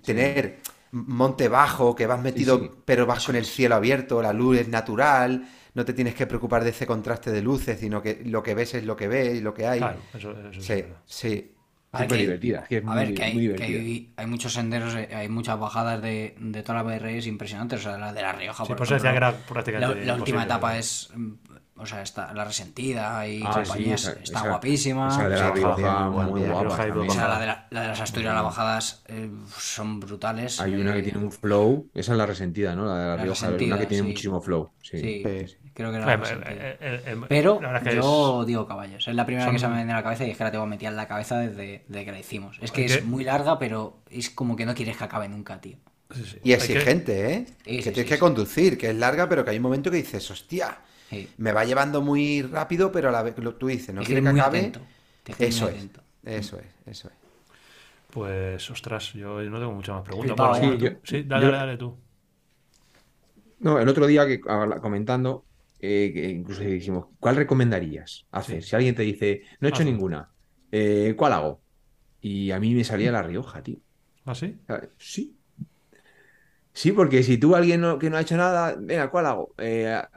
tener 0.04 0.58
monte 0.92 1.48
bajo, 1.48 1.96
que 1.96 2.06
vas 2.06 2.22
metido, 2.22 2.60
sí. 2.60 2.70
pero 2.84 3.06
vas 3.06 3.26
con 3.26 3.38
el 3.38 3.46
cielo 3.46 3.76
abierto, 3.76 4.22
la 4.22 4.34
luz 4.34 4.58
es 4.58 4.68
natural, 4.68 5.48
no 5.74 5.86
te 5.86 5.94
tienes 5.94 6.16
que 6.16 6.28
preocupar 6.28 6.66
de 6.66 6.72
ese 6.72 6.86
contraste 6.86 7.32
de 7.32 7.42
luces, 7.42 7.80
sino 7.80 8.02
que 8.02 8.24
lo 8.26 8.44
que 8.44 8.56
ves 8.56 8.74
es 8.74 8.84
lo 8.84 8.98
que 8.98 9.08
ves 9.08 9.36
y 9.38 9.40
lo 9.42 9.54
que 9.54 9.68
hay. 9.68 9.80
Claro, 9.80 10.00
eso, 10.14 10.32
eso 10.50 10.62
Sí, 10.62 10.84
sí. 11.06 11.54
A 11.98 12.00
ver, 12.02 12.08
Súper 12.08 12.18
que- 12.18 12.24
divertida, 12.24 12.60
es 12.62 12.68
que 12.68 12.78
es 12.78 12.84
a 12.84 12.88
muy, 12.88 12.96
ver, 12.96 13.14
que 13.14 13.24
hay, 13.24 13.34
muy 13.34 13.56
que 13.56 13.64
hay, 13.64 14.10
hay 14.16 14.26
muchos 14.28 14.54
senderos, 14.54 14.96
eh, 14.96 15.10
hay 15.14 15.30
muchas 15.30 15.60
bajadas 15.60 16.02
de, 16.02 16.36
de 16.40 16.64
toda 16.64 16.76
la 16.76 16.84
BRS 16.84 17.28
impresionantes. 17.28 17.80
O 17.80 17.84
sea, 17.84 17.98
la 17.98 18.14
de 18.14 18.22
La 18.22 18.32
Rioja, 18.34 18.64
Sí, 18.64 18.68
por 18.70 18.78
por 18.78 18.86
eso 18.88 18.94
decía 18.96 19.12
que 19.12 19.18
ejemplo, 19.18 19.38
era 19.40 19.48
prácticamente. 19.48 20.00
La, 20.06 20.06
la 20.14 20.16
última 20.20 20.44
etapa 20.44 20.78
es. 20.78 21.10
mm, 21.16 21.32
O 21.80 21.86
sea, 21.86 22.02
está 22.02 22.34
la 22.34 22.44
resentida 22.44 23.28
y 23.28 23.40
Ah, 23.46 23.52
compañía 23.54 23.96
sí, 24.00 24.08
es- 24.08 24.08
esa- 24.08 24.24
está 24.24 24.40
esa- 24.40 24.50
guapísima. 24.50 25.08
esa 25.10 25.30
de 25.30 25.36
la 25.38 25.52
Rioja, 25.52 26.10
muy, 26.10 26.42
Rioja 26.44 26.86
de, 26.86 27.46
la- 27.46 27.68
la 27.70 27.82
de 27.82 27.88
las 27.88 28.02
Asturias, 28.02 28.34
las 28.34 28.44
bajadas 28.44 29.04
eh, 29.08 29.30
son 29.60 30.00
brutales. 30.00 30.60
Hay 30.60 30.74
una 30.74 30.94
que 30.94 31.00
eh, 31.00 31.04
tiene 31.04 31.20
un 31.20 31.32
flow, 31.32 31.88
esa 31.94 32.14
es 32.14 32.18
la 32.18 32.26
resentida, 32.26 32.76
¿no? 32.76 32.86
La 32.86 32.96
de 32.98 33.06
la, 33.06 33.16
La 33.18 33.24
Rioja, 33.24 33.50
una 33.50 33.78
que 33.78 33.86
tiene 33.86 34.02
sí. 34.04 34.08
muchísimo 34.10 34.42
flow. 34.42 34.72
Sí. 34.82 34.98
Sí, 35.00 35.24
Sí. 35.48 35.58
Creo 35.78 35.92
que 35.92 35.98
era 35.98 36.12
Eh, 36.14 36.20
eh, 36.24 36.42
eh, 36.48 36.78
eh, 36.82 37.02
eh, 37.06 37.18
Pero 37.30 37.62
es 37.86 37.96
yo 37.96 38.44
digo 38.46 38.68
caballos. 38.68 39.08
Es 39.08 39.14
la 39.14 39.26
primera 39.28 39.46
son- 39.46 39.54
que 39.54 39.60
se 39.60 39.68
me 39.68 39.76
viene 39.76 39.94
a 39.94 39.98
la 39.98 40.04
cabeza 40.04 40.26
y 40.26 40.32
es 40.32 40.38
que 40.38 40.44
la 40.44 40.52
tengo 40.52 40.66
metida 40.66 40.90
en 40.90 40.96
la 40.96 41.08
cabeza 41.08 41.38
desde, 41.38 41.86
desde 41.88 42.06
que 42.06 42.12
la 42.12 42.20
hicimos. 42.20 42.58
Es 42.62 42.72
que 42.72 42.86
es 42.86 42.98
que- 42.98 43.04
muy 43.04 43.24
larga, 43.24 43.60
pero 43.60 44.00
es 44.10 44.32
como 44.32 44.56
que 44.56 44.66
no 44.66 44.74
quieres 44.74 44.98
que 44.98 45.04
acabe 45.04 45.30
nunca, 45.30 45.62
tío. 45.62 45.78
es- 46.10 46.18
sí, 46.18 46.24
sí. 46.26 46.40
Y 46.44 46.54
exigente, 46.54 47.32
¿eh? 47.34 47.46
Sí, 47.48 47.54
que 47.64 47.84
sí, 47.84 47.84
tienes 47.84 47.98
sí, 47.98 48.06
que 48.06 48.14
sí. 48.16 48.20
conducir, 48.20 48.78
que 48.78 48.90
es 48.90 48.96
larga, 48.96 49.30
pero 49.30 49.44
que 49.46 49.52
hay 49.52 49.58
un 49.58 49.64
momento 49.64 49.92
que 49.92 49.98
dices, 49.98 50.32
hostia, 50.32 50.80
Sí. 51.10 51.30
me 51.38 51.52
va 51.52 51.64
llevando 51.64 52.02
muy 52.02 52.42
rápido, 52.42 52.92
pero 52.92 53.10
a 53.10 53.12
la 53.12 53.22
vez 53.22 53.38
lo 53.38 53.54
tú 53.56 53.68
dices, 53.68 53.94
no 53.94 54.02
Tienes 54.02 54.34
que 54.34 54.40
acabe. 54.40 54.58
atento. 54.60 54.82
Eso 55.38 55.66
muy 55.66 55.76
es, 55.76 55.86
eso 56.24 56.58
es, 56.60 56.66
eso 56.86 57.08
es. 57.10 57.14
Pues, 58.10 58.72
ostras, 58.72 59.14
yo 59.14 59.42
no 59.44 59.60
tengo 59.60 59.74
muchas 59.74 59.96
más 59.96 60.04
preguntas. 60.06 60.36
Bueno, 60.60 60.74
yo- 60.76 60.90
sí, 61.04 61.24
dale, 61.24 61.46
yo- 61.46 61.52
dale, 61.52 61.58
dale 61.66 61.78
tú. 61.78 61.96
No, 63.60 63.80
el 63.80 63.90
otro 63.90 64.06
día 64.08 64.26
que 64.28 64.40
comentando, 64.40 65.44
eh, 65.80 66.34
incluso 66.36 66.62
dijimos, 66.64 67.08
¿cuál 67.20 67.36
recomendarías 67.36 68.28
hacer? 68.32 68.64
Si 68.64 68.76
alguien 68.76 68.96
te 68.96 69.04
dice, 69.04 69.42
no 69.60 69.68
he 69.68 69.72
hecho 69.72 69.84
ninguna, 69.84 70.32
eh, 70.72 71.14
¿cuál 71.18 71.34
hago? 71.34 71.62
Y 72.22 72.52
a 72.52 72.60
mí 72.60 72.74
me 72.76 72.84
salía 72.84 73.12
La 73.12 73.24
Rioja, 73.24 73.64
tío. 73.64 73.80
¿Ah, 74.26 74.36
sí? 74.36 74.60
Sí. 74.98 75.38
Sí, 76.74 76.92
porque 76.92 77.24
si 77.24 77.38
tú 77.38 77.56
alguien 77.56 77.82
no- 77.82 77.98
que 77.98 78.10
no 78.10 78.18
ha 78.18 78.22
hecho 78.22 78.38
nada, 78.38 78.76
venga, 78.80 79.10
¿cuál 79.10 79.26
hago? 79.26 79.54
Eh, 79.58 79.88
a- 79.88 80.10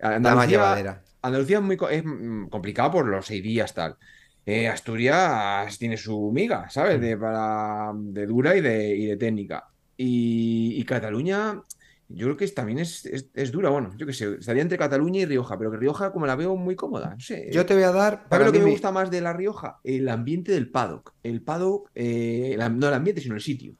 La 0.00 0.16
más 0.34 0.48
Andalucía, 0.48 0.48
llevadera. 0.48 1.04
Andalucía 1.22 1.58
es 1.58 1.62
muy 1.64 1.78
es 1.90 2.04
mm, 2.04 2.48
complicado 2.48 2.90
por 2.92 3.06
los 3.08 3.26
seis 3.26 3.42
días, 3.42 3.74
tal. 3.74 3.96
Eh, 4.44 4.68
Asturias 4.68 5.78
tiene 5.78 5.96
su 5.96 6.32
miga, 6.32 6.68
¿sabes? 6.70 7.00
De, 7.00 7.16
para, 7.16 7.92
de 7.94 8.26
dura 8.26 8.56
y 8.56 8.60
de, 8.60 8.96
y 8.96 9.06
de 9.06 9.16
técnica. 9.16 9.64
Y, 9.96 10.74
y 10.80 10.84
Cataluña, 10.84 11.62
yo 12.08 12.26
creo 12.26 12.36
que 12.36 12.44
es- 12.44 12.54
también 12.54 12.78
es, 12.78 13.04
es, 13.06 13.28
es 13.34 13.52
dura. 13.52 13.70
Bueno, 13.70 13.92
yo 13.96 14.06
qué 14.06 14.12
sé, 14.12 14.34
estaría 14.38 14.62
entre 14.62 14.78
Cataluña 14.78 15.20
y 15.20 15.26
Rioja, 15.26 15.58
pero 15.58 15.70
que 15.70 15.78
Rioja, 15.78 16.12
como 16.12 16.26
la 16.26 16.36
veo 16.36 16.56
muy 16.56 16.76
cómoda, 16.76 17.10
no 17.14 17.20
sé. 17.20 17.50
Yo 17.50 17.66
te 17.66 17.74
voy 17.74 17.82
a 17.84 17.92
dar, 17.92 18.28
¿Sabes 18.28 18.28
para 18.30 18.46
lo 18.46 18.52
que 18.52 18.58
me 18.58 18.64
gusta 18.66 18.92
más 18.92 19.10
de 19.10 19.20
La 19.20 19.32
Rioja? 19.32 19.78
El 19.84 20.08
ambiente 20.08 20.52
del 20.52 20.70
paddock. 20.70 21.14
El 21.22 21.42
paddock, 21.42 21.90
eh, 21.94 22.54
la- 22.56 22.68
no 22.70 22.88
el 22.88 22.94
ambiente, 22.94 23.20
sino 23.20 23.34
el 23.34 23.40
sitio. 23.42 23.76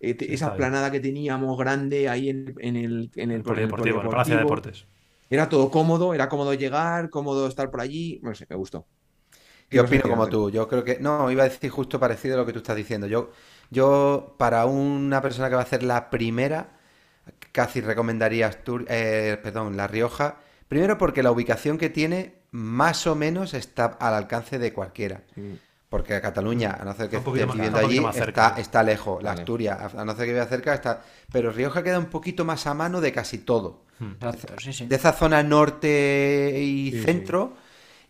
Eh, 0.00 0.16
Sí, 0.26 0.34
esa 0.34 0.56
planada 0.56 0.90
que 0.92 1.00
teníamos 1.00 1.58
grande 1.58 2.08
ahí 2.08 2.30
en, 2.30 2.54
en 2.60 2.76
el, 2.76 3.10
en 3.16 3.30
el, 3.32 3.44
El 3.44 3.44
polideportivo, 3.44 4.02
el 4.02 4.08
polideportivo. 4.08 4.08
Palacio 4.08 4.34
de 4.36 4.40
Deportes. 4.42 4.86
Era 5.30 5.48
todo 5.48 5.70
cómodo, 5.70 6.14
era 6.14 6.28
cómodo 6.28 6.54
llegar, 6.54 7.10
cómodo 7.10 7.48
estar 7.48 7.70
por 7.70 7.80
allí. 7.80 8.20
No 8.22 8.34
sé, 8.34 8.46
me 8.50 8.56
gustó. 8.56 8.88
¿Qué 9.68 9.78
Yo 9.78 9.82
opino 9.82 10.02
como 10.08 10.28
tú. 10.28 10.50
Yo 10.50 10.68
creo 10.68 10.84
que. 10.84 10.98
No, 11.00 11.30
iba 11.30 11.42
a 11.44 11.48
decir 11.48 11.70
justo 11.70 11.98
parecido 11.98 12.34
a 12.34 12.38
lo 12.38 12.46
que 12.46 12.52
tú 12.52 12.58
estás 12.58 12.76
diciendo. 12.76 13.06
Yo, 13.06 13.30
yo 13.70 14.34
para 14.38 14.66
una 14.66 15.22
persona 15.22 15.48
que 15.48 15.54
va 15.54 15.62
a 15.62 15.64
hacer 15.64 15.82
la 15.82 16.10
primera, 16.10 16.78
casi 17.52 17.80
recomendaría 17.80 18.50
Astur- 18.50 18.86
eh, 18.88 19.38
perdón, 19.42 19.76
La 19.76 19.86
Rioja. 19.86 20.36
Primero 20.68 20.96
porque 20.98 21.22
la 21.22 21.30
ubicación 21.30 21.76
que 21.78 21.90
tiene, 21.90 22.34
más 22.50 23.06
o 23.06 23.14
menos, 23.14 23.54
está 23.54 23.84
al 23.84 24.14
alcance 24.14 24.58
de 24.58 24.72
cualquiera. 24.72 25.22
Sí. 25.34 25.58
Porque 25.88 26.18
Cataluña, 26.22 26.78
a 26.80 26.84
no 26.86 26.94
ser 26.94 27.10
que 27.10 27.18
más- 27.18 27.24
viviendo 27.54 27.78
allí, 27.78 27.98
está, 27.98 28.12
cerca. 28.12 28.54
está 28.56 28.82
lejos. 28.82 29.22
La 29.22 29.30
Vale. 29.32 29.42
Asturias, 29.42 29.94
a 29.94 30.04
no 30.06 30.16
ser 30.16 30.24
que 30.26 30.32
viva 30.32 30.46
cerca, 30.46 30.72
está. 30.72 31.02
Pero 31.30 31.52
Rioja 31.52 31.82
queda 31.82 31.98
un 31.98 32.06
poquito 32.06 32.46
más 32.46 32.66
a 32.66 32.72
mano 32.72 33.02
de 33.02 33.12
casi 33.12 33.38
todo. 33.38 33.82
Exacto, 34.00 34.54
sí, 34.58 34.72
sí. 34.72 34.86
De 34.86 34.96
esa 34.96 35.12
zona 35.12 35.42
norte 35.42 36.58
y 36.60 36.90
Sí, 36.92 36.98
sí. 36.98 37.04
centro, 37.04 37.52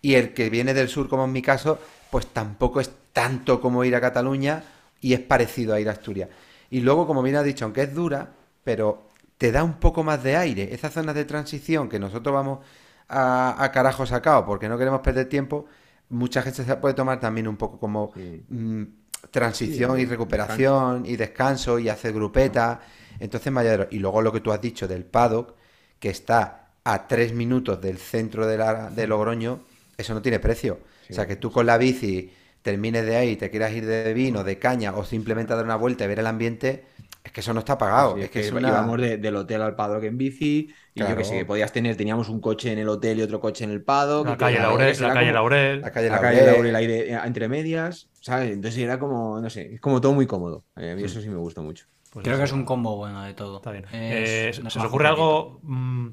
y 0.00 0.14
el 0.14 0.32
que 0.32 0.48
viene 0.48 0.72
del 0.74 0.88
sur, 0.88 1.08
como 1.08 1.24
en 1.24 1.32
mi 1.32 1.42
caso, 1.42 1.78
pues 2.10 2.28
tampoco 2.28 2.80
es 2.80 2.90
tanto 3.12 3.60
como 3.60 3.84
ir 3.84 3.94
a 3.96 4.00
Cataluña 4.00 4.62
y 5.00 5.14
es 5.14 5.20
parecido 5.20 5.74
a 5.74 5.80
ir 5.80 5.88
a 5.88 5.92
Asturias. 5.92 6.28
Y 6.70 6.80
luego, 6.80 7.06
como 7.06 7.22
bien 7.22 7.36
has 7.36 7.44
dicho, 7.44 7.64
aunque 7.64 7.82
es 7.82 7.94
dura, 7.94 8.30
pero 8.64 9.08
te 9.42 9.52
da 9.52 9.64
un 9.64 9.74
poco 9.80 10.04
más 10.04 10.22
de 10.22 10.36
aire. 10.36 10.74
Esas 10.74 10.92
zonas 10.94 11.14
de 11.14 11.24
transición 11.24 11.88
que 11.88 11.98
nosotros 11.98 12.32
vamos 12.34 12.60
a, 13.08 13.62
a 13.62 13.72
carajo 13.72 14.06
sacado 14.06 14.46
porque 14.46 14.68
no 14.68 14.78
queremos 14.78 15.00
perder 15.00 15.28
tiempo, 15.28 15.66
mucha 16.08 16.42
gente 16.42 16.64
se 16.64 16.76
puede 16.76 16.94
tomar 16.94 17.20
también 17.20 17.48
un 17.48 17.56
poco 17.56 17.78
como 17.78 18.14
Sí. 18.14 18.46
mm, 18.48 18.82
transición 19.30 19.98
Sí, 19.98 20.00
y 20.00 20.06
recuperación 20.06 21.04
y 21.06 21.16
descanso 21.16 21.78
y 21.78 21.88
hacer 21.88 22.12
grupeta. 22.12 22.80
Entonces, 23.18 23.52
Mayadero. 23.52 23.88
Y 23.90 23.98
luego 23.98 24.22
lo 24.22 24.32
que 24.32 24.40
tú 24.40 24.52
has 24.52 24.60
dicho 24.60 24.88
del 24.88 25.04
paddock, 25.04 25.54
que 25.98 26.10
está 26.10 26.72
a 26.84 27.06
tres 27.06 27.32
minutos 27.32 27.80
del 27.80 27.98
centro 27.98 28.46
de, 28.46 28.58
la, 28.58 28.90
de 28.90 29.06
Logroño, 29.06 29.60
eso 29.96 30.14
no 30.14 30.22
tiene 30.22 30.38
precio. 30.40 30.80
Sí. 31.00 31.14
O 31.14 31.14
sea, 31.14 31.26
que 31.26 31.36
tú 31.36 31.50
con 31.52 31.66
la 31.66 31.78
bici 31.78 32.32
termines 32.62 33.04
de 33.06 33.16
ahí, 33.16 33.30
y 33.30 33.36
te 33.36 33.50
quieras 33.50 33.72
ir 33.72 33.86
de 33.86 34.12
vino, 34.14 34.44
de 34.44 34.58
caña 34.58 34.94
o 34.96 35.04
simplemente 35.04 35.52
a 35.52 35.56
dar 35.56 35.64
una 35.64 35.76
vuelta 35.76 36.04
y 36.04 36.08
ver 36.08 36.20
el 36.20 36.26
ambiente, 36.26 36.84
es 37.24 37.32
que 37.32 37.40
eso 37.40 37.52
no 37.54 37.60
está 37.60 37.78
pagado. 37.78 38.16
Sí, 38.16 38.22
es 38.22 38.30
que 38.30 38.40
es 38.40 38.52
una... 38.52 38.68
íbamos 38.68 39.00
de- 39.00 39.16
del 39.18 39.36
hotel 39.36 39.62
al 39.62 39.76
paddock 39.76 40.04
en 40.04 40.18
bici 40.18 40.68
y 40.94 41.00
yo 41.00 41.16
que 41.16 41.24
sé, 41.24 41.38
que 41.38 41.44
podías 41.44 41.72
tener, 41.72 41.96
teníamos 41.96 42.28
un 42.28 42.40
coche 42.40 42.72
en 42.72 42.78
el 42.78 42.88
hotel 42.88 43.18
y 43.18 43.22
otro 43.22 43.40
coche 43.40 43.64
en 43.64 43.70
el 43.70 43.82
paddock. 43.82 44.26
La 44.26 44.36
calle 44.36 44.58
Laurel, 44.58 45.00
la 45.00 45.12
calle 45.14 45.32
Laurel. 45.32 45.80
La 45.80 45.90
calle 45.92 46.08
La 46.10 46.20
Laurel. 46.52 46.76
ahí 46.76 46.86
de- 46.86 47.12
entre 47.12 47.48
medias, 47.48 48.08
¿sabes? 48.20 48.52
Entonces 48.52 48.80
era 48.82 48.98
como, 48.98 49.40
no 49.40 49.50
sé, 49.50 49.74
es 49.74 49.80
como 49.80 50.00
todo 50.00 50.12
muy 50.12 50.26
cómodo. 50.26 50.64
Eh, 50.76 50.92
A 50.92 50.96
mí 50.96 51.02
eso 51.04 51.20
sí 51.20 51.28
me 51.28 51.36
gusta 51.36 51.60
mucho. 51.60 51.86
Pues 52.12 52.24
Creo 52.24 52.36
que 52.36 52.44
es 52.44 52.52
un 52.52 52.64
combo 52.64 52.96
bueno 52.96 53.22
de 53.22 53.32
todo. 53.34 53.56
Está 53.56 53.70
bien. 53.72 53.84
Es- 53.84 53.92
Eh, 53.92 54.50
¿se- 54.52 54.62
nos 54.62 54.72
¿Se 54.74 54.78
os 54.80 54.84
ocurre 54.84 55.08
algo 55.08 55.60
mm, 55.62 56.08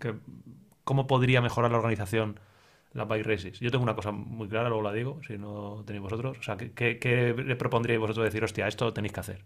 que 0.00 0.14
cómo 0.82 1.06
podría 1.06 1.40
mejorar 1.40 1.70
la 1.70 1.78
organización 1.78 2.40
la 2.92 3.04
Bike 3.04 3.26
Races? 3.26 3.60
Yo 3.60 3.70
tengo 3.70 3.84
una 3.84 3.94
cosa 3.94 4.10
muy 4.12 4.48
clara, 4.48 4.68
luego 4.68 4.82
la 4.82 4.92
digo, 4.92 5.20
si 5.26 5.38
no 5.38 5.84
tenéis 5.86 6.02
vosotros. 6.02 6.38
O 6.38 6.42
sea, 6.42 6.56
¿qué, 6.56 6.72
qué- 6.72 6.98
qué 6.98 7.34
le 7.36 7.56
propondríais 7.56 8.00
vosotros 8.00 8.24
decir, 8.24 8.42
hostia, 8.42 8.66
esto 8.66 8.92
tenéis 8.92 9.12
que 9.12 9.20
hacer? 9.20 9.44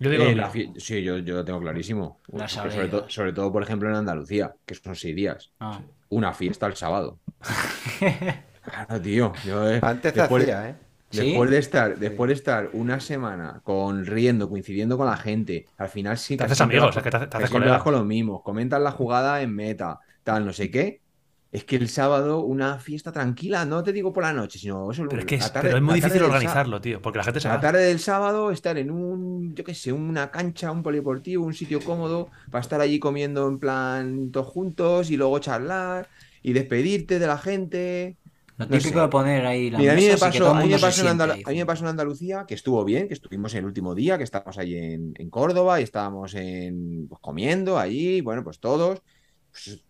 Yo 0.00 0.10
digo, 0.10 0.24
Eh, 0.24 0.34
la 0.34 0.50
sí, 0.52 1.02
yo, 1.02 1.18
yo 1.18 1.34
lo 1.36 1.44
tengo 1.44 1.60
clarísimo. 1.60 2.20
Sobre, 2.46 2.88
to- 2.88 3.08
sobre 3.08 3.32
todo, 3.32 3.50
por 3.52 3.62
ejemplo, 3.62 3.88
en 3.88 3.96
Andalucía, 3.96 4.54
que 4.64 4.74
son 4.74 4.94
seis 4.94 5.16
días. 5.16 5.50
Ah. 5.60 5.80
Una 6.10 6.32
fiesta 6.32 6.66
el 6.66 6.76
sábado. 6.76 7.18
Claro, 8.68 9.00
tío. 9.00 9.32
Yo, 9.46 9.70
eh, 9.70 9.78
Antes 9.82 10.12
después- 10.14 10.42
hacía, 10.42 10.68
¿eh? 10.70 10.74
¿Sí? 11.10 11.28
Después 11.28 11.48
de 11.50 11.56
estar, 11.58 11.98
después 11.98 12.28
de 12.28 12.34
estar 12.34 12.68
una 12.74 13.00
semana 13.00 13.62
con 13.64 14.04
riendo, 14.04 14.50
coincidiendo 14.50 14.98
con 14.98 15.06
la 15.06 15.16
gente, 15.16 15.64
al 15.78 15.88
final 15.88 16.18
sí 16.18 16.36
Te 16.36 16.44
haces 16.44 16.60
amigos, 16.60 16.88
vas- 16.88 16.96
es 16.98 17.02
que 17.02 17.10
te 17.10 17.16
haces- 17.16 17.30
te 17.30 17.36
haces 17.38 17.50
con 17.82 17.94
los 17.94 18.04
mismos, 18.04 18.42
comentan 18.42 18.84
la 18.84 18.90
jugada 18.92 19.40
en 19.40 19.54
meta, 19.54 20.00
tal, 20.22 20.44
no 20.44 20.52
sé 20.52 20.70
qué. 20.70 21.00
Es 21.50 21.64
que 21.64 21.76
el 21.76 21.88
sábado 21.88 22.40
una 22.44 22.78
fiesta 22.78 23.10
tranquila, 23.10 23.64
no 23.64 23.82
te 23.82 23.92
digo 23.92 24.12
por 24.12 24.22
la 24.22 24.34
noche, 24.34 24.58
sino 24.58 24.90
eso 24.90 25.06
Pero 25.08 25.20
es, 25.20 25.26
que 25.26 25.36
es, 25.36 25.40
la 25.40 25.52
tarde- 25.52 25.68
pero 25.68 25.76
es 25.78 25.82
muy 25.82 25.94
difícil 25.94 26.22
organizarlo, 26.22 26.80
tío, 26.80 27.00
porque 27.00 27.18
la 27.18 27.24
gente 27.24 27.40
se 27.40 27.48
la 27.48 27.54
va. 27.54 27.60
tarde 27.62 27.84
del 27.84 28.00
sábado 28.00 28.50
estar 28.50 28.76
en 28.76 28.90
un, 28.90 29.54
yo 29.54 29.64
qué 29.64 29.74
sé, 29.74 29.92
una 29.92 30.30
cancha, 30.30 30.70
un 30.70 30.82
polideportivo, 30.82 31.46
un 31.46 31.54
sitio 31.54 31.80
cómodo, 31.82 32.28
para 32.50 32.60
estar 32.60 32.80
allí 32.82 32.98
comiendo 32.98 33.48
en 33.48 33.58
plan 33.58 34.30
todos 34.30 34.46
juntos 34.48 35.10
y 35.10 35.16
luego 35.16 35.38
charlar 35.38 36.08
y 36.42 36.52
despedirte 36.52 37.18
de 37.18 37.26
la 37.26 37.38
gente. 37.38 38.18
Lo 38.58 38.66
No 38.66 38.70
típico 38.76 38.96
sé. 38.96 39.00
de 39.00 39.08
poner 39.08 39.46
ahí 39.46 39.70
la 39.70 39.78
Mira, 39.78 39.92
a 39.92 39.96
mí, 39.96 40.02
me 40.02 40.10
mesa 40.12 40.26
pasó, 40.26 40.50
a, 40.54 40.60
mí 40.62 40.68
me 40.68 40.78
pasó 40.78 41.02
siente 41.02 41.22
a 41.24 41.50
mí 41.50 41.56
me 41.58 41.66
pasó 41.66 41.84
en 41.84 41.88
Andalucía 41.90 42.44
que 42.46 42.54
estuvo 42.54 42.84
bien, 42.84 43.08
que 43.08 43.14
estuvimos 43.14 43.54
el 43.54 43.64
último 43.64 43.94
día, 43.94 44.18
que 44.18 44.24
estábamos 44.24 44.58
ahí 44.58 44.76
en, 44.76 45.14
en 45.16 45.30
Córdoba 45.30 45.80
y 45.80 45.84
estábamos 45.84 46.34
en, 46.34 47.06
pues, 47.08 47.20
comiendo 47.22 47.78
allí, 47.78 48.20
bueno, 48.20 48.42
pues 48.44 48.58
todos, 48.58 49.00
pues, 49.52 49.80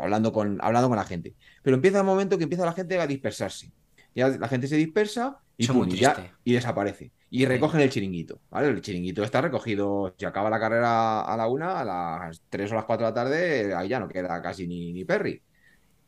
hablando, 0.00 0.32
con, 0.32 0.58
hablando 0.60 0.88
con 0.88 0.96
la 0.96 1.04
gente. 1.04 1.34
Pero 1.62 1.76
empieza 1.76 1.98
el 1.98 2.04
momento 2.04 2.36
que 2.38 2.44
empieza 2.44 2.64
la 2.64 2.72
gente 2.72 2.98
a 3.00 3.06
dispersarse. 3.06 3.70
Ya 4.14 4.28
la 4.28 4.48
gente 4.48 4.66
se 4.68 4.76
dispersa 4.76 5.38
y, 5.56 5.66
pum, 5.66 5.88
ya- 6.00 6.14
y 6.44 6.52
desaparece. 6.52 7.10
Y 7.30 7.46
recogen 7.46 7.80
el 7.80 7.90
chiringuito, 7.90 8.40
¿vale? 8.50 8.68
El 8.68 8.80
chiringuito 8.80 9.24
está 9.24 9.40
recogido, 9.40 10.14
si 10.16 10.24
acaba 10.24 10.48
la 10.50 10.60
carrera 10.60 11.22
a 11.22 11.36
la 11.36 11.48
una, 11.48 11.80
a 11.80 11.84
las 11.84 12.40
tres 12.48 12.70
o 12.70 12.76
las 12.76 12.84
cuatro 12.84 13.06
de 13.06 13.10
la 13.10 13.14
tarde, 13.14 13.74
ahí 13.74 13.88
ya 13.88 13.98
no 13.98 14.08
queda 14.08 14.40
casi 14.40 14.68
ni, 14.68 14.92
ni 14.92 15.04
Perry. 15.04 15.42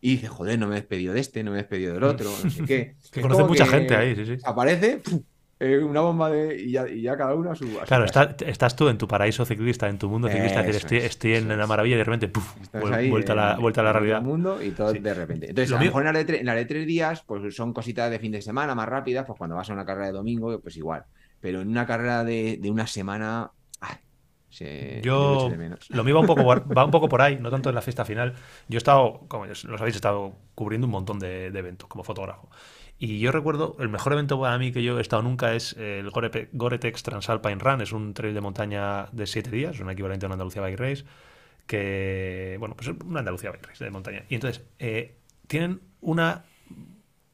Y 0.00 0.10
dice, 0.10 0.28
joder, 0.28 0.56
no 0.58 0.68
me 0.68 0.76
he 0.76 0.80
despedido 0.80 1.14
de 1.14 1.20
este, 1.20 1.42
no 1.42 1.50
me 1.50 1.56
he 1.58 1.62
despedido 1.62 1.94
del 1.94 2.04
otro, 2.04 2.30
no 2.30 2.48
sé 2.50 2.62
qué. 2.64 2.94
Que 3.10 3.22
como 3.22 3.46
mucha 3.48 3.64
que 3.64 3.70
gente 3.70 3.96
ahí, 3.96 4.14
sí, 4.14 4.24
sí. 4.24 4.36
Aparece, 4.44 4.98
¡pum! 4.98 5.22
Eh, 5.58 5.78
una 5.78 6.00
bomba 6.00 6.30
de. 6.30 6.60
Y 6.62 6.72
ya, 6.72 6.88
y 6.88 7.00
ya 7.02 7.16
cada 7.16 7.34
uno 7.34 7.50
a 7.50 7.54
su. 7.54 7.64
a 7.64 7.80
su 7.80 7.86
Claro, 7.86 8.04
está- 8.04 8.36
estás 8.46 8.76
tú 8.76 8.88
en 8.88 8.98
tu 8.98 9.08
paraíso 9.08 9.44
ciclista, 9.44 9.88
en 9.88 9.98
tu 9.98 10.08
mundo 10.08 10.28
ciclista, 10.28 10.60
es 10.60 10.66
decir, 10.66 10.82
estoy, 10.82 10.98
es, 10.98 11.04
estoy 11.04 11.34
en 11.34 11.48
la 11.56 11.66
maravilla 11.66 11.94
y 11.96 11.98
de 11.98 12.04
repente, 12.04 12.28
¡puf! 12.28 12.54
Ahí 12.92 13.08
vuelta, 13.10 13.32
a 13.32 13.36
la, 13.36 13.56
vuelta 13.56 13.80
a 13.80 13.84
la 13.84 13.92
realidad. 13.92 14.20
mundo 14.22 14.62
y 14.62 14.70
todo 14.72 14.92
Sí. 14.92 14.98
de 14.98 15.14
repente. 15.14 15.48
Entonces, 15.48 15.70
Lo 15.70 15.76
a 15.76 15.80
lo 15.80 15.86
mejor 15.86 16.06
en 16.06 16.12
la, 16.12 16.24
de 16.24 16.36
en 16.38 16.46
la 16.46 16.54
de 16.54 16.64
tres 16.66 16.86
días, 16.86 17.22
pues 17.26 17.54
son 17.54 17.72
cositas 17.72 18.10
de 18.10 18.18
fin 18.18 18.32
de 18.32 18.42
semana 18.42 18.74
más 18.74 18.88
rápidas, 18.88 19.24
pues 19.26 19.38
cuando 19.38 19.56
vas 19.56 19.68
a 19.70 19.72
una 19.72 19.84
carrera 19.86 20.06
de 20.06 20.12
domingo, 20.12 20.60
pues 20.60 20.76
igual. 20.76 21.04
Pero 21.40 21.60
en 21.60 21.68
una 21.68 21.86
carrera 21.86 22.24
de, 22.24 22.58
de 22.60 22.70
una 22.70 22.86
semana, 22.86 23.50
se, 24.48 25.00
yo 25.02 25.50
lo 25.90 25.98
de 25.98 26.02
mío 26.04 26.14
va 26.14 26.20
un, 26.20 26.26
poco, 26.26 26.44
va 26.44 26.84
un 26.84 26.90
poco 26.90 27.08
por 27.08 27.20
ahí, 27.20 27.36
no 27.40 27.50
tanto 27.50 27.68
en 27.68 27.74
la 27.74 27.82
fiesta 27.82 28.04
final. 28.04 28.34
Yo 28.68 28.76
he 28.76 28.78
estado, 28.78 29.24
como 29.28 29.44
ya 29.46 29.52
lo 29.68 29.76
sabéis, 29.76 29.96
he 29.96 29.98
estado 29.98 30.34
cubriendo 30.54 30.86
un 30.86 30.92
montón 30.92 31.18
de, 31.18 31.50
de 31.50 31.58
eventos 31.58 31.88
como 31.88 32.04
fotógrafo. 32.04 32.48
Y 32.98 33.18
yo 33.20 33.30
recuerdo, 33.30 33.76
el 33.78 33.90
mejor 33.90 34.14
evento 34.14 34.40
para 34.40 34.56
mí 34.58 34.72
que 34.72 34.82
yo 34.82 34.98
he 34.98 35.02
estado 35.02 35.22
nunca 35.22 35.54
es 35.54 35.74
el 35.74 36.10
Gore- 36.10 36.48
Gore-Tex 36.52 37.02
Transalpine 37.02 37.56
Run. 37.58 37.82
Es 37.82 37.92
un 37.92 38.14
trail 38.14 38.32
de 38.34 38.40
montaña 38.40 39.06
de 39.12 39.26
7 39.26 39.50
días, 39.50 39.74
es 39.74 39.80
un 39.80 39.90
equivalente 39.90 40.24
a 40.24 40.28
una 40.28 40.34
Andalucía 40.34 40.62
Bike 40.62 40.78
Race. 40.80 41.04
Que, 41.66 42.56
bueno, 42.58 42.74
pues 42.74 42.88
es 42.88 42.94
una 43.04 43.18
Andalucía 43.20 43.50
Bike 43.50 43.66
Race 43.66 43.84
de 43.84 43.90
montaña. 43.90 44.24
Y 44.28 44.34
entonces, 44.36 44.64
eh, 44.78 45.14
tienen 45.46 45.80
una, 46.00 46.44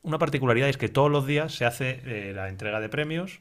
una 0.02 0.18
particularidad, 0.18 0.68
es 0.68 0.76
que 0.78 0.88
todos 0.88 1.10
los 1.10 1.26
días 1.26 1.54
se 1.54 1.64
hace 1.64 2.00
eh, 2.06 2.32
la 2.34 2.48
entrega 2.48 2.80
de 2.80 2.88
premios 2.88 3.40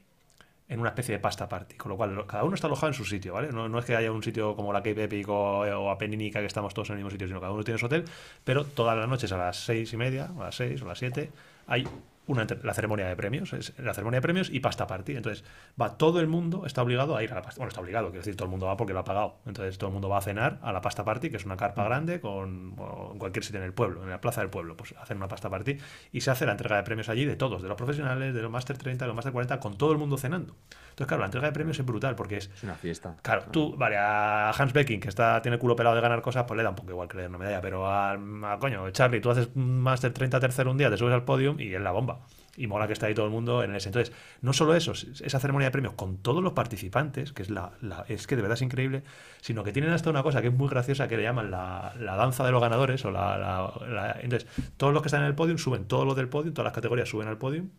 en 0.69 0.79
una 0.79 0.89
especie 0.89 1.13
de 1.15 1.19
pasta 1.19 1.49
party, 1.49 1.75
con 1.75 1.89
lo 1.89 1.97
cual 1.97 2.25
cada 2.27 2.43
uno 2.45 2.55
está 2.55 2.67
alojado 2.67 2.87
en 2.89 2.93
su 2.93 3.03
sitio, 3.03 3.33
¿vale? 3.33 3.51
No, 3.51 3.67
no 3.67 3.79
es 3.79 3.83
que 3.85 3.95
haya 3.95 4.09
un 4.11 4.23
sitio 4.23 4.55
como 4.55 4.71
la 4.71 4.79
Cape 4.79 5.03
Epic 5.03 5.27
o, 5.27 5.61
o 5.61 5.89
Apenninica 5.89 6.39
que 6.39 6.45
estamos 6.45 6.73
todos 6.73 6.89
en 6.91 6.93
el 6.93 6.97
mismo 6.99 7.09
sitio, 7.11 7.27
sino 7.27 7.41
cada 7.41 7.51
uno 7.51 7.63
tiene 7.63 7.77
su 7.77 7.87
hotel, 7.87 8.05
pero 8.45 8.63
todas 8.63 8.97
las 8.97 9.09
noches 9.09 9.31
a 9.33 9.37
las 9.37 9.57
seis 9.65 9.91
y 9.91 9.97
media, 9.97 10.29
a 10.37 10.43
las 10.43 10.55
seis 10.55 10.81
o 10.81 10.85
a 10.85 10.89
las 10.89 10.99
siete, 10.99 11.29
hay 11.67 11.85
una, 12.27 12.47
la 12.63 12.73
ceremonia 12.73 13.07
de 13.07 13.15
premios, 13.15 13.53
es 13.53 13.73
la 13.77 13.93
ceremonia 13.93 14.17
de 14.17 14.21
premios 14.21 14.49
y 14.49 14.59
pasta 14.59 14.87
party. 14.87 15.15
Entonces, 15.15 15.43
va 15.79 15.97
todo 15.97 16.19
el 16.19 16.27
mundo, 16.27 16.65
está 16.65 16.81
obligado 16.81 17.15
a 17.15 17.23
ir 17.23 17.31
a 17.31 17.35
la 17.35 17.41
pasta. 17.41 17.59
Bueno, 17.59 17.69
está 17.69 17.81
obligado, 17.81 18.07
quiero 18.07 18.21
decir, 18.21 18.35
todo 18.35 18.45
el 18.45 18.51
mundo 18.51 18.67
va 18.67 18.77
porque 18.77 18.93
lo 18.93 18.99
ha 18.99 19.03
pagado. 19.03 19.37
Entonces, 19.45 19.77
todo 19.77 19.89
el 19.89 19.93
mundo 19.93 20.09
va 20.09 20.17
a 20.17 20.21
cenar 20.21 20.59
a 20.61 20.71
la 20.71 20.81
pasta 20.81 21.03
party, 21.03 21.29
que 21.29 21.37
es 21.37 21.45
una 21.45 21.57
carpa 21.57 21.83
grande 21.83 22.19
con 22.19 22.75
en 23.11 23.19
cualquier 23.19 23.43
sitio 23.43 23.59
en 23.59 23.65
el 23.65 23.73
pueblo, 23.73 24.03
en 24.03 24.09
la 24.09 24.21
plaza 24.21 24.41
del 24.41 24.49
pueblo, 24.49 24.75
pues 24.77 24.93
hacen 24.99 25.17
una 25.17 25.27
pasta 25.27 25.49
party 25.49 25.77
y 26.11 26.21
se 26.21 26.31
hace 26.31 26.45
la 26.45 26.53
entrega 26.53 26.77
de 26.77 26.83
premios 26.83 27.09
allí 27.09 27.25
de 27.25 27.35
todos, 27.35 27.61
de 27.61 27.67
los 27.67 27.77
profesionales, 27.77 28.33
de 28.33 28.41
los 28.41 28.51
Master 28.51 28.77
30, 28.77 29.05
de 29.05 29.07
los 29.07 29.15
Master 29.15 29.33
40, 29.33 29.59
con 29.59 29.77
todo 29.77 29.91
el 29.91 29.97
mundo 29.97 30.17
cenando. 30.17 30.55
Entonces, 30.89 31.07
claro, 31.07 31.21
la 31.21 31.25
entrega 31.25 31.47
de 31.47 31.53
premios 31.53 31.79
es 31.79 31.85
brutal 31.85 32.15
porque 32.15 32.37
es 32.37 32.49
Es 32.53 32.63
una 32.63 32.75
fiesta. 32.75 33.15
Claro, 33.21 33.45
tú, 33.51 33.75
vale, 33.77 33.97
a 33.97 34.51
Hans 34.51 34.73
Becking, 34.73 34.99
que 34.99 35.09
está, 35.09 35.41
tiene 35.41 35.55
el 35.55 35.59
culo 35.59 35.75
pelado 35.75 35.95
de 35.95 36.01
ganar 36.01 36.21
cosas, 36.21 36.45
pues 36.47 36.57
le 36.57 36.63
da 36.63 36.69
un 36.69 36.75
poco 36.75 36.91
igual 36.91 37.07
que 37.07 37.17
le 37.17 37.23
den 37.23 37.31
una 37.31 37.39
medalla, 37.39 37.61
pero 37.61 37.87
a, 37.87 38.11
a, 38.13 38.57
coño, 38.59 38.89
Charlie, 38.91 39.21
tú 39.21 39.29
haces 39.31 39.49
un 39.55 39.79
Master 39.79 40.13
30 40.13 40.39
tercero 40.39 40.71
un 40.71 40.77
día, 40.77 40.89
te 40.89 40.97
subes 40.97 41.13
al 41.13 41.23
podium 41.23 41.59
y 41.59 41.73
es 41.73 41.81
la 41.81 41.91
bomba. 41.91 42.20
Y 42.61 42.67
mola 42.67 42.87
que 42.87 42.93
está 42.93 43.07
ahí 43.07 43.13
todo 43.13 43.25
el 43.25 43.31
mundo 43.31 43.63
en 43.63 43.75
ese. 43.75 43.89
Entonces, 43.89 44.13
no 44.41 44.53
solo 44.53 44.75
eso, 44.75 44.91
esa 44.93 45.39
ceremonia 45.39 45.67
de 45.67 45.71
premios 45.71 45.93
con 45.93 46.17
todos 46.17 46.43
los 46.43 46.53
participantes, 46.53 47.33
que 47.33 47.41
es 47.43 47.49
la, 47.49 47.71
la- 47.81 48.05
es 48.07 48.27
que 48.27 48.35
de 48.35 48.41
verdad 48.43 48.55
es 48.57 48.61
increíble, 48.61 49.03
sino 49.41 49.63
que 49.63 49.71
tienen 49.73 49.91
hasta 49.91 50.09
una 50.09 50.23
cosa 50.23 50.41
que 50.41 50.47
es 50.49 50.53
muy 50.53 50.67
graciosa 50.69 51.07
que 51.07 51.17
le 51.17 51.23
llaman 51.23 51.49
la, 51.51 51.93
la 51.99 52.15
danza 52.15 52.45
de 52.45 52.51
los 52.51 52.61
ganadores. 52.61 53.03
o 53.05 53.11
la, 53.11 54.17
Entonces, 54.21 54.47
todos 54.77 54.93
los 54.93 55.01
que 55.01 55.07
están 55.07 55.21
en 55.21 55.27
el 55.27 55.35
podium 55.35 55.57
suben, 55.57 55.85
todos 55.85 56.05
los 56.05 56.15
del 56.15 56.29
podium, 56.29 56.53
todas 56.53 56.65
las 56.65 56.73
categorías 56.73 57.09
suben 57.09 57.27
al 57.27 57.37
podium 57.37 57.69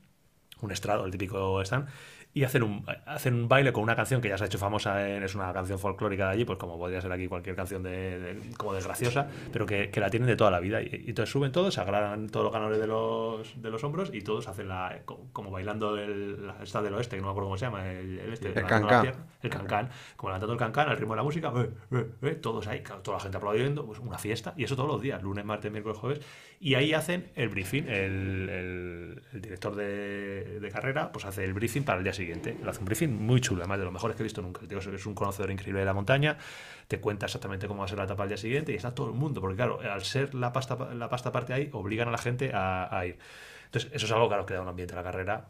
un 0.61 0.71
estrado, 0.71 1.05
el 1.05 1.11
típico 1.11 1.61
stand, 1.63 1.89
y 2.35 2.45
hacen 2.45 2.63
un, 2.63 2.85
hacen 3.05 3.35
un 3.35 3.49
baile 3.49 3.73
con 3.75 3.83
una 3.83 3.95
canción 3.95 4.21
que 4.23 4.29
ya 4.31 4.39
se 4.39 4.45
ha 4.45 4.47
hecho 4.47 4.57
famosa, 4.59 5.07
en- 5.09 5.23
es 5.23 5.35
una 5.35 5.53
canción 5.53 5.79
folclórica 5.79 6.27
de 6.29 6.33
allí, 6.33 6.45
pues 6.47 6.59
como 6.59 6.79
podría 6.79 7.01
ser 7.01 7.13
aquí 7.13 7.29
cualquier 7.29 7.55
canción 7.55 7.83
de, 7.83 8.19
de- 8.19 8.55
como 8.57 8.73
de 8.73 8.81
graciosa, 8.81 9.27
pero 9.53 9.67
que, 9.67 9.91
que 9.91 10.01
la 10.01 10.09
tienen 10.09 10.27
de 10.29 10.37
toda 10.37 10.51
la 10.51 10.59
vida. 10.61 10.81
Y, 10.81 10.87
y 11.07 11.09
entonces 11.11 11.31
suben 11.31 11.53
todos, 11.53 11.75
se 11.75 11.81
agarran 11.83 12.29
todos 12.31 12.45
los 12.45 12.53
ganadores 12.53 12.81
de 12.81 12.87
los, 12.87 13.61
de 13.63 13.71
los 13.71 13.85
hombros 13.85 14.11
y 14.15 14.23
todos 14.23 14.49
hacen 14.49 14.69
la, 14.69 15.01
co- 15.05 15.27
como 15.33 15.51
bailando 15.51 15.99
el, 15.99 16.47
la 16.47 16.57
esta 16.63 16.81
del 16.81 16.95
oeste, 16.95 17.17
que 17.17 17.21
no 17.23 17.29
me 17.29 17.33
acuerdo 17.33 17.49
cómo 17.49 17.59
se 17.59 17.67
llama, 17.67 17.87
el, 17.91 18.19
el 18.19 18.33
este, 18.33 18.49
El 18.49 18.65
cancán. 18.67 19.13
el 19.43 19.51
cancán, 19.51 19.91
como 20.17 20.31
levantando 20.31 20.55
el 20.55 20.59
cancán 20.59 20.89
al 20.89 20.97
ritmo 20.97 21.13
de 21.13 21.17
la 21.19 21.23
música, 21.25 21.53
eh, 21.55 21.69
eh, 21.93 22.07
eh, 22.23 22.31
todos 22.37 22.67
ahí, 22.67 22.83
toda 23.03 23.19
la 23.19 23.23
gente 23.23 23.37
aplaudiendo, 23.37 23.85
pues 23.85 23.99
una 23.99 24.17
fiesta, 24.19 24.55
y 24.57 24.65
eso 24.65 24.75
todos 24.75 24.89
los 24.89 25.03
días, 25.03 25.23
lunes, 25.23 25.45
martes, 25.45 25.71
miércoles, 25.71 25.99
jueves, 25.99 26.21
y 26.65 26.77
ahí 26.77 26.95
hacen 26.95 27.31
el 27.35 27.49
briefing, 27.49 27.89
el, 27.89 28.49
el- 28.49 29.23
el 29.33 29.43
director 29.43 29.75
de, 29.75 30.61
de 30.61 30.71
carrera, 30.71 31.11
pues 31.11 31.25
hace 31.25 31.43
el 31.45 31.53
briefing 31.55 31.83
para 31.83 31.99
el 31.99 32.05
día 32.05 32.13
siguiente, 32.13 32.57
lo 32.63 32.71
hace 32.71 32.79
un 32.79 32.85
briefing 32.85 33.09
muy 33.11 33.41
chulo, 33.41 33.63
además 33.63 33.79
de 33.81 33.85
los 33.85 33.93
mejores 33.93 34.17
que 34.17 34.23
he 34.23 34.25
visto 34.25 34.43
nunca, 34.43 34.61
el 34.63 34.69
tío 34.69 34.79
es 34.79 35.07
un 35.07 35.15
conocedor 35.15 35.51
increíble 35.51 35.81
de 35.81 35.87
la 35.87 35.93
montaña, 35.93 36.39
te 36.87 37.01
cuenta 37.01 37.27
exactamente 37.27 37.67
cómo 37.67 37.81
va 37.81 37.87
a 37.87 37.89
ser 37.89 37.99
la 37.99 38.05
etapa 38.05 38.23
al 38.23 38.29
día 38.29 38.39
siguiente, 38.39 38.71
y 38.73 38.77
está 38.77 38.95
todo 38.95 39.09
el 39.09 39.15
mundo, 39.15 39.41
porque 39.41 39.57
claro, 39.57 39.81
al 39.81 40.03
ser 40.05 40.35
la 40.35 40.53
pasta, 40.53 40.77
la 40.95 41.09
pasta 41.09 41.33
parte 41.33 41.53
ahí, 41.53 41.69
obligan 41.73 42.07
a 42.09 42.13
la 42.13 42.19
gente 42.19 42.53
a, 42.55 42.97
a 42.97 43.07
ir. 43.07 43.19
Entonces, 43.65 43.91
eso 43.95 44.05
es 44.07 44.13
algo 44.13 44.29
claro 44.29 44.45
que 44.47 44.53
da 44.55 44.61
un 44.61 44.69
ambiente 44.69 44.93
a 44.95 44.99
la 44.99 45.03
carrera, 45.03 45.49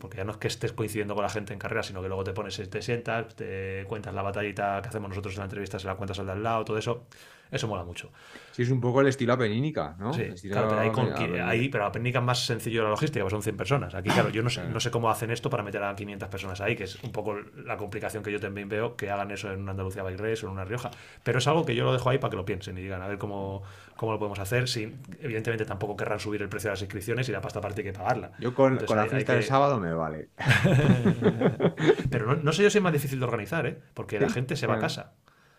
porque 0.00 0.16
ya 0.18 0.24
no 0.24 0.30
es 0.32 0.36
que 0.38 0.46
estés 0.48 0.72
coincidiendo 0.72 1.14
con 1.14 1.24
la 1.24 1.28
gente 1.30 1.52
en 1.52 1.58
carrera, 1.58 1.82
sino 1.82 2.00
que 2.00 2.06
luego 2.08 2.22
te 2.22 2.32
pones, 2.32 2.56
te 2.70 2.82
sientas, 2.82 3.34
te 3.34 3.84
cuentas 3.88 4.14
la 4.14 4.22
batallita 4.22 4.80
que 4.80 4.88
hacemos 4.88 5.08
nosotros 5.08 5.34
en 5.34 5.40
la 5.40 5.44
entrevista, 5.46 5.78
se 5.78 5.86
la 5.88 5.96
cuentas 5.96 6.18
al 6.20 6.26
de 6.26 6.32
al 6.32 6.42
lado, 6.42 6.64
todo 6.64 6.78
eso, 6.78 7.06
eso 7.50 7.66
mola 7.66 7.82
mucho. 7.84 8.10
Sí, 8.58 8.62
es 8.64 8.70
un 8.72 8.80
poco 8.80 9.00
el 9.02 9.06
estilo 9.06 9.34
apenínica, 9.34 9.94
¿no? 10.00 10.12
Sí, 10.12 10.22
estilo 10.22 10.54
claro, 10.54 10.68
pero 10.70 10.80
ahí, 10.80 10.90
con, 10.90 11.06
ape- 11.12 11.40
ahí, 11.46 11.68
pero 11.68 11.84
a 11.86 11.92
Pénica 11.92 12.18
es 12.18 12.24
más 12.24 12.44
sencillo 12.44 12.82
la 12.82 12.88
logística, 12.90 13.22
pues 13.22 13.30
son 13.30 13.40
100 13.40 13.56
personas. 13.56 13.94
Aquí, 13.94 14.10
claro, 14.10 14.30
yo 14.30 14.42
no 14.42 14.50
sé, 14.50 14.64
no 14.68 14.80
sé 14.80 14.90
cómo 14.90 15.08
hacen 15.10 15.30
esto 15.30 15.48
para 15.48 15.62
meter 15.62 15.80
a 15.84 15.94
500 15.94 16.28
personas 16.28 16.60
ahí, 16.60 16.74
que 16.74 16.82
es 16.82 17.00
un 17.04 17.12
poco 17.12 17.36
la 17.64 17.76
complicación 17.76 18.24
que 18.24 18.32
yo 18.32 18.40
también 18.40 18.68
veo, 18.68 18.96
que 18.96 19.12
hagan 19.12 19.30
eso 19.30 19.52
en 19.52 19.60
una 19.60 19.70
Andalucía 19.70 20.02
Bike 20.02 20.18
Race 20.18 20.44
o 20.44 20.48
en 20.48 20.54
una 20.54 20.64
Rioja. 20.64 20.90
Pero 21.22 21.38
es 21.38 21.46
algo 21.46 21.64
que 21.64 21.76
yo 21.76 21.84
lo 21.84 21.92
dejo 21.92 22.10
ahí 22.10 22.18
para 22.18 22.30
que 22.32 22.36
lo 22.36 22.44
piensen 22.44 22.76
y 22.78 22.80
digan, 22.82 23.00
a 23.00 23.06
ver 23.06 23.18
cómo, 23.18 23.62
cómo 23.94 24.10
lo 24.10 24.18
podemos 24.18 24.40
hacer. 24.40 24.68
Sin, 24.68 24.98
evidentemente 25.20 25.64
tampoco 25.64 25.96
querrán 25.96 26.18
subir 26.18 26.42
el 26.42 26.48
precio 26.48 26.70
de 26.70 26.72
las 26.72 26.82
inscripciones 26.82 27.28
y 27.28 27.32
la 27.32 27.40
pasta 27.40 27.60
aparte 27.60 27.82
hay 27.82 27.92
que 27.92 27.92
pagarla. 27.96 28.32
Yo 28.40 28.54
con, 28.54 28.72
Entonces, 28.72 28.88
con 28.88 28.96
la 28.96 29.06
fiesta 29.06 29.34
que- 29.34 29.38
del 29.38 29.44
sábado 29.46 29.78
me 29.78 29.92
vale. 29.92 30.30
Pero 32.10 32.26
no, 32.26 32.42
no 32.42 32.52
sé 32.52 32.62
yo 32.64 32.70
si 32.70 32.78
es 32.78 32.82
más 32.84 32.92
difícil 32.92 33.18
de 33.20 33.24
organizar, 33.24 33.66
¿eh? 33.66 33.78
Porque 33.94 34.18
la 34.18 34.28
gente 34.30 34.56
se 34.56 34.66
va 34.66 34.74
a 34.74 34.78
casa. 34.80 35.12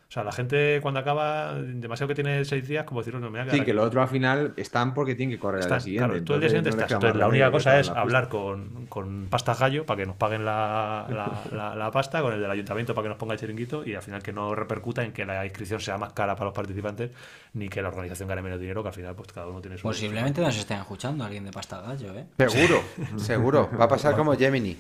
O 0.10 0.12
sea, 0.12 0.24
la 0.24 0.32
gente 0.32 0.80
cuando 0.82 1.00
acaba, 1.02 1.54
demasiado 1.54 2.08
que 2.08 2.16
tiene 2.16 2.44
seis 2.44 2.68
días, 2.68 2.84
como 2.84 3.02
decirlo, 3.02 3.20
no 3.20 3.28
me 3.28 3.34
voy 3.34 3.40
a 3.42 3.44
quedar 3.44 3.56
Sí, 3.60 3.60
que 3.64 3.70
aquí". 3.70 3.78
lo 3.78 3.84
otro 3.84 4.02
al 4.02 4.08
final 4.08 4.54
están 4.58 4.96
porque 4.96 5.14
tienen 5.14 5.36
que 5.36 5.40
correr 5.40 5.58
al 5.58 5.66
Están- 5.66 5.78
día 5.78 5.84
siguiente. 5.84 6.10
claro, 6.10 6.24
tú 6.26 6.34
el 6.34 6.40
día 6.40 6.50
siguiente 6.50 6.70
estás. 6.72 6.92
Entonces, 6.94 7.16
la 7.20 7.28
única 7.28 7.52
cosa 7.52 7.80
es 7.80 7.90
hablar 7.90 8.28
con, 8.28 8.88
con 8.88 9.28
Pasta 9.30 9.54
Gallo 9.54 9.86
para 9.86 10.00
que 10.00 10.06
nos 10.08 10.16
paguen 10.16 10.46
la, 10.46 11.06
la- 11.12 11.42
la- 11.56 11.76
la 11.76 11.92
pasta, 11.92 12.24
con 12.24 12.34
el 12.34 12.42
del 12.42 12.50
ayuntamiento 12.50 12.96
para 12.96 13.04
que 13.06 13.10
nos 13.10 13.18
ponga 13.20 13.36
el 13.36 13.40
chiringuito 13.40 13.86
y 13.86 13.94
al 13.94 14.02
final 14.02 14.24
que 14.24 14.34
no 14.34 14.56
repercuta 14.56 15.04
en 15.04 15.12
que 15.14 15.24
la 15.28 15.46
inscripción 15.46 15.80
sea 15.80 16.00
más 16.00 16.12
cara 16.14 16.34
para 16.34 16.46
los 16.46 16.56
participantes 16.56 17.12
ni 17.54 17.70
que 17.70 17.80
la 17.84 17.90
organización 17.90 18.28
gane 18.30 18.42
menos 18.42 18.60
dinero, 18.60 18.82
que 18.82 18.90
al 18.90 18.96
final 18.96 19.14
pues 19.16 19.32
cada 19.32 19.46
uno 19.46 19.62
tiene 19.62 19.78
su... 19.78 19.84
Posiblemente 19.84 20.42
nos 20.42 20.58
estén 20.58 20.80
escuchando 20.80 21.24
alguien 21.24 21.46
de 21.46 21.52
Pasta 21.52 21.82
Gallo, 21.82 22.16
¿eh? 22.16 22.26
Seguro, 22.48 22.82
seguro. 23.18 23.70
Va 23.80 23.86
a 23.86 23.88
pasar 23.88 24.16
como 24.16 24.36
Gemini. 24.36 24.76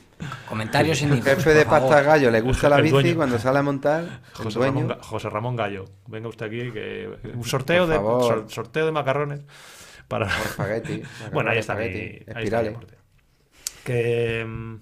Comentarios 0.47 0.99
en 1.03 1.21
Jefe 1.21 1.53
de 1.53 1.65
pasta 1.65 2.01
gallo, 2.01 2.31
le 2.31 2.41
gusta 2.41 2.67
la 2.69 2.77
bici 2.81 2.91
dueño. 2.93 3.15
cuando 3.15 3.37
sale 3.37 3.59
a 3.59 3.63
montar. 3.63 4.03
El 4.03 4.43
José 4.45 4.57
dueño. 4.59 4.97
José 5.19 5.29
Ramón 5.29 5.55
Gallo, 5.55 5.85
venga 6.07 6.29
usted 6.29 6.45
aquí, 6.47 6.71
que 6.71 7.09
un 7.35 7.43
sorteo, 7.43 7.85
de, 7.87 7.95
sor- 7.95 8.45
sorteo 8.49 8.85
de 8.85 8.91
macarrones 8.91 9.41
para... 10.07 10.25
Espagueti. 10.27 11.01
Bueno, 11.33 11.51
ahí 11.51 11.59
está 11.59 11.75
mi, 11.75 11.83
ahí 11.83 12.43
está. 12.45 12.63
Que... 13.83 14.45
mm, 14.47 14.75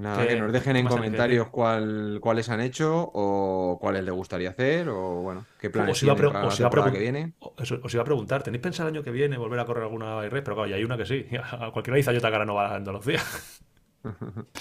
nada, 0.00 0.22
¿Qué- 0.22 0.28
que 0.34 0.40
nos 0.40 0.52
dejen 0.52 0.76
en 0.76 0.86
comentarios 0.86 1.48
cuál, 1.48 2.18
cuáles 2.20 2.48
han 2.48 2.60
hecho 2.60 3.10
o 3.12 3.78
cuáles 3.80 4.02
les 4.04 4.12
gugustaría 4.12 4.50
hacer 4.50 4.88
o 4.88 5.22
bueno, 5.22 5.44
qué 5.58 5.70
planes 5.70 5.92
Os 5.96 6.02
iba, 6.02 6.12
a 6.12 6.16
tienen 6.16 6.32
para 6.32 6.42
la 6.44 6.48
os 6.48 6.58
iba 6.60 6.66
a 6.68 6.70
temporada 6.70 6.90
pregun- 6.90 6.92
que 6.94 7.00
viene. 7.00 7.32
Os 7.40 7.94
iba 7.94 8.02
a 8.02 8.04
preguntar, 8.04 8.42
¿tenéis 8.42 8.62
pensado 8.62 8.88
el 8.88 8.94
año 8.94 9.04
que 9.04 9.10
viene 9.10 9.36
volver 9.38 9.60
a 9.60 9.64
correr 9.64 9.84
alguna 9.84 10.16
race? 10.22 10.42
Pero 10.42 10.56
claro, 10.56 10.68
y 10.70 10.72
hay 10.74 10.84
una 10.84 10.96
que 10.96 11.06
sí. 11.06 11.26
A 11.52 11.70
cualquiera 11.72 11.96
dice 11.96 12.12
yo 12.14 12.20
cara 12.20 12.44
no 12.44 12.54
va 12.54 12.68
a 12.68 12.76
Andalucía. 12.76 13.20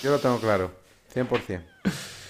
Yo 0.04 0.12
lo 0.12 0.20
tengo 0.20 0.40
claro. 0.40 0.72
100%. 1.14 1.62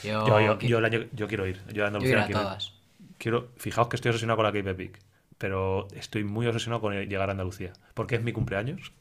Yo, 0.04 0.26
Yo, 0.28 0.40
yo, 0.42 0.60
yo 0.60 0.78
el 0.80 0.86
año- 0.86 1.06
yo 1.12 1.28
quiero 1.28 1.46
ir. 1.46 1.58
Yo 1.68 1.72
a 1.72 1.74
yo 1.74 1.86
Andalucía 1.88 2.24
a 2.24 2.26
quiero 2.26 2.42
ir. 2.42 2.46
todas. 2.48 2.74
Quiero, 3.22 3.50
fijaos 3.58 3.88
que 3.88 3.98
estoy 3.98 4.10
obsesionado 4.10 4.38
con 4.38 4.46
la 4.46 4.52
Cape 4.52 4.72
Epic, 4.72 4.98
pero 5.38 5.88
estoy 5.94 6.24
muy 6.24 6.48
obsesionado 6.48 6.82
con 6.82 6.94
llegar 6.96 7.30
a 7.30 7.34
Andalucía, 7.34 7.72
porque 7.94 8.16
es 8.16 8.24
mi 8.24 8.32
cumpleaños. 8.34 8.94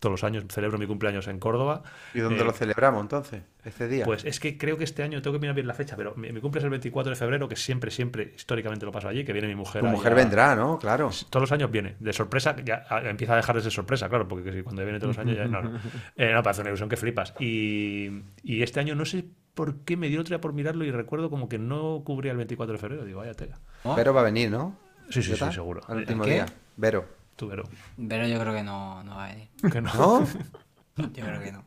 Todos 0.00 0.12
los 0.12 0.24
años 0.24 0.44
celebro 0.48 0.78
mi 0.78 0.86
cumpleaños 0.86 1.26
en 1.26 1.38
Córdoba. 1.40 1.82
¿Y 2.14 2.20
dónde 2.20 2.40
Eh, 2.40 2.44
lo 2.44 2.52
celebramos 2.52 3.00
entonces? 3.02 3.42
Este 3.64 3.88
día. 3.88 4.04
Pues 4.04 4.24
es 4.24 4.38
que 4.40 4.56
creo 4.56 4.76
que 4.78 4.84
este 4.84 5.02
año 5.02 5.20
tengo 5.22 5.34
que 5.34 5.40
mirar 5.40 5.54
bien 5.56 5.66
la 5.66 5.74
fecha, 5.74 5.96
pero 5.96 6.14
mi, 6.16 6.30
mi 6.32 6.40
cumple 6.40 6.58
es 6.60 6.64
el 6.64 6.70
24 6.70 7.10
de 7.10 7.16
febrero, 7.16 7.48
que 7.48 7.56
siempre, 7.56 7.90
siempre, 7.90 8.32
históricamente 8.36 8.84
lo 8.86 8.92
paso 8.92 9.08
allí, 9.08 9.24
que 9.24 9.32
viene 9.32 9.48
mi 9.48 9.56
mujer. 9.56 9.82
tu 9.82 9.88
mujer 9.88 10.12
a- 10.12 10.14
vendrá, 10.16 10.54
¿no? 10.56 10.78
Claro. 10.78 11.10
Todos 11.30 11.42
los 11.42 11.52
años 11.52 11.70
viene, 11.72 11.96
de 11.98 12.12
sorpresa, 12.12 12.54
ya 12.64 12.84
ah, 12.88 13.00
empieza 13.04 13.32
a 13.32 13.36
dejar 13.36 13.56
de 13.56 13.62
ser 13.62 13.72
sorpresa, 13.72 14.08
claro, 14.08 14.28
porque 14.28 14.52
si 14.52 14.62
cuando 14.62 14.82
viene 14.84 15.00
todos 15.00 15.16
los 15.16 15.24
años 15.24 15.36
ya 15.36 15.46
no, 15.46 15.62
no. 15.62 15.78
Eh, 16.16 16.32
no, 16.32 16.42
parece 16.44 16.60
una 16.62 16.70
ilusión 16.70 16.88
que 16.88 16.96
flipas. 16.96 17.34
Y, 17.40 18.08
y 18.44 18.62
este 18.62 18.78
año 18.78 18.94
no 18.94 19.04
sé 19.04 19.24
por 19.54 19.80
qué 19.84 19.96
me 19.96 20.08
dio 20.08 20.20
otro 20.20 20.30
día 20.36 20.40
por 20.40 20.52
mirarlo 20.52 20.84
y 20.84 20.92
recuerdo 20.92 21.28
como 21.28 21.48
que 21.48 21.58
no 21.58 22.02
cubría 22.04 22.30
el 22.30 22.36
24 22.38 22.74
de 22.74 22.78
febrero. 22.78 23.04
Digo, 23.04 23.18
vaya 23.18 23.34
tela. 23.34 23.58
¿Oh? 23.92 23.94
Vero 23.96 24.12
va 24.14 24.20
a 24.20 24.24
venir, 24.24 24.50
¿no? 24.50 24.76
Sí, 25.10 25.22
sí, 25.22 25.30
sí, 25.32 25.38
¿Jota? 25.38 25.52
seguro. 25.52 25.80
Al 25.88 25.98
último 25.98 26.24
¿Qué? 26.24 26.30
día. 26.32 26.46
Vero. 26.76 27.06
Tú, 27.36 27.48
Vero. 27.48 27.64
Pero 28.08 28.26
yo 28.26 28.38
creo 28.40 28.52
que 28.54 28.62
no, 28.62 29.02
no 29.04 29.16
va 29.16 29.26
a 29.26 29.28
venir. 29.28 29.48
Que 29.72 29.80
no, 29.80 29.94
¿No? 29.94 30.26
Yo 31.14 31.24
creo 31.24 31.40
que 31.40 31.52
no. 31.52 31.64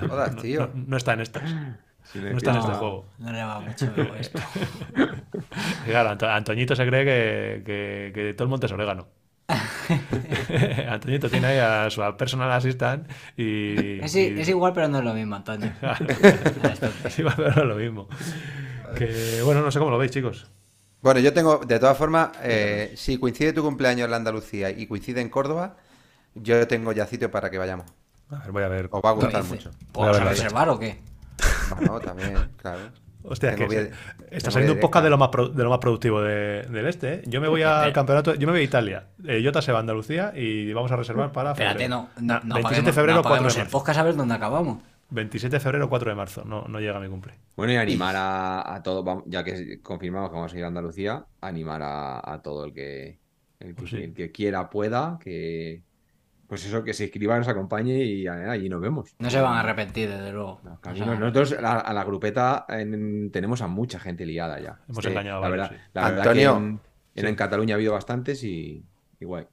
Jodas, 0.08 0.34
tío. 0.36 0.70
no, 0.74 0.84
no 0.88 0.96
está 0.96 1.12
en 1.12 1.20
estas. 1.20 1.42
Silencio. 2.04 2.32
No 2.32 2.38
está 2.38 2.50
en 2.52 2.56
este 2.56 2.72
juego. 2.72 3.04
no 3.18 3.30
le 3.32 3.42
va 3.44 3.60
mucho 3.60 3.92
luego 3.94 4.14
esto. 4.14 4.40
Claro, 5.86 6.10
Anto- 6.10 6.28
Antoñito 6.28 6.74
se 6.76 6.86
cree 6.86 7.04
que, 7.04 7.62
que, 7.64 8.12
que 8.14 8.34
todo 8.34 8.44
el 8.44 8.50
monte 8.50 8.66
es 8.66 8.72
orégano. 8.72 9.06
Antoñito 10.88 11.28
tiene 11.28 11.46
ahí 11.48 11.58
a 11.58 11.90
su 11.90 12.00
personal 12.16 12.50
assistant 12.52 13.08
y. 13.36 14.00
Es, 14.00 14.14
y- 14.16 14.40
es 14.40 14.48
igual, 14.48 14.72
pero 14.72 14.88
no 14.88 14.98
es 14.98 15.04
lo 15.04 15.14
mismo, 15.14 15.36
Antonio. 15.36 15.72
Es 17.04 17.18
igual, 17.18 17.34
pero 17.36 17.50
no 17.54 17.62
es 17.62 17.68
lo 17.68 17.76
mismo. 17.76 18.08
Que 18.96 19.40
bueno, 19.44 19.60
no 19.62 19.70
sé 19.70 19.78
cómo 19.78 19.90
lo 19.90 19.98
veis, 19.98 20.10
chicos. 20.12 20.50
Bueno, 21.02 21.20
yo 21.20 21.32
tengo, 21.32 21.58
de 21.58 21.78
todas 21.78 21.98
formas, 21.98 22.30
eh, 22.42 22.92
si 22.96 23.18
coincide 23.18 23.52
tu 23.52 23.62
cumpleaños 23.62 24.04
en 24.04 24.10
la 24.12 24.16
Andalucía 24.18 24.70
y 24.70 24.86
coincide 24.86 25.20
en 25.20 25.28
Córdoba, 25.28 25.76
yo 26.34 26.66
tengo 26.68 26.92
ya 26.92 27.06
sitio 27.06 27.30
para 27.30 27.50
que 27.50 27.58
vayamos. 27.58 27.86
A 28.30 28.38
ver, 28.38 28.52
voy 28.52 28.62
a 28.62 28.68
ver. 28.68 28.88
Os 28.90 29.02
va 29.04 29.10
a 29.10 29.14
¿Qué 29.18 29.20
gustar 29.24 29.44
mucho. 29.44 29.70
Voy 29.92 30.04
a 30.04 30.06
¿Vas 30.06 30.16
ver 30.16 30.22
a 30.22 30.24
la 30.26 30.30
reservar 30.30 30.68
o 30.68 30.78
qué? 30.78 31.00
Bueno, 31.76 32.00
también, 32.00 32.34
claro. 32.56 32.80
Hostia, 33.24 33.54
Tengo 33.54 33.68
que 33.68 33.80
vía- 33.82 33.90
está 34.32 34.50
saliendo 34.50 34.74
un 34.74 34.80
podcast 34.80 35.04
de 35.04 35.10
lo 35.10 35.18
más, 35.18 35.28
pro- 35.28 35.48
de 35.48 35.62
lo 35.62 35.70
más 35.70 35.78
productivo 35.78 36.20
de- 36.22 36.62
del 36.62 36.86
este. 36.86 37.14
¿eh? 37.14 37.22
Yo 37.26 37.40
me 37.40 37.46
voy 37.48 37.62
al 37.62 37.92
campeonato, 37.92 38.34
yo 38.34 38.46
me 38.46 38.52
voy 38.52 38.62
a 38.62 38.64
Italia. 38.64 39.06
Eh, 39.26 39.42
Jota 39.44 39.62
se 39.62 39.70
va 39.70 39.78
a 39.78 39.80
Andalucía 39.80 40.32
y 40.34 40.72
vamos 40.72 40.90
a 40.90 40.96
reservar 40.96 41.30
para 41.30 41.52
Espérate, 41.52 41.78
febrero. 41.84 42.08
no, 42.18 42.34
no, 42.34 42.40
no 42.44 42.54
27 42.56 42.56
de 42.56 42.60
apaguemos- 42.90 42.94
febrero, 42.94 43.14
no 43.16 43.22
4 43.22 43.28
apaguemos 43.34 43.54
de 43.54 43.60
el 43.62 43.68
podcast 43.68 43.98
a 44.00 44.02
ver 44.02 44.16
dónde 44.16 44.34
acabamos. 44.34 44.78
27 45.12 45.56
de 45.56 45.60
febrero, 45.60 45.88
4 45.88 46.10
de 46.10 46.14
marzo. 46.16 46.44
No, 46.44 46.64
no 46.68 46.80
llega 46.80 46.98
mi 47.00 47.08
cumple. 47.08 47.34
Bueno, 47.56 47.72
y 47.72 47.76
animar 47.76 48.14
a, 48.16 48.74
a 48.74 48.82
todo, 48.82 49.22
ya 49.26 49.44
que 49.44 49.80
confirmamos 49.82 50.30
que 50.30 50.36
vamos 50.36 50.52
a 50.54 50.58
ir 50.58 50.64
a 50.64 50.68
Andalucía, 50.68 51.24
animar 51.40 51.82
a, 51.82 52.32
a 52.32 52.42
todo 52.42 52.64
el 52.64 52.72
que, 52.72 53.18
el 53.60 53.68
que, 53.68 53.74
Pues 53.74 53.90
sí. 53.90 53.96
el 53.96 54.14
que 54.14 54.32
quiera, 54.32 54.70
pueda, 54.70 55.18
que 55.22 55.82
pues 56.48 56.66
eso, 56.66 56.84
que 56.84 56.92
se 56.92 57.04
inscriba, 57.04 57.38
nos 57.38 57.48
acompañe 57.48 58.04
y 58.04 58.26
allí 58.26 58.68
nos 58.68 58.80
vemos. 58.82 59.14
No 59.18 59.30
se 59.30 59.40
van 59.40 59.54
a 59.54 59.60
arrepentir, 59.60 60.10
desde 60.10 60.32
luego. 60.32 60.60
No, 60.64 60.74
O 60.74 60.80
casi 60.82 60.98
sea, 60.98 61.06
no. 61.06 61.14
Nosotros 61.18 61.56
a, 61.62 61.78
a 61.80 61.92
la 61.94 62.04
grupeta 62.04 62.66
en- 62.68 63.30
tenemos 63.32 63.62
a 63.62 63.68
mucha 63.68 63.98
gente 63.98 64.26
liada 64.26 64.60
ya. 64.60 64.78
Hemos 64.86 65.02
Sí, 65.02 65.10
engañado 65.10 65.38
a 65.38 65.40
la 65.40 65.48
varios, 65.48 65.70
verdad, 65.70 65.82
sí. 65.86 65.90
la 65.94 66.02
verdad 66.02 66.18
Antonio. 66.20 66.52
que 66.52 66.58
en, 66.58 66.80
en- 67.14 67.26
en 67.26 67.34
Cataluña 67.36 67.74
ha 67.74 67.76
habido 67.76 67.94
bastantes 67.94 68.44
y, 68.44 68.84
y 69.18 69.24
guay. 69.24 69.46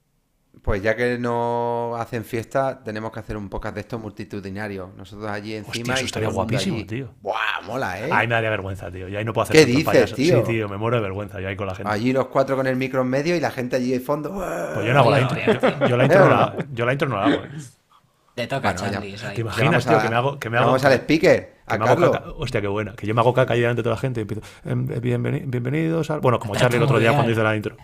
Pues 0.62 0.82
ya 0.82 0.94
que 0.94 1.16
no 1.16 1.96
hacen 1.96 2.22
fiesta, 2.24 2.82
tenemos 2.84 3.12
que 3.12 3.20
hacer 3.20 3.36
un 3.36 3.48
podcast 3.48 3.74
de 3.76 3.80
estos 3.80 3.98
multitudinarios. 4.00 4.90
Nosotros 4.94 5.30
allí 5.30 5.54
encima 5.54 5.70
Hostia, 5.70 5.94
eso 5.94 6.02
y 6.02 6.06
estaría 6.06 6.28
guapísimo, 6.28 6.76
allí. 6.76 6.84
tío. 6.84 7.14
Buah, 7.22 7.62
mola, 7.64 7.98
¿eh? 8.00 8.10
Ahí 8.12 8.26
me 8.28 8.34
daría 8.34 8.50
vergüenza, 8.50 8.90
tío. 8.90 9.08
Y 9.08 9.16
ahí 9.16 9.24
no 9.24 9.32
puedo 9.32 9.44
hacer 9.44 9.56
¿Qué 9.56 9.64
dices, 9.64 10.12
tío? 10.14 10.44
Sí, 10.44 10.52
tío, 10.52 10.68
me 10.68 10.76
muero 10.76 10.96
de 10.98 11.02
vergüenza 11.02 11.40
yo 11.40 11.48
ahí 11.48 11.56
con 11.56 11.66
la 11.66 11.74
gente. 11.74 11.90
Allí 11.90 12.12
los 12.12 12.26
cuatro 12.26 12.56
con 12.56 12.66
el 12.66 12.76
micro 12.76 13.00
en 13.00 13.08
medio 13.08 13.34
y 13.36 13.40
la 13.40 13.50
gente 13.50 13.76
allí 13.76 13.90
de 13.92 14.00
fondo. 14.00 14.30
Pues 14.34 14.84
yo 14.86 14.92
no 14.92 15.00
hago 15.00 15.10
la 15.12 15.20
intro. 15.20 15.38
Yo, 15.38 15.86
yo 15.88 15.96
la 15.96 16.04
intro 16.04 16.20
no 16.20 16.28
la, 16.30 16.56
yo 16.72 16.84
la 16.84 16.92
intro 16.92 17.08
no 17.08 17.16
la 17.16 17.24
hago. 17.24 17.44
eh. 17.44 17.48
Te 18.34 18.46
toca, 18.46 18.72
Bueno. 18.74 18.90
Charlie. 18.92 19.16
¿Te 19.34 19.40
imaginas, 19.40 19.70
vamos 19.70 19.86
tío, 19.86 19.96
a- 19.98 20.02
que 20.02 20.08
me 20.10 20.16
hago. 20.16 20.38
Que 20.38 20.50
me 20.50 20.56
hago 20.58 20.66
Vamos 20.66 20.84
al 20.84 20.92
speaker, 20.94 21.54
a 21.66 21.72
que 21.72 21.78
me 21.78 21.84
hago 21.86 22.00
Carlos. 22.00 22.16
caca- 22.18 22.30
Hostia, 22.38 22.60
qué 22.60 22.68
buena. 22.68 22.92
Que 22.94 23.06
yo 23.06 23.14
me 23.14 23.20
hago 23.22 23.32
caca 23.34 23.54
ahí 23.54 23.60
delante 23.60 23.78
de 23.80 23.84
toda 23.84 23.94
la 23.96 24.00
gente 24.00 24.20
y 24.20 24.22
empiezo. 24.22 24.42
em, 24.64 24.86
bienveni- 24.88 25.44
bienvenidos 25.46 26.10
al. 26.10 26.20
Bueno, 26.20 26.38
como 26.38 26.54
Charlie 26.54 26.76
el 26.76 26.82
otro 26.82 26.98
día 26.98 27.12
cuando 27.14 27.32
hizo 27.32 27.42
la 27.42 27.56
intro. 27.56 27.76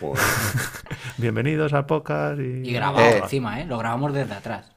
Pues, 0.00 0.20
Bienvenidos 1.16 1.72
al 1.72 1.86
podcast 1.86 2.38
y. 2.40 2.68
Y 2.68 2.72
grabado 2.72 3.04
Eh. 3.06 3.18
encima, 3.22 3.60
¿eh? 3.60 3.66
Lo 3.66 3.78
grabamos 3.78 4.12
desde 4.12 4.34
atrás. 4.34 4.70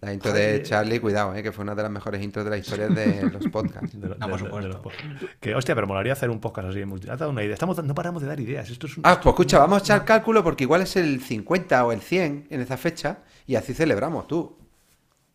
La 0.00 0.12
intro 0.12 0.32
de 0.32 0.62
Charlie, 0.64 0.98
cuidado, 0.98 1.32
¿eh? 1.34 1.44
que 1.44 1.52
fue 1.52 1.62
una 1.62 1.76
de 1.76 1.82
las 1.82 1.90
mejores 1.90 2.20
intros 2.22 2.44
de 2.44 2.50
la 2.50 2.58
historia 2.58 2.88
de 2.88 3.22
los 3.32 3.46
podcasts. 3.48 3.98
De 4.00 4.08
lo- 4.08 4.16
No, 4.16 4.26
de- 4.26 4.30
por 4.32 4.38
de- 4.40 4.44
de 4.44 4.44
supuesto. 4.48 4.68
los 4.68 4.76
podcasts. 4.78 5.36
que 5.40 5.54
hostia, 5.54 5.74
pero 5.76 5.86
molaría 5.86 6.12
hacer 6.12 6.28
un 6.30 6.40
podcast 6.40 6.68
así. 6.68 6.82
Has 7.08 7.18
dado 7.18 7.30
una 7.30 7.42
idea. 7.42 7.54
Estamos, 7.54 7.82
no 7.84 7.94
paramos 7.94 8.22
de 8.22 8.28
dar 8.28 8.40
ideas. 8.40 8.68
Esto 8.68 8.86
es 8.86 8.96
un. 8.96 9.06
Ah, 9.06 9.20
pues 9.20 9.32
escucha, 9.32 9.58
vamos 9.58 9.78
a 9.80 9.84
echar 9.84 10.04
cálculo 10.04 10.42
porque 10.42 10.64
igual 10.64 10.82
es 10.82 10.96
el 10.96 11.20
50 11.20 11.84
o 11.86 11.92
el 11.92 12.00
100 12.00 12.46
en 12.50 12.60
esa 12.60 12.76
fecha 12.76 13.18
y 13.46 13.54
así 13.56 13.74
celebramos, 13.74 14.26
tú. 14.26 14.56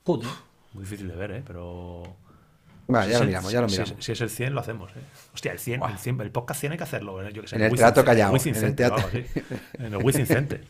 Joder. 0.05 0.27
Muy 0.73 0.83
difícil 0.83 1.07
de 1.07 1.15
ver, 1.15 1.31
¿eh? 1.31 1.43
Pero. 1.45 2.03
Vale, 2.87 3.07
Si 3.07 3.11
ya 3.13 3.19
lo 3.19 3.25
miramos, 3.25 3.51
ya 3.51 3.61
lo 3.61 3.69
si- 3.69 3.79
miramos. 3.81 4.05
Si, 4.05 4.11
es 4.13 4.21
el 4.21 4.29
100, 4.29 4.53
lo 4.53 4.61
hacemos, 4.61 4.91
¿eh? 4.91 4.99
Hostia, 5.33 5.51
el 5.51 5.59
100, 5.59 5.81
el 5.83 5.97
100, 5.97 6.21
el 6.21 6.31
podcast 6.31 6.59
100 6.61 6.71
hay 6.71 6.77
que 6.77 6.83
hacerlo, 6.85 7.21
¿eh? 7.21 7.31
Yo 7.33 7.41
que 7.41 7.47
sé, 7.49 7.55
En 7.57 7.63
el 7.63 7.75
Teatro 7.75 8.03
Wizzing 8.31 8.55
en 8.55 8.63
el 8.63 8.65
algo 8.65 8.75
teatro. 8.75 9.09
En 9.79 9.93
el 9.93 9.97
Wizzing 9.97 10.25
Center. 10.25 10.61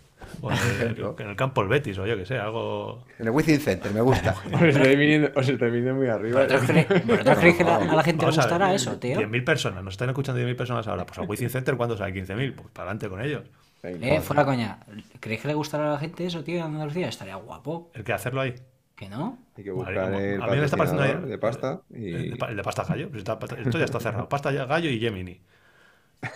O 0.41 0.52
en 0.52 0.57
el, 0.81 1.06
en 1.19 1.27
el 1.30 1.35
campo 1.35 1.61
el 1.61 1.68
Betis, 1.68 1.98
o 1.99 2.06
yo 2.07 2.18
que 2.18 2.26
sé, 2.26 2.38
algo. 2.38 3.03
En 3.19 3.27
el 3.27 3.31
Wizzing 3.31 3.60
Center, 3.60 3.91
me 3.94 4.02
gusta. 4.02 4.35
os 4.53 4.61
estáis 4.61 4.98
viniendo, 4.98 5.30
os 5.35 5.48
estáis 5.48 5.72
viniendo 5.72 5.95
muy 5.95 6.07
arriba. 6.07 6.44
¿Vosotros 6.44 6.61
cre- 6.69 7.06
vosotros 7.06 7.38
creéis 7.38 7.57
que 7.57 7.64
a 7.64 7.80
la 7.95 8.03
gente 8.03 8.26
le 8.26 8.31
Vamos 8.31 8.38
a 8.38 8.41
ver, 8.41 8.49
gustará 8.49 8.73
eso, 8.73 8.98
tío? 8.98 9.19
10.000 9.22 9.44
personas, 9.45 9.84
nos 9.84 9.94
están 9.94 10.10
escuchando 10.10 10.41
10.000 10.41 10.56
personas 10.56 10.88
ahora. 10.88 11.06
Pues 11.06 11.19
al 11.19 11.30
Wizzing 11.30 11.49
Center, 11.49 11.77
¿cuándo 11.77 11.95
sale? 11.95 12.14
15.000. 12.14 12.56
Pues 12.56 12.68
para 12.73 12.89
adelante 12.89 13.10
con 13.10 13.22
ellos. 13.22 13.44
Eh, 13.84 14.19
fuera 14.22 14.44
coña. 14.44 14.80
¿Creéis 15.19 15.41
que 15.44 15.48
le 15.49 15.53
gustará 15.53 15.89
a 15.89 15.94
la 15.94 15.99
gente 15.99 16.26
eso, 16.26 16.44
tío, 16.44 16.57
en 16.57 16.64
Andalucía? 16.64 17.07
Estaría 17.07 17.35
guapo. 17.35 17.89
¿El 17.94 18.03
que 18.03 18.11
hacerlo 18.11 18.41
ahí? 18.41 18.56
¿Que 18.98 19.07
no? 19.07 19.38
Hay 19.56 19.64
que 19.64 19.72
buscar 19.72 19.94
el 19.94 20.41
a 20.41 20.48
mí 20.48 20.57
me 20.57 20.65
está 20.65 20.76
pareciendo 20.76 21.03
ahí- 21.03 21.30
de 21.30 21.38
pasta 21.38 21.82
y... 21.91 22.14
El 22.14 22.32
de, 22.32 22.36
pa- 22.36 22.49
el 22.49 22.57
de 22.57 22.64
pasta 22.64 22.84
gallo. 22.84 23.10
pues 23.10 23.19
está- 23.19 23.38
esto 23.57 23.78
ya 23.78 23.86
está 23.86 23.99
cerrado. 23.99 24.28
Pasta 24.30 24.52
gallo 24.52 24.90
y 24.90 24.99
Gemini. 24.99 25.40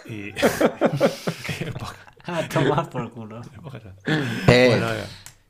Y. 0.05 0.31
¿Qué 0.33 1.71
poca- 1.73 1.95
A 2.25 2.47
tomar 2.47 2.87
por 2.89 3.11
culo. 3.11 3.41
Eh, 4.47 4.67
Bueno. 4.69 4.87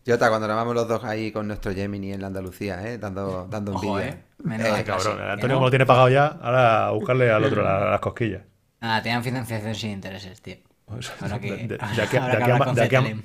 Jota, 0.07 0.29
cuando 0.29 0.47
nos 0.47 0.55
vamos 0.55 0.73
los 0.73 0.87
dos 0.87 1.03
ahí 1.03 1.31
con 1.31 1.47
nuestro 1.47 1.73
Gemini 1.73 2.13
en 2.13 2.21
la 2.21 2.27
Andalucía, 2.27 2.81
¿eh? 2.87 2.97
dando, 2.97 3.45
dando 3.49 3.73
Ojo, 3.73 3.99
envidia. 3.99 4.13
eh. 4.13 4.23
Clase. 4.57 4.83
cabrón, 4.85 5.11
el 5.19 5.25
¿Que 5.25 5.31
Antonio, 5.33 5.55
como 5.57 5.65
lo 5.67 5.69
tiene 5.69 5.85
pagado 5.85 6.09
ya, 6.09 6.25
ahora 6.41 6.87
a 6.87 6.91
buscarle 6.91 7.29
al 7.29 7.43
otro 7.43 7.61
la- 7.61 7.91
las 7.91 7.99
cosquillas. 7.99 8.41
Nada, 8.79 9.01
tenían 9.03 9.23
financiación 9.23 9.75
sin 9.75 9.91
intereses, 9.91 10.41
tío. 10.41 10.55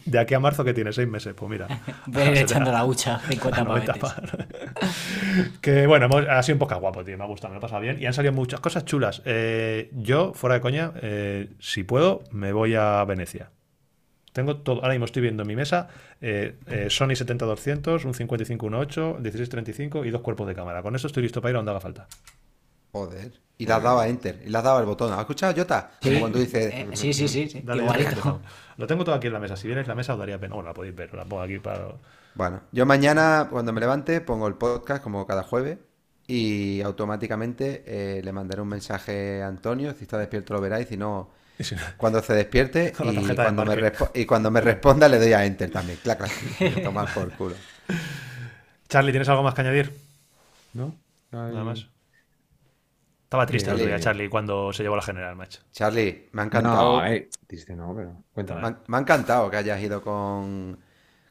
De, 0.04 0.18
aquí, 0.18 0.34
a- 0.34 0.40
marzo 0.40 0.64
que 0.64 0.74
tiene 0.74 0.92
seis 0.92 1.08
meses, 1.08 1.34
pues 1.34 1.50
mira. 1.50 1.66
Voy 2.06 2.22
a 2.22 2.30
ir 2.30 2.38
echando 2.38 2.70
la 2.72 2.84
hucha, 2.84 3.18
50 3.28 3.64
90 3.64 3.94
pavetes. 3.94 4.30
pa- 4.30 4.46
que 5.60 5.86
bueno, 5.86 6.06
hemos- 6.06 6.26
ha 6.28 6.42
sido 6.42 6.54
un 6.56 6.58
poco 6.60 6.78
guapo, 6.78 7.04
tío. 7.04 7.16
Me 7.18 7.24
ha 7.24 7.26
gustado, 7.26 7.52
me 7.52 7.56
lo 7.56 7.60
he 7.60 7.62
pasado 7.62 7.80
bien. 7.82 8.00
Y 8.00 8.06
han 8.06 8.12
salido 8.14 8.32
muchas 8.32 8.60
cosas 8.60 8.84
chulas. 8.84 9.22
Eh, 9.24 9.90
yo, 9.92 10.32
fuera 10.34 10.54
de 10.54 10.60
coña, 10.60 10.92
eh, 11.02 11.50
si 11.58 11.84
puedo, 11.84 12.22
me 12.30 12.52
voy 12.52 12.74
a 12.74 13.04
Venecia. 13.04 13.50
Tengo 14.32 14.56
todo, 14.58 14.76
ahora 14.82 14.90
mismo 14.90 15.06
estoy 15.06 15.22
viendo 15.22 15.44
en 15.44 15.46
mi 15.48 15.56
mesa 15.56 15.88
eh, 16.20 16.56
eh, 16.66 16.88
Sony 16.90 17.12
70-200, 17.14 18.04
un 18.04 18.12
55-1.8, 18.12 19.18
16-35 19.20 20.06
y 20.06 20.10
dos 20.10 20.20
cuerpos 20.20 20.46
de 20.46 20.54
cámara. 20.54 20.82
Con 20.82 20.94
eso 20.94 21.06
estoy 21.06 21.22
listo 21.22 21.40
para 21.40 21.50
ir 21.52 21.56
a 21.56 21.58
donde 21.60 21.70
haga 21.70 21.80
falta. 21.80 22.06
Joder. 22.96 23.32
Y 23.58 23.66
le 23.66 23.72
has 23.72 23.82
dado 23.82 24.00
a 24.00 24.08
Enter, 24.08 24.42
y 24.44 24.50
le 24.50 24.58
has 24.58 24.64
dado 24.64 24.78
al 24.78 24.84
botón. 24.84 25.12
¿Has 25.12 25.20
escuchado, 25.20 25.54
Jota? 25.56 25.90
Como 26.02 26.20
cuando 26.20 26.38
dices. 26.38 26.72
Eh, 26.74 26.88
sí, 26.92 27.12
sí, 27.14 27.26
sí, 27.26 27.48
sí. 27.48 27.62
Dale, 27.62 27.82
Igualito. 27.82 28.40
Lo 28.76 28.86
tengo 28.86 29.04
todo 29.04 29.14
aquí 29.14 29.28
en 29.28 29.32
la 29.32 29.38
mesa. 29.38 29.56
Si 29.56 29.66
vienes 29.66 29.86
la 29.86 29.94
mesa 29.94 30.12
os 30.12 30.18
daría 30.18 30.38
pena. 30.38 30.54
Bueno, 30.54 30.68
la 30.68 30.74
podéis 30.74 30.94
ver, 30.94 31.14
la 31.14 31.24
pongo 31.24 31.42
aquí 31.42 31.58
para... 31.58 31.88
Bueno, 32.34 32.60
yo 32.70 32.84
mañana 32.84 33.48
cuando 33.50 33.72
me 33.72 33.80
levante 33.80 34.20
pongo 34.20 34.46
el 34.46 34.54
podcast 34.54 35.02
como 35.02 35.26
cada 35.26 35.42
jueves 35.42 35.78
y 36.26 36.82
automáticamente 36.82 37.82
eh, 37.86 38.20
le 38.22 38.32
mandaré 38.32 38.60
un 38.60 38.68
mensaje 38.68 39.42
a 39.42 39.48
Antonio, 39.48 39.94
si 39.94 40.02
está 40.02 40.18
despierto 40.18 40.52
lo 40.52 40.60
verá 40.60 40.78
y 40.78 40.84
si 40.84 40.98
no, 40.98 41.30
cuando 41.96 42.22
se 42.22 42.34
despierte 42.34 42.88
y 42.92 43.34
cuando, 43.34 43.64
me 43.64 43.92
y 44.12 44.26
cuando 44.26 44.50
me 44.50 44.60
responda 44.60 45.08
le 45.08 45.18
doy 45.18 45.32
a 45.32 45.46
Enter 45.46 45.70
también. 45.70 45.98
Clac, 46.02 46.18
clac. 46.18 46.82
Tomar 46.82 47.14
por 47.14 47.32
culo. 47.32 47.54
Charlie, 48.88 49.12
¿tienes 49.12 49.28
algo 49.30 49.42
más 49.42 49.54
que 49.54 49.62
añadir? 49.62 49.92
¿No? 50.74 50.94
Nada 51.32 51.64
más. 51.64 51.86
Estaba 53.26 53.44
triste 53.44 53.70
el 53.70 53.74
otro 53.76 53.86
día. 53.88 53.98
Charlie, 53.98 54.28
cuando 54.28 54.72
se 54.72 54.84
llevó 54.84 54.94
la 54.94 55.02
general, 55.02 55.34
macho. 55.34 55.60
Charlie, 55.72 56.28
me 56.30 56.42
ha 56.42 56.44
encantado. 56.44 57.00
No, 57.00 57.06
eh, 57.06 57.28
triste 57.48 57.74
no, 57.74 57.92
pero 57.96 58.22
cuéntame. 58.32 58.60
Me 58.60 58.66
ha, 58.68 58.78
me 58.86 58.96
ha 58.96 59.00
encantado 59.00 59.50
que 59.50 59.56
hayas 59.56 59.80
ido 59.82 60.00
con, 60.00 60.78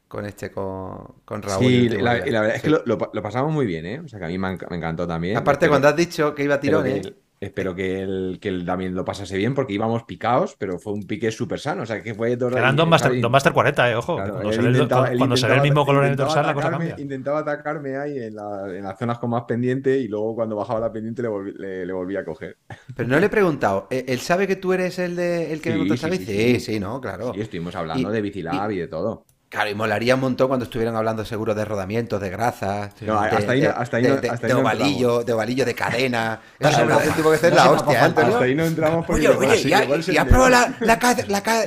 con 0.06 0.26
este, 0.26 0.50
con, 0.50 1.22
con 1.24 1.40
Raúl. 1.42 1.64
Sí, 1.64 1.88
la, 1.88 2.26
y 2.26 2.30
la 2.30 2.40
verdad 2.42 2.56
es 2.56 2.62
que 2.62 2.68
lo, 2.70 2.82
lo- 2.84 3.10
lo 3.12 3.22
pasamos 3.22 3.50
muy 3.50 3.64
bien, 3.64 3.86
¿eh? 3.86 4.00
O 4.00 4.08
sea, 4.08 4.18
que 4.18 4.26
a 4.26 4.28
mí 4.28 4.36
me, 4.36 4.48
enc- 4.48 4.68
me 4.68 4.76
encantó 4.76 5.06
también. 5.06 5.38
Aparte, 5.38 5.64
Espero- 5.64 5.70
cuando 5.72 5.88
has 5.88 5.96
dicho 5.96 6.34
que 6.34 6.44
iba 6.44 6.56
a 6.56 6.60
tirones, 6.60 7.00
que, 7.06 7.16
espero 7.46 7.74
que 7.74 8.00
él, 8.02 8.38
que 8.40 8.48
él 8.48 8.64
también 8.64 8.94
lo 8.94 9.04
pasase 9.04 9.36
bien 9.36 9.54
porque 9.54 9.72
íbamos 9.72 10.04
picados, 10.04 10.54
pero 10.58 10.78
fue 10.78 10.92
un 10.92 11.02
pique 11.04 11.30
súper 11.30 11.58
sano. 11.60 11.82
O 11.82 11.86
sea, 11.86 12.02
que 12.02 12.14
fue 12.14 12.36
todo 12.36 12.56
Eran 12.56 12.76
Don 12.76 12.88
Master, 12.88 13.20
Don 13.20 13.32
Master 13.32 13.52
40, 13.52 13.90
eh, 13.90 13.94
ojo. 13.96 14.16
Claro, 14.16 14.34
cuando 14.34 14.52
se 14.52 14.60
ve 14.62 14.68
el, 14.68 14.74
intentaba- 14.76 15.10
él 15.10 15.18
cuando 15.18 15.36
se 15.36 15.46
ve 15.46 15.52
el 15.52 15.58
intentaba- 15.58 15.62
mismo 15.62 15.86
color 15.86 16.02
en 16.02 16.06
el 16.08 16.12
intentaba 16.12 16.28
dorsal, 16.34 16.46
la 16.46 16.54
cosa 16.54 16.68
atacarme- 16.68 16.88
cambia. 16.88 17.02
Intentaba 17.02 17.38
atacarme 17.40 17.96
ahí 17.96 18.18
en, 18.18 18.34
la- 18.36 18.66
en 18.76 18.84
las 18.84 18.98
zonas 18.98 19.18
con 19.18 19.30
más 19.30 19.42
pendiente 19.44 19.96
y 19.98 20.08
luego 20.08 20.34
cuando 20.34 20.56
bajaba 20.56 20.80
la 20.80 20.92
pendiente 20.92 21.22
le 21.22 21.28
volví, 21.28 21.52
le, 21.56 21.84
le 21.86 21.92
volví 21.92 22.16
a 22.16 22.24
coger. 22.24 22.56
pero 22.96 23.08
no 23.08 23.18
le 23.20 23.26
he 23.26 23.30
preguntado, 23.30 23.86
¿eh, 23.90 24.04
¿él 24.08 24.20
sabe 24.20 24.46
que 24.46 24.56
tú 24.56 24.72
eres 24.72 24.98
el, 24.98 25.16
de, 25.16 25.52
el 25.52 25.60
que 25.60 25.70
me 25.70 25.74
Sí, 25.74 25.78
monta 25.80 25.94
esta 25.94 26.06
sí, 26.08 26.18
bici? 26.18 26.24
sí, 26.24 26.32
Sí, 26.38 26.60
sí. 26.60 26.72
sí, 26.74 26.80
no, 26.80 27.00
claro. 27.00 27.32
Y 27.34 27.40
estuvimos 27.42 27.74
hablando 27.74 28.10
Y- 28.10 28.12
de 28.14 28.20
Bicilab 28.22 28.70
y, 28.70 28.78
de 28.78 28.88
todo. 28.88 29.25
Claro, 29.48 29.70
y 29.70 29.74
molaría 29.76 30.16
un 30.16 30.20
montón 30.20 30.48
cuando 30.48 30.64
estuvieran 30.64 30.96
hablando 30.96 31.24
seguro 31.24 31.54
de 31.54 31.64
rodamientos, 31.64 32.20
de 32.20 32.30
grasas, 32.30 33.00
No, 33.02 33.22
de, 33.22 34.54
ovalillo, 34.54 35.22
de 35.22 35.32
ovalillo 35.32 35.64
de 35.64 35.74
cadena. 35.74 36.40
Eso 36.58 36.84
tuvo 37.16 37.30
que 37.30 37.38
ser 37.38 37.52
no 37.52 37.56
la 37.56 37.70
hostia. 37.70 38.04
Hasta 38.06 38.40
ahí 38.40 38.56
no 38.56 38.64
entramos 38.64 39.06
porque 39.06 39.28
Oye, 39.28 39.52
oye, 39.52 39.68
¿y, 39.68 40.16
has 40.16 40.26
probado 40.26 40.50
la, 40.50 40.74
la, 40.80 40.98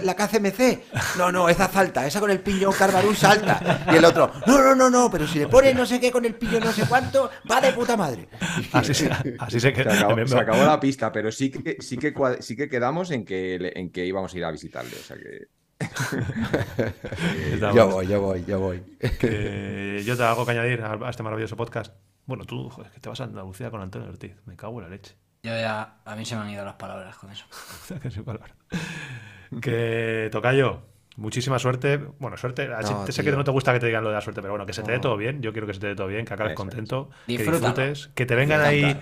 la, 0.04 0.16
KCMC? 0.16 1.18
No, 1.18 1.32
no, 1.32 1.48
esa 1.48 1.70
salta, 1.70 2.06
esa 2.06 2.20
con 2.20 2.30
el 2.32 2.42
piñón 2.42 2.74
carbarú 2.74 3.16
salta. 3.16 3.86
Y 3.92 3.96
el 3.96 4.04
otro, 4.04 4.30
no, 4.46 4.62
no, 4.62 4.76
no, 4.76 4.90
no, 4.90 5.10
pero 5.10 5.26
si 5.26 5.40
le 5.40 5.48
pones 5.48 5.74
no 5.74 5.86
sé 5.86 6.02
qué 6.02 6.12
con 6.12 6.26
el 6.26 6.36
piñón 6.36 6.64
no 6.64 6.74
sé 6.74 6.86
cuánto, 6.86 7.32
va 7.50 7.62
de 7.62 7.72
puta 7.72 7.96
madre. 7.96 8.28
Así 8.74 8.94
se, 8.94 9.10
así 9.40 9.60
se 9.60 9.70
acabó, 9.70 10.66
la 10.66 10.80
pista, 10.82 11.12
pero 11.14 11.32
sí 11.32 11.50
que, 11.50 11.78
sí 11.80 11.98
que, 11.98 12.14
sí 12.42 12.58
que 12.58 12.68
quedamos 12.68 13.12
en 13.12 13.24
que, 13.24 13.72
en 13.74 13.90
que 13.90 14.06
íbamos 14.06 14.34
a 14.34 14.38
ir 14.38 14.44
a 14.44 14.52
visitarle. 14.52 14.98
O 15.00 15.04
sea 15.04 15.16
que. 15.16 15.59
Yo 17.74 17.88
voy, 17.90 18.08
yo 18.08 18.22
voy, 18.22 18.44
yo 18.46 18.60
voy. 18.60 18.82
que 19.20 20.02
yo 20.06 20.18
te 20.18 20.24
hago 20.24 20.46
que 20.46 20.52
añadir 20.52 20.82
a, 20.82 21.10
este 21.10 21.24
maravilloso 21.24 21.56
podcast. 21.56 21.94
Bueno, 22.26 22.46
tú, 22.46 22.70
joder, 22.70 22.92
que 22.92 23.00
te 23.00 23.10
vas 23.10 23.20
a 23.22 23.24
Andalucía 23.26 23.72
con 23.72 23.82
Antonio 23.82 24.10
Ortiz. 24.10 24.36
Me 24.46 24.56
cago 24.56 24.78
en 24.80 24.84
la 24.84 24.90
leche. 24.90 25.16
Yo 25.44 25.52
ya, 25.52 26.00
a 26.06 26.16
mí 26.16 26.26
se 26.26 26.36
me 26.36 26.42
han 26.42 26.50
ido 26.50 26.66
las 26.66 26.76
palabras 26.76 27.18
con 27.18 27.32
eso. 27.32 27.46
Que 28.02 28.12
soy 28.12 28.24
palabra. 28.24 28.54
Que 29.62 30.30
toca 30.32 30.54
yo. 30.54 30.82
muchísima 31.16 31.58
suerte. 31.60 31.98
Bueno, 31.98 32.38
suerte. 32.38 32.68
No, 32.68 33.08
sé 33.08 33.24
que 33.24 33.32
no 33.32 33.44
te 33.44 33.52
gusta 33.52 33.74
que 33.74 33.80
te 33.80 33.88
digan 33.88 34.04
lo 34.04 34.10
de 34.10 34.16
la 34.16 34.22
suerte, 34.22 34.42
pero 34.42 34.54
bueno, 34.54 34.66
que 34.66 34.74
se 34.74 34.84
te 34.84 34.92
dé 34.92 35.00
todo 35.00 35.18
bien. 35.18 35.42
Yo 35.42 35.52
quiero 35.54 35.66
que 35.66 35.74
se 35.74 35.80
te 35.80 35.88
dé 35.88 35.96
todo 35.96 36.08
bien, 36.08 36.26
que 36.26 36.34
acabes 36.34 36.54
Eso 36.54 36.62
es. 36.62 36.68
contento, 36.70 37.10
que 37.26 37.38
Disfrútalo. 37.38 37.68
disfrutes, 37.74 38.10
que 38.14 38.26
te 38.26 38.36
vengan 38.36 38.62
ahí 38.62 39.00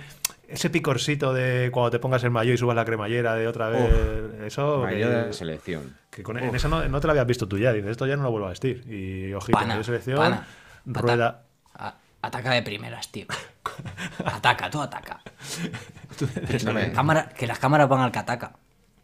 ese 0.47 0.69
picorcito 0.69 1.33
de 1.33 1.69
cuando 1.71 1.91
te 1.91 1.99
pongas 1.99 2.23
el 2.23 2.31
mayo 2.31 2.53
y 2.53 2.57
subas 2.57 2.75
la 2.75 2.85
cremallera 2.85 3.35
de 3.35 3.47
otra 3.47 3.69
vez. 3.69 3.89
Eso. 4.45 4.79
Mayo 4.83 5.09
de 5.09 5.33
selección. 5.33 5.95
Que 6.09 6.23
con, 6.23 6.37
en 6.37 6.55
eso 6.55 6.67
no, 6.69 6.87
no 6.87 6.99
te 6.99 7.07
lo 7.07 7.11
habías 7.11 7.27
visto 7.27 7.47
tú 7.47 7.57
ya, 7.57 7.73
dices, 7.73 7.91
esto 7.91 8.05
ya 8.07 8.15
no 8.15 8.23
lo 8.23 8.31
vuelvo 8.31 8.47
a 8.47 8.49
vestir. 8.49 8.83
Y 8.91 9.33
ojito, 9.33 9.57
Pana, 9.57 9.77
de 9.77 9.83
selección, 9.83 10.17
pana. 10.17 10.47
rueda. 10.85 11.43
A- 11.75 11.95
ataca 12.21 12.51
de 12.51 12.63
primeras, 12.63 13.11
tío. 13.11 13.25
Ataca, 14.25 14.69
tú 14.69 14.81
ataca. 14.81 15.21
Cámara, 16.95 17.29
que 17.29 17.45
las 17.45 17.59
cámaras 17.59 17.87
van 17.89 18.01
al 18.01 18.11
que 18.11 18.19
ataca. 18.19 18.53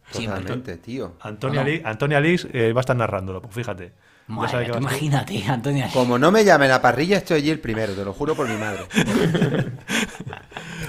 Siempre. 0.10 0.40
Totalmente, 0.42 0.78
tío. 0.78 1.14
Antonia, 1.22 1.64
No, 1.64 1.70
no. 1.70 1.90
Antonia 1.90 2.20
eh, 2.24 2.74
va 2.74 2.80
a 2.80 2.82
estar 2.82 2.96
narrándolo, 2.96 3.42
pues 3.42 3.54
fíjate. 3.54 3.94
Madre 4.28 4.68
imagínate, 4.78 5.44
Antonio. 5.48 5.86
Como 5.92 6.18
no 6.18 6.32
me 6.32 6.46
llame 6.46 6.68
la 6.70 6.82
parrilla, 6.82 7.18
estoy 7.18 7.38
allí 7.40 7.50
el 7.52 7.60
primero, 7.60 7.94
te 7.94 8.06
lo 8.06 8.14
juro 8.14 8.36
por 8.36 8.48
mi 8.48 8.56
madre. 8.56 8.86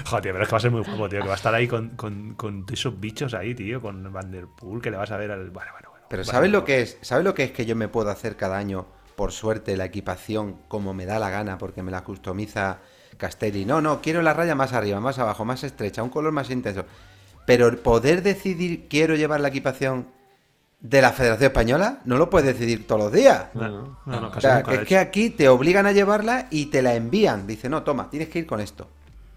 Joder, 0.05 0.21
tío, 0.23 0.31
pero 0.33 0.43
es 0.43 0.47
que 0.47 0.53
va 0.53 0.57
a 0.57 0.61
ser 0.61 0.71
muy 0.71 0.81
guapo, 0.81 1.09
tío. 1.09 1.21
Que 1.21 1.27
va 1.27 1.33
a 1.33 1.37
estar 1.37 1.53
ahí 1.53 1.67
con, 1.67 1.89
con, 1.89 2.35
con 2.35 2.65
esos 2.71 2.99
bichos 2.99 3.33
ahí, 3.33 3.55
tío. 3.55 3.81
Con 3.81 4.11
Vanderpool, 4.11 4.81
que 4.81 4.91
le 4.91 4.97
vas 4.97 5.11
a 5.11 5.17
ver 5.17 5.31
al. 5.31 5.49
Bueno, 5.49 5.71
bueno, 5.71 5.89
bueno. 5.89 6.05
Pero 6.09 6.23
Bueno, 6.23 6.31
¿sabes 6.31 6.51
lo 6.51 6.63
que 6.63 6.81
es? 6.81 6.97
¿Sabes 7.01 7.23
lo 7.23 7.33
que 7.33 7.43
es 7.45 7.51
que 7.51 7.65
yo 7.65 7.75
me 7.75 7.87
puedo 7.87 8.09
hacer 8.09 8.35
cada 8.35 8.57
año, 8.57 8.85
por 9.15 9.31
suerte, 9.31 9.75
la 9.75 9.85
equipación 9.85 10.57
como 10.67 10.93
me 10.93 11.05
da 11.05 11.17
la 11.17 11.29
gana, 11.29 11.57
porque 11.57 11.81
me 11.81 11.91
la 11.91 12.03
customiza 12.03 12.79
Castelli? 13.17 13.65
No, 13.65 13.81
no, 13.81 14.01
quiero 14.01 14.21
la 14.21 14.33
raya 14.33 14.53
más 14.53 14.73
arriba, 14.73 14.99
más 14.99 15.17
abajo, 15.17 15.43
más 15.45 15.63
estrecha, 15.63 16.03
un 16.03 16.09
color 16.09 16.31
más 16.31 16.51
intenso. 16.51 16.85
Pero 17.47 17.67
el 17.67 17.77
poder 17.77 18.21
decidir 18.21 18.87
quiero 18.87 19.15
llevar 19.15 19.39
la 19.39 19.47
equipación 19.47 20.07
de 20.79 21.01
la 21.01 21.11
Federación 21.11 21.47
Española, 21.47 22.01
no 22.05 22.17
lo 22.17 22.29
puedes 22.29 22.47
decidir 22.47 22.85
todos 22.85 23.05
los 23.05 23.11
días. 23.11 23.47
No, 23.55 23.67
no, 23.67 23.97
no, 24.05 24.27
O 24.27 24.31
casi 24.31 24.41
sea, 24.41 24.61
que 24.61 24.75
es 24.75 24.87
que 24.87 24.97
aquí 24.99 25.31
te 25.31 25.49
obligan 25.49 25.87
a 25.87 25.91
llevarla 25.91 26.47
y 26.51 26.67
te 26.67 26.83
la 26.83 26.93
envían. 26.93 27.47
Dice, 27.47 27.69
no, 27.69 27.81
toma, 27.81 28.09
tienes 28.09 28.29
que 28.29 28.39
ir 28.39 28.45
con 28.45 28.59
esto. 28.61 28.87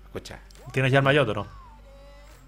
Escucha. 0.04 0.40
¿Tienes 0.72 0.92
ya 0.92 0.98
el 0.98 1.04
maillot 1.04 1.28
o 1.28 1.34
no? 1.34 1.46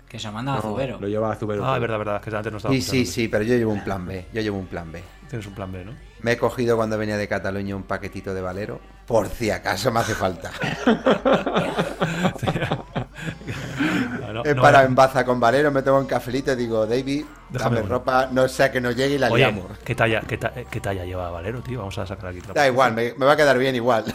Que 0.09 0.19
se 0.19 0.31
manda 0.31 0.57
a 0.57 0.61
Zubero. 0.61 0.99
Lo 1.01 1.07
lleva 1.07 1.33
a 1.33 1.37
Zubero. 1.37 1.65
Ah, 1.65 1.77
es 1.77 1.81
verdad, 1.81 1.99
verdad. 1.99 2.21
Que 2.21 2.35
antes 2.35 2.51
no 2.51 2.59
estaba 2.59 2.75
Sí, 2.75 2.83
sí, 2.83 3.07
sí, 3.07 3.29
pero 3.29 3.45
yo 3.45 3.55
llevo 3.55 3.73
un 3.73 3.85
plan 3.85 4.05
B. 4.05 4.27
Yo 4.33 4.41
llevo 4.41 4.59
un 4.59 4.67
plan 4.67 4.91
B. 4.91 5.03
Tienes 5.29 5.47
un 5.47 5.55
plan 5.55 5.71
B, 5.71 5.85
¿no? 5.85 5.93
Me 6.23 6.33
he 6.33 6.37
cogido 6.37 6.77
cuando 6.77 6.99
venía 6.99 7.17
de 7.17 7.29
Cataluña 7.29 7.77
un 7.77 7.85
paquetito 7.85 8.35
de 8.35 8.41
Valero, 8.41 8.81
por 9.07 9.29
si 9.29 9.51
acaso 9.51 9.93
me 9.93 10.01
hace 10.01 10.15
falta. 10.15 10.51
No, 13.81 14.33
no, 14.33 14.43
no. 14.55 14.81
en 14.81 14.95
Baza 14.95 15.25
con 15.25 15.41
Valero, 15.41 15.71
me 15.71 15.83
tomo 15.83 15.99
un 15.99 16.07
cafelito 16.07 16.53
y 16.53 16.57
digo, 16.57 16.87
David, 16.87 17.25
Déjame 17.49 17.77
dame 17.77 17.87
uno. 17.87 17.95
ropa, 17.99 18.29
no 18.31 18.47
sea 18.49 18.71
que 18.71 18.81
no 18.81 18.91
llegue 18.91 19.15
y 19.15 19.19
la 19.19 19.29
Oye, 19.31 19.45
liamos. 19.47 19.79
¿qué 19.85 19.95
talla, 19.95 20.21
qué, 20.23 20.37
ta- 20.39 20.53
qué 20.71 20.81
talla 20.81 21.05
lleva 21.05 21.31
Valero, 21.31 21.61
tío? 21.63 21.79
Vamos 21.79 21.97
a 21.99 22.07
sacar 22.07 22.27
aquí 22.31 22.41
Da 22.55 22.67
igual, 22.67 22.93
me, 22.95 23.15
me 23.17 23.27
va 23.27 23.33
a 23.33 23.37
quedar 23.37 23.59
bien 23.59 23.75
igual. 23.75 24.05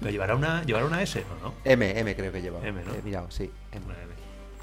¿Pero 0.00 0.10
llevará 0.10 0.34
una, 0.34 0.62
llevará 0.64 0.86
una 0.86 1.02
S 1.02 1.20
o 1.40 1.44
no? 1.44 1.54
M, 1.64 1.98
M 2.00 2.16
creo 2.16 2.32
que 2.32 2.42
lleva. 2.42 2.60
M, 2.66 2.82
¿no? 2.84 2.94
He 2.94 3.02
mirado, 3.02 3.30
sí. 3.30 3.50
M. 3.72 3.84
Una 3.86 3.94
M. 3.94 4.10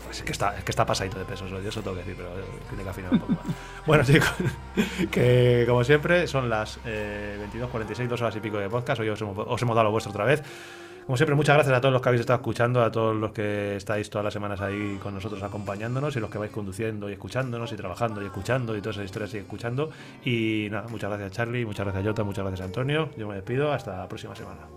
Pues 0.05 0.17
es 0.19 0.23
que 0.23 0.31
está, 0.31 0.57
es 0.57 0.63
que 0.63 0.71
está 0.71 0.85
pasadito 0.85 1.19
de 1.19 1.25
peso, 1.25 1.45
eso, 1.47 1.81
tengo 1.81 1.93
que 1.97 2.03
decir, 2.03 2.15
pero 2.15 2.29
eh, 2.39 2.43
tiene 2.69 2.83
que 2.83 2.89
afinar 2.89 3.11
un 3.11 3.19
poco 3.19 3.33
más. 3.33 3.41
bueno, 3.85 4.03
chicos, 4.05 4.31
que 5.11 5.65
como 5.67 5.83
siempre 5.83 6.27
son 6.27 6.49
las 6.49 6.79
eh, 6.85 7.37
22.46, 7.53 8.07
dos 8.07 8.21
horas 8.21 8.35
y 8.35 8.39
pico 8.39 8.57
de 8.57 8.69
podcast. 8.69 9.01
Hoy 9.01 9.09
os 9.09 9.19
hemos, 9.21 9.37
os 9.37 9.61
hemos 9.61 9.75
dado 9.75 9.85
lo 9.85 9.91
vuestro 9.91 10.11
otra 10.11 10.23
vez. 10.23 10.41
Como 11.07 11.15
siempre, 11.15 11.35
muchas 11.35 11.55
gracias 11.55 11.73
a 11.73 11.79
todos 11.79 11.93
los 11.93 12.01
que 12.01 12.09
habéis 12.09 12.19
estado 12.19 12.35
escuchando, 12.35 12.83
a 12.83 12.91
todos 12.91 13.15
los 13.15 13.31
que 13.31 13.77
estáis 13.77 14.09
todas 14.09 14.25
las 14.25 14.33
semanas 14.33 14.59
ahí 14.59 14.99
con 15.01 15.13
nosotros 15.13 15.41
acompañándonos 15.41 16.13
y 16.17 16.19
los 16.19 16.29
que 16.29 16.37
vais 16.37 16.51
conduciendo 16.51 17.09
y 17.09 17.13
escuchándonos 17.13 17.71
y 17.71 17.77
trabajando 17.77 18.21
y 18.21 18.25
escuchando 18.25 18.75
y 18.75 18.81
todas 18.81 18.97
esas 18.97 19.05
historias 19.05 19.33
y 19.35 19.37
escuchando. 19.37 19.89
Y 20.25 20.67
nada, 20.69 20.89
muchas 20.89 21.09
gracias 21.09 21.31
Charlie, 21.31 21.65
muchas 21.65 21.85
gracias 21.85 22.05
Jota, 22.05 22.25
muchas 22.25 22.43
gracias 22.43 22.65
Antonio. 22.65 23.09
Yo 23.15 23.25
me 23.25 23.35
despido, 23.35 23.71
hasta 23.71 23.99
la 23.99 24.07
próxima 24.09 24.35
semana. 24.35 24.67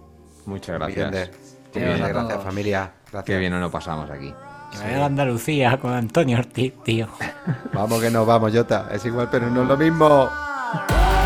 Muchas 0.46 0.78
gracias. 0.78 1.10
bien, 1.10 1.30
bien 1.74 1.98
gracias 1.98 2.44
familia. 2.44 2.92
Gracias. 3.10 3.24
Qué 3.24 3.36
bien 3.36 3.50
nos 3.50 3.62
lo 3.62 3.70
pasamos 3.72 4.08
aquí. 4.08 4.32
Que 4.70 4.78
me 4.78 4.92
voy 4.92 5.02
a 5.02 5.06
Andalucía 5.06 5.78
con 5.78 5.92
Antonio 5.92 6.38
Ortiz, 6.38 6.74
tío. 6.84 7.08
Vamos 7.74 8.00
que 8.00 8.08
nos 8.08 8.24
vamos, 8.24 8.52
Jota. 8.54 8.88
Es 8.92 9.04
igual, 9.04 9.26
pero 9.32 9.50
no 9.50 9.62
es 9.62 9.68
lo 9.68 9.76
mismo. 9.76 10.30